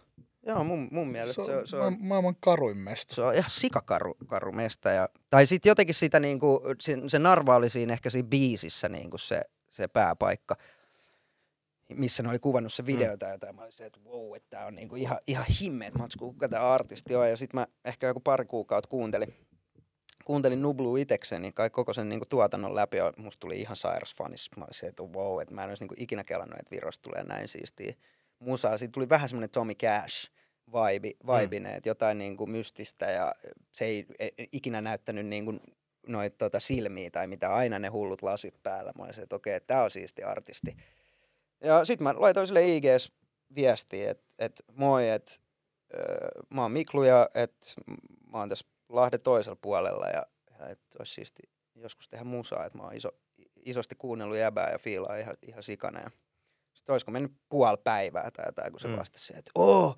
Joo, 0.46 0.64
mun, 0.64 0.88
mun 0.90 1.08
mielestä 1.08 1.42
se, 1.44 1.56
on- 1.56 1.66
se 1.66 1.76
on 1.76 1.92
ma- 1.92 1.98
maailman 2.00 2.36
karuin 2.40 2.76
mesta. 2.78 3.14
se 3.14 3.22
on 3.22 3.34
ihan 3.34 3.50
sikakaru 3.50 4.14
karu 4.26 4.52
mesta. 4.52 4.90
Ja, 4.90 5.08
tai 5.30 5.46
sitten 5.46 5.70
jotenkin 5.70 5.94
sitä 5.94 6.20
niinku, 6.20 6.60
se, 6.80 6.96
se 7.06 7.18
Narva 7.18 7.56
oli 7.56 7.70
siinä 7.70 7.92
ehkä 7.92 8.10
siinä 8.10 8.28
biisissä 8.28 8.88
niinku 8.88 9.18
se, 9.18 9.42
se 9.70 9.88
pääpaikka, 9.88 10.56
missä 11.96 12.22
ne 12.22 12.28
oli 12.28 12.38
kuvannut 12.38 12.72
se 12.72 12.86
video 12.86 13.16
tai 13.16 13.32
jotain. 13.32 13.56
Mä 13.56 13.62
olin 13.62 13.72
se, 13.72 13.86
että 13.86 14.00
wow, 14.04 14.36
että 14.36 14.50
tää 14.50 14.66
on 14.66 14.74
niinku 14.74 14.96
ihan, 14.96 15.18
ihan 15.26 15.46
himmeet 15.60 15.94
matsku, 15.94 16.32
kuka 16.32 16.48
tämä 16.48 16.72
artisti 16.72 17.16
on. 17.16 17.30
Ja 17.30 17.36
sitten 17.36 17.60
mä 17.60 17.66
ehkä 17.84 18.06
joku 18.06 18.20
pari 18.20 18.44
kuukautta 18.44 18.88
kuuntelin, 18.88 19.34
kuuntelin 20.24 20.62
Nublu 20.62 20.96
itekseen, 20.96 21.42
niin 21.42 21.54
kai 21.54 21.70
koko 21.70 21.92
sen 21.92 22.08
niinku 22.08 22.26
tuotannon 22.28 22.74
läpi 22.74 22.96
ja 22.96 23.12
musta 23.16 23.40
tuli 23.40 23.60
ihan 23.60 23.76
sairas 23.76 24.14
fanis. 24.14 24.50
Mä 24.56 24.64
olin 24.64 24.74
se, 24.74 24.86
että 24.86 25.02
wow, 25.02 25.42
että 25.42 25.54
mä 25.54 25.62
en 25.62 25.68
olisi 25.68 25.82
niinku 25.82 25.94
ikinä 25.98 26.24
kelannut, 26.24 26.58
että 26.58 26.70
Virosta 26.70 27.02
tulee 27.02 27.24
näin 27.24 27.48
siistiä 27.48 27.94
musaa. 28.38 28.78
Siitä 28.78 28.92
tuli 28.92 29.08
vähän 29.08 29.28
semmoinen 29.28 29.50
Tommy 29.50 29.74
Cash 29.74 30.30
vibe, 30.72 31.12
vibine, 31.26 31.74
että 31.74 31.88
jotain 31.88 32.18
niinku 32.18 32.46
mystistä 32.46 33.10
ja 33.10 33.34
se 33.72 33.84
ei, 33.84 34.06
ei 34.18 34.48
ikinä 34.52 34.80
näyttänyt 34.80 35.26
niinku 35.26 35.54
noita 36.06 36.36
tota 36.38 36.60
silmiä 36.60 37.10
tai 37.10 37.26
mitä, 37.26 37.54
aina 37.54 37.78
ne 37.78 37.88
hullut 37.88 38.22
lasit 38.22 38.62
päällä. 38.62 38.92
Mä 38.98 39.04
olin 39.04 39.14
se, 39.14 39.22
että 39.22 39.36
okei, 39.36 39.56
okay, 39.56 39.66
tää 39.66 39.84
on 39.84 39.90
siisti 39.90 40.22
artisti. 40.22 40.76
Ja 41.64 41.84
sit 41.84 42.00
mä 42.00 42.14
laitoin 42.16 42.46
sille 42.46 42.76
IGS 42.76 43.12
viestiä, 43.54 44.10
että 44.10 44.24
et, 44.38 44.62
moi, 44.72 45.08
että 45.08 45.32
mä 46.50 46.62
oon 46.62 46.72
Miklu 46.72 47.02
ja 47.02 47.28
että 47.34 47.66
mä 48.32 48.38
oon 48.38 48.48
tässä 48.48 48.64
Lahden 48.88 49.20
toisella 49.20 49.58
puolella 49.62 50.06
ja, 50.06 50.26
ja 50.58 50.68
että 50.68 50.96
olisi 50.98 51.14
siisti 51.14 51.42
joskus 51.74 52.08
tehdä 52.08 52.24
musaa, 52.24 52.64
että 52.64 52.78
mä 52.78 52.84
oon 52.84 52.94
iso, 52.94 53.08
isosti 53.64 53.94
kuunnellut 53.94 54.36
jäbää 54.36 54.70
ja 54.72 54.78
fiilaa 54.78 55.16
ihan, 55.16 55.36
ihan 55.42 55.62
sikana. 55.62 56.00
Ja 56.00 56.10
sitten 56.74 56.92
olisiko 56.92 57.10
mennyt 57.10 57.32
puoli 57.48 57.76
päivää 57.84 58.30
tai 58.30 58.44
jotain, 58.48 58.72
kun 58.72 58.80
se 58.80 58.88
Mm. 58.88 58.94
mm. 58.94 58.98
vastasi 58.98 59.32
että 59.36 59.50
oh, 59.54 59.96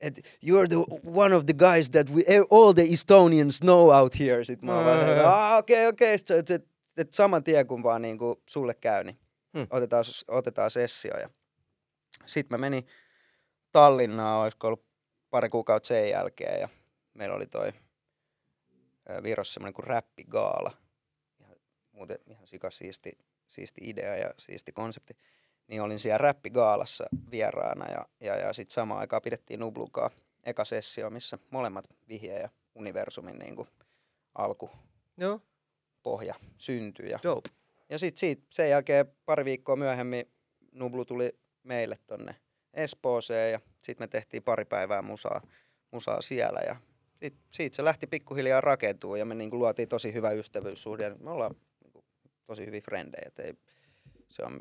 että 0.00 0.20
you're 0.46 0.68
the 0.68 0.76
one 1.14 1.36
of 1.36 1.46
the 1.46 1.54
guys 1.54 1.90
that 1.90 2.10
we, 2.10 2.22
e, 2.26 2.38
all 2.50 2.72
the 2.72 2.82
Estonians 2.92 3.60
know 3.60 3.90
out 3.90 4.18
here. 4.18 4.44
Sitten 4.44 4.66
mä 4.66 4.76
oon 4.76 4.84
vaan, 4.84 5.08
että 5.08 5.30
ah, 5.30 5.58
okei, 5.58 5.86
okei. 5.86 6.18
Sitten 6.18 6.38
et, 6.38 6.50
et, 6.50 6.68
et 6.96 7.14
saman 7.14 7.44
tien 7.44 7.66
kun 7.66 7.82
vaan 7.82 8.02
niinku 8.02 8.42
sulle 8.48 8.74
käy, 8.74 9.04
niin 9.04 9.18
Mm. 9.54 9.66
otetaan, 9.70 10.04
otetaan 10.28 10.70
sessio. 10.70 11.18
Ja 11.18 11.28
sitten 12.26 12.54
mä 12.54 12.60
menin 12.60 12.86
Tallinnaan, 13.72 14.42
olisiko 14.42 14.66
ollut 14.66 14.84
pari 15.30 15.48
kuukautta 15.48 15.86
sen 15.86 16.10
jälkeen 16.10 16.60
ja 16.60 16.68
meillä 17.14 17.34
oli 17.34 17.46
toi 17.46 17.72
Virossa 19.22 19.54
semmoinen 19.54 19.74
kuin 19.74 19.86
räppigaala. 19.86 20.70
Ihan, 21.40 21.56
muuten 21.92 22.18
ihan 22.26 22.46
sika 22.46 22.70
siisti, 22.70 23.18
siisti 23.48 23.80
idea 23.90 24.16
ja 24.16 24.34
siisti 24.38 24.72
konsepti. 24.72 25.16
Niin 25.66 25.82
olin 25.82 26.00
siellä 26.00 26.18
räppigaalassa 26.18 27.04
vieraana 27.30 27.90
ja, 27.90 28.08
ja, 28.20 28.36
ja 28.36 28.52
sitten 28.52 28.74
samaan 28.74 29.00
aikaan 29.00 29.22
pidettiin 29.22 29.60
Nublukaa 29.60 30.10
eka 30.44 30.64
sessio, 30.64 31.10
missä 31.10 31.38
molemmat 31.50 31.84
vihje 32.08 32.40
ja 32.40 32.48
universumin 32.74 33.38
niin 33.38 33.56
kuin 33.56 33.68
alkupohja 34.34 34.78
Joo, 35.16 35.40
syntyi. 36.58 37.10
Ja, 37.10 37.18
dope. 37.22 37.50
Ja 37.90 37.98
sitten 37.98 38.20
siitä, 38.20 38.42
sen 38.50 38.70
jälkeen 38.70 39.06
pari 39.26 39.44
viikkoa 39.44 39.76
myöhemmin 39.76 40.24
Nublu 40.72 41.04
tuli 41.04 41.38
meille 41.62 41.98
tonne 42.06 42.34
Espooseen 42.74 43.52
ja 43.52 43.60
sitten 43.82 44.02
me 44.04 44.08
tehtiin 44.08 44.42
pari 44.42 44.64
päivää 44.64 45.02
musaa, 45.02 45.40
musaa 45.90 46.20
siellä 46.22 46.60
ja 46.66 46.76
sit, 47.22 47.34
siitä 47.50 47.76
se 47.76 47.84
lähti 47.84 48.06
pikkuhiljaa 48.06 48.60
rakentuu 48.60 49.16
ja 49.16 49.24
me 49.24 49.34
niinku 49.34 49.58
luotiin 49.58 49.88
tosi 49.88 50.14
hyvä 50.14 50.30
ystävyyssuhde. 50.30 51.04
ja 51.04 51.14
Me 51.20 51.30
ollaan 51.30 51.54
niinku 51.84 52.04
tosi 52.46 52.66
hyviä 52.66 52.80
frendejä. 52.80 53.24
et 53.26 53.38
Ei, 53.38 53.54
se 54.28 54.42
on 54.42 54.60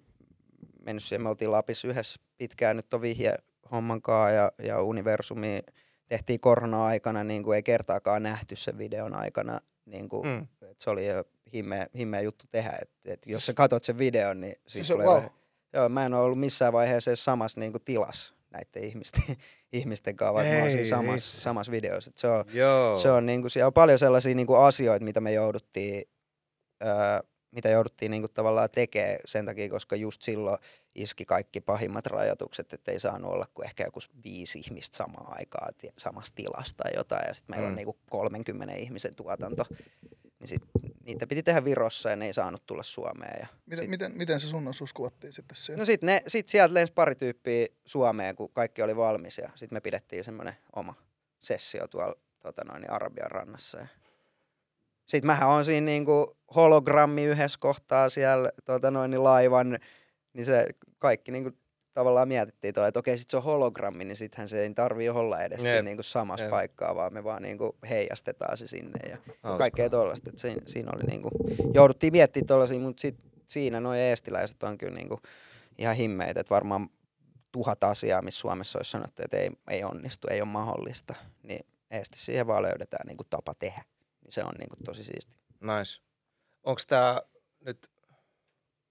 mennyt 0.86 1.04
siihen, 1.04 1.22
me 1.24 1.30
oltiin 1.30 1.52
Lapissa 1.52 1.88
yhdessä 1.88 2.22
pitkään 2.38 2.76
nyt 2.76 2.94
on 2.94 3.02
vihje 3.02 3.36
hommankaa 3.72 4.30
ja, 4.32 4.52
ja 4.64 4.82
Universumi 4.82 5.64
tehtiin 6.08 6.40
korona-aikana, 6.40 7.24
niin 7.24 7.44
kuin 7.44 7.56
ei 7.56 7.64
kertaakaan 7.64 8.24
nähty 8.24 8.56
sen 8.56 8.78
videon 8.78 9.16
aikana. 9.16 9.60
Niin 9.86 10.10
kuin, 10.10 10.28
Mm. 10.28 10.48
se 10.78 10.90
oli 10.90 11.08
jo 11.08 11.24
himmeä, 11.54 11.88
himmeä 11.98 12.22
juttu 12.22 12.46
tehdä. 12.52 12.78
Et, 12.82 12.90
et 13.06 13.28
jos 13.28 13.46
sä 13.46 13.54
katot 13.54 13.84
sen 13.84 13.98
videon, 13.98 14.42
niin 14.42 14.56
Siis 14.68 14.88
tulee 14.88 15.06
wow. 15.08 15.16
vähän- 15.16 15.30
Joo, 15.74 15.90
mä 15.90 16.06
en 16.06 16.14
ole 16.14 16.24
ollut 16.24 16.40
missään 16.40 16.74
vaiheessa 16.74 17.12
edes 17.12 17.26
samassa 17.26 17.60
niin 17.60 17.72
kuin 17.72 17.82
tilassa 17.86 18.34
näiden 18.52 18.84
ihmisten, 18.84 19.24
ihmisten 19.74 20.16
kanssa, 20.16 20.34
vaikka 20.34 20.54
mä 20.64 20.70
siinä 20.70 20.90
samassa, 20.90 21.42
samassa 21.42 21.72
videossa. 21.72 22.10
Et 22.10 22.18
se 22.18 22.28
on, 22.28 22.46
Joo. 22.54 22.98
se 22.98 23.12
on, 23.12 23.26
niinku, 23.26 23.50
siellä 23.50 23.68
on 23.68 23.74
paljon 23.74 24.00
sellaisia 24.00 24.36
niinku, 24.36 24.54
asioita, 24.56 25.04
mitä 25.06 25.22
me 25.22 25.32
jouduttiin, 25.32 26.04
öö, 26.84 26.90
mitä 27.52 27.70
jouduttiin 27.70 28.12
niinku, 28.12 28.28
tavallaan 28.28 28.70
tekemään 28.76 29.18
sen 29.26 29.46
takia, 29.46 29.70
koska 29.70 29.96
just 29.96 30.22
silloin 30.22 30.58
iski 30.96 31.26
kaikki 31.26 31.62
pahimmat 31.62 32.06
rajoitukset, 32.06 32.74
että 32.74 32.92
ei 32.92 33.00
saanut 33.00 33.32
olla 33.32 33.46
kuin 33.54 33.66
ehkä 33.66 33.84
joku 33.84 34.00
viisi 34.24 34.60
ihmistä 34.60 34.98
samaan 34.98 35.38
aikaan 35.40 35.74
ti- 35.78 35.94
samassa 35.98 36.36
tilassa 36.36 36.76
tai 36.78 36.92
jotain, 36.96 37.24
ja 37.28 37.34
sitten 37.34 37.54
meillä 37.56 37.68
Mm. 37.68 37.72
on 37.72 37.76
niinku 37.76 37.98
30 38.10 38.76
ihmisen 38.76 39.16
tuotanto, 39.16 39.66
niin 40.44 40.48
sit 40.50 40.62
niitä 41.06 41.28
piti 41.28 41.44
tehdä 41.44 41.66
Virossa 41.66 42.10
ja 42.10 42.16
ne 42.16 42.26
ei 42.26 42.34
saanut 42.34 42.66
tulla 42.66 42.84
Suomeen. 42.84 43.40
Ja 43.42 43.48
Miten, 43.66 43.84
sit- 43.84 43.90
miten, 43.90 44.18
miten 44.18 44.40
se 44.40 44.48
sun 44.48 44.68
osuus 44.68 44.94
kuvattiin 44.94 45.34
sitten 45.34 45.58
siellä? 45.58 45.82
No 45.82 45.86
sit, 45.86 46.02
ne, 46.04 46.22
sit 46.28 46.50
sieltä 46.50 46.74
lensi 46.74 46.94
pari 46.94 47.16
tyyppiä 47.16 47.68
Suomeen, 47.86 48.36
kun 48.36 48.50
kaikki 48.54 48.82
oli 48.82 48.96
valmis 48.96 49.38
ja 49.38 49.50
sit 49.56 49.72
me 49.72 49.82
pidettiin 49.82 50.24
semmoinen 50.24 50.54
oma 50.76 50.94
sessio 51.40 51.88
tuolla 51.88 52.16
tota 52.40 52.64
noin, 52.66 52.82
niin 52.82 52.92
Arabian 52.92 53.32
rannassa. 53.32 53.78
Ja 53.78 53.88
sitten 55.06 55.28
mähän 55.28 55.50
on 55.50 55.66
siinä 55.66 55.86
niinku 55.86 56.38
hologrammi 56.56 57.24
yhdessä 57.24 57.60
kohtaa 57.60 58.10
siellä 58.10 58.52
tota 58.66 58.92
noin, 58.92 59.12
niin 59.12 59.24
laivan, 59.24 59.80
niin 60.34 60.46
se 60.46 60.68
kaikki 61.00 61.32
niinku 61.32 61.52
tavallaan 61.94 62.28
mietittiin 62.28 62.74
tuolla, 62.74 62.88
että 62.88 63.00
okei 63.00 63.18
sit 63.18 63.30
se 63.30 63.38
on 63.38 63.44
hologrammi, 63.44 64.06
niin 64.06 64.18
sittenhän 64.18 64.48
se 64.48 64.62
ei 64.62 64.74
tarvii 64.74 65.10
olla 65.10 65.42
edes 65.42 65.58
Jep, 65.64 65.68
siinä 65.72 65.82
niinku 65.82 66.04
samassa 66.04 66.44
jep. 66.46 66.52
paikkaa, 66.52 66.96
vaan 66.96 67.14
me 67.14 67.24
vaan 67.24 67.42
niinku 67.42 67.76
heijastetaan 67.90 68.58
se 68.58 68.68
sinne 68.68 69.10
ja 69.10 69.18
Hauskaa. 69.28 69.58
kaikkea 69.58 69.90
tuollaista. 69.90 70.30
että 70.30 70.42
Siinä, 70.42 70.62
siinä 70.68 70.92
oli 70.96 71.04
niinku, 71.04 71.30
jouduttiin 71.74 72.14
miettimään 72.14 72.48
tuollaisia, 72.48 72.80
mutta 72.80 73.02
sit 73.02 73.18
siinä 73.48 73.80
noin 73.80 74.00
eestiläiset 74.00 74.64
on 74.64 74.78
kyllä 74.78 74.96
niinku 74.96 75.20
ihan 75.78 75.96
himmeitä, 75.96 76.40
että 76.40 76.54
varmaan 76.56 76.90
tuhat 77.52 77.84
asiaa, 77.84 78.22
missä 78.22 78.40
Suomessa 78.40 78.80
olisi 78.80 78.92
sanottu, 78.92 79.22
että 79.26 79.38
ei, 79.38 79.50
ei 79.70 79.84
onnistu, 79.84 80.28
ei 80.32 80.42
ole 80.42 80.50
mahdollista, 80.50 81.16
niin 81.44 81.66
eesti 81.92 82.18
siihen 82.20 82.48
vaan 82.48 82.64
löydetään 82.64 83.08
niinku 83.08 83.24
tapa 83.30 83.54
tehdä. 83.60 83.84
Niin 84.24 84.32
se 84.32 84.44
on 84.44 84.54
niinku 84.60 84.76
tosi 84.86 85.04
siisti. 85.04 85.34
Nice. 85.62 86.02
Onko 86.64 86.82
tämä 86.88 87.22
nyt, 87.66 87.92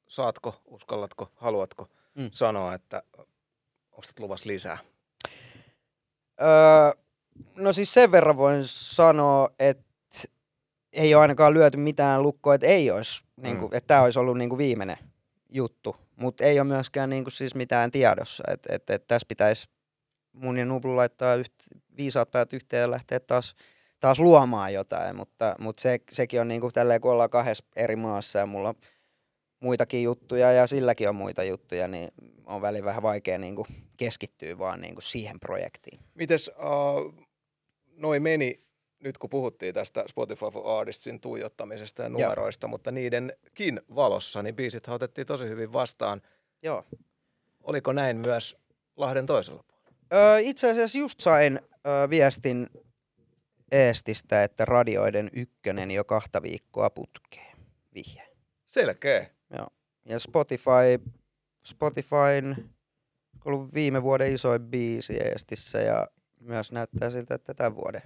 saatko, 0.08 0.60
uskallatko, 0.64 1.32
haluatko 1.34 1.88
Mm. 2.14 2.30
sanoa, 2.32 2.74
että 2.74 3.02
onko 3.92 4.06
luvassa 4.18 4.48
lisää? 4.48 4.78
Öö, 6.40 7.02
no 7.56 7.72
siis 7.72 7.94
sen 7.94 8.12
verran 8.12 8.36
voin 8.36 8.62
sanoa, 8.66 9.50
että 9.58 9.92
ei 10.92 11.14
ole 11.14 11.22
ainakaan 11.22 11.54
lyöty 11.54 11.76
mitään 11.76 12.22
lukkoa, 12.22 12.54
että 12.54 12.66
ei 12.66 12.90
olisi, 12.90 13.22
mm. 13.36 13.42
niin 13.42 13.58
kuin, 13.58 13.74
että 13.74 13.88
tämä 13.88 14.02
olisi 14.02 14.18
ollut 14.18 14.38
niin 14.38 14.48
kuin 14.50 14.58
viimeinen 14.58 14.98
juttu. 15.50 15.96
Mutta 16.16 16.44
ei 16.44 16.60
ole 16.60 16.68
myöskään 16.68 17.10
niin 17.10 17.24
kuin 17.24 17.32
siis 17.32 17.54
mitään 17.54 17.90
tiedossa, 17.90 18.44
että 18.48 18.74
et, 18.74 18.90
et 18.90 19.06
tässä 19.06 19.26
pitäisi 19.28 19.68
mun 20.32 20.58
ja 20.58 20.64
Nublu 20.64 20.96
laittaa 20.96 21.34
yht, 21.34 21.52
viisaat 21.96 22.30
päät 22.30 22.52
yhteen 22.52 22.80
ja 22.80 22.90
lähteä 22.90 23.20
taas, 23.20 23.54
taas 24.00 24.18
luomaan 24.18 24.74
jotain, 24.74 25.16
mutta, 25.16 25.56
mutta 25.58 25.80
se, 25.80 25.98
sekin 26.12 26.40
on 26.40 26.48
niin 26.48 26.60
kuin 26.60 26.72
tälleen, 26.72 27.00
kun 27.00 27.10
ollaan 27.10 27.30
kahdessa 27.30 27.64
eri 27.76 27.96
maassa 27.96 28.38
ja 28.38 28.46
mulla 28.46 28.68
on 28.68 28.74
muitakin 29.62 30.02
juttuja 30.02 30.52
ja 30.52 30.66
silläkin 30.66 31.08
on 31.08 31.14
muita 31.14 31.44
juttuja, 31.44 31.88
niin 31.88 32.08
on 32.46 32.62
väliin 32.62 32.84
vähän 32.84 33.02
vaikea 33.02 33.38
niin 33.38 33.56
kuin 33.56 33.66
keskittyä 33.96 34.58
vaan 34.58 34.80
niin 34.80 34.94
kuin 34.94 35.02
siihen 35.02 35.40
projektiin. 35.40 36.00
Mites 36.14 36.50
uh, 36.58 37.14
noi 37.96 38.20
meni, 38.20 38.64
nyt 39.00 39.18
kun 39.18 39.30
puhuttiin 39.30 39.74
tästä 39.74 40.04
Spotify 40.08 40.46
for 40.52 40.78
Artistsin 40.78 41.20
tuijottamisesta 41.20 42.02
ja 42.02 42.08
numeroista, 42.08 42.64
Joo. 42.64 42.70
mutta 42.70 42.90
niidenkin 42.90 43.80
valossa, 43.94 44.42
niin 44.42 44.56
biisit 44.56 44.88
otettiin 44.88 45.26
tosi 45.26 45.44
hyvin 45.44 45.72
vastaan. 45.72 46.22
Joo. 46.62 46.84
Oliko 47.62 47.92
näin 47.92 48.16
myös 48.16 48.56
Lahden 48.96 49.26
toisella 49.26 49.62
puolella? 49.62 49.92
Öö, 50.12 50.38
itse 50.38 50.70
asiassa 50.70 50.98
just 50.98 51.20
sain 51.20 51.60
öö, 51.86 52.10
viestin 52.10 52.66
Eestistä, 53.72 54.42
että 54.42 54.64
radioiden 54.64 55.30
ykkönen 55.32 55.90
jo 55.90 56.04
kahta 56.04 56.42
viikkoa 56.42 56.90
putkeen. 56.90 57.56
Vihje. 57.94 58.22
Selkeä. 58.64 59.26
Ja 60.04 60.18
Spotify, 60.18 61.12
Spotifyn 61.64 62.70
ollut 63.44 63.74
viime 63.74 64.02
vuoden 64.02 64.34
isoin 64.34 64.62
biisi 64.62 65.16
Eestissä 65.16 65.78
ja 65.78 66.08
myös 66.40 66.72
näyttää 66.72 67.10
siltä, 67.10 67.34
että 67.34 67.54
tämän 67.54 67.76
vuoden 67.76 68.02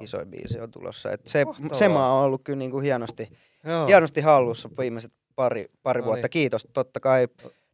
isoin 0.00 0.28
biisi 0.28 0.60
on 0.60 0.70
tulossa. 0.70 1.10
Et 1.10 1.26
se, 1.26 1.44
se 1.72 1.88
maa 1.88 2.18
on 2.18 2.24
ollut 2.24 2.44
kyllä 2.44 2.58
niinku 2.58 2.80
hienosti, 2.80 3.28
hienosti 3.86 4.20
hallussa 4.20 4.70
viimeiset 4.78 5.12
pari, 5.36 5.70
pari 5.82 6.00
no 6.00 6.06
vuotta. 6.06 6.24
Niin. 6.24 6.30
Kiitos 6.30 6.68
totta 6.72 7.00
kai 7.00 7.28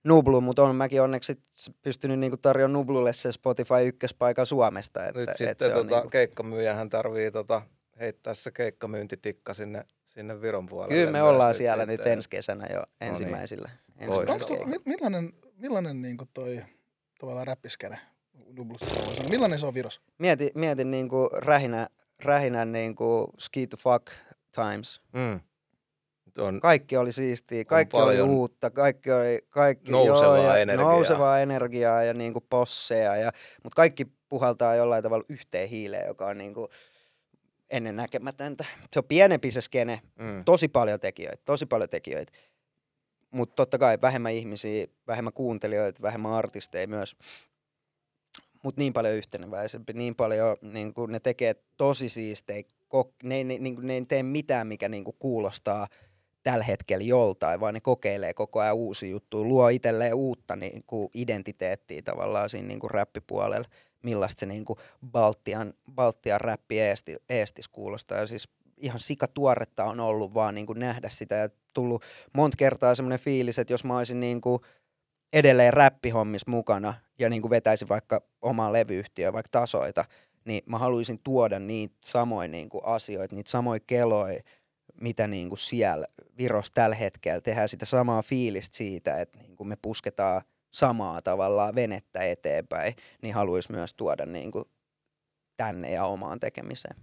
Nublu, 0.04 0.40
mutta 0.40 0.62
on 0.62 0.76
mäkin 0.76 1.02
onneksi 1.02 1.40
pystynyt 1.82 2.18
niinku 2.18 2.36
tarjoamaan 2.36 2.72
Nublulle 2.72 3.12
se 3.12 3.32
Spotify 3.32 3.86
ykköspaikan 3.86 4.46
Suomesta. 4.46 5.06
Että, 5.06 5.20
Nyt 5.20 5.28
et 5.28 5.36
sitten 5.36 5.68
se 5.68 5.74
tota, 5.74 5.96
niinku... 5.96 6.10
keikkamyyjähän 6.10 6.90
tarvii 6.90 7.30
tota, 7.30 7.62
heittää 8.00 8.34
se 8.34 8.50
keikkamyyntitikka 8.50 9.54
sinne, 9.54 9.84
sinne 10.12 10.40
Viron 10.40 10.66
puolelle. 10.66 10.94
Kyllä 10.94 11.10
me 11.10 11.22
ollaan 11.22 11.54
siellä 11.54 11.82
sitten. 11.82 11.98
nyt 11.98 12.06
ensi 12.06 12.28
kesänä 12.28 12.66
jo 12.72 12.82
ensimmäisillä. 13.00 13.68
No 13.68 14.20
niin. 14.20 14.30
ensimmäisillä 14.30 14.80
millainen, 14.84 15.32
millainen 15.56 16.02
niinku 16.02 16.24
toi 16.34 16.62
tavallaan 17.20 17.46
räppiskene 17.46 17.98
Nublussa 18.56 18.86
Millainen 19.30 19.58
se 19.58 19.66
on 19.66 19.74
Virossa? 19.74 20.00
Mieti, 20.18 20.50
mietin 20.54 20.90
niinku 20.90 21.30
rähinä, 21.32 21.88
rähinän 22.18 22.72
niinku 22.72 23.32
ski 23.38 23.66
to 23.66 23.76
fuck 23.76 24.06
times. 24.54 25.00
Mm 25.12 25.40
on, 26.38 26.60
kaikki 26.60 26.96
oli 26.96 27.12
siistiä, 27.12 27.64
kaikki 27.64 27.96
oli 27.96 28.20
uutta, 28.20 28.70
kaikki 28.70 29.12
oli 29.12 29.38
kaikki, 29.48 29.92
nousevaa, 29.92 30.36
joo, 30.36 30.46
ja 30.46 30.56
energiaa. 30.56 30.92
nousevaa 30.92 31.40
energiaa 31.40 32.02
ja 32.02 32.14
niinku 32.14 32.40
posseja, 32.40 33.16
ja, 33.16 33.32
mutta 33.64 33.76
kaikki 33.76 34.06
puhaltaa 34.28 34.74
jollain 34.74 35.02
tavalla 35.02 35.24
yhteen 35.28 35.68
hiileen, 35.68 36.06
joka 36.06 36.26
on 36.26 36.38
niinku 36.38 36.60
ennen 36.60 36.89
näkemätöntä. 37.70 38.64
Se 38.92 38.98
on 38.98 39.04
pienempi 39.04 39.50
se 39.50 39.60
skene, 39.60 40.00
mm. 40.18 40.44
tosi 40.44 40.68
paljon 40.68 41.00
tekijöitä, 41.00 41.42
tosi 41.44 41.66
paljon 41.66 41.90
tekijöitä. 41.90 42.32
Mutta 43.30 43.54
totta 43.56 43.78
kai 43.78 43.98
vähemmän 44.02 44.32
ihmisiä, 44.32 44.86
vähemmän 45.06 45.32
kuuntelijoita, 45.32 46.02
vähemmän 46.02 46.32
artisteja 46.32 46.88
myös. 46.88 47.16
Mutta 48.62 48.80
niin 48.80 48.92
paljon 48.92 49.14
yhteneväisempi, 49.14 49.92
niin 49.92 50.14
paljon 50.14 50.56
niin 50.62 50.94
ne 51.08 51.20
tekee 51.20 51.54
tosi 51.76 52.08
siistejä. 52.08 52.62
Ne, 53.22 53.44
ne, 53.44 53.58
ne, 53.58 53.70
ne 53.82 53.94
ei 53.94 54.04
tee 54.04 54.22
mitään, 54.22 54.66
mikä 54.66 54.88
niin 54.88 55.04
kuulostaa– 55.18 55.86
tällä 56.42 56.64
hetkellä 56.64 57.04
joltain, 57.04 57.60
vaan 57.60 57.74
ne 57.74 57.80
kokeilee 57.80 58.34
koko 58.34 58.60
ajan 58.60 58.76
uusi 58.76 59.10
juttu, 59.10 59.44
luo 59.44 59.68
itselleen 59.68 60.14
uutta 60.14 60.56
niin 60.56 60.84
kuin 60.86 61.08
identiteettiä 61.14 62.02
tavallaan 62.02 62.50
siinä 62.50 62.68
niin 62.68 62.80
kuin 62.80 62.90
räppipuolella, 62.90 63.68
millaista 64.02 64.40
se 64.40 64.46
kuin 64.64 64.78
Baltian, 65.06 65.74
Baltian 65.94 66.40
räppi 66.40 66.80
eesti, 66.80 67.16
eestis 67.28 67.68
kuulostaa. 67.68 68.18
Ja 68.18 68.26
siis 68.26 68.48
ihan 68.76 69.00
sikatuoretta 69.00 69.84
on 69.84 70.00
ollut 70.00 70.34
vaan 70.34 70.54
niin 70.54 70.66
kuin 70.66 70.78
nähdä 70.78 71.08
sitä 71.08 71.34
ja 71.34 71.48
tullut 71.72 72.04
monta 72.32 72.56
kertaa 72.56 72.94
semmoinen 72.94 73.18
fiilis, 73.18 73.58
että 73.58 73.72
jos 73.72 73.84
mä 73.84 73.98
olisin 73.98 74.20
kuin 74.40 74.60
edelleen 75.32 75.72
räppihommissa 75.72 76.50
mukana 76.50 76.94
ja 77.18 77.28
niin 77.28 77.42
kuin 77.42 77.50
vetäisin 77.50 77.88
vaikka 77.88 78.22
omaa 78.42 78.72
levyyhtiöä, 78.72 79.32
vaikka 79.32 79.60
tasoita, 79.60 80.04
niin 80.44 80.62
mä 80.66 80.78
haluaisin 80.78 81.20
tuoda 81.24 81.58
niitä 81.58 81.96
samoja 82.04 82.48
niin 82.48 82.68
kuin 82.68 82.84
asioita, 82.84 83.34
niitä 83.34 83.50
samoja 83.50 83.80
keloja, 83.86 84.40
mitä 85.00 85.26
niin 85.26 85.48
kuin 85.48 85.58
siellä 85.58 86.06
Virossa 86.38 86.74
tällä 86.74 86.96
hetkellä 86.96 87.40
tehdään 87.40 87.68
sitä 87.68 87.84
samaa 87.84 88.22
fiilistä 88.22 88.76
siitä, 88.76 89.20
että 89.20 89.38
niin 89.38 89.56
kuin 89.56 89.68
me 89.68 89.76
pusketaan 89.82 90.42
samaa 90.70 91.22
tavallaan 91.22 91.74
venettä 91.74 92.22
eteenpäin, 92.22 92.94
niin 93.22 93.34
haluaisi 93.34 93.72
myös 93.72 93.94
tuoda 93.94 94.26
niin 94.26 94.50
kuin 94.50 94.64
tänne 95.56 95.90
ja 95.90 96.04
omaan 96.04 96.40
tekemiseen. 96.40 96.96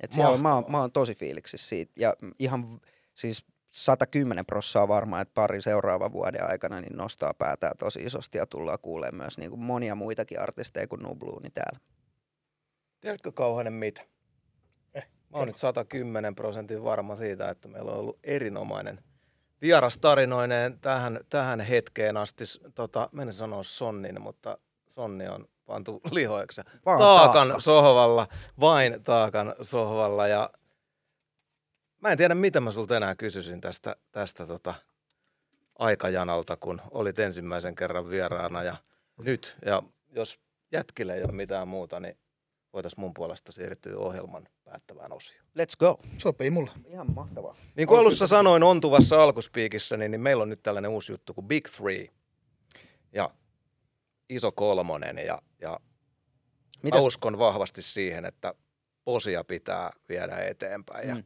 Et 0.00 0.12
siellä 0.12 0.38
mä, 0.38 0.54
oon, 0.54 0.64
mä 0.68 0.80
oon 0.80 0.92
tosi 0.92 1.14
fiiliksissä 1.14 1.68
siitä 1.68 1.92
ja 1.96 2.14
ihan 2.38 2.80
siis 3.14 3.46
110 3.70 4.46
prossaa 4.46 4.88
varmaan, 4.88 5.22
että 5.22 5.34
pari 5.34 5.62
seuraavan 5.62 6.12
vuoden 6.12 6.50
aikana 6.50 6.80
niin 6.80 6.96
nostaa 6.96 7.34
päätään 7.34 7.76
tosi 7.78 8.00
isosti 8.00 8.38
ja 8.38 8.46
tullaan 8.46 8.78
kuulemaan 8.82 9.16
myös 9.16 9.38
niin 9.38 9.50
kuin 9.50 9.60
monia 9.60 9.94
muitakin 9.94 10.40
artisteja 10.40 10.88
kuin 10.88 11.02
Nubluuni 11.02 11.50
täällä. 11.50 11.80
Tiedätkö 13.00 13.32
Kauhanen 13.32 13.72
mitä? 13.72 14.02
Mä 15.32 15.38
oon 15.38 15.46
nyt 15.46 15.56
110 15.56 16.34
prosentin 16.34 16.84
varma 16.84 17.14
siitä, 17.14 17.50
että 17.50 17.68
meillä 17.68 17.92
on 17.92 17.98
ollut 17.98 18.18
erinomainen 18.24 19.00
vieras 19.62 19.98
tarinoineen 19.98 20.78
tähän, 20.80 21.20
tähän 21.28 21.60
hetkeen 21.60 22.16
asti. 22.16 22.44
Tota, 22.74 23.08
menen 23.12 23.34
sanoa 23.34 23.62
Sonnin, 23.62 24.22
mutta 24.22 24.58
Sonni 24.88 25.28
on 25.28 25.48
pantu 25.66 26.00
lihoiksi. 26.10 26.62
Taakan 26.84 27.48
taakka. 27.48 27.60
sohvalla, 27.60 28.28
vain 28.60 29.04
Taakan 29.04 29.54
sohvalla. 29.62 30.28
Ja 30.28 30.50
mä 32.00 32.08
en 32.08 32.18
tiedä, 32.18 32.34
mitä 32.34 32.60
mä 32.60 32.70
sulta 32.70 32.96
enää 32.96 33.14
kysyisin 33.14 33.60
tästä, 33.60 33.96
tästä 34.12 34.46
tota 34.46 34.74
aikajanalta, 35.78 36.56
kun 36.56 36.80
olit 36.90 37.18
ensimmäisen 37.18 37.74
kerran 37.74 38.10
vieraana 38.10 38.62
ja 38.62 38.76
nyt. 39.18 39.56
Ja 39.64 39.82
jos 40.10 40.40
jätkille 40.72 41.14
ei 41.14 41.22
ole 41.22 41.32
mitään 41.32 41.68
muuta, 41.68 42.00
niin 42.00 42.18
voitaisiin 42.72 43.00
mun 43.00 43.14
puolesta 43.14 43.52
siirtyä 43.52 43.96
ohjelman 43.96 44.48
päättävään 44.72 45.12
osioon. 45.12 45.46
Let's 45.58 45.76
go. 45.78 45.98
Sopii 46.18 46.50
mulle. 46.50 46.70
Ihan 46.86 47.14
mahtavaa. 47.14 47.56
Niin 47.76 47.88
kuin 47.88 48.00
alussa 48.00 48.26
sanoin 48.26 48.62
ontuvassa 48.62 49.22
alkuspiikissä, 49.22 49.96
niin, 49.96 50.10
niin 50.10 50.20
meillä 50.20 50.42
on 50.42 50.48
nyt 50.48 50.62
tällainen 50.62 50.90
uusi 50.90 51.12
juttu 51.12 51.34
kuin 51.34 51.46
Big 51.46 51.68
Three. 51.68 52.08
Ja 53.12 53.30
iso 54.28 54.52
kolmonen 54.52 55.18
ja, 55.18 55.42
ja 55.60 55.80
Mitäs? 56.82 57.00
mä 57.00 57.06
uskon 57.06 57.38
vahvasti 57.38 57.82
siihen, 57.82 58.24
että 58.24 58.54
posia 59.04 59.44
pitää 59.44 59.90
viedä 60.08 60.36
eteenpäin. 60.36 61.08
Ja, 61.08 61.14
mm. 61.14 61.24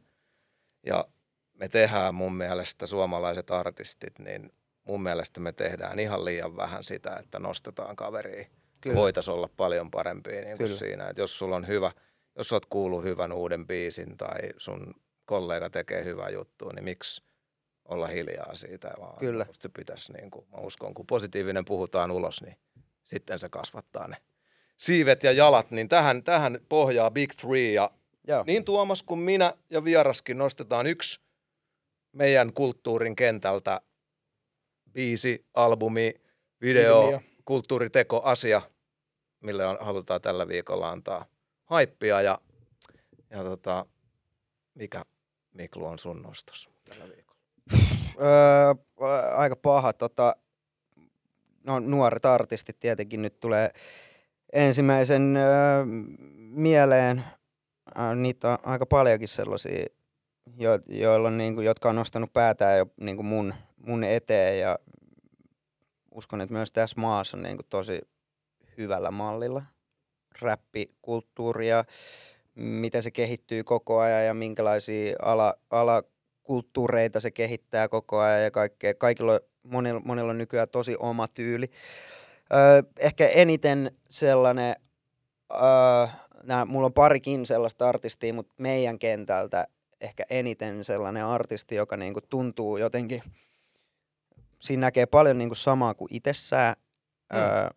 ja 0.85 1.07
me 1.53 1.69
tehdään 1.69 2.15
mun 2.15 2.33
mielestä 2.33 2.85
suomalaiset 2.85 3.51
artistit, 3.51 4.19
niin 4.19 4.53
mun 4.83 5.03
mielestä 5.03 5.39
me 5.39 5.51
tehdään 5.51 5.99
ihan 5.99 6.25
liian 6.25 6.57
vähän 6.57 6.83
sitä, 6.83 7.15
että 7.15 7.39
nostetaan 7.39 7.95
kaveria– 7.95 8.45
voitaisiin 8.95 9.33
olla 9.33 9.49
paljon 9.57 9.91
parempia 9.91 10.41
niin 10.41 10.57
kuin 10.57 10.69
siinä. 10.69 11.09
Että 11.09 11.21
jos 11.21 11.39
sulla 11.39 11.55
on 11.55 11.67
hyvä, 11.67 11.91
jos 12.37 12.53
oot 12.53 12.65
kuullut 12.65 13.03
hyvän 13.03 13.31
uuden 13.31 13.67
biisin 13.67 14.17
tai 14.17 14.39
sun 14.57 14.95
kollega 15.25 15.69
tekee 15.69 16.03
hyvää 16.03 16.29
juttua, 16.29 16.71
niin 16.73 16.83
miksi 16.83 17.23
olla 17.85 18.07
hiljaa 18.07 18.55
siitä, 18.55 18.93
vaan 18.99 19.19
Kyllä. 19.19 19.45
se 19.53 19.69
pitäisi, 19.69 20.13
niin 20.13 20.31
kuin, 20.31 20.45
mä 20.51 20.57
uskon, 20.57 20.93
kun 20.93 21.07
positiivinen 21.07 21.65
puhutaan 21.65 22.11
ulos, 22.11 22.41
niin 22.41 22.57
sitten 23.03 23.39
se 23.39 23.49
kasvattaa 23.49 24.07
ne 24.07 24.17
siivet 24.77 25.23
ja 25.23 25.31
jalat, 25.31 25.71
niin 25.71 25.89
tähän, 25.89 26.23
tähän 26.23 26.59
pohjaa 26.69 27.11
Big 27.11 27.31
Three 27.33 27.71
ja 27.71 27.89
Joo. 28.27 28.43
niin 28.47 28.65
Tuomas 28.65 29.03
kuin 29.03 29.19
minä 29.19 29.53
ja 29.69 29.83
vieraskin 29.83 30.37
nostetaan 30.37 30.87
yksi 30.87 31.19
meidän 32.11 32.53
kulttuurin 32.53 33.15
kentältä 33.15 33.81
biisi, 34.93 35.45
albumi, 35.53 36.13
video, 36.61 37.03
Ilmiö 37.03 37.19
kulttuuriteko 37.45 38.21
asia, 38.23 38.61
mille 39.39 39.65
on, 39.67 39.77
halutaan 39.79 40.21
tällä 40.21 40.47
viikolla 40.47 40.89
antaa 40.89 41.25
haippia 41.67 42.21
ja, 42.21 42.39
ja 43.29 43.43
tota, 43.43 43.85
mikä 44.73 45.05
Miklu 45.53 45.85
on 45.85 45.99
sun 45.99 46.21
nostos 46.21 46.69
tällä 46.85 47.05
viikolla? 47.05 47.41
Öö, 48.21 48.73
aika 49.35 49.55
paha. 49.55 49.93
Tota, 49.93 50.35
no, 51.63 51.79
nuoret 51.79 52.25
artistit 52.25 52.79
tietenkin 52.79 53.21
nyt 53.21 53.39
tulee 53.39 53.71
ensimmäisen 54.53 55.37
öö, 55.37 55.85
mieleen. 56.37 57.23
Niitä 58.15 58.51
on 58.51 58.57
aika 58.63 58.85
paljonkin 58.85 59.27
sellaisia, 59.27 59.85
jo, 60.57 60.71
joilla 60.87 61.27
on, 61.27 61.37
niin 61.37 61.55
kuin, 61.55 61.65
jotka 61.65 61.89
on 61.89 61.95
nostanut 61.95 62.33
päätään 62.33 62.77
jo 62.77 62.85
niin 63.01 63.15
kuin 63.15 63.25
mun, 63.25 63.53
mun 63.77 64.03
eteen 64.03 64.59
ja 64.59 64.79
uskon, 66.11 66.41
että 66.41 66.53
myös 66.53 66.71
tässä 66.71 67.01
maassa 67.01 67.37
on 67.37 67.43
niin 67.43 67.57
kuin 67.57 67.67
tosi 67.69 68.01
hyvällä 68.77 69.11
mallilla 69.11 69.63
räppikulttuuria, 70.41 71.85
miten 72.55 73.03
se 73.03 73.11
kehittyy 73.11 73.63
koko 73.63 73.99
ajan 73.99 74.25
ja 74.25 74.33
minkälaisia 74.33 75.15
ala, 75.21 75.53
alakulttuureita 75.69 77.19
se 77.19 77.31
kehittää 77.31 77.87
koko 77.87 78.19
ajan 78.19 78.43
ja 78.43 78.51
kaikkea. 78.51 78.93
Kaikilla 78.93 79.33
on, 79.33 79.39
monilla, 79.63 80.01
monilla 80.05 80.31
on 80.31 80.37
nykyään 80.37 80.69
tosi 80.69 80.95
oma 80.99 81.27
tyyli. 81.27 81.69
Öö, 82.53 82.83
ehkä 82.99 83.27
eniten 83.27 83.91
sellainen, 84.09 84.75
öö, 85.53 86.07
nää, 86.43 86.65
mulla 86.65 86.85
on 86.85 86.93
parikin 86.93 87.45
sellaista 87.45 87.89
artistia, 87.89 88.33
mutta 88.33 88.55
meidän 88.57 88.99
kentältä 88.99 89.67
ehkä 90.01 90.23
eniten 90.29 90.83
sellainen 90.83 91.25
artisti, 91.25 91.75
joka 91.75 91.97
niinku 91.97 92.21
tuntuu 92.21 92.77
jotenkin, 92.77 93.21
siinä 94.59 94.81
näkee 94.81 95.05
paljon 95.05 95.37
niinku 95.37 95.55
samaa 95.55 95.93
kuin 95.93 96.15
itsessään, 96.15 96.75
mm. 97.33 97.39
öö, 97.39 97.69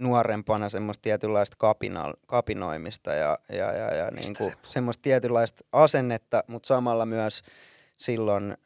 nuorempana 0.00 0.70
semmoista 0.70 1.02
tietynlaista 1.02 1.56
kapina, 1.58 2.14
kapinoimista 2.26 3.10
ja, 3.14 3.38
ja, 3.48 3.72
ja, 3.72 3.94
ja 3.94 4.10
niin 4.10 4.36
kuin 4.36 4.52
semmoista 4.62 5.02
tietynlaista 5.02 5.64
asennetta, 5.72 6.44
mutta 6.46 6.66
samalla 6.66 7.06
myös 7.06 7.42
silloin 7.98 8.50
ö, 8.52 8.56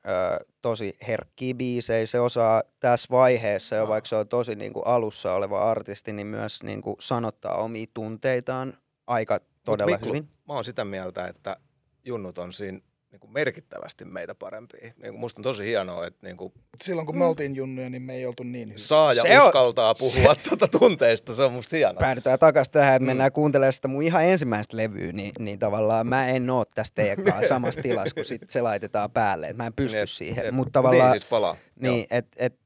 tosi 0.63 0.97
herkkiä 1.09 1.55
biisejä. 1.55 2.07
Se 2.07 2.21
osaa 2.21 2.63
tässä 2.81 3.09
vaiheessa, 3.11 3.77
jo 3.77 3.89
vaikka 3.89 4.09
se 4.09 4.17
on 4.17 4.29
tosi 4.29 4.55
niin 4.55 4.73
kuin 4.73 4.87
alussa 4.87 5.35
oleva 5.35 5.71
artisti, 5.71 6.13
niin 6.13 6.27
myös 6.27 6.63
niin 6.63 6.83
kuin 6.83 6.97
sanottaa 7.01 7.57
omia 7.57 7.87
tunteitaan 7.95 8.79
aika 9.07 9.41
todella 9.65 9.93
Miklu, 9.93 10.09
hyvin. 10.09 10.29
Mä 10.49 10.55
oon 10.55 10.65
sitä 10.65 10.85
mieltä, 10.85 11.27
että 11.27 11.57
junnut 12.05 12.39
on 12.39 12.53
siinä 12.53 12.81
niin 13.15 13.21
kuin 13.21 13.33
merkittävästi 13.33 14.05
meitä 14.05 14.35
parempia. 14.35 14.81
Niin 14.81 14.95
kuin 14.97 15.19
musta 15.19 15.39
on 15.39 15.43
tosi 15.43 15.65
hienoa, 15.65 16.07
että... 16.07 16.27
Niin 16.27 16.37
kuin, 16.37 16.53
Silloin 16.83 17.07
kun 17.07 17.19
me 17.19 17.25
oltiin 17.25 17.57
junnuja, 17.57 17.91
niin 17.91 18.03
me 18.03 18.15
ei 18.15 18.27
oltu 18.27 18.43
niin 18.43 18.69
hyviä. 18.69 18.85
Saa 18.85 19.13
ja 19.13 19.23
se 19.23 19.41
uskaltaa 19.41 19.91
on, 19.91 19.97
puhua 19.99 20.35
se, 20.35 20.41
tuota 20.49 20.69
tunteista, 20.69 21.35
se 21.35 21.43
on 21.43 21.53
musta 21.53 21.77
hienoa. 21.77 22.01
Päädytään 22.01 22.39
takaisin 22.39 22.73
tähän, 22.73 22.95
että 22.95 23.05
mm. 23.05 23.07
mennään 23.07 23.33
kuuntelemaan 23.33 23.73
sitä 23.73 23.89
mun 23.89 24.03
ihan 24.03 24.25
ensimmäistä 24.25 24.77
levyä, 24.77 25.13
niin, 25.13 25.33
niin 25.39 25.59
tavallaan 25.59 26.07
mä 26.07 26.29
en 26.29 26.51
oo 26.51 26.65
tästä 26.65 26.95
teidän 26.95 27.49
samassa 27.49 27.83
tilassa, 27.83 28.15
kun 28.15 28.25
sit 28.25 28.51
se 28.51 28.63
laitetaan 28.63 29.11
päälle. 29.11 29.47
Että 29.47 29.63
mä 29.63 29.67
en 29.67 29.73
pysty 29.73 29.97
niin, 29.97 30.09
siihen. 30.09 30.47
Et, 30.47 30.55
Mutta 30.55 30.73
tavallaan... 30.73 31.11
Niin 31.11 31.21
siis 31.21 31.31
palaa. 31.31 31.57
Niin, 31.81 32.07
että 32.11 32.37
et, 32.37 32.59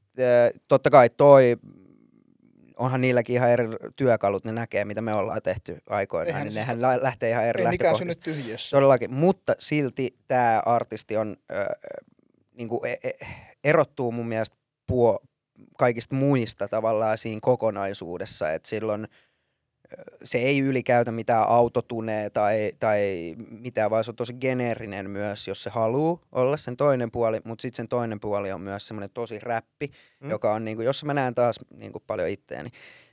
totta 0.69 0.91
kai 0.91 1.11
toi 1.11 1.57
onhan 2.79 3.01
niilläkin 3.01 3.37
ihan 3.37 3.51
eri 3.51 3.69
työkalut, 3.97 4.45
ne 4.45 4.53
näkee, 4.53 4.85
mitä 4.85 5.03
me 5.03 5.15
ollaan 5.15 5.43
tehty 5.43 5.79
aikoinaan, 5.89 6.29
Eihän 6.29 6.43
niin 6.45 6.53
se 6.53 6.61
nehän 6.61 6.83
lä- 6.83 7.03
lähtee 7.03 7.31
ihan 7.31 7.47
eri 7.47 7.63
Ei 7.65 7.69
mikään 7.71 7.97
synny 7.97 8.15
tyhjössä. 8.15 8.77
Todellakin, 8.77 9.15
mutta 9.15 9.55
silti 9.59 10.17
tämä 10.29 10.63
artisti 10.67 11.17
on, 11.17 11.37
äh, 11.53 11.67
niinku, 12.55 12.85
e- 12.85 13.09
e- 13.09 13.27
erottuu 13.65 14.13
mun 14.13 14.29
mielestä 14.29 14.57
puo, 14.87 15.21
kaikista 15.79 16.15
muista 16.15 16.69
tavallaan 16.69 17.19
siinä 17.19 17.39
kokonaisuudessa, 17.43 18.53
että 18.53 18.69
silloin 18.69 19.09
se 20.25 20.39
ei 20.39 20.61
ylikäytä 20.61 21.13
mitään 21.13 21.49
autotunee 21.49 22.31
tai, 22.31 22.73
tai 22.79 23.35
mitään, 23.51 23.91
vaan 23.91 24.05
se 24.05 24.11
on 24.11 24.17
tosi 24.17 24.33
geneerinen 24.33 25.11
myös, 25.11 25.49
jos 25.49 25.63
se 25.63 25.71
haluaa 25.71 26.19
olla 26.33 26.57
sen 26.57 26.77
toinen 26.77 27.11
puoli, 27.11 27.41
mutta 27.45 27.63
sitten 27.63 27.77
sen 27.77 27.89
toinen 27.89 28.21
puoli 28.21 28.53
on 28.53 28.61
myös 28.61 28.89
semmoinen 28.89 29.11
tosi 29.15 29.41
räppi, 29.41 29.91
mm. 30.21 30.31
joka 30.31 30.53
on, 30.53 30.65
niinku, 30.65 30.83
jos 30.83 31.05
mä 31.05 31.15
näen 31.15 31.35
taas 31.35 31.61
niinku, 31.75 32.01
paljon 32.07 32.29
itteeni, 32.29 32.71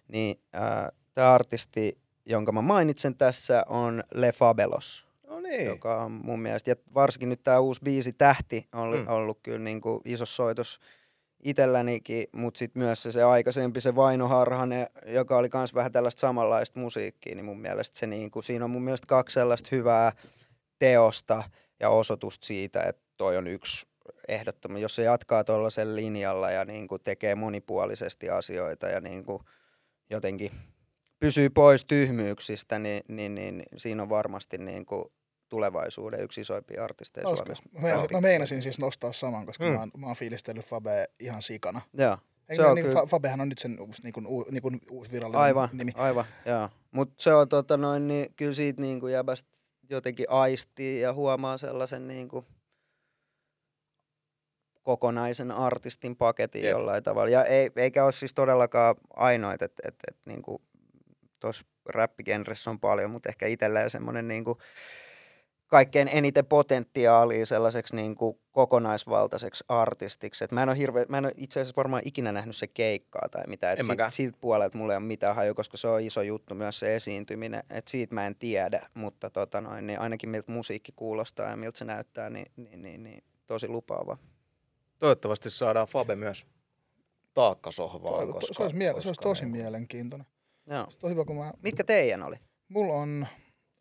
niin 0.07 0.39
äh, 0.55 0.91
tämä 1.13 1.33
artisti, 1.33 1.97
jonka 2.25 2.51
mä 2.51 2.61
mainitsen 2.61 3.15
tässä, 3.15 3.65
on 3.69 4.03
Le 4.13 4.31
Fabelos. 4.31 5.05
No 5.27 5.39
niin. 5.39 5.65
Joka 5.65 6.03
on 6.03 6.11
mun 6.11 6.39
mielestä, 6.39 6.71
ja 6.71 6.75
varsinkin 6.93 7.29
nyt 7.29 7.43
tämä 7.43 7.59
uusi 7.59 7.81
biisi 7.83 8.13
Tähti 8.13 8.67
on 8.73 8.97
mm. 8.97 9.07
ollut 9.07 9.39
kyllä 9.43 9.59
niinku, 9.59 10.01
iso 10.05 10.25
soitos 10.25 10.79
itsellänikin, 11.43 12.27
mutta 12.31 12.57
sitten 12.57 12.83
myös 12.83 13.03
se, 13.03 13.11
se 13.11 13.23
aikaisempi, 13.23 13.81
se 13.81 13.95
Vaino 13.95 14.27
Harhanen, 14.27 14.87
joka 15.05 15.37
oli 15.37 15.49
myös 15.53 15.73
vähän 15.73 15.91
tällaista 15.91 16.19
samanlaista 16.19 16.79
musiikkia, 16.79 17.35
niin 17.35 17.45
mun 17.45 17.61
mielestä 17.61 17.99
se 17.99 18.07
niin 18.07 18.31
kuin, 18.31 18.43
siinä 18.43 18.65
on 18.65 18.71
mun 18.71 18.83
mielestä 18.83 19.07
kaksi 19.07 19.33
sellaista 19.33 19.69
hyvää 19.71 20.11
teosta 20.79 21.43
ja 21.79 21.89
osoitusta 21.89 22.45
siitä, 22.45 22.83
että 22.83 23.01
toi 23.17 23.37
on 23.37 23.47
yksi 23.47 23.87
ehdottoman. 24.27 24.81
Jos 24.81 24.95
se 24.95 25.03
jatkaa 25.03 25.43
tuollaisen 25.43 25.95
linjalla 25.95 26.51
ja 26.51 26.65
niin 26.65 26.87
kuin 26.87 27.01
tekee 27.03 27.35
monipuolisesti 27.35 28.29
asioita 28.29 28.87
ja 28.87 29.01
niin 29.01 29.25
kuin 29.25 29.43
jotenkin 30.09 30.51
pysyy 31.19 31.49
pois 31.49 31.85
tyhmyyksistä, 31.85 32.79
niin, 32.79 33.03
niin, 33.07 33.35
niin, 33.35 33.63
siinä 33.77 34.03
on 34.03 34.09
varmasti 34.09 34.57
niin 34.57 34.85
kuin 34.85 35.05
tulevaisuuden 35.49 36.23
yksi 36.23 36.41
isoimpia 36.41 36.83
artisteja 36.83 37.27
Olisiko? 37.27 37.55
Suomessa. 37.55 38.09
Mä, 38.11 38.17
mä 38.17 38.21
meinasin 38.21 38.61
siis 38.61 38.79
nostaa 38.79 39.11
saman, 39.11 39.45
koska 39.45 39.63
mm. 39.63 39.71
mä, 39.71 39.79
oon, 39.79 39.91
mä 39.97 40.07
oon 40.07 40.15
fiilistellyt 40.15 40.65
Fabe 40.65 41.07
ihan 41.19 41.41
sikana. 41.41 41.81
Joo. 41.93 42.17
Se 42.53 42.65
on 42.65 42.75
niin, 42.75 42.85
kyllä... 42.85 43.05
Fabehan 43.05 43.41
on 43.41 43.49
nyt 43.49 43.59
sen 43.59 43.79
uusi, 43.79 44.03
niin 44.03 44.13
kuin, 44.13 44.27
niin 44.51 44.61
kuin, 44.61 44.81
uusi 44.89 45.11
virallinen 45.11 45.41
aivan, 45.41 45.69
nimi. 45.73 45.91
Aivan, 45.95 46.25
joo. 46.45 46.69
Mutta 46.91 47.15
se 47.17 47.33
on 47.33 47.49
tota 47.49 47.77
noin, 47.77 48.07
niin 48.07 48.33
kyllä 48.35 48.53
siitä 48.53 48.81
niin 48.81 48.99
kuin 48.99 49.13
jäbästä 49.13 49.49
jotenkin 49.89 50.25
aistii 50.29 51.01
ja 51.01 51.13
huomaa 51.13 51.57
sellaisen 51.57 52.07
niin 52.07 52.27
kuin 52.29 52.45
kokonaisen 54.83 55.51
artistin 55.51 56.15
paketin 56.15 56.63
Jep. 56.63 56.71
jollain 56.71 57.03
tavalla. 57.03 57.29
Ja 57.29 57.45
ei, 57.45 57.71
eikä 57.75 58.03
ole 58.03 58.11
siis 58.11 58.33
todellakaan 58.33 58.95
ainoita, 59.15 59.65
että 59.65 59.81
et, 59.87 59.95
et, 60.07 60.17
niin 60.25 60.43
tuossa 61.39 61.65
räppigenressä 61.85 62.69
on 62.69 62.79
paljon, 62.79 63.11
mutta 63.11 63.29
ehkä 63.29 63.47
itsellä 63.47 63.89
semmoinen 63.89 64.27
niin 64.27 64.43
kuin, 64.43 64.57
kaikkein 65.67 66.07
eniten 66.07 66.45
potentiaalia 66.45 67.45
sellaiseksi 67.45 67.95
niin 67.95 68.15
kuin 68.15 68.39
kokonaisvaltaiseksi 68.51 69.63
artistiksi. 69.69 70.43
Et 70.43 70.51
mä 70.51 70.63
en 70.63 70.69
ole, 70.69 70.77
hirve, 70.77 71.05
mä 71.09 71.17
en 71.17 71.25
ole 71.25 71.33
itse 71.37 71.59
asiassa 71.59 71.77
varmaan 71.77 72.01
ikinä 72.05 72.31
nähnyt 72.31 72.55
se 72.55 72.67
keikkaa 72.67 73.29
tai 73.31 73.43
mitään. 73.47 73.79
Et 73.79 73.85
siitä, 73.85 74.09
siitä 74.09 74.37
puolelta 74.41 74.77
mulla 74.77 74.93
ei 74.93 74.97
ole 74.97 75.05
mitään 75.05 75.35
haju, 75.35 75.55
koska 75.55 75.77
se 75.77 75.87
on 75.87 76.01
iso 76.01 76.21
juttu 76.21 76.55
myös 76.55 76.79
se 76.79 76.95
esiintyminen. 76.95 77.63
Et 77.69 77.87
siitä 77.87 78.15
mä 78.15 78.27
en 78.27 78.35
tiedä, 78.35 78.89
mutta 78.93 79.29
tota 79.29 79.61
noin, 79.61 79.87
niin 79.87 79.99
ainakin 79.99 80.29
miltä 80.29 80.51
musiikki 80.51 80.91
kuulostaa 80.95 81.49
ja 81.49 81.57
miltä 81.57 81.77
se 81.77 81.85
näyttää, 81.85 82.29
niin, 82.29 82.51
niin, 82.55 82.81
niin, 82.81 83.03
niin 83.03 83.23
tosi 83.47 83.67
lupaava. 83.67 84.17
Toivottavasti 84.99 85.49
saadaan 85.49 85.87
Fabe 85.87 86.15
myös 86.15 86.45
taakkasohvaan. 87.33 88.33
Koska, 88.33 88.53
se, 88.53 88.63
olisi, 88.63 88.75
mie- 88.75 89.01
se 89.01 89.07
olisi 89.07 89.21
tosi 89.21 89.45
mielenkiintoinen. 89.45 90.27
Joo. 90.67 90.85
Se 90.89 90.97
on 91.03 91.11
hyvä, 91.11 91.25
kun 91.25 91.35
mä... 91.35 91.53
Mitkä 91.63 91.83
teidän 91.83 92.23
oli? 92.23 92.35
Mulla 92.69 92.93
on... 92.93 93.27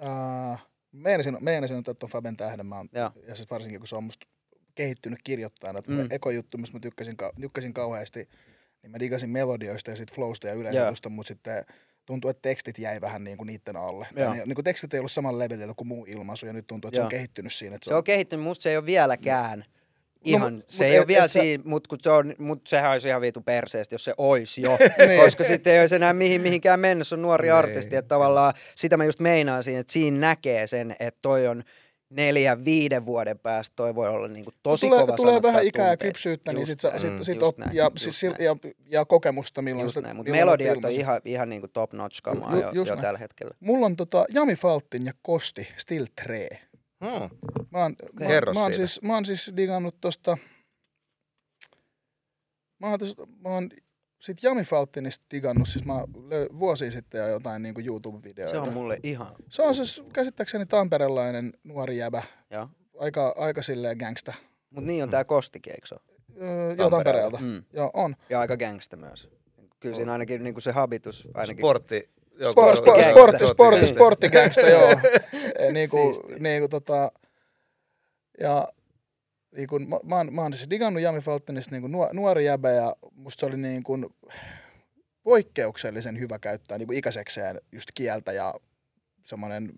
Äh, 0.05 0.67
meinasin, 0.95 1.37
meinasin 1.41 1.77
ottaa 1.77 1.95
tuon 1.95 2.11
Faben 2.11 2.37
tähden, 2.37 2.67
mä, 2.67 2.85
ja. 2.93 3.13
ja 3.29 3.35
siis 3.35 3.51
varsinkin 3.51 3.81
kun 3.81 3.89
se 3.89 3.97
on 3.97 4.05
musta 4.05 4.27
kehittynyt 4.75 5.19
kirjoittajana. 5.25 5.83
Mm. 5.87 6.07
Eko 6.11 6.31
juttu, 6.31 6.59
mistä 6.59 6.77
mä 6.77 6.81
tykkäsin, 6.81 7.17
tykkäsin 7.41 7.75
kauheasti, 7.75 8.29
niin 8.83 8.91
mä 8.91 8.99
digasin 8.99 9.31
melodioista 9.31 9.91
ja 9.91 9.97
sit 9.97 10.13
flowsta 10.13 10.49
ja 10.49 10.55
yleisöstä, 10.55 11.09
mutta 11.09 11.29
sitten 11.29 11.65
tuntuu, 12.07 12.31
että 12.31 12.43
tekstit 12.43 12.79
jäi 12.79 13.01
vähän 13.01 13.25
niin 13.25 13.37
kuin 13.37 13.47
niiden 13.47 13.77
alle. 13.77 14.07
Ja. 14.17 14.35
Niin, 14.35 14.55
kuin 14.55 14.65
tekstit 14.65 14.95
ei 14.95 15.01
ollut 15.01 15.13
saman 15.13 15.39
levelillä 15.39 15.75
kuin 15.77 15.89
muu 15.89 16.05
ilmaisu, 16.09 16.47
ja 16.47 16.53
nyt 16.53 16.67
tuntuu, 16.67 16.89
että 16.89 17.01
Joo. 17.01 17.03
se 17.03 17.07
on 17.07 17.11
kehittynyt 17.11 17.53
siinä. 17.53 17.77
Että 17.77 17.89
se, 17.89 17.95
on... 17.95 17.99
on 17.99 18.05
kehittynyt, 18.05 18.45
musta 18.45 18.63
se 18.63 18.71
ei 18.71 18.77
ole 18.77 18.87
vieläkään 18.87 19.65
ihan, 20.25 20.57
no, 20.57 20.63
se 20.69 20.87
ei 20.87 20.99
ole 20.99 21.07
vielä 21.07 21.29
siinä, 21.29 21.65
mutta 21.67 21.89
kun 21.89 21.99
se 22.03 22.11
on, 22.11 22.35
mut 22.39 22.67
sehän 22.67 22.93
olisi 22.93 23.09
ihan 23.09 23.21
vitu 23.21 23.41
perseestä, 23.41 23.95
jos 23.95 24.05
se 24.05 24.15
olisi 24.19 24.63
jo, 24.63 24.79
niin. 25.09 25.21
koska 25.21 25.45
sitten 25.45 25.73
ei 25.73 25.81
olisi 25.81 25.95
enää 25.95 26.13
mihin, 26.13 26.41
mihinkään 26.41 26.81
mennä, 26.81 27.05
se 27.05 27.15
on 27.15 27.23
nuori 27.23 27.47
niin. 27.49 27.55
artisti, 27.55 27.97
että 27.97 28.09
tavallaan 28.09 28.55
sitä 28.77 28.97
mä 28.97 29.05
just 29.05 29.21
meinaan 29.21 29.65
siinä, 29.65 29.81
että 29.81 29.93
siinä 29.93 30.19
näkee 30.19 30.67
sen, 30.67 30.97
että 31.01 31.19
toi 31.23 31.47
on 31.47 31.65
neljän, 32.11 32.65
viiden 32.65 33.07
vuoden 33.07 33.39
päästä 33.39 33.77
toi 33.77 33.95
voi 33.95 34.09
olla 34.09 34.29
niinku 34.29 34.51
tosi 34.63 34.87
tulee, 34.87 35.01
kova 35.01 35.17
Tulee 35.17 35.43
vähän 35.43 35.65
ikää 35.65 35.91
ja 35.91 35.97
kypsyyttä 35.97 36.53
niin 36.53 36.67
sit, 36.67 36.81
sit, 36.81 37.13
mm, 37.13 37.23
sit 37.23 37.43
op, 37.43 37.57
ja, 37.73 37.91
siis, 37.97 38.23
ja, 38.23 38.57
ja, 38.87 39.05
kokemusta, 39.05 39.63
milloin 39.63 39.85
just 39.85 39.97
näin, 39.97 40.17
mutta 40.17 40.33
melodiat 40.33 40.85
on 40.85 40.91
ihan, 40.91 41.21
ihan 41.25 41.49
niinku 41.49 41.69
top 41.69 41.93
notch 41.93 42.23
kamaa 42.23 42.57
ju, 42.57 42.71
jo, 42.73 42.85
jo 42.85 42.97
tällä 42.97 43.19
hetkellä. 43.19 43.55
Mulla 43.61 43.87
on 43.87 43.97
tota 43.97 44.25
Jami 44.29 44.57
Faltin 44.57 45.07
ja 45.07 45.13
Kosti 45.23 45.69
Still 45.77 46.07
Tree. 46.23 46.59
Mä 47.05 47.13
oon, 47.13 47.93
okay. 47.93 48.29
mä, 48.29 48.53
mä, 48.55 48.63
oon 48.63 48.75
siis, 48.75 49.03
mä 49.03 49.15
oon 49.15 49.27
siis 49.27 49.53
digannut 49.57 50.01
tosta, 50.01 50.37
mä 52.81 52.91
oon, 52.91 52.99
tosta, 52.99 53.27
mä 53.27 53.49
oon 53.49 53.71
sit 54.21 54.43
Jami 54.43 54.63
Faltinista 54.63 55.25
digannut, 55.31 55.69
siis 55.69 55.85
mä 55.85 55.95
löy, 56.29 56.47
vuosi 56.59 56.91
sitten 56.91 57.19
jo 57.19 57.29
jotain 57.29 57.63
niinku 57.63 57.81
YouTube-videoita. 57.81 58.51
Se 58.51 58.59
on 58.59 58.73
mulle 58.73 58.99
ihan... 59.03 59.35
Se 59.49 59.63
on 59.63 59.75
siis 59.75 60.03
käsittääkseni 60.13 60.67
tamperelainen 60.67 61.53
nuori 61.65 61.97
jäbä. 61.97 62.23
Ja. 62.51 62.69
Aika, 62.99 63.35
aika 63.39 63.63
silleen 63.63 63.97
gangsta. 63.97 64.35
Mut 64.71 64.85
niin 64.85 65.03
on 65.03 65.11
tää 65.11 65.25
Kostikin, 65.25 65.73
eikö 65.73 65.87
se 65.87 65.97
öö, 66.41 66.75
Joo, 66.79 66.91
Tampereelta. 66.91 67.39
Mm. 67.41 67.65
Joo, 67.73 67.91
on. 67.95 68.17
Ja 68.31 68.41
aika 68.41 68.57
gangsta 68.57 68.97
myös. 68.97 69.29
Kyllä 69.81 69.97
siinä 69.97 70.13
ainakin 70.13 70.45
niinku 70.45 70.61
se 70.61 70.73
habitus... 70.73 71.29
Ainakin... 71.35 71.63
Sportti 71.63 72.15
Sport, 72.51 72.77
sport, 72.77 73.05
sportti, 73.11 73.47
sportti, 73.47 73.87
sporttigangsta, 73.87 74.61
joo. 74.61 74.89
niin 75.73 75.91
kuin, 75.91 76.17
niin 76.39 76.63
kuin 76.63 76.71
tota, 76.71 77.13
ja 78.41 78.69
niin 79.57 79.69
kuin, 79.69 79.89
mä, 79.89 79.97
mä, 80.05 80.17
oon, 80.17 80.35
mä 80.35 80.43
oon 80.43 80.53
siis 80.53 80.71
digannut 80.71 81.03
Jami 81.03 81.21
Faltenista 81.21 81.71
niin 81.71 81.81
kuin 81.81 81.93
nuori 82.13 82.45
jäbä 82.45 82.71
ja 82.71 82.97
musta 83.13 83.41
se 83.41 83.47
oli 83.47 83.57
niin 83.57 83.83
kuin 83.83 84.07
poikkeuksellisen 85.23 86.21
hyvä 86.21 86.39
käyttää 86.39 86.79
niin 86.79 86.87
kuin 86.87 86.99
ikäisekseen 86.99 87.61
just 87.73 87.89
kieltä 87.95 88.33
ja 88.33 88.55
semmoinen 89.25 89.73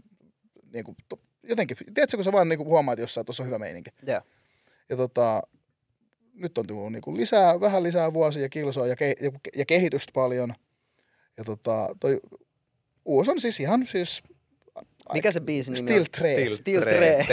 niin 0.73 0.85
kuin, 0.85 0.97
jotenkin, 1.43 1.77
tiedätkö 1.95 2.17
kun 2.17 2.25
sä 2.25 2.33
vaan 2.33 2.49
niin 2.49 2.59
kuin 2.59 2.69
huomaat 2.69 2.99
jossain, 2.99 3.23
että 3.23 3.27
tuossa 3.27 3.43
on 3.43 3.47
hyvä 3.47 3.59
meininki. 3.59 3.91
Yeah. 4.09 4.23
Ja 4.89 4.97
tota, 4.97 5.43
nyt 6.35 6.59
on 6.59 6.67
tullut 6.67 6.93
niin 6.93 7.03
kuin 7.03 7.17
lisää, 7.17 7.61
vähän 7.61 7.83
lisää 7.83 8.13
vuosia 8.13 8.43
ja 8.43 8.49
kilsoa 8.49 8.87
ja, 8.87 8.97
ke, 8.97 9.15
ja, 9.21 9.31
ja 9.57 9.65
kehitystä 9.65 10.13
paljon. 10.15 10.55
Ja 11.37 11.45
tota, 11.45 11.97
toi 12.01 12.21
uusi 13.05 13.31
on 13.31 13.41
siis 13.41 13.61
ihan 13.61 13.87
siis... 13.87 14.23
Mikä 15.13 15.33
se 15.33 15.41
biisin 15.41 15.75
nimi 15.75 15.87
Still 15.91 16.01
on? 16.01 16.07
Tre. 16.19 16.35
Still 16.35 16.55
Still 16.55 16.81
Tre. 16.83 17.27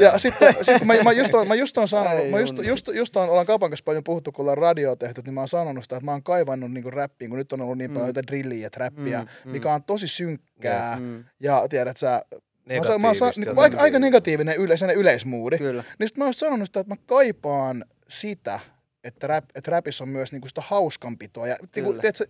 Ja 0.00 0.18
sitten 0.18 0.54
sit 0.62 0.84
mä, 0.84 0.94
mä, 1.04 1.12
just 1.12 1.34
on, 1.34 1.48
mä 1.48 1.54
just 1.54 1.78
on 1.78 1.88
sanonut, 1.88 2.18
Ai 2.24 2.30
mä 2.30 2.40
just, 2.40 2.54
just, 2.64 2.88
just 2.94 3.16
on, 3.16 3.28
ollaan 3.28 3.46
kaupan 3.46 3.70
kanssa 3.70 3.84
paljon 3.84 4.04
puhuttu, 4.04 4.32
kun 4.32 4.42
ollaan 4.42 4.58
radioa 4.58 4.96
tehty, 4.96 5.22
niin 5.24 5.34
mä 5.34 5.40
oon 5.40 5.48
sanonut 5.48 5.84
sitä, 5.84 5.96
että 5.96 6.04
mä 6.04 6.10
oon 6.12 6.22
kaivannut 6.22 6.72
niin 6.72 6.92
räppiin, 6.92 7.28
kun 7.30 7.38
nyt 7.38 7.52
on 7.52 7.60
ollut 7.60 7.78
niin 7.78 7.90
paljon 7.90 8.08
jotain 8.08 8.26
drilliä 8.26 8.58
ja 8.66 8.70
trappia, 8.70 9.26
Mm, 9.44 9.50
mikä 9.50 9.74
on 9.74 9.82
tosi 9.84 10.08
synkkää. 10.08 10.96
Mm, 11.00 11.24
ja 11.40 11.66
tiedät 11.68 11.96
sä, 11.96 12.22
mä 12.68 12.74
oon, 12.74 12.84
sa- 12.86 12.98
mä 12.98 13.06
oon, 13.06 13.14
sa- 13.16 13.24
Negatiivista 13.24 13.50
niin, 13.52 13.58
aika, 13.58 13.78
aika 13.78 13.98
negatiivinen 13.98 14.56
yle, 14.56 14.76
sellainen 14.76 15.00
yleismoodi. 15.00 15.58
kyllä. 15.58 15.84
Niin 15.98 16.08
sit 16.08 16.16
mä 16.16 16.24
oon 16.24 16.34
sanonut 16.34 16.66
sitä, 16.68 16.80
että 16.80 16.92
mä 16.94 16.96
kaipaan 17.06 17.84
sitä, 18.08 18.60
että, 19.04 19.26
rap, 19.26 19.44
että 19.54 19.70
rapissa 19.70 20.04
on 20.04 20.08
myös 20.08 20.32
niinku 20.32 20.48
sitä 20.48 20.62
hauskanpitoa 20.66 21.46
ja 21.46 21.56
niinku, 21.76 21.92
tiedätkö, 21.92 22.24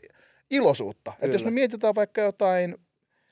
iloisuutta. 0.51 1.12
Että 1.23 1.35
jos 1.35 1.45
me 1.45 1.51
mietitään 1.51 1.95
vaikka 1.95 2.20
jotain 2.20 2.74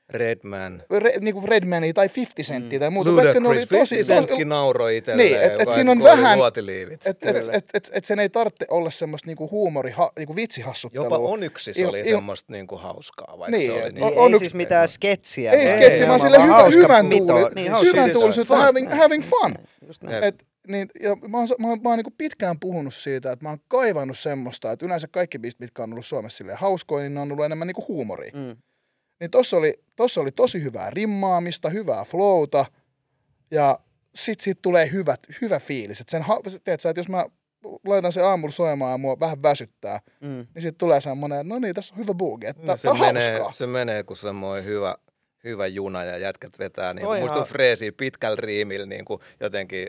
Redman. 0.09 0.81
re, 0.97 1.11
niinku 1.21 1.41
Redmania 1.47 1.93
tai 1.93 2.09
50 2.15 2.43
Centtiä 2.53 2.79
Mm. 2.79 2.81
tai 2.81 2.89
muuta, 2.89 3.15
vaikka 3.15 3.39
ne 3.39 3.47
oli 3.49 3.55
Ludacris. 3.57 3.79
tosi... 3.79 3.95
50 3.95 4.33
tosi 4.33 4.45
nauroi 4.45 4.97
itselleen. 4.97 5.31
Niin, 5.31 5.41
et- 5.43 5.61
et 5.61 5.71
siinä 5.73 5.91
on 5.91 5.97
oli 6.01 6.09
vähän- 6.09 6.37
Luotiliivit. 6.37 7.07
et, 7.07 7.17
et, 7.25 7.35
et, 7.53 7.65
et, 7.73 7.89
et 7.93 8.05
sen 8.05 8.19
ei 8.19 8.29
tarvitse 8.29 8.65
olla 8.69 8.89
semmoista 8.91 9.27
niinku 9.27 9.49
huumori, 9.51 9.91
ha, 9.91 10.11
niinku 10.17 10.35
vitsihassuttelua. 10.35 11.05
Jopa 11.05 11.17
Onyxis 11.17 11.77
Il- 11.77 11.87
oli 11.89 12.01
il- 12.01 12.09
semmoista 12.09 12.53
niinku 12.53 12.77
hauskaa, 12.77 13.35
vaikka 13.39 13.57
Niin, 13.57 13.71
se 13.71 13.83
oli 13.83 13.91
niin. 13.91 14.03
on- 14.03 14.11
Ei, 14.13 14.17
on 14.17 14.27
ei 14.27 14.31
yksi- 14.33 14.39
siis 14.39 14.53
mitään 14.53 14.87
sketsiä. 14.87 15.51
Ei 15.51 15.65
vaan 15.65 15.77
sketsi, 15.77 16.07
vaan 16.07 16.19
sille 16.19 16.43
hyvä, 16.43 16.63
hyvän 16.65 17.09
tuuli, 17.09 17.49
Niin, 17.55 17.71
hyvän 17.81 18.09
Fun. 18.47 18.57
having, 18.57 18.89
having 18.93 19.23
fun. 19.23 19.55
Et, 20.21 20.35
niin, 20.67 20.87
ja 21.03 21.15
mä 21.27 21.37
oon, 21.37 21.47
mä 21.59 21.67
oon, 21.67 21.79
mä 21.83 21.89
oon 21.89 21.97
niin 21.99 22.13
pitkään 22.17 22.59
puhunut 22.59 22.93
siitä, 22.93 23.31
että 23.31 23.45
mä 23.45 23.49
oon 23.49 23.59
kaivannut 23.67 24.19
semmoista, 24.19 24.71
että 24.71 24.85
yleensä 24.85 25.07
kaikki 25.11 25.39
biisit, 25.39 25.59
mitkä 25.59 25.83
on 25.83 25.91
ollut 25.91 26.05
Suomessa 26.05 26.37
silleen 26.37 26.57
hauskoja, 26.57 27.03
niin 27.03 27.13
ne 27.13 27.19
on 27.19 27.31
ollut 27.31 27.45
enemmän 27.45 27.67
niin 27.67 27.87
huumoria. 27.87 28.31
Mm. 28.33 28.55
Niin 29.19 29.31
tossa 29.31 29.57
oli, 29.57 29.79
tossa 29.95 30.21
oli 30.21 30.31
tosi 30.31 30.63
hyvää 30.63 30.89
rimmaamista, 30.89 31.69
hyvää 31.69 32.03
flowta 32.05 32.65
ja 33.51 33.79
sit 34.15 34.41
siitä 34.41 34.59
tulee 34.61 34.91
hyvät, 34.91 35.19
hyvä 35.41 35.59
fiilis. 35.59 36.01
Et 36.01 36.09
sen, 36.09 36.25
tiedät 36.63 36.79
sä, 36.81 36.89
että 36.89 36.99
jos 36.99 37.09
mä 37.09 37.25
laitan 37.87 38.13
sen 38.13 38.25
aamulla 38.25 38.51
soimaan 38.53 38.91
ja 38.91 38.97
mua 38.97 39.19
vähän 39.19 39.43
väsyttää, 39.43 39.99
Mm. 40.21 40.27
niin 40.53 40.61
sitten 40.61 40.77
tulee 40.77 41.01
semmoinen, 41.01 41.39
että 41.39 41.53
no 41.53 41.59
niin, 41.59 41.75
tässä 41.75 41.95
on 41.95 41.99
hyvä 42.01 42.13
boogie, 42.13 42.49
että 42.49 42.63
No, 42.65 42.77
se, 42.77 42.93
menee, 42.93 43.31
hauskaa. 43.31 43.51
se 43.51 43.67
menee 43.67 44.03
kuin 44.03 44.17
semmoinen 44.17 44.65
hyvä, 44.65 44.95
hyvä 45.43 45.67
juna 45.67 46.03
ja 46.03 46.17
jätkät 46.17 46.59
vetää. 46.59 46.93
Niin 46.93 47.07
musta 47.21 47.43
freesi 47.45 47.91
pitkällä 47.91 48.35
riimillä 48.39 48.85
niin 48.85 49.05
kuin 49.05 49.21
jotenkin 49.39 49.87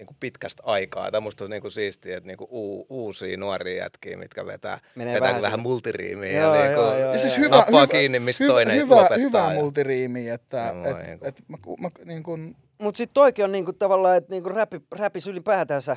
niin 0.00 0.06
kuin 0.06 0.16
pitkästä 0.20 0.62
aikaa. 0.66 1.10
Tai 1.10 1.20
musta 1.20 1.44
on 1.44 1.50
niin 1.50 1.62
kuin 1.62 1.72
siistiä, 1.72 2.16
että 2.16 2.26
niin 2.26 2.36
kuin 2.36 2.48
uu, 2.50 2.86
uusia 2.88 3.36
nuoria 3.36 3.82
jätkiä, 3.82 4.16
mitkä 4.16 4.46
vetää, 4.46 4.78
Menee 4.94 5.14
vetää 5.14 5.28
vähän 5.28 5.42
vähän, 5.42 5.58
sinne- 5.58 5.62
multiriimiä 5.68 6.32
Joo, 6.40 6.54
ja 6.54 6.62
niin 6.62 6.72
joo, 6.72 6.90
kuin 6.90 7.00
joo, 7.00 7.12
Ja 7.12 7.18
siis 7.18 7.36
joo. 7.36 7.44
hyvä, 7.44 7.56
nappaa 7.56 7.80
hyvä, 7.80 7.92
kiinni, 7.92 8.20
mistä 8.20 8.44
hyvä, 8.44 8.52
toinen 8.54 8.76
hyvä, 8.76 8.94
lopettaa. 8.94 9.18
hyvä 9.18 9.38
ja- 9.38 9.50
multiriimi, 9.60 10.28
että 10.28 10.68
Samoin, 10.68 10.86
et, 10.86 11.18
kun- 11.18 11.28
et, 11.28 11.42
mä, 11.48 11.56
mä, 11.80 11.90
niin 12.04 12.22
kun, 12.22 12.54
Mut 12.82 12.96
sit 12.96 13.10
toikin 13.14 13.44
on 13.44 13.52
niinku 13.52 13.72
tavallaan, 13.72 14.16
että 14.16 14.30
niinku 14.30 14.48
räpi, 14.48 14.80
räpis 14.92 15.26
ylipäätänsä 15.26 15.96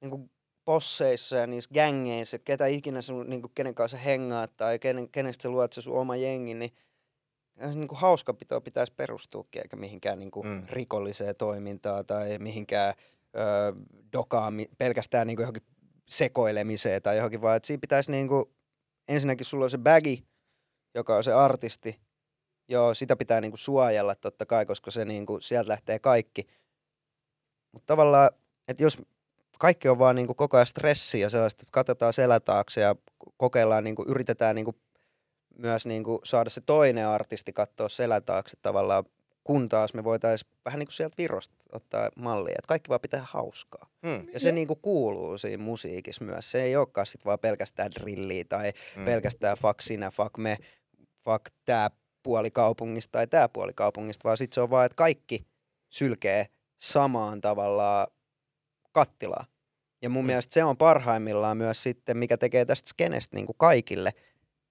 niinku 0.00 0.30
bosseissa 0.64 1.36
ja 1.36 1.46
niissä 1.46 1.70
gängeissä, 1.74 2.38
ketä 2.38 2.66
ikinä 2.66 3.02
sun, 3.02 3.30
niinku, 3.30 3.48
kenen 3.54 3.74
kanssa 3.74 3.96
hengaat 3.96 4.56
tai 4.56 4.78
kenen, 4.78 5.08
kenestä 5.08 5.42
sä 5.42 5.48
luot 5.48 5.72
se 5.72 5.82
sun 5.82 5.98
oma 5.98 6.16
jengi, 6.16 6.54
niin 6.54 6.70
ja 7.56 7.72
se 7.72 7.78
niinku 7.78 7.94
hauskapitoa 7.94 8.60
pitäisi 8.60 8.92
perustuukin, 8.96 9.62
eikä 9.62 9.76
mihinkään 9.76 10.18
niinku 10.18 10.42
Mm. 10.42 10.48
mm. 10.48 10.66
rikolliseen 10.70 11.36
toimintaan 11.36 12.06
tai 12.06 12.38
mihinkään 12.38 12.94
öö, 13.36 13.72
dokaami, 14.12 14.70
pelkästään 14.78 15.26
niinku 15.26 15.42
johonkin 15.42 15.62
sekoilemiseen 16.08 17.02
tai 17.02 17.16
johonkin, 17.16 17.42
vaan 17.42 17.56
että 17.56 17.66
siinä 17.66 17.80
pitäisi 17.80 18.10
niinku, 18.10 18.54
ensinnäkin 19.08 19.46
sulla 19.46 19.64
on 19.64 19.70
se 19.70 19.78
bagi, 19.78 20.24
joka 20.94 21.16
on 21.16 21.24
se 21.24 21.32
artisti, 21.32 22.04
Joo, 22.68 22.94
sitä 22.94 23.16
pitää 23.16 23.40
niinku 23.40 23.56
suojella 23.56 24.14
totta 24.14 24.46
kai, 24.46 24.66
koska 24.66 24.90
se 24.90 25.04
niinku, 25.04 25.40
sieltä 25.40 25.68
lähtee 25.68 25.98
kaikki. 25.98 26.46
Mutta 27.72 27.86
tavallaan, 27.86 28.30
että 28.68 28.82
jos 28.82 29.02
kaikki 29.58 29.88
on 29.88 29.98
vaan 29.98 30.16
niinku 30.16 30.34
koko 30.34 30.56
ajan 30.56 30.66
stressiä 30.66 31.20
ja 31.20 31.30
sellaista, 31.30 31.62
että 31.62 31.72
katsotaan 31.72 32.12
selä 32.12 32.40
taakse 32.40 32.80
ja 32.80 32.96
kokeillaan, 33.36 33.84
niinku, 33.84 34.04
yritetään 34.08 34.56
niinku 34.56 34.74
myös 35.58 35.86
niinku 35.86 36.20
saada 36.24 36.50
se 36.50 36.60
toinen 36.60 37.08
artisti 37.08 37.52
katsoa 37.52 37.88
selä 37.88 38.20
taakse 38.20 38.56
tavallaan, 38.62 39.04
kun 39.44 39.68
taas 39.68 39.94
me 39.94 40.04
voitaisiin 40.04 40.50
vähän 40.64 40.78
niin 40.78 40.86
kuin 40.86 40.94
sieltä 40.94 41.14
Virosta 41.18 41.54
ottaa 41.72 42.08
mallia, 42.16 42.54
että 42.58 42.68
kaikki 42.68 42.88
vaan 42.88 43.00
pitää 43.00 43.26
hauskaa. 43.30 43.90
Hmm. 44.06 44.28
Ja 44.32 44.40
se 44.40 44.52
niinku 44.52 44.76
kuuluu 44.76 45.38
siinä 45.38 45.62
musiikissa 45.62 46.24
myös. 46.24 46.50
Se 46.50 46.62
ei 46.62 46.76
olekaan 46.76 47.06
sit 47.06 47.24
vaan 47.24 47.38
pelkästään 47.38 47.90
drilliä 47.92 48.44
tai 48.48 48.72
Mm. 48.96 49.04
pelkästään 49.04 49.56
fuck 49.56 49.80
sinä, 49.80 50.10
fuck 50.10 50.36
me, 50.38 50.58
fuck 51.24 51.44
tää 51.64 51.90
puoli 52.22 52.50
kaupungista 52.50 53.12
tai 53.12 53.26
tää 53.26 53.48
puoli 53.48 53.72
kaupungista, 53.74 54.24
vaan 54.24 54.36
sit 54.36 54.52
se 54.52 54.60
on 54.60 54.70
vaan, 54.70 54.86
että 54.86 54.96
kaikki 54.96 55.46
sylkee 55.90 56.46
samaan 56.76 57.40
tavallaan 57.40 58.06
kattilaa. 58.92 59.44
Ja 60.02 60.10
mun 60.10 60.24
mm. 60.24 60.26
mielestä 60.26 60.54
se 60.54 60.64
on 60.64 60.76
parhaimmillaan 60.76 61.56
myös 61.56 61.82
sitten, 61.82 62.16
mikä 62.16 62.36
tekee 62.36 62.64
tästä 62.64 62.88
skenestä 62.88 63.36
niin 63.36 63.46
kuin 63.46 63.56
kaikille 63.58 64.12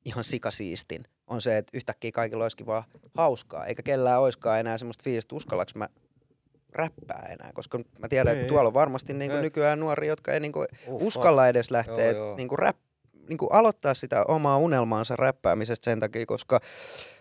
ihan 0.05 0.23
sikasiistin, 0.23 1.03
on 1.27 1.41
se, 1.41 1.57
että 1.57 1.77
yhtäkkiä 1.77 2.11
kaikilla 2.11 2.43
olisikin 2.43 2.65
vaan 2.65 2.83
hauskaa, 3.17 3.65
eikä 3.65 3.83
kellään 3.83 4.21
olisikaan 4.21 4.59
enää 4.59 4.77
semmoista 4.77 5.03
fiilistä, 5.03 5.35
uskallaks 5.35 5.75
mä 5.75 5.89
räppää 6.69 7.27
enää, 7.31 7.51
koska 7.53 7.79
mä 7.99 8.07
tiedän, 8.09 8.33
Ei, 8.33 8.39
että 8.39 8.49
tuolla 8.49 8.67
on 8.67 8.73
varmasti 8.73 9.13
niin 9.13 9.31
kuin 9.31 9.41
nykyään 9.41 9.79
nuoria, 9.79 10.09
jotka 10.09 10.31
ei 10.31 10.39
niin 10.39 10.51
kuin 10.51 10.67
Uh, 10.87 11.07
uskalla 11.07 11.47
edes 11.47 11.71
lähteä 11.71 12.11
Joo, 12.11 12.17
joo. 12.17 12.35
niin 12.37 12.47
kuin 12.47 12.59
rap, 12.59 12.75
niin 13.29 13.37
kuin 13.37 13.53
aloittaa 13.53 13.93
sitä 13.93 14.23
omaa 14.27 14.57
unelmaansa 14.57 15.15
räppäämisestä 15.15 15.85
sen 15.85 15.99
takia, 15.99 16.25
koska 16.25 16.59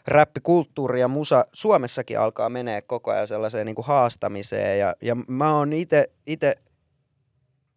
räppikulttuuri 0.06 1.00
ja 1.00 1.08
musa 1.08 1.44
Suomessakin 1.52 2.18
alkaa 2.18 2.48
menee 2.48 2.82
koko 2.82 3.10
ajan 3.10 3.28
sellaiseen 3.28 3.66
niin 3.66 3.74
kuin 3.74 3.86
haastamiseen 3.86 4.78
ja, 4.78 4.94
ja 5.02 5.14
mä 5.14 5.54
oon 5.54 5.72
itse 6.26 6.56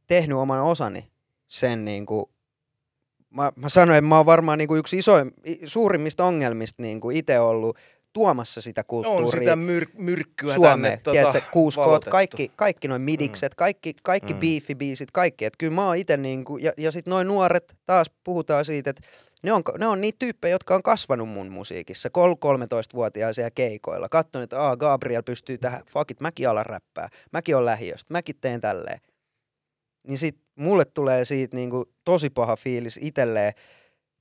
tehnyt 0.08 0.38
oman 0.38 0.60
osani 0.60 1.12
sen 1.48 1.86
niin 1.86 2.06
kuin, 2.06 2.26
mä, 3.36 3.52
mä 3.56 3.70
sanoin, 3.70 3.98
että 3.98 4.08
mä 4.08 4.18
oon 4.18 4.26
varmaan 4.26 4.58
niin 4.58 4.68
kuin 4.68 4.80
yksi 4.80 4.98
isoin, 4.98 5.32
suurimmista 5.66 6.26
ongelmista 6.26 6.82
niin 6.84 7.02
kuin 7.02 7.18
itse 7.18 7.40
ollut 7.40 7.78
tuomassa 8.14 8.62
sitä 8.62 8.84
kulttuuria. 8.84 9.26
On 9.26 9.32
sitä 9.32 9.56
myr- 9.56 10.02
myrkkyä 10.04 10.56
Suomeen, 10.56 10.82
tänne. 10.82 10.98
tota, 10.98 11.12
tiedätkö, 11.12 11.42
kuuskoot, 11.52 12.06
kaikki, 12.06 12.52
kaikki 12.56 12.88
noin 12.88 13.02
midikset, 13.02 13.56
kaikki, 13.56 13.96
kaikki 14.04 14.34
Mm. 14.34 14.38
mm. 14.38 14.40
beefibiisit, 14.42 15.12
kaikki. 15.12 15.46
Et 15.46 15.54
kyllä 15.58 15.74
mä 15.74 15.86
oon 15.88 15.96
itse 15.96 16.18
niinku, 16.18 16.58
ja, 16.58 16.74
ja 16.78 16.92
sitten 16.92 17.12
noin 17.12 17.28
nuoret, 17.28 17.76
taas 17.86 18.08
puhutaan 18.24 18.66
siitä, 18.66 18.90
että 18.90 19.02
ne 19.44 19.54
on, 19.54 19.62
ne 19.78 19.88
on 19.88 20.02
niitä 20.02 20.16
tyyppejä, 20.20 20.52
jotka 20.56 20.76
on 20.76 20.84
kasvanut 20.84 21.30
mun 21.30 21.52
musiikissa, 21.52 22.10
kol 22.10 22.34
13-vuotiaisia 22.34 23.52
keikoilla. 23.52 24.10
Katson, 24.10 24.44
että 24.44 24.62
Aa, 24.62 24.78
Gabriel 24.78 25.24
pystyy 25.24 25.58
tähän, 25.58 25.82
fuck 25.94 26.12
it, 26.12 26.22
mäkin 26.22 26.50
alan 26.50 26.66
räppää, 26.66 27.10
mäkin 27.32 27.56
on 27.56 27.66
lähiöstä, 27.66 28.14
mäkin 28.14 28.36
teen 28.42 28.62
tälleen. 28.62 29.00
Niin 30.08 30.18
sit 30.18 30.45
mulle 30.56 30.86
tulee 30.86 31.26
siitä 31.26 31.58
niinku 31.58 31.86
tosi 32.06 32.30
paha 32.30 32.56
fiilis 32.56 33.00
itselleen, 33.02 33.54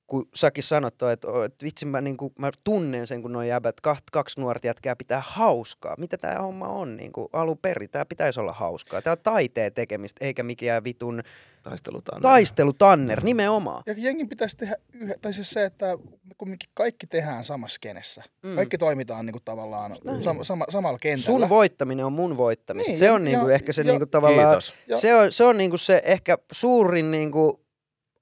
kun 0.06 0.28
säkin 0.35 0.64
sanot, 0.64 0.98
toi, 0.98 1.12
että, 1.12 1.28
että 1.44 1.64
vitsi 1.64 1.86
mä, 1.86 2.01
niin 2.01 2.16
kuin, 2.16 2.32
mä 2.39 2.51
tunnen 2.64 3.06
sen, 3.06 3.22
kun 3.22 3.32
noin 3.32 3.48
jäbät, 3.48 3.81
kaksi, 3.81 4.05
kaksi 4.12 4.40
nuorta 4.40 4.66
jätkää 4.66 4.97
pitää 4.97 5.22
hauskaa. 5.26 5.94
Mitä 5.98 6.18
tämä 6.18 6.35
homma 6.43 6.66
on 6.66 6.97
niin 6.97 7.12
kuin, 7.12 7.28
alun 7.32 7.59
perin? 7.59 7.90
Tämä 7.90 8.05
pitäisi 8.05 8.40
olla 8.40 8.52
hauskaa. 8.52 9.02
Tämä 9.02 9.12
on 9.12 9.18
taiteen 9.22 9.72
tekemistä, 9.72 10.24
eikä 10.24 10.43
mikään 10.43 10.85
vitun 10.85 11.22
Taistelutanne. 11.62 12.20
taistelutanner, 12.22 13.24
nimenomaan. 13.24 13.82
Ja 13.86 13.94
jengin 13.97 14.28
pitäisi 14.28 14.56
tehdä 14.56 14.76
yhä, 14.93 15.14
tai 15.22 15.32
siis 15.32 15.51
se, 15.51 15.64
että 15.64 15.98
kumminkin 16.39 16.70
kaikki 16.74 17.06
tehdään 17.06 17.44
samassa 17.44 17.74
skenessä. 17.74 18.22
Mm. 18.43 18.48
Mm. 18.51 18.56
Kaikki 18.56 18.78
toimitaan 18.78 19.26
niin 19.26 19.32
kuin 19.32 19.44
tavallaan 19.44 19.97
sam, 20.20 20.44
sama, 20.44 20.64
samalla 20.70 20.98
kentällä. 20.98 21.39
Sun 21.40 21.48
voittaminen 21.48 22.06
on 22.06 22.12
mun 22.12 22.36
voittamista. 22.36 22.90
Niin, 22.90 22.98
se 22.98 23.05
ja- 23.05 23.14
on 23.14 23.24
niinku 23.24 23.48
ja- 23.48 23.55
ehkä 23.55 23.72
se 23.72 23.82
ja- 23.82 23.86
niinku 23.93 24.06
tavallaan, 24.06 24.48
Kiitos. 24.48 24.74
Se 25.01 25.14
on, 25.14 25.32
se 25.32 25.44
on 25.44 25.56
niinku 25.59 25.78
se 25.78 26.02
ehkä 26.05 26.39
suurin 26.52 27.10
niinku 27.10 27.64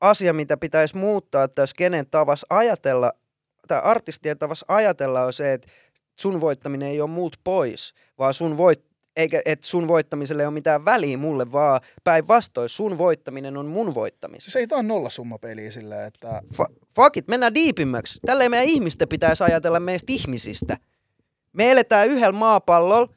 asia, 0.02 0.32
mitä 0.32 0.56
pitäisi 0.56 0.96
muuttaa 0.96 1.48
tässä 1.48 1.74
kenen 1.78 2.06
tavas 2.10 2.46
ajatella, 2.50 3.12
tai 3.68 3.80
artistien 3.84 4.38
tavas 4.38 4.64
ajatella 4.68 5.24
on 5.24 5.32
se, 5.32 5.52
että 5.52 5.68
sun 6.18 6.40
voittaminen 6.40 6.88
ei 6.88 7.00
ole 7.00 7.10
muut 7.10 7.36
pois, 7.44 7.94
vaan 8.18 8.34
sun 8.34 8.56
voit, 8.56 8.84
eikä 9.16 9.42
että 9.44 9.66
sun 9.66 9.88
voittamiselle 9.88 10.42
ei 10.42 10.46
ole 10.46 10.54
mitään 10.54 10.84
väliä 10.84 11.16
mulle, 11.16 11.52
vaan 11.52 11.80
päinvastoin 12.04 12.68
sun 12.68 12.98
voittaminen 12.98 13.56
on 13.56 13.66
mun 13.66 13.94
voittamista. 13.94 14.44
Siis 14.44 14.56
ei 14.56 14.66
tää 14.66 14.78
on 14.78 14.88
nollasummapeliä 14.88 15.70
sillä, 15.70 16.06
että 16.06 16.42
Fa- 16.54 16.74
fuck 16.96 17.16
it, 17.16 17.28
mennään 17.28 17.54
diipimmäksi. 17.54 18.20
Tälleen 18.26 18.50
meidän 18.50 18.68
ihmistä 18.68 19.06
pitäisi 19.06 19.44
ajatella 19.44 19.80
meistä 19.80 20.12
ihmisistä. 20.12 20.76
Me 21.52 21.70
eletään 21.70 22.08
yhdellä 22.08 22.32
maapallolla, 22.32 23.08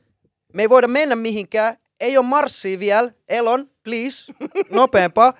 me 0.53 0.61
ei 0.61 0.69
voida 0.69 0.87
mennä 0.87 1.15
mihinkään, 1.15 1.77
ei 1.99 2.17
ole 2.17 2.25
marssia 2.25 2.79
vielä, 2.79 3.11
Elon, 3.29 3.69
please, 3.83 4.33
nopeampaa. 4.69 5.33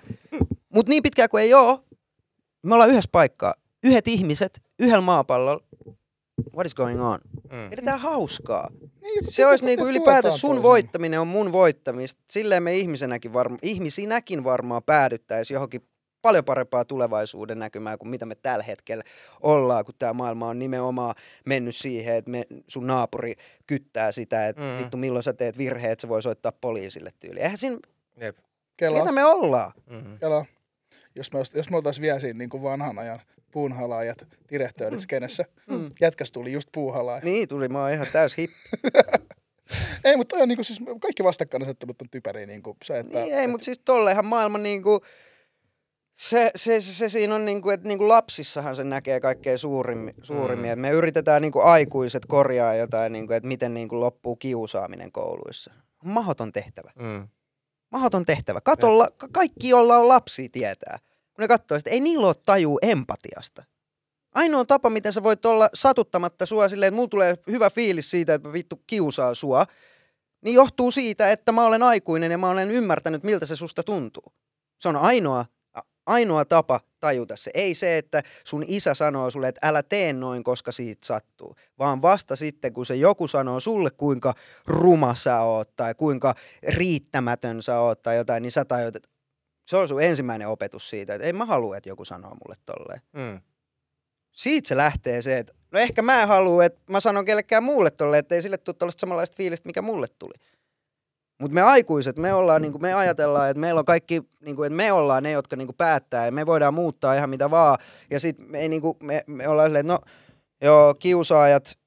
Mutta 0.76 0.90
niin 0.90 1.02
pitkään 1.02 1.28
kuin 1.28 1.42
ei 1.42 1.54
ole, 1.54 1.78
me 2.62 2.74
ollaan 2.74 2.90
yhdessä 2.90 3.10
paikkaa. 3.12 3.54
Yhdet 3.84 4.08
ihmiset, 4.08 4.62
yhdellä 4.78 5.00
maapallolla. 5.00 5.62
What 6.54 6.66
is 6.66 6.74
going 6.74 7.02
on? 7.04 7.18
Mm. 7.52 7.72
Edetään 7.72 8.00
hauskaa. 8.00 8.70
niin, 9.02 9.24
Se 9.32 9.46
olisi 9.46 9.64
niinku 9.64 9.86
ylipäätään 9.86 10.38
sun 10.38 10.48
toisiaan. 10.50 10.62
voittaminen 10.62 11.20
on 11.20 11.28
mun 11.28 11.52
voittamista. 11.52 12.20
Silleen 12.30 12.62
me 12.62 12.76
ihmisenäkin 12.76 13.32
varma, 13.32 13.58
ihmisinäkin 13.62 14.44
varmaan 14.44 14.82
päädyttäisiin 14.82 15.54
johonkin 15.54 15.88
paljon 16.22 16.44
parempaa 16.44 16.84
tulevaisuuden 16.84 17.58
näkymää 17.58 17.96
kuin 17.98 18.08
mitä 18.08 18.26
me 18.26 18.34
tällä 18.34 18.64
hetkellä 18.64 19.04
ollaan, 19.42 19.84
kun 19.84 19.94
tämä 19.98 20.12
maailma 20.12 20.48
on 20.48 20.58
nimenomaan 20.58 21.14
mennyt 21.46 21.76
siihen, 21.76 22.16
että 22.16 22.30
me, 22.30 22.46
sun 22.68 22.86
naapuri 22.86 23.34
kyttää 23.66 24.12
sitä, 24.12 24.48
että 24.48 24.62
Mm. 24.62 24.78
vittu 24.78 24.96
milloin 24.96 25.22
sä 25.22 25.32
teet 25.32 25.58
virheet, 25.58 25.92
että 25.92 26.00
se 26.00 26.08
voi 26.08 26.22
soittaa 26.22 26.52
poliisille 26.52 27.10
tyyli. 27.20 27.40
Eihän 27.40 27.58
siinä, 27.58 27.78
Jep. 28.20 28.36
Kela, 28.76 28.98
ketä 28.98 29.12
me 29.12 29.24
ollaan? 29.24 29.72
Mm-hmm. 29.90 30.18
kela. 30.18 30.44
Jos 31.16 31.32
me, 31.32 31.38
jos 31.54 31.70
me 31.70 31.76
oltaisiin 31.76 32.02
vielä 32.02 32.20
siinä 32.20 32.38
niin 32.38 32.50
kuin 32.50 32.62
vanhan 32.62 32.98
ajan 32.98 33.20
puunhalaajat, 33.52 34.28
direktöörit 34.50 35.00
skenessä, 35.00 35.44
Mm. 35.66 35.90
jätkäs 36.00 36.32
tuli 36.32 36.52
just 36.52 36.68
puuhalaaja. 36.72 37.24
Niin 37.24 37.48
tuli, 37.48 37.68
mä 37.68 37.82
oon 37.82 37.92
ihan 37.92 38.06
täys 38.12 38.36
hip. 38.38 38.50
Ei, 40.04 40.16
mutta 40.16 40.34
toi 40.36 40.42
on 40.42 40.48
niin 40.48 40.56
kuin, 40.56 40.64
siis 40.64 40.80
kaikki 41.00 41.24
vastakkainasettelut 41.24 42.02
on 42.02 42.10
typeriä. 42.10 42.46
Niin 42.46 42.62
kuin 42.62 42.76
se, 42.84 42.98
että, 42.98 43.18
Niin, 43.20 43.34
ei, 43.34 43.46
mutta 43.48 43.64
siis 43.64 43.78
tollehan 43.84 44.24
maailma 44.26 44.58
niinku, 44.58 45.00
se, 46.14 46.50
se, 46.56 46.80
se, 46.80 46.92
se 46.92 47.08
siinä 47.08 47.34
on 47.34 47.44
niinku, 47.44 47.70
että 47.70 47.88
niinku 47.88 48.08
lapsissahan 48.08 48.76
se 48.76 48.84
näkee 48.84 49.20
kaikkein 49.20 49.58
suurimmin. 49.58 50.14
suurimmin. 50.22 50.70
Mm. 50.70 50.74
Mm. 50.78 50.80
Me 50.80 50.90
yritetään 50.90 51.42
niinku 51.42 51.60
aikuiset 51.60 52.26
korjaa 52.26 52.74
jotain, 52.74 53.12
niinku, 53.12 53.32
että 53.32 53.48
miten 53.48 53.74
niinku 53.74 54.00
loppuu 54.00 54.36
kiusaaminen 54.36 55.12
kouluissa. 55.12 55.72
Mahoton 56.04 56.52
tehtävä. 56.52 56.92
Mm. 56.98 57.28
Mahoton 57.92 58.26
tehtävä. 58.26 58.60
Kato, 58.60 58.98
la, 58.98 59.08
ka- 59.16 59.28
kaikki, 59.32 59.68
joilla 59.68 59.96
on 59.96 60.08
lapsia, 60.08 60.48
tietää. 60.52 60.98
Kun 61.34 61.42
ne 61.42 61.48
katsoo, 61.48 61.76
että 61.76 61.90
ei 61.90 62.00
niillä 62.00 62.26
ole 62.26 62.34
tajuu 62.46 62.78
empatiasta. 62.82 63.64
Ainoa 64.34 64.64
tapa, 64.64 64.90
miten 64.90 65.12
sä 65.12 65.22
voit 65.22 65.46
olla 65.46 65.68
satuttamatta 65.74 66.46
sua 66.46 66.68
silleen, 66.68 66.88
että 66.88 66.96
mulla 66.96 67.08
tulee 67.08 67.38
hyvä 67.50 67.70
fiilis 67.70 68.10
siitä, 68.10 68.34
että 68.34 68.52
vittu 68.52 68.82
kiusaa 68.86 69.34
sua, 69.34 69.66
niin 70.40 70.54
johtuu 70.54 70.90
siitä, 70.90 71.30
että 71.30 71.52
mä 71.52 71.66
olen 71.66 71.82
aikuinen 71.82 72.30
ja 72.30 72.38
mä 72.38 72.50
olen 72.50 72.70
ymmärtänyt, 72.70 73.22
miltä 73.22 73.46
se 73.46 73.56
susta 73.56 73.82
tuntuu. 73.82 74.32
Se 74.78 74.88
on 74.88 74.96
ainoa, 74.96 75.46
ainoa 76.06 76.44
tapa 76.44 76.80
tajuta 77.06 77.36
se. 77.36 77.50
Ei 77.54 77.74
se, 77.74 77.98
että 77.98 78.22
sun 78.44 78.64
isä 78.68 78.94
sanoo 78.94 79.30
sulle, 79.30 79.48
että 79.48 79.68
älä 79.68 79.82
tee 79.82 80.12
noin, 80.12 80.44
koska 80.44 80.72
siitä 80.72 81.06
sattuu. 81.06 81.56
Vaan 81.78 82.02
vasta 82.02 82.36
sitten, 82.36 82.72
kun 82.72 82.86
se 82.86 82.94
joku 82.94 83.28
sanoo 83.28 83.60
sulle, 83.60 83.90
kuinka 83.90 84.34
ruma 84.66 85.14
sä 85.14 85.40
oot 85.40 85.76
tai 85.76 85.94
kuinka 85.94 86.34
riittämätön 86.68 87.62
sä 87.62 87.78
oot 87.80 88.02
tai 88.02 88.16
jotain, 88.16 88.42
niin 88.42 88.52
sä 88.52 88.64
tajut, 88.64 88.96
että 88.96 89.08
se 89.68 89.76
on 89.76 89.88
sun 89.88 90.02
ensimmäinen 90.02 90.48
opetus 90.48 90.90
siitä, 90.90 91.14
että 91.14 91.26
ei 91.26 91.32
mä 91.32 91.44
halua, 91.44 91.76
että 91.76 91.88
joku 91.88 92.04
sanoo 92.04 92.30
mulle 92.30 92.56
tolleen. 92.66 93.00
Mm. 93.12 93.40
Siitä 94.32 94.68
se 94.68 94.76
lähtee 94.76 95.22
se, 95.22 95.38
että 95.38 95.54
no 95.72 95.78
ehkä 95.78 96.02
mä 96.02 96.22
en 96.22 96.28
halua, 96.28 96.64
että 96.64 96.80
mä 96.90 97.00
sanon 97.00 97.24
kellekään 97.24 97.62
muulle 97.62 97.90
tolle, 97.90 98.18
että 98.18 98.34
ei 98.34 98.42
sille 98.42 98.58
tule 98.58 98.76
tällaista 98.78 99.00
samanlaista 99.00 99.36
fiilistä, 99.36 99.68
mikä 99.68 99.82
mulle 99.82 100.06
tuli. 100.18 100.34
Mutta 101.40 101.54
me 101.54 101.62
aikuiset, 101.62 102.16
me 102.16 102.34
ollaan, 102.34 102.62
niin 102.62 102.82
me 102.82 102.94
ajatellaan, 102.94 103.50
että 103.50 103.60
meillä 103.60 103.78
on 103.78 103.84
kaikki, 103.84 104.22
niin 104.40 104.56
kuin, 104.56 104.66
että 104.66 104.76
me 104.76 104.92
ollaan 104.92 105.22
ne, 105.22 105.30
jotka 105.30 105.56
niin 105.56 105.74
päättää 105.78 106.26
ja 106.26 106.32
me 106.32 106.46
voidaan 106.46 106.74
muuttaa 106.74 107.14
ihan 107.14 107.30
mitä 107.30 107.50
vaan. 107.50 107.78
Ja 108.10 108.20
sitten 108.20 108.50
me, 108.50 108.68
niin 108.68 108.82
kuin, 108.82 108.96
me, 109.02 109.24
me 109.26 109.48
ollaan 109.48 109.68
silleen, 109.68 109.90
että 109.90 109.92
no 109.92 110.00
joo, 110.62 110.94
kiusaajat, 110.94 111.78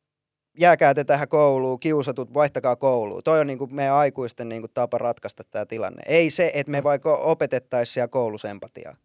jääkää 0.59 0.93
te 0.93 1.03
tähän 1.03 1.27
kouluun, 1.27 1.79
kiusatut, 1.79 2.33
vaihtakaa 2.33 2.75
kouluun. 2.75 3.23
Toi 3.23 3.39
on 3.39 3.47
niin 3.47 3.59
kuin 3.59 3.75
meidän 3.75 3.95
aikuisten 3.95 4.49
niin 4.49 4.61
kuin 4.61 4.71
tapa 4.73 4.97
ratkaista 4.97 5.43
tämä 5.43 5.65
tilanne. 5.65 6.03
Ei 6.05 6.29
se, 6.29 6.51
että 6.53 6.71
me 6.71 6.83
vaikka 6.83 7.17
opetettaisiin 7.17 7.93
siellä 7.93 8.07
koulussa 8.07 8.49
empatiaa. 8.49 8.95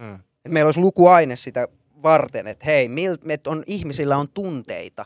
Mm. 0.00 0.14
Et 0.44 0.52
meillä 0.52 0.68
olisi 0.68 0.80
lukuaine 0.80 1.36
sitä 1.36 1.68
varten, 2.02 2.46
että 2.46 2.64
hei, 2.66 2.88
mil, 2.88 3.16
et 3.28 3.46
on, 3.46 3.64
ihmisillä 3.66 4.16
on 4.16 4.28
tunteita. 4.28 5.04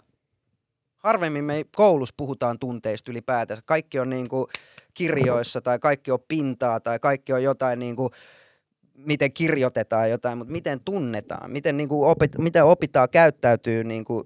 Harvemmin 0.98 1.44
me 1.44 1.64
koulussa 1.76 2.14
puhutaan 2.16 2.58
tunteista 2.58 3.10
ylipäätänsä. 3.10 3.62
Kaikki 3.66 3.98
on 3.98 4.10
niinku 4.10 4.48
kirjoissa 4.94 5.60
tai 5.60 5.78
kaikki 5.78 6.10
on 6.10 6.18
pintaa 6.28 6.80
tai 6.80 6.98
kaikki 6.98 7.32
on 7.32 7.42
jotain 7.42 7.78
niinku, 7.78 8.10
miten 8.94 9.32
kirjoitetaan 9.32 10.10
jotain, 10.10 10.38
mutta 10.38 10.52
miten 10.52 10.80
tunnetaan, 10.84 11.50
miten, 11.50 11.76
niinku 11.76 12.04
opit, 12.04 12.38
miten 12.38 12.64
opitaan 12.64 13.08
käyttäytyy 13.10 13.84
niinku 13.84 14.24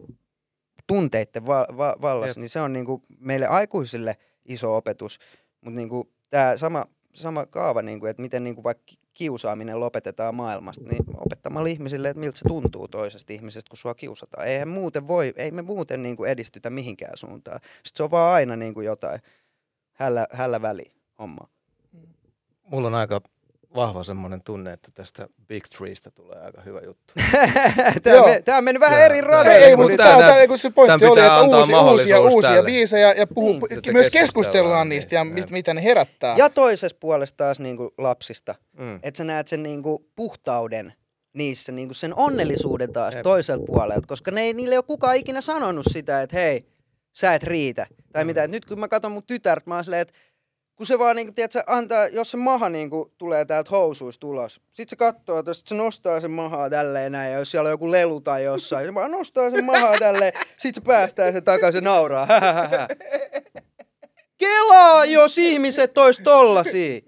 tunteiden 0.87 1.47
va- 1.47 1.67
va- 1.77 1.97
vallassa, 2.03 2.41
niin 2.41 2.49
se 2.49 2.61
on 2.61 2.73
niinku 2.73 3.03
meille 3.19 3.47
aikuisille 3.47 4.17
iso 4.45 4.77
opetus. 4.77 5.19
Mutta 5.61 5.77
niinku 5.77 6.13
tämä 6.31 6.57
sama, 6.57 6.85
sama 7.15 7.47
kaava, 7.47 7.83
niinku, 7.83 8.07
että 8.07 8.23
miten 8.23 8.45
niinku 8.45 8.63
vaikka 8.65 8.83
ki- 8.87 8.99
kiusaaminen 9.15 9.81
lopetetaan 9.81 10.35
maailmasta, 10.35 10.85
niin 10.85 11.05
opettamalla 11.17 11.69
ihmisille, 11.69 12.09
että 12.09 12.21
miltä 12.21 12.39
se 12.39 12.49
tuntuu 12.49 12.89
toisesta 12.89 13.33
ihmisestä, 13.33 13.69
kun 13.71 13.79
sua 13.79 13.95
kiusataan. 13.95 14.47
Eihän 14.47 14.69
muuten 14.69 15.09
voi, 15.09 15.33
ei 15.37 15.51
me 15.51 15.63
muuten 15.63 16.03
niinku 16.03 16.25
edistytä 16.25 16.71
mihinkään 16.71 17.19
suuntaan. 17.19 17.61
Sitten 17.63 17.97
se 17.97 18.03
on 18.03 18.11
vaan 18.11 18.35
aina 18.35 18.57
niinku 18.57 18.81
jotain 18.81 19.21
hällä, 19.93 20.27
hällä 20.33 20.63
väli 20.63 20.85
homma. 21.19 21.49
Mulla 22.63 22.87
on 22.89 22.95
aika 22.95 23.21
vahva 23.75 24.05
semmoinen 24.05 24.43
tunne, 24.43 24.73
että 24.73 24.91
tästä 24.95 25.29
Big 25.49 25.65
Threestä 25.77 26.11
tulee 26.11 26.39
aika 26.41 26.61
hyvä 26.63 26.81
juttu. 26.85 27.15
tämä, 28.03 28.23
me, 28.27 28.43
tämä 28.45 28.59
on 28.59 28.65
mennyt 28.65 28.81
vähän 28.81 28.99
Joo. 28.99 29.07
eri 29.07 29.17
Ei, 29.17 29.21
radoille. 29.21 29.65
ei, 29.67 29.77
mutta 29.77 29.97
tämä, 29.97 30.19
tää- 30.19 30.33
tämä, 30.35 30.47
kun 30.47 30.59
se 30.59 30.71
pointti 30.71 31.07
oli, 31.07 31.21
että 31.21 31.37
antaa 31.39 31.61
uusia, 31.91 32.21
uusia, 32.21 32.51
tälle. 32.51 32.67
biisejä 32.67 33.13
ja 33.13 33.27
puhu, 33.27 33.49
Niin. 33.53 33.61
niin, 33.61 33.93
myös 33.93 34.11
keskustellaan 34.11 34.13
keskustellaan 34.13 34.89
niistä 34.89 35.15
ja 35.15 35.25
niin, 35.25 35.35
mit, 35.35 35.51
mitä 35.51 35.75
ne 35.75 35.83
herättää. 35.85 36.35
Ja 36.39 36.51
toisessa 36.51 36.97
puolessa 37.01 37.37
taas 37.37 37.61
niinku 37.61 37.95
lapsista. 37.99 38.55
Mm. 38.79 38.95
että 39.03 39.19
sä 39.19 39.25
näet 39.25 39.49
sen 39.49 39.63
niinku 39.63 40.07
puhtauden 40.17 40.93
niissä, 41.35 41.73
niinku 41.73 41.95
sen 41.95 42.15
onnellisuuden 42.17 42.93
taas 42.93 43.15
Jep. 43.15 43.23
toiselta 43.23 43.65
puolelta, 43.67 44.07
koska 44.09 44.31
ne 44.31 44.41
ei, 44.43 44.55
niille 44.55 44.75
ei 44.75 44.79
ole 44.79 44.85
kukaan 44.87 45.17
ikinä 45.17 45.41
sanonut 45.41 45.87
sitä, 45.91 46.23
että 46.23 46.37
hei, 46.37 46.67
sä 47.13 47.35
et 47.35 47.43
riitä. 47.43 47.87
Tai 48.13 48.25
Mm. 48.25 48.27
mitä, 48.27 48.43
että 48.45 48.57
nyt 48.57 48.65
kun 48.65 48.81
mä 48.81 48.89
katson 48.89 49.13
mun 49.13 49.23
tytärtä, 49.27 49.71
mä 49.71 49.75
oon 49.75 49.85
silleen, 49.85 50.03
että 50.03 50.15
kun 50.83 50.87
se 50.87 50.99
vaan 50.99 51.17
niinku, 51.17 51.33
tiedät, 51.33 51.53
sä 51.53 51.65
antaa, 51.67 52.07
jos 52.07 52.31
se 52.31 52.37
maha 52.37 52.69
niinku 52.69 53.13
tulee 53.19 53.45
täältä 53.45 53.71
housuista 53.71 54.27
ulos, 54.27 54.61
sit 54.73 54.89
se 54.89 54.97
katsoo, 54.97 55.39
että 55.39 55.55
se 55.55 55.75
nostaa 55.75 56.21
sen 56.21 56.31
mahaa 56.31 56.71
tälleen 56.71 57.13
näin, 57.13 57.33
ja 57.33 57.39
jos 57.39 57.51
siellä 57.51 57.67
on 57.67 57.71
joku 57.71 57.91
lelu 57.91 58.21
tai 58.21 58.45
jossain, 58.45 58.87
se 58.87 58.95
vaan 58.95 59.11
nostaa 59.11 59.51
sen 59.51 59.65
mahaa 59.65 59.99
tälleen, 59.99 60.33
sit 60.59 60.75
se 60.75 60.81
päästää 60.81 61.33
sen 61.33 61.45
takaisin 61.45 61.85
nauraa. 61.85 62.27
Kelaa, 64.39 65.05
jos 65.05 65.39
ihmiset 65.39 65.99
ois 65.99 66.19
tollasia. 66.25 67.01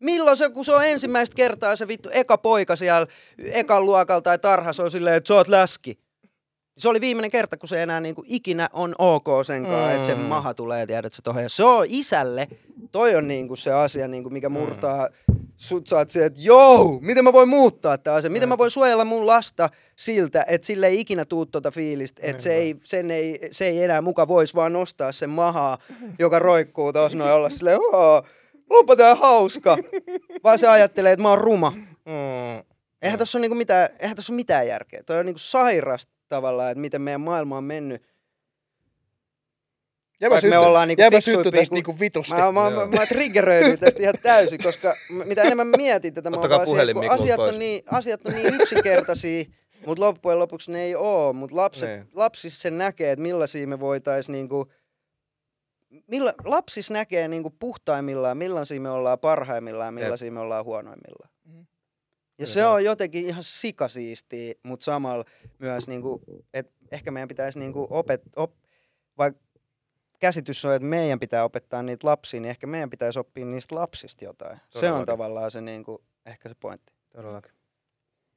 Milloin 0.00 0.36
se, 0.36 0.50
kun 0.50 0.64
se 0.64 0.74
on 0.74 0.86
ensimmäistä 0.86 1.36
kertaa 1.36 1.76
se 1.76 1.88
vittu 1.88 2.08
eka 2.12 2.38
poika 2.38 2.76
siellä 2.76 3.06
ekan 3.38 3.86
luokalla 3.86 4.22
tai 4.22 4.38
tarhassa 4.38 4.82
on 4.82 4.90
silleen, 4.90 5.16
että 5.16 5.28
sä 5.28 5.34
oot 5.34 5.48
läski. 5.48 5.98
Se 6.78 6.88
oli 6.88 7.00
viimeinen 7.00 7.30
kerta, 7.30 7.56
kun 7.56 7.68
se 7.68 7.82
enää 7.82 8.00
niinku 8.00 8.24
ikinä 8.26 8.68
on 8.72 8.94
ok 8.98 9.26
sen 9.46 9.62
kanssa, 9.62 9.88
mm. 9.88 9.94
että 9.94 10.06
se 10.06 10.14
Mm. 10.14 10.20
maha 10.20 10.54
tulee, 10.54 10.86
tiedät 10.86 11.12
sä 11.12 11.22
tohon. 11.24 11.42
Ja 11.42 11.48
se 11.48 11.64
on 11.64 11.86
isälle, 11.88 12.48
toi 12.92 13.16
on 13.16 13.28
niinku 13.28 13.56
se 13.56 13.72
asia, 13.72 14.08
niinku, 14.08 14.30
mikä 14.30 14.48
murtaa 14.48 15.08
sut 15.56 15.86
saat 15.86 16.10
se, 16.10 16.24
että 16.24 16.40
joo, 16.42 16.98
miten 17.00 17.24
mä 17.24 17.32
voin 17.32 17.48
muuttaa 17.48 17.98
tämä 17.98 18.16
asia, 18.16 18.30
miten 18.30 18.48
mä 18.48 18.58
voin 18.58 18.70
suojella 18.70 19.04
mun 19.04 19.26
lasta 19.26 19.70
siltä, 19.96 20.44
että 20.48 20.66
sille 20.66 20.86
ei 20.86 21.00
ikinä 21.00 21.24
tuu 21.24 21.46
tuota 21.46 21.70
fiilistä, 21.70 22.20
että 22.24 22.42
se 22.42 22.54
ei, 22.54 22.76
sen 22.84 23.10
ei, 23.10 23.38
se 23.50 23.66
ei 23.66 23.82
enää 23.84 24.00
muka 24.02 24.28
voisi 24.28 24.54
vaan 24.54 24.72
nostaa 24.72 25.12
sen 25.12 25.30
mahaa, 25.30 25.78
joka 26.18 26.38
roikkuu 26.38 26.92
tuossa 26.92 27.18
noin 27.18 27.32
olla 27.32 27.50
silleen, 27.50 27.78
"Oo, 27.80 28.22
onpa 28.70 28.96
tää 28.96 29.14
hauska, 29.14 29.78
vaan 30.44 30.58
se 30.58 30.68
ajattelee, 30.68 31.12
että 31.12 31.22
mä 31.22 31.28
oon 31.28 31.38
ruma. 31.38 31.70
Mm. 31.70 32.62
Eihän 33.02 33.18
tossa 33.18 33.38
ole 33.38 33.42
niinku 33.42 33.54
mitään, 33.54 33.88
eihän 34.00 34.16
tossa 34.16 34.32
ole 34.32 34.36
mitään 34.36 34.66
järkeä. 34.68 35.02
Toi 35.02 35.18
on 35.18 35.26
niinku 35.26 35.38
sairasta 35.38 36.12
tavallaan, 36.36 36.70
että 36.70 36.80
miten 36.80 37.02
meidän 37.02 37.20
maailma 37.20 37.56
on 37.56 37.64
mennyt. 37.64 38.02
Jäbä 40.20 40.32
Vaikka 40.32 40.48
me 40.48 40.58
ollaan 40.58 40.88
niinku 40.88 41.02
jäbä 41.02 41.16
fiksuimpia 41.16 41.44
syttyi 41.44 41.60
tästä 41.60 41.70
kuin- 41.70 41.76
niinku 41.76 42.00
vitusti. 42.00 42.34
Mä, 42.34 42.52
mä, 42.52 42.70
mä, 42.70 42.86
mä 42.86 43.06
triggeröidyin 43.06 43.78
tästä 43.78 44.02
ihan 44.02 44.14
täysin, 44.22 44.62
koska 44.62 44.94
mitä 45.24 45.42
enemmän 45.42 45.66
mä 45.66 45.76
mietin 45.76 46.14
tätä, 46.14 46.30
mä 46.30 46.36
vaan 46.36 46.66
siihen, 46.66 46.94
kun 46.94 47.10
asiat 47.10 47.40
on, 47.40 47.58
niin, 47.58 47.82
asiat 47.90 48.26
on 48.26 48.32
niin 48.32 48.54
yksinkertaisia, 48.54 49.44
mutta 49.86 50.04
loppujen 50.04 50.38
lopuksi 50.38 50.72
ne 50.72 50.82
ei 50.82 50.94
oo. 50.94 51.32
Mutta 51.32 51.56
lapset, 51.56 51.88
Niin. 51.88 52.08
lapsissa 52.14 52.60
se 52.62 52.70
näkee, 52.70 53.12
että 53.12 53.22
millaisia 53.22 53.66
me 53.66 53.80
voitaisiin 53.80 54.32
niinku, 54.32 54.72
milla, 56.06 56.34
lapsis 56.44 56.90
näkee 56.90 57.28
niinku 57.28 57.50
puhtaimmillaan, 57.50 58.36
millaisia 58.36 58.80
me 58.80 58.90
ollaan 58.90 59.18
parhaimmillaan, 59.18 59.94
millaisia 59.94 60.32
me 60.32 60.40
ollaan 60.40 60.64
huonoimmillaan. 60.64 61.31
Ja 62.38 62.46
se 62.46 62.66
on. 62.66 62.84
jotenkin 62.84 63.26
ihan 63.26 63.42
sikasiistiä, 63.42 64.54
mutta 64.62 64.84
samalla 64.84 65.24
myös, 65.58 65.88
niinku, 65.88 66.22
että 66.54 66.72
ehkä 66.92 67.10
meidän 67.10 67.28
pitäisi 67.28 67.58
niinku 67.58 67.86
opet, 67.90 68.22
op, 68.36 68.52
vaikka 69.18 69.40
käsitys 70.20 70.64
on, 70.64 70.74
että 70.74 70.86
meidän 70.86 71.20
pitää 71.20 71.44
opettaa 71.44 71.82
niitä 71.82 72.06
lapsia, 72.06 72.40
niin 72.40 72.50
ehkä 72.50 72.66
meidän 72.66 72.90
pitäisi 72.90 73.18
oppia 73.18 73.44
niistä 73.44 73.74
lapsista 73.74 74.24
jotain. 74.24 74.56
Se 74.58 74.78
on 74.78 74.80
Todellakin. 74.80 75.06
tavallaan 75.06 75.50
se 75.50 75.60
niinku, 75.60 76.04
ehkä 76.26 76.48
se 76.48 76.54
pointti. 76.60 76.92
Todellakin. 77.16 77.52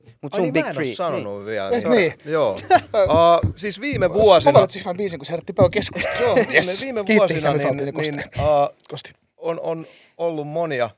Ai 0.05 0.29
sun 0.35 0.41
niin, 0.41 0.53
Big 0.53 0.63
mä 0.63 0.69
en 0.69 0.75
Three. 0.75 0.89
oo 0.89 0.95
sanonut 0.95 1.45
vielä. 1.45 1.69
Eh, 1.69 1.83
niin. 1.85 2.13
Joo. 2.25 2.57
Uh, 2.95 3.53
siis 3.55 3.81
viime 3.81 4.13
vuosina... 4.13 4.51
Mä 4.51 4.59
valitsin 4.59 4.79
hyvän 4.81 4.97
biisin, 4.97 5.19
kun 5.19 5.25
se 5.25 5.31
herätti 5.31 5.53
paljon 5.53 5.71
keskustelua. 5.71 6.19
Joo, 6.21 6.35
Yes. 6.37 6.67
yes. 6.67 6.81
viime 6.81 7.03
vuosina 7.15 7.53
niin, 7.53 7.61
Faltini 7.61 7.83
niin, 7.85 7.93
Kosti. 7.93 8.11
uh, 8.39 8.77
Kosti. 8.89 9.11
on, 9.37 9.59
on 9.59 9.85
ollut 10.17 10.47
monia, 10.47 10.89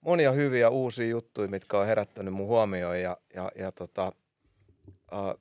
monia 0.00 0.32
hyviä 0.32 0.68
uusia 0.68 1.06
juttuja, 1.06 1.48
mitkä 1.48 1.78
on 1.78 1.86
herättänyt 1.86 2.34
mun 2.34 2.46
huomioon 2.46 3.00
ja, 3.00 3.16
ja, 3.34 3.50
ja 3.56 3.72
tota, 3.72 4.12
uh, 5.12 5.40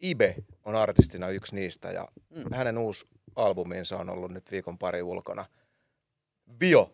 Ibe 0.00 0.34
on 0.64 0.74
artistina 0.74 1.28
yksi 1.28 1.54
niistä 1.54 1.90
ja 1.90 2.08
Mm. 2.30 2.44
hänen 2.54 2.78
uusi 2.78 3.06
albuminsa 3.36 3.96
on 3.96 4.10
ollut 4.10 4.30
nyt 4.30 4.50
viikon 4.50 4.78
pari 4.78 5.02
ulkona. 5.02 5.44
Vio. 6.60 6.92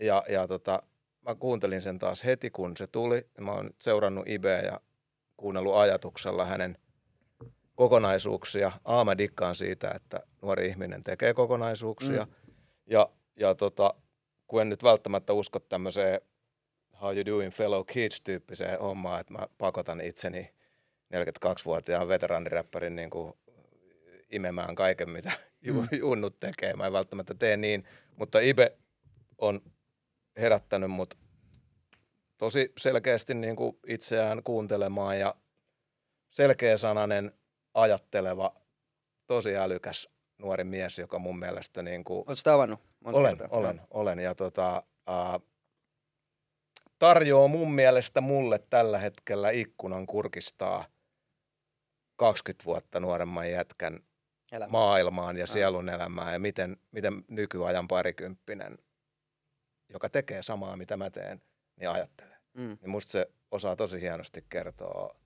Ja, 0.00 0.24
ja 0.28 0.46
tota, 0.46 0.82
mä 1.22 1.34
kuuntelin 1.34 1.80
sen 1.80 1.98
taas 1.98 2.24
heti, 2.24 2.50
kun 2.50 2.76
se 2.76 2.86
tuli. 2.86 3.26
Mä 3.40 3.52
oon 3.52 3.70
seurannut 3.78 4.28
Ibeä 4.28 4.60
ja 4.60 4.80
kuunnellut 5.36 5.74
ajatuksella 5.76 6.44
hänen 6.44 6.78
kokonaisuuksia. 7.74 8.72
A, 8.84 9.04
mä 9.04 9.18
dikkaan 9.18 9.54
siitä, 9.56 9.90
että 9.90 10.20
nuori 10.42 10.66
ihminen 10.66 11.04
tekee 11.04 11.34
kokonaisuuksia. 11.34 12.24
Mm. 12.24 12.52
Ja, 12.86 13.10
ja 13.36 13.54
tota, 13.54 13.94
kun 14.46 14.60
en 14.60 14.68
nyt 14.68 14.82
välttämättä 14.82 15.32
usko 15.32 15.58
tämmöiseen 15.58 16.20
how 17.00 17.14
you 17.14 17.26
doing 17.26 17.52
fellow 17.52 17.84
kids-tyyppiseen 17.86 18.80
hommaan, 18.80 19.20
että 19.20 19.32
mä 19.32 19.46
pakotan 19.58 20.00
itseni 20.00 20.50
42-vuotiaan 21.14 22.08
veteraaniräppärin 22.08 22.96
niin 22.96 23.10
kuin 23.10 23.32
imemään 24.30 24.74
kaiken, 24.74 25.10
mitä 25.10 25.32
ju- 25.60 25.86
junnut 25.98 26.40
tekee. 26.40 26.72
Mä 26.74 26.86
en 26.86 26.92
välttämättä 26.92 27.34
tee 27.34 27.56
niin, 27.56 27.84
mutta 28.16 28.40
Ibe 28.40 28.76
on 29.38 29.60
herättänyt 30.36 30.90
mut 30.90 31.18
tosi 32.38 32.72
selkeästi 32.78 33.34
niin 33.34 33.56
kuin 33.56 33.78
itseään 33.86 34.42
kuuntelemaan 34.42 35.18
ja 35.18 35.34
selkeä 36.28 36.76
sananen, 36.78 37.32
ajatteleva, 37.74 38.54
tosi 39.26 39.56
älykäs 39.56 40.08
nuori 40.38 40.64
mies, 40.64 40.98
joka 40.98 41.18
mun 41.18 41.38
mielestä 41.38 41.82
niin 41.82 42.04
kuin, 42.04 42.18
Oletko 42.18 42.40
tavannut? 42.44 42.80
monta 43.04 43.18
olen, 43.20 43.38
kertaa? 43.38 43.58
olen, 43.58 43.80
olen. 43.90 44.18
Ja 44.18 44.34
tota, 44.34 44.82
äh, 45.08 45.40
tarjoaa 47.00 47.48
mun 47.48 47.72
mielestä 47.72 48.20
mulle 48.20 48.58
tällä 48.70 48.98
hetkellä 48.98 49.50
ikkunan 49.50 50.06
kurkistaa 50.06 50.84
20 52.16 52.64
vuotta 52.64 53.00
nuoremman 53.00 53.50
jätkän 53.50 54.00
Elämä. 54.52 54.70
maailmaan 54.70 55.36
ja 55.36 55.46
sielun 55.46 55.88
elämään 55.88 56.32
ja 56.32 56.38
miten, 56.38 56.76
miten 56.90 57.24
nykyajan 57.28 57.88
parikymppinen, 57.88 58.78
joka 59.88 60.08
tekee 60.08 60.42
samaa 60.42 60.76
mitä 60.76 60.96
mä 60.96 61.10
teen, 61.10 61.42
niin 61.76 61.90
ajattelee. 61.90 62.36
Mm. 62.54 62.78
Niin 62.80 62.90
musta 62.90 63.12
se 63.12 63.26
osaa 63.50 63.76
tosi 63.76 64.00
hienosti 64.00 64.44
kertoa 64.48 65.16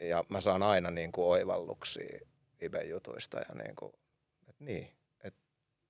ja 0.00 0.24
mä 0.28 0.40
saan 0.40 0.62
aina 0.62 0.90
niin 0.90 1.12
kuin 1.12 1.26
oivalluksia 1.26 2.18
Ibe-jutuista 2.62 3.38
ja 3.38 3.54
niin 3.54 3.76
kuin, 3.76 3.92
että 4.48 4.64
niin, 4.64 4.92
että 5.24 5.40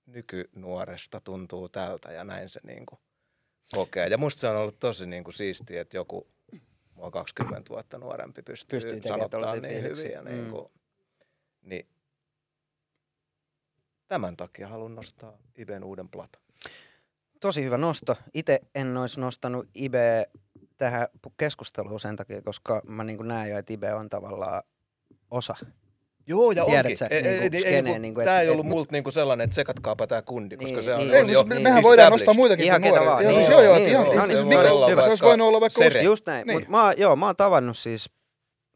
nykynuoresta 0.07 1.21
tuntuu 1.21 1.69
tältä 1.69 2.13
ja 2.13 2.25
näin 2.25 2.49
se 2.49 2.61
niin 2.65 2.87
kuin 2.87 3.01
kokee. 3.75 4.07
Ja 4.07 4.19
musta 4.19 4.41
se 4.41 4.49
on 4.49 4.57
ollut 4.57 4.79
tosi 4.79 5.07
niin 5.07 5.25
kuin 5.25 5.35
siistiä, 5.35 5.81
että 5.81 5.97
joku 5.97 6.27
mua 6.95 7.11
20 7.11 7.69
vuotta 7.71 7.99
nuorempi 7.99 8.43
pystyy, 8.43 8.81
Pystyy 8.81 9.01
sanottaa 9.09 9.57
niin 9.57 9.83
hyvin. 9.83 10.11
Ja 10.13 10.23
niin 10.23 10.45
Mm. 10.45 10.51
kuin, 10.51 10.67
niin 11.63 11.87
tämän 14.09 14.37
takia 14.37 14.69
haluan 14.69 14.95
nostaa 14.95 15.39
Iben 15.59 15.85
uuden 15.85 16.09
platan. 16.09 16.43
Tosi 17.41 17.65
hyvä 17.65 17.79
nosto. 17.79 18.17
Itse 18.35 18.61
en 18.75 18.97
olisi 18.97 19.21
nostanut 19.21 19.69
Ibe 19.75 20.27
tähän 20.77 21.09
keskusteluun 21.37 22.01
sen 22.01 22.17
takia, 22.17 22.43
koska 22.43 22.83
mä 22.87 23.05
niin 23.05 23.29
näen 23.29 23.51
jo, 23.51 23.59
että 23.59 23.73
Ibe 23.73 23.95
on 23.95 24.09
tavallaan 24.09 24.63
osa. 25.31 25.55
Joo, 26.27 26.51
ja 26.53 26.65
Tiedät 26.65 26.85
onkin. 26.87 26.97
sä, 26.97 27.07
Ei, 27.11 27.23
niinku, 27.23 27.43
ei, 27.43 27.51
ei, 27.53 27.61
skeneen, 27.61 27.85
niinku, 27.85 28.01
niinku, 28.01 28.21
et- 28.21 28.25
tää 28.25 28.41
ei 28.41 28.47
et- 28.47 28.53
ollut 28.53 28.67
multa 28.67 28.93
niinku 28.93 29.11
sellainen, 29.11 29.45
että 29.45 29.55
sekatkaapa 29.55 30.07
tää 30.07 30.23
kundi, 30.23 30.57
koska 30.57 30.73
Niin, 30.73 30.85
se 30.85 30.95
on, 30.95 30.99
niin. 31.01 31.13
Ei, 31.15 31.21
on 31.21 31.27
siis 31.27 31.35
jo 31.35 31.45
me, 31.45 31.55
niin, 31.55 31.63
mehän 31.63 31.83
voidaan 31.83 32.13
nostaa 32.13 32.35
muitakin 32.35 32.65
Ihan 32.65 32.81
kuin 32.83 32.91
nuoria. 32.91 33.11
vaan, 33.11 33.23
Ja 33.25 33.31
niin 33.31 33.35
siis 33.35 33.49
joo, 33.49 33.63
joo, 33.63 33.69
joo, 33.75 33.79
niin 33.79 33.91
ihan, 33.91 34.05
joo. 34.07 34.13
ihan, 34.13 34.23
No 34.23 34.27
niin, 34.27 34.37
siis 34.39 34.47
voi 34.51 34.59
mikä, 34.63 34.73
olla 34.73 34.87
se 34.87 34.93
olisi 34.95 35.09
vaikka 35.09 35.27
voinut 35.27 35.47
olla 35.49 35.61
vaikka 35.61 35.79
Sere. 35.79 35.89
usko. 36.01 36.05
Just 36.05 36.27
näin. 36.27 36.47
Niin. 36.47 36.59
Mut 36.61 36.69
mä, 36.69 36.85
oon- 36.85 36.95
joo, 36.97 37.17
mä 37.17 37.27
oon 37.27 37.37
tavannut 37.37 37.79
siis, 37.79 38.11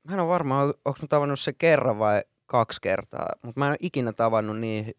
mä 0.09 0.15
en 0.15 0.21
ole 0.21 0.29
varma, 0.29 0.63
onko 0.63 0.99
mä 1.03 1.09
tavannut 1.09 1.41
se 1.41 1.53
kerran 1.53 1.99
vai 1.99 2.23
kaksi 2.47 2.81
kertaa, 2.83 3.29
mutta 3.43 3.61
mä 3.61 3.67
en 3.67 3.71
ole 3.71 3.77
ikinä 3.81 4.13
tavannut 4.13 4.59
niin, 4.61 4.95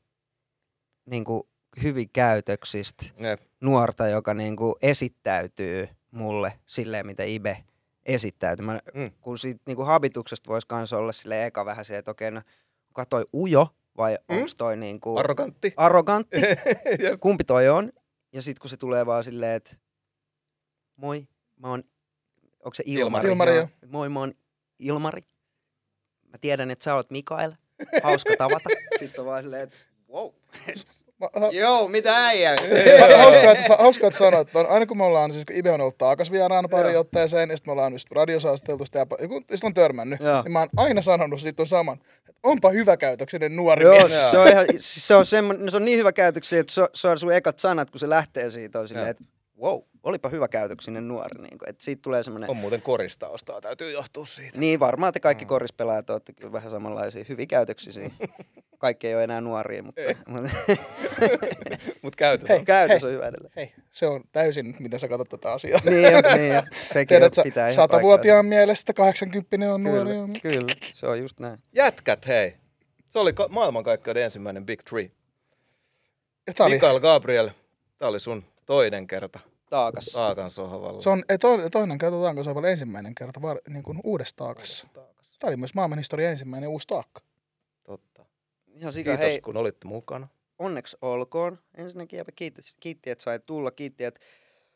niin 1.05 1.23
kuin 1.25 1.43
hyvin 1.83 2.09
käytöksistä 2.13 3.05
nuorta, 3.61 4.07
joka 4.07 4.33
niin 4.33 4.55
kuin 4.55 4.75
esittäytyy 4.81 5.87
mulle 6.11 6.53
silleen, 6.65 7.05
mitä 7.05 7.23
Ibe 7.23 7.57
esittäytyy. 8.05 8.65
Mä, 8.65 8.79
Mm. 8.93 9.11
kun 9.21 9.37
siitä 9.39 9.59
niin 9.65 9.75
kuin 9.75 9.87
habituksesta 9.87 10.47
voisi 10.49 10.67
kans 10.67 10.93
olla 10.93 11.11
sille 11.11 11.45
eka 11.45 11.65
vähän 11.65 11.85
se, 11.85 11.97
että 11.97 12.11
okei, 12.11 12.31
no 12.31 12.41
onko 12.89 13.05
toi 13.09 13.25
ujo 13.33 13.67
vai 13.97 14.17
Mm. 14.29 14.35
onko 14.37 14.49
toi 14.57 14.77
niin 14.77 14.99
kuin 14.99 15.19
Arrogantti. 15.19 15.73
arrogantti? 15.77 16.37
Kumpi 17.19 17.43
toi 17.43 17.69
on. 17.69 17.91
Ja 18.33 18.41
sitten 18.41 18.61
kun 18.61 18.69
se 18.69 18.77
tulee 18.77 19.05
vaan 19.05 19.23
silleen, 19.23 19.53
että 19.55 19.75
moi, 20.95 21.27
mä 21.59 21.67
oon, 21.69 21.83
onko 22.63 22.73
se 22.73 22.83
Ilmari? 22.85 23.29
Ilmari, 23.29 23.55
joo. 23.55 23.67
Moi, 23.87 24.09
mä 24.09 24.19
oon 24.19 24.33
Ilmari. 24.79 25.21
Mä 26.27 26.37
tiedän, 26.41 26.71
että 26.71 26.83
sä 26.83 26.95
oot 26.95 27.11
Mikael. 27.11 27.51
Hauska 28.03 28.33
tavata. 28.37 28.69
Sitten 28.99 29.19
on 29.19 29.25
vaan 29.25 29.43
silleen, 29.43 29.63
että 29.63 29.77
wow. 30.09 30.29
Joo, 31.51 31.87
mitä 31.87 32.25
äijä? 32.27 32.49
Ha- 32.99 33.17
Hauskaa, 33.17 33.51
että, 33.51 33.75
hauskaa, 33.79 34.07
että 34.07 34.17
sanoit, 34.19 34.47
että 34.47 34.59
on, 34.59 34.67
aina 34.69 34.85
kun 34.85 34.97
me 34.97 35.03
ollaan, 35.03 35.33
siis 35.33 35.45
kun 35.45 35.55
Ibe 35.55 35.71
on 35.71 35.81
ollut 35.81 35.97
taakas 35.97 36.31
vieraana 36.31 36.67
pari 36.67 36.91
Joo. 36.93 37.01
otteeseen, 37.01 37.49
ja 37.49 37.57
sitten 37.57 37.69
me 37.69 37.71
ollaan 37.71 37.93
just 37.93 38.11
radiosaasteteltu 38.11 38.85
sitä, 38.85 38.99
ja 38.99 39.27
kun 39.27 39.37
sitten 39.49 39.67
on 39.67 39.73
törmännyt, 39.73 40.19
Joo. 40.19 40.41
niin 40.43 40.51
mä 40.51 40.59
oon 40.59 40.69
aina 40.77 41.01
sanonut 41.01 41.39
siitä 41.41 41.61
on 41.63 41.67
saman, 41.67 41.97
että 42.29 42.39
onpa 42.43 42.69
hyväkäytöksinen 42.69 43.55
nuori 43.55 43.83
Joo, 43.83 43.95
mies. 44.07 44.31
se 44.31 44.37
on, 44.37 44.47
ihan, 44.47 44.65
se, 44.79 45.15
on 45.15 45.25
semmo, 45.25 45.53
se 45.69 45.77
on 45.77 45.85
niin 45.85 45.97
hyvä 45.99 46.11
käytöksiä, 46.11 46.59
että 46.59 46.73
se, 46.73 46.81
se 46.93 47.07
on 47.07 47.19
sun 47.19 47.33
ekat 47.33 47.59
sanat, 47.59 47.91
kun 47.91 47.99
se 47.99 48.09
lähtee 48.09 48.51
siitä, 48.51 48.79
on 48.79 48.87
silleen, 48.87 49.07
että 49.09 49.23
wow, 49.61 49.81
olipa 50.03 50.29
hyvä 50.29 50.47
käytöksinen 50.47 51.07
nuori. 51.07 51.41
Niin 51.41 51.57
kuin, 51.57 51.69
että 51.69 51.83
siitä 51.83 52.01
tulee 52.01 52.23
semmoinen, 52.23 52.49
On 52.49 52.57
muuten 52.57 52.81
koristaustaa, 52.81 53.61
täytyy 53.61 53.91
johtua 53.91 54.25
siitä. 54.25 54.59
niin 54.59 54.79
varmaan 54.79 55.13
te 55.13 55.19
Mm. 55.19 55.21
kaikki 55.21 55.45
korispelaajat 55.45 56.09
olette 56.09 56.33
kyllä 56.33 56.51
vähän 56.51 56.71
samanlaisia, 56.71 57.25
hyviä 57.29 57.45
käytöksisiä. 57.45 58.09
Kaikki 58.77 59.07
ei 59.07 59.15
ole 59.15 59.23
enää 59.23 59.41
nuoria, 59.41 59.83
mutta, 59.83 60.01
mutta 60.27 60.49
Mut 62.01 62.15
käytös 62.15 62.49
Hei. 62.49 62.57
on. 62.59 62.65
käytös 62.65 63.03
on 63.03 63.11
hyvä 63.11 63.27
edelleen. 63.27 63.53
Hei, 63.55 63.73
se 63.91 64.07
on 64.07 64.23
täysin 64.31 64.75
miten 64.79 64.99
sä 64.99 65.07
katsot 65.07 65.29
tätä 65.29 65.51
asiaa. 65.51 65.79
Niin 65.85 66.03
jo, 66.03 66.21
niin 66.35 66.53
jo. 66.55 66.61
Sekin 66.93 67.07
Tiedät 67.07 67.33
sä, 67.33 67.43
pitää 67.43 67.67
ihan 67.67 67.75
satavuotiaan 67.75 68.45
mielestä 68.45 68.93
80 68.93 69.73
on 69.73 69.83
nuori. 69.83 70.03
paikkaansa. 70.15 70.41
Kyllä, 70.41 70.55
kyllä, 70.73 70.91
se 70.93 71.07
on 71.07 71.19
just 71.19 71.39
näin. 71.39 71.59
Jätkät, 71.73 72.27
hei. 72.27 72.55
Se 73.09 73.19
oli 73.19 73.33
ka- 73.33 73.47
maailmankaikkeuden 73.47 74.23
ensimmäinen 74.23 74.65
Big 74.65 74.81
Three. 74.83 75.11
Oli, 76.59 76.73
Mikael 76.73 76.99
Gabriel, 76.99 77.49
tää 77.97 78.07
oli 78.09 78.19
sun 78.19 78.43
toinen 78.65 79.07
kerta 79.07 79.39
Taakas. 79.69 80.05
Taakan 80.05 80.51
sohvalla. 80.51 81.01
se 81.01 81.09
on 81.09 81.23
ei, 81.29 81.37
to, 81.37 81.69
toinen 81.69 81.97
kerta 81.97 82.17
on 82.17 82.35
vielä 82.35 82.69
ensimmäinen 82.69 83.15
kerta 83.15 83.41
var, 83.41 83.59
niin 83.69 83.83
kuin 83.83 83.99
uudessa 84.03 84.35
taakassa. 84.35 84.87
Taakassa. 84.93 85.37
Tämä 85.39 85.49
oli 85.49 85.57
myös 85.57 85.73
maailman 85.73 85.97
historian 85.97 86.31
ensimmäinen 86.31 86.69
uusi 86.69 86.87
taakka. 86.87 87.21
Totta. 87.83 88.25
Ihan 88.67 88.93
sika, 88.93 89.11
Kiitos, 89.11 89.25
hei, 89.31 89.41
kun 89.41 89.57
olitte 89.57 89.87
mukana. 89.87 90.27
onneksi 90.59 90.97
olkoon. 91.01 91.59
Ensinnäkin 91.77 92.25
kiitti, 92.35 92.61
kiitti, 92.79 93.09
että 93.09 93.23
sai 93.23 93.39
tulla, 93.39 93.71
kiitti, 93.71 94.03
että 94.03 94.19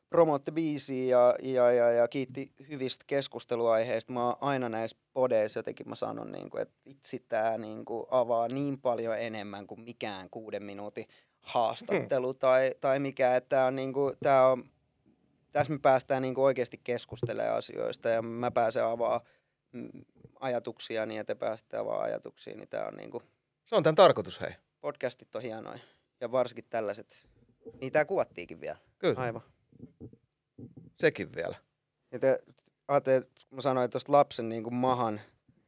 promootte 0.09 0.51
biisiä 0.51 1.17
ja, 1.17 1.35
ja, 1.41 1.71
ja, 1.71 1.91
ja, 1.91 2.07
kiitti 2.07 2.53
hyvistä 2.69 3.03
keskusteluaiheista. 3.07 4.13
Mä 4.13 4.25
oon 4.25 4.35
aina 4.41 4.69
näissä 4.69 4.97
podeissa 5.13 5.59
jotenkin 5.59 5.89
mä 5.89 5.95
sanon, 5.95 6.31
niin 6.31 6.49
kuin, 6.49 6.61
että 6.61 6.75
vitsi 6.85 7.25
tää 7.29 7.57
niin 7.57 7.85
kuin, 7.85 8.05
avaa 8.11 8.47
niin 8.47 8.81
paljon 8.81 9.19
enemmän 9.19 9.67
kuin 9.67 9.81
mikään 9.81 10.29
kuuden 10.29 10.63
minuutin 10.63 11.05
haastattelu 11.49 12.33
tai, 12.33 12.75
tai 12.81 12.99
mikä, 12.99 13.35
että 13.35 13.49
tää 13.49 13.65
on, 13.65 13.75
niin 13.75 13.93
kuin, 13.93 14.13
tää 14.23 14.47
on, 14.47 14.69
tässä 15.51 15.73
me 15.73 15.79
päästään 15.79 16.21
niin 16.21 16.35
kuin 16.35 16.45
oikeasti 16.45 16.81
keskustelemaan 16.83 17.57
asioista 17.57 18.09
ja 18.09 18.21
mä 18.21 18.51
pääsen 18.51 18.85
avaa 18.85 19.21
mm, 19.71 19.89
ajatuksia 20.39 21.05
niin, 21.05 21.19
että 21.19 21.35
te 21.35 21.39
pääsette 21.39 21.77
avaa 21.77 22.01
ajatuksia, 22.01 22.55
niin 22.55 22.69
tää 22.69 22.87
on 22.87 22.93
niin 22.93 23.11
kuin, 23.11 23.23
Se 23.65 23.75
on 23.75 23.83
tämän 23.83 23.95
tarkoitus, 23.95 24.41
hei. 24.41 24.51
podcastit 24.81 25.35
on 25.35 25.41
hienoja. 25.41 25.79
Ja 26.21 26.31
varsinkin 26.31 26.65
tällaiset. 26.69 27.27
Niin 27.81 27.91
tää 27.91 28.05
kuvattiinkin 28.05 28.61
vielä. 28.61 28.77
Kyllä, 28.99 29.21
Aivan. 29.21 29.41
sekin 30.95 31.35
vielä. 31.35 31.55
Ja 32.11 32.19
te, 32.19 32.39
aate, 32.87 33.21
kun 33.21 33.55
mä 33.55 33.61
sanoin 33.61 33.89
tuosta 33.89 34.11
lapsen 34.11 34.49
niin 34.49 34.63
kuin 34.63 34.73
mahan 34.73 35.21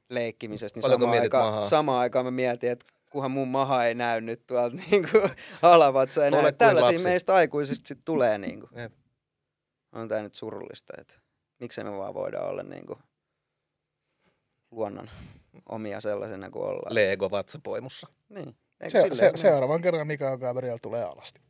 leikkimisestä, 0.09 0.77
niin 0.77 0.81
Paljonko 0.81 1.05
samaan 1.05 1.21
aikaan, 1.21 1.45
mahaa? 1.45 1.69
samaan 1.69 2.01
aikaan 2.01 2.25
mä 2.25 2.31
mietin, 2.31 2.71
että 2.71 2.85
kunhan 3.11 3.31
mun 3.31 3.47
maha 3.47 3.85
ei 3.85 3.95
näy 3.95 4.21
nyt 4.21 4.47
tuolta 4.47 4.75
niin 4.91 5.09
kuin 5.11 5.31
alavatsa 5.61 6.25
enää. 6.25 6.39
Ole 6.39 6.51
Tällaisia 6.51 6.91
lapsi. 6.91 7.03
meistä 7.07 7.33
aikuisista 7.33 7.87
sit 7.87 7.99
tulee. 8.05 8.37
Niin 8.37 8.59
kuin. 8.59 8.69
Jep. 8.81 8.93
On 9.91 10.07
tää 10.07 10.21
nyt 10.21 10.35
surullista, 10.35 10.93
että 10.97 11.13
miksei 11.59 11.83
me 11.83 11.97
vaan 11.97 12.13
voida 12.13 12.41
olla 12.41 12.63
niin 12.63 12.85
kuin 12.85 12.99
luonnon 14.71 15.09
omia 15.69 16.01
sellaisena 16.01 16.49
kuin 16.49 16.65
ollaan. 16.65 16.95
Lego 16.95 17.31
vatsapoimussa. 17.31 18.07
niin. 18.29 18.55
Eikö 18.81 19.01
Se, 19.01 19.01
silleen 19.01 19.37
se, 19.37 19.41
seuraavan 19.41 19.81
kerran 19.81 20.07
Mikael 20.07 20.37
Gabriel 20.37 20.77
tulee 20.81 21.03
alasti. 21.03 21.41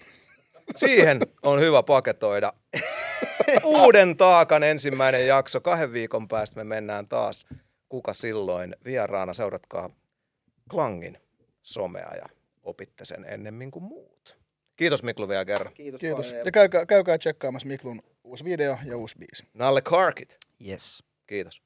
Siihen 0.76 1.20
on 1.42 1.60
hyvä 1.60 1.82
paketoida. 1.82 2.52
Uuden 3.64 4.16
taakan 4.16 4.62
ensimmäinen 4.62 5.26
jakso. 5.26 5.60
Kahden 5.60 5.92
viikon 5.92 6.28
päästä 6.28 6.56
me 6.56 6.64
mennään 6.64 7.08
taas. 7.08 7.46
Kuka 7.88 8.12
silloin 8.12 8.76
vieraana? 8.84 9.32
Seuratkaa 9.32 9.90
Klangin 10.70 11.18
somea 11.62 12.14
ja 12.16 12.26
opitte 12.62 13.04
sen 13.04 13.24
ennemmin 13.24 13.70
kuin 13.70 13.82
muut. 13.82 14.38
Kiitos 14.76 15.02
Miklu 15.02 15.28
vielä 15.28 15.44
kerran. 15.44 15.74
Kiitos, 15.74 16.00
Kiitos. 16.00 16.26
paljon. 16.26 16.46
Ja 16.46 16.52
käykää, 16.52 16.86
käykää 16.86 17.18
tsekkaamassa 17.18 17.68
Miklun 17.68 18.02
uusi 18.24 18.44
video 18.44 18.78
ja 18.84 18.96
uusi 18.96 19.18
biisi. 19.18 19.44
Nalle 19.54 19.82
Karkit. 19.82 20.38
Yes. 20.68 21.02
Kiitos. 21.26 21.62